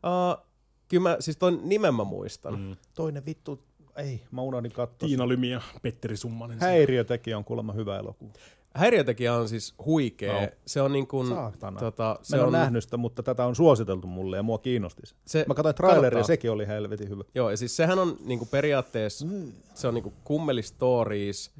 Uh, 0.06 0.46
kyllä 0.88 1.02
mä, 1.02 1.16
siis 1.20 1.36
ton 1.36 1.60
nimen 1.64 1.94
mä 1.94 2.04
muistan. 2.04 2.54
Mm. 2.54 2.60
Mm. 2.60 2.76
Toinen 2.94 3.26
vittu, 3.26 3.62
ei, 3.96 4.22
mä 4.30 4.42
unohdin 4.42 4.72
katsoa. 4.72 5.08
Tiina 5.08 5.28
Lymi 5.28 5.50
ja 5.50 5.60
Petteri 5.82 6.16
Summanen. 6.16 6.60
Häiriötekijä 6.60 7.38
on 7.38 7.44
kuulemma 7.44 7.72
hyvä 7.72 7.98
elokuva. 7.98 8.32
Häiriötekijä 8.74 9.34
on 9.34 9.48
siis 9.48 9.74
huikea. 9.84 10.40
No. 10.40 10.48
Se 10.66 10.82
on 10.82 10.92
niin 10.92 11.06
kuin, 11.06 11.28
Saatana. 11.28 11.80
tota, 11.80 12.18
Se 12.22 12.36
mä 12.36 12.40
en 12.42 12.46
on, 12.46 12.52
nähnyt 12.52 12.84
sitä, 12.84 12.96
mutta 12.96 13.22
tätä 13.22 13.46
on 13.46 13.56
suositeltu 13.56 14.06
mulle 14.06 14.36
ja 14.36 14.42
mua 14.42 14.58
kiinnosti 14.58 15.02
se. 15.26 15.44
Mä 15.48 15.54
katsoin 15.54 15.74
traileria 15.74 16.22
sekin 16.24 16.50
oli 16.50 16.66
helvetin 16.66 17.08
hyvä. 17.08 17.24
Joo, 17.34 17.50
ja 17.50 17.56
siis 17.56 17.76
sehän 17.76 17.98
on 17.98 18.16
niinku 18.24 18.46
periaatteessa, 18.46 19.26
se 19.74 19.88
on 19.88 19.94
niinku 19.94 20.12
kummeli 20.24 20.62
stories, 20.62 21.50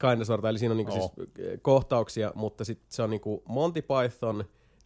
kind 0.00 0.20
of 0.20 0.26
sorta, 0.26 0.48
eli 0.48 0.58
siinä 0.58 0.72
on 0.72 0.76
niinku 0.76 0.92
Oo. 0.92 1.12
siis 1.16 1.28
eh, 1.38 1.58
kohtauksia, 1.62 2.32
mutta 2.34 2.64
sit 2.64 2.80
se 2.88 3.02
on 3.02 3.10
niinku 3.10 3.42
Monty 3.48 3.82
Python, 3.82 4.44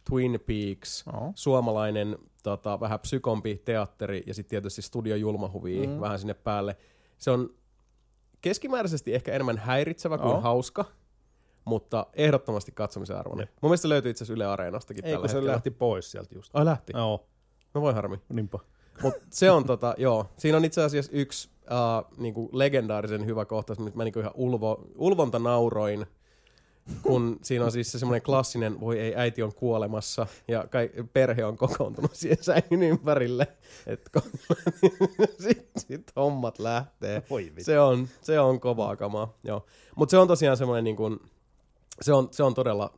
Twin 0.09 0.39
Peaks, 0.45 1.05
Oo. 1.13 1.31
suomalainen 1.35 2.17
tota, 2.43 2.79
vähän 2.79 2.99
psykompi 2.99 3.61
teatteri 3.65 4.23
ja 4.27 4.33
sitten 4.33 4.49
tietysti 4.49 4.81
Studio 4.81 5.15
Julmahuvi 5.15 5.87
mm. 5.87 5.99
vähän 6.01 6.19
sinne 6.19 6.33
päälle. 6.33 6.77
Se 7.17 7.31
on 7.31 7.49
keskimääräisesti 8.41 9.13
ehkä 9.15 9.31
enemmän 9.33 9.57
häiritsevä 9.57 10.17
kuin 10.17 10.33
Oo. 10.33 10.41
hauska, 10.41 10.85
mutta 11.65 12.05
ehdottomasti 12.13 12.71
katsomisen 12.71 13.17
arvoinen. 13.17 13.47
Mun 13.61 13.69
mielestä 13.69 13.81
se 13.81 13.89
löytyy 13.89 14.11
itse 14.11 14.23
asiassa 14.23 14.33
Yle 14.33 14.45
Areenastakin 14.45 15.05
Ei 15.05 15.11
tällä 15.11 15.21
kun 15.23 15.29
se 15.29 15.35
hetkellä. 15.35 15.51
lähti 15.53 15.71
pois 15.71 16.11
sieltä 16.11 16.35
just. 16.35 16.55
Ai 16.55 16.65
lähti? 16.65 16.93
Joo, 16.95 17.27
No 17.73 17.81
voi 17.81 17.93
harmi. 17.93 18.17
niinpä. 18.29 18.59
Mut 19.03 19.13
se 19.29 19.51
on 19.51 19.65
tota, 19.65 19.95
joo. 19.97 20.25
Siinä 20.37 20.57
on 20.57 20.65
itse 20.65 20.83
asiassa 20.83 21.11
yksi 21.15 21.49
uh, 21.63 22.17
niinku 22.17 22.49
legendaarisen 22.51 23.25
hyvä 23.25 23.45
kohtaus, 23.45 23.79
missä 23.79 23.97
mä 23.97 24.03
niinku 24.03 24.19
ihan 24.19 24.31
ulvo, 24.35 24.87
ulvonta 24.95 25.39
nauroin, 25.39 26.05
kun 27.01 27.39
siinä 27.43 27.65
on 27.65 27.71
siis 27.71 27.91
se 27.91 27.99
semmoinen 27.99 28.21
klassinen, 28.21 28.79
voi 28.79 28.99
ei, 28.99 29.13
äiti 29.15 29.43
on 29.43 29.53
kuolemassa, 29.55 30.27
ja 30.47 30.67
kai, 30.67 30.89
perhe 31.13 31.45
on 31.45 31.57
kokoontunut 31.57 32.15
siihen 32.15 32.37
sängyn 32.43 32.83
ympärille, 32.83 33.47
että 33.87 34.21
sitten 35.47 35.81
sit 35.87 36.11
hommat 36.15 36.59
lähtee. 36.59 37.23
Voi. 37.29 37.53
Se 37.59 37.79
on, 37.79 38.07
se 38.21 38.39
on 38.39 38.59
kovaa 38.59 38.95
kamaa, 38.95 39.33
joo. 39.43 39.65
Mutta 39.95 40.11
se 40.11 40.17
on 40.17 40.27
tosiaan 40.27 40.57
semmoinen, 40.57 40.83
niinku, 40.83 41.17
se, 42.01 42.13
on, 42.13 42.27
se 42.31 42.43
on 42.43 42.53
todella, 42.53 42.93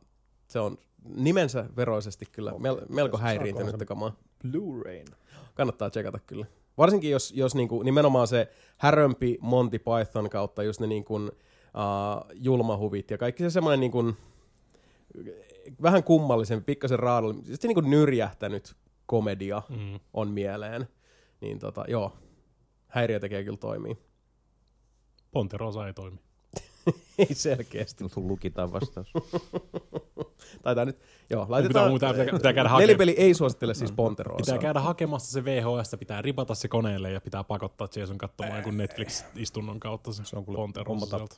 se 0.48 0.58
on 0.60 0.78
nimensä 1.16 1.64
veroisesti 1.76 2.26
kyllä 2.32 2.52
mel, 2.58 2.80
melko 2.88 3.18
häiriintynyttä 3.18 3.78
se- 3.78 3.84
kamaa 3.86 4.16
Blu-rayn. 4.46 5.16
kannattaa 5.54 5.90
tsekata 5.90 6.18
kyllä. 6.26 6.46
Varsinkin 6.78 7.10
jos, 7.10 7.32
jos 7.36 7.54
niinku, 7.54 7.82
nimenomaan 7.82 8.26
se 8.26 8.48
härömpi 8.78 9.38
Monty 9.40 9.78
Python 9.78 10.30
kautta 10.30 10.62
just 10.62 10.80
ne 10.80 10.86
niinku, 10.86 11.30
uh, 11.74 12.30
julmahuvit 12.34 13.10
ja 13.10 13.18
kaikki 13.18 13.42
se 13.42 13.50
semmoinen 13.50 13.80
niinku, 13.80 14.12
vähän 15.82 16.04
kummallisempi, 16.04 16.64
pikkasen 16.64 16.98
raadollinen, 16.98 17.44
sitten 17.46 17.68
niinku 17.68 17.80
nyrjähtänyt 17.80 18.76
komedia 19.06 19.62
Mm. 19.68 20.00
on 20.12 20.28
mieleen. 20.30 20.88
Niin 21.40 21.58
tota, 21.58 21.84
joo, 21.88 22.16
häiriötekijä 22.88 23.44
kyllä 23.44 23.56
toimii. 23.56 23.98
Ponterosa 25.30 25.86
ei 25.86 25.92
toimi. 25.94 26.18
Ei 27.18 27.34
selkeästi. 27.34 28.08
Sun 28.08 28.28
lukitaan 28.28 28.72
vastaus. 28.72 29.12
Taitaa 30.62 30.84
nyt, 30.84 30.98
joo, 31.30 31.46
laitetaan. 31.48 31.92
pitää, 31.92 32.12
pitää, 32.12 32.32
pitää 32.32 32.52
käydä 32.58 32.68
hakemaan. 32.68 32.88
Nelipeli 32.88 33.14
ei 33.18 33.34
suosittele 33.34 33.74
siis 33.74 33.92
Ponteroa. 33.92 34.36
Pitää 34.36 34.58
käydä 34.58 34.80
hakemassa 34.80 35.32
se 35.32 35.44
VHS, 35.44 35.96
pitää 35.98 36.22
ripata 36.22 36.54
se 36.54 36.68
koneelle 36.68 37.12
ja 37.12 37.20
pitää 37.20 37.44
pakottaa 37.44 37.88
Jason 37.96 38.18
katsomaan 38.18 38.54
jonkun 38.56 38.76
Netflix-istunnon 38.76 39.80
kautta 39.80 40.12
se, 40.12 40.24
Se 40.24 40.36
on 40.36 40.44
kyllä. 40.44 40.58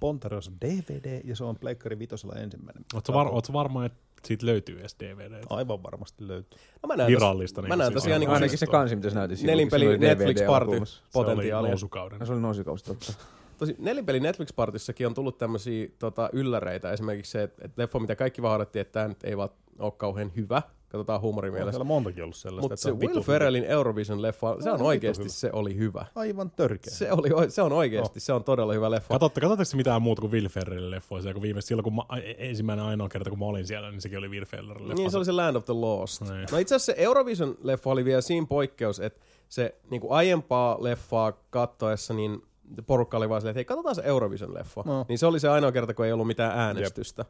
Ponterosa 0.00 0.50
DVD 0.60 1.20
ja 1.24 1.36
se 1.36 1.44
on 1.44 1.56
Pleikkari 1.56 1.98
vitosella 1.98 2.34
ensimmäinen. 2.34 2.84
Ootko 2.94 3.12
var, 3.12 3.26
ootko 3.26 3.52
varma, 3.52 3.84
että 3.84 3.98
siitä 4.24 4.46
löytyy 4.46 4.80
edes 4.80 4.96
DVD? 5.00 5.42
Aivan 5.50 5.82
varmasti 5.82 6.28
löytyy. 6.28 6.58
No 6.82 6.86
mä 6.86 6.96
näen 6.96 7.10
Virallista. 7.10 7.62
Mä 7.62 7.68
niin 7.68 7.78
näen 7.78 7.92
siis 7.92 8.02
tosiaan 8.02 8.20
niinku 8.20 8.34
Ainakin 8.34 8.58
se 8.58 8.66
on- 8.68 8.70
kansi, 8.70 8.96
mitä 8.96 9.10
sä 9.10 9.16
näytit 9.16 9.38
kun 9.38 9.46
Nelinpeli 9.46 9.84
sillä 9.84 9.90
oli 9.96 9.98
Netflix 9.98 10.36
DVD 10.36 10.46
Party 10.46 10.64
alkuumassa. 10.64 10.96
Se 11.10 11.18
oli 11.18 11.24
potentiaalia. 11.26 11.70
nousukauden. 11.70 12.26
Se 12.26 12.32
oli 12.32 12.40
nousikausi 12.40 12.84
totta. 12.84 13.12
Tosi 13.58 13.76
nelipeli 13.78 14.20
Netflix-partissakin 14.20 15.06
on 15.06 15.14
tullut 15.14 15.38
tämmöisiä 15.38 15.88
tota, 15.98 16.30
ylläreitä. 16.32 16.92
Esimerkiksi 16.92 17.32
se, 17.32 17.42
että 17.42 17.62
et 17.64 17.78
leffa, 17.78 17.98
mitä 17.98 18.16
kaikki 18.16 18.42
vahdattiin, 18.42 18.80
että 18.80 18.92
tämä 18.92 19.08
nyt 19.08 19.24
ei 19.24 19.36
vaan 19.36 19.48
ole 19.78 19.92
kauhean 19.96 20.32
hyvä. 20.36 20.62
Katsotaan 20.88 21.16
On 21.16 21.22
huumorimielessä. 21.22 21.70
siellä 21.72 21.84
montakin 21.84 22.22
ollut 22.22 22.36
sellaista. 22.36 22.64
Mutta 22.64 22.76
se 22.76 22.90
on 22.92 23.00
Will 23.00 23.20
Ferrellin 23.22 23.64
Eurovision-leffa, 23.64 24.62
se 24.62 24.70
On 24.70 24.80
on 24.80 24.86
oikeasti, 24.86 25.22
hyvä. 25.22 25.32
se 25.32 25.50
oli 25.52 25.76
hyvä. 25.76 26.06
Aivan 26.14 26.50
törkeä. 26.50 26.92
Se, 26.94 27.12
oli, 27.12 27.50
se 27.50 27.62
on 27.62 27.72
oikeasti, 27.72 28.20
se 28.20 28.32
on 28.32 28.44
todella 28.44 28.72
hyvä 28.72 28.90
leffa. 28.90 29.14
Katsotte, 29.14 29.40
katsotteko 29.40 29.64
se 29.64 29.76
mitään 29.76 30.02
muuta 30.02 30.20
kuin 30.20 30.32
Will 30.32 30.48
Ferrellin 30.48 30.90
leffoja? 30.90 31.32
Kun 31.32 31.42
viime, 31.42 31.60
silloin 31.60 31.84
kun 31.84 31.94
mä, 31.94 32.02
e- 32.22 32.34
ensimmäinen 32.48 32.84
ainoa 32.84 33.08
kerta, 33.08 33.30
kun 33.30 33.38
mä 33.38 33.44
olin 33.44 33.66
siellä, 33.66 33.90
niin 33.90 34.00
sekin 34.00 34.18
oli 34.18 34.28
Will 34.28 34.44
Ferrellin 34.44 34.88
leffa. 34.88 34.94
Niin, 34.94 35.10
se 35.10 35.16
oli 35.16 35.24
se 35.24 35.32
Land 35.32 35.56
of 35.56 35.64
the 35.64 35.74
Lost. 35.74 36.20
Niin. 36.22 36.46
No 36.52 36.58
itse 36.58 36.74
asiassa 36.74 36.92
se 36.92 36.98
Eurovision-leffa 37.04 37.90
oli 37.90 38.04
vielä 38.04 38.20
siinä 38.20 38.46
poikkeus, 38.46 39.00
että 39.00 39.20
se 39.48 39.74
niin 39.90 40.00
kuin 40.00 40.12
aiempaa 40.12 40.76
leffaa 40.80 41.32
kattoessa, 41.50 42.14
niin 42.14 42.42
porukka 42.86 43.16
oli 43.16 43.28
vaan 43.28 43.40
silleen, 43.40 43.50
että 43.52 43.58
hei, 43.58 43.64
katsotaan 43.64 43.94
se 43.94 44.02
Eurovision-leffa. 44.02 44.82
No. 44.84 45.06
Niin 45.08 45.18
se 45.18 45.26
oli 45.26 45.40
se 45.40 45.48
ainoa 45.48 45.72
kerta, 45.72 45.94
kun 45.94 46.06
ei 46.06 46.12
ollut 46.12 46.26
mitään 46.26 46.58
äänestystä. 46.58 47.24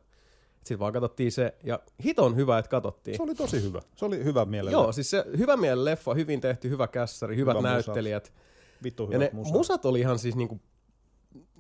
Sitten 0.65 0.79
vaan 0.79 0.93
katsottiin 0.93 1.33
se, 1.33 1.55
ja 1.65 1.81
hiton 2.05 2.37
hyvä, 2.37 2.59
että 2.59 2.69
katsottiin. 2.69 3.17
Se 3.17 3.23
oli 3.23 3.35
tosi 3.35 3.63
hyvä. 3.63 3.81
Se 3.97 4.05
oli 4.05 4.25
hyvä 4.25 4.45
mielellä. 4.45 4.71
Joo, 4.73 4.93
siis 4.93 5.11
se 5.11 5.25
hyvä 5.39 5.57
mielen 5.57 5.85
leffa, 5.85 6.15
hyvin 6.15 6.41
tehty, 6.41 6.71
hyvä 6.71 6.89
kässäri, 6.89 7.37
hyvät 7.37 7.57
Hyvä 7.59 7.69
musa. 7.69 7.73
näyttelijät. 7.73 8.33
Vittu 8.85 9.03
Ja 9.03 9.19
hyvät 9.19 9.33
ne 9.33 9.37
musat. 9.39 9.53
musat 9.53 9.85
oli 9.87 10.01
ihan 10.01 10.19
siis 10.19 10.37
niinku, 10.37 10.61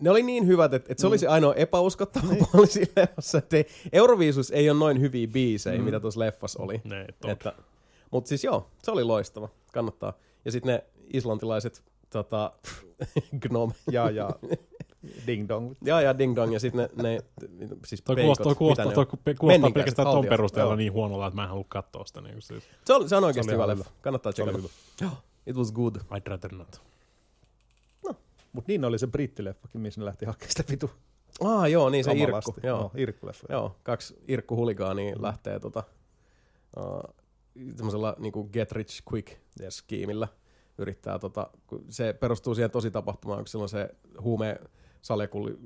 ne 0.01 0.11
oli 0.11 0.23
niin 0.23 0.47
hyvät, 0.47 0.74
että, 0.74 0.93
että 0.93 1.01
se 1.01 1.07
Mm. 1.07 1.09
oli 1.11 1.19
se 1.19 1.27
ainoa 1.27 1.55
epäuskottava 1.55 2.27
puoli 2.53 2.66
siinä 2.66 2.93
leffassa. 2.97 3.39
Että 3.39 3.57
Euroviisus 3.93 4.51
ei 4.51 4.70
ole 4.70 4.78
noin 4.78 5.01
hyviä 5.01 5.27
biisejä, 5.28 5.78
Mm. 5.78 5.85
mitä 5.85 6.01
tuossa 6.01 6.20
leffassa 6.20 6.62
oli. 6.62 6.81
Ne. 6.85 7.07
Että, 7.28 7.53
mutta 8.11 8.28
siis 8.28 8.44
joo, 8.44 8.70
se 8.82 8.90
oli 8.90 9.05
loistava. 9.05 9.48
Kannattaa. 9.73 10.12
Ja 10.44 10.53
sitten 10.53 10.73
ne 10.74 10.85
islantilaiset 11.12 11.82
tota, 12.17 12.53
gnome. 13.43 13.73
Ja, 13.91 14.11
ja 14.11 14.31
ding 15.27 15.49
dong. 15.49 15.75
Ja, 15.85 16.01
ja 16.01 16.19
ding 16.19 16.37
dong. 16.37 16.53
Ja 16.53 16.61
sitten 16.61 16.89
ne, 16.97 17.03
ne, 17.03 17.21
siis 17.87 18.03
Toi 18.03 18.17
peikot, 18.17 18.39
kuulostaa, 18.39 18.55
kuulostaa, 18.55 18.93
toi 18.93 19.07
kuulostaa 19.39 19.71
pelkästään 19.71 20.09
ton 20.09 20.27
perusteella 20.27 20.71
Joo. 20.71 20.77
niin 20.77 20.93
huonolla, 20.93 21.27
että 21.27 21.35
mä 21.35 21.43
en 21.43 21.49
halua 21.49 21.65
katsoa 21.69 22.05
sitä. 22.05 22.21
Niin 22.21 22.43
siis. 22.43 22.65
Se, 22.85 22.95
oli, 22.95 23.09
se 23.09 23.17
on 23.17 23.25
oikeasti 23.25 23.51
Se 23.51 23.55
hyvä 23.55 23.67
leffa. 23.67 23.91
Kannattaa 24.01 24.33
tsekata. 24.33 24.59
hyvä. 24.59 24.69
It 25.47 25.57
was 25.57 25.73
good. 25.73 25.97
I'd 25.97 26.27
rather 26.27 26.55
not. 26.55 26.83
Mutta 28.53 28.73
niin 28.73 28.85
oli 28.85 28.99
se 28.99 29.07
brittileffakin, 29.07 29.81
missä 29.81 30.01
ne 30.01 30.05
lähti 30.05 30.27
hakemaan 30.27 30.51
sitä 30.51 30.65
vitu 30.71 30.91
Ah, 31.45 31.71
joo, 31.71 31.91
niin 31.91 32.05
se 32.05 32.11
Irkku. 32.11 32.25
kamalasti. 32.27 32.67
Joo. 32.67 32.81
No, 32.81 32.91
Irkku-leffa. 32.97 33.47
Joo, 33.51 33.77
kaksi 33.83 34.17
Irkku 34.29 34.57
Huligaania 34.57 35.17
mm. 35.17 35.23
lähtee 35.23 35.61
tota, 35.61 35.83
uh, 36.77 37.15
semmoisella 37.77 38.17
niinku 38.19 38.45
get 38.45 38.73
rich 38.73 39.03
quick 39.13 39.29
Jep. 39.61 39.71
skiimillä 39.71 40.29
yrittää 40.78 41.19
tota, 41.19 41.51
se 41.89 42.12
perustuu 42.12 42.55
siihen 42.55 42.70
tosi 42.70 42.90
tapahtumaan, 42.90 43.39
kun 43.39 43.48
silloin 43.48 43.69
se 43.69 43.89
huume, 44.20 44.61
salakulli, 45.03 45.59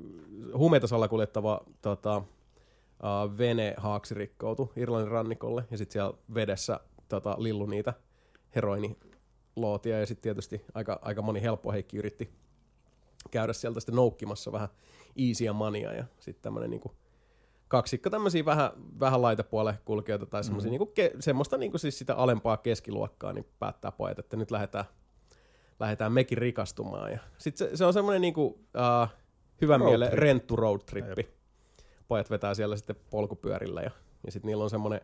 huumeita 0.55 0.87
salakuljettava 0.87 1.61
tota, 1.83 2.17
uh, 2.17 3.39
vene 3.39 3.75
haaksi 3.77 4.15
rikkoutui 4.15 4.69
Irlannin 4.77 5.11
rannikolle 5.13 5.65
ja 5.71 5.79
sitten 5.79 5.93
siellä 5.93 6.19
vedessä 6.35 6.81
tota, 7.09 7.37
lillu 7.39 7.67
niitä 7.67 7.95
heroinilootia 8.55 10.01
ja 10.01 10.07
sitten 10.07 10.23
tietysti 10.23 10.65
aika, 10.75 10.99
aika 11.03 11.23
moni 11.23 11.43
helppo 11.43 11.73
Heikki 11.73 11.97
yritti 11.97 12.31
käydä 13.31 13.53
sieltä 13.53 13.81
sitten 13.81 13.95
noukkimassa 13.95 14.53
vähän 14.53 14.69
easyä 15.17 15.53
mania 15.53 15.93
ja 15.93 16.05
sitten 16.21 16.43
tämmöinen 16.43 16.71
niinku 16.71 16.95
kaksikko 17.71 18.11
tämmöisiä 18.11 18.45
vähän, 18.45 18.71
vähän 19.01 19.23
laitapuolen 19.23 19.75
kulkijoita 19.85 20.27
tai 20.27 20.45
semmoisia 20.45 20.69
mm. 20.69 20.71
niinku 20.71 20.87
ke, 20.87 21.13
semmoista 21.21 21.57
niinku 21.57 21.79
siis 21.79 21.99
sitä 21.99 22.15
alempaa 22.15 22.57
keskiluokkaa, 22.57 23.33
niin 23.33 23.47
päättää 23.59 23.93
pojat, 23.93 24.19
että 24.19 24.37
nyt 24.37 24.51
lähdetään, 24.51 24.85
lähdetään 25.81 26.13
mekin 26.13 26.39
rikastumaan. 26.39 27.13
Ja 27.13 27.19
sitten 27.39 27.69
se, 27.69 27.77
se, 27.77 27.85
on 27.85 27.93
semmoinen 27.93 28.21
niinku, 28.21 28.45
uh, 28.47 29.09
hyvän 29.61 29.81
Road 29.81 29.91
mielen 29.91 30.13
renttu 30.13 30.57
road 30.57 30.81
trippi. 30.87 31.29
Pojat 32.09 32.31
vetää 32.31 32.55
siellä 32.55 32.77
sitten 32.77 32.97
polkupyörillä 33.11 33.83
ja, 33.83 33.91
ja 34.27 34.33
sitten 34.33 34.47
niillä 34.47 34.65
on 34.65 34.71
semmoinen 34.71 35.01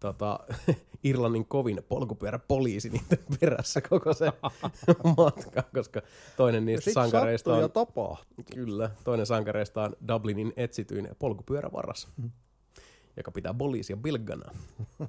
tota, 0.00 0.40
Irlannin 1.04 1.46
kovin 1.46 1.82
polkupyöräpoliisi 1.88 2.90
niiden 2.90 3.18
perässä 3.40 3.80
koko 3.80 4.14
se 4.14 4.32
matka, 5.16 5.62
koska 5.74 6.02
toinen 6.36 6.66
niistä 6.66 6.92
sankareista 6.92 7.54
on... 7.54 7.60
ja 7.60 7.68
tapahtuu. 7.68 8.44
Kyllä, 8.54 8.90
toinen 9.04 9.26
sankareista 9.26 9.82
on 9.82 9.96
Dublinin 10.08 10.52
etsityin 10.56 11.08
polkupyörävaras, 11.18 12.08
joka 13.16 13.30
pitää 13.30 13.54
poliisia 13.54 13.96
bilgana. 13.96 14.52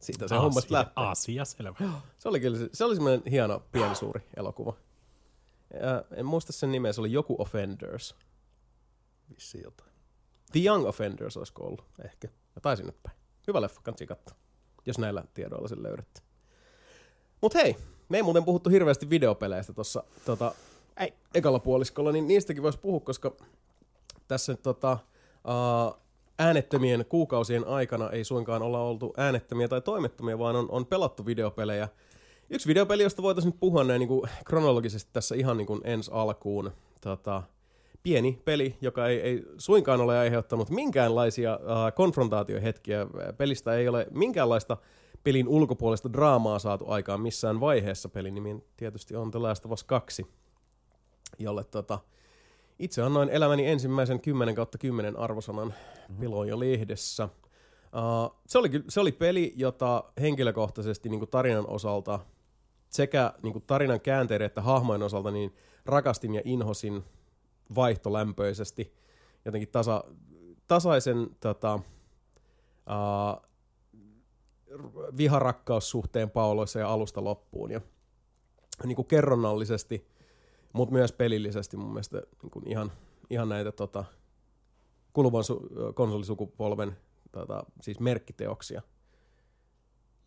Siitä 0.00 0.28
se 0.28 0.34
hommasta 0.36 0.74
lähtee. 0.74 0.92
Asia 0.96 1.44
selvä. 1.44 1.78
Se 2.18 2.28
oli 2.28 2.40
kyllä, 2.40 2.58
se- 2.72 2.84
oli 2.84 2.94
semmoinen 2.94 3.22
hieno 3.30 3.62
pieni 3.72 3.94
suuri 3.94 4.20
elokuva. 4.36 4.76
Ja 5.82 6.04
en 6.16 6.26
muista 6.26 6.52
sen 6.52 6.72
nimeä, 6.72 6.92
se 6.92 7.00
oli 7.00 7.12
joku 7.12 7.36
Offenders. 7.38 8.16
Vissiin 9.34 9.64
jotain. 9.64 9.90
The 10.52 10.60
Young 10.64 10.86
Offenders 10.86 11.36
olisiko 11.36 11.64
ollut. 11.64 11.84
Ehkä. 12.04 12.28
Ja 12.54 12.60
tai 12.60 12.76
sinne 12.76 12.92
päin. 13.02 13.19
Hyvä 13.46 13.60
leffa, 13.60 13.80
kansi 13.82 14.06
katsoa, 14.06 14.36
jos 14.86 14.98
näillä 14.98 15.24
tiedoilla 15.34 15.68
sen 15.68 15.82
löydätte. 15.82 16.20
Mut 17.40 17.54
hei, 17.54 17.76
me 18.08 18.16
ei 18.16 18.22
muuten 18.22 18.44
puhuttu 18.44 18.70
hirveästi 18.70 19.10
videopeleistä 19.10 19.72
tuossa 19.72 20.04
tota, 20.24 20.54
ei, 20.96 21.14
ekalla 21.34 21.58
puoliskolla, 21.58 22.12
niin 22.12 22.28
niistäkin 22.28 22.62
voisi 22.62 22.78
puhua, 22.78 23.00
koska 23.00 23.36
tässä 24.28 24.56
tota, 24.56 24.98
äänettömien 26.38 27.04
kuukausien 27.08 27.66
aikana 27.66 28.10
ei 28.10 28.24
suinkaan 28.24 28.62
olla 28.62 28.80
oltu 28.80 29.14
äänettömiä 29.16 29.68
tai 29.68 29.80
toimettomia, 29.80 30.38
vaan 30.38 30.56
on, 30.56 30.70
on 30.70 30.86
pelattu 30.86 31.26
videopelejä. 31.26 31.88
Yksi 32.50 32.68
videopeli, 32.68 33.02
josta 33.02 33.22
voitaisiin 33.22 33.58
puhua 33.60 33.84
näin 33.84 33.98
niin 33.98 34.08
kuin 34.08 34.30
kronologisesti 34.44 35.10
tässä 35.12 35.34
ihan 35.34 35.56
niin 35.56 35.66
kuin 35.66 35.80
ensi 35.84 36.10
alkuun. 36.14 36.72
Tota, 37.00 37.42
pieni 38.02 38.38
peli, 38.44 38.76
joka 38.80 39.06
ei, 39.06 39.20
ei 39.20 39.44
suinkaan 39.58 40.00
ole 40.00 40.18
aiheuttanut 40.18 40.70
minkäänlaisia 40.70 41.54
uh, 41.54 41.94
konfrontaatiohetkiä. 41.94 43.06
Pelistä 43.38 43.74
ei 43.74 43.88
ole 43.88 44.06
minkäänlaista 44.10 44.76
pelin 45.24 45.48
ulkopuolista 45.48 46.12
draamaa 46.12 46.58
saatu 46.58 46.84
aikaan 46.88 47.20
missään 47.20 47.60
vaiheessa. 47.60 48.08
Pelin 48.08 48.34
nimi 48.34 48.64
tietysti 48.76 49.16
on 49.16 49.30
The 49.30 49.38
Last 49.38 49.66
of 49.66 49.72
Us 49.72 49.84
2, 49.84 50.26
jolle 51.38 51.64
tota, 51.64 51.98
itse 52.78 53.02
annoin 53.02 53.28
elämäni 53.28 53.66
ensimmäisen 53.66 54.20
10 54.20 54.54
kautta 54.54 54.78
10 54.78 55.16
arvosanan 55.16 55.68
mm-hmm. 55.68 56.16
Piloja-lehdessä. 56.20 57.24
Uh, 57.24 58.40
se, 58.46 58.58
oli, 58.58 58.70
se 58.88 59.00
oli 59.00 59.12
peli, 59.12 59.52
jota 59.56 60.04
henkilökohtaisesti 60.20 61.08
niin 61.08 61.20
kuin 61.20 61.30
tarinan 61.30 61.68
osalta 61.68 62.20
sekä 62.90 63.32
niin 63.42 63.52
kuin 63.52 63.64
tarinan 63.66 64.00
käänteiden 64.00 64.46
että 64.46 64.62
hahmojen 64.62 65.02
osalta 65.02 65.30
niin 65.30 65.54
rakastin 65.86 66.34
ja 66.34 66.42
inhosin 66.44 67.04
vaihtolämpöisesti, 67.74 68.94
jotenkin 69.44 69.68
tasa, 69.68 70.04
tasaisen 70.68 71.36
tota, 71.40 71.74
uh, 71.74 73.50
viharakkaussuhteen 75.16 76.30
pauloissa 76.30 76.78
ja 76.78 76.92
alusta 76.92 77.24
loppuun. 77.24 77.70
Ja 77.70 77.80
niin 78.84 78.96
kuin 78.96 79.08
kerronnallisesti, 79.08 80.06
mutta 80.72 80.92
myös 80.92 81.12
pelillisesti 81.12 81.76
mun 81.76 81.92
mielestä 81.92 82.22
niin 82.42 82.50
kuin 82.50 82.68
ihan, 82.68 82.92
ihan 83.30 83.48
näitä 83.48 83.72
tota, 83.72 84.04
kuluvan 85.12 85.44
su- 85.44 85.92
konsolisukupolven 85.94 86.96
tota, 87.32 87.64
siis 87.80 88.00
merkkiteoksia. 88.00 88.82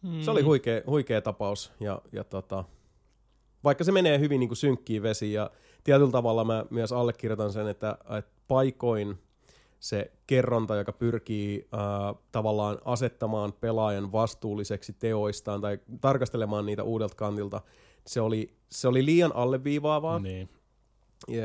Mm. 0.02 0.22
Se 0.22 0.32
oli 0.32 0.42
huikea, 0.42 0.82
huikea 0.88 1.22
tapaus 1.22 1.72
ja, 1.80 2.02
ja 2.12 2.24
tota, 2.24 2.64
vaikka 3.64 3.84
se 3.84 3.92
menee 3.92 4.20
hyvin 4.20 4.40
niin 4.40 4.50
kuin 4.50 4.58
synkkiin 4.58 5.04
vesiin 5.04 5.34
ja 5.34 5.52
tietyllä 5.84 6.12
tavalla 6.12 6.44
mä 6.44 6.66
myös 6.70 6.92
allekirjoitan 6.92 7.54
sen, 7.54 7.68
että, 7.68 7.98
että 8.18 8.32
paikoin 8.48 9.18
se 9.80 10.12
kerronta, 10.28 10.76
joka 10.76 10.92
pyrkii 10.94 11.68
ää, 11.72 11.80
tavallaan 12.32 12.78
asettamaan 12.86 13.54
pelaajan 13.54 14.12
vastuulliseksi 14.12 14.94
teoistaan 14.94 15.62
tai 15.62 15.80
tarkastelemaan 16.02 16.66
niitä 16.66 16.84
uudelta 16.84 17.16
kantilta, 17.16 17.62
se 18.08 18.22
oli, 18.22 18.54
se 18.70 18.88
oli 18.88 19.06
liian 19.06 19.36
alleviivaavaa. 19.36 20.20
Niin. 20.20 20.50
Ja, 21.28 21.42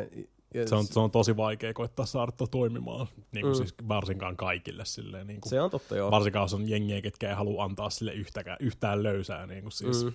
ja 0.54 0.68
Se 0.68 0.74
on, 0.74 0.84
se 0.86 1.00
on 1.00 1.10
tosi 1.10 1.36
vaikea 1.36 1.72
koittaa 1.74 2.06
saada 2.06 2.32
toimimaan, 2.50 3.06
niin 3.32 3.42
kuin 3.42 3.52
Mm. 3.52 3.56
siis 3.56 3.74
varsinkaan 3.88 4.36
kaikille. 4.36 4.84
Silleen, 4.84 5.26
niin 5.26 5.40
kuin, 5.40 5.50
se 5.50 5.60
on 5.60 5.70
totta 5.70 5.96
joo. 5.96 6.10
varsinkaan 6.10 6.44
jos 6.44 6.54
on 6.54 6.68
jengiä, 6.68 7.00
ketkä 7.02 7.28
ei 7.28 7.34
halua 7.34 7.64
antaa 7.64 7.90
sille 7.90 8.12
yhtäkään, 8.12 8.56
yhtään 8.60 9.02
löysää 9.02 9.46
niin 9.46 9.62
kuin 9.62 9.72
siis 9.72 10.04
Mm. 10.04 10.12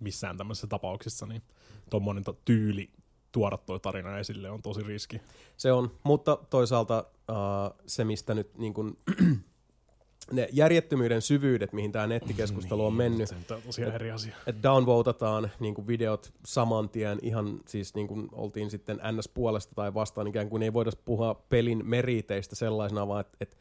missään 0.00 0.36
tämmöisessä 0.36 0.66
tapauksessa, 0.66 1.26
niin 1.26 1.42
tuommoinen 1.90 2.24
tyyli 2.44 2.90
tuoda 3.36 3.56
tuo 3.56 3.78
tarina 3.78 4.18
esille 4.18 4.50
on 4.50 4.62
tosi 4.62 4.82
riski. 4.82 5.20
Se 5.56 5.72
on, 5.72 5.90
mutta 6.02 6.38
toisaalta 6.50 7.04
uh, 7.30 7.80
se, 7.86 8.04
mistä 8.04 8.34
nyt 8.34 8.58
niin 8.58 8.74
kun, 8.74 8.96
ne 10.32 10.48
järjettömyyden 10.52 11.22
syvyydet, 11.22 11.72
mihin 11.72 11.92
tämä 11.92 12.06
nettikeskustelu 12.06 12.86
on 12.86 12.92
mennyt, 12.94 13.28
Se 13.28 13.34
on 13.34 13.62
tosiaan 13.62 13.94
eri 13.94 14.10
asia. 14.10 14.36
että 14.46 14.62
downvotataan 14.62 15.50
niin 15.60 15.86
videot 15.86 16.32
saman 16.46 16.88
tien 16.88 17.18
ihan 17.22 17.60
siis 17.66 17.94
niin 17.94 18.08
kuin 18.08 18.28
oltiin 18.32 18.70
sitten 18.70 19.00
NS 19.12 19.28
puolesta 19.28 19.74
tai 19.74 19.94
vastaan, 19.94 20.26
ikään 20.26 20.48
kuin 20.48 20.62
ei 20.62 20.72
voida 20.72 20.90
puhua 21.04 21.34
pelin 21.34 21.82
meriteistä 21.84 22.56
sellaisena, 22.56 23.08
vaan 23.08 23.20
että, 23.20 23.36
että 23.40 23.56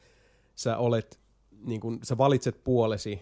sä 0.56 0.78
olet, 0.78 1.20
niin 1.66 1.82
kuin, 1.82 2.00
sä 2.04 2.18
valitset 2.18 2.64
puolesi 2.64 3.22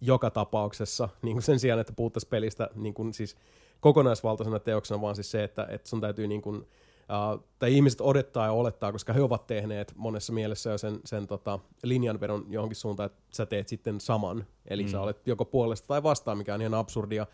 joka 0.00 0.30
tapauksessa, 0.30 1.08
niin 1.22 1.34
kuin 1.34 1.42
sen 1.42 1.60
sijaan, 1.60 1.80
että 1.80 1.92
puhuttaisiin 1.92 2.30
pelistä 2.30 2.70
niin 2.74 2.94
kuin 2.94 3.14
siis 3.14 3.36
kokonaisvaltaisena 3.80 4.58
teoksena, 4.58 5.00
vaan 5.00 5.14
siis 5.14 5.30
se, 5.30 5.44
että, 5.44 5.66
että 5.70 5.88
sun 5.88 6.00
täytyy 6.00 6.26
niin 6.26 6.42
kuin, 6.42 6.56
uh, 6.56 7.44
tai 7.58 7.74
ihmiset 7.74 8.00
odottaa 8.00 8.46
ja 8.46 8.52
olettaa, 8.52 8.92
koska 8.92 9.12
he 9.12 9.22
ovat 9.22 9.46
tehneet 9.46 9.92
monessa 9.96 10.32
mielessä 10.32 10.70
jo 10.70 10.78
sen, 10.78 11.00
sen 11.04 11.26
tota, 11.26 11.58
linjanvedon 11.82 12.46
johonkin 12.48 12.76
suuntaan, 12.76 13.06
että 13.06 13.22
sä 13.30 13.46
teet 13.46 13.68
sitten 13.68 14.00
saman. 14.00 14.46
Eli 14.66 14.82
mm. 14.82 14.88
sä 14.88 15.00
olet 15.00 15.26
joko 15.26 15.44
puolesta 15.44 15.88
tai 15.88 16.02
vastaan, 16.02 16.38
mikä 16.38 16.54
on 16.54 16.60
ihan 16.60 16.74
absurdia. 16.74 17.26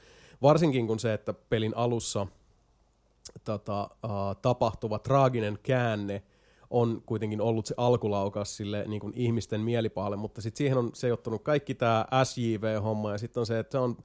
Varsinkin 0.43 0.87
kun 0.87 0.99
se, 0.99 1.15
että 1.15 1.33
pelin 1.33 1.77
alussa 1.77 2.27
tota, 3.45 3.91
uh, 4.05 4.11
tapahtuva 4.43 4.99
traaginen 4.99 5.59
käänne 5.63 6.23
on 6.71 7.03
kuitenkin 7.07 7.41
ollut 7.41 7.67
se 7.67 7.75
alkulaukaus 7.77 8.57
sille 8.57 8.85
niin 8.87 9.01
kuin 9.01 9.13
ihmisten 9.17 9.61
mielipahalle, 9.61 10.17
mutta 10.17 10.41
sitten 10.41 10.59
siihen 10.59 10.79
on 10.79 10.91
seottunut 10.95 11.43
kaikki 11.43 11.75
tämä 11.75 12.07
SJV-homma 12.25 13.13
ja 13.13 13.19
sitten 13.19 13.41
on 13.41 13.47
se, 13.47 13.59
että 13.59 13.73
se 13.73 13.79
on 13.79 13.97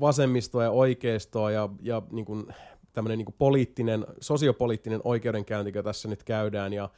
vasemmistoa 0.00 0.62
ja 0.62 0.70
oikeistoa 0.70 1.50
ja, 1.50 1.68
ja 1.82 2.02
niin 2.10 2.24
kuin 2.24 2.46
tämmöinen 2.92 3.18
niin 3.18 3.26
kuin 3.26 3.34
poliittinen, 3.38 4.06
sosiopoliittinen 4.20 5.00
oikeudenkäynti, 5.04 5.68
joka 5.68 5.82
tässä 5.82 6.08
nyt 6.08 6.22
käydään 6.24 6.72
ja 6.72 6.88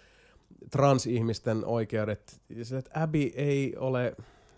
transihmisten 0.71 1.65
oikeudet. 1.65 2.41
Se, 2.63 2.79
että 2.79 3.03
Abby 3.03 3.33
ei 3.35 3.77
ole, 3.77 4.17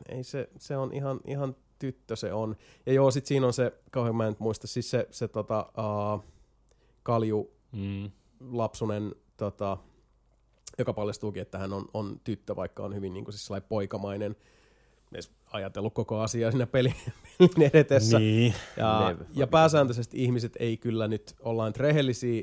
ei 0.08 0.24
se, 0.24 0.48
se 0.58 0.76
on 0.76 0.94
ihan, 0.94 1.20
ihan 1.26 1.56
tyttö 1.78 2.16
se 2.16 2.32
on. 2.32 2.56
Ja 2.86 2.92
joo, 2.92 3.10
sit 3.10 3.26
siinä 3.26 3.46
on 3.46 3.52
se, 3.52 3.72
kauhean 3.90 4.16
mä 4.16 4.26
en 4.26 4.36
muista, 4.38 4.66
siis 4.66 4.90
se, 4.90 5.08
se 5.10 5.28
tota, 5.28 5.72
uh, 5.78 6.24
kalju 7.02 7.58
Mm. 7.72 8.10
lapsunen, 8.40 9.14
tota, 9.36 9.78
joka 10.78 10.92
paljastuukin, 10.92 11.42
että 11.42 11.58
hän 11.58 11.72
on, 11.72 11.88
on 11.94 12.20
tyttö, 12.24 12.56
vaikka 12.56 12.82
on 12.84 12.94
hyvin 12.94 13.12
niin 13.12 13.24
kuin, 13.24 13.32
siis 13.34 13.62
poikamainen. 13.68 14.36
Edes 15.12 15.30
ajatellut 15.52 15.94
koko 15.94 16.20
asiaa 16.20 16.50
siinä 16.50 16.66
pelin, 16.66 16.94
pelin 17.38 17.70
edetessä. 17.74 18.18
Niin. 18.18 18.54
Ja, 18.76 19.16
ja 19.34 19.46
pääsääntöisesti 19.46 20.24
ihmiset 20.24 20.56
ei 20.58 20.76
kyllä 20.76 21.08
nyt 21.08 21.34
ollaan 21.40 21.72
rehellisiä. 21.76 22.42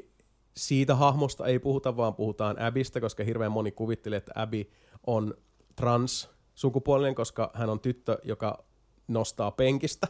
Siitä 0.58 0.96
hahmosta 0.96 1.46
ei 1.46 1.60
puhuta, 1.60 1.98
vaan 1.98 2.16
puhutaan 2.16 2.60
Abistä, 2.60 3.02
koska 3.02 3.24
hirveän 3.24 3.52
moni 3.52 3.72
kuvitteli, 3.72 4.16
että 4.16 4.32
Abby 4.36 4.70
on 5.08 5.34
trans-sukupuolinen, 5.76 7.16
koska 7.16 7.52
hän 7.54 7.70
on 7.70 7.80
tyttö, 7.80 8.18
joka 8.24 8.66
nostaa 9.08 9.52
penkistä 9.52 10.08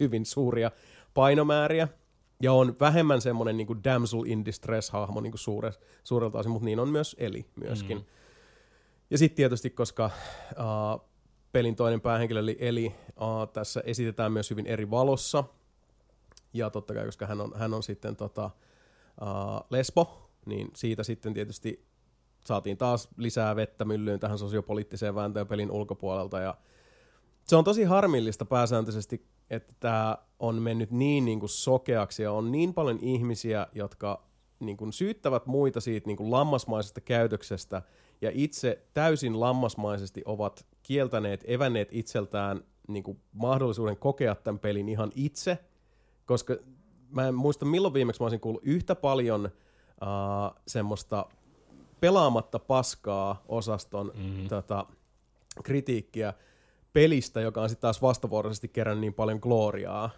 hyvin 0.00 0.26
suuria 0.26 0.70
painomääriä. 1.14 1.88
Ja 2.42 2.52
on 2.52 2.76
vähemmän 2.80 3.20
semmoinen 3.20 3.56
niin 3.56 3.84
damsel 3.84 4.22
in 4.26 4.44
distress-hahmo 4.44 5.20
niin 5.20 5.32
suure, 5.34 5.72
suurelta 6.04 6.38
osin, 6.38 6.52
mutta 6.52 6.64
niin 6.64 6.80
on 6.80 6.88
myös 6.88 7.16
Eli 7.18 7.46
myöskin. 7.56 7.98
Mm. 7.98 8.04
Ja 9.10 9.18
sitten 9.18 9.36
tietysti, 9.36 9.70
koska 9.70 10.10
uh, 10.50 11.08
pelin 11.54 11.76
toinen 11.76 12.00
päähenkilö 12.00 12.40
eli 12.40 12.56
Eli 12.60 12.86
uh, 12.86 13.52
tässä 13.52 13.82
esitetään 13.86 14.32
myös 14.32 14.50
hyvin 14.50 14.66
eri 14.66 14.90
valossa, 14.90 15.44
ja 16.52 16.70
totta 16.70 16.94
kai, 16.94 17.04
koska 17.04 17.26
hän 17.26 17.40
on, 17.40 17.52
hän 17.56 17.74
on 17.74 17.82
sitten 17.82 18.16
tota, 18.16 18.50
uh, 19.22 19.66
lesbo, 19.70 20.30
niin 20.46 20.70
siitä 20.74 21.02
sitten 21.02 21.34
tietysti 21.34 21.84
saatiin 22.44 22.76
taas 22.76 23.08
lisää 23.16 23.56
vettä 23.56 23.84
myllyyn 23.84 24.20
tähän 24.20 24.38
sosiopoliittiseen 24.38 25.14
vääntöön 25.14 25.46
pelin 25.46 25.70
ulkopuolelta, 25.70 26.40
ja 26.40 26.54
se 27.44 27.56
on 27.56 27.64
tosi 27.64 27.84
harmillista 27.84 28.44
pääsääntöisesti, 28.44 29.26
että 29.50 29.72
tämä 29.80 30.18
on 30.38 30.62
mennyt 30.62 30.90
niin, 30.90 31.24
niin 31.24 31.40
kuin 31.40 31.50
sokeaksi. 31.50 32.22
Ja 32.22 32.32
on 32.32 32.52
niin 32.52 32.74
paljon 32.74 32.98
ihmisiä, 33.02 33.66
jotka 33.72 34.22
niin 34.60 34.76
kuin 34.76 34.92
syyttävät 34.92 35.46
muita 35.46 35.80
siitä 35.80 36.06
niin 36.06 36.16
kuin 36.16 36.30
lammasmaisesta 36.30 37.00
käytöksestä 37.00 37.82
ja 38.24 38.30
itse 38.34 38.82
täysin 38.94 39.40
lammasmaisesti 39.40 40.22
ovat 40.24 40.66
kieltäneet, 40.82 41.44
evänneet 41.46 41.88
itseltään 41.92 42.64
niin 42.88 43.02
kuin 43.02 43.20
mahdollisuuden 43.32 43.96
kokea 43.96 44.34
tämän 44.34 44.58
pelin 44.58 44.88
ihan 44.88 45.12
itse, 45.14 45.58
koska 46.26 46.56
mä 47.10 47.28
en 47.28 47.34
muista 47.34 47.64
milloin 47.64 47.94
viimeksi 47.94 48.22
mä 48.22 48.24
olisin 48.24 48.40
kuullut 48.40 48.62
yhtä 48.64 48.94
paljon 48.94 49.44
uh, 49.44 50.60
semmoista 50.66 51.26
pelaamatta 52.00 52.58
paskaa 52.58 53.42
osaston 53.48 54.12
mm-hmm. 54.14 54.48
tota, 54.48 54.86
kritiikkiä 55.62 56.34
pelistä, 56.92 57.40
joka 57.40 57.62
on 57.62 57.68
sitten 57.68 57.82
taas 57.82 58.02
vastavuoroisesti 58.02 58.68
kerännyt 58.68 59.00
niin 59.00 59.14
paljon 59.14 59.38
gloriaa. 59.42 60.10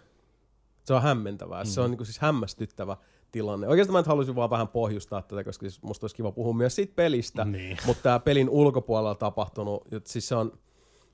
Se 0.83 0.93
on 0.93 1.01
hämmentävää. 1.01 1.63
Mm. 1.63 1.67
Se 1.67 1.81
on 1.81 1.91
niin 1.91 2.05
siis 2.05 2.19
hämmästyttävä 2.19 2.97
tilanne. 3.31 3.67
Oikeastaan 3.67 3.93
mä 3.93 3.99
nyt 3.99 4.07
haluaisin 4.07 4.35
vaan 4.35 4.49
vähän 4.49 4.67
pohjustaa 4.67 5.21
tätä, 5.21 5.43
koska 5.43 5.63
siis 5.63 5.81
musta 5.81 6.03
olisi 6.03 6.15
kiva 6.15 6.31
puhua 6.31 6.53
myös 6.53 6.75
siitä 6.75 6.93
pelistä, 6.95 7.45
Niin. 7.45 7.77
mutta 7.87 8.03
tämä 8.03 8.19
pelin 8.19 8.49
ulkopuolella 8.49 9.15
tapahtunut, 9.15 9.93
että 9.93 10.09
siis 10.11 10.27
se 10.27 10.35
on, 10.35 10.51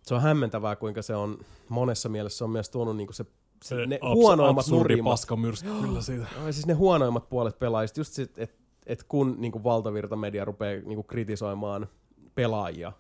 se 0.02 0.16
on 0.16 0.22
hämmentävää, 0.22 0.76
kuinka 0.76 1.02
se 1.02 1.16
on 1.16 1.38
monessa 1.70 2.10
mielessä 2.10 2.38
se 2.38 2.44
on 2.44 2.50
myös 2.50 2.70
tuonut 2.70 2.98
niin 2.98 3.08
se, 3.12 3.26
se, 3.64 3.86
ne 3.86 4.00
abs- 4.02 4.14
huonoimmat 4.14 4.68
nurimmat 4.68 5.12
paska 5.12 5.36
myrsky 5.36 5.70
kyllä 5.82 6.02
siitä. 6.02 6.26
No, 6.46 6.52
siis 6.52 6.66
ne 6.66 6.74
huonoimmat 6.74 7.30
puolet 7.30 7.60
pelaajista, 7.60 8.00
just 8.00 8.14
sit, 8.14 8.38
että 8.38 8.64
et 8.86 9.04
kun 9.04 9.36
niinku 9.38 9.64
valtavirtamedia 9.64 10.46
rupeaa 10.46 10.82
niinku 10.86 11.04
kritisoimaan 11.04 11.88
pelaajia, 12.36 12.92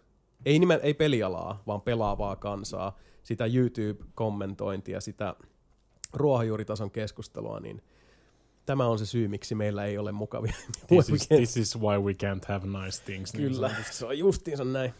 ei, 0.45 0.59
nimen, 0.59 0.79
ei 0.83 0.93
pelialaa, 0.93 1.63
vaan 1.67 1.81
pelaavaa 1.81 2.35
kansaa, 2.35 2.97
sitä 3.23 3.45
YouTube-kommentointia, 3.45 5.01
sitä 5.01 5.35
ruohonjuuritason 6.13 6.91
keskustelua, 6.91 7.59
niin 7.59 7.81
tämä 8.65 8.87
on 8.87 8.99
se 8.99 9.05
syy, 9.05 9.27
miksi 9.27 9.55
meillä 9.55 9.85
ei 9.85 9.97
ole 9.97 10.11
mukavia 10.11 10.53
This 10.87 11.09
is, 11.09 11.27
this 11.27 11.57
is 11.57 11.79
why 11.79 11.97
we 11.99 12.11
can't 12.13 12.45
have 12.47 12.67
nice 12.67 13.03
things. 13.05 13.33
niin 13.33 13.51
Kyllä, 13.51 13.69
sanotusti. 13.69 13.97
se 13.97 14.05
on 14.05 14.17
justiinsa 14.17 14.63
näin. 14.63 14.93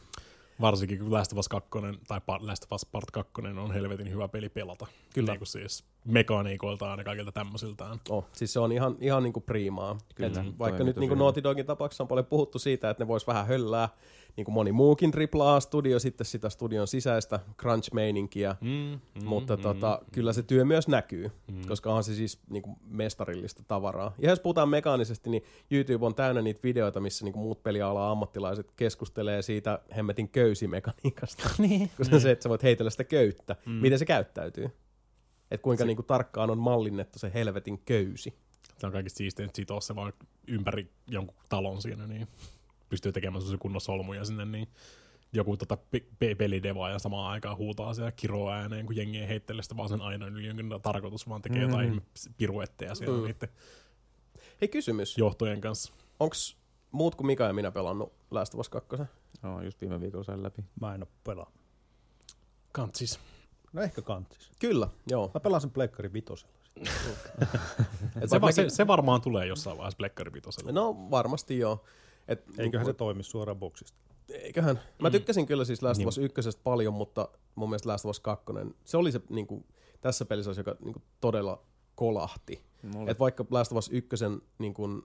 Varsinkin 0.61 0.99
kun 0.99 1.11
Last 1.11 1.31
of 1.31 1.37
Us 1.39 1.49
2 1.49 1.69
tai 2.07 2.21
Last 2.39 2.63
of 2.63 2.71
Us 2.71 2.85
Part 2.85 3.11
2 3.11 3.31
on 3.59 3.71
helvetin 3.73 4.09
hyvä 4.09 4.27
peli 4.27 4.49
pelata. 4.49 4.87
Kyllä. 5.13 5.31
Niin 5.31 5.39
kuin 5.39 5.47
siis 5.47 5.83
mekaniikoiltaan 6.05 6.99
ja 6.99 7.05
kaikilta 7.05 7.31
tämmöisiltään. 7.31 7.99
Oh, 8.09 8.25
siis 8.31 8.53
se 8.53 8.59
on 8.59 8.71
ihan, 8.71 8.97
ihan 9.01 9.23
niinku 9.23 9.41
priimaa. 9.41 9.97
Kyllä, 10.15 10.27
Et 10.27 10.45
mm, 10.45 10.53
vaikka 10.59 10.83
nyt 10.83 10.95
tosi 10.95 10.99
niinku 10.99 11.13
hyvin. 11.15 11.19
Naughty 11.19 11.43
Dogin 11.43 11.65
tapauksessa 11.65 12.03
on 12.03 12.07
paljon 12.07 12.25
puhuttu 12.25 12.59
siitä, 12.59 12.89
että 12.89 13.03
ne 13.03 13.07
vois 13.07 13.27
vähän 13.27 13.47
höllää, 13.47 13.89
niin 14.35 14.45
kuin 14.45 14.53
moni 14.53 14.71
muukin 14.71 15.11
AAA-studio, 15.35 15.99
sitten 15.99 16.25
sitä 16.25 16.49
studion 16.49 16.87
sisäistä 16.87 17.39
crunch-meininkiä, 17.61 18.55
Mm, 18.61 18.69
mm, 18.69 19.25
mutta 19.25 19.55
mm, 19.55 19.61
tota, 19.61 20.01
kyllä 20.11 20.33
se 20.33 20.43
työ 20.43 20.65
myös 20.65 20.87
näkyy, 20.87 21.31
mm. 21.51 21.67
koska 21.67 21.89
onhan 21.89 22.03
se 22.03 22.15
siis 22.15 22.39
niinku 22.49 22.77
mestarillista 22.85 23.63
tavaraa. 23.67 24.13
Ja 24.19 24.29
jos 24.29 24.39
puhutaan 24.39 24.69
mekaanisesti, 24.69 25.29
niin 25.29 25.43
YouTube 25.71 26.05
on 26.05 26.15
täynnä 26.15 26.41
niitä 26.41 26.59
videoita, 26.63 26.99
missä 26.99 27.25
niinku 27.25 27.39
muut 27.39 27.63
pelialan 27.63 28.11
ammattilaiset 28.11 28.71
keskustelee 28.75 29.41
siitä 29.41 29.79
hemmetin 29.95 30.29
köysimekaniikasta. 30.29 31.49
niin. 31.57 31.91
koska 31.97 32.19
se, 32.19 32.31
että 32.31 32.43
sä 32.43 32.49
voit 32.49 32.63
heitellä 32.63 32.89
sitä 32.89 33.03
köyttä, 33.03 33.55
mm. 33.65 33.71
miten 33.71 33.99
se 33.99 34.05
käyttäytyy. 34.05 34.65
Että 35.51 35.63
kuinka 35.63 35.85
niinku 35.85 36.03
tarkkaan 36.03 36.49
on 36.49 36.57
mallinnettu 36.57 37.19
se 37.19 37.31
helvetin 37.33 37.81
köysi. 37.85 38.33
Se 38.77 38.85
on 38.85 38.91
kaikista 38.91 39.17
siisteintä 39.17 39.55
sitoa 39.55 39.81
se 39.81 39.95
vaan 39.95 40.13
ympäri 40.47 40.91
jonkun 41.07 41.37
talon 41.49 41.81
siinä, 41.81 42.07
niin 42.07 42.27
pystyy 42.93 43.11
tekemään 43.11 43.41
sellaisia 43.41 43.61
kunnon 43.61 43.81
solmuja 43.81 44.25
sinne, 44.25 44.45
niin 44.45 44.67
joku 45.33 45.57
tota 45.57 45.77
pe- 45.77 46.05
pe- 46.19 46.35
pelideva 46.35 46.89
ja 46.89 46.99
samaan 46.99 47.31
aikaan 47.31 47.57
huutaa 47.57 47.93
siellä 47.93 48.11
kiroo 48.11 48.49
ääneen, 48.51 48.85
kun 48.85 48.95
jengi 48.95 49.17
ei 49.19 49.27
heittele 49.27 49.63
sitä 49.63 49.77
vaan 49.77 49.89
sen 49.89 50.01
aina 50.01 50.27
yli 50.27 50.47
jonkin 50.47 50.69
tarkoitus, 50.81 51.29
vaan 51.29 51.41
tekee 51.41 51.65
mm. 51.65 51.69
jotain 51.71 52.01
piruetteja 52.37 52.95
siellä 52.95 53.17
Mm. 53.17 53.23
niiden 53.23 53.49
Hei 54.61 54.67
kysymys, 54.67 55.17
johtojen 55.17 55.61
kanssa. 55.61 55.93
onks 56.19 56.57
muut 56.91 57.15
kuin 57.15 57.27
Mika 57.27 57.43
ja 57.43 57.53
minä 57.53 57.71
pelannut 57.71 58.13
Last 58.31 58.53
of 58.53 58.59
Us 58.59 58.69
2? 58.69 58.95
Joo, 59.43 59.61
just 59.61 59.81
viime 59.81 59.99
viikolla 60.01 60.23
sain 60.23 60.43
läpi. 60.43 60.63
Mä 60.81 60.95
en 60.95 61.03
oo 61.03 61.09
pelannut. 61.23 61.53
Kantsis. 62.71 63.19
No 63.73 63.81
ehkä 63.81 64.01
kantis. 64.01 64.51
Kyllä, 64.59 64.87
joo. 65.09 65.31
Mä 65.33 65.39
pelaan 65.39 65.61
sen 65.61 65.71
Pleikkari 65.71 66.13
vitosella. 66.13 66.53
Se, 68.25 68.51
se, 68.51 68.69
se, 68.69 68.87
varmaan 68.87 69.21
tulee 69.21 69.45
jossain 69.47 69.77
vaiheessa 69.77 69.97
Plekkari 69.97 70.33
Vitosella. 70.33 70.71
No 70.71 70.95
varmasti 71.11 71.57
joo. 71.57 71.83
Et, 72.27 72.43
Eiköhän 72.57 72.85
se 72.85 72.93
toimi 72.93 73.23
suoraan 73.23 73.59
boksista. 73.59 73.97
Eiköhän. 74.29 74.79
Mä 75.01 75.11
tykkäsin 75.11 75.45
kyllä 75.45 75.65
siis 75.65 75.81
Last 75.81 76.01
of 76.01 76.07
Us 76.07 76.17
1 76.17 76.41
paljon, 76.63 76.93
mutta 76.93 77.29
mun 77.55 77.69
mielestä 77.69 77.89
Last 77.89 78.05
of 78.05 78.09
Us 78.09 78.19
2, 78.19 78.45
se 78.83 78.97
oli 78.97 79.11
se 79.11 79.21
niinku, 79.29 79.65
tässä 80.01 80.25
pelissä 80.25 80.49
olisi, 80.49 80.59
joka 80.59 80.75
niinku, 80.83 81.01
todella 81.21 81.61
kolahti. 81.95 82.61
Mulle 82.83 83.11
Et 83.11 83.19
vaikka 83.19 83.45
Last 83.51 83.71
of 83.71 83.77
Us 83.77 83.89
1 83.93 84.09
niinku, 84.59 85.03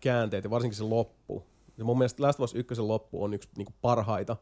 käänteet 0.00 0.44
ja 0.44 0.50
varsinkin 0.50 0.76
se 0.76 0.84
loppu, 0.84 1.44
ja 1.78 1.84
mun 1.84 1.98
mielestä 1.98 2.22
Last 2.22 2.40
of 2.40 2.44
Us 2.44 2.54
1 2.54 2.80
loppu 2.80 3.24
on 3.24 3.34
yksi 3.34 3.48
niinku, 3.56 3.72
parhaita, 3.82 4.36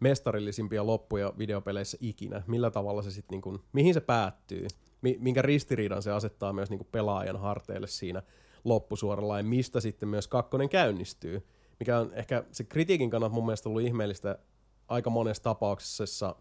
mestarillisimpia 0.00 0.86
loppuja 0.86 1.32
videopeleissä 1.38 1.98
ikinä. 2.00 2.42
Millä 2.46 2.70
tavalla 2.70 3.02
se 3.02 3.10
sitten, 3.10 3.34
niinku, 3.34 3.58
mihin 3.72 3.94
se 3.94 4.00
päättyy, 4.00 4.66
mi- 5.02 5.18
minkä 5.20 5.42
ristiriidan 5.42 6.02
se 6.02 6.12
asettaa 6.12 6.52
myös 6.52 6.70
niinku, 6.70 6.86
pelaajan 6.92 7.40
harteille 7.40 7.86
siinä 7.86 8.22
loppusuoralla 8.64 9.38
ja 9.38 9.44
mistä 9.44 9.80
sitten 9.80 10.08
myös 10.08 10.28
kakkonen 10.28 10.68
käynnistyy. 10.68 11.46
Mikä 11.80 11.98
on 11.98 12.10
ehkä 12.14 12.44
se 12.52 12.64
kritiikin 12.64 13.10
kannalta 13.10 13.34
mun 13.34 13.46
mielestä 13.46 13.68
ollut 13.68 13.82
ihmeellistä 13.82 14.38
aika 14.88 15.10
monessa 15.10 15.42
tapauksessa 15.42 16.36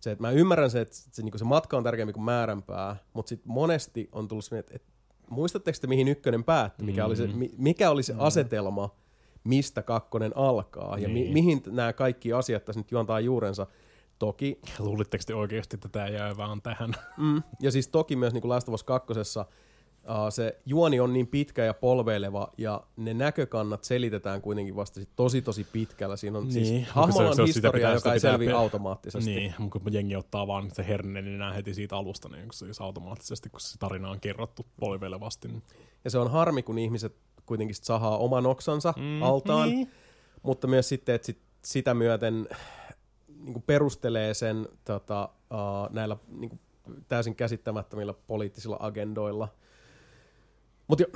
se, 0.00 0.10
että 0.10 0.22
mä 0.22 0.30
ymmärrän 0.30 0.70
se, 0.70 0.80
että 0.80 0.96
se, 0.96 1.22
niin 1.22 1.38
se 1.38 1.44
matka 1.44 1.76
on 1.76 1.84
tärkeämpi 1.84 2.12
kuin 2.12 2.24
määränpää, 2.24 2.96
mutta 3.12 3.28
sitten 3.28 3.52
monesti 3.52 4.08
on 4.12 4.28
tullut 4.28 4.44
sellainen, 4.44 4.60
että, 4.60 4.76
että 4.76 4.88
muistatteko 5.30 5.78
te, 5.80 5.86
mihin 5.86 6.08
ykkönen 6.08 6.44
päättyi, 6.44 6.86
mikä, 6.86 7.04
oli 7.06 7.16
se, 7.16 7.26
mi- 7.26 7.54
mikä 7.56 7.90
oli 7.90 8.02
se 8.02 8.14
asetelma, 8.18 8.94
mistä 9.44 9.82
kakkonen 9.82 10.32
alkaa, 10.36 10.98
ja 10.98 11.08
mi- 11.08 11.14
Niin. 11.14 11.32
mihin 11.32 11.62
nämä 11.66 11.92
kaikki 11.92 12.32
asiat 12.32 12.64
tässä 12.64 12.80
nyt 12.80 12.90
juontaa 12.90 13.20
juurensa. 13.20 13.66
Toki 14.18 14.58
Luulitteko 14.78 15.24
te 15.26 15.34
oikeasti, 15.34 15.76
että 15.76 15.88
tämä 15.88 16.08
jää 16.08 16.36
vaan 16.36 16.62
tähän? 16.62 16.92
Mm. 17.16 17.42
Ja 17.60 17.70
siis 17.70 17.88
toki 17.88 18.16
myös 18.16 18.32
niin 18.32 18.40
kuin 18.42 18.48
Last 18.48 18.68
of 18.68 18.74
Us 18.74 18.84
2. 18.84 19.12
Uh, 20.04 20.30
se 20.30 20.60
juoni 20.66 21.00
on 21.00 21.12
niin 21.12 21.26
pitkä 21.26 21.64
ja 21.64 21.74
polveileva, 21.74 22.52
ja 22.58 22.82
ne 22.96 23.14
näkökannat 23.14 23.84
selitetään 23.84 24.42
kuitenkin 24.42 24.76
vasta 24.76 25.00
sit 25.00 25.08
tosi 25.16 25.42
tosi 25.42 25.66
pitkällä. 25.72 26.16
Siinä 26.16 26.38
on 26.38 26.44
niin, 26.48 26.66
siis 26.66 26.88
hahmolla 26.88 27.34
se- 27.34 27.42
on 27.42 27.46
historia, 27.46 27.72
pitää- 27.72 27.94
joka 27.94 28.12
ei 28.12 28.20
selviä 28.20 28.58
automaattisesti. 28.58 29.34
Niin, 29.34 29.54
mutta 29.58 29.78
kun 29.78 29.92
jengi 29.92 30.16
ottaa 30.16 30.46
vaan 30.46 30.70
se 30.72 30.86
herne, 30.88 31.22
niin 31.22 31.38
nämä 31.38 31.52
heti 31.52 31.74
siitä 31.74 31.96
alusta 31.96 32.28
niin 32.28 32.44
kun 32.44 32.52
siis 32.54 32.80
automaattisesti, 32.80 33.50
kun 33.50 33.60
se 33.60 33.78
tarina 33.78 34.10
on 34.10 34.20
kerrottu 34.20 34.66
polveilevasti. 34.80 35.48
Niin. 35.48 35.62
Ja 36.04 36.10
se 36.10 36.18
on 36.18 36.30
harmi, 36.30 36.62
kun 36.62 36.78
ihmiset 36.78 37.16
kuitenkin 37.46 37.74
sit 37.74 37.84
sahaa 37.84 38.18
oman 38.18 38.46
oksansa 38.46 38.94
mm, 38.96 39.22
altaan, 39.22 39.68
niin. 39.68 39.90
mutta 40.42 40.66
myös 40.66 40.88
sitten, 40.88 41.14
että 41.14 41.26
sit 41.26 41.38
sitä 41.64 41.94
myöten 41.94 42.48
niin 43.44 43.62
perustelee 43.62 44.34
sen 44.34 44.68
tota, 44.84 45.28
uh, 45.50 45.94
näillä 45.94 46.16
niin 46.28 46.60
täysin 47.08 47.34
käsittämättömillä 47.34 48.14
poliittisilla 48.26 48.76
agendoilla. 48.80 49.48
Mut 50.90 51.00
jo, 51.00 51.06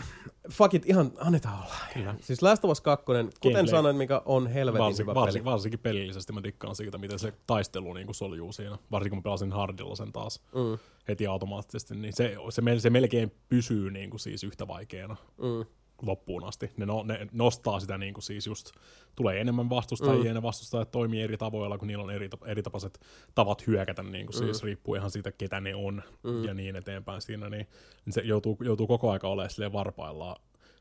fuck 0.51 0.74
it, 0.74 0.86
ihan 0.86 1.12
annetaan 1.18 1.62
olla. 1.62 1.74
Kyllä. 1.94 2.14
Siis 2.20 2.42
Last 2.42 2.64
of 2.64 2.70
Us 2.70 2.80
2, 2.80 3.05
kuten 3.06 3.30
Gameplay. 3.42 3.66
sanoin, 3.66 3.96
mikä 3.96 4.22
on 4.24 4.46
helvetin 4.46 4.84
Varsin, 4.84 5.02
hyvä 5.06 5.14
varsin, 5.14 5.40
peli. 5.42 5.52
varsinkin 5.52 5.80
pelillisesti 5.80 6.32
mä 6.32 6.42
dikkaan 6.42 6.76
siitä, 6.76 6.98
miten 6.98 7.18
se 7.18 7.32
taistelu 7.46 7.92
niin 7.92 8.06
kuin 8.06 8.14
soljuu 8.14 8.52
siinä. 8.52 8.78
Varsinkin 8.90 9.10
kun 9.10 9.18
mä 9.18 9.22
pelasin 9.22 9.52
hardilla 9.52 9.96
sen 9.96 10.12
taas 10.12 10.40
Mm, 10.55 10.78
heti 11.09 11.26
automaattisesti, 11.26 11.94
niin 11.94 12.14
se, 12.16 12.36
se, 12.51 12.62
se 12.80 12.90
melkein 12.90 13.32
pysyy 13.48 13.90
niin 13.90 14.10
kuin 14.10 14.20
siis 14.20 14.44
yhtä 14.44 14.68
vaikeana 14.68 15.16
mm, 15.38 15.64
loppuun 16.02 16.44
asti. 16.44 16.70
Ne, 16.76 16.86
no, 16.86 17.02
ne 17.02 17.26
nostaa 17.32 17.80
sitä 17.80 17.98
niin 17.98 18.14
kuin 18.14 18.22
siis 18.24 18.46
just, 18.46 18.70
tulee 19.16 19.40
enemmän 19.40 19.70
vastustajia, 19.70 20.14
Mm. 20.14 20.20
mm. 20.20 20.26
ja 20.26 20.34
ne 20.34 20.42
vastustajat 20.42 20.90
toimii 20.90 21.22
eri 21.22 21.36
tavoilla, 21.36 21.78
kun 21.78 21.88
niillä 21.88 22.04
on 22.04 22.10
eri, 22.10 22.28
eri 22.46 22.62
tapaiset 22.62 23.00
tavat 23.34 23.66
hyökätä, 23.66 24.02
niin 24.02 24.26
kuin 24.26 24.36
siis 24.36 24.62
riippuu 24.62 24.94
ihan 24.94 25.10
siitä, 25.10 25.32
ketä 25.32 25.60
ne 25.60 25.74
on, 25.74 26.02
Mm. 26.22 26.44
ja 26.44 26.54
niin 26.54 26.76
eteenpäin 26.76 27.22
siinä, 27.22 27.50
niin, 27.50 27.66
niin 28.04 28.12
se 28.12 28.20
joutuu, 28.20 28.56
joutuu 28.60 28.86
koko 28.86 29.10
aika 29.10 29.28
olemaan 29.28 29.50
silleen 29.50 29.72
varpaillaan. 29.72 30.36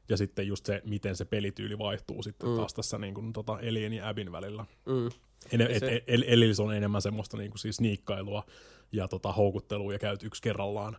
Ja 0.09 0.17
sitten 0.17 0.47
just 0.47 0.65
se, 0.65 0.81
miten 0.85 1.15
se 1.15 1.25
pelityyli 1.25 1.77
vaihtuu 1.77 2.23
sitten 2.23 2.49
Mm. 2.49 2.53
mm. 2.53 2.57
taas 2.59 2.73
tässä 2.73 2.97
niin 2.97 3.13
kuin, 3.13 3.33
tota 3.33 3.59
Elien 3.59 3.93
ja 3.93 4.09
Abin 4.09 4.31
välillä. 4.31 4.65
mm. 4.85 5.09
Ene, 5.51 5.63
et, 5.69 5.79
se- 5.79 6.03
el, 6.07 6.23
Elis 6.27 6.59
on 6.59 6.75
enemmän 6.75 7.01
semmoista 7.01 7.37
niinku 7.37 7.57
siis 7.57 7.81
niikkailua 7.81 8.43
ja 8.91 9.07
tota, 9.07 9.31
houkuttelua 9.31 9.93
ja 9.93 9.99
käyt 9.99 10.23
yksi 10.23 10.41
kerrallaan 10.41 10.97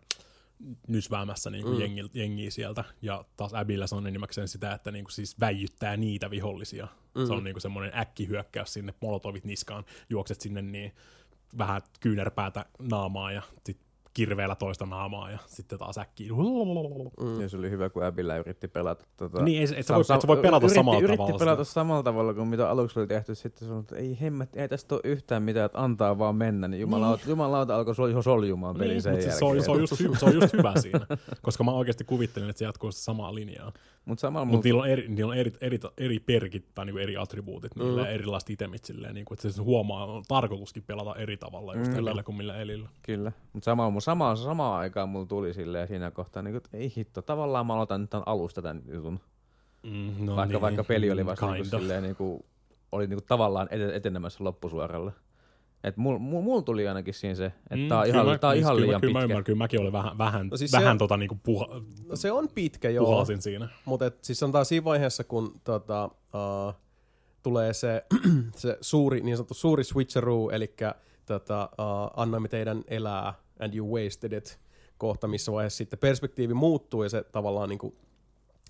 nysväämässä 0.87 1.49
niinku 1.49 1.69
Mm. 1.69 1.75
mm. 1.75 1.81
jengi, 1.81 2.01
jengiä 2.13 2.51
sieltä. 2.51 2.83
Ja 3.01 3.25
taas 3.37 3.53
Abillä 3.53 3.87
se 3.87 3.95
on 3.95 4.07
enimmäkseen 4.07 4.47
sitä, 4.47 4.73
että 4.73 4.91
niinku 4.91 5.11
siis 5.11 5.39
väijyttää 5.39 5.97
niitä 5.97 6.29
vihollisia. 6.29 6.87
Mm. 7.15 7.21
Mm. 7.21 7.27
Se 7.27 7.33
on 7.33 7.43
niinku 7.43 7.59
semmoinen 7.59 7.97
äkkihyökkäys 7.99 8.73
sinne, 8.73 8.93
molotovit 9.01 9.45
niskaan, 9.45 9.85
juokset 10.09 10.41
sinne 10.41 10.61
niin 10.61 10.95
vähän 11.57 11.81
kyynärpäätä 11.99 12.65
naamaa 12.79 13.31
ja 13.31 13.41
sit 13.65 13.84
kirveellä 14.15 14.55
toista 14.55 14.85
naamaa 14.85 15.31
ja 15.31 15.37
sitten 15.47 15.79
taas 15.79 15.97
äkkiä. 15.97 16.31
Mm. 17.19 17.41
Ja 17.41 17.49
se 17.49 17.57
oli 17.57 17.69
hyvä, 17.69 17.89
kun 17.89 18.05
Abillä 18.05 18.37
yritti 18.37 18.67
pelata. 18.67 19.05
Tota, 19.17 19.43
Niin, 19.43 19.57
ei, 19.57 19.79
et 19.79 19.85
sä 19.85 19.93
sam- 19.93 19.95
voi, 19.95 20.15
et 20.15 20.21
sä 20.21 20.27
voi 20.27 20.37
pelata 20.37 20.65
yritti, 20.65 20.75
samalla 20.75 20.99
yritti 21.01 21.17
tavalla. 21.17 21.39
pelata 21.39 21.63
sitä. 21.63 21.73
samalla 21.73 22.03
tavalla 22.03 22.33
kuin 22.33 22.47
mitä 22.47 22.69
aluksi 22.69 22.99
oli 22.99 23.07
tehty. 23.07 23.35
Sitten 23.35 23.67
sanoi, 23.67 23.81
että 23.81 23.95
ei 23.95 24.17
hemmet, 24.21 24.55
ei 24.55 24.67
tästä 24.69 24.95
ole 24.95 25.01
yhtään 25.03 25.43
mitään, 25.43 25.65
että 25.65 25.83
antaa 25.83 26.17
vaan 26.17 26.35
mennä. 26.35 26.67
Niin 26.67 26.81
jumalauta, 26.81 27.23
niin. 27.23 27.29
jumalauta 27.29 27.75
alkoi 27.75 27.95
sol- 27.95 28.21
soljumaan 28.21 28.75
peli 28.77 28.87
Niin, 28.93 29.01
sen 29.01 29.13
mut 29.13 29.21
siis 29.21 29.41
jälkeen. 29.41 29.49
se, 29.51 29.57
on, 29.59 29.63
se, 29.63 29.71
on 29.71 29.79
just 29.79 29.99
hy, 29.99 30.09
se 30.19 30.25
on 30.25 30.33
just 30.33 30.53
hyvä 30.53 30.73
siinä, 30.81 30.99
koska 31.41 31.63
mä 31.63 31.71
oikeasti 31.71 32.03
kuvittelin, 32.03 32.49
että 32.49 32.59
se 32.59 32.65
jatkuu 32.65 32.91
sitä 32.91 33.03
samaa 33.03 33.35
linjaa. 33.35 33.71
Mutta 34.05 34.21
samalla 34.21 34.45
Mutta 34.45 34.55
mulla 34.55 34.63
niillä 34.63 34.81
on 34.81 34.89
eri, 34.89 35.07
niillä 35.07 35.31
on 35.31 35.37
eri, 35.37 35.53
eri, 35.61 35.79
eri 35.97 36.19
perkit 36.19 36.65
tai 36.75 36.85
niinku 36.85 36.97
eri 36.99 37.17
attribuutit, 37.17 37.75
niillä 37.75 38.01
Mm. 38.03 38.09
erilaiset 38.09 38.49
itemit 38.49 38.85
silleen, 38.85 39.13
niinku, 39.15 39.33
että 39.33 39.49
se 39.51 39.61
huomaa, 39.61 40.05
on 40.05 40.23
tarkoituskin 40.27 40.83
pelata 40.83 41.15
eri 41.15 41.37
tavalla 41.37 41.75
just 41.75 41.91
Mm. 41.91 41.97
mm. 41.97 42.23
kuin 42.25 42.35
millä 42.35 42.57
elillä. 42.57 42.89
Kyllä, 43.03 43.31
mutta 43.53 43.65
samaan, 43.65 43.93
mu- 43.93 44.01
samaan, 44.05 44.37
samaan 44.37 44.79
aikaan 44.79 45.09
mulla 45.09 45.25
tuli 45.25 45.53
silleen 45.53 45.87
siinä 45.87 46.11
kohtaa, 46.11 46.43
niin 46.43 46.51
kuin, 46.53 46.57
että 46.65 46.77
ei 46.77 46.93
hitto, 46.97 47.21
tavallaan 47.21 47.65
mä 47.65 47.73
aloitan 47.73 48.01
nyt 48.01 48.09
tämän 48.09 48.23
alusta 48.27 48.61
tämän 48.61 48.81
jutun. 48.91 49.19
Mm, 49.83 50.25
no 50.25 50.35
vaikka, 50.35 50.53
niin, 50.53 50.61
vaikka 50.61 50.83
peli 50.83 51.11
oli 51.11 51.25
vasta 51.25 51.51
niin 51.51 51.63
kinda. 51.63 51.79
silleen, 51.79 52.03
niin 52.03 52.15
kuin, 52.15 52.43
oli 52.91 53.07
niin 53.07 53.17
kuin, 53.19 53.27
tavallaan 53.27 53.67
eten- 53.71 53.93
etenemässä 53.95 54.43
loppusuoralle. 54.43 55.11
Et 55.83 55.97
mulla 55.97 56.19
mul, 56.19 56.41
mul 56.41 56.61
tuli 56.61 56.87
ainakin 56.87 57.13
siinä 57.13 57.35
se, 57.35 57.45
että 57.45 57.75
mm, 57.75 57.87
tää 57.87 57.99
on 57.99 58.07
ihan, 58.07 58.25
kyllä, 58.25 58.37
tää 58.37 58.49
on 58.49 58.55
ihan 58.55 58.75
kyllä, 58.75 58.87
liian 58.87 59.01
kyllä, 59.01 59.13
Mä 59.13 59.19
pitkä. 59.19 59.23
ymmärrän, 59.23 59.43
kyllä 59.43 59.57
mäkin 59.57 59.81
olin 59.81 59.91
vähän, 59.93 60.17
vähän, 60.17 60.47
No 60.47 60.57
siis 60.57 60.71
vähän 60.71 60.95
se- 60.95 60.99
tota 60.99 61.17
niinku 61.17 61.39
puha, 61.43 61.67
No 62.09 62.15
se 62.15 62.31
on 62.31 62.47
pitkä, 62.55 62.89
joo. 62.89 63.05
puhasin 63.05 63.41
siinä. 63.41 63.67
Mutta 63.85 64.11
siis 64.21 64.39
sanotaan 64.39 64.65
siinä 64.65 64.83
vaiheessa, 64.83 65.23
kun 65.23 65.61
tota, 65.63 66.05
uh, 66.05 66.73
tulee 67.43 67.73
se, 67.73 68.05
se 68.55 68.77
suuri, 68.81 69.21
niin 69.21 69.37
sanottu 69.37 69.53
suuri 69.53 69.83
switcheroo, 69.83 70.49
eli 70.49 70.73
tota, 71.25 71.69
uh, 71.79 72.21
annoimme 72.21 72.47
teidän 72.47 72.83
elää 72.87 73.33
and 73.59 73.73
you 73.73 73.95
wasted 73.95 74.31
it 74.31 74.59
kohta, 74.97 75.27
missä 75.27 75.51
vaiheessa 75.51 75.77
sitten 75.77 75.99
perspektiivi 75.99 76.53
muuttuu 76.53 77.03
ja 77.03 77.09
se 77.09 77.23
tavallaan 77.23 77.69
niin 77.69 77.79
kuin 77.79 77.95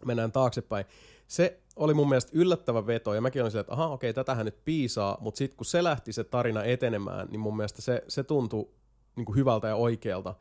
mennään 0.06 0.32
taaksepäin. 0.32 0.86
Se 1.28 1.60
oli 1.76 1.94
mun 1.94 2.10
mielestä 2.10 2.32
yllättävä 2.34 2.88
veto, 2.88 3.14
ja 3.14 3.22
mäkin 3.22 3.42
olin 3.42 3.52
silleen, 3.52 3.62
että 3.62 3.74
aha, 3.74 3.88
okei, 3.88 4.14
tätähän 4.14 4.46
nyt 4.46 4.66
piisaa, 4.66 5.18
mutta 5.22 5.38
sitten 5.38 5.58
kun 5.58 5.66
se 5.66 5.84
lähti 5.84 6.14
se 6.14 6.24
tarina 6.24 6.64
etenemään, 6.64 7.28
niin 7.32 7.40
mun 7.40 7.58
mielestä 7.58 7.82
se, 7.82 8.04
se 8.08 8.24
tuntui 8.24 8.70
niin 9.16 9.26
kuin 9.26 9.36
hyvältä 9.36 9.68
ja 9.68 9.76
oikealta. 9.76 10.36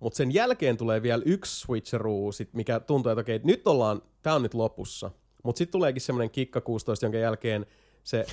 Mutta 0.00 0.16
sen 0.16 0.34
jälkeen 0.34 0.76
tulee 0.76 1.02
vielä 1.02 1.22
yksi 1.26 1.60
switcheroo, 1.60 2.32
sit, 2.32 2.54
mikä 2.54 2.80
tuntuu, 2.80 3.12
että 3.12 3.20
okei, 3.20 3.40
nyt 3.44 3.66
ollaan, 3.66 4.02
tää 4.22 4.34
on 4.34 4.42
nyt 4.42 4.54
lopussa. 4.54 5.10
Mutta 5.42 5.58
sitten 5.58 5.72
tuleekin 5.72 6.02
semmoinen 6.02 6.30
kikka 6.30 6.60
16, 6.60 7.06
jonka 7.06 7.18
jälkeen 7.18 7.66
se 8.04 8.26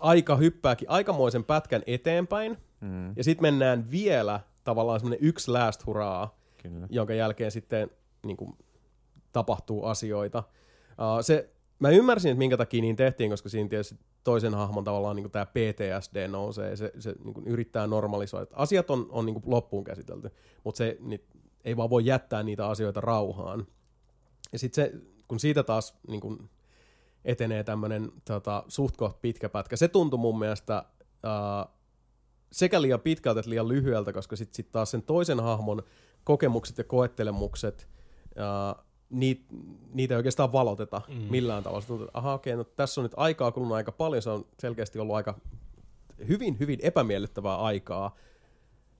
aika 0.00 0.36
hyppääkin 0.36 0.90
aikamoisen 0.90 1.44
pätkän 1.44 1.82
eteenpäin, 1.86 2.56
Mm, 2.80 3.12
ja 3.16 3.24
sitten 3.24 3.42
mennään 3.42 3.90
vielä 3.90 4.40
tavallaan 4.70 5.00
semmoinen 5.00 5.26
yksi 5.26 5.50
last 5.50 5.86
hurraa, 5.86 6.38
kyllä. 6.62 6.86
jonka 6.90 7.14
jälkeen 7.14 7.50
sitten 7.50 7.90
niin 8.26 8.36
kuin, 8.36 8.52
tapahtuu 9.32 9.84
asioita. 9.84 10.42
Uh, 10.90 11.24
se, 11.24 11.50
mä 11.78 11.90
ymmärsin, 11.90 12.30
että 12.30 12.38
minkä 12.38 12.56
takia 12.56 12.80
niin 12.80 12.96
tehtiin, 12.96 13.30
koska 13.30 13.48
siinä 13.48 13.68
tietysti 13.68 13.96
toisen 14.24 14.54
hahmon 14.54 14.84
tavallaan 14.84 15.16
niin 15.16 15.30
tämä 15.30 15.46
PTSD 15.46 16.28
nousee, 16.28 16.76
se, 16.76 16.92
se 16.98 17.14
niin 17.24 17.34
kuin 17.34 17.46
yrittää 17.46 17.86
normalisoida. 17.86 18.46
Asiat 18.52 18.90
on, 18.90 19.06
on 19.10 19.26
niin 19.26 19.34
kuin 19.34 19.44
loppuun 19.46 19.84
käsitelty, 19.84 20.30
mutta 20.64 20.78
se 20.78 20.96
niin, 21.00 21.24
ei 21.64 21.76
vaan 21.76 21.90
voi 21.90 22.06
jättää 22.06 22.42
niitä 22.42 22.66
asioita 22.66 23.00
rauhaan. 23.00 23.66
Ja 24.52 24.58
sitten 24.58 24.84
se, 24.84 24.92
kun 25.28 25.40
siitä 25.40 25.62
taas 25.62 25.94
niin 26.08 26.20
kuin 26.20 26.50
etenee 27.24 27.64
tämmöinen 27.64 28.12
tota, 28.24 28.64
suht 28.68 28.96
pitkä 29.22 29.48
pätkä, 29.48 29.76
se 29.76 29.88
tuntui 29.88 30.18
mun 30.18 30.38
mielestä 30.38 30.84
uh, 31.02 31.79
sekä 32.52 32.82
liian 32.82 33.00
pitkältä 33.00 33.40
että 33.40 33.50
liian 33.50 33.68
lyhyeltä, 33.68 34.12
koska 34.12 34.36
sitten 34.36 34.54
sit 34.54 34.72
taas 34.72 34.90
sen 34.90 35.02
toisen 35.02 35.40
hahmon 35.40 35.82
kokemukset 36.24 36.78
ja 36.78 36.84
koettelemukset, 36.84 37.88
uh, 38.24 38.84
niit, 39.10 39.46
niitä 39.92 40.14
ei 40.14 40.16
oikeastaan 40.16 40.52
valoteta 40.52 41.02
mm. 41.08 41.14
millään 41.14 41.62
tavalla. 41.62 41.84
Tuntuu, 41.86 42.06
että 42.06 42.18
aha, 42.18 42.34
okei, 42.34 42.56
no 42.56 42.64
tässä 42.64 43.00
on 43.00 43.02
nyt 43.02 43.14
aikaa 43.16 43.52
kulunut 43.52 43.76
aika 43.76 43.92
paljon, 43.92 44.22
se 44.22 44.30
on 44.30 44.46
selkeästi 44.58 44.98
ollut 44.98 45.16
aika 45.16 45.34
hyvin, 46.28 46.58
hyvin 46.60 46.78
epämiellyttävää 46.82 47.56
aikaa, 47.56 48.16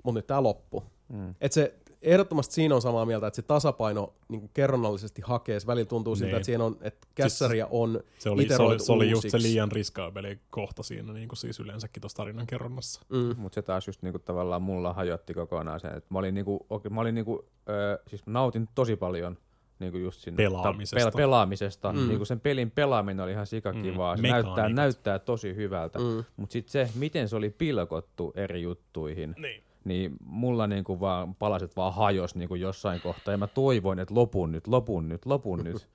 mutta 0.02 0.18
nyt 0.18 0.26
tämä 0.26 0.42
loppu. 0.42 0.84
Mm. 1.08 1.34
Et 1.40 1.52
se, 1.52 1.74
ehdottomasti 2.02 2.54
siinä 2.54 2.74
on 2.74 2.82
samaa 2.82 3.06
mieltä, 3.06 3.26
että 3.26 3.36
se 3.36 3.42
tasapaino 3.42 4.12
niin 4.28 4.50
kerronnallisesti 4.54 5.22
hakee, 5.24 5.60
se 5.60 5.66
välillä 5.66 5.86
tuntuu 5.88 6.16
siltä, 6.16 6.26
Niin. 6.26 6.36
että 6.36 6.46
siinä 6.46 6.64
on, 6.64 6.76
että 6.80 7.06
kässäriä 7.14 7.66
on 7.70 8.00
Se 8.18 8.30
oli, 8.30 8.48
se 8.48 8.62
oli, 8.62 8.78
se 8.78 8.92
oli 8.92 9.10
just 9.10 9.30
se 9.30 9.42
liian 9.42 9.72
riskaabeli 9.72 10.38
kohta 10.50 10.82
siinä, 10.82 11.12
niin 11.12 11.28
kuin 11.28 11.36
siis 11.36 11.60
yleensäkin 11.60 12.00
tuossa 12.00 12.16
tarinan 12.16 12.46
kerronnassa. 12.46 13.00
Mm. 13.08 13.34
Mutta 13.36 13.54
se 13.54 13.62
taas 13.62 13.86
just 13.86 14.02
niinku 14.02 14.18
tavallaan 14.18 14.62
mulla 14.62 14.92
hajotti 14.92 15.34
kokonaan 15.34 15.80
sen. 15.80 15.96
Et 15.96 16.10
mä 16.10 16.18
olin, 16.18 16.34
niinku, 16.34 16.66
okei, 16.70 16.90
mä 16.90 17.00
olin 17.00 17.14
niinku, 17.14 17.44
ö, 17.68 17.98
siis 18.06 18.26
mä 18.26 18.32
nautin 18.32 18.68
tosi 18.74 18.96
paljon 18.96 19.38
niinku 19.78 19.98
just 19.98 20.20
sinne, 20.20 20.36
Pelaamisesta. 20.36 21.04
Ta, 21.10 21.10
pel- 21.10 21.16
pelaamisesta. 21.16 21.92
Mm. 21.92 21.98
Mm. 21.98 22.08
Niinku 22.08 22.24
sen 22.24 22.40
pelin 22.40 22.70
pelaaminen 22.70 23.24
oli 23.24 23.32
ihan 23.32 23.46
sikakivaa. 23.46 24.16
Mm. 24.16 24.22
Se 24.22 24.28
näyttää, 24.28 24.68
näyttää 24.68 25.18
tosi 25.18 25.54
hyvältä. 25.54 25.98
Mm. 25.98 26.24
Mutta 26.36 26.52
sitten 26.52 26.72
se, 26.72 26.98
miten 26.98 27.28
se 27.28 27.36
oli 27.36 27.50
pilkottu 27.50 28.32
eri 28.36 28.62
juttuihin, 28.62 29.34
Niin. 29.38 29.62
Niin 29.84 30.16
mulla 30.24 30.66
niinku 30.66 31.00
vaan 31.00 31.34
palaset 31.34 31.76
vaan 31.76 31.94
hajos 31.94 32.34
niinku 32.34 32.54
jossain 32.54 33.00
kohtaa. 33.00 33.32
Ja 33.34 33.38
mä 33.38 33.46
toivoin, 33.46 33.98
että 33.98 34.14
lopun 34.14 34.52
nyt, 34.52 34.66
lopun 34.66 35.08
nyt, 35.08 35.26
lopun 35.26 35.64
nyt. 35.64 35.88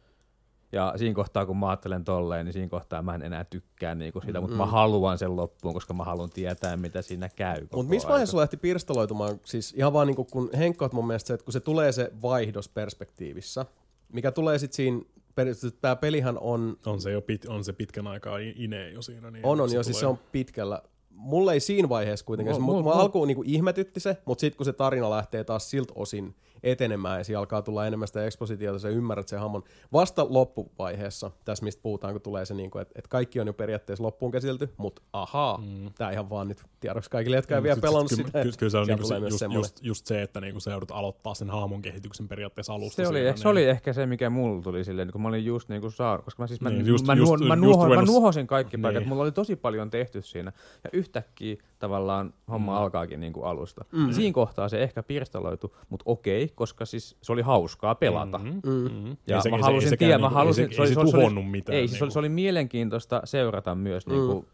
Ja 0.71 0.93
siinä 0.95 1.15
kohtaa, 1.15 1.45
kun 1.45 1.57
mä 1.57 1.69
ajattelen 1.69 2.03
tolleen, 2.03 2.45
niin 2.45 2.53
siinä 2.53 2.69
kohtaa 2.69 3.01
mä 3.01 3.15
en 3.15 3.21
enää 3.21 3.43
tykkää 3.43 3.95
niinku 3.95 4.21
sitä, 4.21 4.41
mutta 4.41 4.55
mä 4.57 4.65
haluan 4.65 5.17
sen 5.17 5.35
loppuun, 5.35 5.73
koska 5.73 5.93
mä 5.93 6.03
haluan 6.03 6.29
tietää, 6.29 6.77
mitä 6.77 7.01
siinä 7.01 7.29
käy 7.29 7.61
koko 7.61 7.77
Mutta 7.77 7.89
missä 7.89 8.09
vaiheessa 8.09 8.31
sulla 8.31 8.41
lähti 8.41 8.57
pirstaloitumaan, 8.57 9.39
siis 9.43 9.73
ihan 9.77 9.93
vaan 9.93 10.07
niin 10.07 10.15
kun 10.31 10.49
Henkka 10.57 10.89
mun 10.93 11.07
mielestä 11.07 11.27
se, 11.27 11.33
että 11.33 11.43
kun 11.43 11.53
se 11.53 11.59
tulee 11.59 11.91
se 11.91 12.11
vaihdos 12.21 12.69
perspektiivissä, 12.69 13.65
mikä 14.13 14.31
tulee 14.31 14.59
sitten 14.59 14.75
siinä, 14.75 15.01
periaatteessa 15.35 15.77
tämä 15.81 15.95
pelihän 15.95 16.37
on, 16.39 16.77
On 16.85 17.01
se 17.01 17.11
jo 17.11 17.21
pit, 17.21 17.45
on 17.45 17.63
se 17.63 17.73
pitkän 17.73 18.07
aikaa 18.07 18.37
i- 18.37 18.53
ine 18.57 18.89
jo 18.89 19.01
siinä. 19.01 19.31
Niin 19.31 19.45
on, 19.45 19.61
on 19.61 19.73
jo, 19.73 19.83
siis 19.83 19.99
se 19.99 20.05
on 20.05 20.17
pitkällä. 20.31 20.81
Mulle 21.15 21.53
ei 21.53 21.59
siinä 21.59 21.89
vaiheessa 21.89 22.25
kuitenkaan, 22.25 22.61
Mulla- 22.61 22.65
se, 22.65 22.71
mulla- 22.71 22.83
mulla 22.93 23.01
alkuun 23.03 23.27
niinku 23.27 23.43
ihmetytti 23.45 23.99
se, 23.99 24.17
mutta 24.25 24.41
sitten 24.41 24.57
kun 24.57 24.65
se 24.65 24.73
tarina 24.73 25.09
lähtee 25.09 25.43
taas 25.43 25.69
siltä 25.69 25.93
osin 25.95 26.35
etenemään 26.65 27.17
ja 27.17 27.23
siellä 27.23 27.39
alkaa 27.39 27.61
tulla 27.61 27.87
enemmän 27.87 28.07
sitä 28.07 28.25
ekspositiota, 28.25 28.79
sä 28.79 28.89
ymmärrät 28.89 29.27
sen 29.27 29.39
hamon. 29.39 29.63
Vasta 29.93 30.25
loppuvaiheessa, 30.29 31.31
tässä 31.45 31.63
mistä 31.63 31.81
puhutaan, 31.81 32.13
kun 32.13 32.21
tulee 32.21 32.45
se, 32.45 32.53
niinku, 32.53 32.77
että 32.77 32.93
et 32.99 33.07
kaikki 33.07 33.39
on 33.39 33.47
jo 33.47 33.53
periaatteessa 33.53 34.03
loppuun 34.03 34.31
käsitelty, 34.31 34.69
mutta 34.77 35.01
ahaa, 35.13 35.57
mm. 35.57 35.93
tämä 35.97 36.11
ihan 36.11 36.29
vaan 36.29 36.47
nyt 36.47 36.63
tiedoksi 36.79 37.09
kaikille, 37.09 37.35
jotka 37.35 37.55
ei 37.55 37.63
vielä 37.63 37.75
Sit- 37.75 37.81
pelannut 37.81 38.09
sit- 38.09 38.25
sitä. 38.25 38.41
Kyllä, 38.41 38.55
kyllä 38.59 38.69
se 38.69 38.77
on 38.77 38.87
niinku 38.87 39.07
se, 39.07 39.15
just, 39.15 39.41
just, 39.53 39.79
just, 39.83 40.05
se, 40.05 40.21
että 40.21 40.41
niinku 40.41 40.59
se 40.59 40.71
joudut 40.71 40.91
aloittaa 40.91 41.33
sen 41.33 41.49
hahmon 41.49 41.81
kehityksen 41.81 42.27
periaatteessa 42.27 42.73
alusta. 42.73 42.95
Se 43.03 43.07
oli, 43.07 43.17
siinä, 43.17 43.29
ehkä, 43.29 43.41
se 43.41 43.47
oli 43.47 43.63
ehkä 43.65 43.93
se, 43.93 44.05
mikä 44.05 44.29
mulla 44.29 44.61
tuli 44.61 44.83
silleen, 44.83 45.11
kun 45.11 45.21
mä 45.21 45.27
olin 45.27 45.45
just 45.45 45.69
niinku 45.69 45.89
saar, 45.89 46.21
koska 46.21 46.43
mä 46.43 46.47
siis 46.47 46.61
mä, 46.61 46.69
Niin, 46.69 46.77
niin, 46.77 46.87
just- 46.87 47.05
mä, 47.05 47.13
just- 47.13 47.43
mä, 47.47 47.53
just 47.53 47.61
nuoho, 47.63 47.87
mä 47.87 47.95
ruvennut- 47.95 48.05
nuohosin 48.05 48.47
kaikki 48.47 48.77
paikat, 48.77 49.01
Niin. 49.01 49.09
mulla 49.09 49.21
oli 49.23 49.31
tosi 49.31 49.55
paljon 49.55 49.89
tehty 49.89 50.21
siinä. 50.21 50.51
Ja 50.83 50.89
yhtäkkiä 50.93 51.55
tavallaan 51.79 52.33
homma 52.51 52.71
Mm. 52.71 52.77
alkaakin 52.77 53.19
niinku 53.19 53.43
alusta. 53.43 53.85
Mm. 53.91 54.11
Siinä 54.11 54.33
kohtaa 54.33 54.69
se 54.69 54.83
ehkä 54.83 55.03
pirstaloitu, 55.03 55.75
mutta 55.89 56.03
okei, 56.07 56.47
koska 56.55 56.85
siis 56.85 57.17
se 57.21 57.31
oli 57.31 57.41
hauskaa 57.41 57.95
pelata. 57.95 58.37
Mm. 58.37 58.45
Mm, 58.65 58.91
mm. 58.91 59.17
Ja 59.27 59.35
Ei 59.35 59.41
se- 59.41 59.49
mä 59.49 59.57
se- 59.57 59.61
halusin 59.63 59.89
sekään 59.89 60.07
tiedä, 60.09 60.17
mä 60.17 60.27
niinku- 60.27 60.35
halusin, 60.35 60.65
ei 60.69 60.75
se, 60.75 60.81
ei 60.81 60.87
se, 60.87 60.93
se 60.93 60.99
oli- 60.99 61.11
tuhonnut 61.11 61.51
mitään. 61.51 61.77
Ei, 61.77 61.87
siis 61.87 61.97
se 61.99 62.03
oli, 62.03 62.11
se 62.11 62.19
oli 62.19 62.29
mielenkiintoista 62.29 63.21
seurata 63.23 63.75
myös 63.75 64.07
niinku 64.07 64.45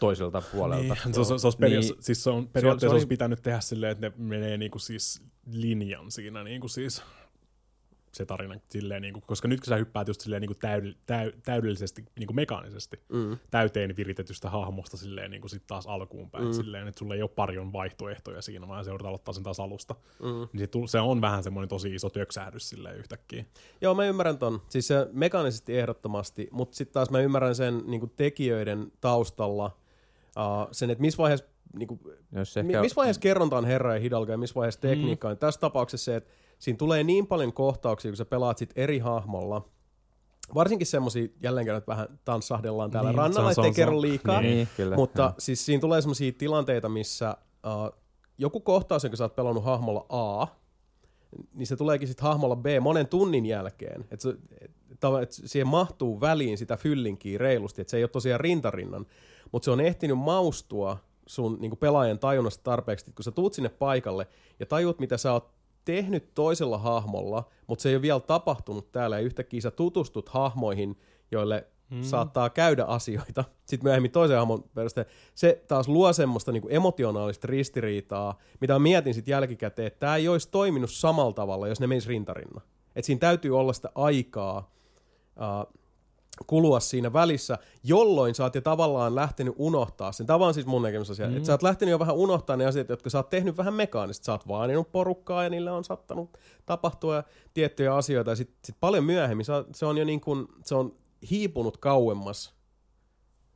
toiselta 0.00 0.42
puolelta. 0.52 0.96
Niin, 1.04 1.14
se, 1.14 1.24
se, 1.24 1.38
se, 1.38 1.46
olisi 1.46 1.58
peri- 1.58 1.80
Niin. 1.80 1.94
siis 2.00 2.24
se 2.24 2.30
on, 2.30 2.48
periaatteessa 2.48 2.80
se 2.80 2.86
oli- 2.90 2.94
olisi 2.94 3.06
pitänyt 3.06 3.42
tehdä 3.42 3.60
silleen, 3.60 3.92
että 3.92 4.06
ne 4.08 4.12
menee 4.18 4.56
niinku 4.56 4.78
siis 4.78 5.22
linjan 5.52 6.10
siinä 6.10 6.44
niinku 6.44 6.68
siis 6.68 7.02
se 8.14 8.26
tarina 8.26 8.54
silleen, 8.68 9.02
niin 9.02 9.14
kuin, 9.14 9.24
koska 9.26 9.48
nyt 9.48 9.60
kun 9.60 9.66
sä 9.66 9.76
hyppäät 9.76 10.08
just 10.08 10.20
silleen 10.20 10.40
niin 10.40 10.48
kuin 10.48 10.58
täyd, 10.58 10.94
täy, 11.06 11.32
täydellisesti 11.44 12.04
niin 12.18 12.26
kuin 12.26 12.36
mekaanisesti 12.36 13.00
Mm. 13.08 13.38
täyteen 13.50 13.96
viritetystä 13.96 14.50
hahmosta 14.50 14.96
silleen 14.96 15.30
niin 15.30 15.40
kuin 15.40 15.50
sit 15.50 15.66
taas 15.66 15.86
alkuun 15.86 16.30
päin, 16.30 16.44
mm. 16.44 16.52
silleen, 16.52 16.88
että 16.88 16.98
sulla 16.98 17.14
ei 17.14 17.22
ole 17.22 17.30
paljon 17.30 17.72
vaihtoehtoja 17.72 18.42
siinä, 18.42 18.68
vaan 18.68 18.84
se 18.84 18.90
joudut 18.90 19.06
aloittaa 19.06 19.34
sen 19.34 19.42
taas 19.42 19.60
alusta. 19.60 19.94
Mm. 20.22 20.48
Niin 20.52 20.58
se, 20.58 20.68
se 20.86 21.00
on 21.00 21.20
vähän 21.20 21.42
semmoinen 21.42 21.68
tosi 21.68 21.94
iso 21.94 22.10
töksähdys 22.10 22.68
silleen 22.68 22.96
yhtäkkiä. 22.96 23.44
Joo, 23.80 23.94
mä 23.94 24.04
ymmärrän 24.06 24.38
ton. 24.38 24.62
Siis 24.68 24.86
se 24.86 25.06
mekaanisesti 25.12 25.78
ehdottomasti, 25.78 26.48
mutta 26.50 26.76
sitten 26.76 26.94
taas 26.94 27.10
mä 27.10 27.20
ymmärrän 27.20 27.54
sen 27.54 27.82
niinku 27.86 28.06
tekijöiden 28.06 28.92
taustalla 29.00 29.66
uh, 30.36 30.68
sen, 30.72 30.90
että 30.90 31.02
missä 31.02 31.18
vaiheessa, 31.18 31.46
niinku, 31.78 32.00
Jos 32.32 32.54
mi- 32.56 32.60
ehkä, 32.60 32.80
missä 32.80 32.96
vaiheessa 32.96 33.20
kerronta 33.20 33.58
on 33.58 33.64
herra 33.64 33.94
ja 33.94 34.00
hidalgo 34.00 34.32
ja 34.32 34.38
missä 34.38 34.54
vaiheessa 34.54 34.80
tekniikka 34.80 35.28
on. 35.28 35.38
Tässä 35.38 35.60
tapauksessa 35.60 36.04
se, 36.04 36.16
että 36.16 36.30
siinä 36.58 36.76
tulee 36.76 37.04
niin 37.04 37.26
paljon 37.26 37.52
kohtauksia, 37.52 38.10
kun 38.10 38.16
sä 38.16 38.24
pelaat 38.24 38.58
sit 38.58 38.72
eri 38.76 38.98
hahmolla, 38.98 39.68
varsinkin 40.54 40.86
semmosia, 40.86 41.28
jälleen 41.42 41.66
kerran, 41.66 41.78
että 41.78 41.92
vähän 41.92 42.18
tanssahdellaan 42.24 42.90
täällä 42.90 43.10
Niin, 43.10 43.18
rannalla, 43.18 43.50
ettei 43.50 43.72
kerro 43.72 44.00
liikaa. 44.00 44.40
niin. 44.40 44.68
kyllä. 44.76 44.96
Mutta 44.96 45.22
joo. 45.22 45.32
siis 45.38 45.66
siinä 45.66 45.80
tulee 45.80 46.02
semmoisia 46.02 46.32
tilanteita, 46.38 46.88
missä 46.88 47.36
uh, 47.66 47.98
joku 48.38 48.60
kohtaus, 48.60 49.04
jonka 49.04 49.16
sä 49.16 49.24
oot 49.24 49.36
pelannut 49.36 49.64
hahmolla 49.64 50.06
A, 50.08 50.46
niin 51.54 51.66
se 51.66 51.76
tuleekin 51.76 52.08
sitten 52.08 52.22
hahmolla 52.26 52.56
B 52.56 52.66
monen 52.80 53.06
tunnin 53.08 53.46
jälkeen. 53.46 54.00
Että 54.10 54.22
se, 54.22 54.28
et, 54.60 54.70
et 55.22 55.32
siihen 55.32 55.68
mahtuu 55.68 56.20
väliin 56.20 56.58
sitä 56.58 56.76
fyllinkiä 56.76 57.38
reilusti, 57.38 57.80
että 57.80 57.90
se 57.90 57.96
ei 57.96 58.02
ole 58.02 58.08
tosiaan 58.08 58.40
rintarinnan, 58.40 59.06
mutta 59.52 59.64
se 59.64 59.70
on 59.70 59.80
ehtinyt 59.80 60.18
maustua 60.18 60.96
sun 61.26 61.58
niin 61.60 61.76
pelaajan 61.76 62.18
tajunnasta 62.18 62.62
tarpeeksi, 62.62 63.02
että 63.02 63.16
kun 63.16 63.24
sä 63.24 63.30
tuut 63.30 63.54
sinne 63.54 63.68
paikalle 63.68 64.26
ja 64.60 64.66
tajut, 64.66 64.98
mitä 64.98 65.16
sä 65.16 65.32
oot 65.32 65.54
tehnyt 65.84 66.34
toisella 66.34 66.78
hahmolla, 66.78 67.50
mutta 67.66 67.82
se 67.82 67.88
ei 67.88 67.94
ole 67.94 68.02
vielä 68.02 68.20
tapahtunut 68.20 68.92
täällä, 68.92 69.16
ja 69.16 69.22
yhtäkkiä 69.22 69.60
sä 69.60 69.70
tutustut 69.70 70.28
hahmoihin, 70.28 70.98
joille 71.30 71.66
mm. 71.90 72.02
saattaa 72.02 72.50
käydä 72.50 72.84
asioita, 72.84 73.44
sitten 73.66 73.86
myöhemmin 73.86 74.10
toisen 74.10 74.38
hahmon 74.38 74.64
perusteella. 74.74 75.10
Se 75.34 75.64
taas 75.68 75.88
luo 75.88 76.12
semmoista 76.12 76.52
niinku 76.52 76.68
emotionaalista 76.70 77.46
ristiriitaa, 77.46 78.38
mitä 78.60 78.78
mietin 78.78 79.14
sitten 79.14 79.32
jälkikäteen, 79.32 79.86
että 79.86 80.00
tämä 80.00 80.16
ei 80.16 80.28
olisi 80.28 80.48
toiminut 80.50 80.90
samalla 80.90 81.32
tavalla, 81.32 81.68
jos 81.68 81.80
ne 81.80 81.86
menis 81.86 82.06
rintarinna. 82.06 82.60
Että 82.96 83.06
siinä 83.06 83.20
täytyy 83.20 83.58
olla 83.58 83.72
sitä 83.72 83.90
aikaa, 83.94 84.70
uh, 85.36 85.83
kulua 86.46 86.80
siinä 86.80 87.12
välissä, 87.12 87.58
jolloin 87.84 88.34
sä 88.34 88.42
oot 88.42 88.54
jo 88.54 88.60
tavallaan 88.60 89.14
lähtenyt 89.14 89.54
unohtaa 89.58 90.12
sen. 90.12 90.26
Tämä 90.26 90.46
on 90.46 90.54
siis 90.54 90.66
mun 90.66 90.82
näkemys 90.82 91.10
asia. 91.10 91.28
Mm. 91.28 91.36
Että 91.36 91.46
sä 91.46 91.52
oot 91.52 91.62
lähtenyt 91.62 91.90
jo 91.90 91.98
vähän 91.98 92.14
unohtaa 92.14 92.56
ne 92.56 92.66
asiat, 92.66 92.88
jotka 92.88 93.10
sä 93.10 93.18
oot 93.18 93.30
tehnyt 93.30 93.56
vähän 93.56 93.74
mekaanisesti. 93.74 94.24
Sä 94.24 94.32
oot 94.32 94.48
vaaninut 94.48 94.92
porukkaa 94.92 95.42
ja 95.44 95.50
niille 95.50 95.70
on 95.70 95.84
sattanut 95.84 96.38
tapahtua 96.66 97.22
tiettyjä 97.54 97.94
asioita. 97.94 98.30
Ja 98.30 98.36
sit, 98.36 98.54
sit 98.64 98.76
paljon 98.80 99.04
myöhemmin 99.04 99.44
sä, 99.44 99.64
se 99.74 99.86
on 99.86 99.98
jo 99.98 100.04
niin 100.04 100.20
kuin, 100.20 100.48
se 100.64 100.74
on 100.74 100.96
hiipunut 101.30 101.76
kauemmas 101.76 102.54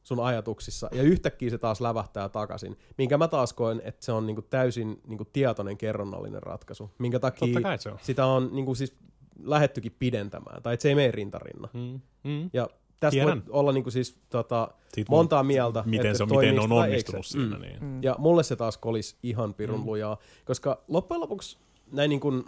sun 0.02 0.20
ajatuksissa, 0.20 0.88
ja 0.92 1.02
yhtäkkiä 1.02 1.50
se 1.50 1.58
taas 1.58 1.80
lävähtää 1.80 2.28
takaisin. 2.28 2.76
Minkä 2.98 3.18
mä 3.18 3.28
taas 3.28 3.52
koen, 3.52 3.82
että 3.84 4.04
se 4.04 4.12
on 4.12 4.26
niinku 4.26 4.42
täysin 4.42 5.00
niinku 5.06 5.24
tietoinen 5.24 5.76
kerronnallinen 5.76 6.42
ratkaisu. 6.42 6.90
Minkä 6.98 7.18
takia 7.18 7.48
Totta 7.48 7.60
kai 7.60 7.78
se 7.78 7.90
on. 7.90 7.98
sitä 8.02 8.26
on 8.26 8.48
niinku 8.52 8.74
siis 8.74 8.96
lähettykin 9.42 9.94
pidentämään, 9.98 10.62
tai 10.62 10.74
että 10.74 10.82
se 10.82 10.88
ei 10.88 10.94
mene 10.94 11.10
rintarinna. 11.10 11.68
Mm. 11.72 12.00
Mm. 12.24 12.50
Ja 12.52 12.68
tästä 13.00 13.10
Tiedän. 13.10 13.42
voi 13.46 13.52
olla 13.58 13.72
niinku 13.72 13.90
siis, 13.90 14.16
tota, 14.30 14.68
Siitä 14.94 15.10
montaa 15.10 15.42
mieltä, 15.42 15.82
Miten, 15.86 16.06
että 16.06 16.16
se 16.16 16.22
on, 16.22 16.30
miten 16.30 16.54
ne 16.54 16.60
on 16.60 16.72
onnistunut 16.72 17.26
siinä. 17.26 17.56
Mm. 17.56 17.62
Niin. 17.62 17.76
Mm. 17.80 18.02
Ja 18.02 18.14
mulle 18.18 18.42
se 18.42 18.56
taas 18.56 18.78
kolisi 18.78 19.16
ihan 19.22 19.54
pirun 19.54 19.86
lujaa, 19.86 20.16
koska 20.44 20.80
loppujen 20.88 21.20
lopuksi 21.20 21.58
näin 21.92 22.08
niin 22.08 22.20
kuin, 22.20 22.44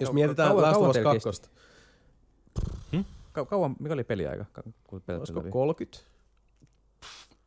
jos 0.00 0.10
Kau- 0.10 0.12
mietitään 0.12 0.48
kauan- 0.48 0.62
Last 0.62 0.76
of 0.76 0.80
kauan 0.80 0.90
Us 0.90 0.94
teillä 0.94 1.10
2, 1.12 3.04
Kau- 3.38 3.46
kauan, 3.46 3.76
mikä 3.80 3.94
oli 3.94 4.04
peliaika? 4.04 4.44
Olisiko 5.18 5.38
läpi? 5.38 5.50
30? 5.50 6.13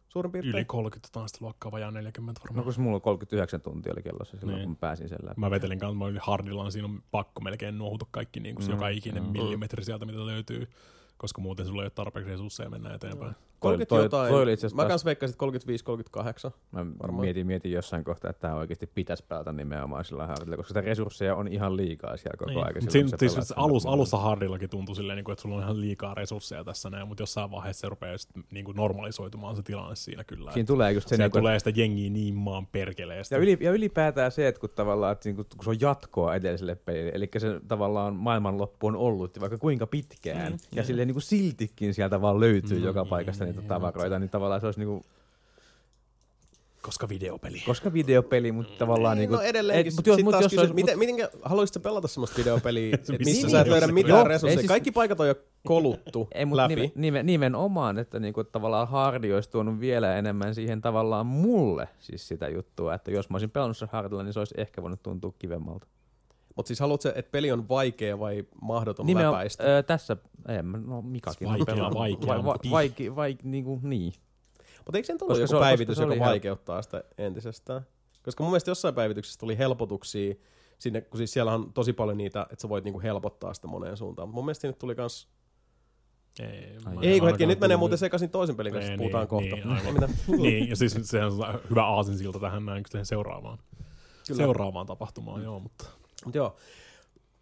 Suurin 0.09 0.31
piirtein. 0.31 0.55
Yli 0.55 0.65
30 0.65 1.09
taas 1.11 1.31
sitä 1.31 1.45
luokkaa, 1.45 1.71
vajaa 1.71 1.91
40 1.91 2.39
No 2.39 2.43
varmaan. 2.43 2.63
kun 2.63 2.73
se 2.73 2.81
mulla 2.81 2.99
39 2.99 3.61
tuntia 3.61 3.93
oli 3.93 4.03
kellossa 4.03 4.37
silloin, 4.37 4.55
Niin. 4.55 4.65
kun 4.65 4.71
mä 4.71 4.77
pääsin 4.79 5.09
sen 5.09 5.17
läpi. 5.23 5.39
Mä 5.39 5.51
vetelin 5.51 5.79
kanssa, 5.79 5.95
mä 5.97 6.05
olin 6.05 6.19
hardillaan, 6.21 6.71
siinä 6.71 6.87
on 6.87 7.03
pakko 7.11 7.41
melkein 7.41 7.77
nuohuta 7.77 8.05
kaikki 8.11 8.39
niin 8.39 8.55
kuin 8.55 8.65
Mm, 8.65 8.71
joka 8.71 8.87
ikinen 8.89 9.23
mm. 9.23 9.29
millimetri 9.29 9.83
sieltä, 9.83 10.05
mitä 10.05 10.25
löytyy, 10.25 10.69
koska 11.17 11.41
muuten 11.41 11.65
sulla 11.65 11.81
ei 11.81 11.85
ole 11.85 11.89
tarpeeksi 11.95 12.31
resursseja 12.31 12.69
mennä 12.69 12.93
eteenpäin. 12.93 13.31
30 13.31 13.56
toi- 13.87 14.03
jotain. 14.03 14.31
toi 14.31 14.41
oli 14.41 14.53
itse 14.53 14.67
asiassa 14.67 14.83
Mä 14.83 14.89
kans 14.89 15.05
veikkasin, 15.05 15.33
että 15.33 15.45
35-38. 15.45 16.51
Mä 16.71 16.85
Varmaan. 17.01 17.21
mietin, 17.21 17.47
mietin 17.47 17.71
jossain 17.71 18.03
kohtaa, 18.03 18.29
että 18.29 18.41
tämä 18.41 18.55
oikeasti 18.55 18.87
pitäisi 18.87 19.23
pelata 19.27 19.53
nimenomaan 19.53 20.05
sillä 20.05 20.27
hardilla, 20.27 20.57
koska 20.57 20.67
sitä 20.67 20.81
resursseja 20.81 21.35
on 21.35 21.47
ihan 21.47 21.77
liikaa 21.77 22.17
siellä 22.17 22.37
koko 22.37 22.51
ajan. 22.51 22.73
Mut 22.81 22.91
Siinä, 22.91 23.09
siis, 23.17 23.33
siis 23.33 23.53
alus, 23.55 23.85
alussa 23.85 24.17
hardillakin 24.17 24.69
tuntui 24.69 24.95
silleen, 24.95 25.15
niin 25.17 25.23
kuin, 25.25 25.33
että 25.33 25.41
sulla 25.41 25.55
on 25.55 25.61
ihan 25.63 25.81
liikaa 25.81 26.13
resursseja 26.13 26.63
tässä 26.63 26.89
näin, 26.89 27.07
mutta 27.07 27.21
jossain 27.23 27.51
vaiheessa 27.51 27.81
se 27.81 27.89
rupeaa 27.89 28.17
sit, 28.17 28.29
niin 28.51 28.65
kuin 28.65 28.75
normalisoitumaan 28.77 29.55
se 29.55 29.61
tilanne 29.63 29.95
siinä 29.95 30.23
kyllä. 30.23 30.51
Siinä 30.51 30.67
tulee 30.67 30.91
just 30.91 31.07
se, 31.07 31.17
niin 31.17 31.31
kuin, 31.31 31.41
tulee 31.41 31.59
sitä 31.59 31.71
jengiä 31.75 32.09
niin 32.09 32.35
maan 32.35 32.67
perkeleestä. 32.67 33.35
ja, 33.35 33.41
yli, 33.41 33.57
ja 33.61 33.71
ylipäätään 33.71 34.31
se, 34.31 34.47
että 34.47 34.61
kun, 34.61 34.69
tavallaan, 34.69 35.11
että 35.11 35.29
niinku, 35.29 35.43
kun 35.55 35.63
se 35.63 35.69
on 35.69 35.81
jatkoa 35.81 36.35
edelliselle 36.35 36.75
pelille, 36.75 37.11
eli 37.13 37.29
se 37.37 37.61
tavallaan 37.67 38.15
maailmanloppu 38.15 38.87
on 38.87 38.95
ollut 38.95 39.39
vaikka 39.39 39.57
kuinka 39.57 39.87
pitkään, 39.87 40.51
mm, 40.51 40.57
ja 40.75 40.83
silleen 40.83 41.07
niin 41.07 41.15
kuin 41.15 41.23
siltikin 41.23 41.93
sieltä 41.93 42.21
vaan 42.21 42.39
löytyy 42.39 42.77
Mm, 42.79 42.83
joka 42.85 43.05
paikasta 43.05 43.46
niitä 43.47 43.61
mm, 43.61 43.67
tavaroita, 43.67 44.19
niin 44.19 44.29
tavallaan 44.29 44.61
se 44.61 44.67
olisi 44.67 44.79
niin 44.79 44.87
kuin, 44.87 45.05
Koska 46.81 47.09
videopeli. 47.09 47.59
koska 47.65 47.93
videopeli, 47.93 48.51
mutta 48.51 48.73
tavallaan 48.77 49.17
niin 49.17 49.29
kuin, 49.29 49.37
no 49.37 49.43
edelleenkin. 49.43 49.93
et, 49.93 49.95
Mut 49.95 50.05
mut, 50.07 50.17
jos, 50.17 50.23
mut, 50.23 50.31
taas 50.31 50.43
jos, 50.43 50.49
kysyt, 50.49 50.59
olisi- 50.59 50.73
miten, 50.73 50.99
miten 50.99 51.29
haluaisit 51.41 51.83
pelata 51.83 52.07
semmoista 52.07 52.37
videopeliä, 52.37 52.91
missä 52.97 53.13
Missä 53.19 53.49
sä 53.49 53.59
et 53.59 53.65
niin, 53.65 53.71
löydä 53.71 53.87
mitään 53.87 54.09
Joo, 54.19 54.23
resursseja? 54.27 54.59
siis- 54.59 54.67
Kaikki 54.67 54.91
paikat 54.91 55.19
on 55.19 55.27
jo 55.27 55.35
koluttu 55.67 56.27
Ei, 56.31 56.45
mutta 56.45 56.63
läpi. 56.63 56.75
nimen, 56.75 56.91
nimen, 56.95 57.25
nimenomaan, 57.25 57.97
että 57.99 58.19
niinku, 58.19 58.43
tavallaan 58.43 58.87
hardi 58.87 59.33
olisi 59.33 59.49
tuonut 59.49 59.79
vielä 59.79 60.15
enemmän 60.15 60.55
siihen 60.55 60.81
tavallaan 60.81 61.25
mulle 61.25 61.87
siis 61.99 62.27
sitä 62.27 62.47
juttua, 62.49 62.93
että 62.93 63.11
jos 63.11 63.29
mä 63.29 63.35
olisin 63.35 63.49
pelannut 63.51 63.77
sen 63.77 63.89
hardilla, 63.91 64.23
niin 64.23 64.33
se 64.33 64.39
olisi 64.39 64.55
ehkä 64.57 64.81
voinut 64.81 65.03
tuntua 65.03 65.33
kivemmalta. 65.39 65.87
Mutta 66.57 66.67
siis 66.67 66.79
haluatko, 66.79 67.09
että 67.15 67.31
peli 67.31 67.51
on 67.51 67.69
vaikea 67.69 68.19
vai 68.19 68.43
mahdoton 68.61 69.05
Nimenomaan, 69.05 69.33
läpäistä? 69.39 69.63
öö, 69.63 69.83
tässä, 69.83 70.17
mä, 70.63 70.77
no 70.85 71.01
Mikakin 71.01 71.47
on 71.47 71.51
Vaikea, 71.53 71.65
pelannut. 71.75 71.99
vaikea, 71.99 72.27
va, 72.27 72.35
va, 72.45 72.53
mutta- 72.53 72.69
vaike, 72.71 73.15
vaike, 73.15 73.41
niinku, 73.43 73.79
niin. 73.83 74.13
Mutta 74.85 74.97
eikö 74.97 75.05
sen 75.07 75.17
tullut 75.17 75.33
Koska 75.39 75.55
joku 75.55 75.63
se 75.63 75.67
päivitys, 75.67 75.97
joka 75.99 76.19
vaikeuttaa 76.19 76.81
sitä 76.81 77.03
entisestään? 77.17 77.81
Koska 78.23 78.43
mun 78.43 78.51
mielestä 78.51 78.71
jossain 78.71 78.95
päivityksessä 78.95 79.39
tuli 79.39 79.57
helpotuksia 79.57 80.35
sinne, 80.79 81.01
kun 81.01 81.17
siis 81.17 81.33
siellä 81.33 81.53
on 81.53 81.73
tosi 81.73 81.93
paljon 81.93 82.17
niitä, 82.17 82.41
että 82.51 82.61
sä 82.61 82.69
voit 82.69 82.83
niinku 82.83 83.01
helpottaa 83.01 83.53
sitä 83.53 83.67
moneen 83.67 83.97
suuntaan. 83.97 84.27
Mut 84.27 84.35
mun 84.35 84.45
mielestä 84.45 84.61
sinne 84.61 84.73
tuli 84.79 84.95
kans... 84.95 85.27
Ei, 86.39 86.77
Ei 87.01 87.19
kun 87.19 87.27
hetki, 87.29 87.45
nyt 87.45 87.59
menee 87.59 87.77
muuten 87.77 87.97
sekaisin 87.97 88.29
toisen 88.29 88.55
pelin 88.55 88.73
kanssa, 88.73 88.91
Ei, 88.91 88.97
puhutaan 88.97 89.21
niin, 89.21 89.51
kohta. 89.61 89.73
niin. 89.83 89.93
Mitä? 89.93 90.09
niin, 90.41 90.69
ja 90.69 90.75
siis 90.75 90.97
sehän 91.03 91.31
on 91.31 91.59
hyvä 91.69 91.85
aasinsilta 91.85 92.39
tähän 92.39 92.65
näin 92.65 92.83
seuraavaan. 93.03 93.57
Kyllä. 94.27 94.37
Seuraavaan 94.37 94.85
tapahtumaan, 94.85 95.43
joo, 95.43 95.59
mutta 95.59 95.85
Mut 96.25 96.35
joo. 96.35 96.55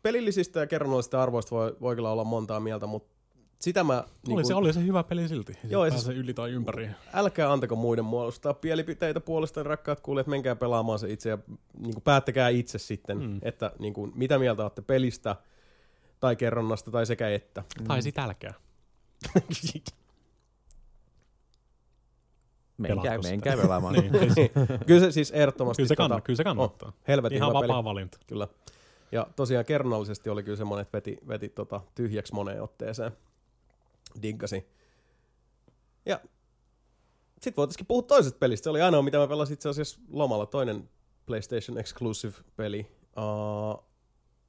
Pelillisistä 0.01 0.59
ja 0.59 0.67
kerronnallisista 0.67 1.23
arvoista 1.23 1.55
voi, 1.55 1.77
voi 1.81 1.95
kyllä 1.95 2.09
olla 2.09 2.23
montaa 2.23 2.59
mieltä, 2.59 2.87
mutta 2.87 3.15
sitä 3.59 3.83
mä... 3.83 4.03
oli, 4.29 4.45
se, 4.45 4.55
oli 4.55 4.73
se 4.73 4.83
hyvä 4.83 5.03
peli 5.03 5.27
silti. 5.27 5.57
Joo, 5.69 5.89
siis- 5.89 6.07
yli 6.07 6.33
tai 6.33 6.51
ympäri. 6.51 6.89
älkää 7.13 7.51
antako 7.51 7.75
muiden 7.75 8.05
muodostaa 8.05 8.55
mielipiteitä 8.63 9.19
puolestaan, 9.19 9.65
rakkaat 9.65 9.99
kuulijat, 9.99 10.27
menkää 10.27 10.55
pelaamaan 10.55 10.99
se 10.99 11.09
itse 11.09 11.29
ja 11.29 11.37
niin 11.79 11.93
kuin 11.93 12.03
päättäkää 12.03 12.49
itse 12.49 12.77
sitten, 12.77 13.17
mm. 13.17 13.23
Mm. 13.23 13.39
että 13.41 13.71
niin 13.79 13.93
kuin, 13.93 14.11
mitä 14.15 14.39
mieltä 14.39 14.63
olette 14.63 14.81
pelistä 14.81 15.35
tai 16.19 16.35
kerronnasta 16.35 16.91
tai 16.91 17.05
sekä 17.05 17.29
että. 17.29 17.63
Tai 17.87 18.01
sit 18.01 18.17
älkää. 18.17 18.53
Menkää, 22.77 23.17
menkää 23.17 23.57
pelaamaan. 23.57 23.93
niin, 23.93 24.11
siis, 24.33 24.51
Kyllä 24.87 24.99
se 24.99 25.11
siis 25.11 25.31
ehdottomasti 25.31 25.81
kyllä, 25.81 25.87
se 25.87 25.95
tota, 25.95 26.03
kannattaa, 26.03 26.21
kyllä 26.25 26.37
se 26.37 26.43
kannattaa. 26.43 26.93
helvetin 27.07 27.35
Ihan 27.35 27.49
hyvä 27.49 27.59
vapaa 27.59 27.77
peli. 27.77 27.83
valinta. 27.83 28.17
Kyllä. 28.27 28.47
Ja 29.11 29.27
tosiaan 29.35 29.65
kerronnallisesti 29.65 30.29
oli 30.29 30.43
kyllä 30.43 30.57
semmoinen, 30.57 30.81
että 30.81 30.97
veti, 30.97 31.17
veti 31.27 31.49
tota, 31.49 31.81
tyhjäksi 31.95 32.33
moneen 32.33 32.63
otteeseen. 32.63 33.11
Diggasi. 34.21 34.67
Ja 36.05 36.19
sitten 37.33 37.55
voitaisiin 37.57 37.85
puhua 37.85 38.01
toisesta 38.01 38.39
pelistä. 38.39 38.63
Se 38.63 38.69
oli 38.69 38.81
ainoa, 38.81 39.01
mitä 39.01 39.17
mä 39.17 39.27
pelasin 39.27 39.53
itse 39.53 39.69
asiassa 39.69 39.99
lomalla. 40.09 40.45
Toinen 40.45 40.89
PlayStation 41.25 41.77
Exclusive 41.77 42.33
peli, 42.55 42.87
uh, 43.17 43.83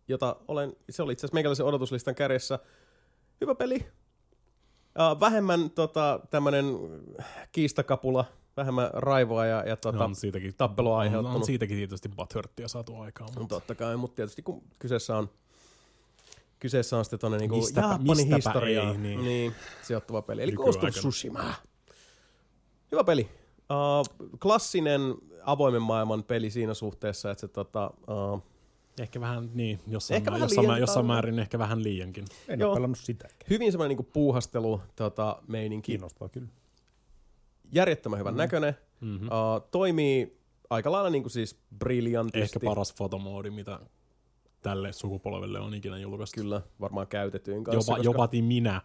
jota 0.09 0.37
olen, 0.49 0.77
se 0.91 1.03
oli 1.03 1.13
itse 1.13 1.21
asiassa 1.21 1.35
meikäläisen 1.35 1.67
odotuslistan 1.67 2.15
kärjessä. 2.15 2.59
Hyvä 3.41 3.55
peli. 3.55 3.87
Vähemmän 5.20 5.70
tota, 5.70 6.20
tämmönen 6.31 6.65
kiistakapula, 7.52 8.25
vähemmän 8.57 8.91
raivoa 8.92 9.47
ja, 9.47 9.62
ja 9.66 9.76
tota, 9.76 10.05
on 10.05 10.15
siitäkin, 10.15 10.55
tappelua 10.55 10.94
on, 10.94 11.00
aiheuttanut. 11.00 11.41
on 11.41 11.47
siitäkin 11.47 11.76
tietysti 11.76 12.08
butthurttia 12.08 12.68
saatu 12.68 12.97
aikaan. 12.97 13.31
Mutta 13.39 13.55
totta 13.55 13.75
kai, 13.75 13.97
mutta 13.97 14.16
tietysti 14.16 14.42
kun 14.42 14.62
kyseessä 14.78 15.16
on 15.16 15.28
kyseessä 16.58 16.97
on 16.97 17.05
sitten 17.05 17.18
tuonne 17.18 17.39
niinku 17.39 17.57
Mistäpä- 17.57 17.81
Japanin 18.44 18.78
ei, 18.78 18.97
niin. 18.97 19.25
niin. 19.25 19.55
sijoittuva 19.83 20.23
peli. 20.23 20.42
Eli. 20.42 20.52
Ghost 20.52 20.84
of 20.84 20.91
Tsushima. 20.91 21.55
Hyvä 22.92 23.05
peli. 23.05 23.28
Uh, 23.70 24.28
klassinen 24.39 25.15
avoimen 25.42 25.83
maailman 25.83 26.25
peli 26.25 26.50
siinä 26.50 26.75
suhteessa, 26.75 27.31
että 27.31 27.41
se 27.41 27.49
tota, 27.49 27.91
uh, 28.08 28.42
Ehkä 29.00 29.20
vähän 29.20 29.50
niin, 29.55 29.81
jossain, 29.89 30.16
Ehkä 30.16 30.31
mä, 30.31 30.34
vähän 30.34 30.44
jossain, 30.44 30.65
liian- 30.66 30.73
mä, 30.73 30.78
jossain 30.78 31.07
määrin 31.07 31.39
ehkä 31.39 31.58
vähän 31.58 31.83
liiankin. 31.83 32.25
En 32.49 32.60
Joo. 32.60 32.70
ole 32.70 32.76
pelannut 32.76 32.99
sitäkään. 32.99 33.41
Hyvin 33.50 33.73
semmoinen 33.73 33.89
niinku 33.89 34.10
puuhastelu 34.12 34.81
tota, 34.97 35.42
meininki. 35.49 35.92
Kiinnostaa 35.92 36.28
kyllä. 36.28 36.49
Järjettömän 37.73 38.18
hyvän 38.18 38.34
mm. 38.34 38.39
näköinen. 38.39 38.76
Mm-hmm. 39.00 39.26
Uh, 39.28 39.68
toimii 39.70 40.39
aika 40.70 40.92
lailla 40.92 41.10
niinku 41.10 41.28
siis 41.28 41.58
briljantisti. 41.78 42.41
Ehkä 42.41 42.60
paras 42.60 42.94
fotomoodi, 42.94 43.50
mitä 43.50 43.81
tälle 44.62 44.92
sukupolvelle 44.92 45.60
on 45.60 45.75
ikinä 45.75 45.99
julkaistu. 45.99 46.41
Kyllä, 46.41 46.62
varmaan 46.81 47.07
käytetyin 47.07 47.65
kanssa. 47.65 47.92
Jopa, 47.92 48.02
jopa 48.05 48.28
minä 48.42 48.83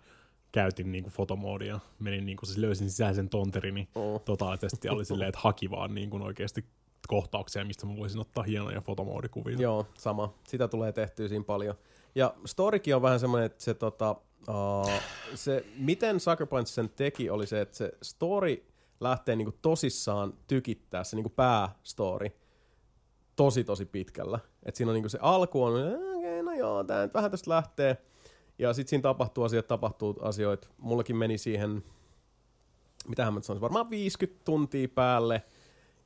käytin 0.51 0.91
niinku 0.91 1.09
fotomoodia. 1.09 1.79
Menin 1.99 2.25
niinku, 2.25 2.45
siis 2.45 2.57
löysin 2.57 2.89
sisäisen 2.89 3.29
tonterini 3.29 3.89
Oh. 3.95 4.21
totaalisesti 4.21 4.87
ja 4.87 4.93
oli 4.93 5.05
silleen, 5.05 5.29
että 5.29 5.41
haki 5.43 5.69
vaan 5.69 5.95
niinku 5.95 6.23
oikeasti 6.23 6.65
kohtauksia, 7.07 7.65
mistä 7.65 7.85
mä 7.85 7.97
voisin 7.97 8.21
ottaa 8.21 8.43
hienoja 8.43 8.81
fotomoodikuvia. 8.81 9.57
Joo, 9.59 9.85
sama. 9.97 10.33
Sitä 10.47 10.67
tulee 10.67 10.91
tehtyä 10.91 11.27
siinä 11.27 11.45
paljon. 11.45 11.75
Ja 12.15 12.33
Storykin 12.45 12.95
on 12.95 13.01
vähän 13.01 13.19
semmoinen, 13.19 13.45
että 13.45 13.63
se, 13.63 13.73
tota, 13.73 14.15
uh, 14.49 14.91
se, 15.35 15.65
miten 15.77 16.19
Sucker 16.19 16.47
Punch 16.47 16.67
sen 16.67 16.89
teki, 16.89 17.29
oli 17.29 17.47
se, 17.47 17.61
että 17.61 17.77
se 17.77 17.91
story 18.01 18.65
lähtee 18.99 19.35
niinku 19.35 19.57
tosissaan 19.61 20.33
tykittää, 20.47 21.03
se 21.03 21.15
niinku 21.15 21.29
päästory, 21.29 22.31
tosi 23.35 23.63
tosi 23.63 23.85
pitkällä. 23.85 24.39
Et 24.63 24.75
siinä 24.75 24.89
on 24.89 24.93
niinku 24.93 25.09
se 25.09 25.19
alku 25.21 25.63
on, 25.63 25.73
okay, 26.17 26.43
no 26.43 26.53
joo, 26.53 26.83
tää 26.83 27.03
nyt 27.03 27.13
vähän 27.13 27.31
tästä 27.31 27.49
lähtee. 27.49 27.97
Ja 28.59 28.73
sitten 28.73 28.89
siinä 28.89 29.01
tapahtuu 29.01 29.43
asioita, 29.43 29.67
tapahtuu 29.67 30.19
asioita. 30.21 30.67
Mullakin 30.77 31.15
meni 31.15 31.37
siihen, 31.37 31.83
mitähän 33.07 33.33
mä 33.33 33.41
sanoisin, 33.41 33.61
varmaan 33.61 33.89
50 33.89 34.45
tuntia 34.45 34.87
päälle. 34.87 35.43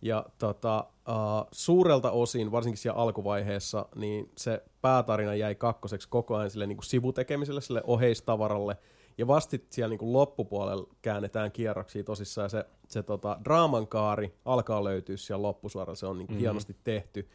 Ja 0.05 0.25
tota, 0.39 0.85
uh, 1.09 1.47
suurelta 1.51 2.11
osin, 2.11 2.51
varsinkin 2.51 2.77
siellä 2.77 3.01
alkuvaiheessa, 3.01 3.85
niin 3.95 4.31
se 4.37 4.63
päätarina 4.81 5.35
jäi 5.35 5.55
kakkoseksi 5.55 6.09
koko 6.09 6.35
ajan 6.35 6.49
sille 6.49 6.67
niin 6.67 6.77
kuin 6.77 6.85
sivutekemiselle, 6.85 7.61
sille 7.61 7.81
oheistavaralle. 7.87 8.77
Ja 9.17 9.27
vasti 9.27 9.65
siellä 9.69 9.89
niin 9.89 9.99
kuin 9.99 10.13
loppupuolella 10.13 10.87
käännetään 11.01 11.51
kierroksia 11.51 12.03
tosissaan. 12.03 12.45
Ja 12.45 12.49
se, 12.49 12.65
se 12.87 13.03
tota, 13.03 13.39
draaman 13.43 13.87
kaari 13.87 14.35
alkaa 14.45 14.83
löytyä 14.83 15.17
siellä 15.17 15.41
loppusuoralla. 15.41 15.95
Se 15.95 16.05
on 16.05 16.17
niin 16.17 16.27
kuin 16.27 16.33
Mhm. 16.35 16.37
mm-hmm. 16.37 16.41
hienosti 16.41 16.75
tehty. 16.83 17.29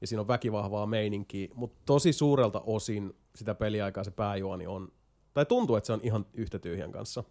Ja 0.00 0.06
siinä 0.06 0.20
on 0.20 0.28
väkivahvaa 0.28 0.86
meininkiä. 0.86 1.48
Mutta 1.54 1.78
tosi 1.86 2.12
suurelta 2.12 2.60
osin 2.66 3.12
sitä 3.34 3.54
peliaikaa 3.54 4.04
se 4.04 4.10
pääjuoni 4.10 4.66
on, 4.66 4.92
tai 5.34 5.46
tuntuu, 5.46 5.76
että 5.76 5.86
se 5.86 5.92
on 5.92 6.00
ihan 6.02 6.26
yhtä 6.34 6.58
tyhjän 6.58 6.92
kanssa. 6.92 7.24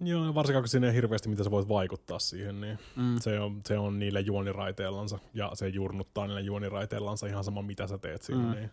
Joo, 0.00 0.34
varsinkaan 0.34 0.62
kun 0.62 0.68
siinä 0.68 0.86
ei 0.86 0.94
hirveästi, 0.94 1.28
mitä 1.28 1.44
sä 1.44 1.50
voit 1.50 1.68
vaikuttaa 1.68 2.18
siihen, 2.18 2.60
niin 2.60 2.78
mm. 2.96 3.20
se, 3.20 3.40
on, 3.40 3.60
se 3.66 3.78
on 3.78 3.98
niille 3.98 4.20
juoniraiteillansa, 4.20 5.18
ja 5.34 5.50
se 5.54 5.68
jurnuttaa 5.68 6.26
niille 6.26 6.40
juoniraiteillansa 6.40 7.26
ihan 7.26 7.44
sama, 7.44 7.62
mitä 7.62 7.86
sä 7.86 7.98
teet 7.98 8.22
siinä. 8.22 8.42
Mm. 8.42 8.50
Niin. 8.50 8.70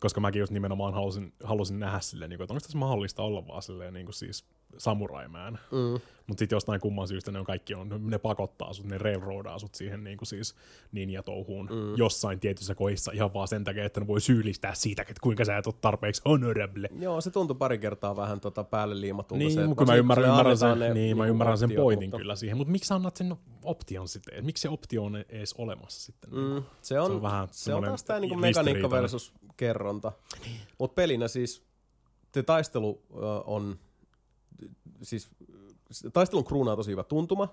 Koska 0.00 0.20
mäkin 0.20 0.40
just 0.40 0.52
nimenomaan 0.52 0.94
halusin, 0.94 1.32
halusin 1.44 1.78
nähdä 1.80 2.00
silleen, 2.00 2.30
niin 2.30 2.42
että 2.42 2.54
onko 2.54 2.60
tässä 2.60 2.78
mahdollista 2.78 3.22
olla 3.22 3.46
vaan 3.46 3.62
silleen, 3.62 3.94
niin 3.94 4.06
kuin 4.06 4.14
siis 4.14 4.44
samuraimään. 4.78 5.58
Mm. 5.70 6.00
Mutta 6.26 6.38
sitten 6.38 6.56
jostain 6.56 6.80
kumman 6.80 7.08
syystä 7.08 7.32
ne 7.32 7.38
on 7.38 7.44
kaikki 7.44 7.74
on, 7.74 8.00
ne 8.10 8.18
pakottaa 8.18 8.72
sut, 8.72 8.86
ne 8.86 8.98
railroadaa 8.98 9.58
sut 9.58 9.74
siihen 9.74 10.04
niin 10.04 10.18
kuin 10.18 10.26
siis 10.26 10.54
ninja-touhuun 10.92 11.68
mm. 11.70 11.96
jossain 11.96 12.40
tietyssä 12.40 12.74
kohdissa 12.74 13.12
ihan 13.12 13.34
vaan 13.34 13.48
sen 13.48 13.64
takia, 13.64 13.84
että 13.84 14.00
ne 14.00 14.06
voi 14.06 14.20
syyllistää 14.20 14.74
siitä, 14.74 15.02
että 15.02 15.20
kuinka 15.22 15.44
sä 15.44 15.56
et 15.56 15.66
ole 15.66 15.74
tarpeeksi 15.80 16.22
honorable. 16.24 16.88
Joo, 16.98 17.20
se 17.20 17.30
tuntui 17.30 17.56
pari 17.56 17.78
kertaa 17.78 18.16
vähän 18.16 18.40
tota 18.40 18.64
päälle 18.64 19.00
liimatulta. 19.00 19.38
Niin, 19.38 19.52
se, 19.52 19.66
mutta 19.66 19.84
mä 19.84 19.94
ymmärrän, 19.94 20.24
sille 20.24 20.32
ymmärrän 20.32 20.52
annetaan 20.52 20.78
sen, 20.78 20.94
ne 20.94 20.94
niin, 20.94 21.16
mä 21.16 21.24
niinku 21.24 21.34
ymmärrän 21.34 21.58
sen 21.58 21.72
pointin 21.76 22.06
mutta- 22.06 22.18
kyllä 22.18 22.36
siihen, 22.36 22.56
mutta 22.56 22.72
miksi 22.72 22.94
annat 22.94 23.16
sen 23.16 23.36
option 23.64 24.08
sitten? 24.08 24.44
Miksi 24.44 24.62
se 24.62 24.68
optio 24.68 25.04
on 25.04 25.16
edes 25.16 25.54
olemassa 25.58 26.00
sitten? 26.00 26.30
Mm, 26.34 26.62
se 26.82 27.00
on, 27.00 27.06
Se 27.06 27.12
on 27.12 27.22
vähän 27.22 27.48
se 27.50 27.74
on 27.74 27.84
taas 27.84 28.04
tää 28.04 28.20
niinku 28.20 28.36
mekaniikka 28.36 28.90
versus 28.90 29.32
kerronta. 29.60 30.12
Mutta 30.78 30.94
pelinä 30.94 31.28
siis 31.28 31.62
te 32.32 32.42
taistelu 32.42 33.02
on, 33.44 33.78
siis 35.02 35.30
taistelun 36.12 36.44
kruunaa 36.44 36.76
tosi 36.76 36.90
hyvä 36.90 37.04
tuntuma. 37.04 37.48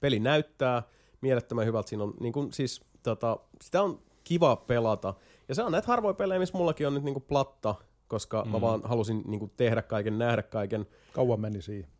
Peli 0.00 0.18
näyttää 0.18 0.82
mielettömän 1.20 1.66
hyvältä. 1.66 1.88
Siinä 1.88 2.04
on 2.04 2.14
niin 2.20 2.32
kun, 2.32 2.52
siis, 2.52 2.80
tota, 3.02 3.38
sitä 3.62 3.82
on 3.82 4.02
kiva 4.24 4.56
pelata. 4.56 5.14
Ja 5.48 5.54
se 5.54 5.62
on 5.62 5.72
näitä 5.72 5.88
harvoja 5.88 6.14
pelejä, 6.14 6.38
missä 6.38 6.58
mullakin 6.58 6.86
on 6.86 6.94
nyt 6.94 7.04
niinku 7.04 7.20
platta, 7.20 7.74
koska 8.08 8.44
mm. 8.44 8.50
mä 8.50 8.60
vaan 8.60 8.80
halusin 8.84 9.22
niinku 9.26 9.50
tehdä 9.56 9.82
kaiken, 9.82 10.18
nähdä 10.18 10.42
kaiken. 10.42 10.86
Kauan 11.12 11.40
meni 11.40 11.62
siihen. 11.62 11.90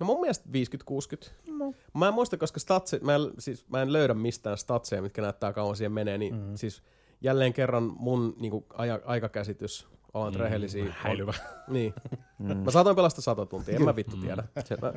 No 0.00 0.06
mun 0.06 0.20
mielestä 0.20 0.48
50-60. 0.48 1.30
No. 1.58 1.72
Mä 1.94 2.08
en 2.08 2.14
muista, 2.14 2.36
koska 2.36 2.60
statse, 2.60 2.98
mä, 3.02 3.14
en, 3.14 3.20
siis, 3.38 3.68
mä 3.68 3.82
en 3.82 3.92
löydä 3.92 4.14
mistään 4.14 4.58
statseja, 4.58 5.02
mitkä 5.02 5.22
näyttää 5.22 5.52
kauan 5.52 5.76
siihen 5.76 5.92
menee, 5.92 6.18
niin 6.18 6.34
mm. 6.34 6.56
siis 6.56 6.82
jälleen 7.24 7.52
kerran 7.52 7.92
mun 7.96 8.34
niinku, 8.40 8.66
aja, 8.74 9.00
aikakäsitys, 9.04 9.88
olen 10.14 10.34
mm, 10.34 10.40
rehellisiä. 10.40 10.84
on- 10.84 10.90
Häilyvä. 10.96 11.32
Niin. 11.68 11.94
Mm. 12.38 12.56
Mä 12.56 12.70
saatoin 12.70 12.96
pelastaa 12.96 13.22
sata 13.22 13.46
tuntia, 13.46 13.76
en 13.76 13.84
mä 13.84 13.96
vittu 13.96 14.16
tiedä. 14.16 14.44
Se 14.64 14.76
Mä- 14.82 14.92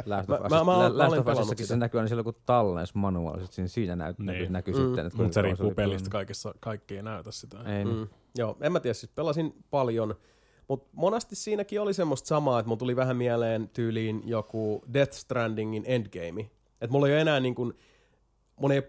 se 1.65 1.75
näkyy 1.77 1.99
aina 1.99 2.07
silloin, 2.07 2.23
kun 2.23 2.35
tallens 2.45 2.95
manuaali, 2.95 3.41
sit 3.41 3.51
siinä, 3.53 3.67
siinä 3.67 3.95
näyt, 3.95 4.19
Niin. 4.19 4.25
näkyy, 4.27 4.49
näkyy 4.49 4.73
Mm. 4.73 4.85
sitten. 4.85 5.05
Että 5.05 5.17
Mutta 5.17 5.33
se 5.33 5.41
riippuu 5.41 5.73
pelistä, 5.73 6.09
kaikissa, 6.09 6.53
kaikki 6.59 6.95
ei 6.95 7.03
näytä 7.03 7.31
sitä. 7.31 7.57
Ei, 7.65 7.85
niin. 7.85 7.97
Mm. 7.97 8.07
Joo, 8.37 8.57
en 8.61 8.71
mä 8.71 8.79
tiedä, 8.79 8.93
siis 8.93 9.11
pelasin 9.15 9.53
paljon, 9.69 10.15
mutta 10.67 10.89
monesti 10.93 11.35
siinäkin 11.35 11.81
oli 11.81 11.93
semmoista 11.93 12.27
samaa, 12.27 12.59
että 12.59 12.67
mulla 12.67 12.79
tuli 12.79 12.95
vähän 12.95 13.17
mieleen 13.17 13.69
tyyliin 13.69 14.21
joku 14.25 14.83
Death 14.93 15.13
Strandingin 15.13 15.83
endgame. 15.87 16.41
Että 16.81 16.91
mulla 16.91 17.07
ei 17.07 17.13
ole 17.13 17.21
enää 17.21 17.39
niin 17.39 17.55
kuin, 17.55 17.73
mun 18.55 18.71
ei, 18.71 18.81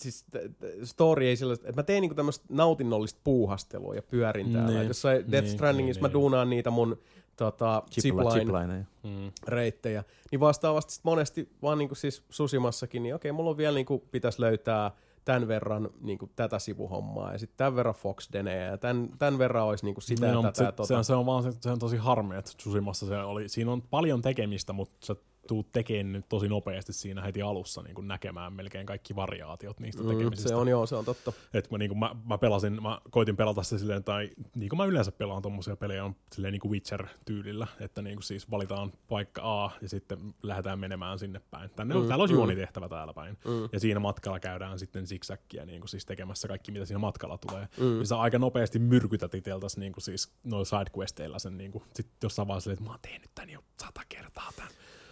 siis 0.00 0.22
t- 0.22 0.58
t- 0.58 0.84
story 0.84 1.26
ei 1.26 1.36
sellaista, 1.36 1.68
että 1.68 1.80
mä 1.82 1.84
tein 1.84 2.02
niin 2.02 2.16
tämmöistä 2.16 2.44
nautinnollista 2.48 3.20
puuhastelua 3.24 3.94
ja 3.94 4.02
pyörin 4.02 4.52
täällä. 4.52 4.78
Niin. 4.78 4.88
Jossain 4.88 5.32
Death 5.32 5.46
Niin, 5.46 5.54
Strandingissa 5.54 6.02
niin, 6.02 6.10
mä 6.10 6.12
duunaan 6.12 6.50
niitä 6.50 6.70
mun 6.70 6.98
tota, 7.36 7.82
zipline 8.00 8.30
Chipline. 8.30 8.86
Mm. 9.02 9.32
reittejä, 9.48 10.04
niin 10.30 10.40
vastaavasti 10.40 10.92
sit 10.92 11.04
monesti 11.04 11.48
vaan 11.62 11.78
niinku 11.78 11.94
siis 11.94 12.22
Susimassakin, 12.30 13.02
niin 13.02 13.14
okei, 13.14 13.32
mulla 13.32 13.50
on 13.50 13.56
vielä 13.56 13.74
niinku, 13.74 14.04
pitäisi 14.10 14.40
löytää 14.40 14.90
tämän 15.24 15.48
verran 15.48 15.90
niinku, 16.00 16.30
tätä 16.36 16.58
sivuhommaa 16.58 17.32
ja 17.32 17.38
sitten 17.38 17.56
tämän 17.56 17.76
verran 17.76 17.94
Fox 17.94 18.28
Denejä 18.32 18.62
ja 18.64 18.78
tämän, 18.78 19.08
tämän 19.18 19.38
verran 19.38 19.64
olisi 19.64 19.84
niinku 19.84 20.00
sitä 20.00 20.26
Niin 20.26 20.36
ja 20.36 20.42
tätä 20.42 20.58
se, 20.58 20.72
tota. 20.72 20.86
se, 20.86 20.96
on, 20.96 21.04
se, 21.04 21.14
on 21.14 21.26
vaan, 21.26 21.42
se, 21.42 21.52
se 21.60 21.70
on 21.70 21.78
tosi 21.78 21.96
harmi, 21.96 22.36
että 22.36 22.52
Tsushimassa 22.56 23.06
se 23.06 23.18
oli, 23.18 23.48
siinä 23.48 23.72
on 23.72 23.82
paljon 23.82 24.22
tekemistä, 24.22 24.72
mutta 24.72 25.06
sä 25.06 25.16
tuut 25.46 25.72
tekemään 25.72 26.12
nyt 26.12 26.28
tosi 26.28 26.48
nopeasti 26.48 26.92
siinä 26.92 27.22
heti 27.22 27.42
alussa 27.42 27.82
niin 27.82 27.94
kuin 27.94 28.08
näkemään 28.08 28.52
melkein 28.52 28.86
kaikki 28.86 29.16
variaatiot 29.16 29.80
niistä 29.80 30.02
mm, 30.02 30.08
tekemisistä. 30.08 30.48
se 30.48 30.54
on 30.54 30.68
joo, 30.68 30.86
se 30.86 30.96
on 30.96 31.04
totta. 31.04 31.32
Et 31.54 31.70
mä, 31.70 31.78
niin 31.78 31.98
mä, 31.98 32.10
mä, 32.24 32.38
pelasin, 32.38 32.82
mä 32.82 33.00
koitin 33.10 33.36
pelata 33.36 33.62
se 33.62 33.78
silleen, 33.78 34.04
tai 34.04 34.30
niin 34.54 34.68
kuin 34.68 34.76
mä 34.76 34.84
yleensä 34.84 35.12
pelaan 35.12 35.42
tommosia 35.42 35.76
pelejä 35.76 36.04
on 36.04 36.16
silleen 36.32 36.52
niin 36.52 36.60
kuin 36.60 36.72
Witcher-tyylillä, 36.72 37.66
että 37.80 38.02
niin 38.02 38.16
kuin 38.16 38.24
siis 38.24 38.50
valitaan 38.50 38.92
paikka 39.08 39.64
A 39.64 39.70
ja 39.82 39.88
sitten 39.88 40.34
lähdetään 40.42 40.78
menemään 40.78 41.18
sinne 41.18 41.40
päin. 41.50 41.70
Tänne 41.70 41.94
on, 41.94 42.02
Mm, 42.02 42.08
täällä 42.08 42.22
on 42.22 42.28
mm. 42.30 42.34
juonitehtävä 42.34 42.88
täällä 42.88 43.14
päin. 43.14 43.38
Mm. 43.44 43.68
Ja 43.72 43.80
siinä 43.80 44.00
matkalla 44.00 44.40
käydään 44.40 44.78
sitten 44.78 45.06
zigzaggia 45.06 45.66
niin 45.66 45.80
kuin 45.80 45.88
siis 45.88 46.06
tekemässä 46.06 46.48
kaikki, 46.48 46.72
mitä 46.72 46.86
siinä 46.86 46.98
matkalla 46.98 47.38
tulee. 47.38 47.68
Mm. 47.80 47.98
Ja 47.98 48.06
sä 48.06 48.20
aika 48.20 48.38
nopeasti 48.38 48.78
myrkytät 48.78 49.34
iteltäs 49.34 49.76
niin 49.76 49.92
kuin 49.92 50.02
siis 50.02 50.32
noilla 50.44 50.64
sidequesteilla 50.64 51.38
sen 51.38 51.58
niin 51.58 51.72
kuin, 51.72 51.84
sit 51.94 52.06
jossain 52.22 52.48
vaiheessa 52.48 52.72
että 52.72 52.84
mä 52.84 52.90
oon 52.90 52.98
tehnyt 53.02 53.30
tän 53.34 53.50
jo 53.50 53.60
sata 53.82 54.00
kertaa 54.08 54.50
tän. 54.56 54.68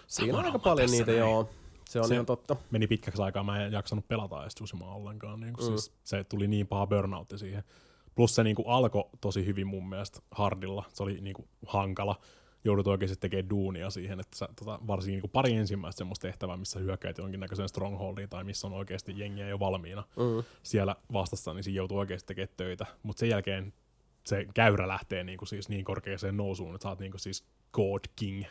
Siinä 0.06 0.38
on 0.38 0.44
aika 0.44 0.58
paljon 0.58 0.90
niitä, 0.90 1.06
näin. 1.06 1.18
joo. 1.18 1.50
Se 1.88 2.00
on 2.00 2.08
Se- 2.08 2.14
ihan 2.14 2.26
totta. 2.26 2.56
meni 2.70 2.86
pitkäksi 2.86 3.22
aikaa, 3.22 3.42
mä 3.42 3.64
en 3.64 3.72
jaksanut 3.72 4.08
pelata 4.08 4.42
edes 4.42 4.54
Tsushimaa 4.54 4.94
ollenkaan. 4.94 5.40
Niin 5.40 5.52
kuin 5.54 5.66
Mm. 5.66 5.72
mm. 5.72 5.78
siis 5.78 5.92
se 6.04 6.24
tuli 6.24 6.46
niin 6.48 6.66
paha 6.66 6.86
burnoutti 6.86 7.38
siihen. 7.38 7.62
Plus 8.14 8.34
se 8.34 8.44
niin 8.44 8.56
kuin 8.56 8.68
alkoi 8.68 9.04
tosi 9.20 9.46
hyvin 9.46 9.66
mun 9.66 9.88
mielestä 9.88 10.20
hardilla. 10.30 10.84
Se 10.92 11.02
oli 11.02 11.20
niin 11.20 11.34
kuin 11.34 11.48
hankala. 11.66 12.20
Joudut 12.66 12.86
oikeasti 12.86 13.16
tekemään 13.16 13.50
duunia 13.50 13.90
siihen, 13.90 14.20
että 14.20 14.36
sä, 14.38 14.48
tota, 14.58 14.78
varsinkin 14.86 15.12
niin 15.14 15.20
kuin 15.20 15.30
pari 15.30 15.54
ensimmäistä 15.54 15.98
semmoista 15.98 16.22
tehtävää, 16.28 16.56
missä 16.56 16.78
hyökkäät 16.78 17.18
jonkinnäköiseen 17.18 17.68
strongholdiin 17.68 18.28
tai 18.28 18.44
missä 18.44 18.66
on 18.66 18.72
oikeasti 18.72 19.14
jengiä 19.16 19.48
jo 19.48 19.58
valmiina 19.58 20.04
Mm. 20.16 20.44
siellä 20.62 20.96
vastassa, 21.12 21.54
niin 21.54 21.64
siinä 21.64 21.76
joutuu 21.76 21.98
oikeasti 21.98 22.26
tekemään 22.26 22.54
töitä. 22.56 22.86
Mutta 23.02 23.20
sen 23.20 23.28
jälkeen 23.28 23.72
se 24.26 24.46
käyrä 24.54 24.88
lähtee 24.88 25.24
niin, 25.24 25.38
kuin 25.38 25.48
siis 25.48 25.68
niin 25.68 25.84
korkeaseen 25.84 26.36
nousuun, 26.36 26.74
että 26.74 26.82
sä 26.82 26.88
oot 26.88 26.98
niin 27.00 27.10
kuin 27.12 27.20
siis 27.20 27.44
God 27.72 28.00
King 28.16 28.44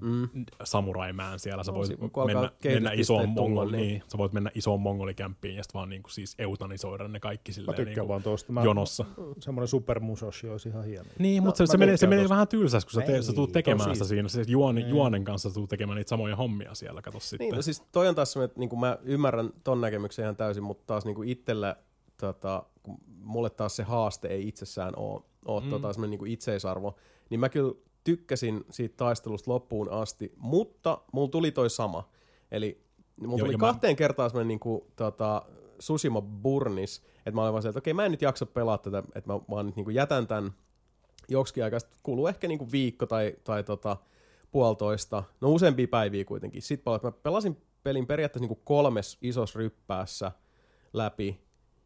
Mm. 0.00 0.28
samuraimään 0.64 1.38
siellä. 1.38 1.64
Sä 1.64 1.72
No, 1.72 1.78
voit 1.78 1.86
siinä 1.86 2.08
kun 2.08 2.26
mennä, 2.26 2.50
mennä 2.64 2.92
isoon 2.92 3.34
tulla, 3.34 3.48
mongoli, 3.48 3.72
niin- 3.76 3.86
niin. 3.88 4.02
sä 4.08 4.18
voit 4.18 4.32
mennä 4.32 4.50
isoon 4.54 4.80
mongolikämppiin 4.80 5.56
ja 5.56 5.62
sitten 5.62 5.78
vaan 5.78 5.88
niinku 5.88 6.10
siis 6.10 6.34
eutanisoida 6.38 7.08
ne 7.08 7.20
kaikki 7.20 7.52
Mä 7.52 7.54
silleen 7.54 7.76
tykkään 7.76 7.94
niinku 7.96 8.08
vaan 8.08 8.22
tuosta. 8.22 8.52
Mä, 8.52 8.62
jonossa. 8.64 9.04
Semmoinen 9.40 9.68
supermusoshi 9.68 10.48
olisi 10.48 10.68
ihan 10.68 10.84
hieno. 10.84 11.04
Niin, 11.18 11.42
No, 11.42 11.46
mutta 11.46 11.58
se, 11.58 11.62
mä 11.62 11.66
se, 11.66 11.76
menee, 11.76 11.96
se 11.96 12.06
menee 12.06 12.28
vähän 12.28 12.48
tylsäksi, 12.48 12.86
kun 12.86 13.00
sä, 13.02 13.06
te, 13.06 13.22
sä 13.22 13.32
tuut 13.32 13.52
tekemään 13.52 13.88
tosi. 13.88 13.98
sitä 13.98 14.08
siinä. 14.08 14.28
Se 14.28 14.44
juoni, 14.48 14.88
juonen 14.88 15.24
kanssa 15.24 15.48
sä 15.48 15.54
tuut 15.54 15.70
tekemään 15.70 15.96
niitä 15.96 16.08
samoja 16.08 16.36
hommia 16.36 16.74
siellä, 16.74 17.02
kato 17.02 17.20
sitten. 17.20 17.38
Niin, 17.48 17.54
no 17.56 17.62
siis 17.62 17.80
toi 17.92 18.08
on 18.08 18.14
taas 18.14 18.32
semmoinen, 18.32 18.50
että 18.50 18.60
niinku 18.60 18.76
mä 18.76 18.98
ymmärrän 19.02 19.50
ton 19.64 19.80
näkemyksen 19.80 20.22
ihan 20.22 20.36
täysin, 20.36 20.62
mutta 20.62 20.84
taas 20.86 21.04
niinku 21.04 21.22
itsellä, 21.22 21.76
tota, 22.16 22.62
kun 22.82 22.98
mulle 23.22 23.50
taas 23.50 23.76
se 23.76 23.82
haaste 23.82 24.28
ei 24.28 24.48
itsessään 24.48 24.92
ole, 24.96 25.22
ole 25.44 25.60
mm. 25.60 25.66
Mm. 25.66 25.70
tota, 25.70 25.92
semmoinen 25.92 26.10
niinku 26.10 26.24
itseisarvo, 26.24 26.96
niin 27.30 27.40
mä 27.40 27.48
kyllä 27.48 27.72
tykkäsin 28.04 28.64
siitä 28.70 28.96
taistelusta 28.96 29.50
loppuun 29.50 29.90
asti, 29.90 30.32
mutta 30.38 30.98
mulla 31.12 31.28
tuli 31.28 31.52
toi 31.52 31.70
sama. 31.70 32.08
Eli 32.50 32.84
mulla 33.20 33.38
Joo, 33.38 33.44
tuli 33.44 33.54
ja 33.54 33.58
mä- 33.58 33.66
kahteen 33.66 33.96
kertaan 33.96 34.30
semmoinen 34.30 34.48
niinku, 34.48 34.86
tota, 34.96 35.42
Susima 35.78 36.22
Burnis, 36.22 37.02
että 37.16 37.32
mä 37.32 37.42
olin 37.42 37.52
vaan 37.52 37.62
se, 37.62 37.68
että 37.68 37.78
okei, 37.78 37.94
mä 37.94 38.04
en 38.04 38.10
nyt 38.10 38.22
jaksa 38.22 38.46
pelaa 38.46 38.78
tätä, 38.78 39.02
että 39.14 39.32
mä 39.32 39.40
vaan 39.50 39.66
nyt 39.66 39.76
niinku 39.76 39.90
jätän 39.90 40.26
tämän 40.26 40.52
joksikin 41.28 41.64
aikaa. 41.64 41.80
Sitten 41.80 41.98
kuluu 42.02 42.26
ehkä 42.26 42.48
niinku 42.48 42.72
viikko 42.72 43.06
tai, 43.06 43.34
tai 43.44 43.64
tota, 43.64 43.96
puolitoista, 44.50 45.24
no 45.40 45.50
useampia 45.50 45.88
päiviä 45.88 46.24
kuitenkin. 46.24 46.62
Sitten 46.62 46.84
palasin, 46.84 47.06
mä 47.06 47.12
pelasin 47.12 47.56
pelin 47.82 48.06
periaatteessa 48.06 48.42
niinku 48.42 48.60
kolmes 48.64 49.18
isos 49.22 49.56
ryppäässä 49.56 50.32
läpi, 50.92 51.40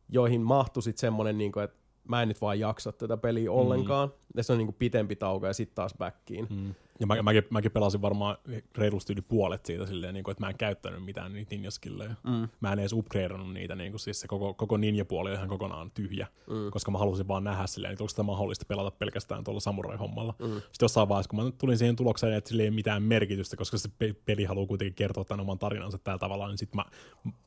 joihin 0.08 0.40
mahtui 0.40 0.82
sitten 0.82 1.00
semmonen, 1.00 1.38
niinku, 1.38 1.60
että 1.60 1.76
mä 2.08 2.22
en 2.22 2.28
nyt 2.28 2.40
vaan 2.40 2.60
jaksa 2.60 2.92
tätä 2.92 3.16
peliä 3.16 3.52
ollenkaan. 3.52 4.08
Mm. 4.08 4.14
Ja 4.36 4.42
se 4.42 4.52
on 4.52 4.58
niinku 4.58 4.74
pitempi 4.78 5.16
tauko 5.16 5.46
ja 5.46 5.52
sitten 5.52 5.74
taas 5.74 5.94
backiin. 5.98 6.46
Mm. 6.50 6.74
Ja 7.00 7.06
mä, 7.06 7.22
mäkin, 7.22 7.42
mäkin 7.50 7.70
pelasin 7.70 8.02
varmaan 8.02 8.36
reilusti 8.78 9.12
yli 9.12 9.22
puolet 9.22 9.66
siitä 9.66 9.86
silleen, 9.86 10.14
niin 10.14 10.24
kuin, 10.24 10.32
että 10.32 10.44
mä 10.44 10.50
en 10.50 10.58
käyttänyt 10.58 11.04
mitään 11.04 11.32
niitä 11.32 11.54
ninjaskillejä. 11.54 12.14
Mm. 12.24 12.48
Mä 12.60 12.72
en 12.72 12.78
edes 12.78 12.92
upgradeannut 12.92 13.52
niitä, 13.52 13.74
niin 13.74 13.92
kuin, 13.92 14.00
siis 14.00 14.20
se 14.20 14.28
koko, 14.28 14.54
koko 14.54 14.76
ninja-puoli 14.76 15.30
on 15.30 15.36
ihan 15.36 15.48
kokonaan 15.48 15.90
tyhjä, 15.90 16.26
mm. 16.50 16.70
koska 16.70 16.90
mä 16.90 16.98
halusin 16.98 17.28
vaan 17.28 17.44
nähdä 17.44 17.66
silleen, 17.66 17.92
että 17.92 18.04
onko 18.04 18.08
sitä 18.08 18.22
mahdollista 18.22 18.64
pelata 18.68 18.90
pelkästään 18.90 19.44
tuolla 19.44 19.60
samurai-hommalla. 19.60 20.34
Mm. 20.38 20.46
Sitten 20.46 20.64
jossain 20.82 21.08
vaiheessa, 21.08 21.30
kun 21.30 21.44
mä 21.44 21.50
tulin 21.58 21.78
siihen 21.78 21.96
tulokseen, 21.96 22.32
että 22.32 22.48
sillä 22.48 22.62
ei 22.62 22.68
ole 22.68 22.74
mitään 22.74 23.02
merkitystä, 23.02 23.56
koska 23.56 23.78
se 23.78 23.88
peli 24.24 24.44
haluaa 24.44 24.66
kuitenkin 24.66 24.94
kertoa 24.94 25.24
tämän 25.24 25.40
oman 25.40 25.58
tarinansa 25.58 25.98
tällä 25.98 26.18
tavalla, 26.18 26.48
niin 26.48 26.58
sitten 26.58 26.76
mä 26.76 26.84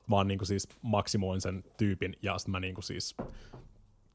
vaan 0.09 0.27
niin 0.27 0.37
kuin, 0.37 0.47
siis 0.47 0.67
maksimoin 0.81 1.41
sen 1.41 1.63
tyypin 1.77 2.15
ja 2.21 2.37
sitten 2.37 2.51
mä 2.51 2.59
niin 2.59 2.73
kuin, 2.73 2.83
siis 2.83 3.15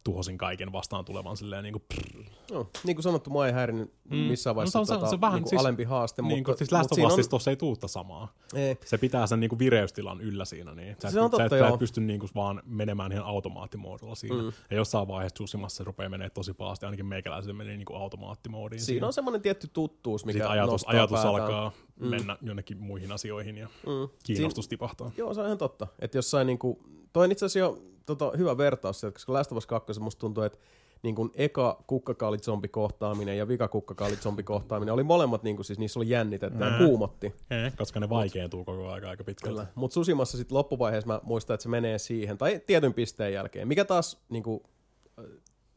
tuhosin 0.05 0.39
kaiken 0.39 0.73
vastaan 0.73 1.05
tulevan 1.05 1.37
silleen 1.37 1.63
niin 1.63 1.73
kuin, 1.73 1.85
no, 2.53 2.67
niin 2.85 2.97
kuin 2.97 3.03
sanottu, 3.03 3.31
mua 3.31 3.47
ei 3.47 3.53
häirinyt 3.53 3.93
mm. 4.11 4.17
missään 4.17 4.57
vaiheessa 4.57 4.79
no, 4.79 4.85
se 4.85 4.93
on, 4.93 4.99
tota, 4.99 5.11
se 5.11 5.15
on 5.15 5.21
vähän 5.21 5.41
niin 5.41 5.49
siis, 5.49 5.61
alempi 5.61 5.85
haaste. 5.85 6.23
Niin 6.23 6.39
mutta, 6.39 6.57
siis 6.57 6.73
Last 6.73 6.93
of 6.93 7.19
Us 7.19 7.29
tuossa 7.29 7.51
ei 7.51 7.57
tuutta 7.57 7.89
samaa. 7.89 8.33
Ei. 8.55 8.77
Se 8.85 8.99
pitää 8.99 9.27
sen 9.27 9.41
niin 9.41 9.49
kuin 9.49 9.59
vireystilan 9.59 10.21
yllä 10.21 10.45
siinä. 10.45 10.75
Niin. 10.75 10.97
Sä, 11.03 11.11
se 11.11 11.21
on 11.21 11.31
totta, 11.31 11.49
sä, 11.49 11.57
joo. 11.57 11.69
sä 11.69 11.75
et 11.75 11.79
pysty 11.79 12.01
niin 12.01 12.21
kuin 12.21 12.31
vaan 12.35 12.63
menemään 12.67 13.13
ihan 13.13 13.27
automaattimoodilla 13.27 14.15
siinä. 14.15 14.43
Mm. 14.43 14.53
Ja 14.71 14.77
jossain 14.77 15.09
vaiheessa 15.09 15.35
Tsushimassa 15.35 15.77
se 15.77 15.85
rupeaa 15.85 16.09
menee 16.09 16.31
tosi 16.31 16.55
pahasti, 16.55 16.87
ainakin 16.87 17.07
meikäläisen 17.07 17.47
se 17.47 17.53
menee 17.53 17.77
niin 17.77 17.87
kuin 17.87 18.01
automaattimoodiin. 18.01 18.81
Siinä, 18.81 18.95
siinä 18.95 19.07
on 19.07 19.13
semmoinen 19.13 19.43
tietty 19.43 19.69
tuttuus, 19.73 20.25
mikä 20.25 20.37
Sitten 20.37 20.51
ajatus, 20.51 20.85
ajatus 20.87 21.15
päätään. 21.15 21.35
alkaa 21.35 21.73
mm. 22.01 22.07
mennä 22.07 22.37
jonnekin 22.43 22.79
muihin 22.79 23.13
asioihin 23.13 23.59
ja 23.59 23.67
mm. 23.67 24.09
kiinnostus 24.23 24.65
Siin, 24.65 24.71
tipahtaa. 24.71 25.13
Joo, 25.17 25.35
se 25.35 25.41
on 25.41 25.47
ihan 25.47 25.59
totta. 25.59 25.87
Että 25.99 26.19
jossain 26.19 26.47
niin 26.47 26.59
kuin, 26.59 26.79
toi 27.13 27.25
on 27.25 27.33
itse 27.33 27.47
asiassa 27.47 27.59
jo 27.59 27.83
tota, 28.07 28.33
hyvä 28.37 28.57
vertaus, 28.57 29.03
koska 29.13 29.33
Last 29.33 29.53
of 29.53 29.59
Us 29.59 29.67
2 29.67 30.01
musta 30.01 30.21
tuntuu, 30.21 30.43
että 30.43 30.59
niin 31.05 31.15
kuin 31.15 31.31
eka 31.35 31.85
kukkakaalitsompi 31.87 32.69
kohtaaminen 32.69 33.39
ja 33.39 33.49
vika 33.49 33.69
kukkakaalitsompi 33.69 34.43
kohtaaminen 34.43 34.95
oli 34.95 35.03
molemmat, 35.03 35.43
niin 35.43 35.57
kuin, 35.57 35.67
siis 35.67 35.79
niissä 35.79 35.99
oli 35.99 36.09
jännitettä 36.09 36.65
ja 36.65 36.79
kuumotti. 36.79 37.35
Ei, 37.51 37.71
koska 37.71 38.01
ne 38.01 38.09
vaikeentuu 38.09 38.65
koko 38.65 38.89
aika 38.89 39.09
aika 39.09 39.25
pitkälti. 39.25 39.63
Mutta 39.75 39.95
Susimassa 39.95 40.39
sitten 40.39 40.59
loppuvaiheessa 40.59 41.09
mä 41.09 41.21
muistan, 41.23 41.55
että 41.55 41.63
se 41.63 41.69
menee 41.69 41.99
siihen, 41.99 42.39
tai 42.39 42.61
tietyn 42.67 42.95
pisteen 42.95 43.33
jälkeen, 43.33 43.69
mikä 43.69 43.85
taas, 43.85 44.25
niin 44.29 44.43
kuin, 44.43 44.63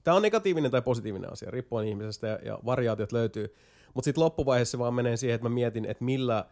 tämä 0.03 0.15
on 0.17 0.21
negatiivinen 0.21 0.71
tai 0.71 0.81
positiivinen 0.81 1.31
asia, 1.31 1.51
riippuen 1.51 1.87
ihmisestä 1.87 2.27
ja, 2.27 2.39
ja 2.45 2.59
variaatiot 2.65 3.11
löytyy, 3.11 3.55
mutta 3.97 4.05
sitten 4.05 4.23
loppuvaiheessa 4.23 4.79
vaan 4.79 4.93
menee 4.93 5.17
siihen, 5.17 5.35
että 5.35 5.49
mä 5.49 5.53
mietin, 5.53 5.85
että 5.85 6.03
millä 6.03 6.45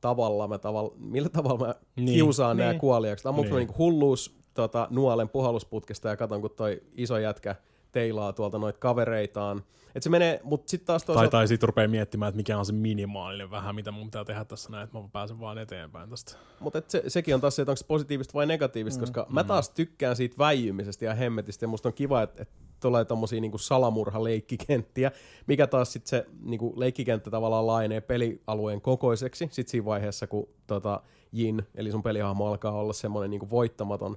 tavalla 0.00 0.48
mä, 0.48 0.58
tavalla, 0.58 0.94
millä 0.98 1.28
tavalla 1.28 1.66
mä 1.66 1.74
niin, 1.96 2.14
kiusaan 2.14 2.56
niin. 2.56 2.66
nämä 2.66 2.78
kuoliaksi. 2.78 3.28
Ammuks 3.28 3.46
niin. 3.46 3.54
mä 3.54 3.58
niinku 3.58 3.74
hulluus 3.78 4.38
tota, 4.54 4.88
nuolen 4.90 5.28
puhallusputkesta 5.28 6.08
ja 6.08 6.16
katon, 6.16 6.40
kun 6.40 6.50
toi 6.50 6.82
iso 6.94 7.18
jätkä 7.18 7.56
teilaa 7.92 8.32
tuolta 8.32 8.58
noita 8.58 8.78
kavereitaan. 8.78 9.64
Et 9.94 10.02
se 10.02 10.10
menee, 10.10 10.40
mut 10.44 10.68
sit 10.68 10.84
taas 10.84 11.04
toisaalta... 11.04 11.30
Tai, 11.30 11.40
tai 11.40 11.48
sit 11.48 11.62
rupeaa 11.62 11.88
miettimään, 11.88 12.28
että 12.28 12.36
mikä 12.36 12.58
on 12.58 12.66
se 12.66 12.72
minimaalinen 12.72 13.50
vähän, 13.50 13.74
mitä 13.74 13.90
mun 13.90 14.06
pitää 14.06 14.24
tehdä 14.24 14.44
tässä 14.44 14.70
näin, 14.70 14.84
että 14.84 14.98
mä 14.98 15.08
pääsen 15.12 15.40
vaan 15.40 15.58
eteenpäin 15.58 16.10
tästä. 16.10 16.32
Mutta 16.60 16.82
se, 16.88 17.02
sekin 17.08 17.34
on 17.34 17.40
taas 17.40 17.56
se, 17.56 17.62
että 17.62 17.70
onko 17.70 17.76
se 17.76 17.86
positiivista 17.86 18.34
vai 18.34 18.46
negatiivista, 18.46 18.98
mm. 18.98 19.02
koska 19.02 19.26
mm. 19.28 19.34
mä 19.34 19.44
taas 19.44 19.70
tykkään 19.70 20.16
siitä 20.16 20.38
väijymisestä 20.38 21.04
ja 21.04 21.14
hemmetistä, 21.14 21.64
ja 21.64 21.68
musta 21.68 21.88
on 21.88 21.94
kiva, 21.94 22.22
että, 22.22 22.42
että 22.42 22.54
tulee 22.80 23.04
tommosia 23.04 23.40
niinku 23.40 23.58
salamurha-leikkikenttiä, 23.58 25.10
mikä 25.46 25.66
taas 25.66 25.92
sit 25.92 26.06
se 26.06 26.26
niinku 26.42 26.72
leikkikenttä 26.76 27.30
tavallaan 27.30 27.66
laajenee 27.66 28.00
pelialueen 28.00 28.80
kokoiseksi, 28.80 29.48
sit 29.50 29.68
siinä 29.68 29.84
vaiheessa, 29.84 30.26
kun 30.26 30.48
tota, 30.66 31.02
Jin, 31.32 31.62
eli 31.74 31.90
sun 31.90 32.02
pelihahmo 32.02 32.46
alkaa 32.46 32.72
olla 32.72 32.92
semmoinen 32.92 33.30
niinku 33.30 33.50
voittamaton. 33.50 34.16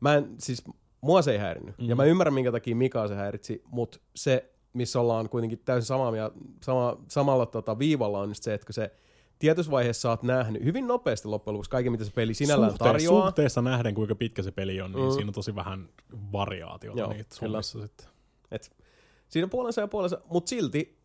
Mä 0.00 0.14
en, 0.14 0.34
siis 0.38 0.64
mua 1.00 1.22
se 1.22 1.32
ei 1.32 1.38
häirinnyt. 1.38 1.78
Mm. 1.78 1.88
Ja 1.88 1.96
mä 1.96 2.04
ymmärrän, 2.04 2.34
minkä 2.34 2.52
takia 2.52 2.76
Mika 2.76 3.08
se 3.08 3.14
häiritsi, 3.14 3.62
mutta 3.70 3.98
se, 4.16 4.50
missä 4.72 5.00
ollaan 5.00 5.28
kuitenkin 5.28 5.58
täysin 5.64 5.86
sama, 5.86 6.12
sama, 6.62 6.96
samalla 7.08 7.46
tota, 7.46 7.78
viivalla, 7.78 8.20
on 8.20 8.28
just 8.28 8.42
se, 8.42 8.54
että 8.54 8.72
se 8.72 8.90
tietyssä 9.38 9.72
vaiheessa 9.72 10.00
sä 10.00 10.10
oot 10.10 10.22
nähnyt 10.22 10.64
hyvin 10.64 10.86
nopeasti 10.86 11.28
loppujen 11.28 11.54
lopuksi 11.54 11.70
kaiken, 11.70 11.92
mitä 11.92 12.04
se 12.04 12.10
peli 12.10 12.34
sinällään 12.34 12.72
Suhteessa, 12.72 12.92
tarjoaa. 12.92 13.26
Suhteessa 13.26 13.62
nähden, 13.62 13.94
kuinka 13.94 14.14
pitkä 14.14 14.42
se 14.42 14.50
peli 14.50 14.80
on, 14.80 14.92
niin 14.92 15.04
mm. 15.04 15.10
siinä 15.10 15.28
on 15.28 15.34
tosi 15.34 15.54
vähän 15.54 15.88
variaatiota 16.32 16.98
Joo, 16.98 17.12
niitä 17.12 17.34
Suomessa 17.34 17.80
sitten. 17.80 18.06
Et, 18.50 18.76
siinä 19.28 19.48
puolensa 19.48 19.80
ja 19.80 19.88
puolensa, 19.88 20.20
mutta 20.30 20.48
silti 20.48 20.96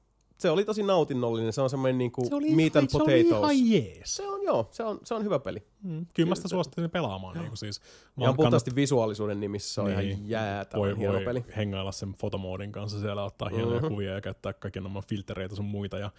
se 0.41 0.49
oli 0.49 0.65
tosi 0.65 0.83
nautinnollinen. 0.83 1.53
Se 1.53 1.61
on 1.61 1.69
semmoinen 1.69 1.97
niinku 1.97 2.25
se 2.25 2.35
oli 2.35 2.55
meat 2.55 2.75
ihan, 2.75 2.83
and 2.83 2.91
potatoes. 2.91 3.29
Se 3.29 3.35
oli 3.35 3.59
ihan 3.59 3.71
jees. 3.71 4.15
Se 4.15 4.27
on, 4.27 4.43
joo, 4.43 4.67
se 4.71 4.83
on, 4.83 4.99
se 5.03 5.13
on 5.13 5.23
hyvä 5.23 5.39
peli. 5.39 5.63
Mm. 5.83 6.05
Kyllä 6.13 6.29
mä 6.29 6.35
sitä 6.35 6.47
suosittelen 6.47 6.89
pelaamaan. 6.89 7.37
Niin 7.37 7.57
siis, 7.57 7.81
ja 8.17 8.33
puhtaasti 8.33 8.71
kannat... 8.71 8.75
visuaalisuuden 8.75 9.39
nimissä 9.39 9.73
se 9.73 9.81
on 9.81 9.87
niin, 9.87 9.99
ihan 9.99 10.29
jäätävän 10.29 10.81
voi, 10.81 10.97
hieno 10.97 11.13
voi 11.13 11.25
peli. 11.25 11.45
hengailla 11.57 11.91
sen 11.91 12.13
fotomoodin 12.13 12.71
kanssa 12.71 12.99
siellä, 12.99 13.23
ottaa 13.23 13.49
hienoja 13.49 13.75
mm-hmm. 13.75 13.89
kuvia 13.89 14.11
ja 14.11 14.21
käyttää 14.21 14.53
kaiken 14.53 14.83
nämä 14.83 15.01
filtereitä 15.01 15.55
sun 15.55 15.65
muita. 15.65 15.99
Ja 15.99 16.11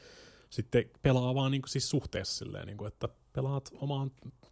sitten 0.52 0.84
pelaa 1.02 1.34
vaan 1.34 1.50
niin 1.50 1.62
kuin, 1.62 1.70
siis 1.70 1.90
suhteessa 1.90 2.44
silleen, 2.44 2.66
niin 2.66 2.76
kuin, 2.76 2.88
että 2.88 3.08
pelaat 3.32 3.70
omaan, 3.74 4.10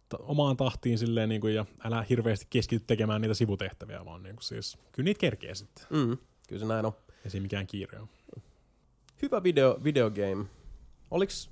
ta, 0.09 0.17
omaan 0.17 0.57
tahtiin 0.57 0.97
silleen, 0.97 1.29
niin 1.29 1.41
kuin, 1.41 1.55
ja 1.55 1.65
älä 1.83 2.05
hirveästi 2.09 2.47
keskity 2.49 2.83
tekemään 2.87 3.21
niitä 3.21 3.33
sivutehtäviä, 3.33 4.05
vaan 4.05 4.23
niin 4.23 4.35
kuin, 4.35 4.43
siis, 4.43 4.77
kyllä 4.91 5.05
niitä 5.05 5.19
kerkee 5.19 5.55
sitten. 5.55 5.85
Mm, 5.89 6.17
kyllä 6.47 6.59
se 6.59 6.65
näin 6.65 6.85
on. 6.85 6.93
Ei 7.25 7.31
siinä 7.31 7.41
mikään 7.41 7.67
kiire 7.67 7.99
on. 7.99 8.07
Hyvä 9.21 9.43
video, 9.43 9.79
videogame. 9.83 10.45
Oliks, 11.11 11.49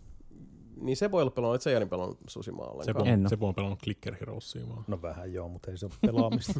niin 0.81 0.97
se 0.97 1.11
voi 1.11 1.21
olla 1.21 1.31
pelannut, 1.31 1.55
että 1.55 1.63
se 1.63 1.69
ei 1.69 1.77
ole 1.77 1.85
pelannut 1.85 2.17
Susimaa 2.27 2.67
Se 2.67 2.71
ollenkaan. 2.71 3.23
on, 3.23 3.29
se 3.29 3.37
on 3.41 3.55
pelannut 3.55 3.79
Clicker 3.83 4.15
Heroesia 4.19 4.69
vaan. 4.69 4.85
No 4.87 5.01
vähän 5.01 5.33
joo, 5.33 5.49
mutta 5.49 5.71
ei 5.71 5.77
se 5.77 5.85
ole 5.85 5.93
pelaamista. 6.01 6.53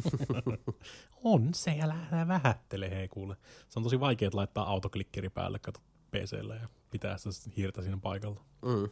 on 1.24 1.54
se, 1.54 1.76
älä, 1.80 1.96
älä 2.12 2.28
vähättele, 2.28 2.90
hei 2.90 3.08
kuule. 3.08 3.36
Se 3.68 3.78
on 3.78 3.82
tosi 3.82 4.00
vaikea 4.00 4.30
laittaa 4.32 4.70
autoklikkeri 4.70 5.30
päälle, 5.30 5.58
kato 5.58 5.80
PCllä 6.10 6.54
ja 6.54 6.68
pitää 6.90 7.18
sitä 7.18 7.50
hiirtä 7.56 7.82
siinä 7.82 7.98
paikalla. 8.02 8.40
Mm. 8.62 8.88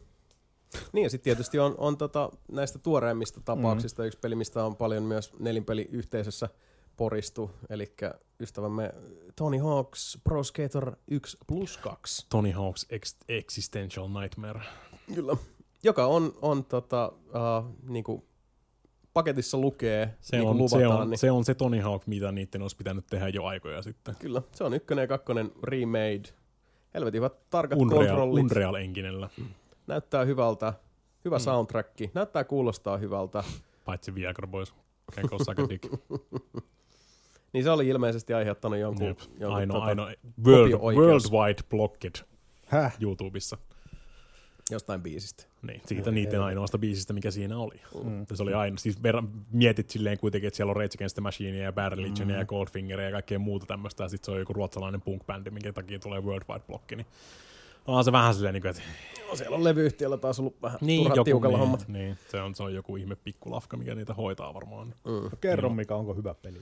Niin 0.92 1.02
ja 1.02 1.10
sitten 1.10 1.24
tietysti 1.24 1.58
on, 1.58 1.74
on 1.78 1.96
tota, 1.96 2.30
näistä 2.52 2.78
tuoreimmista 2.78 3.40
tapauksista 3.44 4.02
mm. 4.02 4.06
yksi 4.06 4.18
peli, 4.18 4.34
mistä 4.34 4.64
on 4.64 4.76
paljon 4.76 5.02
myös 5.02 5.32
nelinpeli 5.38 5.88
yhteisössä 5.92 6.48
poristu, 6.96 7.50
eli 7.70 7.94
ystävämme 8.40 8.92
Tony 9.36 9.58
Hawk's 9.58 10.20
Pro 10.24 10.44
Skater 10.44 10.96
1 11.08 11.36
plus 11.46 11.76
2. 11.76 12.26
Tony 12.28 12.52
Hawk's 12.52 12.86
Ex- 12.90 13.16
Existential 13.28 14.08
Nightmare. 14.08 14.60
Kyllä. 15.14 15.36
Joka 15.82 16.06
on, 16.06 16.32
on 16.42 16.64
tota, 16.64 17.12
uh, 17.26 17.76
niinku, 17.88 18.28
paketissa 19.12 19.58
lukee, 19.58 20.14
se 20.20 20.36
niin 20.36 20.48
on, 20.48 20.58
luvataan. 20.58 20.80
se, 20.80 20.88
on, 20.88 21.10
niin, 21.10 21.18
se 21.18 21.30
on 21.30 21.44
se 21.44 21.54
Tony 21.54 21.80
Hawk, 21.80 22.06
mitä 22.06 22.32
niiden 22.32 22.62
olisi 22.62 22.76
pitänyt 22.76 23.06
tehdä 23.06 23.28
jo 23.28 23.44
aikoja 23.44 23.82
sitten. 23.82 24.16
Kyllä, 24.18 24.42
se 24.52 24.64
on 24.64 24.74
ykkönen 24.74 25.02
ja 25.02 25.06
kakkonen 25.06 25.52
remade. 25.62 26.37
Helvetin 26.98 27.18
hyvät 27.18 27.50
tarkat 27.50 27.78
Unreal, 27.78 28.06
kontrollit. 28.06 28.44
Unreal 28.44 28.74
Enginellä. 28.74 29.28
Näyttää 29.86 30.24
hyvältä. 30.24 30.72
Hyvä 31.24 31.36
mm. 31.36 31.40
soundtrack. 31.40 31.90
Näyttää 32.14 32.44
kuulostaa 32.44 32.96
hyvältä. 32.96 33.44
Paitsi 33.84 34.14
Viagra 34.14 34.46
Boys. 34.46 34.74
Niin 37.52 37.64
se 37.64 37.70
oli 37.70 37.88
ilmeisesti 37.88 38.34
aiheuttanut 38.34 38.78
jonkun, 38.78 39.06
Jep. 39.06 39.18
jonkun 39.20 39.56
Ainoa, 39.58 39.76
tota, 39.76 39.86
ainoa 39.86 40.12
world, 40.46 40.72
worldwide 40.72 41.62
blocked 41.70 42.24
Häh? 42.66 42.96
YouTubessa. 43.00 43.58
jostain 44.70 45.02
biisistä. 45.02 45.44
Niin, 45.62 45.82
siitä 45.86 46.10
niiden 46.10 46.40
ainoasta 46.42 46.78
biisistä, 46.78 47.12
mikä 47.12 47.30
siinä 47.30 47.58
oli. 47.58 47.80
Mm. 48.04 48.26
Se 48.34 48.42
oli 48.42 48.54
aina, 48.54 48.76
siis 48.76 49.02
verran, 49.02 49.28
mietit 49.52 49.90
silleen 49.90 50.18
kuitenkin, 50.18 50.48
että 50.48 50.56
siellä 50.56 50.70
on 50.70 50.76
Rage 50.76 50.94
Against 50.96 51.14
the 51.14 51.20
Machinea 51.22 51.62
ja 51.62 51.72
Bad 51.72 51.92
Religionia 51.92 52.36
Mm. 52.36 52.40
ja 52.40 52.46
Goldfingeria 52.46 53.06
ja 53.06 53.12
kaikkea 53.12 53.38
muuta 53.38 53.66
tämmöistä, 53.66 54.02
ja 54.02 54.08
sitten 54.08 54.26
se 54.26 54.30
on 54.30 54.38
joku 54.38 54.52
ruotsalainen 54.52 55.02
punk-bändi, 55.02 55.50
minkä 55.50 55.72
takia 55.72 55.98
tulee 55.98 56.20
worldwide 56.20 56.60
blokki, 56.66 56.96
niin 56.96 57.06
on 57.86 58.04
se 58.04 58.12
vähän 58.12 58.34
silleen, 58.34 58.54
niin 58.54 58.62
kuin, 58.62 58.70
että 58.70 58.82
No, 59.30 59.36
siellä 59.36 59.56
on 59.56 59.64
levyyhtiöllä 59.64 60.16
taas 60.16 60.38
ollut 60.40 60.62
vähän 60.62 60.78
niin, 60.80 61.02
turhat 61.02 61.16
joku, 61.16 61.24
tiukalla 61.24 61.56
niin, 61.56 61.60
hommat. 61.60 61.88
Niin, 61.88 62.18
se 62.30 62.40
on, 62.40 62.54
se 62.54 62.62
on 62.62 62.74
joku 62.74 62.96
ihme 62.96 63.16
pikkulafka, 63.16 63.76
mikä 63.76 63.94
niitä 63.94 64.14
hoitaa 64.14 64.54
varmaan. 64.54 64.86
Mm. 65.04 65.12
No 65.12 65.30
kerro, 65.40 65.68
Joo. 65.68 65.74
mikä 65.74 65.94
onko 65.94 66.14
hyvä 66.14 66.34
peli. 66.34 66.58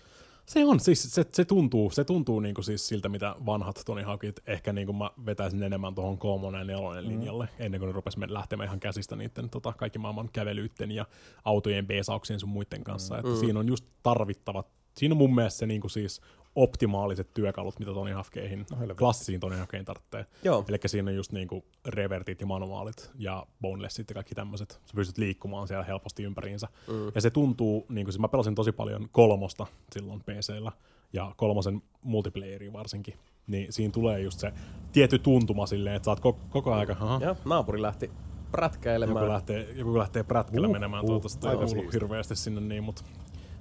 Se 0.46 0.64
on, 0.64 0.80
siis 0.80 1.02
se, 1.14 1.24
se 1.32 1.44
tuntuu, 1.44 1.90
se 1.90 2.04
tuntuu 2.04 2.40
niinku 2.40 2.62
siis 2.62 2.88
siltä, 2.88 3.08
mitä 3.08 3.34
vanhat 3.46 3.82
Tony 3.86 4.02
Hawkit, 4.02 4.40
ehkä 4.46 4.72
niinku 4.72 4.92
mä 4.92 5.10
vetäisin 5.26 5.62
enemmän 5.62 5.94
tuohon 5.94 6.18
kolmonen 6.18 6.58
ja 6.58 6.64
nelonen 6.64 7.04
Mm. 7.04 7.10
linjalle, 7.10 7.48
ennen 7.58 7.80
kuin 7.80 7.86
ne 7.88 7.92
rupesi 7.92 8.20
lähtemään 8.28 8.66
ihan 8.66 8.80
käsistä 8.80 9.16
niiden 9.16 9.50
tota, 9.50 9.72
kaikki 9.72 9.98
maailman 9.98 10.28
kävelyytten 10.32 10.90
ja 10.92 11.06
autojen 11.44 11.86
beesauksien 11.86 12.40
sun 12.40 12.48
muiden 12.48 12.84
kanssa. 12.84 13.14
Mm. 13.14 13.18
Että 13.20 13.30
Mm. 13.32 13.36
siinä 13.38 13.60
on 13.60 13.68
just 13.68 13.84
tarvittavat, 14.02 14.66
siinä 14.96 15.12
on 15.12 15.16
mun 15.18 15.34
mielestä 15.34 15.58
se 15.58 15.66
niinku 15.66 15.88
siis 15.88 16.20
optimaaliset 16.56 17.34
työkalut, 17.34 17.78
mitä 17.78 17.92
Tony 17.92 18.12
Hawkeihin, 18.12 18.66
No 18.88 18.94
klassisiin 18.94 19.40
Tony 19.40 19.56
Hawkeihin 19.56 19.84
tarvitsee. 19.84 20.26
Eli 20.68 20.78
siinä 20.86 21.10
on 21.10 21.16
just 21.16 21.32
niinku 21.32 21.64
revertit 21.86 22.40
ja 22.40 22.46
manuaalit 22.46 23.10
ja 23.18 23.46
bonelessit 23.60 24.10
ja 24.10 24.14
kaikki 24.14 24.34
tämmöiset. 24.34 24.70
Sä 24.70 24.94
pystyt 24.94 25.18
liikkumaan 25.18 25.68
siellä 25.68 25.84
helposti 25.84 26.22
ympäriinsä. 26.22 26.68
Mm. 26.88 27.12
Ja 27.14 27.20
se 27.20 27.30
tuntuu, 27.30 27.86
niin 27.88 28.06
kuin, 28.06 28.20
mä 28.20 28.28
pelasin 28.28 28.54
tosi 28.54 28.72
paljon 28.72 29.08
kolmosta 29.12 29.66
silloin 29.92 30.20
PCllä 30.20 30.72
ja 31.12 31.32
kolmosen 31.36 31.82
multiplayeria 32.02 32.72
varsinkin. 32.72 33.14
Niin 33.46 33.72
siinä 33.72 33.92
tulee 33.92 34.20
just 34.20 34.40
se 34.40 34.52
tietty 34.92 35.18
tuntuma 35.18 35.66
silleen, 35.66 35.96
että 35.96 36.04
sä 36.04 36.10
oot 36.10 36.20
koko, 36.20 36.38
koko 36.50 36.72
aika, 36.72 36.92
aha, 37.00 37.18
Ja 37.22 37.36
naapuri 37.44 37.82
lähti 37.82 38.10
prätkäilemään. 38.50 39.16
joku 39.24 39.32
lähtee, 39.32 39.68
joku 39.74 39.98
lähtee 39.98 40.22
prätkällä 40.22 40.66
Uh, 40.66 40.72
menemään, 40.72 41.04
uh, 41.04 41.08
kuulu 41.08 41.28
siistiä. 41.28 41.90
hirveästi 41.92 42.36
sinne 42.36 42.60
niin, 42.60 42.84
mutta 42.84 43.04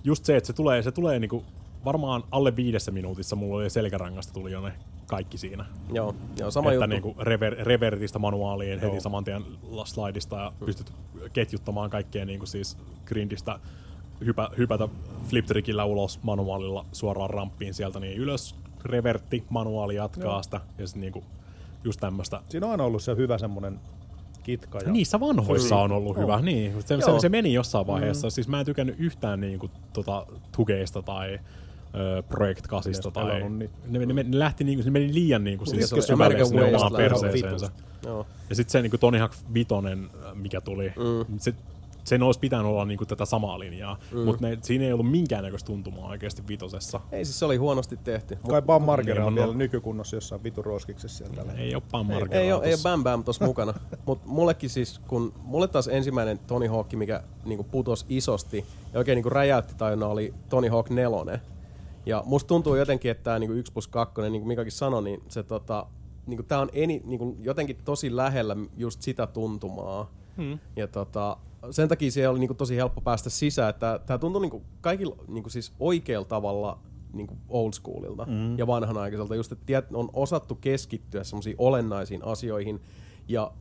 just 0.04 0.26
se, 0.26 0.38
että 0.38 0.48
se 0.48 0.54
tulee, 0.54 0.84
se 0.84 0.92
tulee 0.92 1.20
niinku, 1.20 1.44
varmaan 1.86 2.24
alle 2.32 2.56
viidessä 2.56 2.92
minuutissa 2.92 3.36
mulla 3.36 3.56
oli 3.56 3.70
selkärangasta 3.70 4.34
tuli 4.34 4.52
jo 4.52 4.62
ne 4.62 4.74
kaikki 5.08 5.38
siinä. 5.38 5.66
Joo, 5.94 6.16
joo, 6.40 6.52
sama 6.52 6.72
että 6.72 6.76
juttu. 6.76 6.90
niinku 6.90 7.16
rever, 7.24 7.54
revertistä 7.60 8.20
manuaaliin 8.20 8.82
Joo. 8.82 8.92
heti 8.92 9.02
saman 9.02 9.24
tien 9.24 9.44
slaidista 9.86 10.36
ja 10.36 10.54
pystyt 10.66 10.94
ketjuttamaan 11.34 11.90
kaikkea 11.90 12.26
niinku 12.26 12.46
siis 12.46 12.78
grindistä 13.06 13.60
hypä, 14.26 14.50
hypätä 14.58 14.88
fliptrikillä 15.28 15.86
ulos 15.86 16.20
manuaalilla 16.24 16.86
suoraan 16.92 17.30
ramppiin 17.30 17.74
sieltä 17.74 18.00
niin 18.00 18.18
ylös, 18.18 18.56
revertti, 18.86 19.44
manuaali 19.50 19.96
jatkaa 19.96 20.32
Joo. 20.32 20.44
sitä 20.44 20.62
ja 20.78 20.88
sitten 20.88 21.02
niinku 21.02 21.24
just 21.84 22.00
tämmöistä 22.00 22.42
Siinä 22.50 22.66
on 22.66 22.72
aina 22.72 22.84
ollut 22.84 23.04
se 23.04 23.16
hyvä 23.16 23.38
semmoinen 23.38 23.80
kitka. 24.44 24.80
Ja 24.86 24.92
Niissä 24.92 25.20
vanhoissa 25.20 25.78
on 25.78 25.92
ollut 25.92 26.18
hyvä, 26.18 26.42
niin. 26.42 26.82
Se, 26.82 26.98
se, 27.02 27.20
se 27.20 27.30
meni 27.30 27.54
jossain 27.54 27.88
vaiheessa. 27.88 28.28
Mm. 28.28 28.32
Siis 28.32 28.48
mä 28.48 28.60
en 28.60 28.66
tykännyt 28.66 28.96
yhtään 29.00 29.40
niinku, 29.42 29.70
tota, 29.94 30.28
Tugeista 30.56 31.02
tai 31.02 31.40
ö, 31.96 32.24
Project 32.24 32.68
8 32.68 32.94
En 32.96 33.14
tai... 33.14 33.26
pelannut 33.26 33.58
niitä. 33.58 33.74
Ne, 33.88 34.00
ne, 34.00 34.06
ne, 34.06 34.24
ne, 34.24 34.40
lähti 34.40 34.64
niinku, 34.64 34.86
ne 34.86 34.92
meni 34.92 35.14
liian 35.14 35.44
niinku, 35.44 35.66
siis 35.66 35.94
syvälle 36.00 36.46
sinne 36.46 36.76
omaan 36.76 36.94
perseeseensä. 36.94 37.70
Joo. 38.06 38.26
Ja 38.50 38.56
sitten 38.56 38.72
se 38.72 38.82
niinku 38.82 38.98
Tony 38.98 39.18
Hawk 39.18 39.34
Vitonen, 39.54 40.10
mikä 40.34 40.62
tuli, 40.62 40.94
mm. 41.28 41.40
se, 41.40 41.54
sen 42.06 42.24
olisi 42.24 42.40
pitänyt 42.40 42.66
olla 42.66 42.86
niinku 42.86 43.06
tätä 43.06 43.26
samaa 43.26 43.60
linjaa, 43.60 43.98
mm. 44.12 44.20
mutta 44.20 44.48
siinä 44.62 44.86
ei 44.86 44.94
ollut 44.94 45.12
minkäännäköistä 45.12 45.68
tuntumaa 45.68 46.10
oikeasti 46.10 46.44
vitosessa. 46.48 47.00
Ei 47.12 47.26
siis 47.26 47.40
se 47.40 47.46
oli 47.46 47.58
huonosti 47.58 47.98
tehty. 48.04 48.38
Kai 48.50 48.62
Bam 48.62 48.82
Margera 48.82 49.14
Niin, 49.16 49.28
on 49.28 49.36
no, 49.36 49.42
vielä 49.42 49.52
no. 49.52 49.58
nykykunnossa 49.58 50.16
jossain 50.16 50.44
vitu 50.44 50.62
roskiksessa 50.62 51.18
siellä 51.18 51.36
tällä 51.36 51.54
Ei 51.54 51.76
ole 51.76 51.84
Pam 51.92 52.12
Ei, 52.12 52.20
Margeraa 52.20 52.44
ei, 52.44 52.52
ole, 52.54 52.66
ei 52.66 52.74
ole. 52.74 52.82
Bam 52.84 53.04
Bam 53.04 53.24
tossa 53.24 53.46
mukana. 53.46 53.74
Mut 54.06 54.26
mullekin 54.26 54.70
siis, 54.70 55.00
kun 55.08 55.34
mulle 55.44 55.68
taas 55.68 55.88
ensimmäinen 55.88 56.40
Tony 56.48 56.68
Hawk, 56.68 56.94
mikä 56.94 57.24
niinku 57.46 57.64
putos 57.64 58.06
isosti 58.10 58.66
ja 58.94 59.00
oikein 59.00 59.16
niinku 59.16 59.30
räjäytti 59.30 59.74
tajunnan, 59.78 60.10
oli 60.10 60.34
Tony 60.50 60.68
Hawk 60.68 60.90
4. 60.90 61.40
Ja 62.06 62.24
musta 62.26 62.48
tuntuu 62.48 62.76
jotenkin, 62.76 63.12
että 63.12 63.24
tämä 63.24 63.40
niinku 63.40 63.54
1 63.54 63.74
plus 63.74 63.88
2, 63.88 64.22
niin 64.22 64.32
kuin 64.32 64.48
Mikakin 64.48 64.72
sanoi, 64.72 65.04
niin 65.04 65.24
se 65.28 65.44
tota, 65.44 65.88
niinku 66.26 66.44
tää 66.44 66.60
on 66.60 66.70
eni, 66.74 67.02
niinku 67.06 67.38
jotenkin 67.42 67.78
tosi 67.86 68.16
lähellä 68.16 68.56
just 68.78 69.02
sitä 69.02 69.28
tuntumaa. 69.28 70.12
Hmm. 70.38 70.60
Ja 70.76 70.88
tota, 70.88 71.38
sen 71.72 71.90
takia 71.90 72.12
siellä 72.12 72.32
oli 72.32 72.40
niinku 72.40 72.54
tosi 72.54 72.76
helppo 72.76 73.02
päästä 73.02 73.30
sisään, 73.30 73.70
että 73.70 74.00
tämä 74.06 74.18
tuntui 74.18 74.42
niinku 74.42 74.64
kaikilla 74.82 75.16
niinku 75.28 75.50
siis 75.50 75.74
oikealla 75.80 76.28
tavalla 76.28 76.80
niinku 77.14 77.38
old 77.50 77.74
schoolilta 77.74 78.26
mm. 78.26 78.58
ja 78.58 78.68
vanhanaikaiselta, 78.68 79.36
just 79.36 79.52
että 79.52 79.66
tiet, 79.66 79.86
on 79.94 80.10
osattu 80.14 80.56
keskittyä 80.56 81.24
semmoisiin 81.24 81.56
olennaisiin 81.58 82.26
asioihin 82.26 82.82
ja 83.28 83.52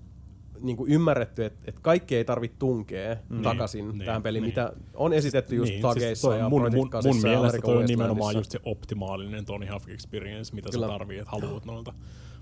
niinku 0.60 0.86
ymmärretty, 0.88 1.44
että 1.44 1.60
et 1.64 1.78
kaikki 1.80 2.16
ei 2.16 2.24
tarvitse 2.24 2.58
tunkea 2.58 3.16
mm. 3.28 3.42
takaisin 3.42 3.88
niin, 3.88 4.04
tähän 4.04 4.22
peliin, 4.22 4.42
niin. 4.42 4.50
mitä 4.50 4.72
on 4.94 5.12
esitetty 5.12 5.56
just 5.56 5.72
niin, 5.72 5.82
tageissa 5.82 6.28
toi 6.28 6.38
ja 6.38 6.48
mun, 6.48 6.62
mun, 6.62 6.74
mun 6.74 6.90
8 6.90 7.16
ja 7.16 7.20
mielestä 7.22 7.58
toi 7.62 7.76
on 7.76 7.84
nimenomaan 7.84 8.34
just 8.34 8.50
se 8.50 8.60
optimaalinen 8.64 9.44
Tony 9.44 9.66
Hawk 9.66 9.88
experience, 9.88 10.54
mitä 10.54 10.70
Kyllä. 10.70 10.86
sä 10.86 10.92
tarvii, 10.92 11.18
että 11.18 11.30
haluat 11.30 11.64
noilta. 11.64 11.94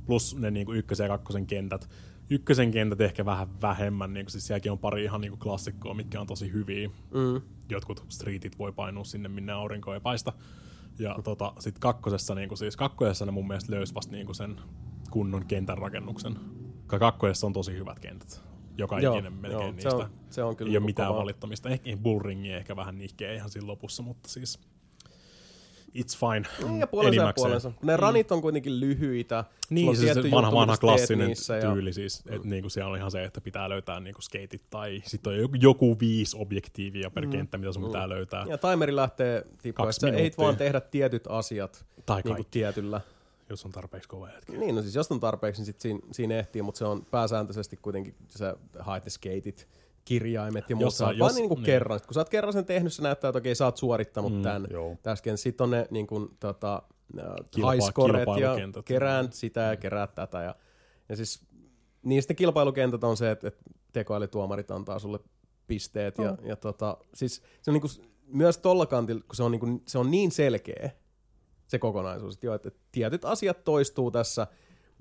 Plus 0.07 0.36
ne 0.39 0.50
niinku 0.50 0.73
ykkösen 0.73 1.05
ja 1.05 1.08
kakkosen 1.08 1.47
kentät. 1.47 1.89
Ykkösen 2.31 2.70
kentät 2.70 3.00
ehkä 3.00 3.24
vähän 3.24 3.60
vähemmän, 3.62 4.12
niinku, 4.12 4.31
siis 4.31 4.47
sielläkin 4.47 4.73
on 4.73 4.78
pari 4.78 5.05
ihan 5.05 5.20
niinku 5.20 5.36
klassikkoa, 5.36 5.94
mitkä 5.94 6.20
on 6.20 6.26
tosi 6.26 6.52
hyviä. 6.52 6.89
Mm. 6.89 7.41
Jotkut 7.70 8.05
streetit 8.08 8.58
voi 8.58 8.73
painua 8.73 9.05
sinne, 9.05 9.28
minne 9.28 9.52
aurinko 9.52 9.94
ei 9.94 10.00
paista. 10.00 10.32
Ja 10.99 11.18
tota, 11.24 11.52
sit 11.58 11.78
kakkosessa, 11.78 12.34
niinku, 12.34 12.57
siis 12.57 12.76
kakkosessa 12.76 13.26
ne 13.26 13.32
mun 13.32 13.47
mielestä 13.47 13.73
löysi 13.73 13.94
vasta 13.94 14.12
niinku 14.12 14.34
sen 14.34 14.57
kunnon 15.10 15.47
kentän 15.47 15.78
rakennuksen. 15.78 16.36
Ka- 16.86 16.99
Kakkosessa 16.99 17.47
on 17.47 17.52
tosi 17.52 17.73
hyvät 17.77 17.99
kentät. 17.99 18.43
Joka 18.78 19.01
Joo, 19.01 19.15
ikinen 19.15 19.33
melkein 19.33 19.61
joo, 19.62 19.69
se 19.69 19.73
niistä. 19.73 19.97
on- 19.97 20.11
se 20.31 20.43
on 20.43 20.57
kyllä 20.57 20.69
Ei 20.69 20.73
ole 20.73 20.81
niinku 20.81 20.86
mitään 20.86 21.09
kovaa. 21.09 21.20
valittamista. 21.23 21.69
Ehkä 21.69 21.97
bullringi 22.02 22.52
ehkä 22.52 22.77
vähän 22.77 22.99
nihkeä 22.99 23.33
ihan 23.35 23.51
siinä 23.51 23.67
lopussa, 23.67 24.02
mutta 24.02 24.28
siis 24.28 24.61
it's 25.99 26.19
fine. 26.19 26.69
Niin, 26.69 26.81
ja 26.81 26.86
puolensa 26.86 27.23
ja 27.23 27.33
puolensa. 27.36 27.73
Ne 27.83 27.97
ranit 27.97 28.33
on 28.33 28.43
kuitenkin 28.43 28.81
lyhyitä. 28.81 29.44
Niin, 29.70 29.89
on 29.89 29.97
se, 29.97 30.15
se 30.15 30.31
vanha, 30.31 30.52
vanha 30.52 30.77
klassinen 30.77 31.27
niissä 31.28 31.57
ja- 31.57 31.73
tyyli 31.73 31.93
siis, 31.93 32.23
että 32.31 32.49
niinku 32.49 32.70
siellä 32.70 32.91
on 32.91 32.97
ihan 32.97 33.11
se, 33.11 33.25
että 33.25 33.41
pitää 33.41 33.69
löytää 33.69 34.01
niinku 34.01 34.23
skeitit 34.23 34.62
tai 34.70 35.02
sitten 35.07 35.33
on 35.33 35.39
joku, 35.39 35.55
joku 35.61 35.97
viisi 36.01 36.36
objektiivia 36.41 37.11
per 37.11 37.27
kenttä, 37.27 37.59
mitä 37.59 37.73
sun 37.73 37.85
pitää 37.85 38.09
löytää. 38.09 38.44
Ja 38.49 38.59
timeri 38.59 38.97
lähtee 38.97 39.44
tippua, 39.62 39.85
Kaksi 39.86 40.07
että 40.07 40.17
minuuttia. 40.17 40.44
vaan 40.44 40.57
tehdä 40.57 40.81
tietyt 40.81 41.25
asiat 41.28 41.85
Tai 42.07 42.17
niinku 42.17 42.28
kaikki. 42.35 42.51
tietyllä. 42.59 43.01
Jos 43.53 43.65
on 43.65 43.73
tarpeeksi 43.73 44.09
kova 44.09 44.31
jätkä. 44.31 44.53
Niin, 44.53 44.75
no 44.75 44.83
siis 44.83 44.95
jos 44.95 45.13
on 45.13 45.21
tarpeeksi, 45.21 45.61
niin 45.61 45.67
sit 45.67 45.81
siinä, 45.81 46.01
siinä 46.13 46.39
ehtii, 46.39 46.63
mutta 46.63 46.79
se 46.79 46.85
on 46.85 47.07
pääsääntöisesti 47.11 47.77
kuitenkin, 47.77 48.15
sä 48.29 48.57
haet 48.79 49.05
skeitit, 49.09 49.69
kirjaimet 50.05 50.71
ja 50.71 50.77
muut. 50.77 50.85
Jos 50.87 50.93
Jos, 50.93 50.99
sä- 50.99 51.05
vaan 51.05 51.17
jos- 51.17 51.35
niin 51.35 51.49
kuin 51.49 51.59
niin. 51.59 51.65
kerran. 51.67 52.01
Kun 52.07 52.15
sä 52.15 52.21
oot 52.21 52.29
kerran 52.29 52.53
sen 52.53 52.65
tehnyt, 52.65 52.93
se 52.93 53.03
näyttää, 53.03 53.29
että 53.29 53.39
okei, 53.39 53.55
sä 53.55 53.65
oot 53.65 53.77
suorittanut 53.77 54.33
mm, 54.33 54.43
tämän. 54.43 54.67
Täsken. 55.03 55.39
Sitten 55.39 55.65
on 55.65 55.71
ne 55.71 55.87
niin 55.91 56.07
kuin, 56.07 56.29
tota, 56.41 56.83
Kilpa- 57.57 57.73
highscoret 57.73 58.29
ja 58.41 58.57
kerään 58.85 59.33
sitä 59.33 59.61
ja 59.61 59.77
kerää 59.77 60.07
tätä. 60.07 60.43
Ja, 60.43 60.55
ja 61.09 61.17
siis 61.17 61.41
niistä 62.03 62.35
kilpailukentät 62.35 63.05
on 63.05 63.17
se, 63.17 63.31
että, 63.31 63.49
että 63.49 63.63
tekoälytuomarit 63.93 64.71
antaa 64.71 64.99
sulle 64.99 65.19
pisteet. 65.67 66.19
Ja, 66.19 66.37
ja 66.43 66.57
tota, 66.57 66.97
siis 67.15 67.43
se 67.63 67.71
on 67.71 67.75
niin 67.75 67.81
kuin, 67.81 67.91
myös 68.27 68.59
tolla 68.59 68.87
kantilla, 68.87 69.23
kun 69.23 69.37
se 69.37 69.43
on, 69.43 69.51
niin 69.53 69.61
kuin, 69.61 69.83
se 69.87 69.99
on 69.99 70.11
niin 70.11 70.31
selkeä, 70.31 70.91
se 71.73 71.78
kokonaisuus. 71.78 72.34
Että, 72.34 72.47
joo, 72.47 72.55
että 72.55 72.70
tietyt 72.92 73.25
asiat 73.25 73.65
toistuu 73.65 74.10
tässä 74.10 74.47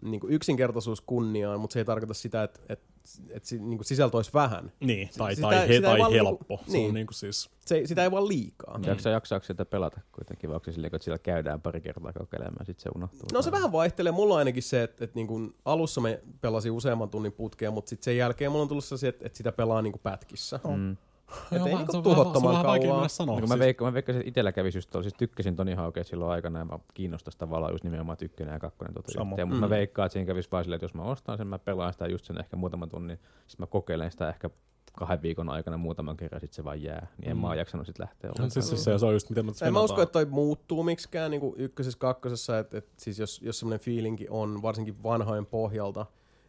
niin 0.04 0.20
kuin 0.20 0.34
yksinkertaisuus 0.34 1.02
kunniaan, 1.02 1.60
mutta 1.60 1.74
se 1.74 1.80
ei 1.80 1.86
tarkoita 1.86 2.14
sitä, 2.14 2.44
että, 2.44 2.60
että, 2.70 2.86
että 3.30 3.56
niin 3.56 3.78
kuin 3.78 3.86
sisältö 3.86 4.18
olisi 4.18 4.32
vähän. 4.34 4.72
Niin, 4.80 5.10
tai, 5.18 5.36
Sitä- 5.36 5.48
tai, 5.48 5.56
he, 5.56 5.62
sitä 5.62 5.74
ei 5.76 5.82
tai 5.82 6.00
vaan 6.00 6.12
helppo. 6.12 6.56
niinku- 6.56 6.72
Se 6.72 6.78
on 6.78 6.84
niin. 6.84 6.94
niinku 6.94 7.14
siis... 7.14 7.50
Se, 7.66 7.76
ei- 7.76 7.88
sitä 7.88 8.04
ei 8.04 8.12
vaan 8.12 8.28
liikaa. 8.28 8.78
Mm. 8.78 8.84
Jaksaa, 8.84 9.12
jaksaako 9.12 9.46
sitä 9.46 9.66
pelata 9.66 10.02
kuitenkin, 10.12 10.50
vai 10.50 10.56
onko 10.56 10.66
se 10.66 10.72
silleen, 10.72 10.96
että 10.96 11.04
siellä 11.04 11.18
käydään 11.20 11.62
pari 11.62 11.82
kertaa 11.82 12.14
kokeilemaan, 12.14 12.66
sitten 12.66 12.84
se 12.84 12.90
unohtuu? 12.96 13.20
No 13.34 13.42
se 13.42 13.52
vähän 13.52 13.72
vaihtelee. 13.72 14.12
Mulla 14.12 14.34
on 14.34 14.38
ainakin 14.40 14.64
se, 14.64 14.84
että, 14.84 15.04
että 15.04 15.16
niin 15.16 15.28
kuin 15.28 15.56
alussa 15.66 16.02
me 16.02 16.22
pelasin 16.42 16.72
useamman 16.72 17.10
tunnin 17.10 17.32
putkea, 17.34 17.72
mutta 17.72 17.90
sitten 17.90 18.04
sen 18.06 18.18
jälkeen 18.18 18.52
mulla 18.52 18.62
on 18.62 18.68
tullut 18.68 18.86
se, 18.86 19.08
että, 19.08 19.26
että 19.26 19.38
sitä 19.38 19.52
pelaa 19.52 19.82
niin 19.82 19.94
kuin 19.94 20.02
pätkissä. 20.04 20.60
Mm. 20.76 20.98
Et 21.52 21.58
ei 21.68 21.76
niinku 21.76 21.92
se 21.92 22.02
tuhottoman 22.02 22.24
vähän, 22.24 22.42
se 22.42 22.48
on 22.48 22.54
vähän 22.54 22.66
vaikea 22.66 22.88
kauaa. 22.88 22.98
mennä 23.02 23.08
sanoa. 23.08 23.36
No, 23.36 23.40
kun 23.40 23.48
siis, 23.50 23.58
mä, 23.60 23.64
veikkaan, 23.66 23.92
mä 23.92 23.94
veikkasin, 23.94 24.20
että 24.20 24.30
itsellä 24.30 24.52
kävisi 24.52 24.78
just 24.78 24.90
tuolla, 24.90 25.04
siis 25.04 25.14
tykkäsin 25.14 25.56
Toni 25.56 25.74
Hawkea 25.74 26.04
silloin 26.04 26.32
aikana 26.32 26.60
ja 26.60 26.66
mä 26.66 26.80
kiinnostais 26.94 27.36
tavallaan 27.36 27.74
just 27.74 27.84
nimenomaan 27.84 28.18
ykkönen 28.22 28.54
ja 28.54 28.60
kakkonen 28.60 28.94
tuota 28.94 29.24
mutta 29.24 29.46
Mm. 29.46 29.56
mä 29.56 29.70
veikkaan, 29.70 30.06
että 30.06 30.14
siinä 30.14 30.26
kävisi 30.28 30.50
vaan 30.52 30.64
silleen, 30.64 30.76
että 30.78 30.84
jos 30.86 30.94
mä 30.94 31.04
ostan 31.04 31.38
sen, 31.38 31.48
mä 31.48 31.60
pelaan 31.60 31.94
sitä 31.94 32.08
just 32.08 32.26
sen 32.26 32.40
ehkä 32.40 32.56
muutaman 32.56 32.90
tunnin, 32.90 33.20
siis 33.48 33.60
mä 33.60 33.66
kokeilen 33.66 34.12
sitä 34.12 34.30
ehkä 34.30 34.50
kahden 34.98 35.22
viikon 35.22 35.50
aikana 35.50 35.78
muutaman 35.78 36.18
kerran, 36.18 36.42
sit 36.42 36.54
se 36.54 36.64
vaan 36.64 36.84
jää, 36.84 37.08
niin 37.18 37.32
en 37.32 37.38
Mm. 37.38 37.42
mä 37.42 37.48
oon 37.48 37.58
jaksanut 37.58 37.88
sit 37.88 38.00
lähteä 38.00 38.28
no, 38.28 38.32
ollenkaan. 38.32 38.52
siis, 38.52 38.70
siis 38.70 38.84
se, 38.84 39.00
se 39.00 39.06
on 39.06 39.14
just 39.14 39.30
miten 39.30 39.46
me 39.46 39.52
En 39.62 39.74
mä 39.74 39.82
usko, 39.82 40.02
että 40.02 40.14
toi 40.14 40.26
muuttuu 40.26 40.84
miksikään 40.84 41.32
niin 41.32 41.42
kuin 41.42 41.54
ykkösessä, 41.58 42.00
kakkosessa, 42.00 42.60
että, 42.60 42.78
että 42.78 42.92
siis 42.98 43.20
jos, 43.20 43.42
jos 43.44 43.60
semmoinen 43.60 43.80
fiilinki 43.80 44.28
on 44.30 44.62
varsinkin 44.62 45.04
vanhojen 45.04 45.46
pohjalta. 45.46 46.06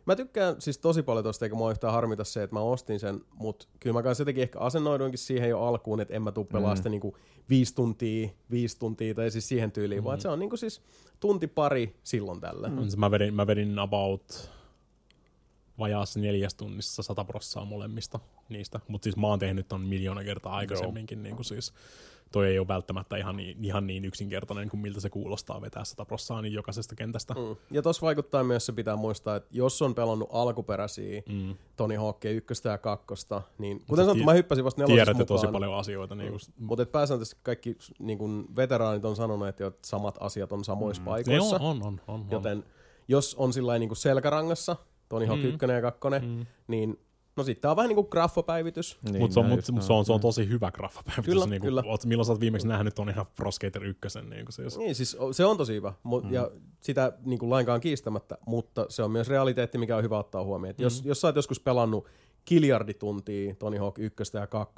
Mä 0.07 0.17
tykkään 0.17 0.57
siis 0.59 0.79
tosi 0.79 1.03
paljon 1.03 1.25
tosta, 1.25 1.45
eikä 1.45 1.57
mua 1.57 1.71
yhtään 1.71 1.93
harmita 1.93 2.25
se, 2.25 2.43
että 2.43 2.57
mä 2.57 2.61
ostin 2.61 3.01
sen, 3.01 3.21
mutta 3.35 3.67
kyllä 3.81 3.95
mä 3.95 4.03
kanssa 4.03 4.23
jotenkin 4.23 4.43
ehkä 4.43 4.59
asennoiduinkin 4.59 5.19
siihen 5.19 5.51
jo 5.51 5.61
alkuun, 5.63 6.01
että 6.01 6.15
en 6.15 6.23
mä 6.23 6.33
tuu 6.33 6.45
pelaa 6.45 6.73
Mm. 6.75 6.77
sitä 6.77 6.89
niinku 6.89 7.17
viisi 7.51 7.75
tuntia, 7.75 8.29
viisi 8.51 8.79
tuntia 8.79 9.15
tai 9.15 9.31
siis 9.31 9.49
siihen 9.49 9.73
tyyliin, 9.73 10.01
mm. 10.01 10.05
vaan 10.05 10.21
se 10.21 10.29
on 10.29 10.39
niinku 10.39 10.57
siis 10.57 10.81
tunti 11.21 11.47
pari 11.47 11.97
silloin 12.03 12.41
tällä. 12.41 12.69
Mm. 12.69 12.77
Mä 12.97 13.11
vedin, 13.11 13.35
mä 13.35 13.47
vedin 13.47 13.79
about 13.79 14.51
vajaassa 15.79 16.21
neljäs 16.21 16.55
tunnissa 16.55 17.03
sata 17.03 17.25
prossaa 17.25 17.65
molemmista 17.65 18.21
niistä. 18.49 18.81
Mutta 18.89 19.05
siis 19.05 19.17
mä 19.17 19.27
oon 19.27 19.39
tehnyt 19.39 19.69
ton 19.69 19.81
miljoona 19.81 20.25
kertaa 20.25 20.57
aikaisemminkin. 20.57 21.23
Niin 21.23 21.37
kuin 21.37 21.45
siis, 21.45 21.73
toi 22.33 22.47
ei 22.49 22.59
ole 22.59 22.69
välttämättä 22.69 23.17
ihan 23.17 23.37
niin, 23.37 23.65
ihan 23.65 23.87
niin 23.87 24.05
yksinkertainen 24.05 24.69
kuin 24.69 24.81
miltä 24.81 25.01
se 25.01 25.11
kuulostaa 25.11 25.61
vetää 25.61 25.85
sata 25.85 26.05
prossaa 26.05 26.43
niin 26.43 26.53
jokaisesta 26.53 26.95
kentästä. 26.95 27.35
Mm. 27.35 27.57
Ja 27.71 27.83
tossa 27.83 28.07
vaikuttaa 28.07 28.45
myös, 28.45 28.67
se 28.67 28.73
pitää 28.73 28.97
muistaa, 28.97 29.37
että 29.37 29.49
jos 29.53 29.83
on 29.83 29.95
pelannut 29.95 30.29
alkuperäisiä 30.33 31.23
Mm. 31.29 31.55
Tony 31.77 31.97
Hawkia 31.97 32.31
ykköstä 32.31 32.69
ja 32.69 32.79
kakkosta, 32.79 33.43
niin 33.59 33.79
kuten 33.87 34.05
sanottu, 34.05 34.15
tie- 34.19 34.25
mä 34.25 34.33
hyppäsin 34.33 34.65
vasta 34.65 34.81
nelosessa 34.81 34.97
Tiedätte 35.05 35.23
mukaan. 35.23 35.41
tosi 35.41 35.53
paljon 35.53 35.75
asioita. 35.75 36.15
Niin 36.15 36.31
kuin, 36.31 36.41
Mutta 36.59 36.87
pääsääntöisesti 36.87 37.41
kaikki 37.43 37.77
niin 37.99 38.19
kun 38.19 38.47
veteraanit 38.57 39.05
on 39.05 39.17
sanonut, 39.17 39.49
että, 39.49 39.73
samat 39.85 40.17
asiat 40.21 40.53
on 40.53 40.65
samoissa 40.65 41.03
mm. 41.03 41.07
paikoissa. 41.07 41.59
ne 41.59 41.65
on, 41.65 41.83
on, 41.83 41.83
on, 41.83 42.01
on, 42.09 42.27
Joten 42.31 42.65
jos 43.09 43.35
on 43.35 43.53
sillä 43.53 43.79
niin 43.79 43.97
selkärangassa, 43.97 44.77
Tony 45.13 45.27
Hawk 45.27 45.41
Mm. 45.43 45.49
1 45.49 45.67
ja 45.75 45.81
2, 45.83 46.01
Mm. 46.27 46.47
niin 46.69 46.99
No 47.37 47.45
sitten 47.45 47.71
on 47.71 47.77
vähän 47.77 47.89
niinku 47.89 48.05
graffapäivitys. 48.05 48.99
Niin, 49.03 49.19
Mutta 49.21 49.35
se, 49.35 49.41
on, 49.41 49.47
mut, 49.47 49.61
mut 49.73 49.83
se, 49.83 49.93
on, 49.93 50.05
se 50.05 50.13
on 50.13 50.17
noin. 50.17 50.21
tosi 50.21 50.49
hyvä 50.49 50.71
graffapäivitys. 50.71 51.25
Kyllä, 51.25 51.47
niin 51.47 51.63
kyllä. 51.63 51.83
Oot, 51.87 52.05
milloin 52.05 52.27
sä 52.27 52.33
oot 52.33 52.41
viimeksi 52.41 52.69
nähnyt 52.69 52.99
on 52.99 53.09
ihan 53.11 53.27
Pro 53.37 53.51
Skater 53.51 53.85
1? 53.85 54.19
Niin 54.31 54.45
kuin 54.45 54.53
siis. 54.53 54.79
Niin, 54.79 54.95
siis 54.95 55.17
se 55.33 55.45
on 55.45 55.57
tosi 55.57 55.75
hyvä, 55.75 55.93
mut, 56.03 56.25
mm. 56.25 56.33
ja 56.33 56.51
sitä 56.81 57.13
niin 57.25 57.39
kuin 57.39 57.51
lainkaan 57.51 57.81
kiistämättä, 57.81 58.39
mutta 58.47 58.87
se 58.89 59.03
on 59.03 59.11
myös 59.11 59.29
realiteetti, 59.29 59.79
mikä 59.79 59.97
on 59.97 60.03
hyvä 60.03 60.19
ottaa 60.19 60.45
huomioon. 60.45 60.71
Et 60.71 60.81
Jos, 60.81 61.03
jos 61.05 61.21
sä 61.21 61.29
oot 61.29 61.37
joskus 61.37 61.61
pelannut 61.61 62.07
kiljardituntia 62.45 63.55
Tony 63.55 63.79
Hawk 63.79 63.99
1 63.99 64.37
ja 64.37 64.47
2, 64.47 64.75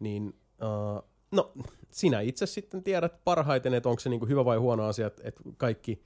niin 0.00 0.34
uh, 0.62 1.02
no, 1.30 1.52
sinä 1.90 2.20
itse 2.20 2.46
sitten 2.46 2.82
tiedät 2.82 3.24
parhaiten, 3.24 3.74
että 3.74 3.88
onko 3.88 4.00
se 4.00 4.08
niin 4.08 4.20
kuin 4.20 4.28
hyvä 4.30 4.44
vai 4.44 4.56
huono 4.56 4.84
asia, 4.84 5.06
että 5.06 5.22
että 5.24 5.42
kaikki 5.56 6.02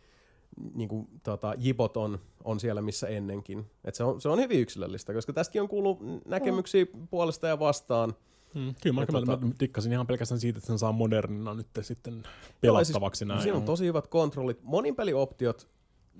niin 0.74 0.88
kuin, 0.88 1.08
tota, 1.22 1.54
jipot 1.58 1.96
on, 1.96 2.18
on 2.44 2.60
siellä 2.60 2.82
missä 2.82 3.08
ennenkin. 3.08 3.66
Et 3.84 3.94
se, 3.94 4.04
on, 4.04 4.20
se 4.20 4.28
on 4.28 4.38
hyvin 4.38 4.60
yksilöllistä, 4.60 5.12
koska 5.12 5.32
tästäkin 5.32 5.62
on 5.62 5.68
kuullut 5.68 5.98
näkemyksiä 6.26 6.86
puolesta 7.10 7.46
ja 7.46 7.58
vastaan. 7.58 8.14
Mm, 8.54 8.74
kyllä 8.82 9.00
mä, 9.00 9.04
tota- 9.04 9.44
mä 9.44 9.50
dikkasin 9.60 9.92
ihan 9.92 10.06
pelkästään 10.06 10.40
siitä, 10.40 10.58
että 10.58 10.66
sen 10.66 10.78
saa 10.78 10.92
modernina 10.92 11.54
nyt 11.54 11.66
sitten 11.80 12.16
ja 12.24 12.30
pelattavaksi 12.60 13.18
siis, 13.18 13.28
näin. 13.28 13.42
Siinä 13.42 13.56
on 13.56 13.64
tosi 13.64 13.86
hyvät 13.86 14.06
kontrollit. 14.06 14.62
Monin 14.62 14.96
pelioptiot 14.96 15.68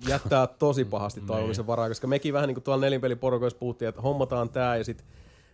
jättää 0.07 0.47
tosi 0.47 0.85
pahasti 0.85 1.21
toivomisen 1.21 1.67
varaa, 1.67 1.87
koska 1.87 2.07
mekin 2.07 2.33
vähän 2.33 2.47
niin 2.47 2.55
kuin 2.55 2.63
tuolla 2.63 2.81
nelinpeliporukoissa 2.81 3.59
puhuttiin, 3.59 3.89
että 3.89 4.01
hommataan 4.01 4.49
tää 4.49 4.77
ja 4.77 4.83
sitten 4.83 5.07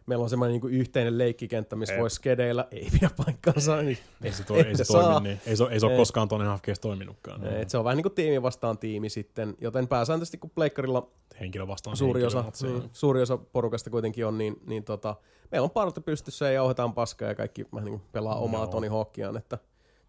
meillä 0.06 0.24
on 0.24 0.30
semmoinen 0.30 0.62
niin 0.62 0.74
yhteinen 0.74 1.18
leikkikenttä, 1.18 1.76
missä 1.76 1.94
Ei. 1.94 2.00
voi 2.02 2.10
skedeillä. 2.10 2.68
Ei 2.72 2.88
pidä 2.92 3.10
paikkaansa. 3.26 3.82
Niin 3.82 3.98
ei 4.24 4.32
se, 4.32 4.44
toi, 4.44 4.62
ei 4.62 4.78
se 4.78 4.84
saa. 4.94 5.12
toimi 5.12 5.28
niin. 5.28 5.42
Ei 5.46 5.58
se, 5.58 5.64
ei 5.70 5.80
se 5.80 5.86
ole 5.86 5.94
Ei. 5.94 5.98
koskaan 6.00 6.28
tuonne 6.28 6.48
hafkeessa 6.48 6.82
toiminutkaan. 6.82 7.42
Niin. 7.42 7.54
Et 7.54 7.70
se 7.70 7.78
on 7.78 7.84
vähän 7.84 7.98
niin 7.98 8.04
kuin 8.04 8.14
tiimi 8.14 8.42
vastaan 8.42 8.78
tiimi 8.78 9.10
sitten, 9.10 9.56
joten 9.62 9.88
pääsääntöisesti 9.88 10.38
kun 10.38 10.50
pleikkarilla 10.50 11.12
Henkilö 11.40 11.68
vastaan 11.68 11.98
suuri 11.98 12.22
henkilö, 12.22 12.40
osa, 12.40 12.52
se- 12.54 12.68
niin, 12.68 12.90
suuri 12.94 13.22
osa 13.22 13.38
porukasta 13.38 13.90
kuitenkin 13.90 14.26
on, 14.26 14.38
niin, 14.38 14.56
niin 14.66 14.84
tota, 14.84 15.16
meillä 15.52 15.64
on 15.64 15.72
parta 15.72 16.02
pystyssä 16.02 16.46
ja 16.46 16.52
jauhetaan 16.52 16.94
paskaa 16.94 17.28
ja 17.28 17.36
kaikki 17.36 17.66
vähän 17.74 17.86
niin 17.86 18.00
kuin 18.00 18.10
pelaa 18.12 18.36
omaa 18.36 18.62
Joo. 18.62 18.68
Tony 18.68 18.88
Hawkiaan, 18.88 19.38
että 19.38 19.58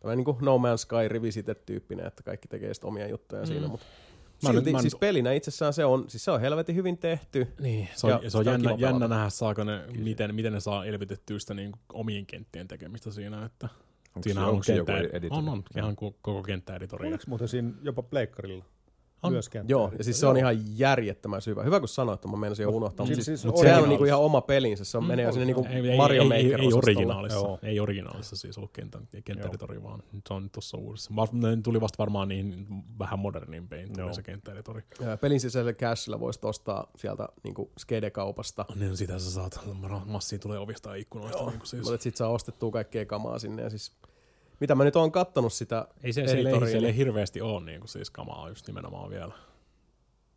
tämmöinen 0.01 0.17
niin 0.17 0.25
kuin 0.25 0.37
No 0.41 0.59
Man's 0.59 0.77
Sky 0.77 1.09
revisited-tyyppinen, 1.09 2.07
että 2.07 2.23
kaikki 2.23 2.49
tekee 2.49 2.73
omia 2.85 3.09
juttuja 3.09 3.43
mm. 3.43 3.47
siinä, 3.47 3.69
mutta 3.69 3.87
Mä 4.43 4.49
nyt- 4.49 4.57
silti, 4.57 4.73
mä 4.73 4.81
siis 4.81 4.97
pelinä 4.97 5.33
itsessään 5.33 5.73
se 5.73 5.85
on, 5.85 6.05
siis 6.09 6.25
se 6.25 6.31
on 6.31 6.41
helvetin 6.41 6.77
hyvin 6.77 6.99
tehty. 6.99 7.47
Niin, 7.61 7.89
se 7.95 8.07
on, 8.07 8.23
Ja 8.25 8.31
se 8.31 8.39
on 8.39 8.49
on 8.49 8.53
jännä, 8.53 8.75
jännä 8.79 9.09
nähdä, 9.09 9.31
saako 9.31 9.65
ne, 9.65 9.85
miten, 9.99 10.35
miten 10.35 10.53
ne 10.53 10.61
saa 10.61 10.85
elvytettyä 10.85 11.39
sitä 11.39 11.55
niin 11.55 11.73
omien 11.93 12.27
kenttien 12.27 12.69
tekemistä 12.69 13.11
siinä, 13.11 13.45
että 13.45 13.69
Onko 14.17 14.23
siinä 14.23 14.41
se- 14.41 14.45
on, 14.47 14.51
onko 14.53 14.63
se 14.63 14.75
joku 14.75 14.93
kenttä, 14.93 15.17
editori? 15.17 15.39
on, 15.39 15.49
on, 15.49 15.63
ihan 15.77 15.93
ko- 15.93 16.15
koko 16.23 16.43
kenttäeditori. 16.43 17.09
Oliko 17.09 17.25
muuten 17.27 17.49
siinä 17.49 17.73
jopa 17.83 18.03
pleikkarilla? 18.03 18.65
On. 19.25 19.33
Myös 19.33 19.49
kenttä. 19.49 19.73
Joo, 19.73 19.93
ja 19.99 20.05
siis 20.05 20.21
se 20.21 20.27
on 20.27 20.37
ihan 20.37 20.79
järjettömän 20.79 21.43
syvä. 21.43 21.63
Hyvä 21.63 21.81
kun 21.81 21.89
sanoit, 21.89 22.19
että 22.19 22.29
mä 22.29 22.37
menisin 22.37 22.63
jo 22.63 22.71
unohtaa. 22.71 23.07
Siis- 23.07 23.19
Mutta 23.19 23.25
siis 23.25 23.41
siis, 23.41 23.53
mut 23.53 23.61
sehän 23.61 23.83
on 23.83 23.89
niinku 23.89 24.05
ihan 24.05 24.21
oma 24.21 24.41
pelinsä. 24.41 24.85
Se 24.85 24.99
on, 24.99 25.05
menee 25.05 25.25
jo 25.25 25.33
sinne 25.33 25.47
niinku 25.47 25.67
Ei, 25.71 25.97
Mario 25.97 26.23
ei, 26.23 26.29
Maker 26.29 26.61
ei, 26.61 26.67
ei, 26.67 26.73
originaalissa, 26.73 27.39
Joo. 27.39 27.59
ei 27.63 27.81
originaalissa 27.81 28.37
siis 28.37 28.59
ollut 28.59 28.73
kenttä, 28.73 28.99
kenttäeditori, 29.25 29.83
vaan 29.83 30.03
nyt 30.13 30.27
se 30.29 30.35
on 30.35 30.51
tuossa 30.51 30.77
uudessa. 30.77 31.11
Ne 31.33 31.57
tuli 31.63 31.81
vasta 31.81 31.99
varmaan 31.99 32.29
niihin 32.29 32.67
vähän 32.99 33.19
modernimpiin 33.19 33.93
tuli 33.93 34.15
se 34.15 34.23
kenttäeditori. 34.23 34.83
Ää, 35.07 35.17
Pelin 35.17 35.41
sisällä 35.41 35.73
cashilla 35.73 36.21
voisi 36.21 36.41
ostaa 36.43 36.91
sieltä 36.97 37.29
niinku 37.45 37.71
Skede-kaupasta. 37.79 38.65
Niin 38.75 38.97
sitä 38.97 39.19
sä 39.19 39.31
saat, 39.31 39.61
massia 40.07 40.39
tulee 40.39 40.59
ovista 40.59 40.89
ja 40.91 40.95
ikkunoista. 40.95 41.51
Niin 41.51 41.61
siis. 41.65 41.83
Mutta 41.83 42.03
sit 42.03 42.17
saa 42.17 42.29
ostettua 42.29 42.71
kaikkea 42.71 43.07
kamaa 43.07 43.39
sinne. 43.39 43.63
Ja 43.63 43.71
siis, 43.71 43.93
mitä 44.61 44.75
mä 44.75 44.85
nyt 44.85 44.97
oon 44.97 45.13
kattonut 45.13 45.53
sitä 45.53 45.89
Ei 46.03 46.13
se, 46.13 46.27
siellä, 46.29 46.51
ei, 46.51 46.71
siellä 46.71 46.89
ei 46.89 46.97
hirveästi 46.97 47.41
ole 47.41 47.65
niin 47.65 47.81
kuin 47.81 47.89
siis 47.89 48.11
kamaa 48.11 48.49
just 48.49 48.67
nimenomaan 48.67 49.11
vielä. 49.11 49.33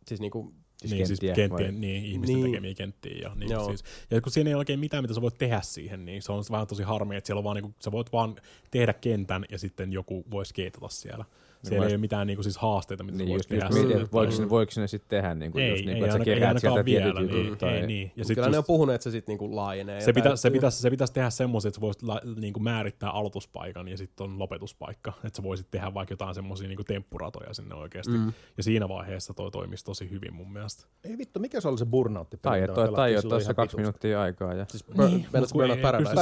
siis 0.06 0.20
niinku, 0.20 0.54
Siis 0.78 0.90
niin, 0.92 0.98
kenttiä, 0.98 1.16
siis 1.16 1.34
kenttien, 1.36 1.72
vai? 1.72 1.80
niin, 1.80 2.04
ihmisten 2.04 2.36
Niin. 2.36 2.46
tekemiä 2.50 2.74
kenttiä. 2.74 3.18
Ja, 3.22 3.34
niin 3.34 3.50
Joo. 3.50 3.66
siis, 3.68 3.84
ja 4.10 4.20
kun 4.20 4.32
siinä 4.32 4.50
ei 4.50 4.54
ole 4.54 4.58
oikein 4.60 4.80
mitään, 4.80 5.04
mitä 5.04 5.14
sä 5.14 5.20
voit 5.20 5.38
tehdä 5.38 5.60
siihen, 5.60 6.04
niin 6.04 6.22
se 6.22 6.32
on 6.32 6.44
vähän 6.50 6.66
tosi 6.66 6.82
harmi, 6.82 7.16
että 7.16 7.26
siellä 7.26 7.38
on 7.38 7.44
vaan, 7.44 7.54
niin 7.54 7.62
kuin, 7.62 7.74
sä 7.80 7.92
voit 7.92 8.12
vaan 8.12 8.36
tehdä 8.70 8.92
kentän 8.92 9.44
ja 9.50 9.58
sitten 9.58 9.92
joku 9.92 10.24
voisi 10.30 10.54
keitata 10.54 10.88
siellä. 10.88 11.24
Siellä 11.62 11.84
mä- 11.84 11.88
ei 11.88 11.92
ole 11.92 11.98
mitään 12.00 12.26
niin 12.26 12.36
kuin, 12.36 12.44
siis 12.44 12.58
haasteita, 12.58 13.04
mitä 13.04 13.18
Niin 13.18 13.28
just, 13.32 13.50
just 13.50 13.60
tehdä. 13.68 13.68
mietin, 13.82 14.02
että 14.02 14.12
voiko, 14.12 14.32
sinne, 14.32 14.50
voiko 14.50 14.72
sinne 14.72 14.86
sitten 14.88 15.08
tehdä, 15.08 15.34
niin 15.34 15.52
kuin, 15.52 15.64
ei, 15.64 15.70
just, 15.70 15.84
niin 15.84 15.88
ei, 15.94 16.00
kuin, 16.00 16.04
että 16.10 16.18
sä 16.18 16.24
keräät 16.24 16.58
sieltä 16.58 16.84
vielä, 16.84 17.20
jutut. 17.20 17.36
niin, 17.36 17.56
tai, 17.58 17.70
ei, 17.74 17.86
niin. 17.86 18.12
Ja 18.16 18.24
sit 18.24 18.34
kyllä 18.34 18.48
ne 18.48 18.56
on 18.56 18.58
just, 18.58 18.66
puhunut, 18.66 18.94
että 18.94 19.02
se 19.02 19.10
sit 19.10 19.26
niinku 19.28 19.56
laajenee. 19.56 20.00
se, 20.00 20.12
pitä, 20.12 20.36
se, 20.36 20.50
pitäisi, 20.50 20.78
se 20.82 20.90
pitäisi 20.90 21.12
tehdä 21.12 21.30
semmoisia, 21.30 21.68
että 21.68 21.76
sä 21.76 21.80
voisit 21.80 22.02
la, 22.02 22.20
niin 22.40 22.52
kuin 22.52 22.62
määrittää 22.62 23.10
aloituspaikan 23.10 23.88
ja 23.88 23.96
sitten 23.96 24.24
on 24.24 24.38
lopetuspaikka. 24.38 25.12
Että 25.24 25.36
sä 25.36 25.42
voisit 25.42 25.70
tehdä 25.70 25.94
vaikka 25.94 26.12
jotain 26.12 26.34
semmoisia 26.34 26.68
niin 26.68 26.78
temppuratoja 26.86 27.54
sinne 27.54 27.74
oikeasti. 27.74 28.12
Mm. 28.12 28.32
Ja 28.56 28.62
siinä 28.62 28.88
vaiheessa 28.88 29.34
toi 29.34 29.50
toimisi 29.50 29.84
tosi 29.84 30.10
hyvin 30.10 30.34
mun 30.34 30.52
mielestä. 30.52 30.86
Ei 31.04 31.18
vittu, 31.18 31.40
mikä 31.40 31.60
se 31.60 31.68
oli 31.68 31.78
se 31.78 31.86
burnout 31.86 32.28
tai 32.42 32.60
että 32.62 32.74
toi, 32.74 32.92
tai 32.94 33.14
että 33.14 33.28
tuossa 33.28 33.54
kaksi 33.54 33.76
minuuttia 33.76 34.20
aikaa. 34.22 34.54
Ja, 34.54 34.66
Siis 34.68 34.84
Niin, 34.88 35.26
Burnout 35.52 35.82
Paradise. 35.82 36.14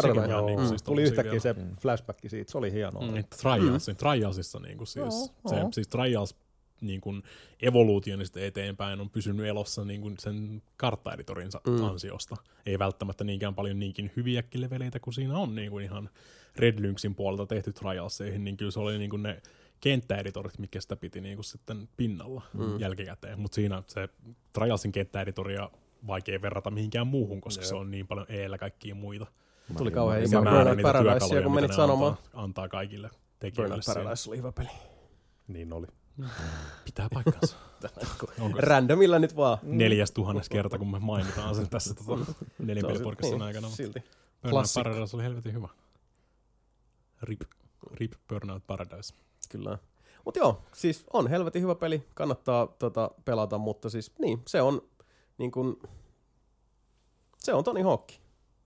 niin, 0.47 0.61
mm. 0.61 0.67
siis 0.67 0.83
tuli 0.83 1.03
yhtäkkiä 1.03 1.41
se 1.41 1.55
flashback 1.81 2.19
siitä, 2.27 2.53
se 2.53 2.59
oli 2.59 2.73
hienoa. 2.73 3.03
Mm. 3.03 3.25
Trialsissa 3.97 4.59
niin 4.59 4.79
kuin 4.79 4.87
siis, 4.87 5.26
se, 5.47 5.57
siis 5.73 5.89
Trials 5.89 6.37
niin 6.81 7.01
kuin 7.01 7.23
evoluutionista 7.63 8.41
eteenpäin 8.41 9.01
on 9.01 9.11
pysynyt 9.11 9.47
elossa 9.47 9.85
niin 9.85 10.01
kuin 10.01 10.15
sen 10.19 10.63
karttaeditorinsa 10.77 11.61
mm. 11.67 11.85
ansiosta. 11.85 12.37
Ei 12.67 12.79
välttämättä 12.79 13.25
niinkään 13.25 13.55
paljon 13.55 13.79
niinkin 13.79 14.13
hyviäkin 14.17 14.61
leveleitä 14.61 15.01
kuin 15.01 15.15
siinä 15.15 15.39
on 15.39 15.55
niin 15.55 15.71
kuin 15.71 15.85
ihan 15.85 16.11
Red 16.57 16.79
Lynxin 16.79 17.15
puolelta 17.15 17.47
tehty 17.47 17.73
Trialseihin, 17.73 18.45
niin 18.45 18.57
kyllä 18.57 18.71
se 18.71 18.81
oli 18.81 18.99
niin 18.99 19.11
kuin 19.11 19.23
ne 19.23 19.43
kenttäeditorit, 19.81 20.59
mikä 20.59 20.81
sitä 20.81 20.97
piti 20.97 21.21
niin 21.21 21.37
kuin 21.37 21.45
sitten 21.45 21.89
pinnalla 21.97 22.43
mm. 22.53 22.81
jälkikäteen. 22.81 23.41
Mutta 23.41 23.55
siinä 23.55 23.83
se 23.87 24.09
Trialsin 24.53 24.93
kenttäeditoria 24.93 25.71
vaikea 26.07 26.43
verrata 26.43 26.71
mihinkään 26.71 27.07
muuhun, 27.07 27.41
koska 27.41 27.65
se 27.65 27.75
on 27.75 27.91
niin 27.91 28.07
paljon 28.07 28.27
eellä 28.29 28.59
kaikkia 28.59 28.95
muita. 28.95 29.27
Tuli 29.79 29.91
kauhean 29.91 30.23
ikävä 30.23 30.51
määrä 30.51 30.75
niitä 30.75 30.93
työkaluja, 31.03 31.43
kun 31.43 31.55
menit 31.55 31.73
sanomaan. 31.73 32.13
Antaa, 32.13 32.43
antaa 32.43 32.69
kaikille 32.69 33.11
tekijöille. 33.39 33.75
Burnout. 33.75 34.05
Paradise 34.05 34.31
oli 34.31 34.37
hyvä 34.37 34.53
peli. 34.53 34.69
Niin 35.49 35.73
oli. 35.73 35.87
Pitää 36.85 37.09
paikkansa. 37.15 37.57
Onko 38.41 38.59
Randomilla 38.61 39.19
nyt 39.19 39.37
vaan. 39.37 39.59
neljäs 39.63 40.11
tuhannes 40.11 40.49
kerta, 40.49 40.79
kun 40.79 40.91
me 40.91 40.99
mainitaan 40.99 41.55
sen 41.55 41.69
tässä 41.69 41.95
tota, 41.95 42.33
nelinpelipodcastin 42.59 43.33
Niin, 43.33 43.43
aikana. 43.43 43.69
Silti. 43.69 44.05
Burnout. 44.43 44.67
Paradise 44.75 45.17
oli 45.17 45.23
helvetin 45.25 45.53
hyvä. 45.53 45.69
Rip, 47.23 47.41
rip 47.93 48.13
Burnout 48.29 48.67
Paradise. 48.67 49.15
Kyllä. 49.49 49.79
Mutta 50.25 50.41
joo, 50.41 50.63
siis 50.73 51.05
on 51.13 51.27
helvetin 51.31 51.63
hyvä 51.63 51.75
peli, 51.75 52.07
kannattaa 52.15 52.67
tota, 52.67 53.11
pelata, 53.25 53.59
mutta 53.59 53.91
siis 53.91 54.13
niin, 54.19 54.43
se 54.47 54.63
on 54.63 54.83
niin 55.39 55.51
kun, 55.51 55.81
se 57.39 57.55
on 57.55 57.65
Tony 57.65 57.83
Hawk. 57.83 58.09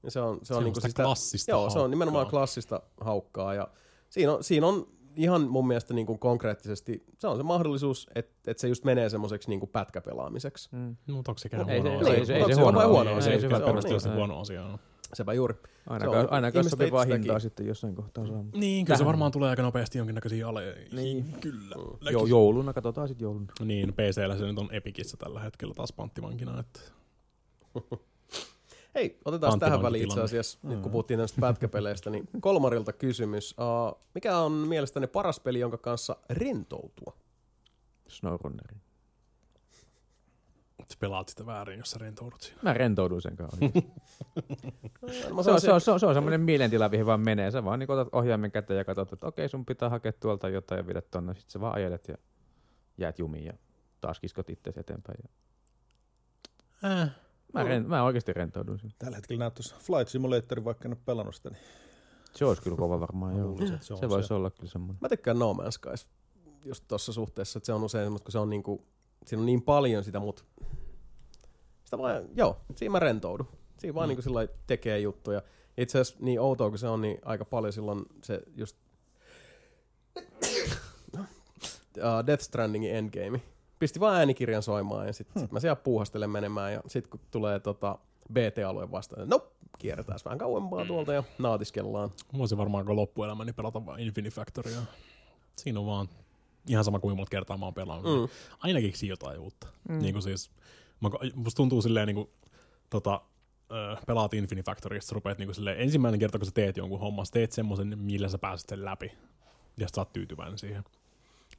Ja 0.03 0.11
se 0.11 0.21
on, 0.21 0.39
se 0.43 0.47
Se 0.47 0.55
on, 0.55 0.59
on 0.59 0.65
niin 0.65 0.75
sitä 0.75 0.89
sitä, 0.89 1.03
klassista 1.03 1.51
Joo, 1.51 1.71
se 1.71 1.79
on 1.79 1.91
nimenomaan 1.91 2.27
klassista 2.27 2.83
haukkaa 3.01 3.55
ja 3.55 3.69
siinä 4.11 4.33
on, 4.33 4.45
siinä 4.45 4.67
on 4.67 4.87
ihan 5.17 5.49
mun 5.49 5.67
mielestä 5.67 5.95
niin 5.95 6.07
kuin 6.07 6.19
konkreettisesti, 6.19 7.05
se 7.19 7.27
on 7.27 7.37
se 7.37 7.43
mahdollisuus, 7.43 8.07
että, 8.15 8.51
että 8.51 8.61
se 8.61 8.69
just 8.69 8.85
menee 8.85 9.09
semmoiseksi 9.09 9.49
niin 9.49 9.61
kuin 9.61 9.71
pätkäpelaamiseksi. 9.71 10.69
mm. 10.73 10.97
No, 11.07 11.15
mutta 11.15 11.31
onko 11.31 11.39
sekään 11.39 11.71
Ei 11.71 11.81
huono 11.81 11.99
se- 11.99 12.05
asia? 12.05 12.15
ei 12.19 12.27
se- 12.27 12.35
ei 12.37 12.45
se 12.45 12.55
se 12.55 12.61
huono 12.61 12.81
asia. 13.17 13.33
Ei 13.33 13.41
se 13.41 13.49
Se 13.51 13.55
perusteellisesti 13.65 14.09
niin. 14.09 14.17
huono 14.17 14.41
asia. 14.41 14.65
on. 14.65 14.79
Sepä 15.15 15.33
juuri. 15.33 15.55
Ainakaan, 15.87 16.25
Se 16.27 16.31
ainakaan 16.31 16.65
sopivaa 16.71 17.05
hintaa 17.05 17.39
sitten 17.39 17.67
jossain 17.67 17.95
kohtaa 17.95 18.27
saa. 18.27 18.45
Niin, 18.55 18.85
kyllä 18.87 18.97
se 18.97 18.99
Tähän. 18.99 19.07
varmaan 19.07 19.33
tulee 19.33 19.51
aika 19.51 19.63
nopeasti 19.63 19.99
jonkinnäköisiä 19.99 20.49
ale. 20.49 20.75
Niin. 20.93 21.33
Kyllä. 21.41 21.77
Jo, 22.11 22.27
jouluna, 22.27 22.73
katsotaan 22.73 23.09
sitten 23.09 23.25
jouluna. 23.25 23.47
Niin, 23.65 23.93
PCllä 23.93 24.37
se 24.37 24.45
nyt 24.47 24.59
on 24.59 24.69
Epicissä 24.73 25.17
tällä 25.17 25.41
hetkellä 25.41 25.75
taas 25.75 25.93
panttivankina. 25.93 26.61
Että... 26.61 26.81
Hei, 28.95 29.19
otetaan 29.25 29.41
tähän 29.41 29.51
Panttivankitilanne. 29.51 29.83
väliin 29.83 30.09
itse 30.09 30.21
asiassa, 30.21 30.59
mm. 30.63 30.71
nyt 30.71 30.81
kun 30.81 30.93
puhuttiin 30.93 31.19
näistä 31.19 31.41
pätkäpeleistä, 31.41 32.11
niin 32.11 32.29
Kolmarilta 32.41 32.93
kysymys. 32.93 33.55
Uh, 33.59 34.01
mikä 34.15 34.39
on 34.39 34.53
mielestäni 34.53 35.07
paras 35.07 35.41
peli, 35.41 35.61
jonka 35.61 35.79
kanssa 35.79 36.17
rentoutua? 36.31 37.17
Snowrunneri. 38.09 38.77
Sä 40.89 40.97
pelaat 40.99 41.29
sitä 41.29 41.47
väärin, 41.47 41.79
jos 41.79 41.91
sä 41.91 41.99
rentoudut 41.99 42.41
siinä. 42.41 42.61
Mä 42.63 42.75
rentouduin 42.75 43.23
sen 43.23 43.37
kanssa. 43.37 43.59
Mä 45.35 45.43
se, 45.43 45.51
on, 45.51 45.61
se, 45.61 45.73
on, 45.73 45.81
se, 45.81 45.91
on, 45.91 46.01
se 46.01 46.07
on 46.07 46.15
semmoinen 46.15 46.41
mielentila, 46.41 46.89
mihin 46.89 47.07
vaan 47.07 47.21
menee. 47.21 47.51
Sä 47.51 47.65
vaan 47.65 47.79
niin 47.79 47.91
otat 47.91 48.09
ohjaimen 48.13 48.51
käteen 48.51 48.79
ja 48.79 48.85
katsot, 48.85 49.13
että 49.13 49.27
okei, 49.27 49.49
sun 49.49 49.67
pitää 49.67 49.89
hakea 49.89 50.13
tuolta 50.13 50.49
jotain 50.49 50.79
ja 50.79 50.87
viedä 50.87 51.01
tonne. 51.01 51.35
Sitten 51.35 51.51
sä 51.53 51.61
vaan 51.61 51.75
ajelet 51.75 52.09
ja 52.09 52.15
jäät 52.99 53.19
jumiin 53.19 53.45
ja 53.45 53.53
taas 54.01 54.21
kiskot 54.21 54.51
itse 54.51 54.73
eteenpäin. 54.77 55.19
Ja... 55.23 55.29
Äh. 57.03 57.11
Mä, 57.55 57.63
ren, 57.65 57.89
mä 57.89 58.03
oikeasti 58.03 58.33
rentoudun 58.33 58.79
siinä. 58.79 58.95
Tällä 58.99 59.17
hetkellä 59.17 59.39
näyttäisi 59.39 59.75
Flight 59.75 60.09
Simulatorin, 60.09 60.65
vaikka 60.65 60.89
en 60.89 60.93
ole 60.93 61.01
pelannut 61.05 61.35
sitä, 61.35 61.51
niin 61.51 61.63
Se 62.35 62.45
olisi 62.45 62.63
kyllä 62.63 62.77
kova 62.77 63.01
varmaan, 63.01 63.37
joo. 63.37 63.47
luulisin, 63.47 63.79
se 63.81 63.93
on 63.93 64.01
Se 64.01 64.09
voisi 64.09 64.35
olla 64.35 64.51
kyllä 64.51 64.71
semmoinen. 64.73 64.99
Mä 65.01 65.09
tykkään 65.09 65.39
No 65.39 65.53
Man's 65.53 65.71
Skies 65.71 66.11
just 66.65 66.85
tuossa 66.89 67.13
suhteessa, 67.13 67.59
että 67.59 67.67
se 67.67 67.73
on 67.73 67.85
usein 67.85 68.05
semmoista, 68.05 68.25
kun 68.25 68.33
se 68.33 68.39
on 68.39 68.51
niinku, 68.51 68.87
siinä 69.27 69.41
on 69.41 69.47
niin 69.47 69.63
paljon 69.63 70.05
sitä, 70.05 70.21
mutta 70.21 70.45
sitä 71.85 71.99
vaan, 71.99 72.23
joo, 72.35 72.61
siinä 72.77 72.93
mä 72.93 72.99
rentoudun. 72.99 73.47
Siinä 73.79 73.95
vaan 73.95 74.07
mm. 74.07 74.09
niinku 74.09 74.23
sillä 74.23 74.35
lailla 74.35 74.55
tekee 74.67 74.99
juttuja. 74.99 75.43
Itse 75.77 76.01
asiassa 76.01 76.25
niin 76.25 76.41
outoa 76.41 76.69
kuin 76.69 76.79
se 76.79 76.89
on, 76.89 77.01
niin 77.01 77.19
aika 77.25 77.45
paljon 77.45 77.73
silloin 77.73 78.03
se 78.25 78.43
just 78.57 78.77
uh, 81.99 82.27
Death 82.27 82.43
Strandingin 82.43 82.95
endgame. 82.95 83.43
Pisti 83.81 84.01
vaan 84.01 84.17
äänikirjan 84.17 84.63
soimaan 84.63 85.07
ja 85.07 85.13
sitten 85.13 85.43
sit 85.43 85.53
mä 85.53 85.61
siellä 85.61 85.77
puuhastelen 85.77 86.31
menemään 86.31 86.73
ja 86.73 86.83
sitten 86.87 87.11
kun 87.11 87.21
tulee 87.31 87.61
tota 87.61 87.99
BT-alueen 88.33 88.91
vastaan. 88.91 89.29
No, 89.29 89.53
kierretään 89.79 90.19
vähän 90.25 90.39
kauempaa 90.39 90.85
tuolta 90.85 91.13
ja 91.13 91.25
naatiskellaan. 91.39 92.11
Mä 92.33 92.39
voisin 92.39 92.59
varmaan 92.59 92.85
koko 92.85 92.97
loppuelämäni 92.97 93.53
pelata 93.53 93.87
vaan 93.87 94.01
Infinity 94.01 94.35
Factorya. 94.35 94.81
Siinä 95.57 95.81
on 95.81 95.87
vaan 95.87 96.09
ihan 96.69 96.85
sama 96.85 96.99
kuin 96.99 97.17
monta 97.17 97.31
kertaa 97.31 97.57
mä 97.57 97.67
oon 97.67 97.75
pelannut. 97.75 98.21
Mm. 98.21 98.29
Aina 98.59 98.81
keksii 98.81 99.09
jotain 99.09 99.39
uutta. 99.39 99.67
Mm. 99.89 99.99
Niin 99.99 100.15
kuin 100.15 100.23
siis, 100.23 100.51
mä, 101.01 101.11
musta 101.35 101.57
tuntuu 101.57 101.83
silleen 101.83 102.07
niin 102.07 102.15
kuin, 102.15 102.31
tota, 102.91 103.21
pelaat 104.07 104.35
Infinity 104.35 104.67
Factory, 104.67 105.01
sä 105.01 105.15
rupeat 105.15 105.39
niin 105.39 105.47
kuin 105.47 105.55
silleen, 105.55 105.81
ensimmäinen 105.81 106.21
kerta 106.21 106.39
kun 106.39 106.47
sä 106.47 106.53
teet 106.53 106.77
jonkun 106.77 107.01
homman, 107.01 107.27
sä 107.27 107.33
teet 107.33 107.53
semmoisen, 107.53 107.99
millä 107.99 108.29
sä 108.29 108.39
pääset 108.39 108.69
sen 108.69 108.85
läpi. 108.85 109.13
Ja 109.77 109.89
sä 109.95 110.01
oot 110.01 110.13
tyytyväinen 110.13 110.59
siihen. 110.59 110.85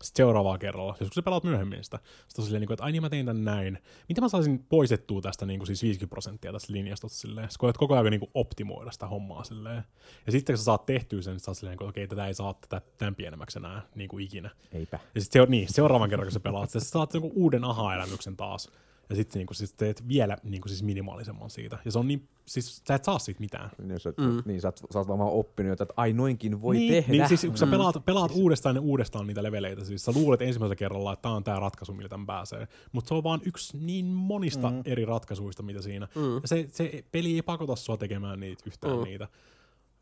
Sitten 0.01 0.17
seuraavaa 0.17 0.57
kerralla, 0.57 0.95
jos 0.99 1.09
kun 1.09 1.15
sä 1.15 1.21
pelaat 1.21 1.43
myöhemmin 1.43 1.83
sitä, 1.83 1.99
sitten 2.27 2.43
on 2.43 2.45
silleen, 2.45 2.61
niin 2.61 2.67
kuin, 2.67 2.75
että 2.75 2.83
ai 2.83 2.91
niin 2.91 3.01
mä 3.01 3.09
tein 3.09 3.25
tän 3.25 3.45
näin. 3.45 3.77
Mitä 4.09 4.21
mä 4.21 4.29
saisin 4.29 4.65
poistettua 4.69 5.21
tästä 5.21 5.45
niin 5.45 5.59
kuin 5.59 5.67
siis 5.67 5.83
50 5.83 6.09
prosenttia 6.09 6.51
tästä 6.51 6.73
linjasta 6.73 7.09
silleen. 7.09 7.51
Sä 7.51 7.59
koet 7.59 7.77
koko 7.77 7.93
ajan 7.93 8.05
niin 8.05 8.19
kuin 8.19 8.31
optimoida 8.33 8.91
sitä 8.91 9.07
hommaa 9.07 9.43
silleen. 9.43 9.83
Ja 10.25 10.31
sitten 10.31 10.53
kun 10.53 10.57
sä 10.57 10.63
saat 10.63 10.85
tehtyä 10.85 11.21
sen, 11.21 11.31
niin 11.31 11.39
sä 11.39 11.51
oot 11.51 11.57
silleen, 11.57 11.73
että 11.73 11.85
okei, 11.85 12.07
tätä 12.07 12.27
ei 12.27 12.33
saa 12.33 12.53
tätä 12.53 12.81
tämän 12.97 13.15
pienemmäksi 13.15 13.59
enää 13.59 13.81
niin 13.95 14.09
kuin 14.09 14.25
ikinä. 14.25 14.49
Eipä. 14.71 14.99
Ja 15.15 15.21
sitten 15.21 15.43
se, 15.43 15.49
niin, 15.49 15.73
seuraavan 15.73 16.09
kerran, 16.09 16.25
kun 16.25 16.33
sä 16.33 16.39
pelaat, 16.39 16.69
sä 16.69 16.79
saat 16.79 17.13
joku 17.13 17.31
uuden 17.35 17.63
aha-elämyksen 17.63 18.37
taas. 18.37 18.69
Ja 19.11 19.15
sitten 19.15 19.39
niin 19.39 19.55
siis 19.55 19.73
teet 19.73 20.07
vielä 20.07 20.37
niin 20.43 20.61
siis 20.67 20.83
minimaalisemman 20.83 21.49
siitä. 21.49 21.77
Ja 21.85 21.91
se 21.91 21.99
on 21.99 22.07
niin, 22.07 22.27
siis 22.45 22.81
sä 22.87 22.95
et 22.95 23.03
saa 23.03 23.19
siitä 23.19 23.39
mitään. 23.39 23.69
Niin, 23.83 23.99
sä, 23.99 24.13
mm. 24.17 24.43
niin 24.45 24.61
sä, 24.61 24.67
oot, 24.67 24.81
sä 24.93 24.99
oot 24.99 25.07
vaan 25.07 25.21
oppinut, 25.21 25.81
että 25.81 25.93
ai 25.97 26.13
noinkin 26.13 26.61
voi 26.61 26.75
niin, 26.75 26.93
tehdä. 26.93 27.11
Niin 27.11 27.27
siis 27.27 27.41
kun 27.41 27.57
sä 27.57 27.67
pelaat, 27.67 28.05
pelaat 28.05 28.31
uudestaan 28.35 28.75
ja 28.75 28.81
uudestaan 28.81 29.27
niitä 29.27 29.43
leveleitä, 29.43 29.85
siis 29.85 30.05
sä 30.05 30.11
luulet 30.15 30.41
ensimmäisellä 30.41 30.75
kerralla, 30.75 31.13
että 31.13 31.21
tämä 31.21 31.35
on 31.35 31.43
tämä 31.43 31.59
ratkaisu, 31.59 31.93
millä 31.93 32.09
tämän 32.09 32.25
pääsee. 32.25 32.67
Mutta 32.91 33.07
se 33.07 33.13
on 33.13 33.23
vaan 33.23 33.41
yksi 33.45 33.77
niin 33.77 34.05
monista 34.05 34.69
mm. 34.69 34.81
eri 34.85 35.05
ratkaisuista, 35.05 35.63
mitä 35.63 35.81
siinä. 35.81 36.07
Mm. 36.15 36.35
Ja 36.35 36.47
se, 36.47 36.67
se 36.71 37.03
peli 37.11 37.35
ei 37.35 37.41
pakota 37.41 37.75
sua 37.75 37.97
tekemään 37.97 38.39
niitä 38.39 38.63
yhtään 38.67 38.97
mm. 38.97 39.03
niitä. 39.03 39.27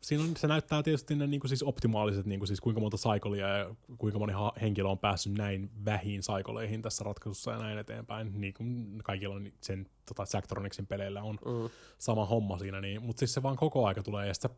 Siinä 0.00 0.24
on, 0.24 0.36
se 0.36 0.46
näyttää 0.46 0.82
tietysti 0.82 1.14
ne 1.14 1.26
niin 1.26 1.40
kuin 1.40 1.48
siis 1.48 1.62
optimaaliset, 1.62 2.26
niin 2.26 2.40
kuin 2.40 2.46
siis 2.46 2.60
kuinka 2.60 2.80
monta 2.80 2.96
saikolia 2.96 3.48
ja 3.48 3.74
kuinka 3.98 4.18
moni 4.18 4.32
ha- 4.32 4.52
henkilö 4.60 4.88
on 4.88 4.98
päässyt 4.98 5.32
näin 5.32 5.70
vähin 5.84 6.22
saikoleihin 6.22 6.82
tässä 6.82 7.04
ratkaisussa 7.04 7.50
ja 7.50 7.58
näin 7.58 7.78
eteenpäin. 7.78 8.40
Niin 8.40 8.54
kuin 8.54 9.00
kaikilla 9.04 9.34
on 9.34 9.52
sen 9.60 9.86
tota, 10.06 10.24
Sacktronicsin 10.24 10.86
peleillä 10.86 11.22
on 11.22 11.38
mm. 11.44 11.70
sama 11.98 12.26
homma 12.26 12.58
siinä, 12.58 12.80
niin, 12.80 13.02
mutta 13.02 13.20
siis 13.20 13.34
se 13.34 13.42
vaan 13.42 13.56
koko 13.56 13.86
aika 13.86 14.02
tulee 14.02 14.26
ja 14.26 14.34
sä 14.34 14.50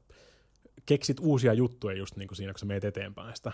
keksit 0.87 1.17
uusia 1.21 1.53
juttuja 1.53 1.97
just 1.97 2.17
niin 2.17 2.29
kuin 2.29 2.37
siinä, 2.37 2.53
kun 2.53 2.59
sä 2.59 2.67
meet 2.67 2.85
eteenpäin 2.85 3.37
sitä. 3.37 3.53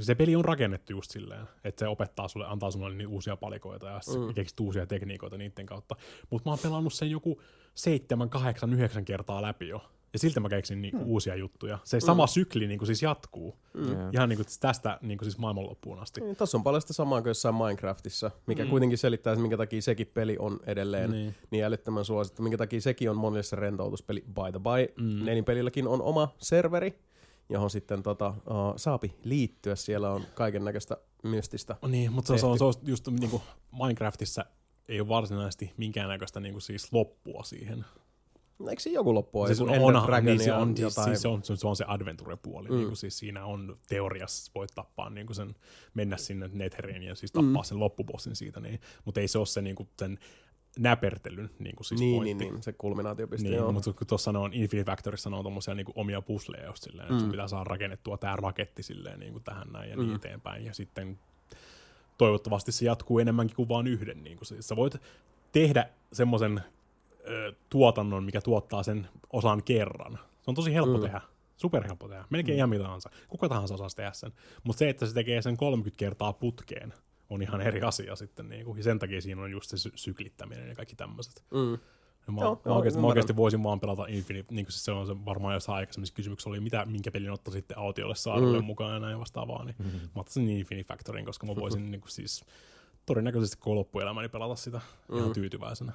Se 0.00 0.14
peli 0.14 0.36
on 0.36 0.44
rakennettu 0.44 0.92
just 0.92 1.10
silleen, 1.10 1.46
että 1.64 1.78
se 1.78 1.88
opettaa 1.88 2.28
sulle, 2.28 2.46
antaa 2.46 2.70
sulle 2.70 2.94
niin 2.94 3.08
uusia 3.08 3.36
palikoita 3.36 3.86
ja 3.86 4.00
mm. 4.18 4.34
keksit 4.34 4.60
uusia 4.60 4.86
tekniikoita 4.86 5.38
niiden 5.38 5.66
kautta. 5.66 5.96
Mutta 6.30 6.48
mä 6.48 6.52
oon 6.52 6.58
pelannut 6.62 6.92
sen 6.92 7.10
joku 7.10 7.42
seitsemän, 7.74 8.30
kahdeksan, 8.30 8.72
yhdeksän 8.72 9.04
kertaa 9.04 9.42
läpi 9.42 9.68
jo. 9.68 9.90
Ja 10.12 10.18
siltä 10.18 10.40
mä 10.40 10.48
keksin 10.48 10.82
niinku 10.82 10.98
mm. 10.98 11.06
uusia 11.06 11.36
juttuja. 11.36 11.78
Se 11.84 11.96
mm. 11.96 12.00
sama 12.00 12.26
sykli 12.26 12.66
niinku 12.66 12.86
siis 12.86 13.02
jatkuu. 13.02 13.56
Mm. 13.74 13.84
Ihan 14.12 14.28
niinku 14.28 14.44
tästä 14.60 14.98
niinku 15.02 15.24
siis 15.24 15.38
maailmanloppuun 15.38 15.98
asti. 15.98 16.20
Niin, 16.20 16.36
Tuossa 16.36 16.58
on 16.58 16.64
paljon 16.64 16.80
sitä 16.80 16.92
samaa 16.92 17.22
kuin 17.22 17.30
jossain 17.30 17.54
Minecraftissa, 17.54 18.30
mikä 18.46 18.64
mm. 18.64 18.70
kuitenkin 18.70 18.98
selittää, 18.98 19.32
että 19.32 19.42
minkä 19.42 19.56
takia 19.56 19.82
sekin 19.82 20.06
peli 20.06 20.36
on 20.38 20.60
edelleen 20.66 21.10
niin, 21.10 21.34
niin 21.50 21.64
älyttömän 21.64 22.04
suosittu. 22.04 22.42
Minkä 22.42 22.58
takia 22.58 22.80
sekin 22.80 23.10
on 23.10 23.16
monille 23.16 23.42
se 23.42 23.56
rentoutuspeli. 23.56 24.20
By 24.20 24.50
the 24.52 24.60
by, 24.60 25.02
mm. 25.02 25.24
Nelinpelilläkin 25.24 25.88
on 25.88 26.02
oma 26.02 26.34
serveri, 26.38 26.98
johon 27.48 27.70
sitten 27.70 28.02
tota, 28.02 28.28
uh, 28.28 28.74
saapi 28.76 29.14
liittyä. 29.24 29.76
Siellä 29.76 30.10
on 30.10 30.22
kaiken 30.34 30.64
näköistä 30.64 30.96
mystistä. 31.22 31.76
Niin, 31.88 32.12
mutta 32.12 32.38
se 32.38 32.46
on, 32.46 32.58
se 32.58 32.64
on 32.64 32.74
just 32.82 33.08
niinku 33.08 33.42
Minecraftissa 33.72 34.44
ei 34.90 35.00
ole 35.00 35.08
varsinaisesti 35.08 35.72
minkäännäköistä 35.76 36.40
niinku 36.40 36.60
siis 36.60 36.92
loppua 36.92 37.42
siihen. 37.42 37.84
Eikö 38.68 38.82
siinä 38.82 38.94
joku 38.94 39.14
loppu 39.14 39.46
siis 39.46 39.60
on, 39.60 39.68
on, 39.68 40.24
niin 40.24 40.40
se 40.40 40.52
on, 40.52 40.76
siis, 40.76 40.94
siis 40.94 41.22
se, 41.22 41.28
on, 41.28 41.42
se 41.44 41.66
on 41.66 41.76
se 41.76 41.84
adventure-puoli. 41.88 42.68
Mm. 42.68 42.74
Niin 42.74 42.86
kuin 42.86 42.96
siis 42.96 43.18
siinä 43.18 43.44
on 43.44 43.78
teoriassa 43.88 44.52
voit 44.54 44.70
tappaa 44.74 45.10
niin 45.10 45.26
kuin 45.26 45.36
sen, 45.36 45.54
mennä 45.94 46.16
sinne 46.16 46.50
Netheriin 46.52 47.02
ja 47.02 47.14
siis 47.14 47.32
tappaa 47.32 47.62
mm. 47.62 47.66
sen 47.66 47.80
loppubossin 47.80 48.36
siitä. 48.36 48.60
Niin, 48.60 48.80
mutta 49.04 49.20
ei 49.20 49.28
se 49.28 49.38
ole 49.38 49.46
se 49.46 49.62
niin 49.62 49.76
kuin 49.76 49.88
sen 49.98 50.18
näpertelyn 50.78 51.50
niin 51.58 51.76
kuin 51.76 51.84
siis 51.84 52.00
niin, 52.00 52.16
pointti. 52.16 52.44
Niin, 52.44 52.54
niin, 52.54 52.62
se 52.62 52.72
kulminaatiopiste. 52.72 53.48
Niin, 53.48 53.58
joo. 53.58 53.72
mutta 53.72 53.92
kun 53.92 54.06
tuossa 54.06 54.30
on 54.30 54.54
Infinite 54.54 54.90
Factorissa 54.90 55.30
on 55.30 55.44
tommosia 55.44 55.74
niin 55.74 55.86
omia 55.94 56.22
pusleja 56.22 56.66
just 56.66 56.82
silleen, 56.82 57.08
mm. 57.08 57.12
että 57.12 57.20
sun 57.20 57.30
pitää 57.30 57.48
saada 57.48 57.64
rakennettua 57.64 58.18
tämä 58.18 58.36
raketti 58.36 58.82
silleen 58.82 59.20
niin 59.20 59.32
kuin 59.32 59.44
tähän 59.44 59.72
näin 59.72 59.90
ja 59.90 59.96
niin 59.96 60.06
mm. 60.06 60.08
niin 60.08 60.16
eteenpäin. 60.16 60.64
Ja 60.64 60.74
sitten 60.74 61.18
toivottavasti 62.18 62.72
se 62.72 62.84
jatkuu 62.84 63.18
enemmänkin 63.18 63.56
kuin 63.56 63.68
vain 63.68 63.86
yhden. 63.86 64.24
Niin 64.24 64.36
kuin 64.36 64.46
siis. 64.46 64.68
Sä 64.68 64.76
voit 64.76 64.96
tehdä 65.52 65.88
semmoisen 66.12 66.60
tuotannon, 67.70 68.24
mikä 68.24 68.40
tuottaa 68.40 68.82
sen 68.82 69.08
osan 69.32 69.62
kerran. 69.62 70.18
Se 70.42 70.50
on 70.50 70.54
tosi 70.54 70.74
helppo 70.74 70.96
mm. 70.96 71.02
tehdä. 71.02 71.20
Superhelppo 71.56 72.08
tehdä. 72.08 72.24
Melkein 72.30 72.56
mm. 72.56 72.58
ihan 72.58 72.70
mitä 72.70 72.82
tahansa. 72.82 73.10
Kuka 73.28 73.48
tahansa 73.48 73.74
osaa 73.74 73.88
tehdä 73.96 74.12
sen. 74.12 74.32
Mutta 74.64 74.78
se, 74.78 74.88
että 74.88 75.06
se 75.06 75.14
tekee 75.14 75.42
sen 75.42 75.56
30 75.56 75.98
kertaa 75.98 76.32
putkeen, 76.32 76.94
on 77.30 77.42
ihan 77.42 77.60
eri 77.60 77.82
asia 77.82 78.16
sitten. 78.16 78.48
Niin 78.48 78.64
kuin. 78.64 78.78
Ja 78.78 78.84
sen 78.84 78.98
takia 78.98 79.20
siinä 79.20 79.42
on 79.42 79.50
just 79.50 79.70
se 79.70 79.78
sy- 79.78 79.92
syklittäminen 79.94 80.68
ja 80.68 80.74
kaikki 80.74 80.96
tämmöiset. 80.96 81.44
Mm. 81.50 81.78
Ja 82.26 82.32
mä, 82.32 82.40
joo, 82.40 82.60
mä, 82.64 82.72
oikeasti, 82.72 83.00
mä 83.00 83.06
oikeasti 83.06 83.36
voisin 83.36 83.62
vaan 83.62 83.80
pelata 83.80 84.06
Infinite, 84.08 84.54
niin 84.54 84.66
kuin 84.66 84.72
se 84.72 84.92
on 84.92 85.06
se 85.06 85.24
varmaan 85.24 85.54
jossain 85.54 85.76
aikaisemmissa 85.76 86.14
kysymyksissä 86.14 86.50
oli, 86.50 86.60
mitä, 86.60 86.86
minkä 86.86 87.10
pelin 87.10 87.30
ottaa 87.30 87.52
sitten 87.52 87.78
autiolle 87.78 88.14
saarelle 88.14 88.58
mm. 88.58 88.64
mukaan 88.64 88.94
ja 88.94 89.00
näin 89.00 89.20
vastaavaa, 89.20 89.64
niin 89.64 89.76
mm-hmm. 89.78 89.98
mä 89.98 90.10
ottaisin 90.14 90.48
Infinite 90.48 90.88
Factorin, 90.88 91.24
koska 91.24 91.46
mä 91.46 91.56
voisin 91.62 91.90
niin 91.90 92.00
kuin 92.00 92.10
siis 92.10 92.44
todennäköisesti 93.06 93.56
koko 93.56 93.74
loppuelämäni 93.74 94.28
pelata 94.28 94.56
sitä 94.56 94.80
mm. 95.08 95.18
ihan 95.18 95.32
tyytyväisenä. 95.32 95.92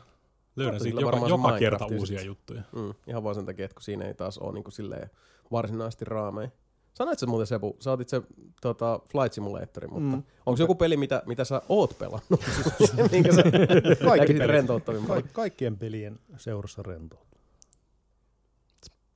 Löydän 0.55 0.79
siitä 0.79 1.01
joka, 1.01 1.27
joka 1.27 1.57
kerta 1.59 1.85
uusia 1.85 2.19
sit. 2.19 2.27
juttuja. 2.27 2.61
Mm, 2.75 2.93
ihan 3.07 3.23
vaan 3.23 3.35
sen 3.35 3.45
takia, 3.45 3.65
että 3.65 3.75
kun 3.75 3.83
siinä 3.83 4.05
ei 4.05 4.13
taas 4.13 4.37
ole 4.37 4.53
niin 4.53 4.71
silleen 4.71 5.09
varsinaisesti 5.51 6.05
raameja. 6.05 6.49
Sanoit 6.93 7.19
sä 7.19 7.25
muuten 7.25 7.47
Sepu, 7.47 7.77
sä 7.79 7.91
otit 7.91 8.09
se 8.09 8.21
tota, 8.61 8.99
Flight 9.07 9.33
Simulatorin, 9.33 9.93
mutta 9.93 10.17
mm. 10.17 10.23
onko 10.45 10.61
joku 10.61 10.75
peli, 10.75 10.97
mitä, 10.97 11.23
mitä 11.25 11.45
sä 11.45 11.61
oot 11.69 11.97
pelannut? 11.97 12.41
Minkä 13.11 13.33
sä 13.33 13.43
Kaikki 14.05 14.33
pelit, 14.33 14.67
Ka- 15.07 15.29
kaikkien 15.33 15.77
pelien 15.77 16.19
seurassa 16.37 16.83
rentout. 16.83 17.25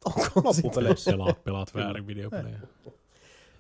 Onko 0.06 0.42
Loppupeleissä. 0.44 1.12
Pelaat, 1.12 1.44
pelaat 1.44 1.76
väärin 1.76 2.08
videopelejä. 2.08 2.60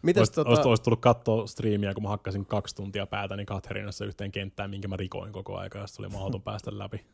Mites 0.01 0.19
olis, 0.19 0.31
tota... 0.31 0.69
olis, 0.69 0.79
tullut 0.79 1.01
katsoa 1.01 1.47
striimiä, 1.47 1.93
kun 1.93 2.03
mä 2.03 2.09
hakkasin 2.09 2.45
kaksi 2.45 2.75
tuntia 2.75 3.05
päätäni 3.05 3.45
Katherinassa 3.45 4.05
yhteen 4.05 4.31
kenttään, 4.31 4.69
minkä 4.69 4.87
mä 4.87 4.97
rikoin 4.97 5.31
koko 5.31 5.57
aika, 5.57 5.79
ja 5.79 5.87
se 5.87 6.01
oli 6.01 6.09
mahdoton 6.09 6.41
päästä 6.41 6.77
läpi. 6.77 7.05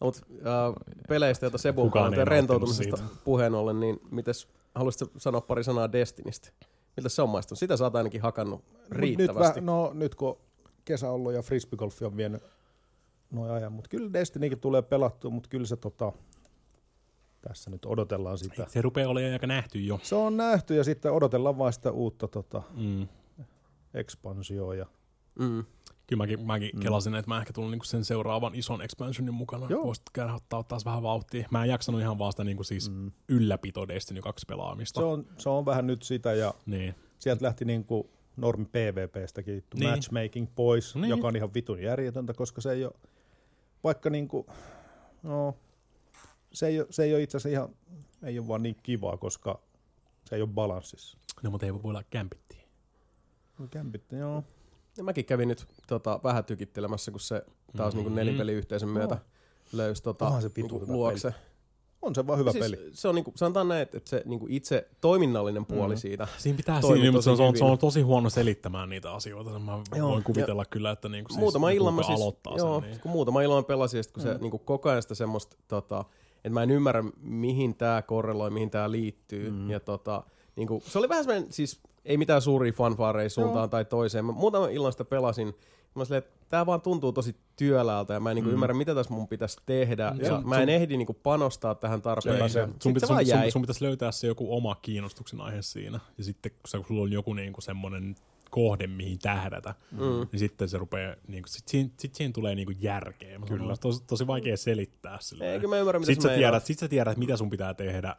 No, 0.00 0.06
mutta 0.06 0.20
äh, 0.32 0.74
peleistä, 1.08 1.46
joita 1.46 1.58
Sebu 1.58 1.82
on 1.82 2.16
rentoutumisesta 2.22 3.02
puheen 3.24 3.54
ollen, 3.54 3.80
niin 3.80 4.00
mites, 4.10 4.48
haluaisitko 4.74 5.18
sanoa 5.18 5.40
pari 5.40 5.64
sanaa 5.64 5.92
Destinistä? 5.92 6.48
Miltä 6.96 7.08
se 7.08 7.22
on 7.22 7.28
maistunut? 7.28 7.58
Sitä 7.58 7.76
sä 7.76 7.84
oot 7.84 7.96
ainakin 7.96 8.22
hakannut 8.22 8.64
riittävästi. 8.90 9.60
Nyt, 9.60 9.64
no 9.64 9.90
nyt 9.94 10.14
kun 10.14 10.38
kesä 10.84 11.10
ollut 11.10 11.32
ja 11.32 11.42
frisbeegolfi 11.42 12.04
on 12.04 12.16
vienyt 12.16 12.42
noin 13.30 13.50
ajan, 13.50 13.72
mutta 13.72 13.88
kyllä 13.88 14.12
Destinykin 14.12 14.60
tulee 14.60 14.82
pelattua, 14.82 15.30
mutta 15.30 15.48
kyllä 15.48 15.66
se 15.66 15.76
tota, 15.76 16.12
tässä 17.40 17.70
nyt 17.70 17.84
odotellaan 17.84 18.38
sitä. 18.38 18.66
Se 18.68 18.82
rupeaa 18.82 19.08
olemaan 19.08 19.32
aika 19.32 19.46
nähty 19.46 19.80
jo. 19.80 20.00
Se 20.02 20.14
on 20.14 20.36
nähty 20.36 20.74
ja 20.74 20.84
sitten 20.84 21.12
odotellaan 21.12 21.58
vain 21.58 21.72
sitä 21.72 21.90
uutta 21.90 22.28
tota, 22.28 22.62
mm. 22.76 23.08
ekspansioa 23.94 24.74
ja 24.74 24.86
mm. 25.38 25.64
Kyllä 26.06 26.22
mäkin, 26.22 26.46
mäkin 26.46 26.70
mm. 26.74 26.80
kelasin, 26.80 27.14
että 27.14 27.28
mä 27.28 27.38
ehkä 27.38 27.52
tulin 27.52 27.70
niinku 27.70 27.84
sen 27.84 28.04
seuraavan 28.04 28.54
ison 28.54 28.82
expansionin 28.82 29.34
mukana. 29.34 29.68
Voisit 29.68 30.10
käydä 30.12 30.34
ottaa 30.34 30.62
taas 30.62 30.84
vähän 30.84 31.02
vauhtia. 31.02 31.48
Mä 31.50 31.64
en 31.64 31.70
jaksanut 31.70 32.00
ihan 32.00 32.18
vaan 32.18 32.32
sitä 32.32 32.44
niinku 32.44 32.64
siis 32.64 32.90
mm. 32.90 33.12
ylläpito 33.28 33.88
Destiny 33.88 34.20
2 34.22 34.46
pelaamista. 34.48 35.00
Se 35.00 35.04
on, 35.04 35.26
se 35.38 35.48
on 35.48 35.66
vähän 35.66 35.86
nyt 35.86 36.02
sitä 36.02 36.32
ja 36.32 36.54
niin. 36.66 36.94
sieltä 37.18 37.44
lähti 37.44 37.64
niinku 37.64 38.10
normi 38.36 38.64
PvPstäkin 38.64 39.64
niin. 39.74 39.90
matchmaking 39.90 40.48
pois, 40.54 40.94
niin. 40.94 41.08
joka 41.08 41.28
on 41.28 41.36
ihan 41.36 41.54
vitun 41.54 41.82
järjetöntä, 41.82 42.34
koska 42.34 42.60
se 42.60 42.72
ei 42.72 42.84
ole, 42.84 42.94
vaikka 43.84 44.10
niinku, 44.10 44.46
no, 45.22 45.56
se 46.52 46.66
ei 46.66 46.80
ole, 46.80 46.86
se 46.90 47.04
ei 47.04 47.14
ole 47.14 47.22
itse 47.22 47.36
asiassa 47.36 47.60
ihan, 47.60 47.76
ei 48.22 48.38
ole 48.38 48.48
vaan 48.48 48.62
niin 48.62 48.76
kivaa, 48.82 49.16
koska 49.16 49.60
se 50.24 50.36
ei 50.36 50.42
ole 50.42 50.50
balanssissa. 50.54 51.18
No, 51.42 51.50
mutta 51.50 51.66
ei 51.66 51.74
voi 51.74 51.80
olla 51.84 52.02
kämpittiä. 52.10 52.62
No, 53.58 53.68
kämpitti, 53.70 54.16
joo. 54.16 54.44
Ja 54.96 55.04
mäkin 55.04 55.24
kävin 55.24 55.48
nyt 55.48 55.66
tota, 55.86 56.20
vähän 56.24 56.44
tykittelemässä, 56.44 57.10
kun 57.10 57.20
se 57.20 57.42
taas 57.76 57.94
mm-hmm. 57.94 58.08
niin 58.08 58.16
nelipeliyhteisön 58.16 58.88
myötä 58.88 59.14
no. 59.14 59.20
löysi 59.72 60.02
tota, 60.02 60.40
se 60.40 60.50
niin 60.56 60.68
luokse. 60.86 61.30
Peli. 61.30 61.42
On 62.02 62.14
se 62.14 62.26
vaan 62.26 62.38
hyvä 62.38 62.52
siis 62.52 62.64
peli. 62.64 62.90
Se 62.92 63.08
on 63.08 63.14
niinku, 63.14 63.32
sanotaan 63.34 63.68
näin, 63.68 63.82
että 63.82 64.00
se 64.04 64.22
niinku 64.24 64.46
itse 64.50 64.88
toiminnallinen 65.00 65.66
puoli 65.66 65.94
mm. 65.94 65.98
siitä 65.98 66.28
Siinä 66.38 66.56
pitää 66.56 66.80
siinä, 66.80 67.12
mutta 67.12 67.22
se 67.22 67.30
on, 67.30 67.36
se, 67.36 67.42
on, 67.42 67.56
se 67.56 67.64
on 67.64 67.78
tosi 67.78 68.02
huono 68.02 68.30
selittämään 68.30 68.88
niitä 68.88 69.12
asioita. 69.12 69.58
Mä 69.58 69.78
joo, 69.96 70.10
voin 70.10 70.24
kuvitella 70.24 70.62
ja 70.62 70.66
kyllä, 70.70 70.90
että 70.90 71.08
niinku 71.08 71.28
siis, 71.28 71.40
muutama 71.40 71.70
illan 71.70 71.94
mä 71.94 72.02
siis, 72.02 72.20
aloittaa 72.20 72.56
joo, 72.56 72.80
sen. 72.80 72.90
Niin. 72.90 73.00
Kun 73.00 73.10
muutama 73.10 73.42
illan 73.42 73.64
pelasin, 73.64 74.04
kun 74.14 74.22
mm. 74.22 74.28
se 74.28 74.38
niinku 74.38 74.58
koko 74.58 74.88
ajan 74.88 75.02
sitä 75.02 75.14
semmoista, 75.14 75.56
tota, 75.68 76.04
että 76.36 76.50
mä 76.50 76.62
en 76.62 76.70
ymmärrä, 76.70 77.04
mihin 77.20 77.74
tämä 77.74 78.02
korreloi, 78.02 78.50
mihin 78.50 78.70
tämä 78.70 78.90
liittyy. 78.90 79.50
Mm. 79.50 79.70
Ja 79.70 79.80
tota, 79.80 80.22
niinku, 80.56 80.82
se 80.86 80.98
oli 80.98 81.08
vähän 81.08 81.24
semmoinen, 81.24 81.52
siis 81.52 81.80
ei 82.06 82.16
mitään 82.16 82.42
suuria 82.42 82.72
fanfaareja 82.72 83.30
suuntaan 83.30 83.62
Joo. 83.62 83.68
tai 83.68 83.84
toiseen. 83.84 84.24
Mä 84.24 84.32
muutaman 84.32 84.72
illan 84.72 84.92
sitä 84.92 85.04
pelasin. 85.04 85.54
Mä 85.94 86.04
silleen, 86.04 86.18
että 86.18 86.36
tää 86.48 86.66
vaan 86.66 86.80
tuntuu 86.80 87.12
tosi 87.12 87.36
työläältä 87.56 88.14
ja 88.14 88.20
mä 88.20 88.30
en 88.30 88.34
niinku 88.34 88.50
mm. 88.50 88.54
ymmärrä, 88.54 88.74
mitä 88.74 88.94
tässä 88.94 89.14
mun 89.14 89.28
pitäisi 89.28 89.58
tehdä. 89.66 90.14
Ja, 90.18 90.26
ja 90.26 90.40
mä 90.40 90.56
en 90.56 90.62
sun... 90.62 90.68
ehdi 90.68 90.96
niinku 90.96 91.14
panostaa 91.14 91.74
tähän 91.74 92.02
tarpeeseen. 92.02 92.50
Se, 92.50 92.68
sun, 92.82 92.94
pitä, 92.94 93.06
sun, 93.06 93.16
sun, 93.26 93.52
sun 93.52 93.62
pitäisi 93.62 93.84
löytää 93.84 94.12
se 94.12 94.26
joku 94.26 94.56
oma 94.56 94.74
kiinnostuksen 94.82 95.40
aihe 95.40 95.62
siinä. 95.62 96.00
Ja 96.18 96.24
sitten 96.24 96.52
kun 96.52 96.84
sulla 96.86 97.02
on 97.02 97.12
joku 97.12 97.34
niinku 97.34 97.60
semmoinen 97.60 98.16
kohde, 98.50 98.86
mihin 98.86 99.18
tähdätä, 99.18 99.74
mm. 99.90 99.98
niin 100.32 100.38
sitten 100.38 100.68
se 100.68 100.78
rupeaa, 100.78 101.14
niin 101.28 101.42
kuin, 101.42 101.52
sit, 101.52 101.68
siinä, 101.68 101.90
sit 101.98 102.14
siihen 102.14 102.32
tulee 102.32 102.54
niin 102.54 102.66
kuin 102.66 102.78
järkeä. 102.80 103.38
Kyllä. 103.48 103.72
On 103.72 103.76
tosi, 103.80 104.02
tosi 104.06 104.26
vaikea 104.26 104.56
selittää 104.56 105.18
sille. 105.20 105.52
Eikö 105.52 105.68
mä 105.68 105.78
ymmärrä, 105.78 105.98
mitä 105.98 106.12
sit 106.12 106.20
sä, 106.20 106.28
tiedät, 106.28 106.64
sit 106.64 106.78
sä 106.78 106.88
tiedät, 106.88 107.16
mitä 107.16 107.36
sun 107.36 107.50
pitää 107.50 107.74
tehdä 107.74 108.16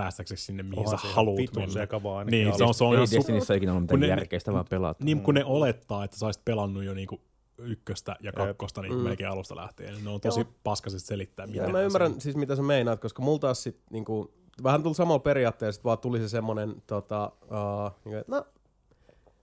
päästäksesi 0.00 0.44
sinne, 0.44 0.62
mihin 0.62 0.88
Oha, 0.88 0.96
sä 0.96 1.08
haluat 1.08 1.56
mennä. 1.56 1.72
sekavaa. 1.72 2.24
Niin, 2.24 2.58
se 2.58 2.64
on, 2.64 2.74
se 2.74 2.84
on 2.84 2.94
ei 2.94 3.00
Destinissä 3.00 3.54
ikinä 3.54 3.72
ollut 3.72 3.90
mitään 3.90 4.08
järkeistä, 4.08 4.52
vaan 4.52 4.64
pelata. 4.70 5.04
Niin, 5.04 5.20
kun 5.20 5.34
ne 5.34 5.44
olettaa, 5.44 6.04
että 6.04 6.16
sä 6.16 6.26
olisit 6.26 6.44
pelannut 6.44 6.84
jo 6.84 6.94
niinku 6.94 7.20
ykköstä 7.58 8.16
ja 8.20 8.32
kakkosta 8.32 8.82
niin 8.82 8.94
mm. 8.94 9.00
melkein 9.00 9.30
alusta 9.30 9.56
lähtien. 9.56 10.04
Ne 10.04 10.10
on 10.10 10.20
tosi 10.20 10.40
Joo. 10.40 10.50
paskaisesti 10.64 11.08
selittää. 11.08 11.46
Mitä 11.46 11.62
ja 11.62 11.68
mä 11.68 11.80
ymmärrän 11.80 12.12
on. 12.12 12.20
siis, 12.20 12.36
mitä 12.36 12.56
sä 12.56 12.62
meinaat, 12.62 13.00
koska 13.00 13.22
mulla 13.22 13.38
taas 13.38 13.62
sit, 13.62 13.78
niinku, 13.90 14.34
vähän 14.62 14.82
tuli 14.82 14.94
samalla 14.94 15.18
periaatteella, 15.18 15.72
sit 15.72 15.84
vaan 15.84 15.98
tuli 15.98 16.18
se 16.18 16.28
semmonen, 16.28 16.82
tota, 16.86 17.32
uh, 17.42 17.90
niin, 18.04 18.18
että 18.18 18.36
no, 18.36 18.46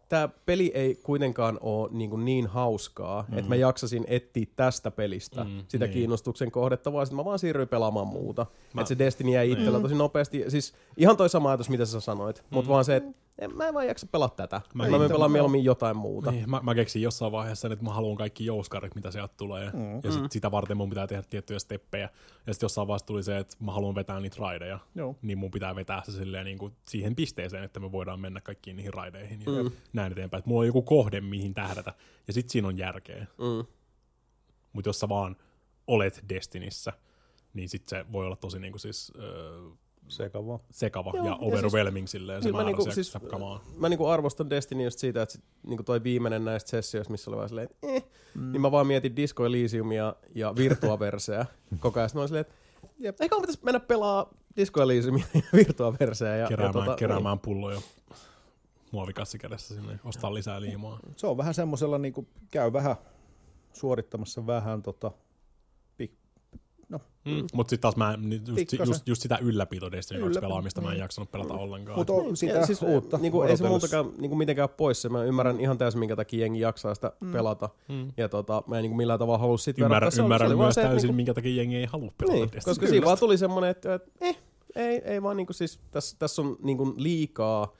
tämä 0.10 0.30
peli 0.46 0.72
ei 0.74 0.96
kuitenkaan 0.96 1.58
ole 1.62 1.90
niin, 1.92 2.10
kuin 2.10 2.26
niin 2.26 2.48
hauskaa, 2.48 3.26
mm. 3.28 3.38
että 3.38 3.50
mä 3.50 3.56
jaksasin 3.56 4.06
etsiä 4.08 4.46
tästä 4.56 4.92
pelistä 4.92 5.44
mm, 5.44 5.64
sitä 5.68 5.86
niin. 5.86 5.94
kiinnostuksen 5.94 6.52
kohdetta, 6.52 6.94
vaan 6.94 7.08
mä 7.12 7.26
vaan 7.26 7.40
siirryin 7.40 7.68
pelaamaan 7.68 8.08
muuta. 8.08 8.46
Mä... 8.74 8.82
Että 8.82 8.90
se 8.90 8.98
Destiny 9.00 9.32
jäi 9.32 9.52
itsellä 9.52 9.78
mm. 9.78 9.84
tosi 9.84 9.96
nopeasti. 9.96 10.46
Siis 10.48 10.74
ihan 10.98 11.18
toi 11.18 11.30
sama 11.30 11.50
ajatus, 11.50 11.70
mitä 11.70 11.86
sä 11.86 12.00
sanoit, 12.00 12.38
mm. 12.38 12.56
mutta 12.56 12.70
vaan 12.70 12.86
se, 12.86 12.96
että 12.96 13.27
en, 13.40 13.58
mä 13.58 13.68
en 13.68 13.74
vaan 13.74 13.88
jaksa 13.88 14.08
pelaa 14.08 14.30
tätä. 14.30 14.62
Mä, 14.74 14.88
mä 14.88 15.10
pelaan 15.10 15.32
mieluummin 15.32 15.64
jotain 15.64 15.98
muuta. 15.98 16.32
Niin, 16.32 16.50
mä, 16.50 16.60
mä 16.64 16.76
keksin 16.76 17.02
jossain 17.02 17.32
vaiheessa, 17.32 17.68
että 17.68 17.86
mä 17.86 17.94
haluan 17.94 18.18
kaikki 18.18 18.46
jouskarit, 18.46 18.96
mitä 18.96 19.12
sieltä 19.12 19.34
tulee. 19.38 19.72
Mm. 19.74 19.96
Ja 20.04 20.12
sit, 20.12 20.22
mm. 20.22 20.28
sitä 20.32 20.52
varten 20.52 20.78
mun 20.78 20.90
pitää 20.90 21.08
tehdä 21.08 21.24
tiettyjä 21.30 21.60
steppejä. 21.60 22.10
Ja 22.48 22.54
sitten 22.54 22.66
jossain 22.66 22.88
vaiheessa 22.88 23.06
tuli 23.06 23.24
se, 23.24 23.38
että 23.38 23.56
mä 23.60 23.72
haluan 23.72 23.96
vetää 23.96 24.20
niitä 24.20 24.38
raideja. 24.40 24.80
Joo. 24.96 25.16
Niin 25.22 25.38
mun 25.38 25.52
pitää 25.52 25.76
vetää 25.76 26.02
se 26.06 26.12
silleen 26.12 26.46
niin 26.46 26.58
kuin 26.58 26.74
siihen 26.88 27.16
pisteeseen, 27.16 27.64
että 27.64 27.80
me 27.80 27.92
voidaan 27.92 28.20
mennä 28.20 28.42
kaikkiin 28.42 28.76
niihin 28.76 28.94
raideihin. 28.94 29.42
Ja 29.46 29.64
mm. 29.64 29.72
näin 29.94 30.12
eteenpäin. 30.12 30.40
Että 30.40 30.50
mulla 30.50 30.62
on 30.62 30.68
joku 30.68 30.82
kohde, 30.82 31.22
mihin 31.22 31.54
tähdätä. 31.54 31.94
Ja 32.28 32.34
sitten 32.34 32.52
siinä 32.52 32.68
on 32.68 32.78
järkeä. 32.78 33.28
Mm. 33.38 33.66
Mutta 34.74 34.90
jos 34.90 35.00
sä 35.00 35.10
vaan 35.10 35.36
olet 35.88 36.24
Destinissä, 36.30 36.94
niin 37.54 37.70
sitten 37.70 38.00
se 38.00 38.12
voi 38.12 38.26
olla 38.26 38.36
tosi 38.36 38.60
niin 38.60 38.74
kuin 38.74 38.80
siis... 38.80 39.12
Öö, 39.20 39.62
sekava, 40.08 40.60
sekava 40.72 41.12
Joo, 41.16 41.26
ja 41.26 41.36
overwhelming 41.42 42.08
siis, 42.08 42.12
silleen 42.12 42.44
se 42.44 42.52
määrä 42.52 42.66
niinku, 42.66 42.92
siis, 42.92 43.14
Mä 43.78 43.90
niinku 43.90 44.06
arvostan 44.06 44.50
Destiny 44.50 44.84
just 44.84 45.00
siitä, 45.00 45.22
että 45.22 45.34
sit, 45.34 45.44
niinku 45.64 45.84
toi 45.84 46.04
viimeinen 46.04 46.46
näistä 46.46 46.70
sessioista, 46.70 47.12
missä 47.12 47.32
oli 47.32 47.38
vaan 47.38 47.50
silleen, 47.50 47.68
että 47.72 47.88
eh, 47.88 48.04
mm. 48.36 48.52
niin 48.52 48.62
mä 48.62 48.72
vaan 48.72 48.88
mietin 48.88 49.16
Disco 49.16 49.46
Elysiumia 49.46 50.16
ja 50.36 50.56
Virtua-verseä 50.56 51.46
koko 51.80 52.00
ajan. 52.00 52.10
Sitten 52.10 52.20
mä 52.20 52.22
olin 52.22 52.28
silleen, 52.28 52.42
että 52.42 52.56
jep, 53.00 53.22
ehkä 53.22 53.36
on 53.36 53.42
pitäisi 53.42 53.60
mennä 53.64 53.80
pelaa 53.80 54.34
Disco 54.56 54.82
Elysiumia 54.82 55.26
ja 55.34 55.42
Virtua-verseä. 55.58 56.36
Ja, 56.36 56.48
keräämään, 56.48 56.80
ja 56.80 56.86
tota, 56.86 56.96
keräämään 56.96 57.36
niin. 57.36 57.42
pulloja 57.42 57.82
muovikassi 58.92 59.38
kädessä 59.38 59.76
sinne, 59.76 60.00
ostaa 60.04 60.34
lisää 60.34 60.62
liimaa. 60.62 61.00
Se 61.16 61.28
on 61.28 61.38
vähän 61.38 61.54
semmoisella, 61.54 61.98
niin 61.98 62.14
kuin, 62.14 62.28
käy 62.52 62.74
vähän 62.74 62.96
suorittamassa 63.74 64.48
vähän 64.48 64.84
tota, 64.84 65.12
No. 66.90 67.00
Mm. 67.26 67.48
Mutta 67.54 67.70
sitten 67.70 67.82
taas 67.82 67.96
mä, 67.96 68.18
just, 68.48 68.74
just, 68.88 69.08
just 69.08 69.22
sitä 69.22 69.38
ylläpito 69.42 69.92
Destiny 69.92 70.20
2 70.22 70.40
pelaamista 70.40 70.82
mä 70.82 70.92
en 70.92 71.00
jaksanut 71.00 71.32
pelata 71.32 71.54
mm. 71.54 71.60
ollenkaan. 71.60 71.98
Mutta 71.98 72.14
sitä 72.34 72.66
siis, 72.66 72.82
uutta. 72.82 73.18
Niinku, 73.18 73.42
ei 73.42 73.58
se 73.58 73.68
multakaan 73.68 74.12
niinku 74.18 74.36
mitenkään 74.36 74.70
pois 74.70 75.02
se. 75.02 75.10
Mä 75.10 75.24
ymmärrän 75.24 75.60
ihan 75.60 75.78
täysin, 75.78 76.00
minkä 76.00 76.16
takia 76.16 76.40
jengi 76.40 76.60
jaksaa 76.60 76.96
sitä 76.96 77.12
mm. 77.20 77.32
pelata. 77.32 77.70
Mm. 77.88 78.12
Ja 78.18 78.30
tota, 78.30 78.64
mä 78.68 78.78
en 78.78 78.82
niinku 78.82 78.98
millään 78.98 79.20
tavalla 79.20 79.38
halua 79.38 79.58
sit 79.58 79.78
Ymmärrän, 79.78 79.96
verrata. 79.96 80.22
ymmärrän 80.22 80.50
se, 80.50 80.56
myös 80.56 80.76
se, 80.76 80.82
täysin, 80.82 81.08
niinku, 81.08 81.16
minkä 81.16 81.34
takia 81.34 81.56
jengi 81.56 81.76
ei 81.76 81.86
halua 81.86 82.12
pelata 82.18 82.36
niin, 82.36 82.52
Destiny. 82.52 82.72
Koska 82.76 82.88
siinä 82.88 83.06
vaan 83.06 83.18
tuli 83.20 83.38
semmonen, 83.38 83.70
että, 83.70 83.94
että 83.94 84.12
eh, 84.22 84.38
ei, 84.76 85.02
ei 85.06 85.24
vaan 85.24 85.38
niinku 85.38 85.54
siis, 85.54 85.80
tässä, 85.92 86.16
tässä 86.20 86.42
on 86.42 86.58
niinku 86.62 86.94
liikaa 86.98 87.74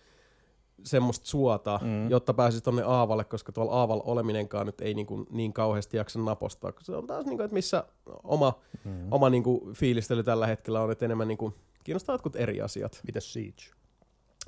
semmoista 0.84 1.26
suota, 1.26 1.80
mm. 1.84 2.10
jotta 2.10 2.34
pääsisi 2.34 2.64
tonne 2.64 2.84
Aavalle, 2.84 3.24
koska 3.24 3.52
tuolla 3.52 3.72
Aavalla 3.72 4.04
oleminenkaan 4.06 4.66
nyt 4.66 4.82
ei 4.82 4.94
niin, 4.94 5.06
kuin 5.06 5.28
niin 5.30 5.54
kauheasti 5.54 5.98
jaksa 5.98 6.20
napostaa, 6.20 6.72
koska 6.72 6.86
se 6.86 6.98
on 6.98 7.08
taas 7.08 7.26
niin 7.26 7.38
kuin, 7.38 7.46
että 7.46 7.54
missä 7.54 7.84
oma, 8.24 8.60
mm. 8.84 9.08
oma 9.12 9.30
niin 9.30 9.44
kuin 9.44 9.74
fiilistely 9.74 10.24
tällä 10.24 10.48
hetkellä 10.48 10.82
on, 10.82 10.92
että 10.92 11.06
enemmän 11.06 11.28
niin 11.28 11.38
kuin, 11.38 11.54
kiinnostaa 11.84 12.14
jotkut 12.14 12.36
eri 12.36 12.62
asiat. 12.62 13.02
Mitäs 13.08 13.34
Siege? 13.34 13.64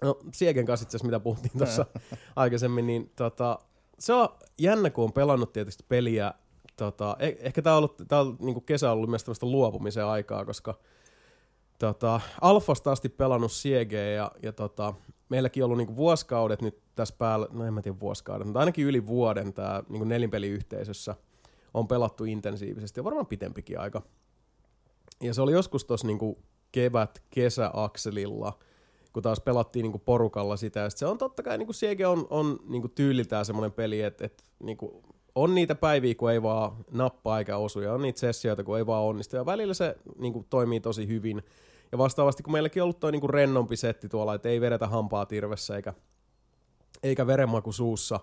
No 0.01 0.19
Siegen 0.33 0.66
kanssa 0.66 0.83
itse 0.83 1.06
mitä 1.06 1.19
puhuttiin 1.19 1.58
tuossa 1.58 1.85
aikaisemmin, 2.35 2.88
niin 2.88 3.11
tota, 3.16 3.59
se 3.99 4.14
on 4.14 4.30
jännä, 4.59 4.90
kun 4.90 5.03
on 5.03 5.14
pelannut 5.14 5.53
tietysti 5.53 5.85
peliä. 5.90 6.33
Tota, 6.77 7.16
eh, 7.19 7.38
ehkä 7.40 7.61
tämä 7.61 7.74
on 7.74 7.77
ollut, 7.77 8.01
tää 8.08 8.19
on, 8.19 8.38
niin 8.40 8.53
kuin 8.53 8.66
kesä 8.66 8.91
on 8.91 8.93
ollut 8.93 9.09
myös 9.09 9.25
luopumisen 9.41 10.06
aikaa, 10.06 10.45
koska 10.45 10.80
tota, 11.80 12.22
Alfasta 12.41 12.91
asti 12.91 13.09
pelannut 13.09 13.51
Siegeä 13.51 14.11
ja, 14.11 14.32
ja 14.43 14.53
tota, 14.53 14.93
meilläkin 15.30 15.64
ollut 15.64 15.77
niinku 15.77 15.95
vuosikaudet 15.95 16.61
nyt 16.61 16.77
tässä 16.95 17.16
päällä, 17.17 17.48
no 17.51 17.66
en 17.66 17.74
mä 17.74 17.82
tiedä 17.82 17.99
vuosikaudet, 17.99 18.48
mutta 18.48 18.59
ainakin 18.59 18.85
yli 18.85 19.08
vuoden 19.08 19.53
tämä 19.53 19.83
niinku 19.90 20.06
nelinpeliyhteisössä 20.06 21.16
on 21.74 21.88
pelattu 21.88 22.25
intensiivisesti 22.25 22.99
ja 22.99 23.03
varmaan 23.03 23.27
pitempikin 23.27 23.80
aika. 23.80 24.01
Ja 25.22 25.33
se 25.33 25.41
oli 25.41 25.51
joskus 25.51 25.85
tuossa 25.85 26.08
niinku 26.08 26.40
kevät-kesäakselilla, 26.72 28.59
kun 29.14 29.24
taas 29.24 29.40
pelattiin 29.40 29.83
niinku 29.83 29.99
porukalla 29.99 30.58
sitä. 30.58 30.80
Ja 30.80 30.90
se 30.90 31.06
on 31.06 31.17
totta 31.17 31.43
kai, 31.43 31.58
niinku 31.58 31.74
Siege 31.74 32.08
on, 32.08 32.27
on 32.30 32.59
niinku 32.67 32.88
tyyliltään 32.88 33.45
semmoinen 33.45 33.72
peli, 33.72 34.01
että 34.01 34.25
et, 34.25 34.43
niinku, 34.64 35.03
on 35.35 35.56
niitä 35.56 35.75
päiviä, 35.75 36.16
kun 36.16 36.32
ei 36.32 36.43
vaan 36.43 36.72
nappaa 36.91 37.40
eikä 37.40 37.58
osu, 37.58 37.82
ja 37.82 37.93
on 37.93 38.01
niitä 38.01 38.19
sessioita, 38.19 38.64
kun 38.64 38.77
ei 38.77 38.85
vaan 38.85 39.03
onnistu. 39.03 39.35
Ja 39.35 39.45
välillä 39.45 39.74
se 39.74 39.95
niinku, 40.17 40.45
toimii 40.49 40.80
tosi 40.80 41.08
hyvin. 41.08 41.43
Ja 41.92 41.98
vastaavasti, 41.98 42.43
kun 42.43 42.53
meilläkin 42.53 42.82
on 42.82 42.85
ollut 42.85 43.00
toi 43.00 43.11
niinku 43.11 43.27
rennompi 43.27 43.76
setti 43.76 44.09
tuolla, 44.09 44.34
että 44.34 44.50
ei 44.50 44.61
vedetä 44.61 44.88
hampaa 44.88 45.26
tirvessä 45.26 45.76
eikä, 45.76 45.93
eikä 47.03 47.27
verenmaku 47.27 47.72
suussa. 47.72 48.19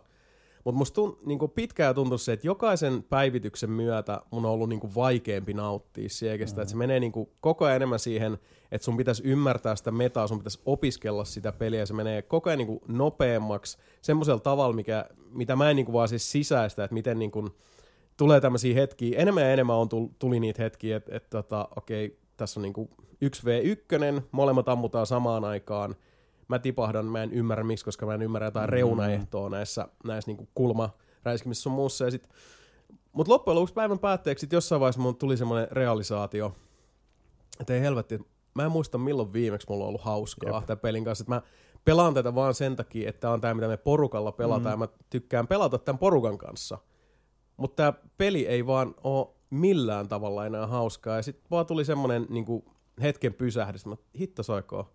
Mutta 0.65 0.79
musta 0.79 0.95
tunt, 0.95 1.27
niinku 1.27 1.49
pitkään 1.49 1.95
tuntui 1.95 2.19
se, 2.19 2.33
että 2.33 2.47
jokaisen 2.47 3.03
päivityksen 3.03 3.71
myötä 3.71 4.21
mun 4.31 4.45
on 4.45 4.51
ollut 4.51 4.69
niinku 4.69 4.95
vaikeampi 4.95 5.55
nauttia 5.55 6.09
siekestä. 6.09 6.57
Mm. 6.57 6.63
Että 6.63 6.71
se 6.71 6.77
menee 6.77 7.01
niinku 7.01 7.33
koko 7.41 7.65
ajan 7.65 7.77
enemmän 7.77 7.99
siihen, 7.99 8.39
että 8.73 8.85
sun 8.85 8.97
pitäisi 8.97 9.23
ymmärtää 9.25 9.77
sitä 9.77 9.91
metaa, 9.91 10.27
sun 10.27 10.39
pitäisi 10.39 10.61
opiskella 10.65 11.25
sitä 11.25 11.53
peliä. 11.53 11.81
Ja 11.81 11.87
se 11.87 11.95
menee 11.95 12.23
koko 12.23 12.51
ajan 12.51 12.59
niinku 12.59 12.83
nopeammaksi 12.89 13.79
semmoisella 14.03 14.41
tavalla, 14.41 14.75
mikä, 14.75 15.05
mitä 15.31 15.57
mä 15.57 15.71
en 15.71 15.77
niinku 15.77 15.93
vaan 15.93 16.09
siis 16.09 16.33
sisäistä, 16.33 16.85
että 16.85 16.95
miten 16.95 17.19
niinku, 17.19 17.49
tulee 18.17 18.41
tämmöisiä 18.41 18.75
hetkiä. 18.75 19.19
Enemmän 19.19 19.45
ja 19.45 19.53
enemmän 19.53 19.77
on 19.77 19.89
tuli 20.19 20.41
niitä 20.41 20.63
hetkiä, 20.63 20.97
että, 20.97 21.17
että 21.17 21.31
tota, 21.31 21.69
okei, 21.77 22.19
tässä 22.37 22.61
on 22.61 22.63
niinku 22.63 22.91
1v1, 23.25 24.23
molemmat 24.33 24.69
ammutaan 24.69 25.07
samaan 25.07 25.45
aikaan. 25.45 25.97
Mä 26.49 26.59
tipahdan, 26.59 27.07
mä 27.07 27.23
en 27.23 27.33
ymmärrä 27.33 27.65
miksi, 27.65 27.85
koska 27.85 28.07
mä 28.07 28.15
en 28.15 28.23
ymmärrä 28.23 28.47
jotain 28.47 28.69
mm. 28.69 28.73
reunaehtoa 28.73 29.51
näissä, 29.51 29.89
näissä 30.05 30.31
niinku 30.31 30.49
kulmaräiskimissä 30.55 31.69
on 31.69 31.75
muussa. 31.75 32.05
Ja 32.05 32.11
sit, 32.11 32.29
mutta 33.13 33.33
loppujen 33.33 33.55
lopuksi 33.55 33.75
päivän 33.75 33.99
päätteeksi 33.99 34.41
sit 34.41 34.53
jossain 34.53 34.81
vaiheessa 34.81 35.01
mun 35.01 35.17
tuli 35.17 35.37
semmoinen 35.37 35.69
realisaatio, 35.71 36.57
että 37.61 37.75
ei 37.75 37.81
helvetti, 37.81 38.19
mä 38.55 38.65
en 38.65 38.73
muista 38.73 38.99
milloin 38.99 39.33
viimeksi 39.33 39.67
mulla 39.71 39.85
on 39.85 39.89
ollut 39.89 40.01
hauskaa 40.01 40.63
tämän 40.67 40.81
pelin 40.81 41.05
kanssa. 41.05 41.23
Että 41.23 41.35
mä 41.35 41.43
pelaan 41.85 42.15
tätä 42.15 42.35
vaan 42.35 42.55
sen 42.55 42.77
takia, 42.77 43.09
että 43.09 43.31
on 43.31 43.41
tämä, 43.41 43.55
mitä 43.55 43.69
me 43.69 43.77
porukalla 43.77 44.33
pelataan, 44.33 44.79
mm. 44.79 44.83
ja 44.83 44.89
mä 44.89 44.89
tykkään 45.11 45.47
pelata 45.47 45.79
tämän 45.79 45.99
porukan 45.99 46.39
kanssa. 46.39 46.79
Mutta 47.57 47.77
tämä 47.77 47.93
peli 48.19 48.47
ei 48.47 48.67
vaan 48.67 48.95
ole 49.05 49.29
millään 49.51 50.09
tavalla 50.09 50.47
enää 50.47 50.67
hauskaa. 50.67 51.17
Ja 51.17 51.23
sitten 51.23 51.51
vaan 51.51 51.67
tuli 51.67 51.85
semmoinen 51.85 52.27
niin 52.29 52.47
hetken 53.03 53.35
pysähdys, 53.35 53.87
että 53.87 54.19
hitto 54.19 54.43
soikoo. 54.43 54.91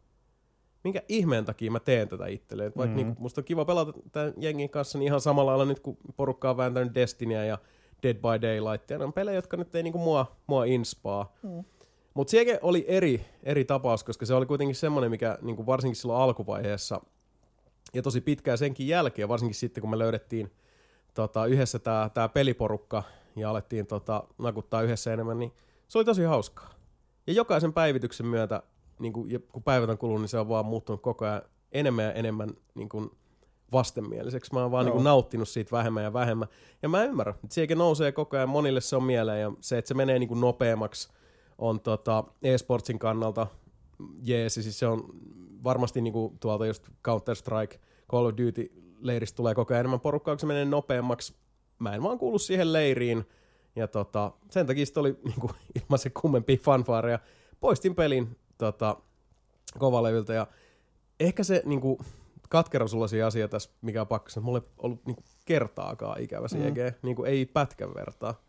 Minkä 0.83 1.01
ihmeen 1.09 1.45
takia 1.45 1.71
mä 1.71 1.79
teen 1.79 2.07
tätä 2.07 2.27
itselleen? 2.27 2.71
Vaikka 2.77 2.95
mm-hmm. 2.95 3.11
niin, 3.11 3.21
musta 3.21 3.41
on 3.41 3.45
kiva 3.45 3.65
pelata 3.65 3.93
tämän 4.11 4.33
jengin 4.37 4.69
kanssa 4.69 4.97
niin 4.97 5.07
ihan 5.07 5.21
samalla 5.21 5.51
lailla 5.51 5.65
nyt, 5.65 5.79
kun 5.79 5.97
porukka 6.15 6.49
on 6.49 6.57
vääntänyt 6.57 6.95
Destinyä 6.95 7.45
ja 7.45 7.57
Dead 8.03 8.15
by 8.15 8.41
Daylight. 8.41 8.89
Ja 8.89 8.97
ne 8.97 9.05
on 9.05 9.13
pelejä, 9.13 9.35
jotka 9.35 9.57
nyt 9.57 9.75
ei 9.75 9.83
niin 9.83 9.91
kuin 9.91 10.03
mua, 10.03 10.35
mua 10.47 10.65
inspaa. 10.65 11.33
Mm. 11.43 11.63
Mutta 12.13 12.31
Siege 12.31 12.59
oli 12.61 12.85
eri, 12.87 13.25
eri 13.43 13.65
tapaus, 13.65 14.03
koska 14.03 14.25
se 14.25 14.33
oli 14.33 14.45
kuitenkin 14.45 14.75
semmoinen, 14.75 15.11
mikä 15.11 15.37
niin 15.41 15.55
kuin 15.55 15.65
varsinkin 15.65 15.95
silloin 15.95 16.21
alkuvaiheessa 16.21 17.01
ja 17.93 18.01
tosi 18.01 18.21
pitkään 18.21 18.57
senkin 18.57 18.87
jälkeen, 18.87 19.29
varsinkin 19.29 19.55
sitten 19.55 19.81
kun 19.81 19.89
me 19.89 19.99
löydettiin 19.99 20.51
tota, 21.13 21.45
yhdessä 21.45 21.79
tämä 21.79 22.09
tää 22.13 22.29
peliporukka 22.29 23.03
ja 23.35 23.49
alettiin 23.49 23.87
tota, 23.87 24.23
nakuttaa 24.37 24.81
yhdessä 24.81 25.13
enemmän, 25.13 25.39
niin 25.39 25.51
se 25.87 25.97
oli 25.97 26.05
tosi 26.05 26.23
hauskaa. 26.23 26.80
Ja 27.27 27.33
jokaisen 27.33 27.73
päivityksen 27.73 28.25
myötä, 28.25 28.63
niin 28.99 29.13
kun, 29.13 29.29
kun 29.51 29.63
päivät 29.63 29.89
on 29.89 29.97
kulunut, 29.97 30.21
niin 30.21 30.29
se 30.29 30.39
on 30.39 30.49
vaan 30.49 30.65
muuttunut 30.65 31.01
koko 31.01 31.25
ajan 31.25 31.41
enemmän 31.71 32.05
ja 32.05 32.13
enemmän 32.13 32.49
niin 32.75 32.89
kun 32.89 33.15
vastenmieliseksi. 33.71 34.53
Mä 34.53 34.61
oon 34.61 34.71
vaan 34.71 34.85
niin 34.85 34.93
kun, 34.93 35.03
nauttinut 35.03 35.49
siitä 35.49 35.71
vähemmän 35.71 36.03
ja 36.03 36.13
vähemmän. 36.13 36.47
Ja 36.81 36.89
mä 36.89 37.03
ymmärrän, 37.03 37.35
että 37.35 37.53
sielläkin 37.53 37.77
nousee 37.77 38.11
koko 38.11 38.37
ajan, 38.37 38.49
monille 38.49 38.81
se 38.81 38.95
on 38.95 39.03
mieleen, 39.03 39.41
ja 39.41 39.51
se, 39.59 39.77
että 39.77 39.87
se 39.87 39.93
menee 39.93 40.19
niin 40.19 40.29
kun 40.29 40.41
nopeammaksi, 40.41 41.09
on 41.57 41.79
tota, 41.79 42.23
e-sportsin 42.41 42.99
kannalta 42.99 43.47
jeesi. 44.23 44.63
Siis 44.63 44.79
se 44.79 44.87
on 44.87 45.09
varmasti 45.63 46.01
niin 46.01 46.13
kuin 46.13 46.39
tuolta 46.39 46.65
just 46.65 46.87
Counter-Strike 46.87 47.79
Call 48.11 48.25
of 48.25 48.33
Duty-leiristä 48.33 49.35
tulee 49.35 49.55
koko 49.55 49.73
ajan 49.73 49.79
enemmän 49.79 49.99
porukkaa, 49.99 50.35
kun 50.35 50.39
se 50.39 50.45
menee 50.45 50.65
nopeammaksi. 50.65 51.35
Mä 51.79 51.95
en 51.95 52.03
vaan 52.03 52.19
kuulu 52.19 52.39
siihen 52.39 52.73
leiriin. 52.73 53.25
Ja 53.75 53.87
tota, 53.87 54.31
sen 54.49 54.67
takia 54.67 54.85
sitten 54.85 55.01
oli 55.01 55.19
niinku, 55.25 55.51
ilman 55.83 55.99
se 55.99 56.09
kummempia 56.09 56.57
fanfaareja. 56.57 57.19
Poistin 57.59 57.95
pelin 57.95 58.37
tota, 58.57 58.97
kovalevyltä 59.79 60.33
ja 60.33 60.47
ehkä 61.19 61.43
se 61.43 61.61
niinku, 61.65 61.99
katkeruus 62.49 62.93
on 62.93 63.09
se 63.09 63.23
asia 63.23 63.47
tässä, 63.47 63.69
mikä 63.81 64.01
on 64.01 64.07
pakko 64.07 64.29
sanoa, 64.29 64.45
mulla 64.45 64.59
ei 64.59 64.65
ollut 64.77 65.05
niinku, 65.05 65.23
kertaakaan 65.45 66.21
ikävä 66.21 66.47
CG, 66.47 66.77
mm. 66.77 66.95
niinku, 67.01 67.23
ei 67.23 67.45
pätkän 67.45 67.93
vertaa. 67.95 68.41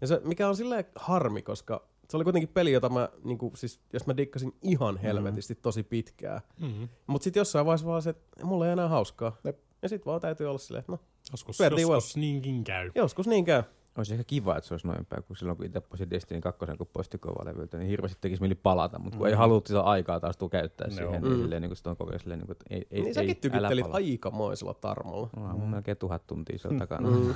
Ja 0.00 0.06
se, 0.06 0.20
mikä 0.24 0.48
on 0.48 0.56
silleen 0.56 0.84
harmi, 0.94 1.42
koska 1.42 1.86
se 2.08 2.16
oli 2.16 2.24
kuitenkin 2.24 2.48
peli, 2.48 2.72
jota 2.72 2.88
mä, 2.88 3.08
niinku, 3.24 3.52
siis, 3.54 3.80
jos 3.92 4.06
mä 4.06 4.16
dikkasin 4.16 4.54
ihan 4.62 4.96
helvetisti 4.96 5.54
tosi 5.54 5.82
pitkään. 5.82 6.40
Mm-hmm. 6.60 6.88
Mutta 7.06 7.24
sitten 7.24 7.40
jossain 7.40 7.66
vaiheessa 7.66 7.86
vaan 7.86 8.02
se, 8.02 8.10
että 8.10 8.46
mulla 8.46 8.66
ei 8.66 8.72
enää 8.72 8.88
hauskaa. 8.88 9.36
Jep. 9.44 9.58
Ja 9.82 9.88
sitten 9.88 10.06
vaan 10.06 10.20
täytyy 10.20 10.46
olla 10.46 10.58
silleen, 10.58 10.80
että 10.80 10.92
no, 10.92 10.98
Joskus, 11.32 11.58
joskus 11.60 12.16
niinkin 12.16 12.64
käy. 12.64 12.90
joskus 12.94 13.26
niin 13.26 13.44
käy. 13.44 13.62
Olisi 13.96 14.12
ehkä 14.12 14.24
kiva, 14.24 14.56
että 14.56 14.68
se 14.68 14.74
olisi 14.74 14.86
noin 14.86 15.06
päin, 15.06 15.22
kun 15.24 15.36
silloin 15.36 15.56
kun 15.56 15.66
itse 15.66 15.80
poistin 15.80 16.10
Destiny 16.10 16.40
2, 16.40 16.60
kun 16.78 16.86
poisti 16.92 17.18
kovalevyltä, 17.18 17.78
niin 17.78 17.88
hirveästi 17.88 18.18
tekisi 18.20 18.42
mieli 18.42 18.54
palata, 18.54 18.98
mutta 18.98 19.18
kun 19.18 19.26
Mm. 19.26 19.30
ei 19.30 19.34
haluttu 19.36 19.68
sitä 19.68 19.80
aikaa 19.80 20.20
taas 20.20 20.36
tuu 20.36 20.48
käyttää 20.48 20.86
Joo. 20.88 20.96
siihen, 20.96 21.22
Mm. 21.22 21.28
niin 21.28 21.40
silleen 21.42 21.62
niin 21.62 21.68
kuin 21.70 21.76
sit 21.76 21.86
on 21.86 21.96
koko 21.96 22.10
ajan 22.10 22.20
silleen, 22.20 22.38
niin 22.40 22.46
kuin, 22.46 22.54
että 22.54 22.64
ei, 22.70 22.86
ei, 22.90 23.00
niin 23.00 23.06
ei, 23.08 23.14
säkin 23.14 23.36
palaa. 23.52 23.70
aikamoisella 23.96 24.74
tarmolla. 24.74 25.28
No, 25.36 25.58
mun 25.58 25.70
melkein 25.70 25.96
tuhat 25.96 26.26
tuntia 26.26 26.58
se 26.58 26.68
on 26.68 26.78
takana. 26.78 27.10
Mm. 27.10 27.34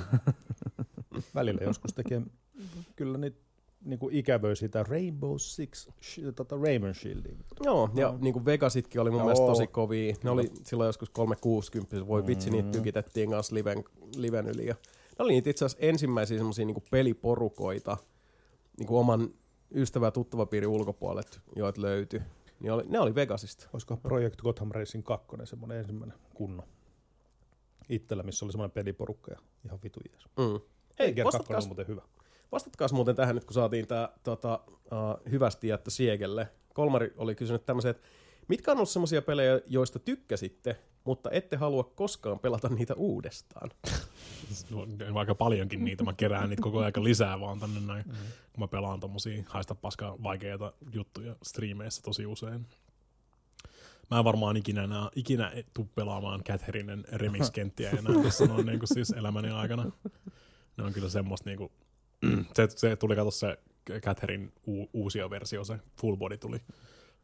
Välillä 1.35 1.61
joskus 1.63 1.93
tekee 1.93 2.21
kyllä 2.95 3.17
niitä 3.17 3.37
niin 3.85 3.99
kuin 3.99 4.15
ikävöi 4.15 4.55
sitä 4.55 4.83
Rainbow 4.83 5.33
Six, 5.37 5.87
sh- 6.01 6.33
tota 6.35 6.55
Raven 6.55 6.95
Shieldia. 6.95 7.35
Joo, 7.63 7.89
ja 7.95 8.07
No. 8.11 8.17
niin 8.21 8.33
kuin 8.33 8.45
Vegasitkin 8.45 9.01
oli 9.01 9.09
mun 9.09 9.17
Joo. 9.19 9.25
mielestä 9.25 9.45
tosi 9.45 9.67
kovia. 9.67 10.15
Ne 10.23 10.29
oli 10.29 10.51
silloin 10.63 10.87
joskus 10.87 11.09
360, 11.09 12.07
voi 12.07 12.27
vitsi, 12.27 12.49
niitä 12.49 12.65
Mm. 12.67 12.71
tykitettiin 12.71 13.29
kanssa 13.29 13.55
liven, 13.55 13.83
liven 14.15 14.47
yli. 14.47 14.65
Ja 14.65 14.75
ne 15.19 15.23
oli 15.23 15.33
niitä 15.33 15.49
itse 15.49 15.65
asiassa 15.65 15.85
ensimmäisiä 15.85 16.37
semmosia 16.37 16.65
niin 16.65 16.83
peliporukoita 16.91 17.97
niin 18.77 18.87
kuin 18.87 18.99
oman 18.99 19.29
ystävä- 19.75 20.07
ja 20.07 20.11
tuttavapiirin 20.11 20.69
ulkopuolet, 20.69 21.41
joita 21.55 21.81
löytyi. 21.81 22.21
Niin 22.59 22.71
oli, 22.71 22.83
ne 22.87 22.99
oli 22.99 23.15
Vegasista. 23.15 23.69
Olisiko 23.73 23.97
Project 23.97 24.41
Gotham 24.41 24.71
Racing 24.71 25.05
2 25.05 25.27
semmoinen 25.43 25.77
ensimmäinen 25.77 26.17
kunno 26.33 26.63
itsellä, 27.89 28.23
missä 28.23 28.45
oli 28.45 28.51
semmoinen 28.51 28.73
peliporukka 28.73 29.31
ja 29.31 29.39
ihan 29.65 29.79
vitu 29.83 29.99
jees. 30.09 30.25
Mm. 30.37 30.55
Ei, 30.55 30.59
Hei, 30.99 31.13
Gear 31.13 31.25
2 31.25 31.37
vastatkaas, 31.37 31.63
on 31.63 31.69
muuten 31.69 31.87
hyvä. 31.87 32.01
vastatkaas 32.51 32.93
muuten 32.93 33.15
tähän 33.15 33.35
nyt, 33.35 33.45
kun 33.45 33.53
saatiin 33.53 33.87
tämä 33.87 34.09
tota, 34.23 34.59
uh, 34.67 35.31
hyvästi 35.31 35.67
jättö 35.67 35.89
Siegelle. 35.89 36.47
Kolmari 36.73 37.13
oli 37.17 37.35
kysynyt 37.35 37.65
tämmöisen, 37.65 37.91
että 37.91 38.03
mitkä 38.47 38.71
on 38.71 38.77
ollut 38.77 38.89
semmoisia 38.89 39.21
pelejä, 39.21 39.61
joista 39.67 39.99
tykkäsitte, 39.99 40.77
mutta 41.07 41.31
ette 41.31 41.55
halua 41.55 41.83
koskaan 41.83 42.39
pelata 42.39 42.69
niitä 42.69 42.93
uudestaan? 42.93 43.69
No, 44.69 45.19
aika 45.19 45.35
paljonkin 45.35 45.85
niitä, 45.85 46.03
mä 46.03 46.13
kerään 46.13 46.49
niitä 46.49 46.61
koko 46.61 46.79
ajan 46.79 47.03
lisää 47.03 47.39
vaan 47.39 47.59
tänne 47.59 47.79
näin, 47.79 48.05
mm. 48.07 48.13
kun 48.53 48.63
mä 48.63 48.67
pelaan 48.67 48.99
tommosia 48.99 49.43
haista 49.47 49.75
paskaa 49.75 50.23
vaikeita 50.23 50.73
juttuja 50.93 51.35
striimeissä 51.43 52.01
tosi 52.01 52.25
usein. 52.25 52.65
Mä 54.11 54.17
en 54.19 54.23
varmaan 54.23 54.57
ikinä 54.57 54.83
enää, 54.83 55.09
ikinä 55.15 55.51
tuu 55.73 55.89
pelaamaan 55.95 56.43
Catherinen 56.43 57.05
remix-kenttiä 57.11 57.89
enää 57.89 58.23
tässä 58.23 58.45
noin 58.45 58.65
niin 58.65 58.79
kuin 58.79 58.93
siis 58.93 59.09
elämäni 59.09 59.49
aikana. 59.49 59.91
Ne 60.77 60.83
on 60.83 60.93
kyllä 60.93 61.09
semmoista 61.09 61.49
niinku, 61.49 61.71
se, 62.55 62.67
se 62.69 62.95
tuli 62.95 63.15
kato 63.15 63.31
se 63.31 63.57
Catherine 63.99 64.49
u, 64.67 64.89
uusia 64.93 65.29
versio, 65.29 65.63
se 65.63 65.79
full 66.01 66.15
body 66.15 66.37
tuli. 66.37 66.61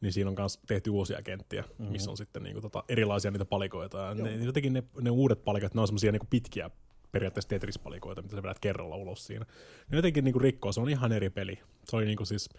Niin 0.03 0.13
siinä 0.13 0.29
on 0.29 0.35
myös 0.39 0.59
tehty 0.67 0.89
uusia 0.89 1.21
kenttiä, 1.21 1.61
mm-hmm. 1.61 1.91
missä 1.91 2.11
on 2.11 2.17
sitten 2.17 2.43
niinku 2.43 2.61
tota 2.61 2.83
erilaisia 2.89 3.31
niitä 3.31 3.45
palikoita. 3.45 3.97
Ja 3.97 4.13
ne, 4.13 4.35
jotenkin 4.35 4.73
ne, 4.73 4.83
ne, 5.01 5.09
uudet 5.09 5.43
palikat, 5.43 5.73
ne 5.73 5.81
on 5.81 5.87
semmoisia 5.87 6.11
niinku 6.11 6.27
pitkiä 6.29 6.69
periaatteessa 7.11 7.49
Tetris-palikoita, 7.49 8.21
mitä 8.21 8.35
sä 8.35 8.43
vedät 8.43 8.59
kerralla 8.59 8.95
ulos 8.95 9.27
siinä. 9.27 9.45
Ne 9.91 9.95
jotenkin 9.97 10.23
niinku 10.23 10.39
rikkoo, 10.39 10.71
se 10.71 10.81
on 10.81 10.89
ihan 10.89 11.11
eri 11.11 11.29
peli. 11.29 11.59
Se 11.89 11.95
oli 11.95 12.05
niinku 12.05 12.25
siis 12.25 12.49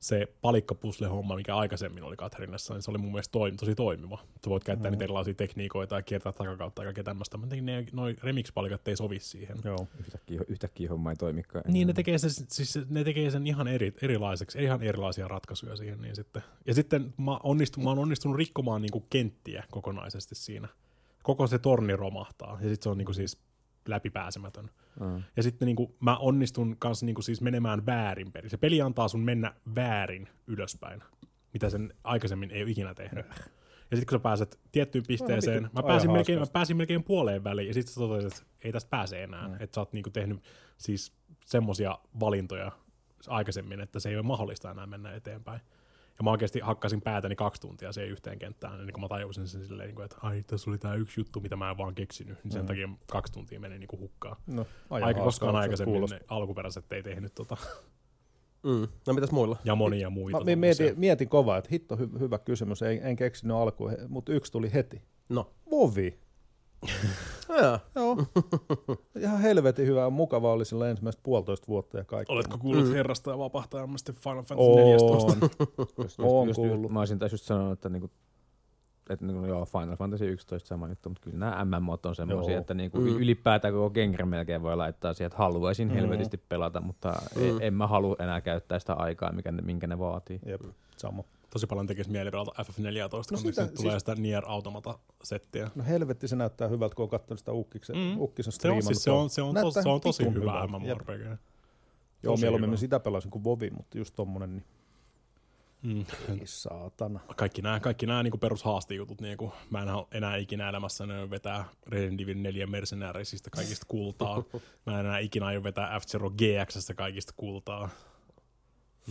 se 0.00 0.28
palikkapusle-homma, 0.42 1.36
mikä 1.36 1.56
aikaisemmin 1.56 2.02
oli 2.02 2.16
Catherinessa, 2.16 2.74
niin 2.74 2.82
se 2.82 2.90
oli 2.90 2.98
mun 2.98 3.12
mielestä 3.12 3.32
toimi, 3.32 3.56
tosi 3.56 3.74
toimiva. 3.74 4.18
Sä 4.44 4.50
voit 4.50 4.64
käyttää 4.64 4.90
mm. 4.90 4.92
niitä 4.92 5.04
erilaisia 5.04 5.34
tekniikoita 5.34 5.96
ja 5.96 6.02
kiertää 6.02 6.32
takakautta 6.32 6.82
ja 6.82 6.86
kaikkea 6.86 7.04
tämmöistä. 7.04 7.36
Mutta 7.36 7.56
ne, 7.56 7.86
noi 7.92 8.16
remix-palikat 8.22 8.88
ei 8.88 8.96
sovi 8.96 9.18
siihen. 9.20 9.56
Joo. 9.64 9.86
Yhtäkkiä, 10.00 10.40
yhtäkkiä 10.48 10.88
homma 10.88 11.10
ei 11.10 11.16
toimikaan. 11.16 11.64
Niin, 11.68 11.86
ne 11.86 11.92
tekee, 11.92 12.18
se, 12.18 12.28
siis 12.30 12.78
ne 12.88 13.04
tekee 13.04 13.30
sen 13.30 13.46
ihan 13.46 13.68
eri, 13.68 13.92
erilaiseksi, 14.02 14.62
ihan 14.62 14.82
erilaisia 14.82 15.28
ratkaisuja 15.28 15.76
siihen. 15.76 16.00
Niin 16.00 16.16
sitten. 16.16 16.42
Ja 16.66 16.74
sitten 16.74 17.14
mä, 17.16 17.38
onnistu, 17.42 17.80
mä 17.80 17.88
oon 17.88 17.98
onnistunut 17.98 18.36
rikkomaan 18.36 18.82
niinku 18.82 19.00
kenttiä 19.10 19.64
kokonaisesti 19.70 20.34
siinä. 20.34 20.68
Koko 21.22 21.46
se 21.46 21.58
torni 21.58 21.96
romahtaa 21.96 22.58
ja 22.62 22.68
sitten 22.68 22.82
se 22.82 22.88
on 22.88 22.98
niinku 22.98 23.12
siis 23.12 23.38
läpipääsemätön. 23.88 24.70
Mm. 25.00 25.22
Ja 25.36 25.42
sitten 25.42 25.66
niinku, 25.66 25.96
mä 26.00 26.16
onnistun 26.16 26.76
kanssa 26.78 27.06
niinku 27.06 27.22
siis 27.22 27.40
menemään 27.40 27.86
väärin 27.86 28.32
perin. 28.32 28.50
Se 28.50 28.56
peli 28.56 28.82
antaa 28.82 29.08
sun 29.08 29.20
mennä 29.20 29.54
väärin 29.74 30.28
ylöspäin, 30.46 31.02
mitä 31.52 31.70
sen 31.70 31.94
aikaisemmin 32.04 32.50
ei 32.50 32.62
ole 32.62 32.70
ikinä 32.70 32.94
tehnyt. 32.94 33.26
Ja 33.90 33.96
sitten 33.96 34.06
kun 34.06 34.18
sä 34.18 34.22
pääset 34.22 34.60
tiettyyn 34.72 35.04
pisteeseen, 35.08 35.62
vittu, 35.62 35.82
mä 35.82 35.86
pääsin, 35.86 36.12
melkein, 36.12 36.38
mä 36.38 36.46
pääsin 36.52 36.76
melkein 36.76 37.04
puoleen 37.04 37.44
väliin, 37.44 37.68
ja 37.68 37.74
sitten 37.74 37.94
sä 37.94 38.00
totesit, 38.00 38.32
että 38.32 38.44
ei 38.64 38.72
tästä 38.72 38.90
pääse 38.90 39.22
enää. 39.22 39.48
Mm. 39.48 39.54
Että 39.60 39.74
sä 39.74 39.80
oot 39.80 39.92
niinku 39.92 40.10
tehnyt 40.10 40.42
siis 40.78 41.12
semmosia 41.46 41.98
valintoja 42.20 42.72
aikaisemmin, 43.28 43.80
että 43.80 44.00
se 44.00 44.08
ei 44.08 44.16
ole 44.16 44.22
mahdollista 44.22 44.70
enää 44.70 44.86
mennä 44.86 45.14
eteenpäin. 45.14 45.60
Ja 46.18 46.24
mä 46.24 46.30
oikeasti 46.30 46.60
hakkasin 46.60 47.00
päätäni 47.02 47.36
kaksi 47.36 47.60
tuntia 47.60 47.92
siihen 47.92 48.10
yhteen 48.10 48.38
kenttään, 48.38 48.80
ennen 48.80 48.92
kuin 48.92 49.00
mä 49.02 49.08
tajusin 49.08 49.48
sen 49.48 49.66
silleen, 49.66 49.86
niin 49.86 49.94
kuin, 49.94 50.04
että 50.04 50.16
ai, 50.22 50.42
tässä 50.46 50.70
oli 50.70 50.78
tää 50.78 50.94
yksi 50.94 51.20
juttu, 51.20 51.40
mitä 51.40 51.56
mä 51.56 51.70
en 51.70 51.78
vaan 51.78 51.94
keksinyt. 51.94 52.44
Niin 52.44 52.52
sen 52.52 52.62
Mm. 52.62 52.66
takia 52.66 52.88
kaksi 53.10 53.32
tuntia 53.32 53.60
meni 53.60 53.78
niin 53.78 53.88
kuin 53.88 54.00
hukkaan. 54.00 54.36
No, 54.46 54.66
Aika 54.90 55.20
koskaan 55.20 55.56
aikaisemmin 55.56 55.92
kuulostaa. 55.92 56.18
ne 56.18 56.24
alkuperäiset 56.28 56.92
ei 56.92 57.02
tehnyt 57.02 57.34
tota. 57.34 57.56
Mm. 58.62 58.88
No 59.06 59.12
mitäs 59.14 59.30
muilla? 59.30 59.56
Ja 59.64 59.74
monia 59.74 60.10
muita. 60.10 60.44
Mä 60.44 60.56
mietin, 60.56 60.94
mietin 61.00 61.28
kovaa, 61.28 61.58
että 61.58 61.68
hitto 61.72 61.96
hy, 61.96 62.08
hyvä 62.20 62.38
kysymys, 62.38 62.82
en, 62.82 63.00
en 63.02 63.16
keksinyt 63.16 63.56
alkuun, 63.56 63.92
mutta 64.08 64.32
yksi 64.32 64.52
tuli 64.52 64.72
heti. 64.72 65.02
No. 65.28 65.50
Vovi. 65.70 66.18
Jaa. 67.48 67.78
Joo. 67.94 68.16
Ihan 69.20 69.40
helvetin 69.40 69.86
hyvä, 69.86 70.10
mukava 70.10 70.52
oli 70.52 70.64
sillä 70.64 70.90
ensimmäistä 70.90 71.20
puolitoista 71.22 71.68
vuotta 71.68 71.98
ja 71.98 72.04
kaikki. 72.04 72.32
Oletko 72.32 72.58
kuullut 72.58 72.86
mm. 72.86 72.92
herrasta 72.92 73.30
ja 73.30 73.38
vapahtajamasta 73.38 74.12
Final 74.12 74.42
Fantasy 74.42 74.70
14? 74.74 75.32
On. 75.78 75.86
Just, 76.04 76.20
Oon 76.20 76.48
just, 76.48 76.56
kuullut. 76.56 76.82
just, 76.82 76.92
mä 76.92 76.98
olisin 76.98 77.18
taas 77.18 77.32
just 77.32 77.44
sanonut, 77.44 77.72
että 77.72 77.88
niinku, 77.88 78.10
että 79.10 79.24
niinku, 79.26 79.46
joo, 79.46 79.64
Final 79.64 79.96
Fantasy 79.96 80.26
11 80.26 80.68
sama 80.68 80.88
juttu, 80.88 81.08
mutta 81.08 81.30
kyllä 81.30 81.38
nämä 81.38 81.80
MMOt 81.80 82.06
on 82.06 82.14
semmoisia, 82.14 82.52
Joo. 82.54 82.60
että 82.60 82.74
niinku, 82.74 82.98
Mm. 83.00 83.06
ylipäätään 83.06 83.74
koko 83.74 83.90
genre 83.90 84.24
melkein 84.24 84.62
voi 84.62 84.76
laittaa 84.76 85.14
siihen, 85.14 85.26
että 85.26 85.38
haluaisin 85.38 85.88
Mm. 85.88 85.94
helvetisti 85.94 86.36
pelata, 86.36 86.80
mutta 86.80 87.12
Mm. 87.36 87.42
mm. 87.42 87.58
en 87.60 87.74
mä 87.74 87.86
halua 87.86 88.16
enää 88.18 88.40
käyttää 88.40 88.78
sitä 88.78 88.94
aikaa, 88.94 89.32
mikä 89.32 89.52
ne, 89.52 89.62
minkä 89.62 89.86
ne 89.86 89.98
vaatii. 89.98 90.40
Jep, 90.46 90.60
sama. 90.96 91.24
Tosi 91.54 91.66
paljon 91.66 91.86
tekisi 91.86 92.10
mieli 92.10 92.30
pelata 92.30 92.50
FF14, 92.62 93.08
kun 93.10 93.20
No 93.30 93.36
sitä- 93.36 93.64
sitä, 93.64 93.76
tulee 93.76 93.92
siis- 93.92 94.00
sitä 94.02 94.14
Nier 94.14 94.42
Automata-settiä. 94.46 95.70
No 95.74 95.84
helvetti, 95.84 96.28
se 96.28 96.36
näyttää 96.36 96.68
hyvältä, 96.68 96.94
kun 96.94 97.02
on 97.02 97.08
katsonut 97.08 97.38
sitä 97.38 97.52
Ukkiksen, 97.52 97.96
Mm. 97.96 98.20
Ukkisen 98.20 98.52
Se 98.52 98.70
on, 98.70 98.82
siis, 98.82 99.04
se 99.04 99.10
on, 99.10 99.30
se 99.30 99.42
on, 99.42 99.54
tos, 99.54 99.74
se 99.74 99.88
on 99.88 100.00
tosi 100.00 100.24
hyvä. 100.24 100.60
Jep. 100.60 100.70
MMORPG. 100.70 101.20
Joo, 102.22 102.32
tosi 102.32 102.40
mieluummin 102.42 102.68
hyvä. 102.70 102.76
sitä 102.76 103.00
pelasin 103.00 103.30
kuin 103.30 103.44
Vovi, 103.44 103.70
mutta 103.70 103.98
just 103.98 104.14
tommonen, 104.14 104.52
niin 104.52 104.64
Mm. 105.82 106.04
ei 106.28 106.40
saatana. 106.44 107.20
Kaikki 107.36 107.62
nämä, 107.62 107.80
kaikki 107.80 108.06
nämä 108.06 108.22
niin 108.22 108.38
perushaastijutut, 108.40 109.20
niin 109.20 109.36
kuin, 109.38 109.52
mä 109.70 109.82
en 109.82 109.88
enää 110.12 110.36
ikinä 110.36 110.68
elämässä 110.68 111.04
vetää 111.30 111.64
Resident 111.86 112.20
Evil 112.20 112.38
4 112.38 112.66
Mercenarisista 112.66 113.50
kaikista 113.50 113.86
kultaa. 113.88 114.42
Mä 114.86 114.92
en 115.00 115.06
enää 115.06 115.18
ikinä 115.18 115.46
aio 115.46 115.62
vetää 115.62 115.98
F-Zero 116.00 116.30
GXstä 116.30 116.94
kaikista 116.94 117.32
kultaa. 117.36 117.88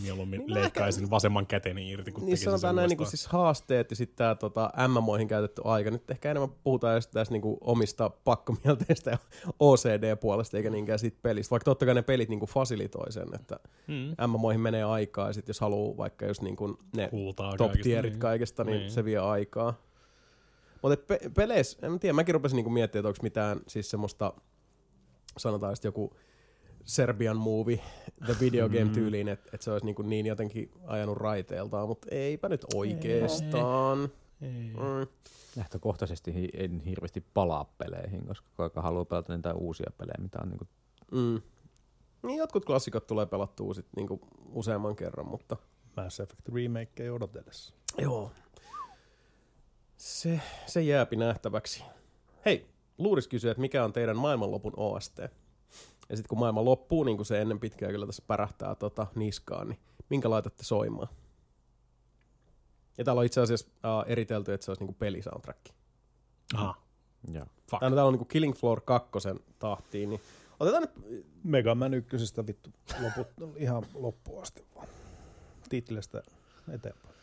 Mieluummin 0.02 0.40
Niin 0.40 0.54
leikkaisin 0.54 1.10
vasemman 1.10 1.48
käteni 1.48 1.90
irti, 1.92 2.12
kun 2.12 2.22
Niin 2.22 2.30
tekisin 2.30 2.46
sanotaan 2.46 2.76
näin 2.76 2.90
niin 2.90 2.98
uudestaan. 3.00 3.18
siis 3.18 3.28
haasteet 3.28 3.90
ja 3.90 3.96
sitten 3.96 4.18
tämä 4.18 4.36
tota, 4.36 4.70
MMOihin 4.88 5.28
käytetty 5.28 5.62
aika. 5.66 5.92
Nyt 5.92 6.12
ehkä 6.12 6.32
enemmän 6.32 6.50
puhutaan 6.64 6.96
just 6.96 7.12
tästä 7.12 7.32
niin 7.34 7.58
omista 7.62 8.10
pakkomielteistä 8.10 9.12
ja 9.12 9.18
OCD-puolesta 9.60 10.58
eikä 10.58 10.70
niinkään 10.70 11.00
siitä 11.00 11.18
pelistä. 11.22 11.52
Vaikka 11.52 11.66
totta 11.66 11.86
kai 11.86 11.96
ne 11.96 12.02
pelit 12.02 12.30
niin 12.30 12.40
fasilitoi 12.40 13.12
sen, 13.12 13.28
että 13.36 13.60
Mm. 13.88 14.28
MMOihin 14.28 14.62
menee 14.62 14.84
aikaa 14.84 15.28
ja 15.28 15.34
sitten 15.34 15.50
jos 15.50 15.60
haluaa 15.60 15.98
vaikka 15.98 16.26
just 16.26 16.42
niin 16.42 16.56
ne 16.96 17.08
Kultaa 17.10 17.52
top 17.58 17.68
kaikista, 17.68 17.84
tierit 17.84 18.14
niin. 18.14 18.20
kaikesta, 18.20 18.64
niin, 18.64 18.78
Niin. 18.78 18.92
se 18.92 19.06
vie 19.06 19.18
aikaa. 19.18 19.74
Mutta 20.82 20.98
pe- 21.08 21.20
peleissä, 21.36 21.88
en 21.88 22.00
tiedä, 22.00 22.14
mäkin 22.14 22.34
rupesin 22.36 22.56
niinku 22.56 22.70
miettimään, 22.70 23.02
että 23.02 23.08
onko 23.10 23.20
mitään 23.24 23.60
siis 23.68 23.90
semmoista, 23.90 24.34
sanotaan 25.38 25.72
just 25.72 25.84
joku 25.84 26.16
Serbian 26.86 27.38
movie, 27.38 27.80
the 28.26 28.36
video 28.40 28.70
game 28.70 28.90
tyyliin, 28.94 29.28
että 29.28 29.50
et 29.54 29.62
se 29.62 29.72
olisi 29.72 29.86
niinku 29.86 30.02
niin 30.02 30.26
jotenkin 30.26 30.72
ajanut 30.86 31.18
raiteeltaan, 31.18 31.88
mutta 31.88 32.08
eipä 32.12 32.50
nyt 32.50 32.66
oikeastaan. 32.76 34.10
Ei. 34.42 34.50
Mm. 34.50 35.08
Lähtökohtaisesti 35.56 36.50
en 36.54 36.80
hirveästi 36.80 37.24
palaa 37.34 37.74
peleihin, 37.78 38.28
koska 38.28 38.48
aika 38.58 38.82
haluaa 38.82 39.06
pelata 39.06 39.36
niitä 39.36 39.54
uusia 39.54 39.92
pelejä, 39.98 40.18
mitä 40.22 40.40
on 40.44 40.50
niinku, 40.50 40.68
Mm. 41.12 41.42
Niin 42.24 42.38
jotkut 42.38 42.66
klassikot 42.66 43.08
tulee 43.08 43.26
pelattua 43.26 43.74
sit 43.74 43.86
niinku 43.96 44.20
useamman 44.54 44.96
kerran, 44.96 45.28
mutta 45.28 45.58
Mass 45.98 46.20
Effect 46.20 46.50
remake 46.50 47.04
ei 47.04 47.10
odotellessa. 47.10 47.74
joo. 47.98 48.32
Se, 49.98 50.42
se 50.66 50.82
jääpi 50.82 51.16
nähtäväksi. 51.16 51.84
hei, 52.46 52.68
Luuris 52.98 53.28
kysyy, 53.28 53.52
että 53.52 53.62
mikä 53.62 53.84
on 53.84 53.94
teidän 53.94 54.18
maailmanlopun 54.18 54.74
OST? 54.78 55.20
Ja 56.10 56.18
sitten 56.18 56.30
kun 56.30 56.40
maailma 56.40 56.66
loppuu, 56.66 57.04
niin 57.04 57.18
kuin 57.18 57.26
se 57.26 57.42
ennen 57.42 57.60
pitkää 57.60 57.90
kyllä 57.90 58.06
tässä 58.06 58.24
pärähtää 58.28 58.76
tota, 58.76 59.08
niskaan, 59.16 59.70
niin 59.70 59.80
minkä 60.10 60.30
laitatte 60.30 60.64
soimaan? 60.64 61.08
Ja 62.98 63.04
täällä 63.04 63.20
on 63.20 63.26
itse 63.26 63.42
asiassa 63.42 63.68
uh, 63.68 64.12
eritelty, 64.12 64.54
että 64.54 64.66
se 64.66 64.72
olisi 64.72 64.82
niinku 64.82 64.96
pelisoundtrack. 65.00 65.60
Aha. 66.54 66.76
Joo. 67.32 67.46
Fuck. 67.46 67.80
Täällä, 67.80 67.96
täällä 67.96 68.08
on 68.08 68.14
niinku 68.14 68.26
Killing 68.26 68.56
Floor 68.56 68.82
2 68.82 69.12
tahtiin, 69.60 70.10
niin 70.10 70.22
otetaan 70.60 70.82
nyt, 70.84 71.24
Mega 71.44 71.76
Man 71.76 71.94
ykkösestä 71.94 72.48
vittu 72.48 72.70
loput, 73.02 73.28
ihan 73.58 73.86
loppuun 73.94 74.42
asti 74.42 74.66
vaan. 74.76 74.88
Titlestä 75.70 76.24
eteenpäin. 76.74 77.14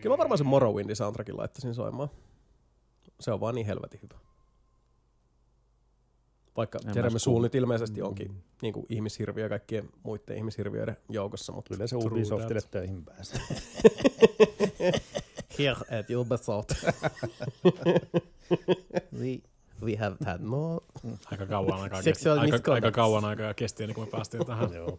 kyllä 0.00 0.14
mä 0.14 0.18
varmaan 0.18 0.38
sen 0.38 0.46
Morrowindin 0.46 0.96
soundtrackin 0.96 1.36
laittaisin 1.36 1.74
soimaan. 1.74 2.10
Se 3.20 3.32
on 3.32 3.40
vaan 3.40 3.54
niin 3.54 3.66
helvetin 3.66 4.00
hyvä. 4.02 4.20
Vaikka 6.56 6.78
En 6.86 6.92
Jeremy 6.96 7.16
kuullut. 7.24 7.42
nyt 7.42 7.54
ilmeisesti 7.54 8.02
onkin 8.02 8.44
niin 8.62 8.74
kuin 8.74 8.86
ihmishirviö 8.88 9.48
kaikkien 9.48 9.88
muiden 10.02 10.36
ihmishirviöiden 10.36 10.96
joukossa, 11.08 11.52
mutta 11.52 11.74
Kyllä 11.74 11.86
se 11.86 11.96
Ubisoftille 11.96 12.60
töihin 12.70 13.04
pääsee. 13.04 13.40
here 15.58 15.76
at 16.00 16.06
Ubisoft 16.16 16.72
we, 19.20 19.40
we 19.82 19.96
have 19.96 20.16
had 20.24 20.40
more 20.40 20.80
Aika 21.30 21.46
kauan 21.46 21.80
aikaa 21.80 22.02
kesti, 22.12 22.28
aika, 22.28 22.72
aika 22.72 22.90
kauan 22.90 23.24
aikaa 23.24 23.54
kesti 23.54 23.82
ennen 23.82 23.94
kuin 23.94 24.06
me 24.06 24.10
päästiin 24.10 24.46
tähän. 24.46 24.72
Joo. 24.74 24.98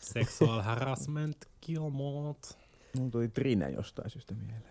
Sexual 0.00 0.62
harassment, 0.62 1.36
Gilmort. 1.66 2.58
Mulla 2.96 3.10
tuli 3.10 3.28
Trine 3.28 3.70
jostain 3.70 4.10
syystä 4.10 4.34
mieleen. 4.34 4.62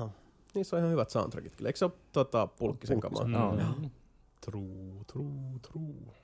Oh, 0.00 0.10
niissä 0.54 0.76
on 0.76 0.80
ihan 0.80 0.92
hyvät 0.92 1.10
soundtrackit 1.10 1.56
kyllä. 1.56 1.68
Eikö 1.68 1.78
se 1.78 1.84
ole 1.84 1.92
tota, 2.12 2.46
pulkkisen 2.46 3.00
kamaa? 3.00 3.24
Pulkkisen. 3.24 3.82
Mm. 3.82 3.90
True, 4.40 5.04
true, 5.12 5.58
true. 5.72 6.14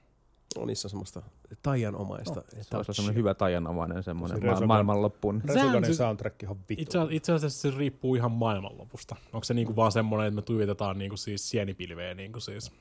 On 0.56 0.66
niissä 0.66 0.88
semmoista 0.88 1.22
taianomaista. 1.62 2.42
Se 2.50 2.56
olisi 2.56 2.74
olla 2.74 2.84
semmoinen 2.92 3.16
hyvä 3.16 3.34
tajanomainen 3.34 4.02
semmoinen 4.02 4.40
Tosi 4.40 4.60
ma- 4.60 4.66
maailmanloppuun. 4.66 5.42
Siis- 5.84 5.96
soundtrack 5.96 6.42
on 6.48 6.58
vittu. 6.68 6.82
Itse, 6.82 6.98
itse 7.10 7.32
asiassa 7.32 7.70
se 7.70 7.78
riippuu 7.78 8.14
ihan 8.14 8.32
maailmanlopusta. 8.32 9.16
Onko 9.32 9.44
se 9.44 9.54
niinku 9.54 9.76
vaan 9.76 9.92
semmoinen, 9.92 10.28
että 10.28 10.34
me 10.34 10.42
tuijotetaan 10.42 10.98
niinku 10.98 11.16
siis 11.16 11.50
sienipilveä 11.50 12.14
niinku 12.14 12.40
siis, 12.40 12.72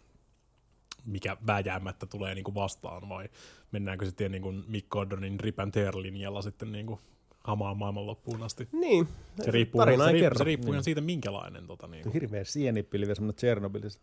mikä 1.06 1.38
vääjäämättä 1.48 2.06
tulee 2.06 2.36
niinku 2.36 2.56
vastaan, 2.56 3.10
vai 3.10 3.30
mennäänkö 3.72 4.06
sitten 4.06 4.32
niinku 4.32 4.52
Mick 4.68 4.90
Gordonin 4.90 5.40
Rip 5.40 5.60
and 5.60 5.72
Tear 5.72 5.98
linjalla 5.98 6.42
sitten 6.42 6.72
niinku 6.72 7.00
hamaan 7.48 7.78
maailmanloppuun 7.78 8.44
asti. 8.44 8.68
Niin, 8.72 9.08
Se 9.46 9.52
riippuu, 9.52 9.80
tarina 9.82 10.06
se 10.06 10.12
riippuu, 10.12 10.38
se 10.38 10.44
riippuu 10.44 10.72
ihan 10.74 10.84
siitä, 10.84 11.02
minkälainen 11.02 11.68
tota 11.68 11.88
niinku. 11.88 12.12
Hirveä 12.14 12.44
sienipilvi, 12.44 13.16
semmoinen 13.16 13.36
Tsernobyliset 13.36 14.02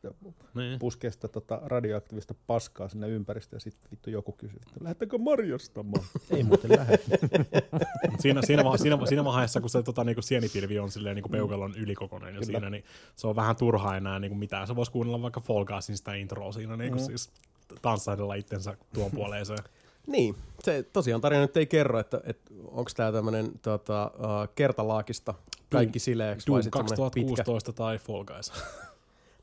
Niin. 0.55 0.78
puskee 0.78 1.10
sitä 1.10 1.28
tota 1.28 1.60
radioaktiivista 1.64 2.34
paskaa 2.47 2.89
sinne 2.89 3.08
ympäristöön 3.08 3.56
ja 3.56 3.60
sitten 3.60 3.90
vittu 3.90 4.10
joku 4.10 4.32
kysyy, 4.32 4.56
että 4.66 4.84
lähdettekö 4.84 5.18
marjastamaan? 5.18 6.05
Ei 6.36 6.42
muuten 6.42 6.70
lähde. 6.78 6.98
Siinä, 8.18 8.42
siinä, 8.42 8.64
va- 8.64 8.76
siinä, 8.76 8.98
siinä 9.06 9.24
vaiheessa, 9.24 9.60
kun 9.60 9.70
se 9.70 9.82
tota, 9.82 10.05
niinku 10.05 10.23
sienipilvi 10.23 10.78
on 10.78 10.90
silleen, 10.90 11.14
niinku 11.16 11.28
peukallon 11.28 11.74
ylikokoinen 11.76 12.34
jo 12.34 12.42
siinä, 12.42 12.70
niin 12.70 12.84
se 13.16 13.26
on 13.26 13.36
vähän 13.36 13.56
turhaa 13.56 13.97
enää 13.97 14.18
niinku 14.18 14.36
mitään. 14.36 14.66
Se 14.66 14.76
voisi 14.76 14.92
kuunnella 14.92 15.23
vaikka 15.23 15.40
Fall 15.40 15.64
Guysin 15.64 15.97
sitä 15.97 16.14
introa 16.14 16.52
siinä, 16.52 16.76
niinku 16.76 16.98
Mm. 16.98 17.05
siis 17.05 17.31
tanssahdella 17.82 18.34
itsensä 18.34 18.76
tuon 18.94 19.10
puoleeseen. 19.10 19.58
Niin, 20.07 20.36
se 20.65 20.83
tosiaan 20.92 21.20
tarina 21.20 21.42
nyt 21.42 21.57
ei 21.57 21.66
kerro, 21.66 21.99
että, 21.99 22.20
että 22.24 22.55
onko 22.65 22.91
tämä 22.97 23.12
tämmöinen 23.12 23.52
tota, 23.62 24.10
uh, 24.15 24.55
kertalaakista 24.55 25.34
kaikki 25.70 25.99
sileeksi 25.99 26.47
Doom 26.47 26.55
vai 26.55 26.62
sitten 26.62 26.89
semmoinen 26.89 27.10
pitkä. 27.15 27.36
2016 27.36 27.73
tai 27.73 27.99
Fall 27.99 28.24
Guys. 28.24 28.52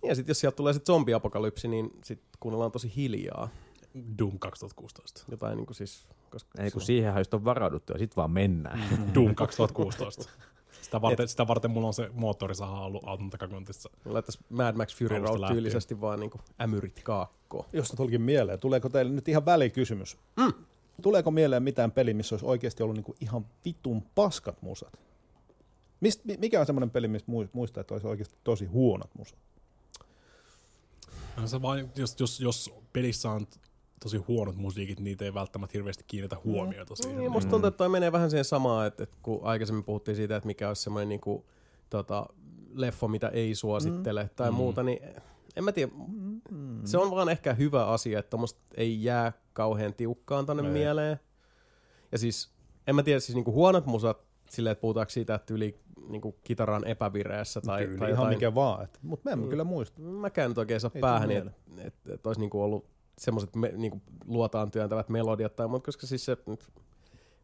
Niin, 0.01 0.09
ja 0.09 0.15
sitten 0.15 0.31
jos 0.31 0.39
sieltä 0.39 0.55
tulee 0.55 0.73
se 0.73 0.79
zombiapokalypsi, 0.79 1.67
niin 1.67 1.91
sitten 2.03 2.27
kuunnellaan 2.39 2.71
tosi 2.71 2.93
hiljaa. 2.95 3.49
Doom 4.19 4.39
2016. 4.39 5.23
Jotain 5.31 5.57
niin 5.57 5.65
kuin 5.65 5.75
siis... 5.75 6.07
Koska 6.29 6.63
Ei 6.63 6.71
kun 6.71 6.81
se- 6.81 6.85
siihen 6.85 7.13
just 7.17 7.33
on 7.33 7.45
varauduttu 7.45 7.93
ja 7.93 7.99
sit 7.99 8.17
vaan 8.17 8.31
mennään. 8.31 9.09
Doom 9.15 9.35
2016. 9.35 10.29
Sitä 10.81 11.01
varten, 11.01 11.27
sitä 11.27 11.47
varten 11.47 11.71
mulla 11.71 11.87
on 11.87 11.93
se 11.93 12.09
moottorisaha 12.13 12.85
ollut 12.85 13.03
auton 13.05 13.29
takakontissa. 13.29 13.89
Laittaisi 14.05 14.39
Mad 14.49 14.75
Max 14.75 14.95
Fury 14.95 15.17
Road 15.19 15.39
lähtien. 15.41 15.57
tyylisesti 15.57 16.01
vaan 16.01 16.19
niin 16.19 16.29
kuin 16.29 16.41
ämyrit 16.61 17.01
kaakkoon. 17.03 17.65
Josta 17.73 17.97
tulikin 17.97 18.21
mieleen, 18.21 18.59
tuleeko 18.59 18.89
teille 18.89 19.11
nyt 19.11 19.27
ihan 19.27 19.45
välikysymys? 19.45 20.17
Mm. 20.37 20.53
Tuleeko 21.01 21.31
mieleen 21.31 21.63
mitään 21.63 21.91
peli, 21.91 22.13
missä 22.13 22.35
olisi 22.35 22.45
oikeasti 22.45 22.83
ollut 22.83 22.95
niinku 22.95 23.15
ihan 23.21 23.45
vitun 23.65 24.03
paskat 24.15 24.61
musat? 24.61 24.99
Mist, 25.99 26.25
mi- 26.25 26.37
mikä 26.37 26.59
on 26.59 26.65
semmoinen 26.65 26.89
peli, 26.89 27.07
mistä 27.07 27.31
muis- 27.31 27.49
muistaa, 27.53 27.81
että 27.81 27.93
olisi 27.93 28.07
oikeasti 28.07 28.35
tosi 28.43 28.65
huonot 28.65 29.09
musat? 29.17 29.37
No 31.37 31.47
Se 31.47 31.61
vaan, 31.61 31.89
jos, 31.95 32.15
jos, 32.19 32.39
jos 32.39 32.73
pelissä 32.93 33.31
on 33.31 33.47
tosi 34.03 34.17
huonot 34.17 34.55
musiikit, 34.55 34.99
niitä 34.99 35.25
ei 35.25 35.33
välttämättä 35.33 35.71
hirveästi 35.77 36.03
kiinnitä 36.07 36.37
huomiota 36.43 36.95
siihen. 36.95 37.17
Niin, 37.19 37.31
musta 37.31 37.49
tuntuu, 37.49 37.67
että 37.67 37.77
toi 37.77 37.89
menee 37.89 38.11
vähän 38.11 38.29
siihen 38.29 38.45
samaan, 38.45 38.87
että, 38.87 39.03
että 39.03 39.15
kun 39.21 39.39
aikaisemmin 39.43 39.83
puhuttiin 39.83 40.15
siitä, 40.15 40.35
että 40.35 40.47
mikä 40.47 40.67
olisi 40.67 40.81
semmoinen 40.81 41.09
niin 41.09 41.21
kuin, 41.21 41.43
tota, 41.89 42.25
leffo, 42.73 43.07
mitä 43.07 43.27
ei 43.27 43.55
suosittele 43.55 44.29
tai 44.35 44.49
Mm. 44.51 44.55
muuta, 44.55 44.83
niin 44.83 44.99
en 45.55 45.63
mä 45.63 45.71
tiedä. 45.71 45.91
Se 46.85 46.97
on 46.97 47.11
vaan 47.11 47.29
ehkä 47.29 47.53
hyvä 47.53 47.85
asia, 47.87 48.19
että 48.19 48.29
tommoista 48.29 48.59
ei 48.77 49.03
jää 49.03 49.33
kauhean 49.53 49.93
tiukkaan 49.93 50.45
tonne 50.45 50.63
Ei. 50.67 50.73
mieleen. 50.73 51.19
Ja 52.11 52.17
siis, 52.17 52.51
en 52.87 52.95
mä 52.95 53.03
tiedä, 53.03 53.19
siis 53.19 53.35
niinku 53.35 53.51
huonot 53.53 53.85
musat, 53.85 54.17
silleen, 54.49 54.71
että 54.71 54.81
puhutaanko 54.81 55.09
siitä, 55.09 55.35
että 55.35 55.53
yli 55.53 55.79
niinku 56.09 56.31
kitaran 56.43 56.87
epävireessä 56.87 57.61
tai, 57.61 57.85
Kyllä, 57.85 57.99
tai 57.99 58.09
ihan 58.11 58.21
jotain. 58.23 58.35
mikä 58.37 58.55
vaan. 58.55 58.87
Mutta 59.01 59.29
mä 59.29 59.33
en 59.33 59.39
Mm. 59.39 59.49
kyllä 59.49 59.63
muista. 59.63 60.01
Mäkään 60.01 60.51
nyt 60.51 60.57
oikein 60.57 60.79
saa 60.79 60.91
Ei 60.95 61.01
päähän, 61.01 61.29
tuu 61.29 61.37
että 61.37 61.51
et, 61.87 61.93
et 62.13 62.27
olisi 62.27 62.41
niinku 62.41 62.61
ollut 62.63 62.85
semmoiset 63.17 63.55
me, 63.55 63.71
niinku 63.75 64.01
luotaan 64.25 64.71
työntävät 64.71 65.09
melodiat 65.09 65.55
tai 65.55 65.67
muuta, 65.67 65.85
koska 65.85 66.07
siis 66.07 66.25
se 66.25 66.37
nyt, 66.45 66.67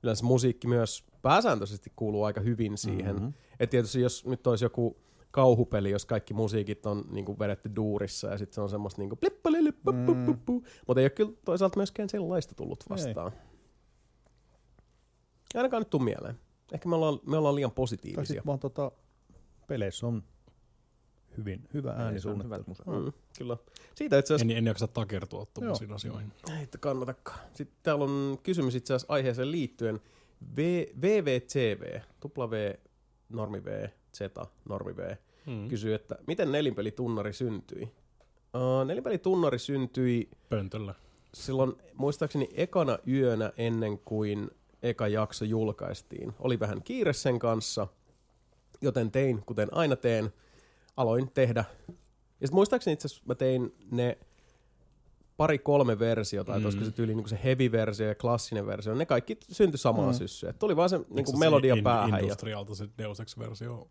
yleensä 0.03 0.25
musiikki 0.25 0.67
myös 0.67 1.05
pääsääntöisesti 1.21 1.91
kuuluu 1.95 2.23
aika 2.23 2.41
hyvin 2.41 2.77
siihen. 2.77 3.15
Mhm. 3.15 3.23
Mm-hmm. 3.23 3.33
Et 3.59 3.69
tietysti 3.69 4.01
jos 4.01 4.25
nyt 4.25 4.47
olisi 4.47 4.65
joku 4.65 4.97
kauhupeli, 5.31 5.91
jos 5.91 6.05
kaikki 6.05 6.33
musiikit 6.33 6.85
on 6.85 7.05
niinku 7.11 7.39
vedetty 7.39 7.71
duurissa 7.75 8.27
ja 8.27 8.37
sitten 8.37 8.55
se 8.55 8.61
on 8.61 8.69
semmoista 8.69 9.01
niinku 9.01 9.15
plippalilippuppuppu, 9.15 10.63
mutta 10.87 11.01
ei 11.01 11.03
ole 11.03 11.09
kyllä 11.09 11.31
toisaalta 11.45 11.77
myöskään 11.77 12.09
sellaista 12.09 12.55
tullut 12.55 12.83
vastaan. 12.89 13.31
Ei 15.55 15.59
ainakaan 15.59 15.81
nyt 15.81 15.89
tuu 15.89 15.99
mieleen. 15.99 16.39
Ehkä 16.73 16.89
me 16.89 16.95
ollaan, 16.95 17.19
me 17.25 17.37
ollaan 17.37 17.55
liian 17.55 17.71
Tai 17.71 17.75
positiivisia. 17.75 18.25
sitten 18.25 18.45
vaan 18.45 18.59
tota, 18.59 18.91
peleissä 19.67 20.07
on 20.07 20.23
hyvin, 21.37 21.63
hyvä 21.73 21.91
äänisuunnittelu. 21.97 22.63
Hyvät. 22.87 23.05
Mm, 23.05 23.13
kyllä. 23.37 23.57
Siitä 23.95 24.17
itse 24.19 24.33
asiassa 24.33 24.51
En, 24.53 24.57
en 24.57 24.65
jaksa 24.65 24.87
takertua 24.87 25.45
tuommoisiin 25.53 25.91
asioihin. 25.93 26.31
Ei 26.57 26.63
että 26.63 26.77
kannatakaan. 26.77 27.39
Sitten 27.53 27.77
täällä 27.83 28.03
on 28.03 28.37
kysymys 28.43 28.75
itse 28.75 28.93
asiassa 28.93 29.13
aiheeseen 29.13 29.51
liittyen. 29.51 29.99
V, 30.55 30.85
VVCV, 31.01 31.99
tupla 32.19 32.49
V, 32.51 32.73
normi 33.29 33.63
V, 33.63 33.87
Z, 34.17 34.19
normi 34.69 34.95
V, 34.95 35.15
Mm. 35.47 35.67
kysyy, 35.67 35.93
että 35.93 36.15
miten 36.27 36.51
nelinpelitunnari 36.51 37.33
syntyi? 37.33 37.83
Uh, 38.53 38.85
nelinpelitunnari 38.85 39.59
syntyi 39.59 40.29
Pöntöllä. 40.49 40.95
silloin 41.33 41.73
muistaakseni 41.95 42.49
ekana 42.53 42.97
yönä 43.07 43.51
ennen 43.57 43.99
kuin 43.99 44.51
eka 44.83 45.07
jakso 45.07 45.45
julkaistiin. 45.45 46.33
Oli 46.39 46.59
vähän 46.59 46.83
kiire 46.83 47.13
sen 47.13 47.39
kanssa, 47.39 47.87
joten 48.81 49.11
tein, 49.11 49.43
kuten 49.45 49.73
aina 49.73 49.95
teen, 49.95 50.33
aloin 50.97 51.31
tehdä. 51.33 51.65
Ja 51.87 52.47
sitten 52.47 52.55
muistaakseni 52.55 52.93
itse 52.93 53.05
asiassa 53.05 53.23
mä 53.25 53.35
tein 53.35 53.75
ne 53.91 54.17
pari-kolme 55.37 55.99
versiota, 55.99 56.51
mm. 56.51 56.55
että 56.57 56.65
olisiko 56.67 56.85
se 56.85 56.91
tyyli 56.91 57.15
niin 57.15 57.29
se 57.29 57.39
heavy-versio 57.43 58.07
ja 58.07 58.15
klassinen 58.15 58.65
versio, 58.67 58.95
ne 58.95 59.05
kaikki 59.05 59.37
syntyi 59.51 59.77
samaa 59.77 60.11
mm. 60.11 60.17
syssyä. 60.17 60.53
Tuli 60.53 60.75
vaan 60.75 60.89
se 60.89 60.99
niin 61.09 61.25
kuin 61.25 61.39
melodia 61.39 61.75
in, 61.75 61.83
päähän. 61.83 62.11
Ja, 62.11 62.17
Industrialta 62.19 62.75
se 62.75 62.89
Deus 62.97 63.19
Ex-versio. 63.19 63.73
uh, 63.79 63.87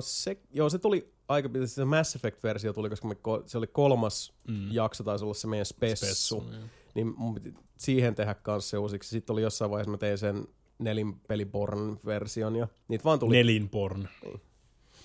se, 0.00 0.36
joo, 0.52 0.70
se 0.70 0.78
tuli 0.78 1.12
aika 1.28 1.48
pitkälti, 1.48 1.68
se 1.68 1.84
Mass 1.84 2.16
Effect-versio 2.16 2.72
tuli, 2.72 2.90
koska 2.90 3.08
me, 3.08 3.14
ko- 3.14 3.42
se 3.46 3.58
oli 3.58 3.66
kolmas 3.66 4.32
Mm. 4.48 4.72
jakso, 4.72 5.04
taisi 5.04 5.24
olla 5.24 5.34
se 5.34 5.46
meidän 5.46 5.66
spessu. 5.66 6.06
Spessu, 6.06 6.44
joo. 6.52 6.62
niin 6.94 7.14
mun 7.16 7.34
piti 7.34 7.54
siihen 7.78 8.14
tehdä 8.14 8.34
kanssa 8.34 8.70
se 8.70 8.78
uusiksi. 8.78 9.10
Sitten 9.10 9.32
oli 9.34 9.42
jossain 9.42 9.70
vaiheessa, 9.70 9.90
mä 9.90 9.96
tein 9.98 10.18
sen 10.18 10.48
nelinpeliborn-version 10.78 12.56
ja 12.56 12.68
niitä 12.88 13.04
vaan 13.04 13.18
tuli. 13.18 13.36
Nelinporn. 13.36 14.08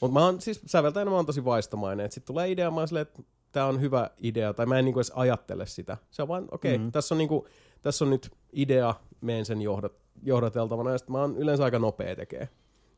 Mutta 0.02 0.14
mä 0.20 0.26
oon 0.26 0.42
siis 0.42 0.62
säveltäjänä 0.66 1.12
mä 1.12 1.16
oon 1.18 1.26
tosi 1.26 1.46
vaistomainen. 1.46 2.12
Sitten 2.12 2.28
tulee 2.28 2.52
idea, 2.52 2.72
mä 2.72 2.78
oon 2.78 2.88
silleen, 2.88 3.02
että 3.08 3.24
tää 3.52 3.66
on 3.66 3.82
hyvä 3.82 4.10
idea, 4.18 4.54
tai 4.54 4.66
mä 4.66 4.80
en 4.80 4.86
niinku 4.86 5.00
edes 5.00 5.12
ajattele 5.16 5.66
sitä. 5.66 5.98
Se 6.12 6.22
on 6.22 6.28
vaan, 6.28 6.44
okei, 6.52 6.56
okay, 6.56 6.72
Mhm. 6.78 6.82
mm-hmm. 6.82 6.92
tässä, 6.92 7.16
on 7.16 7.18
niinku, 7.18 7.48
tässä 7.82 8.06
on 8.06 8.10
nyt 8.12 8.32
idea, 8.54 8.96
meen 9.22 9.46
sen 9.46 9.62
johdat, 9.62 9.94
johdateltavana, 10.24 10.92
ja 10.92 10.98
sitten 10.98 11.12
mä 11.12 11.22
oon 11.22 11.38
yleensä 11.38 11.64
aika 11.64 11.80
nopea 11.80 12.16
tekee. 12.16 12.50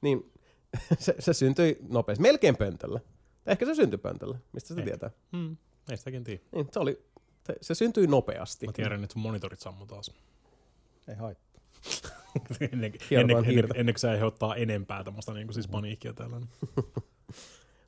Niin 0.01 0.32
se, 0.99 1.15
se 1.19 1.33
syntyi 1.33 1.77
nopeasti, 1.90 2.22
melkein 2.22 2.57
pöntöllä. 2.57 2.99
Ehkä 3.45 3.65
se 3.65 3.75
syntyi 3.75 3.98
pöntöllä, 3.98 4.38
mistä 4.53 4.67
sitä 4.67 4.82
Ehkä. 4.82 4.90
tietää. 4.91 5.11
Mm. 5.32 5.57
Ei 5.91 5.98
sitäkin 5.98 6.23
tiedä. 6.23 6.41
Niin, 6.51 6.67
se, 6.72 6.80
oli, 6.80 7.06
se, 7.48 7.56
se 7.61 7.75
syntyi 7.75 8.07
nopeasti. 8.07 8.65
Mä 8.65 8.73
tiedän, 8.73 9.03
että 9.03 9.14
sun 9.14 9.22
monitorit 9.22 9.59
sammu 9.59 9.85
taas. 9.85 10.11
Ei 11.07 11.15
haittaa. 11.15 11.61
ennen, 12.71 12.93
ennen, 13.11 13.37
ennen, 13.37 13.69
ennen 13.75 13.93
kuin 13.93 13.99
se 13.99 14.09
aiheuttaa 14.09 14.55
enempää 14.55 15.03
tämmöistä 15.03 15.33
niin 15.33 15.53
siis 15.53 15.67
paniikkia 15.67 16.13
täällä. 16.13 16.39
Niin 16.39 16.49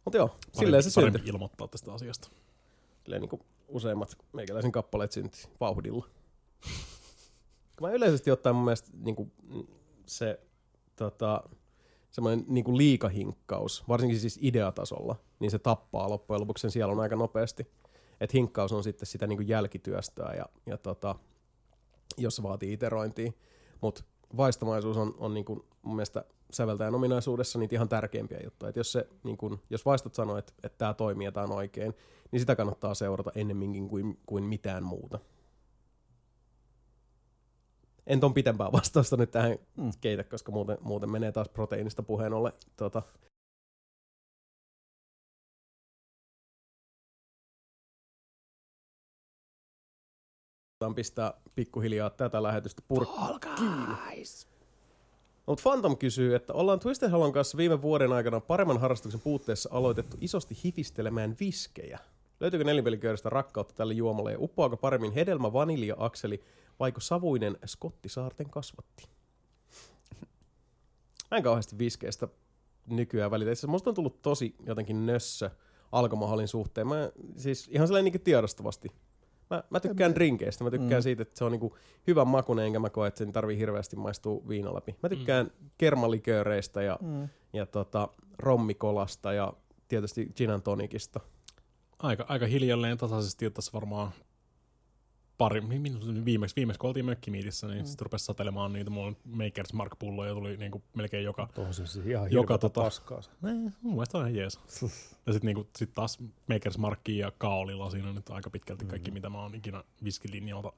Mutta 0.06 0.18
joo, 0.18 0.28
parempi, 0.28 0.58
silleen 0.58 0.84
se 0.84 0.90
syntyi. 0.90 1.12
parempi 1.12 1.30
ilmoittaa 1.30 1.68
tästä 1.68 1.94
asiasta. 1.94 2.30
Silleen 3.04 3.22
niin 3.22 3.30
kuin 3.30 3.42
useimmat 3.68 4.18
meikäläisen 4.34 4.72
kappaleet 4.72 5.12
syntyi 5.12 5.44
vauhdilla. 5.60 6.10
Mä 7.82 7.92
yleisesti 7.92 8.32
ottaen 8.32 8.56
mun 8.56 8.66
mielestä 8.66 8.90
niin 9.04 9.16
kuin 9.16 9.32
se 10.06 10.40
tota, 10.96 11.44
semmoinen 12.12 12.46
niin 12.48 12.64
kuin 12.64 12.78
liikahinkkaus, 12.78 13.84
varsinkin 13.88 14.20
siis 14.20 14.40
ideatasolla, 14.42 15.16
niin 15.40 15.52
se 15.52 15.60
tappaa 15.60 16.10
loppujen 16.10 16.42
lopuksi 16.42 16.62
sen 16.62 16.72
sielun 16.72 17.00
aika 17.00 17.16
nopeasti. 17.16 17.68
Et 18.22 18.34
hinkkaus 18.34 18.72
on 18.72 18.84
sitten 18.84 19.06
sitä 19.06 19.28
niin 19.28 19.38
kuin 19.38 19.48
jälkityöstöä, 19.48 20.34
ja, 20.34 20.46
ja 20.66 20.78
tota, 20.78 21.16
jos 22.18 22.36
se 22.36 22.44
vaatii 22.44 22.74
iterointia. 22.74 23.32
Mutta 23.82 24.04
vaistamaisuus 24.38 24.98
on, 24.98 25.16
on 25.18 25.34
niin 25.34 25.46
kuin 25.46 25.64
mun 25.82 25.96
mielestä 25.96 26.26
säveltäjän 26.52 26.96
ominaisuudessa 26.96 27.60
niitä 27.60 27.76
ihan 27.76 27.90
tärkeimpiä 27.90 28.40
juttuja. 28.44 28.70
Et 28.70 28.76
jos, 28.76 28.92
se, 28.92 29.08
niin 29.24 29.38
kuin, 29.38 29.62
jos 29.70 29.86
vaistot 29.86 30.16
sanoo, 30.16 30.38
että, 30.38 30.54
että 30.64 30.78
tämä 30.78 30.94
toimii 30.94 31.26
ja 31.26 31.32
tämä 31.32 31.44
on 31.44 31.52
oikein, 31.52 31.94
niin 32.32 32.40
sitä 32.40 32.56
kannattaa 32.56 32.94
seurata 32.94 33.32
ennemminkin 33.36 33.90
kuin, 33.90 34.20
kuin 34.26 34.44
mitään 34.44 34.84
muuta. 34.84 35.20
En 38.08 38.20
ton 38.20 38.34
pitempää 38.34 38.72
vastausta 38.82 39.18
nyt 39.18 39.32
tähän 39.32 39.58
Mm. 39.78 39.92
keitä, 40.02 40.24
koska 40.24 40.52
muuten, 40.52 40.78
muuten 40.82 41.12
menee 41.12 41.32
taas 41.32 41.50
proteiinista 41.50 42.04
puheen 42.04 42.34
ollen. 42.34 42.54
Tota, 42.76 43.02
Otan 50.86 50.96
pistää 50.96 51.34
pikkuhiljaa 51.56 52.10
tätä 52.10 52.44
lähetystä 52.44 52.82
purkkiin. 52.88 53.20
Mutta 55.46 55.62
Phantom 55.64 55.98
kysyy, 55.98 56.36
että 56.36 56.54
ollaan 56.54 56.80
Twisted 56.80 57.10
Hallon 57.10 57.34
kanssa 57.34 57.58
viime 57.58 57.82
vuoden 57.82 58.12
aikana 58.12 58.40
paremman 58.40 58.80
harrastuksen 58.80 59.22
puutteessa 59.22 59.70
aloitettu 59.72 60.18
isosti 60.22 60.58
hifistelemään 60.64 61.36
viskejä. 61.40 62.00
Löytyykö 62.40 62.64
nelipeliköydessä 62.64 63.30
rakkautta 63.30 63.74
tälle 63.74 63.94
juomalle 63.94 64.32
ja 64.32 64.38
uppoako 64.40 64.78
paremmin 64.78 65.12
hedelmä, 65.12 65.54
vanilja, 65.54 65.96
akseli 65.98 66.44
vaiko 66.80 67.00
savuinen 67.00 67.58
skottisaarten 67.66 68.50
kasvatti? 68.50 69.08
Mä 71.32 71.38
en 71.38 71.44
kauheasti 71.44 71.78
viskeistä 71.78 72.28
nykyään 72.90 73.32
välitä. 73.32 73.52
Itse 73.52 73.68
musta 73.68 73.90
on 73.90 73.96
tullut 73.96 74.22
tosi 74.22 74.56
jotenkin 74.66 75.06
nössö 75.06 75.50
alkoholin 75.92 76.48
suhteen. 76.48 76.88
Mä, 76.88 77.12
siis 77.38 77.68
ihan 77.72 77.88
sellainen 77.88 78.14
niin 78.14 78.22
tiedostavasti. 78.22 78.92
Mä, 79.50 79.64
mä 79.70 79.80
tykkään 79.80 80.16
drinkeistä. 80.16 80.64
Mä 80.64 80.72
tykkään 80.72 81.02
Mm. 81.02 81.04
siitä, 81.04 81.22
että 81.22 81.38
se 81.38 81.44
on 81.46 81.52
niinku 81.52 81.78
hyvän 82.08 82.28
makuinen, 82.28 82.66
enkä 82.66 82.80
mä 82.80 82.90
koe, 82.90 83.08
että 83.08 83.18
sen 83.18 83.32
tarvii 83.34 83.58
hirveästi 83.58 83.96
maistua 83.96 84.42
viina 84.48 84.76
läpi. 84.76 84.96
Mä 85.04 85.10
tykkään 85.10 85.46
mm. 85.46 85.70
kermalikööreistä 85.78 86.82
ja, 86.82 87.00
Mm. 87.02 87.30
ja 87.54 87.66
tota, 87.66 88.10
rommikolasta 88.40 89.34
ja 89.34 89.54
tietysti 89.88 90.32
gin 90.36 90.50
and 90.52 90.62
tonicista. 90.62 91.20
Aika, 92.00 92.26
aika 92.28 92.46
hiljalleen 92.48 92.98
tasaisesti, 92.98 93.50
tässä 93.52 93.72
varmaan 93.74 94.12
pari, 95.38 95.70
viimeksi, 96.26 96.56
viimeksi 96.56 96.80
kun 96.80 96.88
oltiin 96.88 97.06
mökkimiitissä, 97.06 97.68
niin 97.68 97.80
mm. 97.82 97.86
sitten 97.86 98.06
rupesi 98.06 98.26
satelemaan 98.26 98.74
niitä 98.74 98.90
mun 98.90 99.18
Makers 99.26 99.74
Mark-pulloja, 99.74 100.34
tuli 100.34 100.58
niinku 100.58 100.84
melkein 100.94 101.24
joka, 101.24 101.50
Tuohon 101.56 101.74
se 101.74 101.88
siis 101.88 102.06
ihan 102.08 102.32
Joka 102.32 102.56
tota- 102.56 102.70
paskaa. 102.84 103.22
se. 103.22 103.30
Eh, 103.30 103.74
mun 103.82 103.94
mielestä 103.94 104.18
on 104.18 104.24
ihan 104.24 104.36
jees. 104.36 104.60
Ja 105.26 105.34
sitten 105.34 105.46
niinku, 105.46 105.68
sit 105.78 105.94
taas 105.94 106.20
Makers 106.50 106.78
Markki 106.78 107.18
ja 107.18 107.32
Kaolilla 107.38 107.90
siinä 107.90 108.10
on 108.10 108.16
nyt 108.16 108.30
aika 108.30 108.50
pitkälti 108.50 108.86
kaikki, 108.86 109.12
mm. 109.12 109.14
mitä 109.16 109.30
mä 109.30 109.42
oon 109.42 109.56
ikinä 109.56 109.84
viskilinjalta 110.04 110.74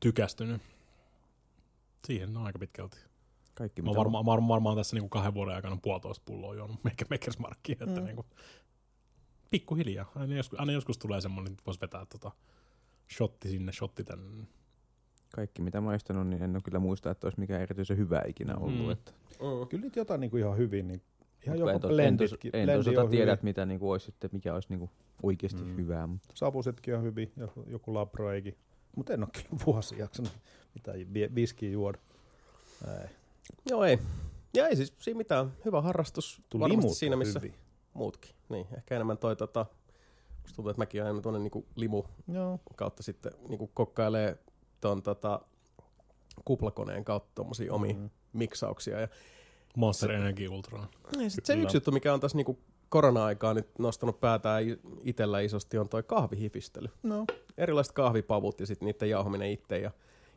tykästynyt. 0.00 0.62
Siihen 2.06 2.36
on 2.36 2.46
aika 2.46 2.58
pitkälti. 2.58 2.98
Kaikki, 3.54 3.82
Mä 3.82 3.86
oon 3.86 3.92
mitä 3.92 3.98
varmaan, 3.98 4.26
varmaan, 4.26 4.48
varmaan 4.48 4.76
tässä 4.76 4.96
niinku 4.96 5.08
kahden 5.08 5.34
vuoden 5.34 5.54
aikana 5.54 5.76
puolitoista 5.82 6.22
pulloa 6.26 6.54
juonut 6.54 6.76
Maker- 6.76 7.06
Makers 7.10 7.38
Markkia, 7.38 7.76
että 7.80 8.00
Mm. 8.00 8.04
niinku, 8.04 8.26
pikkuhiljaa. 9.50 10.12
Aina 10.14 10.34
joskus, 10.36 10.60
aina 10.60 10.72
joskus 10.72 10.98
tulee 10.98 11.20
semmoinen, 11.20 11.52
että 11.52 11.62
voisi 11.66 11.80
vetää 11.80 12.06
tota 12.06 12.30
shotti 13.10 13.48
sinne, 13.48 13.72
shotti 13.72 14.04
tänne. 14.04 14.46
kaikki 15.34 15.62
mitä 15.62 15.80
maistanut, 15.80 16.26
niin 16.28 16.42
en 16.42 16.56
ole 16.56 16.62
kyllä 16.64 16.78
muista, 16.78 17.10
että 17.10 17.26
olisi 17.26 17.40
mikään 17.40 17.62
erityisen 17.62 17.96
hyvä 17.96 18.22
ikinä 18.28 18.54
ollut. 18.56 18.78
Mm. 18.78 18.84
Mm. 18.84 18.90
Että, 18.90 19.12
Mm. 19.40 19.68
Kyllä 19.68 19.82
niitä 19.82 20.00
jotain 20.00 20.20
niinku 20.20 20.36
ihan 20.36 20.56
hyvin, 20.56 20.88
niin 20.88 21.02
ihan 21.46 21.56
en, 21.56 21.60
jopa 21.60 21.72
tos, 21.72 21.74
en, 21.74 21.80
tos, 21.80 21.90
blenditkin. 21.90 22.50
en 22.54 22.66
blendi 22.66 22.84
tosata 22.84 23.02
on 23.02 23.10
tiedä, 23.10 23.22
hyvin. 23.24 23.32
että 23.34 23.44
mitä 23.44 23.66
niinku 23.66 23.90
olisi 23.90 24.06
sitten, 24.06 24.30
mikä 24.32 24.54
olisi 24.54 24.68
niinku 24.68 24.90
oikeasti 25.22 25.62
Mm. 25.62 25.68
mm. 25.68 25.76
hyvää. 25.76 26.06
Mutta 26.06 26.28
Savusetkin 26.34 26.94
on 26.96 27.02
hyvin, 27.02 27.32
joku, 27.36 27.64
joku 27.66 27.94
labroikin. 27.94 28.56
Mutta 28.96 29.12
en 29.14 29.22
ole 29.22 29.28
kyllä 29.32 29.48
vuosi 29.66 29.98
jaksanut 29.98 30.32
mitään 30.74 30.98
vi- 31.14 31.30
viskiä 31.34 31.70
juoda. 31.70 31.98
Ei. 33.02 33.08
Joo, 33.70 33.84
ei. 33.84 33.98
Ja 34.54 34.68
ei 34.68 34.76
siis 34.76 34.92
siinä 34.98 35.18
mitään. 35.18 35.52
Hyvä 35.64 35.80
harrastus. 35.82 36.42
Tuli 36.50 36.60
Varmasti 36.60 36.82
limut 36.82 36.96
siinä, 36.96 37.16
missä 37.16 37.40
hyvin. 37.40 37.54
muutkin. 37.94 38.30
Niin, 38.48 38.66
ehkä 38.76 38.94
enemmän 38.96 39.18
toi 39.18 39.36
tota, 39.36 39.66
musta 40.46 40.56
tuntuu, 40.56 40.70
että 40.70 40.80
mäkin 40.80 41.04
aina 41.04 41.20
tuonne 41.20 41.38
niinku 41.40 41.66
limu 41.76 42.04
Joo. 42.32 42.58
kautta 42.76 43.02
sitten 43.02 43.32
niinku 43.48 43.70
kokkailee 43.74 44.38
ton 44.80 45.02
tota, 45.02 45.40
kuplakoneen 46.44 47.04
kautta 47.04 47.30
tommosia 47.34 47.72
omia 47.74 47.94
mm. 47.94 48.00
Mm. 48.00 48.10
miksauksia. 48.32 49.00
Ja, 49.00 49.08
Monster 49.76 50.10
Energy 50.12 50.48
Ultra. 50.48 50.86
ja 51.22 51.30
sit 51.30 51.46
se 51.46 51.54
yksi 51.54 51.76
juttu, 51.76 51.92
mikä 51.92 52.14
on 52.14 52.20
tässä 52.20 52.36
niinku 52.36 52.58
korona-aikaa 52.88 53.54
nyt 53.54 53.78
nostanut 53.78 54.20
päätään 54.20 54.62
i- 54.62 54.78
itellä 55.02 55.40
isosti, 55.40 55.78
on 55.78 55.88
toi 55.88 56.02
kahvihifistely. 56.02 56.88
No. 57.02 57.24
Erilaiset 57.58 57.92
kahvipavut 57.92 58.60
ja 58.60 58.66
sitten 58.66 58.86
niiden 58.86 59.10
jauhaminen 59.10 59.50
itse 59.50 59.78
ja, 59.78 59.90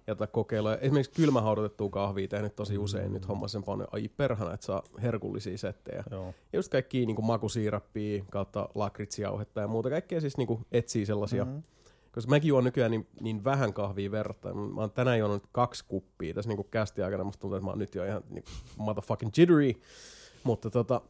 ja 0.09 0.15
tätä 0.15 0.31
kokeilua. 0.31 0.75
Esimerkiksi 0.75 1.11
kylmähaudotettua 1.11 1.89
kahvia 1.89 2.27
tehnyt 2.27 2.55
tosi 2.55 2.77
usein 2.77 3.13
nyt 3.13 3.27
homma 3.27 3.47
sen 3.47 3.63
paljon. 3.63 3.88
Ai 3.91 4.07
perhana, 4.07 4.53
että 4.53 4.65
saa 4.65 4.83
herkullisia 5.01 5.57
settejä. 5.57 6.03
Joo. 6.11 6.25
Ja 6.25 6.59
just 6.59 6.71
kaikkia 6.71 7.05
niin 7.05 7.25
makusiirappia 7.25 8.23
kautta 8.31 8.69
lakritsiauhetta 8.75 9.61
ja 9.61 9.67
muuta. 9.67 9.89
Kaikkea 9.89 10.21
siis 10.21 10.38
niin 10.38 10.65
etsii 10.71 11.05
sellaisia. 11.05 11.45
Mhm. 11.45 11.53
Mm-hmm. 11.53 11.63
Koska 12.11 12.29
mäkin 12.29 12.47
juon 12.47 12.63
nykyään 12.63 12.91
niin, 12.91 13.07
niin 13.21 13.43
vähän 13.43 13.73
kahvia 13.73 14.11
verrattuna. 14.11 14.53
Mä 14.53 14.81
oon 14.81 14.91
tänään 14.91 15.19
juonut 15.19 15.43
kaksi 15.51 15.85
kuppia 15.88 16.33
tässä 16.33 16.49
niin 16.49 16.65
kästi 16.71 17.01
aikana. 17.01 17.23
Musta 17.23 17.41
tuntuu, 17.41 17.55
että 17.55 17.65
mä 17.65 17.71
oon 17.71 17.79
nyt 17.79 17.95
jo 17.95 18.05
ihan 18.05 18.23
niin 18.29 18.43
motherfucking 18.77 19.31
jittery. 19.38 19.73
Mutta 20.43 20.69
tota, 20.69 21.01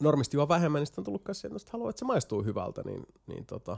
normisti 0.00 0.36
juo 0.36 0.48
vähemmän, 0.48 0.80
niin 0.80 0.86
sitten 0.86 1.00
on 1.00 1.04
tullut 1.04 1.22
kanssa 1.22 1.48
että 1.48 1.70
haluaa, 1.72 1.90
että 1.90 1.98
se 1.98 2.04
maistuu 2.04 2.42
hyvältä. 2.42 2.82
Niin, 2.84 3.06
niin 3.26 3.46
tota, 3.46 3.76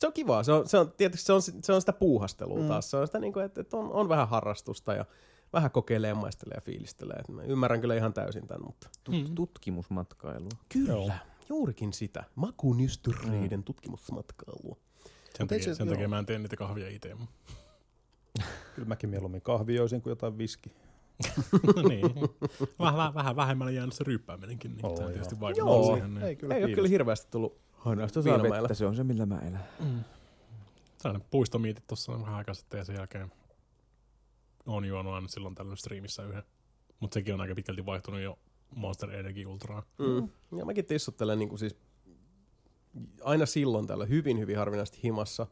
se 0.00 0.06
on 0.06 0.12
kivaa. 0.12 0.42
Se 0.42 0.52
on, 0.52 0.68
se 0.68 0.78
on, 0.78 0.92
tietysti 0.96 1.26
se 1.26 1.32
on, 1.32 1.42
se 1.42 1.72
on 1.72 1.80
sitä 1.82 1.92
puuhastelua 1.92 2.56
Mm. 2.56 2.62
mm. 2.62 2.68
taas. 2.68 2.90
Se 2.90 2.96
on 2.96 3.06
sitä, 3.06 3.18
niin 3.18 3.32
kuin, 3.32 3.44
että, 3.44 3.60
että 3.60 3.76
on, 3.76 3.92
on 3.92 4.08
vähän 4.08 4.28
harrastusta 4.28 4.94
ja 4.94 5.04
vähän 5.52 5.70
kokeilee, 5.70 6.14
maistelee 6.14 6.54
ja 6.54 6.60
fiilistelee. 6.60 7.16
Et 7.16 7.28
mä 7.28 7.42
ymmärrän 7.42 7.80
kyllä 7.80 7.94
ihan 7.94 8.12
täysin 8.12 8.46
tämän, 8.46 8.64
mutta 8.66 8.88
tut- 9.04 9.32
tutkimusmatkailua. 9.34 10.50
kyllä, 10.68 10.92
Joo. 10.92 11.10
juurikin 11.48 11.92
sitä. 11.92 12.24
Makunystyrreiden 12.34 13.60
mm. 13.60 13.64
tutkimusmatkailua. 13.64 14.76
Sen 15.38 15.48
takia, 15.48 15.64
se- 15.64 15.74
sen 15.74 15.88
takia 15.88 16.08
mä 16.08 16.18
en 16.18 16.26
tee 16.26 16.38
niitä 16.38 16.56
kahvia 16.56 16.88
itse. 16.88 17.16
Kyllä 18.74 18.88
mäkin 18.88 19.10
mieluummin 19.10 19.42
kahvi 19.42 19.74
joisin 19.74 20.02
kuin 20.02 20.10
jotain 20.10 20.38
viski. 20.38 20.72
niin. 21.88 22.06
Vähän, 22.78 22.96
vähän, 22.96 23.14
vähän 23.14 23.36
vähemmällä 23.36 23.72
jäänyt 23.72 23.94
se 23.94 24.04
ryyppääminenkin, 24.04 24.76
niin 24.76 24.94
tämä 24.96 25.10
tietysti 25.10 25.40
vaikuttaa 25.40 25.74
Joo. 25.74 25.94
siihen. 25.94 26.14
Niin. 26.14 26.24
Ei 26.26 26.36
kyllä 26.36 26.54
Ei 26.54 26.64
ole 26.64 26.74
kyllä 26.74 26.88
hirveästi 26.88 27.28
tullut. 27.30 27.58
Ainoastaan 27.84 28.24
saa 28.24 28.42
vettä, 28.42 28.74
se 28.74 28.86
on 28.86 28.96
se 28.96 29.04
millä 29.04 29.26
mä 29.26 29.38
elän. 29.38 29.64
Mm. 29.80 30.04
Sellainen 30.98 31.28
puistomiitit 31.30 31.86
tuossa 31.86 32.12
vähän 32.12 32.34
aikaa 32.34 32.54
sitten 32.54 32.78
ja 32.78 32.84
sen 32.84 32.96
jälkeen 32.96 33.32
on 34.66 34.84
juonut 34.84 35.12
aina 35.12 35.28
silloin 35.28 35.54
tällöin 35.54 35.76
striimissä 35.76 36.22
yhden. 36.22 36.42
Mutta 37.00 37.14
sekin 37.14 37.34
on 37.34 37.40
aika 37.40 37.54
pitkälti 37.54 37.86
vaihtunut 37.86 38.20
jo 38.20 38.38
Monster 38.74 39.10
Energy 39.10 39.46
Ultraan. 39.46 39.82
Mm. 39.98 40.28
Ja 40.58 40.64
mäkin 40.64 40.84
tissuttelen 40.84 41.38
niin 41.38 41.48
kuin 41.48 41.58
siis 41.58 41.76
aina 43.22 43.46
silloin 43.46 43.86
tällä 43.86 44.04
hyvin, 44.06 44.38
hyvin 44.38 44.58
harvinaisesti 44.58 45.02
himassa. 45.04 45.46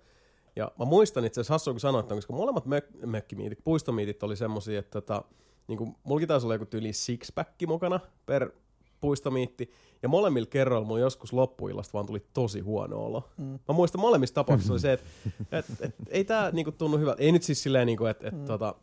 Ja 0.56 0.72
mä 0.78 0.84
muistan 0.84 1.24
itse 1.24 1.40
asiassa 1.40 1.54
hassua, 1.54 1.72
kun 1.72 1.80
sanoit, 1.80 2.08
koska 2.08 2.32
molemmat 2.32 2.64
mök- 2.66 3.06
mökkimiitit, 3.06 3.64
puistomiitit 3.64 4.22
oli 4.22 4.36
semmosia, 4.36 4.78
että 4.78 5.00
tota, 5.00 5.24
niin 5.68 5.78
kuin, 5.78 5.96
mullakin 6.04 6.28
taisi 6.28 6.46
olla 6.46 6.54
joku 6.54 6.66
tyyli 6.66 6.90
six-pack 6.90 7.66
mukana 7.66 8.00
per 8.26 8.50
puistomiitti. 9.00 9.70
Ja 10.02 10.08
molemmilla 10.08 10.46
kerroilla 10.46 10.86
mulla 10.86 11.00
joskus 11.00 11.32
loppuillasta 11.32 11.92
vaan 11.92 12.06
tuli 12.06 12.26
tosi 12.34 12.60
huono 12.60 12.96
olo. 13.04 13.28
Mm. 13.36 13.44
Mä 13.44 13.74
muistan 13.74 14.00
molemmissa 14.00 14.34
tapauksissa 14.34 14.72
oli 14.72 14.80
se, 14.80 14.92
että 14.92 15.06
et, 15.52 15.64
et, 15.80 15.94
ei 16.08 16.24
tää 16.24 16.50
niinku 16.50 16.72
tunnu 16.72 16.98
hyvältä. 16.98 17.22
Ei 17.22 17.32
nyt 17.32 17.42
siis 17.42 17.62
silleen, 17.62 17.86
niinku, 17.86 18.04
että 18.06 18.28
et, 18.28 18.34
Mm. 18.34 18.44
tota, 18.44 18.74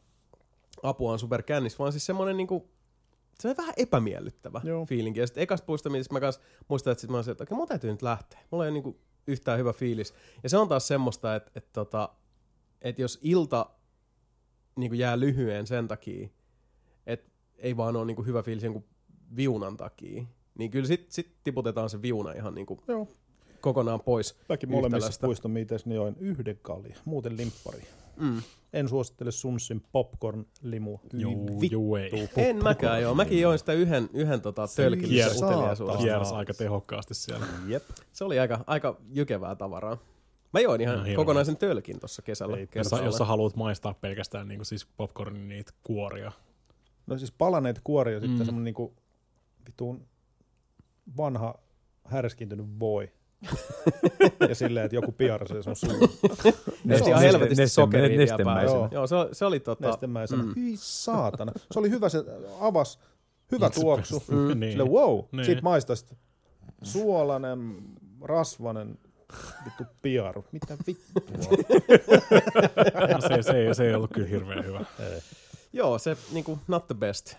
apua 0.84 1.12
on 1.12 1.20
superkännis, 1.20 1.80
vaan 1.80 1.92
siis 1.92 2.06
semmonen 2.06 2.38
niinku, 2.38 2.70
se 3.40 3.50
on 3.50 3.58
vähän 3.58 3.74
epämiellyttävä 3.78 4.62
Joo. 4.64 4.86
fiilinki. 4.86 5.20
Ja 5.20 5.28
sitten 5.28 5.44
ekasta 5.44 5.66
puistamisesta 5.66 6.14
mä 6.14 6.20
kans 6.20 6.40
muistan, 6.68 6.92
että 6.92 7.02
sit 7.02 7.10
mä 7.10 7.18
olisin, 7.18 7.32
että 7.32 7.44
okei, 7.44 7.58
mun 7.58 7.68
täytyy 7.68 7.92
nyt 7.92 8.02
lähteä. 8.02 8.40
Mulla 8.52 8.64
ei 8.66 8.68
ole 8.70 8.74
niinku 8.74 9.00
yhtään 9.28 9.60
hyvä 9.60 9.74
fiilis. 9.74 10.14
Ja 10.44 10.50
se 10.50 10.58
on 10.58 10.70
taas 10.70 10.88
semmoista, 10.88 11.36
että, 11.36 11.52
että, 11.56 11.70
tota, 11.74 12.10
että 12.82 13.02
jos 13.02 13.20
ilta 13.22 13.70
niinku 14.76 14.96
jää 14.96 15.20
lyhyen 15.20 15.68
sen 15.68 15.88
takia, 15.88 16.28
että 17.06 17.32
ei 17.58 17.78
vaan 17.78 17.96
ole 17.96 18.06
niinku 18.06 18.24
hyvä 18.24 18.44
fiilis 18.44 18.64
jonkun 18.64 18.86
viunan 19.36 19.78
takia, 19.78 20.24
niin 20.58 20.72
kyllä 20.72 20.88
sit, 20.88 21.12
sit 21.12 21.32
tiputetaan 21.44 21.90
se 21.90 22.02
viuna 22.02 22.32
ihan 22.32 22.56
niinku 22.56 22.80
Joo. 22.88 23.08
kokonaan 23.62 24.02
pois 24.02 24.36
Mäkin 24.50 24.72
molemmissa 24.72 25.20
puistomiiteissä 25.22 25.90
niin 25.90 25.96
join 25.96 26.16
yhden 26.20 26.60
kalja, 26.62 26.96
muuten 27.06 27.38
limppari. 27.38 27.82
Mm. 28.18 28.42
En 28.74 28.90
suosittele 28.90 29.32
Sunsin 29.32 29.84
popcorn 29.92 30.46
limu. 30.62 30.98
Juu, 31.14 31.48
Vittu. 31.62 31.66
juu 31.76 31.96
ei. 31.96 32.30
En 32.38 32.64
mäkään 32.64 33.02
joo. 33.02 33.16
Mäkin 33.16 33.42
join 33.42 33.60
sitä 33.60 33.74
yhden, 33.74 34.10
yhden 34.14 34.42
tota, 34.42 34.62
lisää 34.62 35.32
uteliaisuudesta. 35.48 36.02
Kierräs 36.04 36.32
aika 36.32 36.54
tehokkaasti 36.54 37.14
siellä. 37.14 37.46
Jep. 37.68 37.84
Se 38.12 38.24
oli 38.24 38.40
aika, 38.40 38.64
aika 38.68 38.98
jykevää 39.14 39.56
tavaraa. 39.56 39.98
Mä 40.54 40.60
join 40.60 40.82
ihan 40.82 40.98
No, 41.00 41.16
kokonaisen 41.16 41.58
tölkin 41.58 42.00
tuossa 42.00 42.22
kesällä. 42.22 42.58
Ei, 42.58 42.68
Jos, 42.76 42.92
jos 43.06 43.16
sä 43.18 43.26
haluat 43.26 43.56
maistaa 43.56 43.94
pelkästään 43.94 44.48
niin 44.48 44.66
siis 44.66 44.86
popcornin 44.98 45.48
niitä 45.48 45.72
kuoria. 45.84 46.32
No 47.08 47.18
siis 47.18 47.32
palaneet 47.32 47.80
kuoria 47.84 48.14
ja 48.14 48.20
sitten 48.20 48.40
Mm. 48.40 48.46
semmonen 48.46 48.64
niinku 48.64 48.94
vitun 49.68 50.08
vanha 51.18 51.56
härskintynyt 52.06 52.66
voi. 52.80 53.12
ja 54.50 54.56
silleen, 54.56 54.86
että 54.86 54.96
joku 54.96 55.12
piarsee 55.12 55.64
sun 55.64 55.76
suun 55.76 55.94
Nesti 56.84 57.10
ihan 57.10 57.22
helvetisti 57.22 57.68
sokeria 57.68 58.18
nestemäisenä. 58.18 58.78
Joo. 58.80 58.90
Joo, 58.92 59.08
se, 59.08 59.16
oli- 59.16 59.30
se 59.36 59.46
oli 59.46 59.60
tota... 59.60 59.88
nestemäisenä. 59.88 60.44
Mm. 60.44 60.50
Mm. 60.50 60.56
Hyi 60.56 60.74
saatana. 60.78 61.52
Se 61.72 61.80
oli 61.80 61.90
hyvä, 61.90 62.10
se 62.10 62.24
avas, 62.60 63.00
hyvä 63.52 63.68
Itse 63.68 63.82
tuoksu. 63.82 64.20
päästä. 64.20 64.56
Niin. 64.56 64.72
Sille 64.72 64.90
wow, 64.90 65.20
Niin. 65.32 65.46
siitä 65.46 65.62
maistaisi 65.62 66.06
suolainen, 66.84 67.76
rasvanen, 68.22 69.00
vittu 69.66 69.84
piaru. 70.02 70.46
Mitä 70.52 70.78
vittua? 70.88 71.24
No, 73.10 73.22
se, 73.38 73.44
se, 73.44 73.52
ei, 73.68 73.76
se 73.76 73.88
ei 73.88 73.96
ollut 73.96 74.12
kyllä 74.14 74.28
hirveän 74.28 74.66
hyvä. 74.66 74.86
Joo, 75.74 76.00
se 76.00 76.18
niinku 76.32 76.60
not 76.68 76.88
the 76.88 76.96
best. 76.96 77.36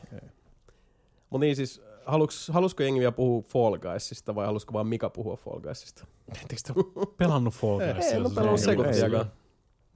Mut 1.31 1.41
niin 1.41 1.57
siis, 1.57 1.83
haluks, 2.07 2.49
halusko 2.49 2.83
jengi 2.83 3.01
vielä 3.01 3.13
puhua 3.13 3.43
Fall 3.43 3.79
Guysista 3.79 4.35
vai 4.35 4.47
halusko 4.47 4.73
vaan 4.73 4.87
Mika 4.87 5.11
puhua 5.11 5.37
Fall 5.37 5.61
Guysista? 5.61 6.07
Ettekö 6.43 6.63
te 6.67 6.73
pelannut 7.17 7.55
Fall 7.55 7.79
Guysia? 7.79 8.13
Ei, 8.13 8.21
mä 8.21 8.29
Se 8.29 8.35
pelannut 8.35 8.53
on- 8.53 8.59
sekuntiakaan. 8.59 9.31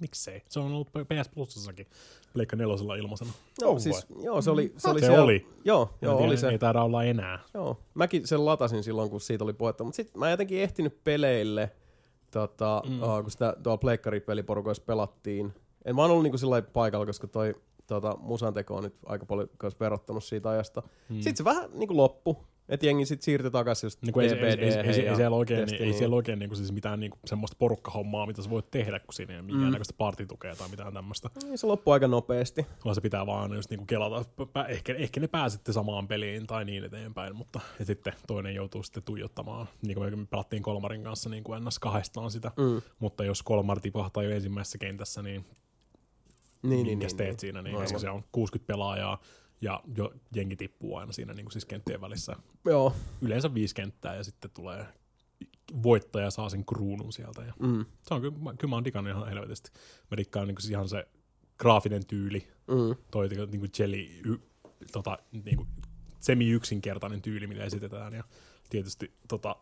Miksei? 0.00 0.42
Se 0.48 0.60
on 0.60 0.72
ollut 0.72 0.90
PS 0.92 1.28
Plusassakin. 1.34 1.86
Pleikka 2.32 2.56
nelosella 2.56 2.94
ilmaisena. 2.94 3.30
Joo, 3.60 3.70
Oh, 3.72 3.78
siis, 3.80 4.06
joo, 4.22 4.42
se 4.42 4.50
oli, 4.50 4.72
se 4.76 4.88
oli 4.90 5.00
Se 5.00 5.06
siellä- 5.06 5.24
oli. 5.24 5.46
Joo, 5.64 5.90
joo, 6.02 6.12
en 6.12 6.18
oli 6.18 6.26
tiedä, 6.26 6.40
se. 6.40 6.48
Ei 6.48 6.58
taida 6.58 6.82
olla 6.82 7.04
enää. 7.04 7.38
Joo, 7.54 7.76
mäkin 7.94 8.26
sen 8.26 8.44
latasin 8.44 8.82
silloin, 8.84 9.10
kun 9.10 9.20
siitä 9.20 9.44
oli 9.44 9.52
puhetta, 9.52 9.84
mutta 9.84 9.96
sitten 9.96 10.18
mä 10.20 10.26
en 10.26 10.30
jotenkin 10.30 10.58
ehtinyt 10.62 11.04
peleille, 11.04 11.70
tota, 12.30 12.82
Mm. 12.88 13.02
uh, 13.02 13.22
kun 13.22 13.30
sitä 13.30 13.56
tuolla 13.62 13.78
pleikkaripeliporukoissa 13.78 14.82
pelattiin. 14.86 15.54
En 15.84 15.94
mä 15.96 16.02
oon 16.02 16.10
ollut 16.10 16.22
niinku 16.22 16.38
sillä 16.38 16.62
paikalla, 16.62 17.06
koska 17.06 17.26
toi 17.26 17.54
tota, 17.88 18.16
musan 18.20 18.54
teko 18.54 18.76
on 18.76 18.82
nyt 18.82 18.94
aika 19.06 19.26
paljon 19.26 19.48
kans 19.58 19.80
verottanut 19.80 20.24
siitä 20.24 20.48
ajasta. 20.50 20.80
Mm. 20.80 21.14
Mm. 21.16 21.22
Sitten 21.22 21.36
se 21.36 21.44
vähän 21.44 21.70
niinku 21.74 21.96
loppu, 21.96 22.44
että 22.68 22.86
jengi 22.86 23.06
sit 23.06 23.22
siirtyi 23.22 23.50
takaisin 23.50 23.86
just 23.86 24.02
Niin 24.02 24.12
kuin 24.12 24.26
ei, 24.26 24.32
ei, 24.38 24.44
ei, 24.44 24.72
ei, 24.74 25.08
ei, 25.08 25.16
siellä 25.16 25.36
oikein, 25.36 25.66
niin, 25.68 25.82
ei 25.82 25.92
siellä 25.92 26.16
oikein 26.16 26.38
niin 26.38 26.48
kuin 26.48 26.56
siis 26.56 26.72
mitään 26.72 27.00
niin 27.00 27.10
kuin 27.10 27.20
semmoista 27.26 27.56
porukkahommaa, 27.58 28.26
mitä 28.26 28.42
sä 28.42 28.50
voit 28.50 28.70
tehdä, 28.70 28.98
kun 29.00 29.14
siinä 29.14 29.34
ei 29.34 29.40
ole 29.40 29.52
Mm. 29.52 29.70
näköistä 29.70 29.94
partitukea 29.98 30.56
tai 30.56 30.68
mitään 30.68 30.94
tämmöistä. 30.94 31.30
Niin 31.44 31.58
se 31.58 31.66
loppui 31.66 31.92
aika 31.92 32.08
nopeasti. 32.08 32.66
Vaan 32.84 32.94
se 32.94 33.00
pitää 33.00 33.26
vaan 33.26 33.54
just 33.54 33.70
niin 33.70 33.78
kuin 33.78 33.86
kelata, 33.86 34.24
ehkä, 34.68 34.94
ehkä 34.94 35.20
ne 35.20 35.28
pääsette 35.28 35.72
samaan 35.72 36.08
peliin 36.08 36.46
tai 36.46 36.64
niin 36.64 36.84
eteenpäin, 36.84 37.36
mutta 37.36 37.60
ja 37.78 37.84
sitten 37.84 38.12
toinen 38.26 38.54
joutuu 38.54 38.82
sitten 38.82 39.02
tuijottamaan, 39.02 39.66
niin 39.82 39.94
kuin 39.96 40.18
me 40.18 40.26
pelattiin 40.30 40.62
Kolmarin 40.62 41.02
kanssa 41.04 41.30
niin 41.30 41.44
kuin 41.44 41.64
ns. 41.64 41.78
kahdestaan 41.78 42.30
sitä, 42.30 42.50
Mm. 42.56 42.82
mutta 42.98 43.24
jos 43.24 43.42
Kolmar 43.42 43.80
tipahtaa 43.80 44.22
jo 44.22 44.30
ensimmäisessä 44.30 44.78
kentässä, 44.78 45.22
niin 45.22 45.44
Niin, 46.62 46.70
niin, 46.70 46.84
niin, 46.86 46.98
niin, 46.98 47.06
niin, 47.08 47.16
teet 47.16 47.28
niin. 47.30 47.40
siinä, 47.40 47.62
niin, 47.62 47.76
koska 47.76 47.98
se 47.98 48.10
on 48.10 48.24
60 48.32 48.66
pelaajaa 48.66 49.20
ja 49.60 49.82
jo 49.96 50.12
jengi 50.34 50.56
tippuu 50.56 50.96
aina 50.96 51.12
siinä 51.12 51.32
niin 51.34 51.44
kuin 51.44 51.52
siis 51.52 51.64
kenttien 51.64 52.00
välissä. 52.00 52.36
Joo. 52.64 52.92
Yleensä 53.20 53.54
viisi 53.54 53.74
kenttää 53.74 54.14
ja 54.14 54.24
sitten 54.24 54.50
tulee 54.50 54.86
voittaja 55.82 56.30
saa 56.30 56.48
sen 56.48 56.64
kruunun 56.64 57.12
sieltä. 57.12 57.42
Ja 57.42 57.52
Mm. 57.60 57.84
se 58.02 58.14
on 58.14 58.20
kyllä, 58.20 58.38
mä- 58.38 58.54
kyllä 58.54 58.70
mä 58.70 58.76
oon 58.76 58.84
digannut 58.84 59.10
ihan 59.16 59.28
helvetisti. 59.28 59.70
Mä 60.10 60.16
dikkaan 60.16 60.48
niin 60.48 60.54
kuin 60.54 60.70
ihan 60.70 60.88
se 60.88 61.08
graafinen 61.58 62.06
tyyli, 62.06 62.48
Mm. 62.66 62.96
toi 63.10 63.28
niin 63.28 63.60
kuin 63.60 63.70
jelly, 63.78 63.96
y, 64.24 64.38
tota, 64.92 65.18
niin 65.44 65.56
kuin 65.56 65.68
semi-yksinkertainen 66.20 67.22
tyyli, 67.22 67.46
mitä 67.46 67.64
esitetään. 67.64 68.12
Ja 68.12 68.24
tietysti 68.70 69.12
tota, 69.28 69.56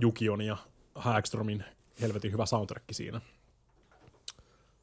Jukion 0.00 0.40
ja 0.40 0.56
Hagstromin 0.94 1.64
helvetin 2.00 2.32
hyvä 2.32 2.46
soundtrack 2.46 2.84
siinä. 2.92 3.20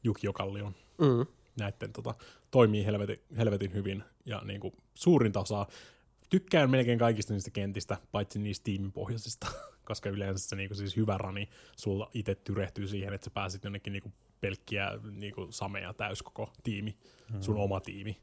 Jukio 0.04 0.32
Kallion 0.32 0.74
Mm. 0.98 1.26
näitten 1.58 1.92
tota, 1.92 2.14
toimii 2.50 2.86
helvetin, 2.86 3.20
helvetin 3.36 3.72
hyvin 3.74 4.04
ja 4.24 4.42
niin 4.44 4.60
kuin, 4.60 4.74
suurinta 4.94 5.40
osaa 5.40 5.66
tykkään 6.30 6.70
melkein 6.70 6.98
kaikista 6.98 7.32
niistä 7.32 7.50
kentistä, 7.50 7.96
paitsi 8.12 8.38
niistä 8.38 8.64
tiimipohjaisista, 8.64 9.46
koska 9.88 10.08
yleensä 10.08 10.48
se 10.48 10.56
niin 10.56 10.68
kuin, 10.68 10.78
siis 10.78 10.96
hyvä 10.96 11.18
rani 11.18 11.48
sulla 11.76 12.10
itse 12.14 12.34
tyrehtyy 12.34 12.88
siihen, 12.88 13.14
että 13.14 13.24
sä 13.24 13.30
pääsit 13.30 13.64
jonnekin 13.64 13.92
niin 13.92 14.02
kuin, 14.02 14.12
pelkkiä 14.40 14.90
niin 15.10 15.34
kuin, 15.34 15.52
sameja 15.52 15.94
täys 15.94 16.22
koko 16.22 16.52
tiimi, 16.62 16.96
sun 17.40 17.56
oma 17.56 17.80
tiimi. 17.80 18.20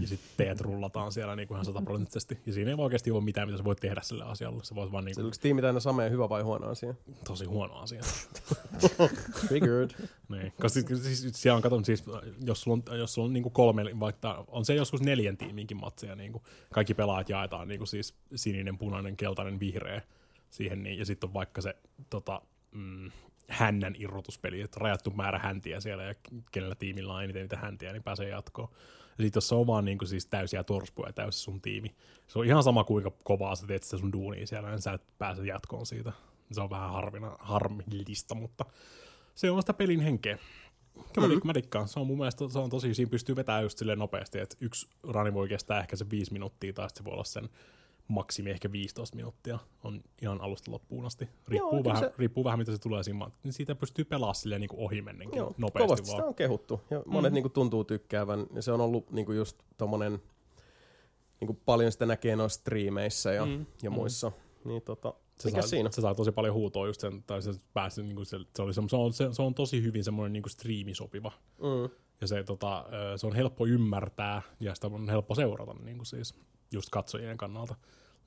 Ja 0.00 0.08
sitten 0.08 0.30
teet 0.36 0.60
rullataan 0.60 1.12
siellä 1.12 1.36
niin 1.36 1.48
kuin 1.48 1.56
ihan 1.56 1.64
sataprosenttisesti. 1.64 2.38
Ja 2.46 2.52
siinä 2.52 2.70
ei 2.70 2.76
oikeasti 2.78 3.10
ole 3.10 3.24
mitään, 3.24 3.48
mitä 3.48 3.58
sä 3.58 3.64
voit 3.64 3.80
tehdä 3.80 4.00
sille 4.04 4.24
asialle. 4.24 4.64
Se 4.64 4.74
voisi 4.74 4.92
vaan 4.92 5.04
niin 5.04 5.14
Se 5.14 5.20
kuin, 5.20 5.24
oliko 5.24 5.36
tiimi 5.40 5.62
täynnä 5.62 5.80
samea 5.80 6.08
hyvä 6.08 6.28
vai 6.28 6.42
huono 6.42 6.66
asia? 6.66 6.94
tosi 7.24 7.44
huono 7.44 7.74
asia. 7.74 8.02
Figured. 9.48 9.90
Niin, 10.28 10.52
koska 10.60 10.68
siis, 10.68 11.20
siis, 11.20 11.42
siellä 11.42 11.56
on, 11.56 11.62
katon, 11.62 11.84
siis, 11.84 12.04
jos 12.44 12.60
sulla 12.60 12.82
on, 12.90 12.98
jos 12.98 13.14
sulla 13.14 13.26
on 13.26 13.32
niin 13.32 13.50
kolme, 13.50 14.00
vaikka 14.00 14.44
on 14.48 14.64
se 14.64 14.74
joskus 14.74 15.02
neljän 15.02 15.36
tiiminkin 15.36 15.80
matseja, 15.80 16.16
niin 16.16 16.32
kuin, 16.32 16.44
kaikki 16.72 16.94
pelaajat 16.94 17.28
jaetaan 17.28 17.68
niin 17.68 17.78
kuin 17.78 17.88
siis 17.88 18.14
sininen, 18.34 18.78
punainen, 18.78 19.16
keltainen, 19.16 19.60
vihreä 19.60 20.02
siihen, 20.50 20.82
niin, 20.82 20.98
ja 20.98 21.06
sitten 21.06 21.28
on 21.28 21.34
vaikka 21.34 21.60
se 21.60 21.76
tota, 22.10 22.42
mm, 22.72 23.10
hännän 23.48 23.94
irrotuspeli, 23.98 24.60
että 24.60 24.80
rajattu 24.80 25.10
määrä 25.10 25.38
häntiä 25.38 25.80
siellä, 25.80 26.02
ja 26.02 26.14
kenellä 26.52 26.74
tiimillä 26.74 27.14
on 27.14 27.24
eniten 27.24 27.42
niitä 27.42 27.56
häntiä, 27.56 27.92
niin 27.92 28.02
pääsee 28.02 28.28
jatkoon. 28.28 28.68
Ja 29.18 29.24
sitten 29.24 29.36
jos 29.36 29.48
se 29.48 29.54
on 29.54 29.66
vaan 29.66 29.84
niin 29.84 29.98
kuin, 29.98 30.08
siis 30.08 30.26
täysiä 30.26 30.64
torspuja 30.64 31.08
ja 31.08 31.12
täysi 31.12 31.38
sun 31.38 31.60
tiimi, 31.60 31.94
se 32.26 32.38
on 32.38 32.44
ihan 32.44 32.62
sama 32.62 32.84
kuinka 32.84 33.12
kovaa 33.24 33.54
sä 33.56 33.66
teet 33.66 33.82
sitä 33.82 33.96
sun 33.96 34.12
duunia 34.12 34.46
siellä, 34.46 34.70
niin 34.70 34.82
sä 34.82 34.92
et 34.92 35.02
pääse 35.18 35.42
jatkoon 35.46 35.86
siitä. 35.86 36.12
Se 36.52 36.60
on 36.60 36.70
vähän 36.70 36.90
harvina, 36.90 37.36
harmillista, 37.38 38.34
mutta 38.34 38.64
se 39.34 39.50
on 39.50 39.62
sitä 39.62 39.74
pelin 39.74 40.00
henkeä. 40.00 40.38
Kyllä 41.12 41.28
mm-hmm. 41.28 41.40
mä 41.44 41.54
dikkaan. 41.54 41.88
Se 41.88 42.00
on 42.00 42.06
mun 42.06 42.18
mielestä 42.18 42.48
se 42.48 42.58
on 42.58 42.70
tosi, 42.70 42.94
siinä 42.94 43.10
pystyy 43.10 43.36
vetämään 43.36 43.62
just 43.62 43.78
silleen 43.78 43.98
nopeasti, 43.98 44.38
että 44.38 44.56
yksi 44.60 44.88
rani 45.08 45.34
voi 45.34 45.48
kestää 45.48 45.80
ehkä 45.80 45.96
se 45.96 46.10
viisi 46.10 46.32
minuuttia, 46.32 46.72
tai 46.72 46.88
se 46.90 47.04
voi 47.04 47.12
olla 47.12 47.24
sen 47.24 47.48
maksimi 48.08 48.50
ehkä 48.50 48.72
15 48.72 49.16
minuuttia. 49.16 49.58
On 49.84 50.02
ihan 50.22 50.40
alusta 50.40 50.70
loppuun 50.70 51.06
asti. 51.06 51.28
Riippuu, 51.48 51.70
kyllä 51.70 51.84
vähän, 51.84 51.98
se- 52.04 52.12
riippuu 52.18 52.44
vähän, 52.44 52.58
mitä 52.58 52.72
se 52.72 52.78
tulee 52.78 53.02
siinä. 53.02 53.30
Niin 53.44 53.52
siitä 53.52 53.74
pystyy 53.74 54.04
pelaamaan 54.04 54.34
silleen 54.34 54.60
niin 54.60 54.70
ohi 54.76 55.02
mennenkin 55.02 55.38
Joo, 55.38 55.54
nopeasti 55.58 55.86
kovasti 55.86 56.06
vaan. 56.08 56.16
sitä 56.18 56.28
on 56.28 56.34
kehuttu. 56.34 56.80
Ja 56.90 57.02
monet 57.06 57.32
mm. 57.32 57.34
niinku 57.34 57.48
tuntuu 57.48 57.84
tykkäävän. 57.84 58.46
Ja 58.54 58.62
se 58.62 58.72
on 58.72 58.80
ollut 58.80 59.10
niinku 59.10 59.32
just 59.32 59.58
tommonen, 59.76 60.22
niinku 61.40 61.60
paljon 61.64 61.92
sitä 61.92 62.06
näkee 62.06 62.36
noissa 62.36 62.60
striimeissä 62.60 63.32
ja, 63.32 63.44
Mm, 63.46 63.52
mm. 63.52 63.66
ja 63.82 63.90
mm. 63.90 63.94
muissa. 63.94 64.32
Niin 64.64 64.82
tota, 64.82 65.14
se 65.38 65.48
mikä 65.48 65.60
sai, 65.62 65.68
siinä? 65.70 65.90
Se 65.90 66.00
sai 66.00 66.14
tosi 66.14 66.32
paljon 66.32 66.54
huutoa 66.54 66.86
just 66.86 67.00
sen, 67.00 67.22
tai 67.22 67.42
se 67.42 67.52
pääsi, 67.74 68.02
niin 68.02 68.16
kuin 68.16 68.26
se, 68.26 68.38
se, 68.56 68.62
oli, 68.62 68.74
se, 68.74 68.80
on, 68.96 69.12
se, 69.12 69.28
se, 69.32 69.42
on 69.42 69.54
tosi 69.54 69.82
hyvin 69.82 70.04
semmoinen 70.04 70.32
niin 70.32 70.50
striimisopiva. 70.50 71.32
Mm. 71.58 71.90
Ja 72.20 72.26
se, 72.26 72.44
tota, 72.44 72.84
se 73.16 73.26
on 73.26 73.34
helppo 73.34 73.66
ymmärtää 73.66 74.42
ja 74.60 74.74
sitä 74.74 74.86
on 74.86 75.08
helppo 75.08 75.34
seurata 75.34 75.74
niin 75.74 75.96
kuin 75.96 76.06
siis 76.06 76.34
just 76.74 76.90
katsojien 76.90 77.36
kannalta. 77.36 77.74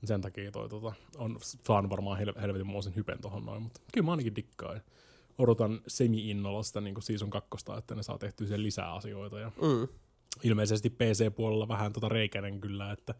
Sen 0.04 0.20
takia 0.20 0.50
toi 0.50 0.68
tota, 0.68 0.92
on 1.16 1.38
saanut 1.42 1.90
varmaan 1.90 2.18
hel- 2.18 2.40
helvetinmoisen 2.40 2.96
hypen 2.96 3.20
tohon 3.20 3.46
noin, 3.46 3.62
mutta 3.62 3.80
kyllä 3.92 4.04
mä 4.04 4.10
ainakin 4.10 4.36
dikkaan. 4.36 4.80
Odotan 5.38 5.80
semi-innolla 5.86 6.62
sitä 6.62 6.80
niin 6.80 7.02
season 7.02 7.30
kakkosta, 7.30 7.78
että 7.78 7.94
ne 7.94 8.02
saa 8.02 8.18
tehtyä 8.18 8.46
sen 8.46 8.62
lisää 8.62 8.94
asioita. 8.94 9.38
Ja 9.38 9.48
Mm. 9.62 9.88
ilmeisesti 10.42 10.90
PC-puolella 10.90 11.68
vähän 11.68 11.92
tota 11.92 12.08
reikäinen 12.08 12.60
kyllä, 12.60 12.92
että 12.92 13.14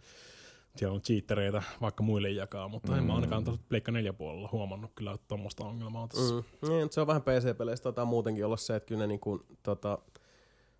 siellä 0.77 0.95
on 0.95 1.03
cheatereita 1.03 1.63
vaikka 1.81 2.03
muille 2.03 2.31
jakaa, 2.31 2.69
mutta 2.69 2.93
mm. 2.93 2.99
en 2.99 3.05
mä 3.05 3.15
ainakaan 3.15 3.45
tuossa 3.45 3.63
Pleikka 3.69 3.93
4 3.93 4.13
puolella 4.13 4.49
huomannut 4.53 4.91
kyllä, 4.95 5.13
että 5.13 5.29
tuommoista 5.29 5.65
ongelmaa 5.65 6.03
on 6.03 6.09
tässä. 6.09 6.35
Mm. 6.35 6.69
Niin, 6.69 6.93
se 6.93 7.01
on 7.01 7.07
vähän 7.07 7.23
PC-peleistä 7.23 7.83
taitaa 7.83 8.05
muutenkin 8.05 8.47
olla 8.47 8.57
se, 8.57 8.77
että 8.77 8.87
kyllä 8.87 9.01
ne 9.01 9.07
niinku, 9.07 9.43
tota, 9.63 9.99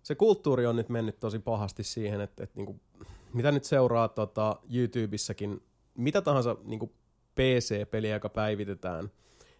se 0.03 0.15
kulttuuri 0.15 0.65
on 0.65 0.75
nyt 0.75 0.89
mennyt 0.89 1.19
tosi 1.19 1.39
pahasti 1.39 1.83
siihen, 1.83 2.21
että, 2.21 2.43
että 2.43 2.55
niinku, 2.55 2.79
mitä 3.33 3.51
nyt 3.51 3.63
seuraa 3.63 4.07
tota, 4.07 4.55
YouTubissakin, 4.75 5.61
mitä 5.97 6.21
tahansa 6.21 6.57
niinku 6.63 6.93
PC-peliä, 7.35 8.15
joka 8.15 8.29
päivitetään, 8.29 9.09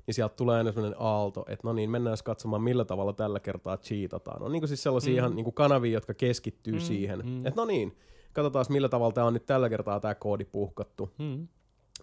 niin 0.07 0.15
sieltä 0.15 0.35
tulee 0.35 0.57
aina 0.57 0.71
sellainen 0.71 1.01
aalto, 1.01 1.45
että 1.47 1.67
no 1.67 1.73
niin, 1.73 1.89
mennään 1.89 2.17
katsomaan, 2.23 2.61
millä 2.61 2.85
tavalla 2.85 3.13
tällä 3.13 3.39
kertaa 3.39 3.77
cheatataan. 3.77 4.41
On 4.43 4.51
niinku 4.51 4.67
siis 4.67 4.83
sellaisia 4.83 5.11
Mm. 5.11 5.17
ihan 5.17 5.35
niinku 5.35 5.51
kanavia, 5.51 5.93
jotka 5.93 6.13
keskittyy 6.13 6.73
Mm, 6.73 6.79
siihen, 6.79 7.19
mm. 7.25 7.37
että 7.45 7.61
no 7.61 7.65
niin, 7.65 7.97
katsotaan 8.33 8.65
millä 8.69 8.89
tavalla 8.89 9.11
tämä 9.13 9.27
on 9.27 9.33
nyt 9.33 9.45
tällä 9.45 9.69
kertaa 9.69 9.99
tämä 9.99 10.15
koodi 10.15 10.45
puhkattu 10.45 11.09
Mm. 11.17 11.47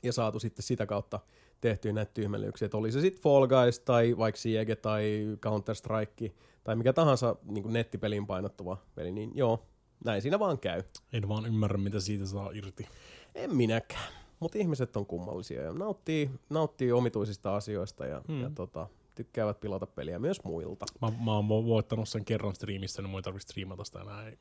ja 0.02 0.12
saatu 0.12 0.40
sitten 0.40 0.62
sitä 0.62 0.86
kautta 0.86 1.20
tehtyä 1.60 1.92
näitä 1.92 2.12
tyhmellyksiä. 2.14 2.66
Että 2.66 2.76
oli 2.76 2.92
se 2.92 3.00
sitten 3.00 3.22
Fall 3.22 3.46
Guys 3.46 3.80
tai 3.80 4.14
vaikka 4.18 4.40
Siege 4.40 4.76
tai 4.76 5.26
Counter-Strike 5.46 6.30
tai 6.64 6.76
mikä 6.76 6.92
tahansa 6.92 7.36
niin 7.44 7.72
nettipeliin 7.72 8.26
painottuva 8.26 8.76
peli, 8.94 9.12
niin 9.12 9.30
joo, 9.34 9.66
näin 10.04 10.22
siinä 10.22 10.38
vaan 10.38 10.58
käy. 10.58 10.82
En 11.12 11.28
vaan 11.28 11.46
ymmärrä, 11.46 11.78
mitä 11.78 12.00
siitä 12.00 12.26
saa 12.26 12.50
irti. 12.54 12.86
En 13.34 13.56
minäkään. 13.56 14.12
mutta 14.40 14.58
ihmiset 14.58 14.96
on 14.96 15.06
kummallisia 15.06 15.62
ja 15.62 15.72
nauttii, 15.72 16.30
nauttii 16.50 16.92
omituisista 16.92 17.56
asioista 17.56 18.06
ja, 18.06 18.22
Hmm. 18.28 18.42
ja 18.42 18.50
tota, 18.54 18.88
tykkäävät 19.14 19.60
pilata 19.60 19.86
peliä 19.86 20.18
myös 20.18 20.44
muilta. 20.44 20.86
Mä, 21.02 21.12
mä 21.24 21.32
oon 21.34 21.44
vo- 21.44 21.66
voittanut 21.66 22.08
sen 22.08 22.24
kerran 22.24 22.54
striimissä, 22.54 23.02
niin 23.02 23.10
mun 23.10 23.18
ei 23.18 23.22
tarvitse 23.22 23.44
striimata 23.46 23.84
sitä 23.84 24.00
enää 24.00 24.32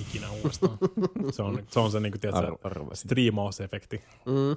ikinä, 0.00 0.30
uudestaan. 0.30 0.78
se 1.36 1.42
on 1.42 1.62
se, 1.70 1.80
on 1.80 1.90
se 1.90 2.00
niin 2.00 2.12
kuin, 2.12 2.20
tiedätkö, 2.20 2.46
Ar- 2.46 2.58
arvasin. 2.64 3.08
striimausefekti, 3.08 4.00
Mm. 4.26 4.56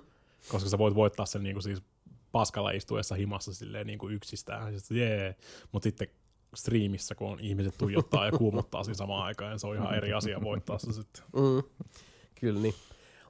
koska 0.49 0.69
sä 0.69 0.77
voit 0.77 0.95
voittaa 0.95 1.25
sen 1.25 1.43
niin 1.43 1.55
kuin, 1.55 1.63
siis 1.63 1.81
paskalla 2.31 2.71
istuessa 2.71 3.15
himassa 3.15 3.53
silleen 3.53 3.87
niin 3.87 3.99
kuin 3.99 4.13
yksistään. 4.15 4.73
Jee. 4.89 5.35
Mut 5.71 5.83
sitten 5.83 6.07
striimissä, 6.55 7.15
kun 7.15 7.31
on 7.31 7.39
ihmiset 7.39 7.77
tuijottaa 7.77 8.25
ja 8.25 8.31
kuumottaa 8.31 8.83
siinä 8.83 8.97
samaan 8.97 9.25
aikaan, 9.25 9.51
ja 9.51 9.57
se 9.57 9.67
on 9.67 9.75
ihan 9.75 9.95
eri 9.95 10.13
asia 10.13 10.41
voittaa 10.41 10.77
se 10.77 10.93
sitten. 10.93 11.23
Mm. 11.33 11.63
Kyllä 12.39 12.61
niin. 12.61 12.73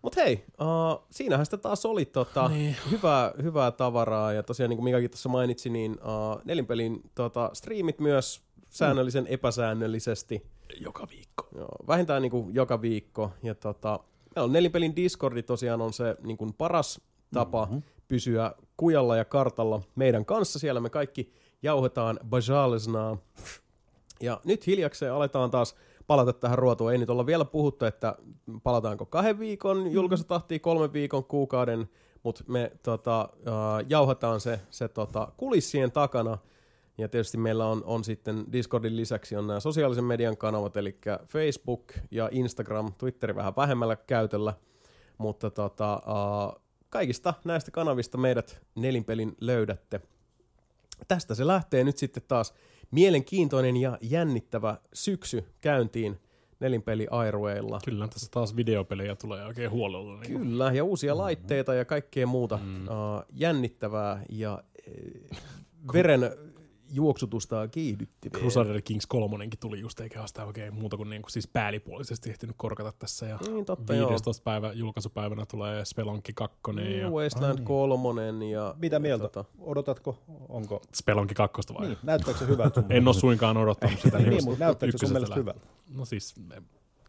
Mutta 0.01 0.21
hei, 0.21 0.45
uh, 0.61 1.07
siinähän 1.11 1.45
sitä 1.45 1.57
taas 1.57 1.85
oli 1.85 2.05
tota, 2.05 2.47
Niin. 2.47 2.75
hyvää, 2.91 3.31
hyvää 3.43 3.71
tavaraa. 3.71 4.33
Ja 4.33 4.43
tosiaan 4.43 4.69
niin 4.69 4.77
kuin 4.77 4.83
Mikakin 4.83 5.09
tuossa 5.09 5.29
mainitsi, 5.29 5.69
niin 5.69 5.91
uh, 5.91 6.41
nelinpelin 6.45 7.01
tota, 7.15 7.49
striimit 7.53 7.99
myös 7.99 8.41
säännöllisen 8.69 9.27
epäsäännöllisesti. 9.27 10.45
Joka 10.79 11.07
viikko. 11.09 11.47
Joo, 11.55 11.75
vähintään 11.87 12.21
niin 12.21 12.31
kuin 12.31 12.55
joka 12.55 12.81
viikko. 12.81 13.31
Ja 13.43 13.55
tota, 13.55 13.99
meillä 14.35 14.45
on 14.45 14.53
nelinpelin 14.53 14.95
Discordi 14.95 15.43
tosiaan 15.43 15.81
on 15.81 15.93
se 15.93 16.15
niin 16.23 16.37
kuin 16.37 16.53
paras 16.53 17.01
tapa 17.33 17.65
mm-hmm. 17.65 17.81
pysyä 18.07 18.53
kujalla 18.77 19.17
ja 19.17 19.25
kartalla 19.25 19.81
meidän 19.95 20.25
kanssa. 20.25 20.59
Siellä 20.59 20.79
me 20.79 20.89
kaikki 20.89 21.33
jauhetaan 21.63 22.19
bajalesnaa. 22.29 23.17
Ja 24.21 24.41
nyt 24.45 24.67
hiljakseen 24.67 25.13
aletaan 25.13 25.51
taas 25.51 25.75
palata 26.07 26.33
tähän 26.33 26.57
ruotuun. 26.57 26.91
Ei 26.91 26.97
nyt 26.97 27.09
olla 27.09 27.25
vielä 27.25 27.45
puhuttu, 27.45 27.85
että 27.85 28.15
palataanko 28.63 29.05
kahden 29.05 29.39
viikon 29.39 29.91
julkaisutahtiin, 29.91 30.61
kolmen 30.61 30.93
viikon, 30.93 31.23
kuukauden, 31.23 31.89
mutta 32.23 32.43
me 32.47 32.71
tota, 32.83 33.29
uh, 33.39 33.87
jauhataan 33.89 34.39
se, 34.39 34.59
se 34.69 34.87
tota, 34.87 35.31
kulissien 35.37 35.91
takana. 35.91 36.37
Ja 36.97 37.09
tietysti 37.09 37.37
meillä 37.37 37.65
on, 37.65 37.83
on 37.85 38.03
sitten 38.03 38.45
Discordin 38.51 38.97
lisäksi 38.97 39.35
on 39.35 39.47
nämä 39.47 39.59
sosiaalisen 39.59 40.03
median 40.03 40.37
kanavat, 40.37 40.77
eli 40.77 40.97
Facebook 41.27 41.93
ja 42.11 42.29
Instagram, 42.31 42.93
Twitteri 42.97 43.35
vähän 43.35 43.55
vähemmällä 43.55 43.95
käytöllä, 43.95 44.53
mutta 45.17 45.49
tota, 45.49 45.95
uh, 45.95 46.61
kaikista 46.89 47.33
näistä 47.45 47.71
kanavista 47.71 48.17
meidät 48.17 48.61
nelinpelin 48.75 49.35
löydätte. 49.39 50.01
Tästä 51.07 51.35
se 51.35 51.47
lähtee 51.47 51.83
nyt 51.83 51.97
sitten 51.97 52.23
taas 52.27 52.53
mielenkiintoinen 52.91 53.77
ja 53.77 53.97
jännittävä 54.01 54.77
syksy 54.93 55.45
käyntiin 55.61 56.19
nelinpeli 56.59 57.07
Airwaylla. 57.11 57.79
Kyllä, 57.85 58.07
tässä 58.07 58.27
taas 58.31 58.55
videopelejä 58.55 59.15
tulee 59.15 59.45
oikein 59.45 59.71
huolella. 59.71 60.19
Niin. 60.19 60.37
Kyllä, 60.37 60.71
ja 60.71 60.83
uusia 60.83 61.13
mm-hmm. 61.13 61.21
laitteita 61.21 61.73
ja 61.73 61.85
kaikkea 61.85 62.27
muuta 62.27 62.57
mm. 62.57 62.83
uh, 62.83 62.91
jännittävää 63.33 64.23
ja 64.29 64.63
uh, 64.87 65.93
veren 65.93 66.21
juoksutusta 66.91 67.67
kiihdyttivää. 67.67 68.39
Crusader 68.39 68.81
Kings 68.81 69.05
3 69.05 69.47
tuli 69.59 69.79
just, 69.79 69.99
eikä 69.99 70.19
ole 70.19 70.27
sitä 70.27 70.45
oikein 70.45 70.73
muuta 70.73 70.97
kuin, 70.97 71.09
niin 71.09 71.21
kuin 71.21 71.31
siis 71.31 71.47
päällipuolisesti 71.47 72.29
ehtinyt 72.29 72.55
korkata 72.57 72.91
tässä. 72.99 73.25
Ja 73.25 73.39
Niin, 73.47 73.65
totta 73.65 73.95
joo. 73.95 74.09
15. 74.09 74.43
päivä, 74.43 74.73
julkaisupäivänä 74.73 75.45
tulee 75.45 75.85
Spelunky 75.85 76.33
2 76.33 76.57
ja 76.99 77.09
Wasteland 77.09 77.59
3 77.63 78.49
ja... 78.51 78.75
Mitä 78.77 78.99
mieltä? 78.99 79.23
Tota, 79.23 79.45
Odotatko? 79.59 80.19
Onko? 80.49 80.81
Spelunky 80.95 81.33
2 81.33 81.61
vai? 81.73 81.87
Niin, 81.87 81.97
näyttääkö 82.03 82.39
se 82.39 82.47
hyvältä? 82.47 82.83
En 82.89 83.07
ole 83.07 83.15
suinkaan 83.15 83.57
odottanut 83.57 83.99
sitä. 83.99 84.17
niin, 84.17 84.33
just 84.33 84.45
mutta 84.45 84.65
näyttääkö 84.65 84.97
se 84.97 85.05
sun 85.05 85.13
mielestä 85.13 85.35
hyvältä? 85.35 85.67
No 85.95 86.05
siis, 86.05 86.35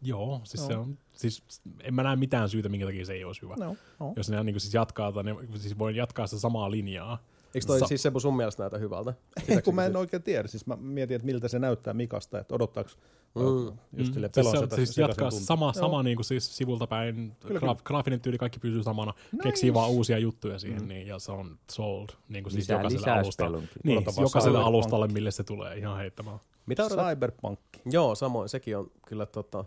joo, 0.03 0.41
siis 0.45 0.61
Joo. 0.63 0.69
se 0.69 0.77
on, 0.77 0.99
siis 1.15 1.43
en 1.81 1.95
mä 1.95 2.03
näe 2.03 2.17
mitään 2.17 2.49
syytä, 2.49 2.69
minkä 2.69 2.87
takia 2.87 3.07
se 3.07 3.13
ei 3.13 3.25
olisi 3.25 3.43
hyvä. 3.43 3.55
No, 3.59 3.77
no. 4.01 4.13
Jos 4.17 4.31
ne 4.31 4.43
niin 4.45 4.61
siis 4.61 4.75
jatkaa, 4.75 5.13
tai 5.13 5.25
ne, 5.25 5.35
siis 5.57 5.79
voi 5.79 5.97
jatkaa 5.97 6.27
sitä 6.27 6.41
samaa 6.41 6.71
linjaa. 6.71 7.19
Eikö 7.55 7.67
toi 7.67 7.81
Sa- 7.81 7.87
siis 7.87 8.03
Sebu 8.03 8.21
sun 8.21 8.37
mielestä 8.37 8.63
näytä 8.63 8.79
hyvältä? 8.79 9.15
Ei, 9.49 9.63
kun 9.63 9.75
mä 9.75 9.87
en 9.87 9.97
oikein 9.97 10.23
tiedä. 10.23 10.49
Siis 10.49 10.67
mä 10.67 10.77
mietin, 10.77 11.15
että 11.15 11.27
miltä 11.27 11.49
se 11.49 11.59
näyttää 11.59 11.95
Mikasta, 11.95 12.39
että 12.39 12.55
odottaako 12.55 12.91
Mm. 13.35 13.79
just 13.97 14.15
sille 14.15 14.31
siis, 14.35 14.51
se, 14.71 14.77
siis 14.77 14.99
jatkaa 14.99 15.31
sama, 15.31 15.73
sama 15.73 16.03
niin 16.03 16.17
kuin 16.17 16.25
siis 16.25 16.57
sivulta 16.57 16.87
päin, 16.87 17.33
Kyllä, 17.47 17.61
gra- 17.61 17.81
graafinen 17.85 18.21
tyyli, 18.21 18.39
kaikki 18.39 18.59
pysyy 18.59 18.83
samana, 18.83 19.15
Nice. 19.33 19.43
keksii 19.43 19.75
vaan 19.75 19.91
uusia 19.91 20.19
juttuja 20.19 20.59
siihen, 20.59 20.89
niin, 20.89 21.07
ja 21.07 21.19
se 21.19 21.33
on 21.33 21.59
sold, 21.71 22.09
niin 22.29 22.45
kuin 22.45 22.53
siis 22.53 22.63
Lisää, 22.63 22.75
jokaiselle 22.77 23.01
lisää 23.01 23.19
alusta. 23.19 23.51
Niin, 23.85 24.05
jokaiselle 24.21 24.59
alustalle, 24.59 25.09
mille 25.09 25.31
se 25.31 25.45
tulee 25.45 25.77
ihan 25.79 25.97
heittämään. 25.97 26.39
Mitä 26.67 26.85
odotat? 26.85 27.07
Cyberpunk. 27.09 27.59
Joo, 27.85 28.15
samoin. 28.15 28.49
Sekin 28.49 28.77
on 28.79 28.91
kyllä 29.07 29.27
tota... 29.27 29.65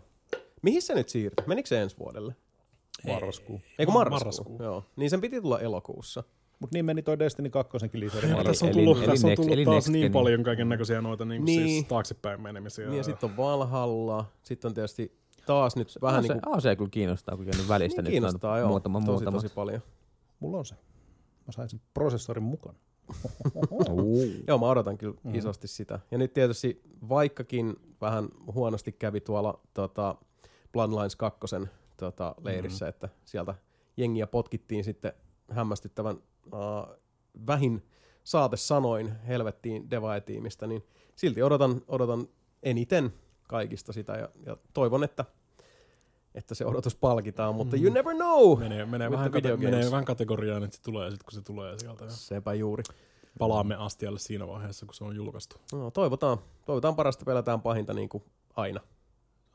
Mihin 0.62 0.82
se 0.82 0.94
nyt 0.94 1.08
siirtyi? 1.08 1.46
Menikö 1.46 1.68
se 1.68 1.82
ensi 1.82 1.96
vuodelle? 1.98 2.36
Marraskuu. 3.06 3.60
Eikö 3.78 3.92
Ma- 3.92 3.98
marraskuu? 3.98 4.24
marraskuu. 4.24 4.62
Joo. 4.62 4.84
Niin 4.96 5.10
sen 5.10 5.20
piti 5.20 5.40
tulla 5.40 5.60
elokuussa. 5.60 6.24
Mutta 6.58 6.76
niin 6.76 6.84
meni 6.84 7.02
toi 7.02 7.18
Destiny 7.18 7.50
2 7.50 7.78
lisäri. 7.92 8.28
Ja 8.30 8.36
Eli- 8.36 8.44
tässä 8.44 8.64
on 8.66 8.70
eli- 8.72 8.78
tullut, 8.78 8.98
eli 8.98 9.06
tässä 9.06 9.26
on 9.28 9.34
tullut 9.36 9.52
eli 9.52 9.64
taas 9.64 9.74
next 9.76 9.88
niin 9.88 10.12
paljon 10.12 10.42
kaiken 10.42 10.68
näköisiä 10.68 11.00
noita 11.00 11.24
niin 11.24 11.42
kuin 11.42 11.46
Niin. 11.46 11.68
siis 11.68 11.84
taaksepäin 11.84 12.40
menemisiä. 12.42 12.86
Niin, 12.86 12.96
ja 12.96 13.02
sitten 13.04 13.30
on 13.30 13.36
Valhalla. 13.36 14.24
Sitten 14.42 14.68
on 14.68 14.74
tietysti 14.74 15.18
taas 15.46 15.76
nyt 15.76 15.98
vähän 16.02 16.20
AC, 16.24 16.28
niin 16.28 16.40
kuin... 16.42 16.54
AC 16.56 16.76
kyllä 16.78 16.90
kiinnostaa, 16.90 17.36
kun 17.36 17.44
käynyt 17.46 17.68
välistä 17.68 18.02
Niin 18.02 18.04
nyt 18.04 18.12
kiinnostaa, 18.12 18.52
on 18.52 18.58
joo. 18.58 18.68
muutama 18.68 18.98
tosi, 19.00 19.10
muutama. 19.10 19.40
tosi 19.40 19.54
paljon. 19.54 19.82
Mulla 20.40 20.58
on 20.58 20.64
se. 20.64 20.74
Mä 21.46 21.52
sain 21.52 21.68
sen 21.68 21.80
prosessorin 21.94 22.42
mukaan. 22.44 22.76
Joo, 24.48 24.58
mä 24.58 24.66
odotan 24.66 24.98
kyllä 24.98 25.14
Mhm. 25.14 25.28
mm. 25.28 25.34
isosti 25.34 25.68
sitä. 25.68 26.00
Ja 26.10 26.18
nyt 26.18 26.32
tietysti 26.32 26.82
vaikkakin 27.08 27.76
vähän 28.00 28.28
huonosti 28.54 28.92
kävi 28.92 29.20
tuolla 29.20 29.60
tota, 29.74 30.14
Bloodlines 30.72 31.16
2 31.16 31.40
tota, 31.96 32.34
leirissä, 32.44 32.84
mm. 32.84 32.88
että 32.88 33.08
sieltä 33.24 33.54
jengiä 33.96 34.26
potkittiin 34.26 34.84
sitten 34.84 35.12
hämmästyttävän 35.50 36.16
uh, 36.52 36.96
vähin 37.46 37.82
saate 38.24 38.56
sanoin 38.56 39.12
helvettiin 39.20 39.90
Devae-tiimistä, 39.90 40.66
niin 40.66 40.84
silti 41.16 41.42
odotan, 41.42 41.82
odotan 41.88 42.28
eniten 42.62 43.12
kaikista 43.48 43.92
sitä 43.92 44.12
ja, 44.12 44.28
ja 44.46 44.56
toivon, 44.72 45.04
että, 45.04 45.24
että 46.34 46.54
se 46.54 46.66
odotus 46.66 46.96
palkitaan, 46.96 47.54
mutta 47.54 47.76
you 47.76 47.92
never 47.92 48.14
know! 48.14 48.58
Menee, 48.58 48.86
menee, 48.86 49.10
vähän 49.10 49.30
kate- 49.30 49.56
menee 49.56 49.90
vähän 49.90 50.04
kategoriaan, 50.04 50.64
että 50.64 50.76
se 50.76 50.82
tulee 50.82 51.10
sitten 51.10 51.24
kun 51.24 51.32
se 51.32 51.42
tulee 51.42 51.78
sieltä. 51.78 52.04
Sepä 52.08 52.54
juuri. 52.54 52.82
palaamme 53.38 53.74
astialle 53.74 54.18
siinä 54.18 54.46
vaiheessa, 54.46 54.86
kun 54.86 54.94
se 54.94 55.04
on 55.04 55.16
julkaistu. 55.16 55.56
No, 55.72 55.90
toivotaan, 55.90 56.38
toivotaan 56.66 56.96
parasta, 56.96 57.24
pelätään 57.24 57.60
pahinta 57.60 57.94
niin 57.94 58.08
kuin 58.08 58.24
aina 58.56 58.80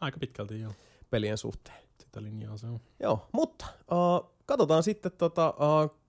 Aika 0.02 0.20
pitkälti 0.20 0.60
joo. 0.60 0.72
pelien 1.10 1.38
suhteen. 1.38 1.78
Sitä 2.00 2.24
linjaa 2.24 2.58
se 2.58 2.68
on. 2.68 2.80
Joo, 3.00 3.28
mutta 3.32 3.66
uh, 3.92 4.32
katsotaan 4.45 4.84
sitten, 4.84 5.11
tota, 5.18 5.50
uh, 5.50 6.01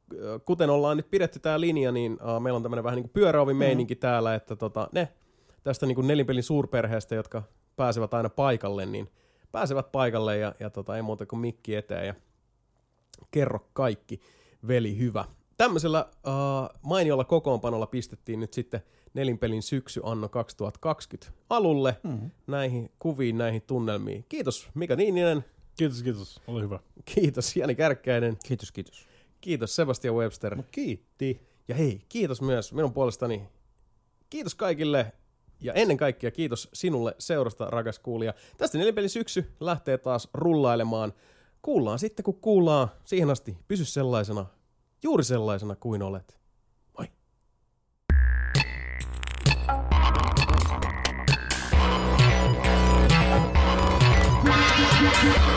kuten 0.44 0.70
ollaan 0.70 0.97
nyt 0.97 1.10
pidetty 1.10 1.39
tämä 1.39 1.60
linja, 1.60 1.92
niin 1.92 2.12
uh, 2.12 2.41
meillä 2.41 2.57
on 2.57 2.62
tämmöinen 2.62 2.84
vähän 2.84 2.97
niin 2.97 3.05
kuin 3.05 3.12
pyöräovi 3.12 3.55
meininki 3.55 3.97
täällä, 3.97 4.34
että 4.34 4.57
tota, 4.57 4.89
ne 4.92 5.08
tästä 5.65 5.86
niin 5.86 5.94
kuin 5.94 6.07
nelinpelin 6.07 6.42
suurperheestä, 6.42 7.15
jotka 7.15 7.42
pääsevät 7.76 8.15
aina 8.15 8.28
paikalle, 8.28 8.86
niin 8.86 9.08
pääsevät 9.52 9.92
paikalle 9.92 10.39
ja, 10.39 10.55
ja 10.60 10.70
tota, 10.70 10.97
ei 10.97 11.02
muuta 11.02 11.26
kuin 11.26 11.41
mikki 11.41 11.74
eteen 11.74 12.07
ja 12.07 12.15
kerro 13.31 13.66
kaikki, 13.73 14.20
veli 14.68 14.99
hyvä. 14.99 15.24
Tämmöisellä 15.57 16.07
uh, 16.26 16.81
mainiolla 16.82 17.24
kokoonpanolla 17.24 17.86
pistettiin 17.86 18.41
nyt 18.41 18.52
sitten 18.52 18.82
nelinpelin 19.15 19.62
syksy 19.62 20.00
anno 20.05 20.28
2020 20.28 21.32
alulle 21.50 21.97
Mm-hmm. 22.02 22.31
näihin 22.47 22.91
kuviin, 22.99 23.39
näihin 23.39 23.62
tunnelmiin. 23.62 24.24
Kiitos 24.28 24.68
Mika 24.74 24.97
Niininen, 24.97 25.44
Kiitos, 25.76 26.02
kiitos. 26.02 26.41
Ole 26.47 26.62
hyvä. 26.62 26.78
kiitos 27.05 27.57
Jani 27.57 27.74
Kärkkäinen, 27.74 28.39
Kiitos, 28.47 28.73
kiitos. 28.73 29.08
Kiitos 29.43 29.77
Sebastian 29.77 30.15
Webster. 30.15 30.57
No 30.57 30.65
kiitti. 30.71 31.41
Ja 31.69 31.75
hei, 31.75 32.05
kiitos 32.09 32.43
myös 32.43 32.73
minun 32.73 32.93
puolestani. 32.93 33.49
Kiitos 34.31 34.55
kaikille 34.55 35.12
ja 35.61 35.73
ennen 35.73 35.97
kaikkea 35.97 36.31
kiitos 36.31 36.69
sinulle 36.73 37.15
seurasta, 37.19 37.71
rakas 37.71 37.99
kuulija. 37.99 38.35
Tästä 38.57 38.79
nelipeli 38.79 39.09
syksy 39.09 39.53
lähtee 39.61 39.99
taas 39.99 40.29
rullailemaan. 40.35 41.12
Kuullaan 41.62 41.99
sitten, 41.99 42.25
kun 42.25 42.41
kuullaan. 42.41 42.89
Siihen 43.05 43.31
asti 43.31 43.57
pysy 43.69 43.85
sellaisena, 43.85 44.47
juuri 45.03 45.25
sellaisena 45.25 45.77
kuin 45.77 46.03
olet. 46.03 46.43
Yeah. 55.25 55.51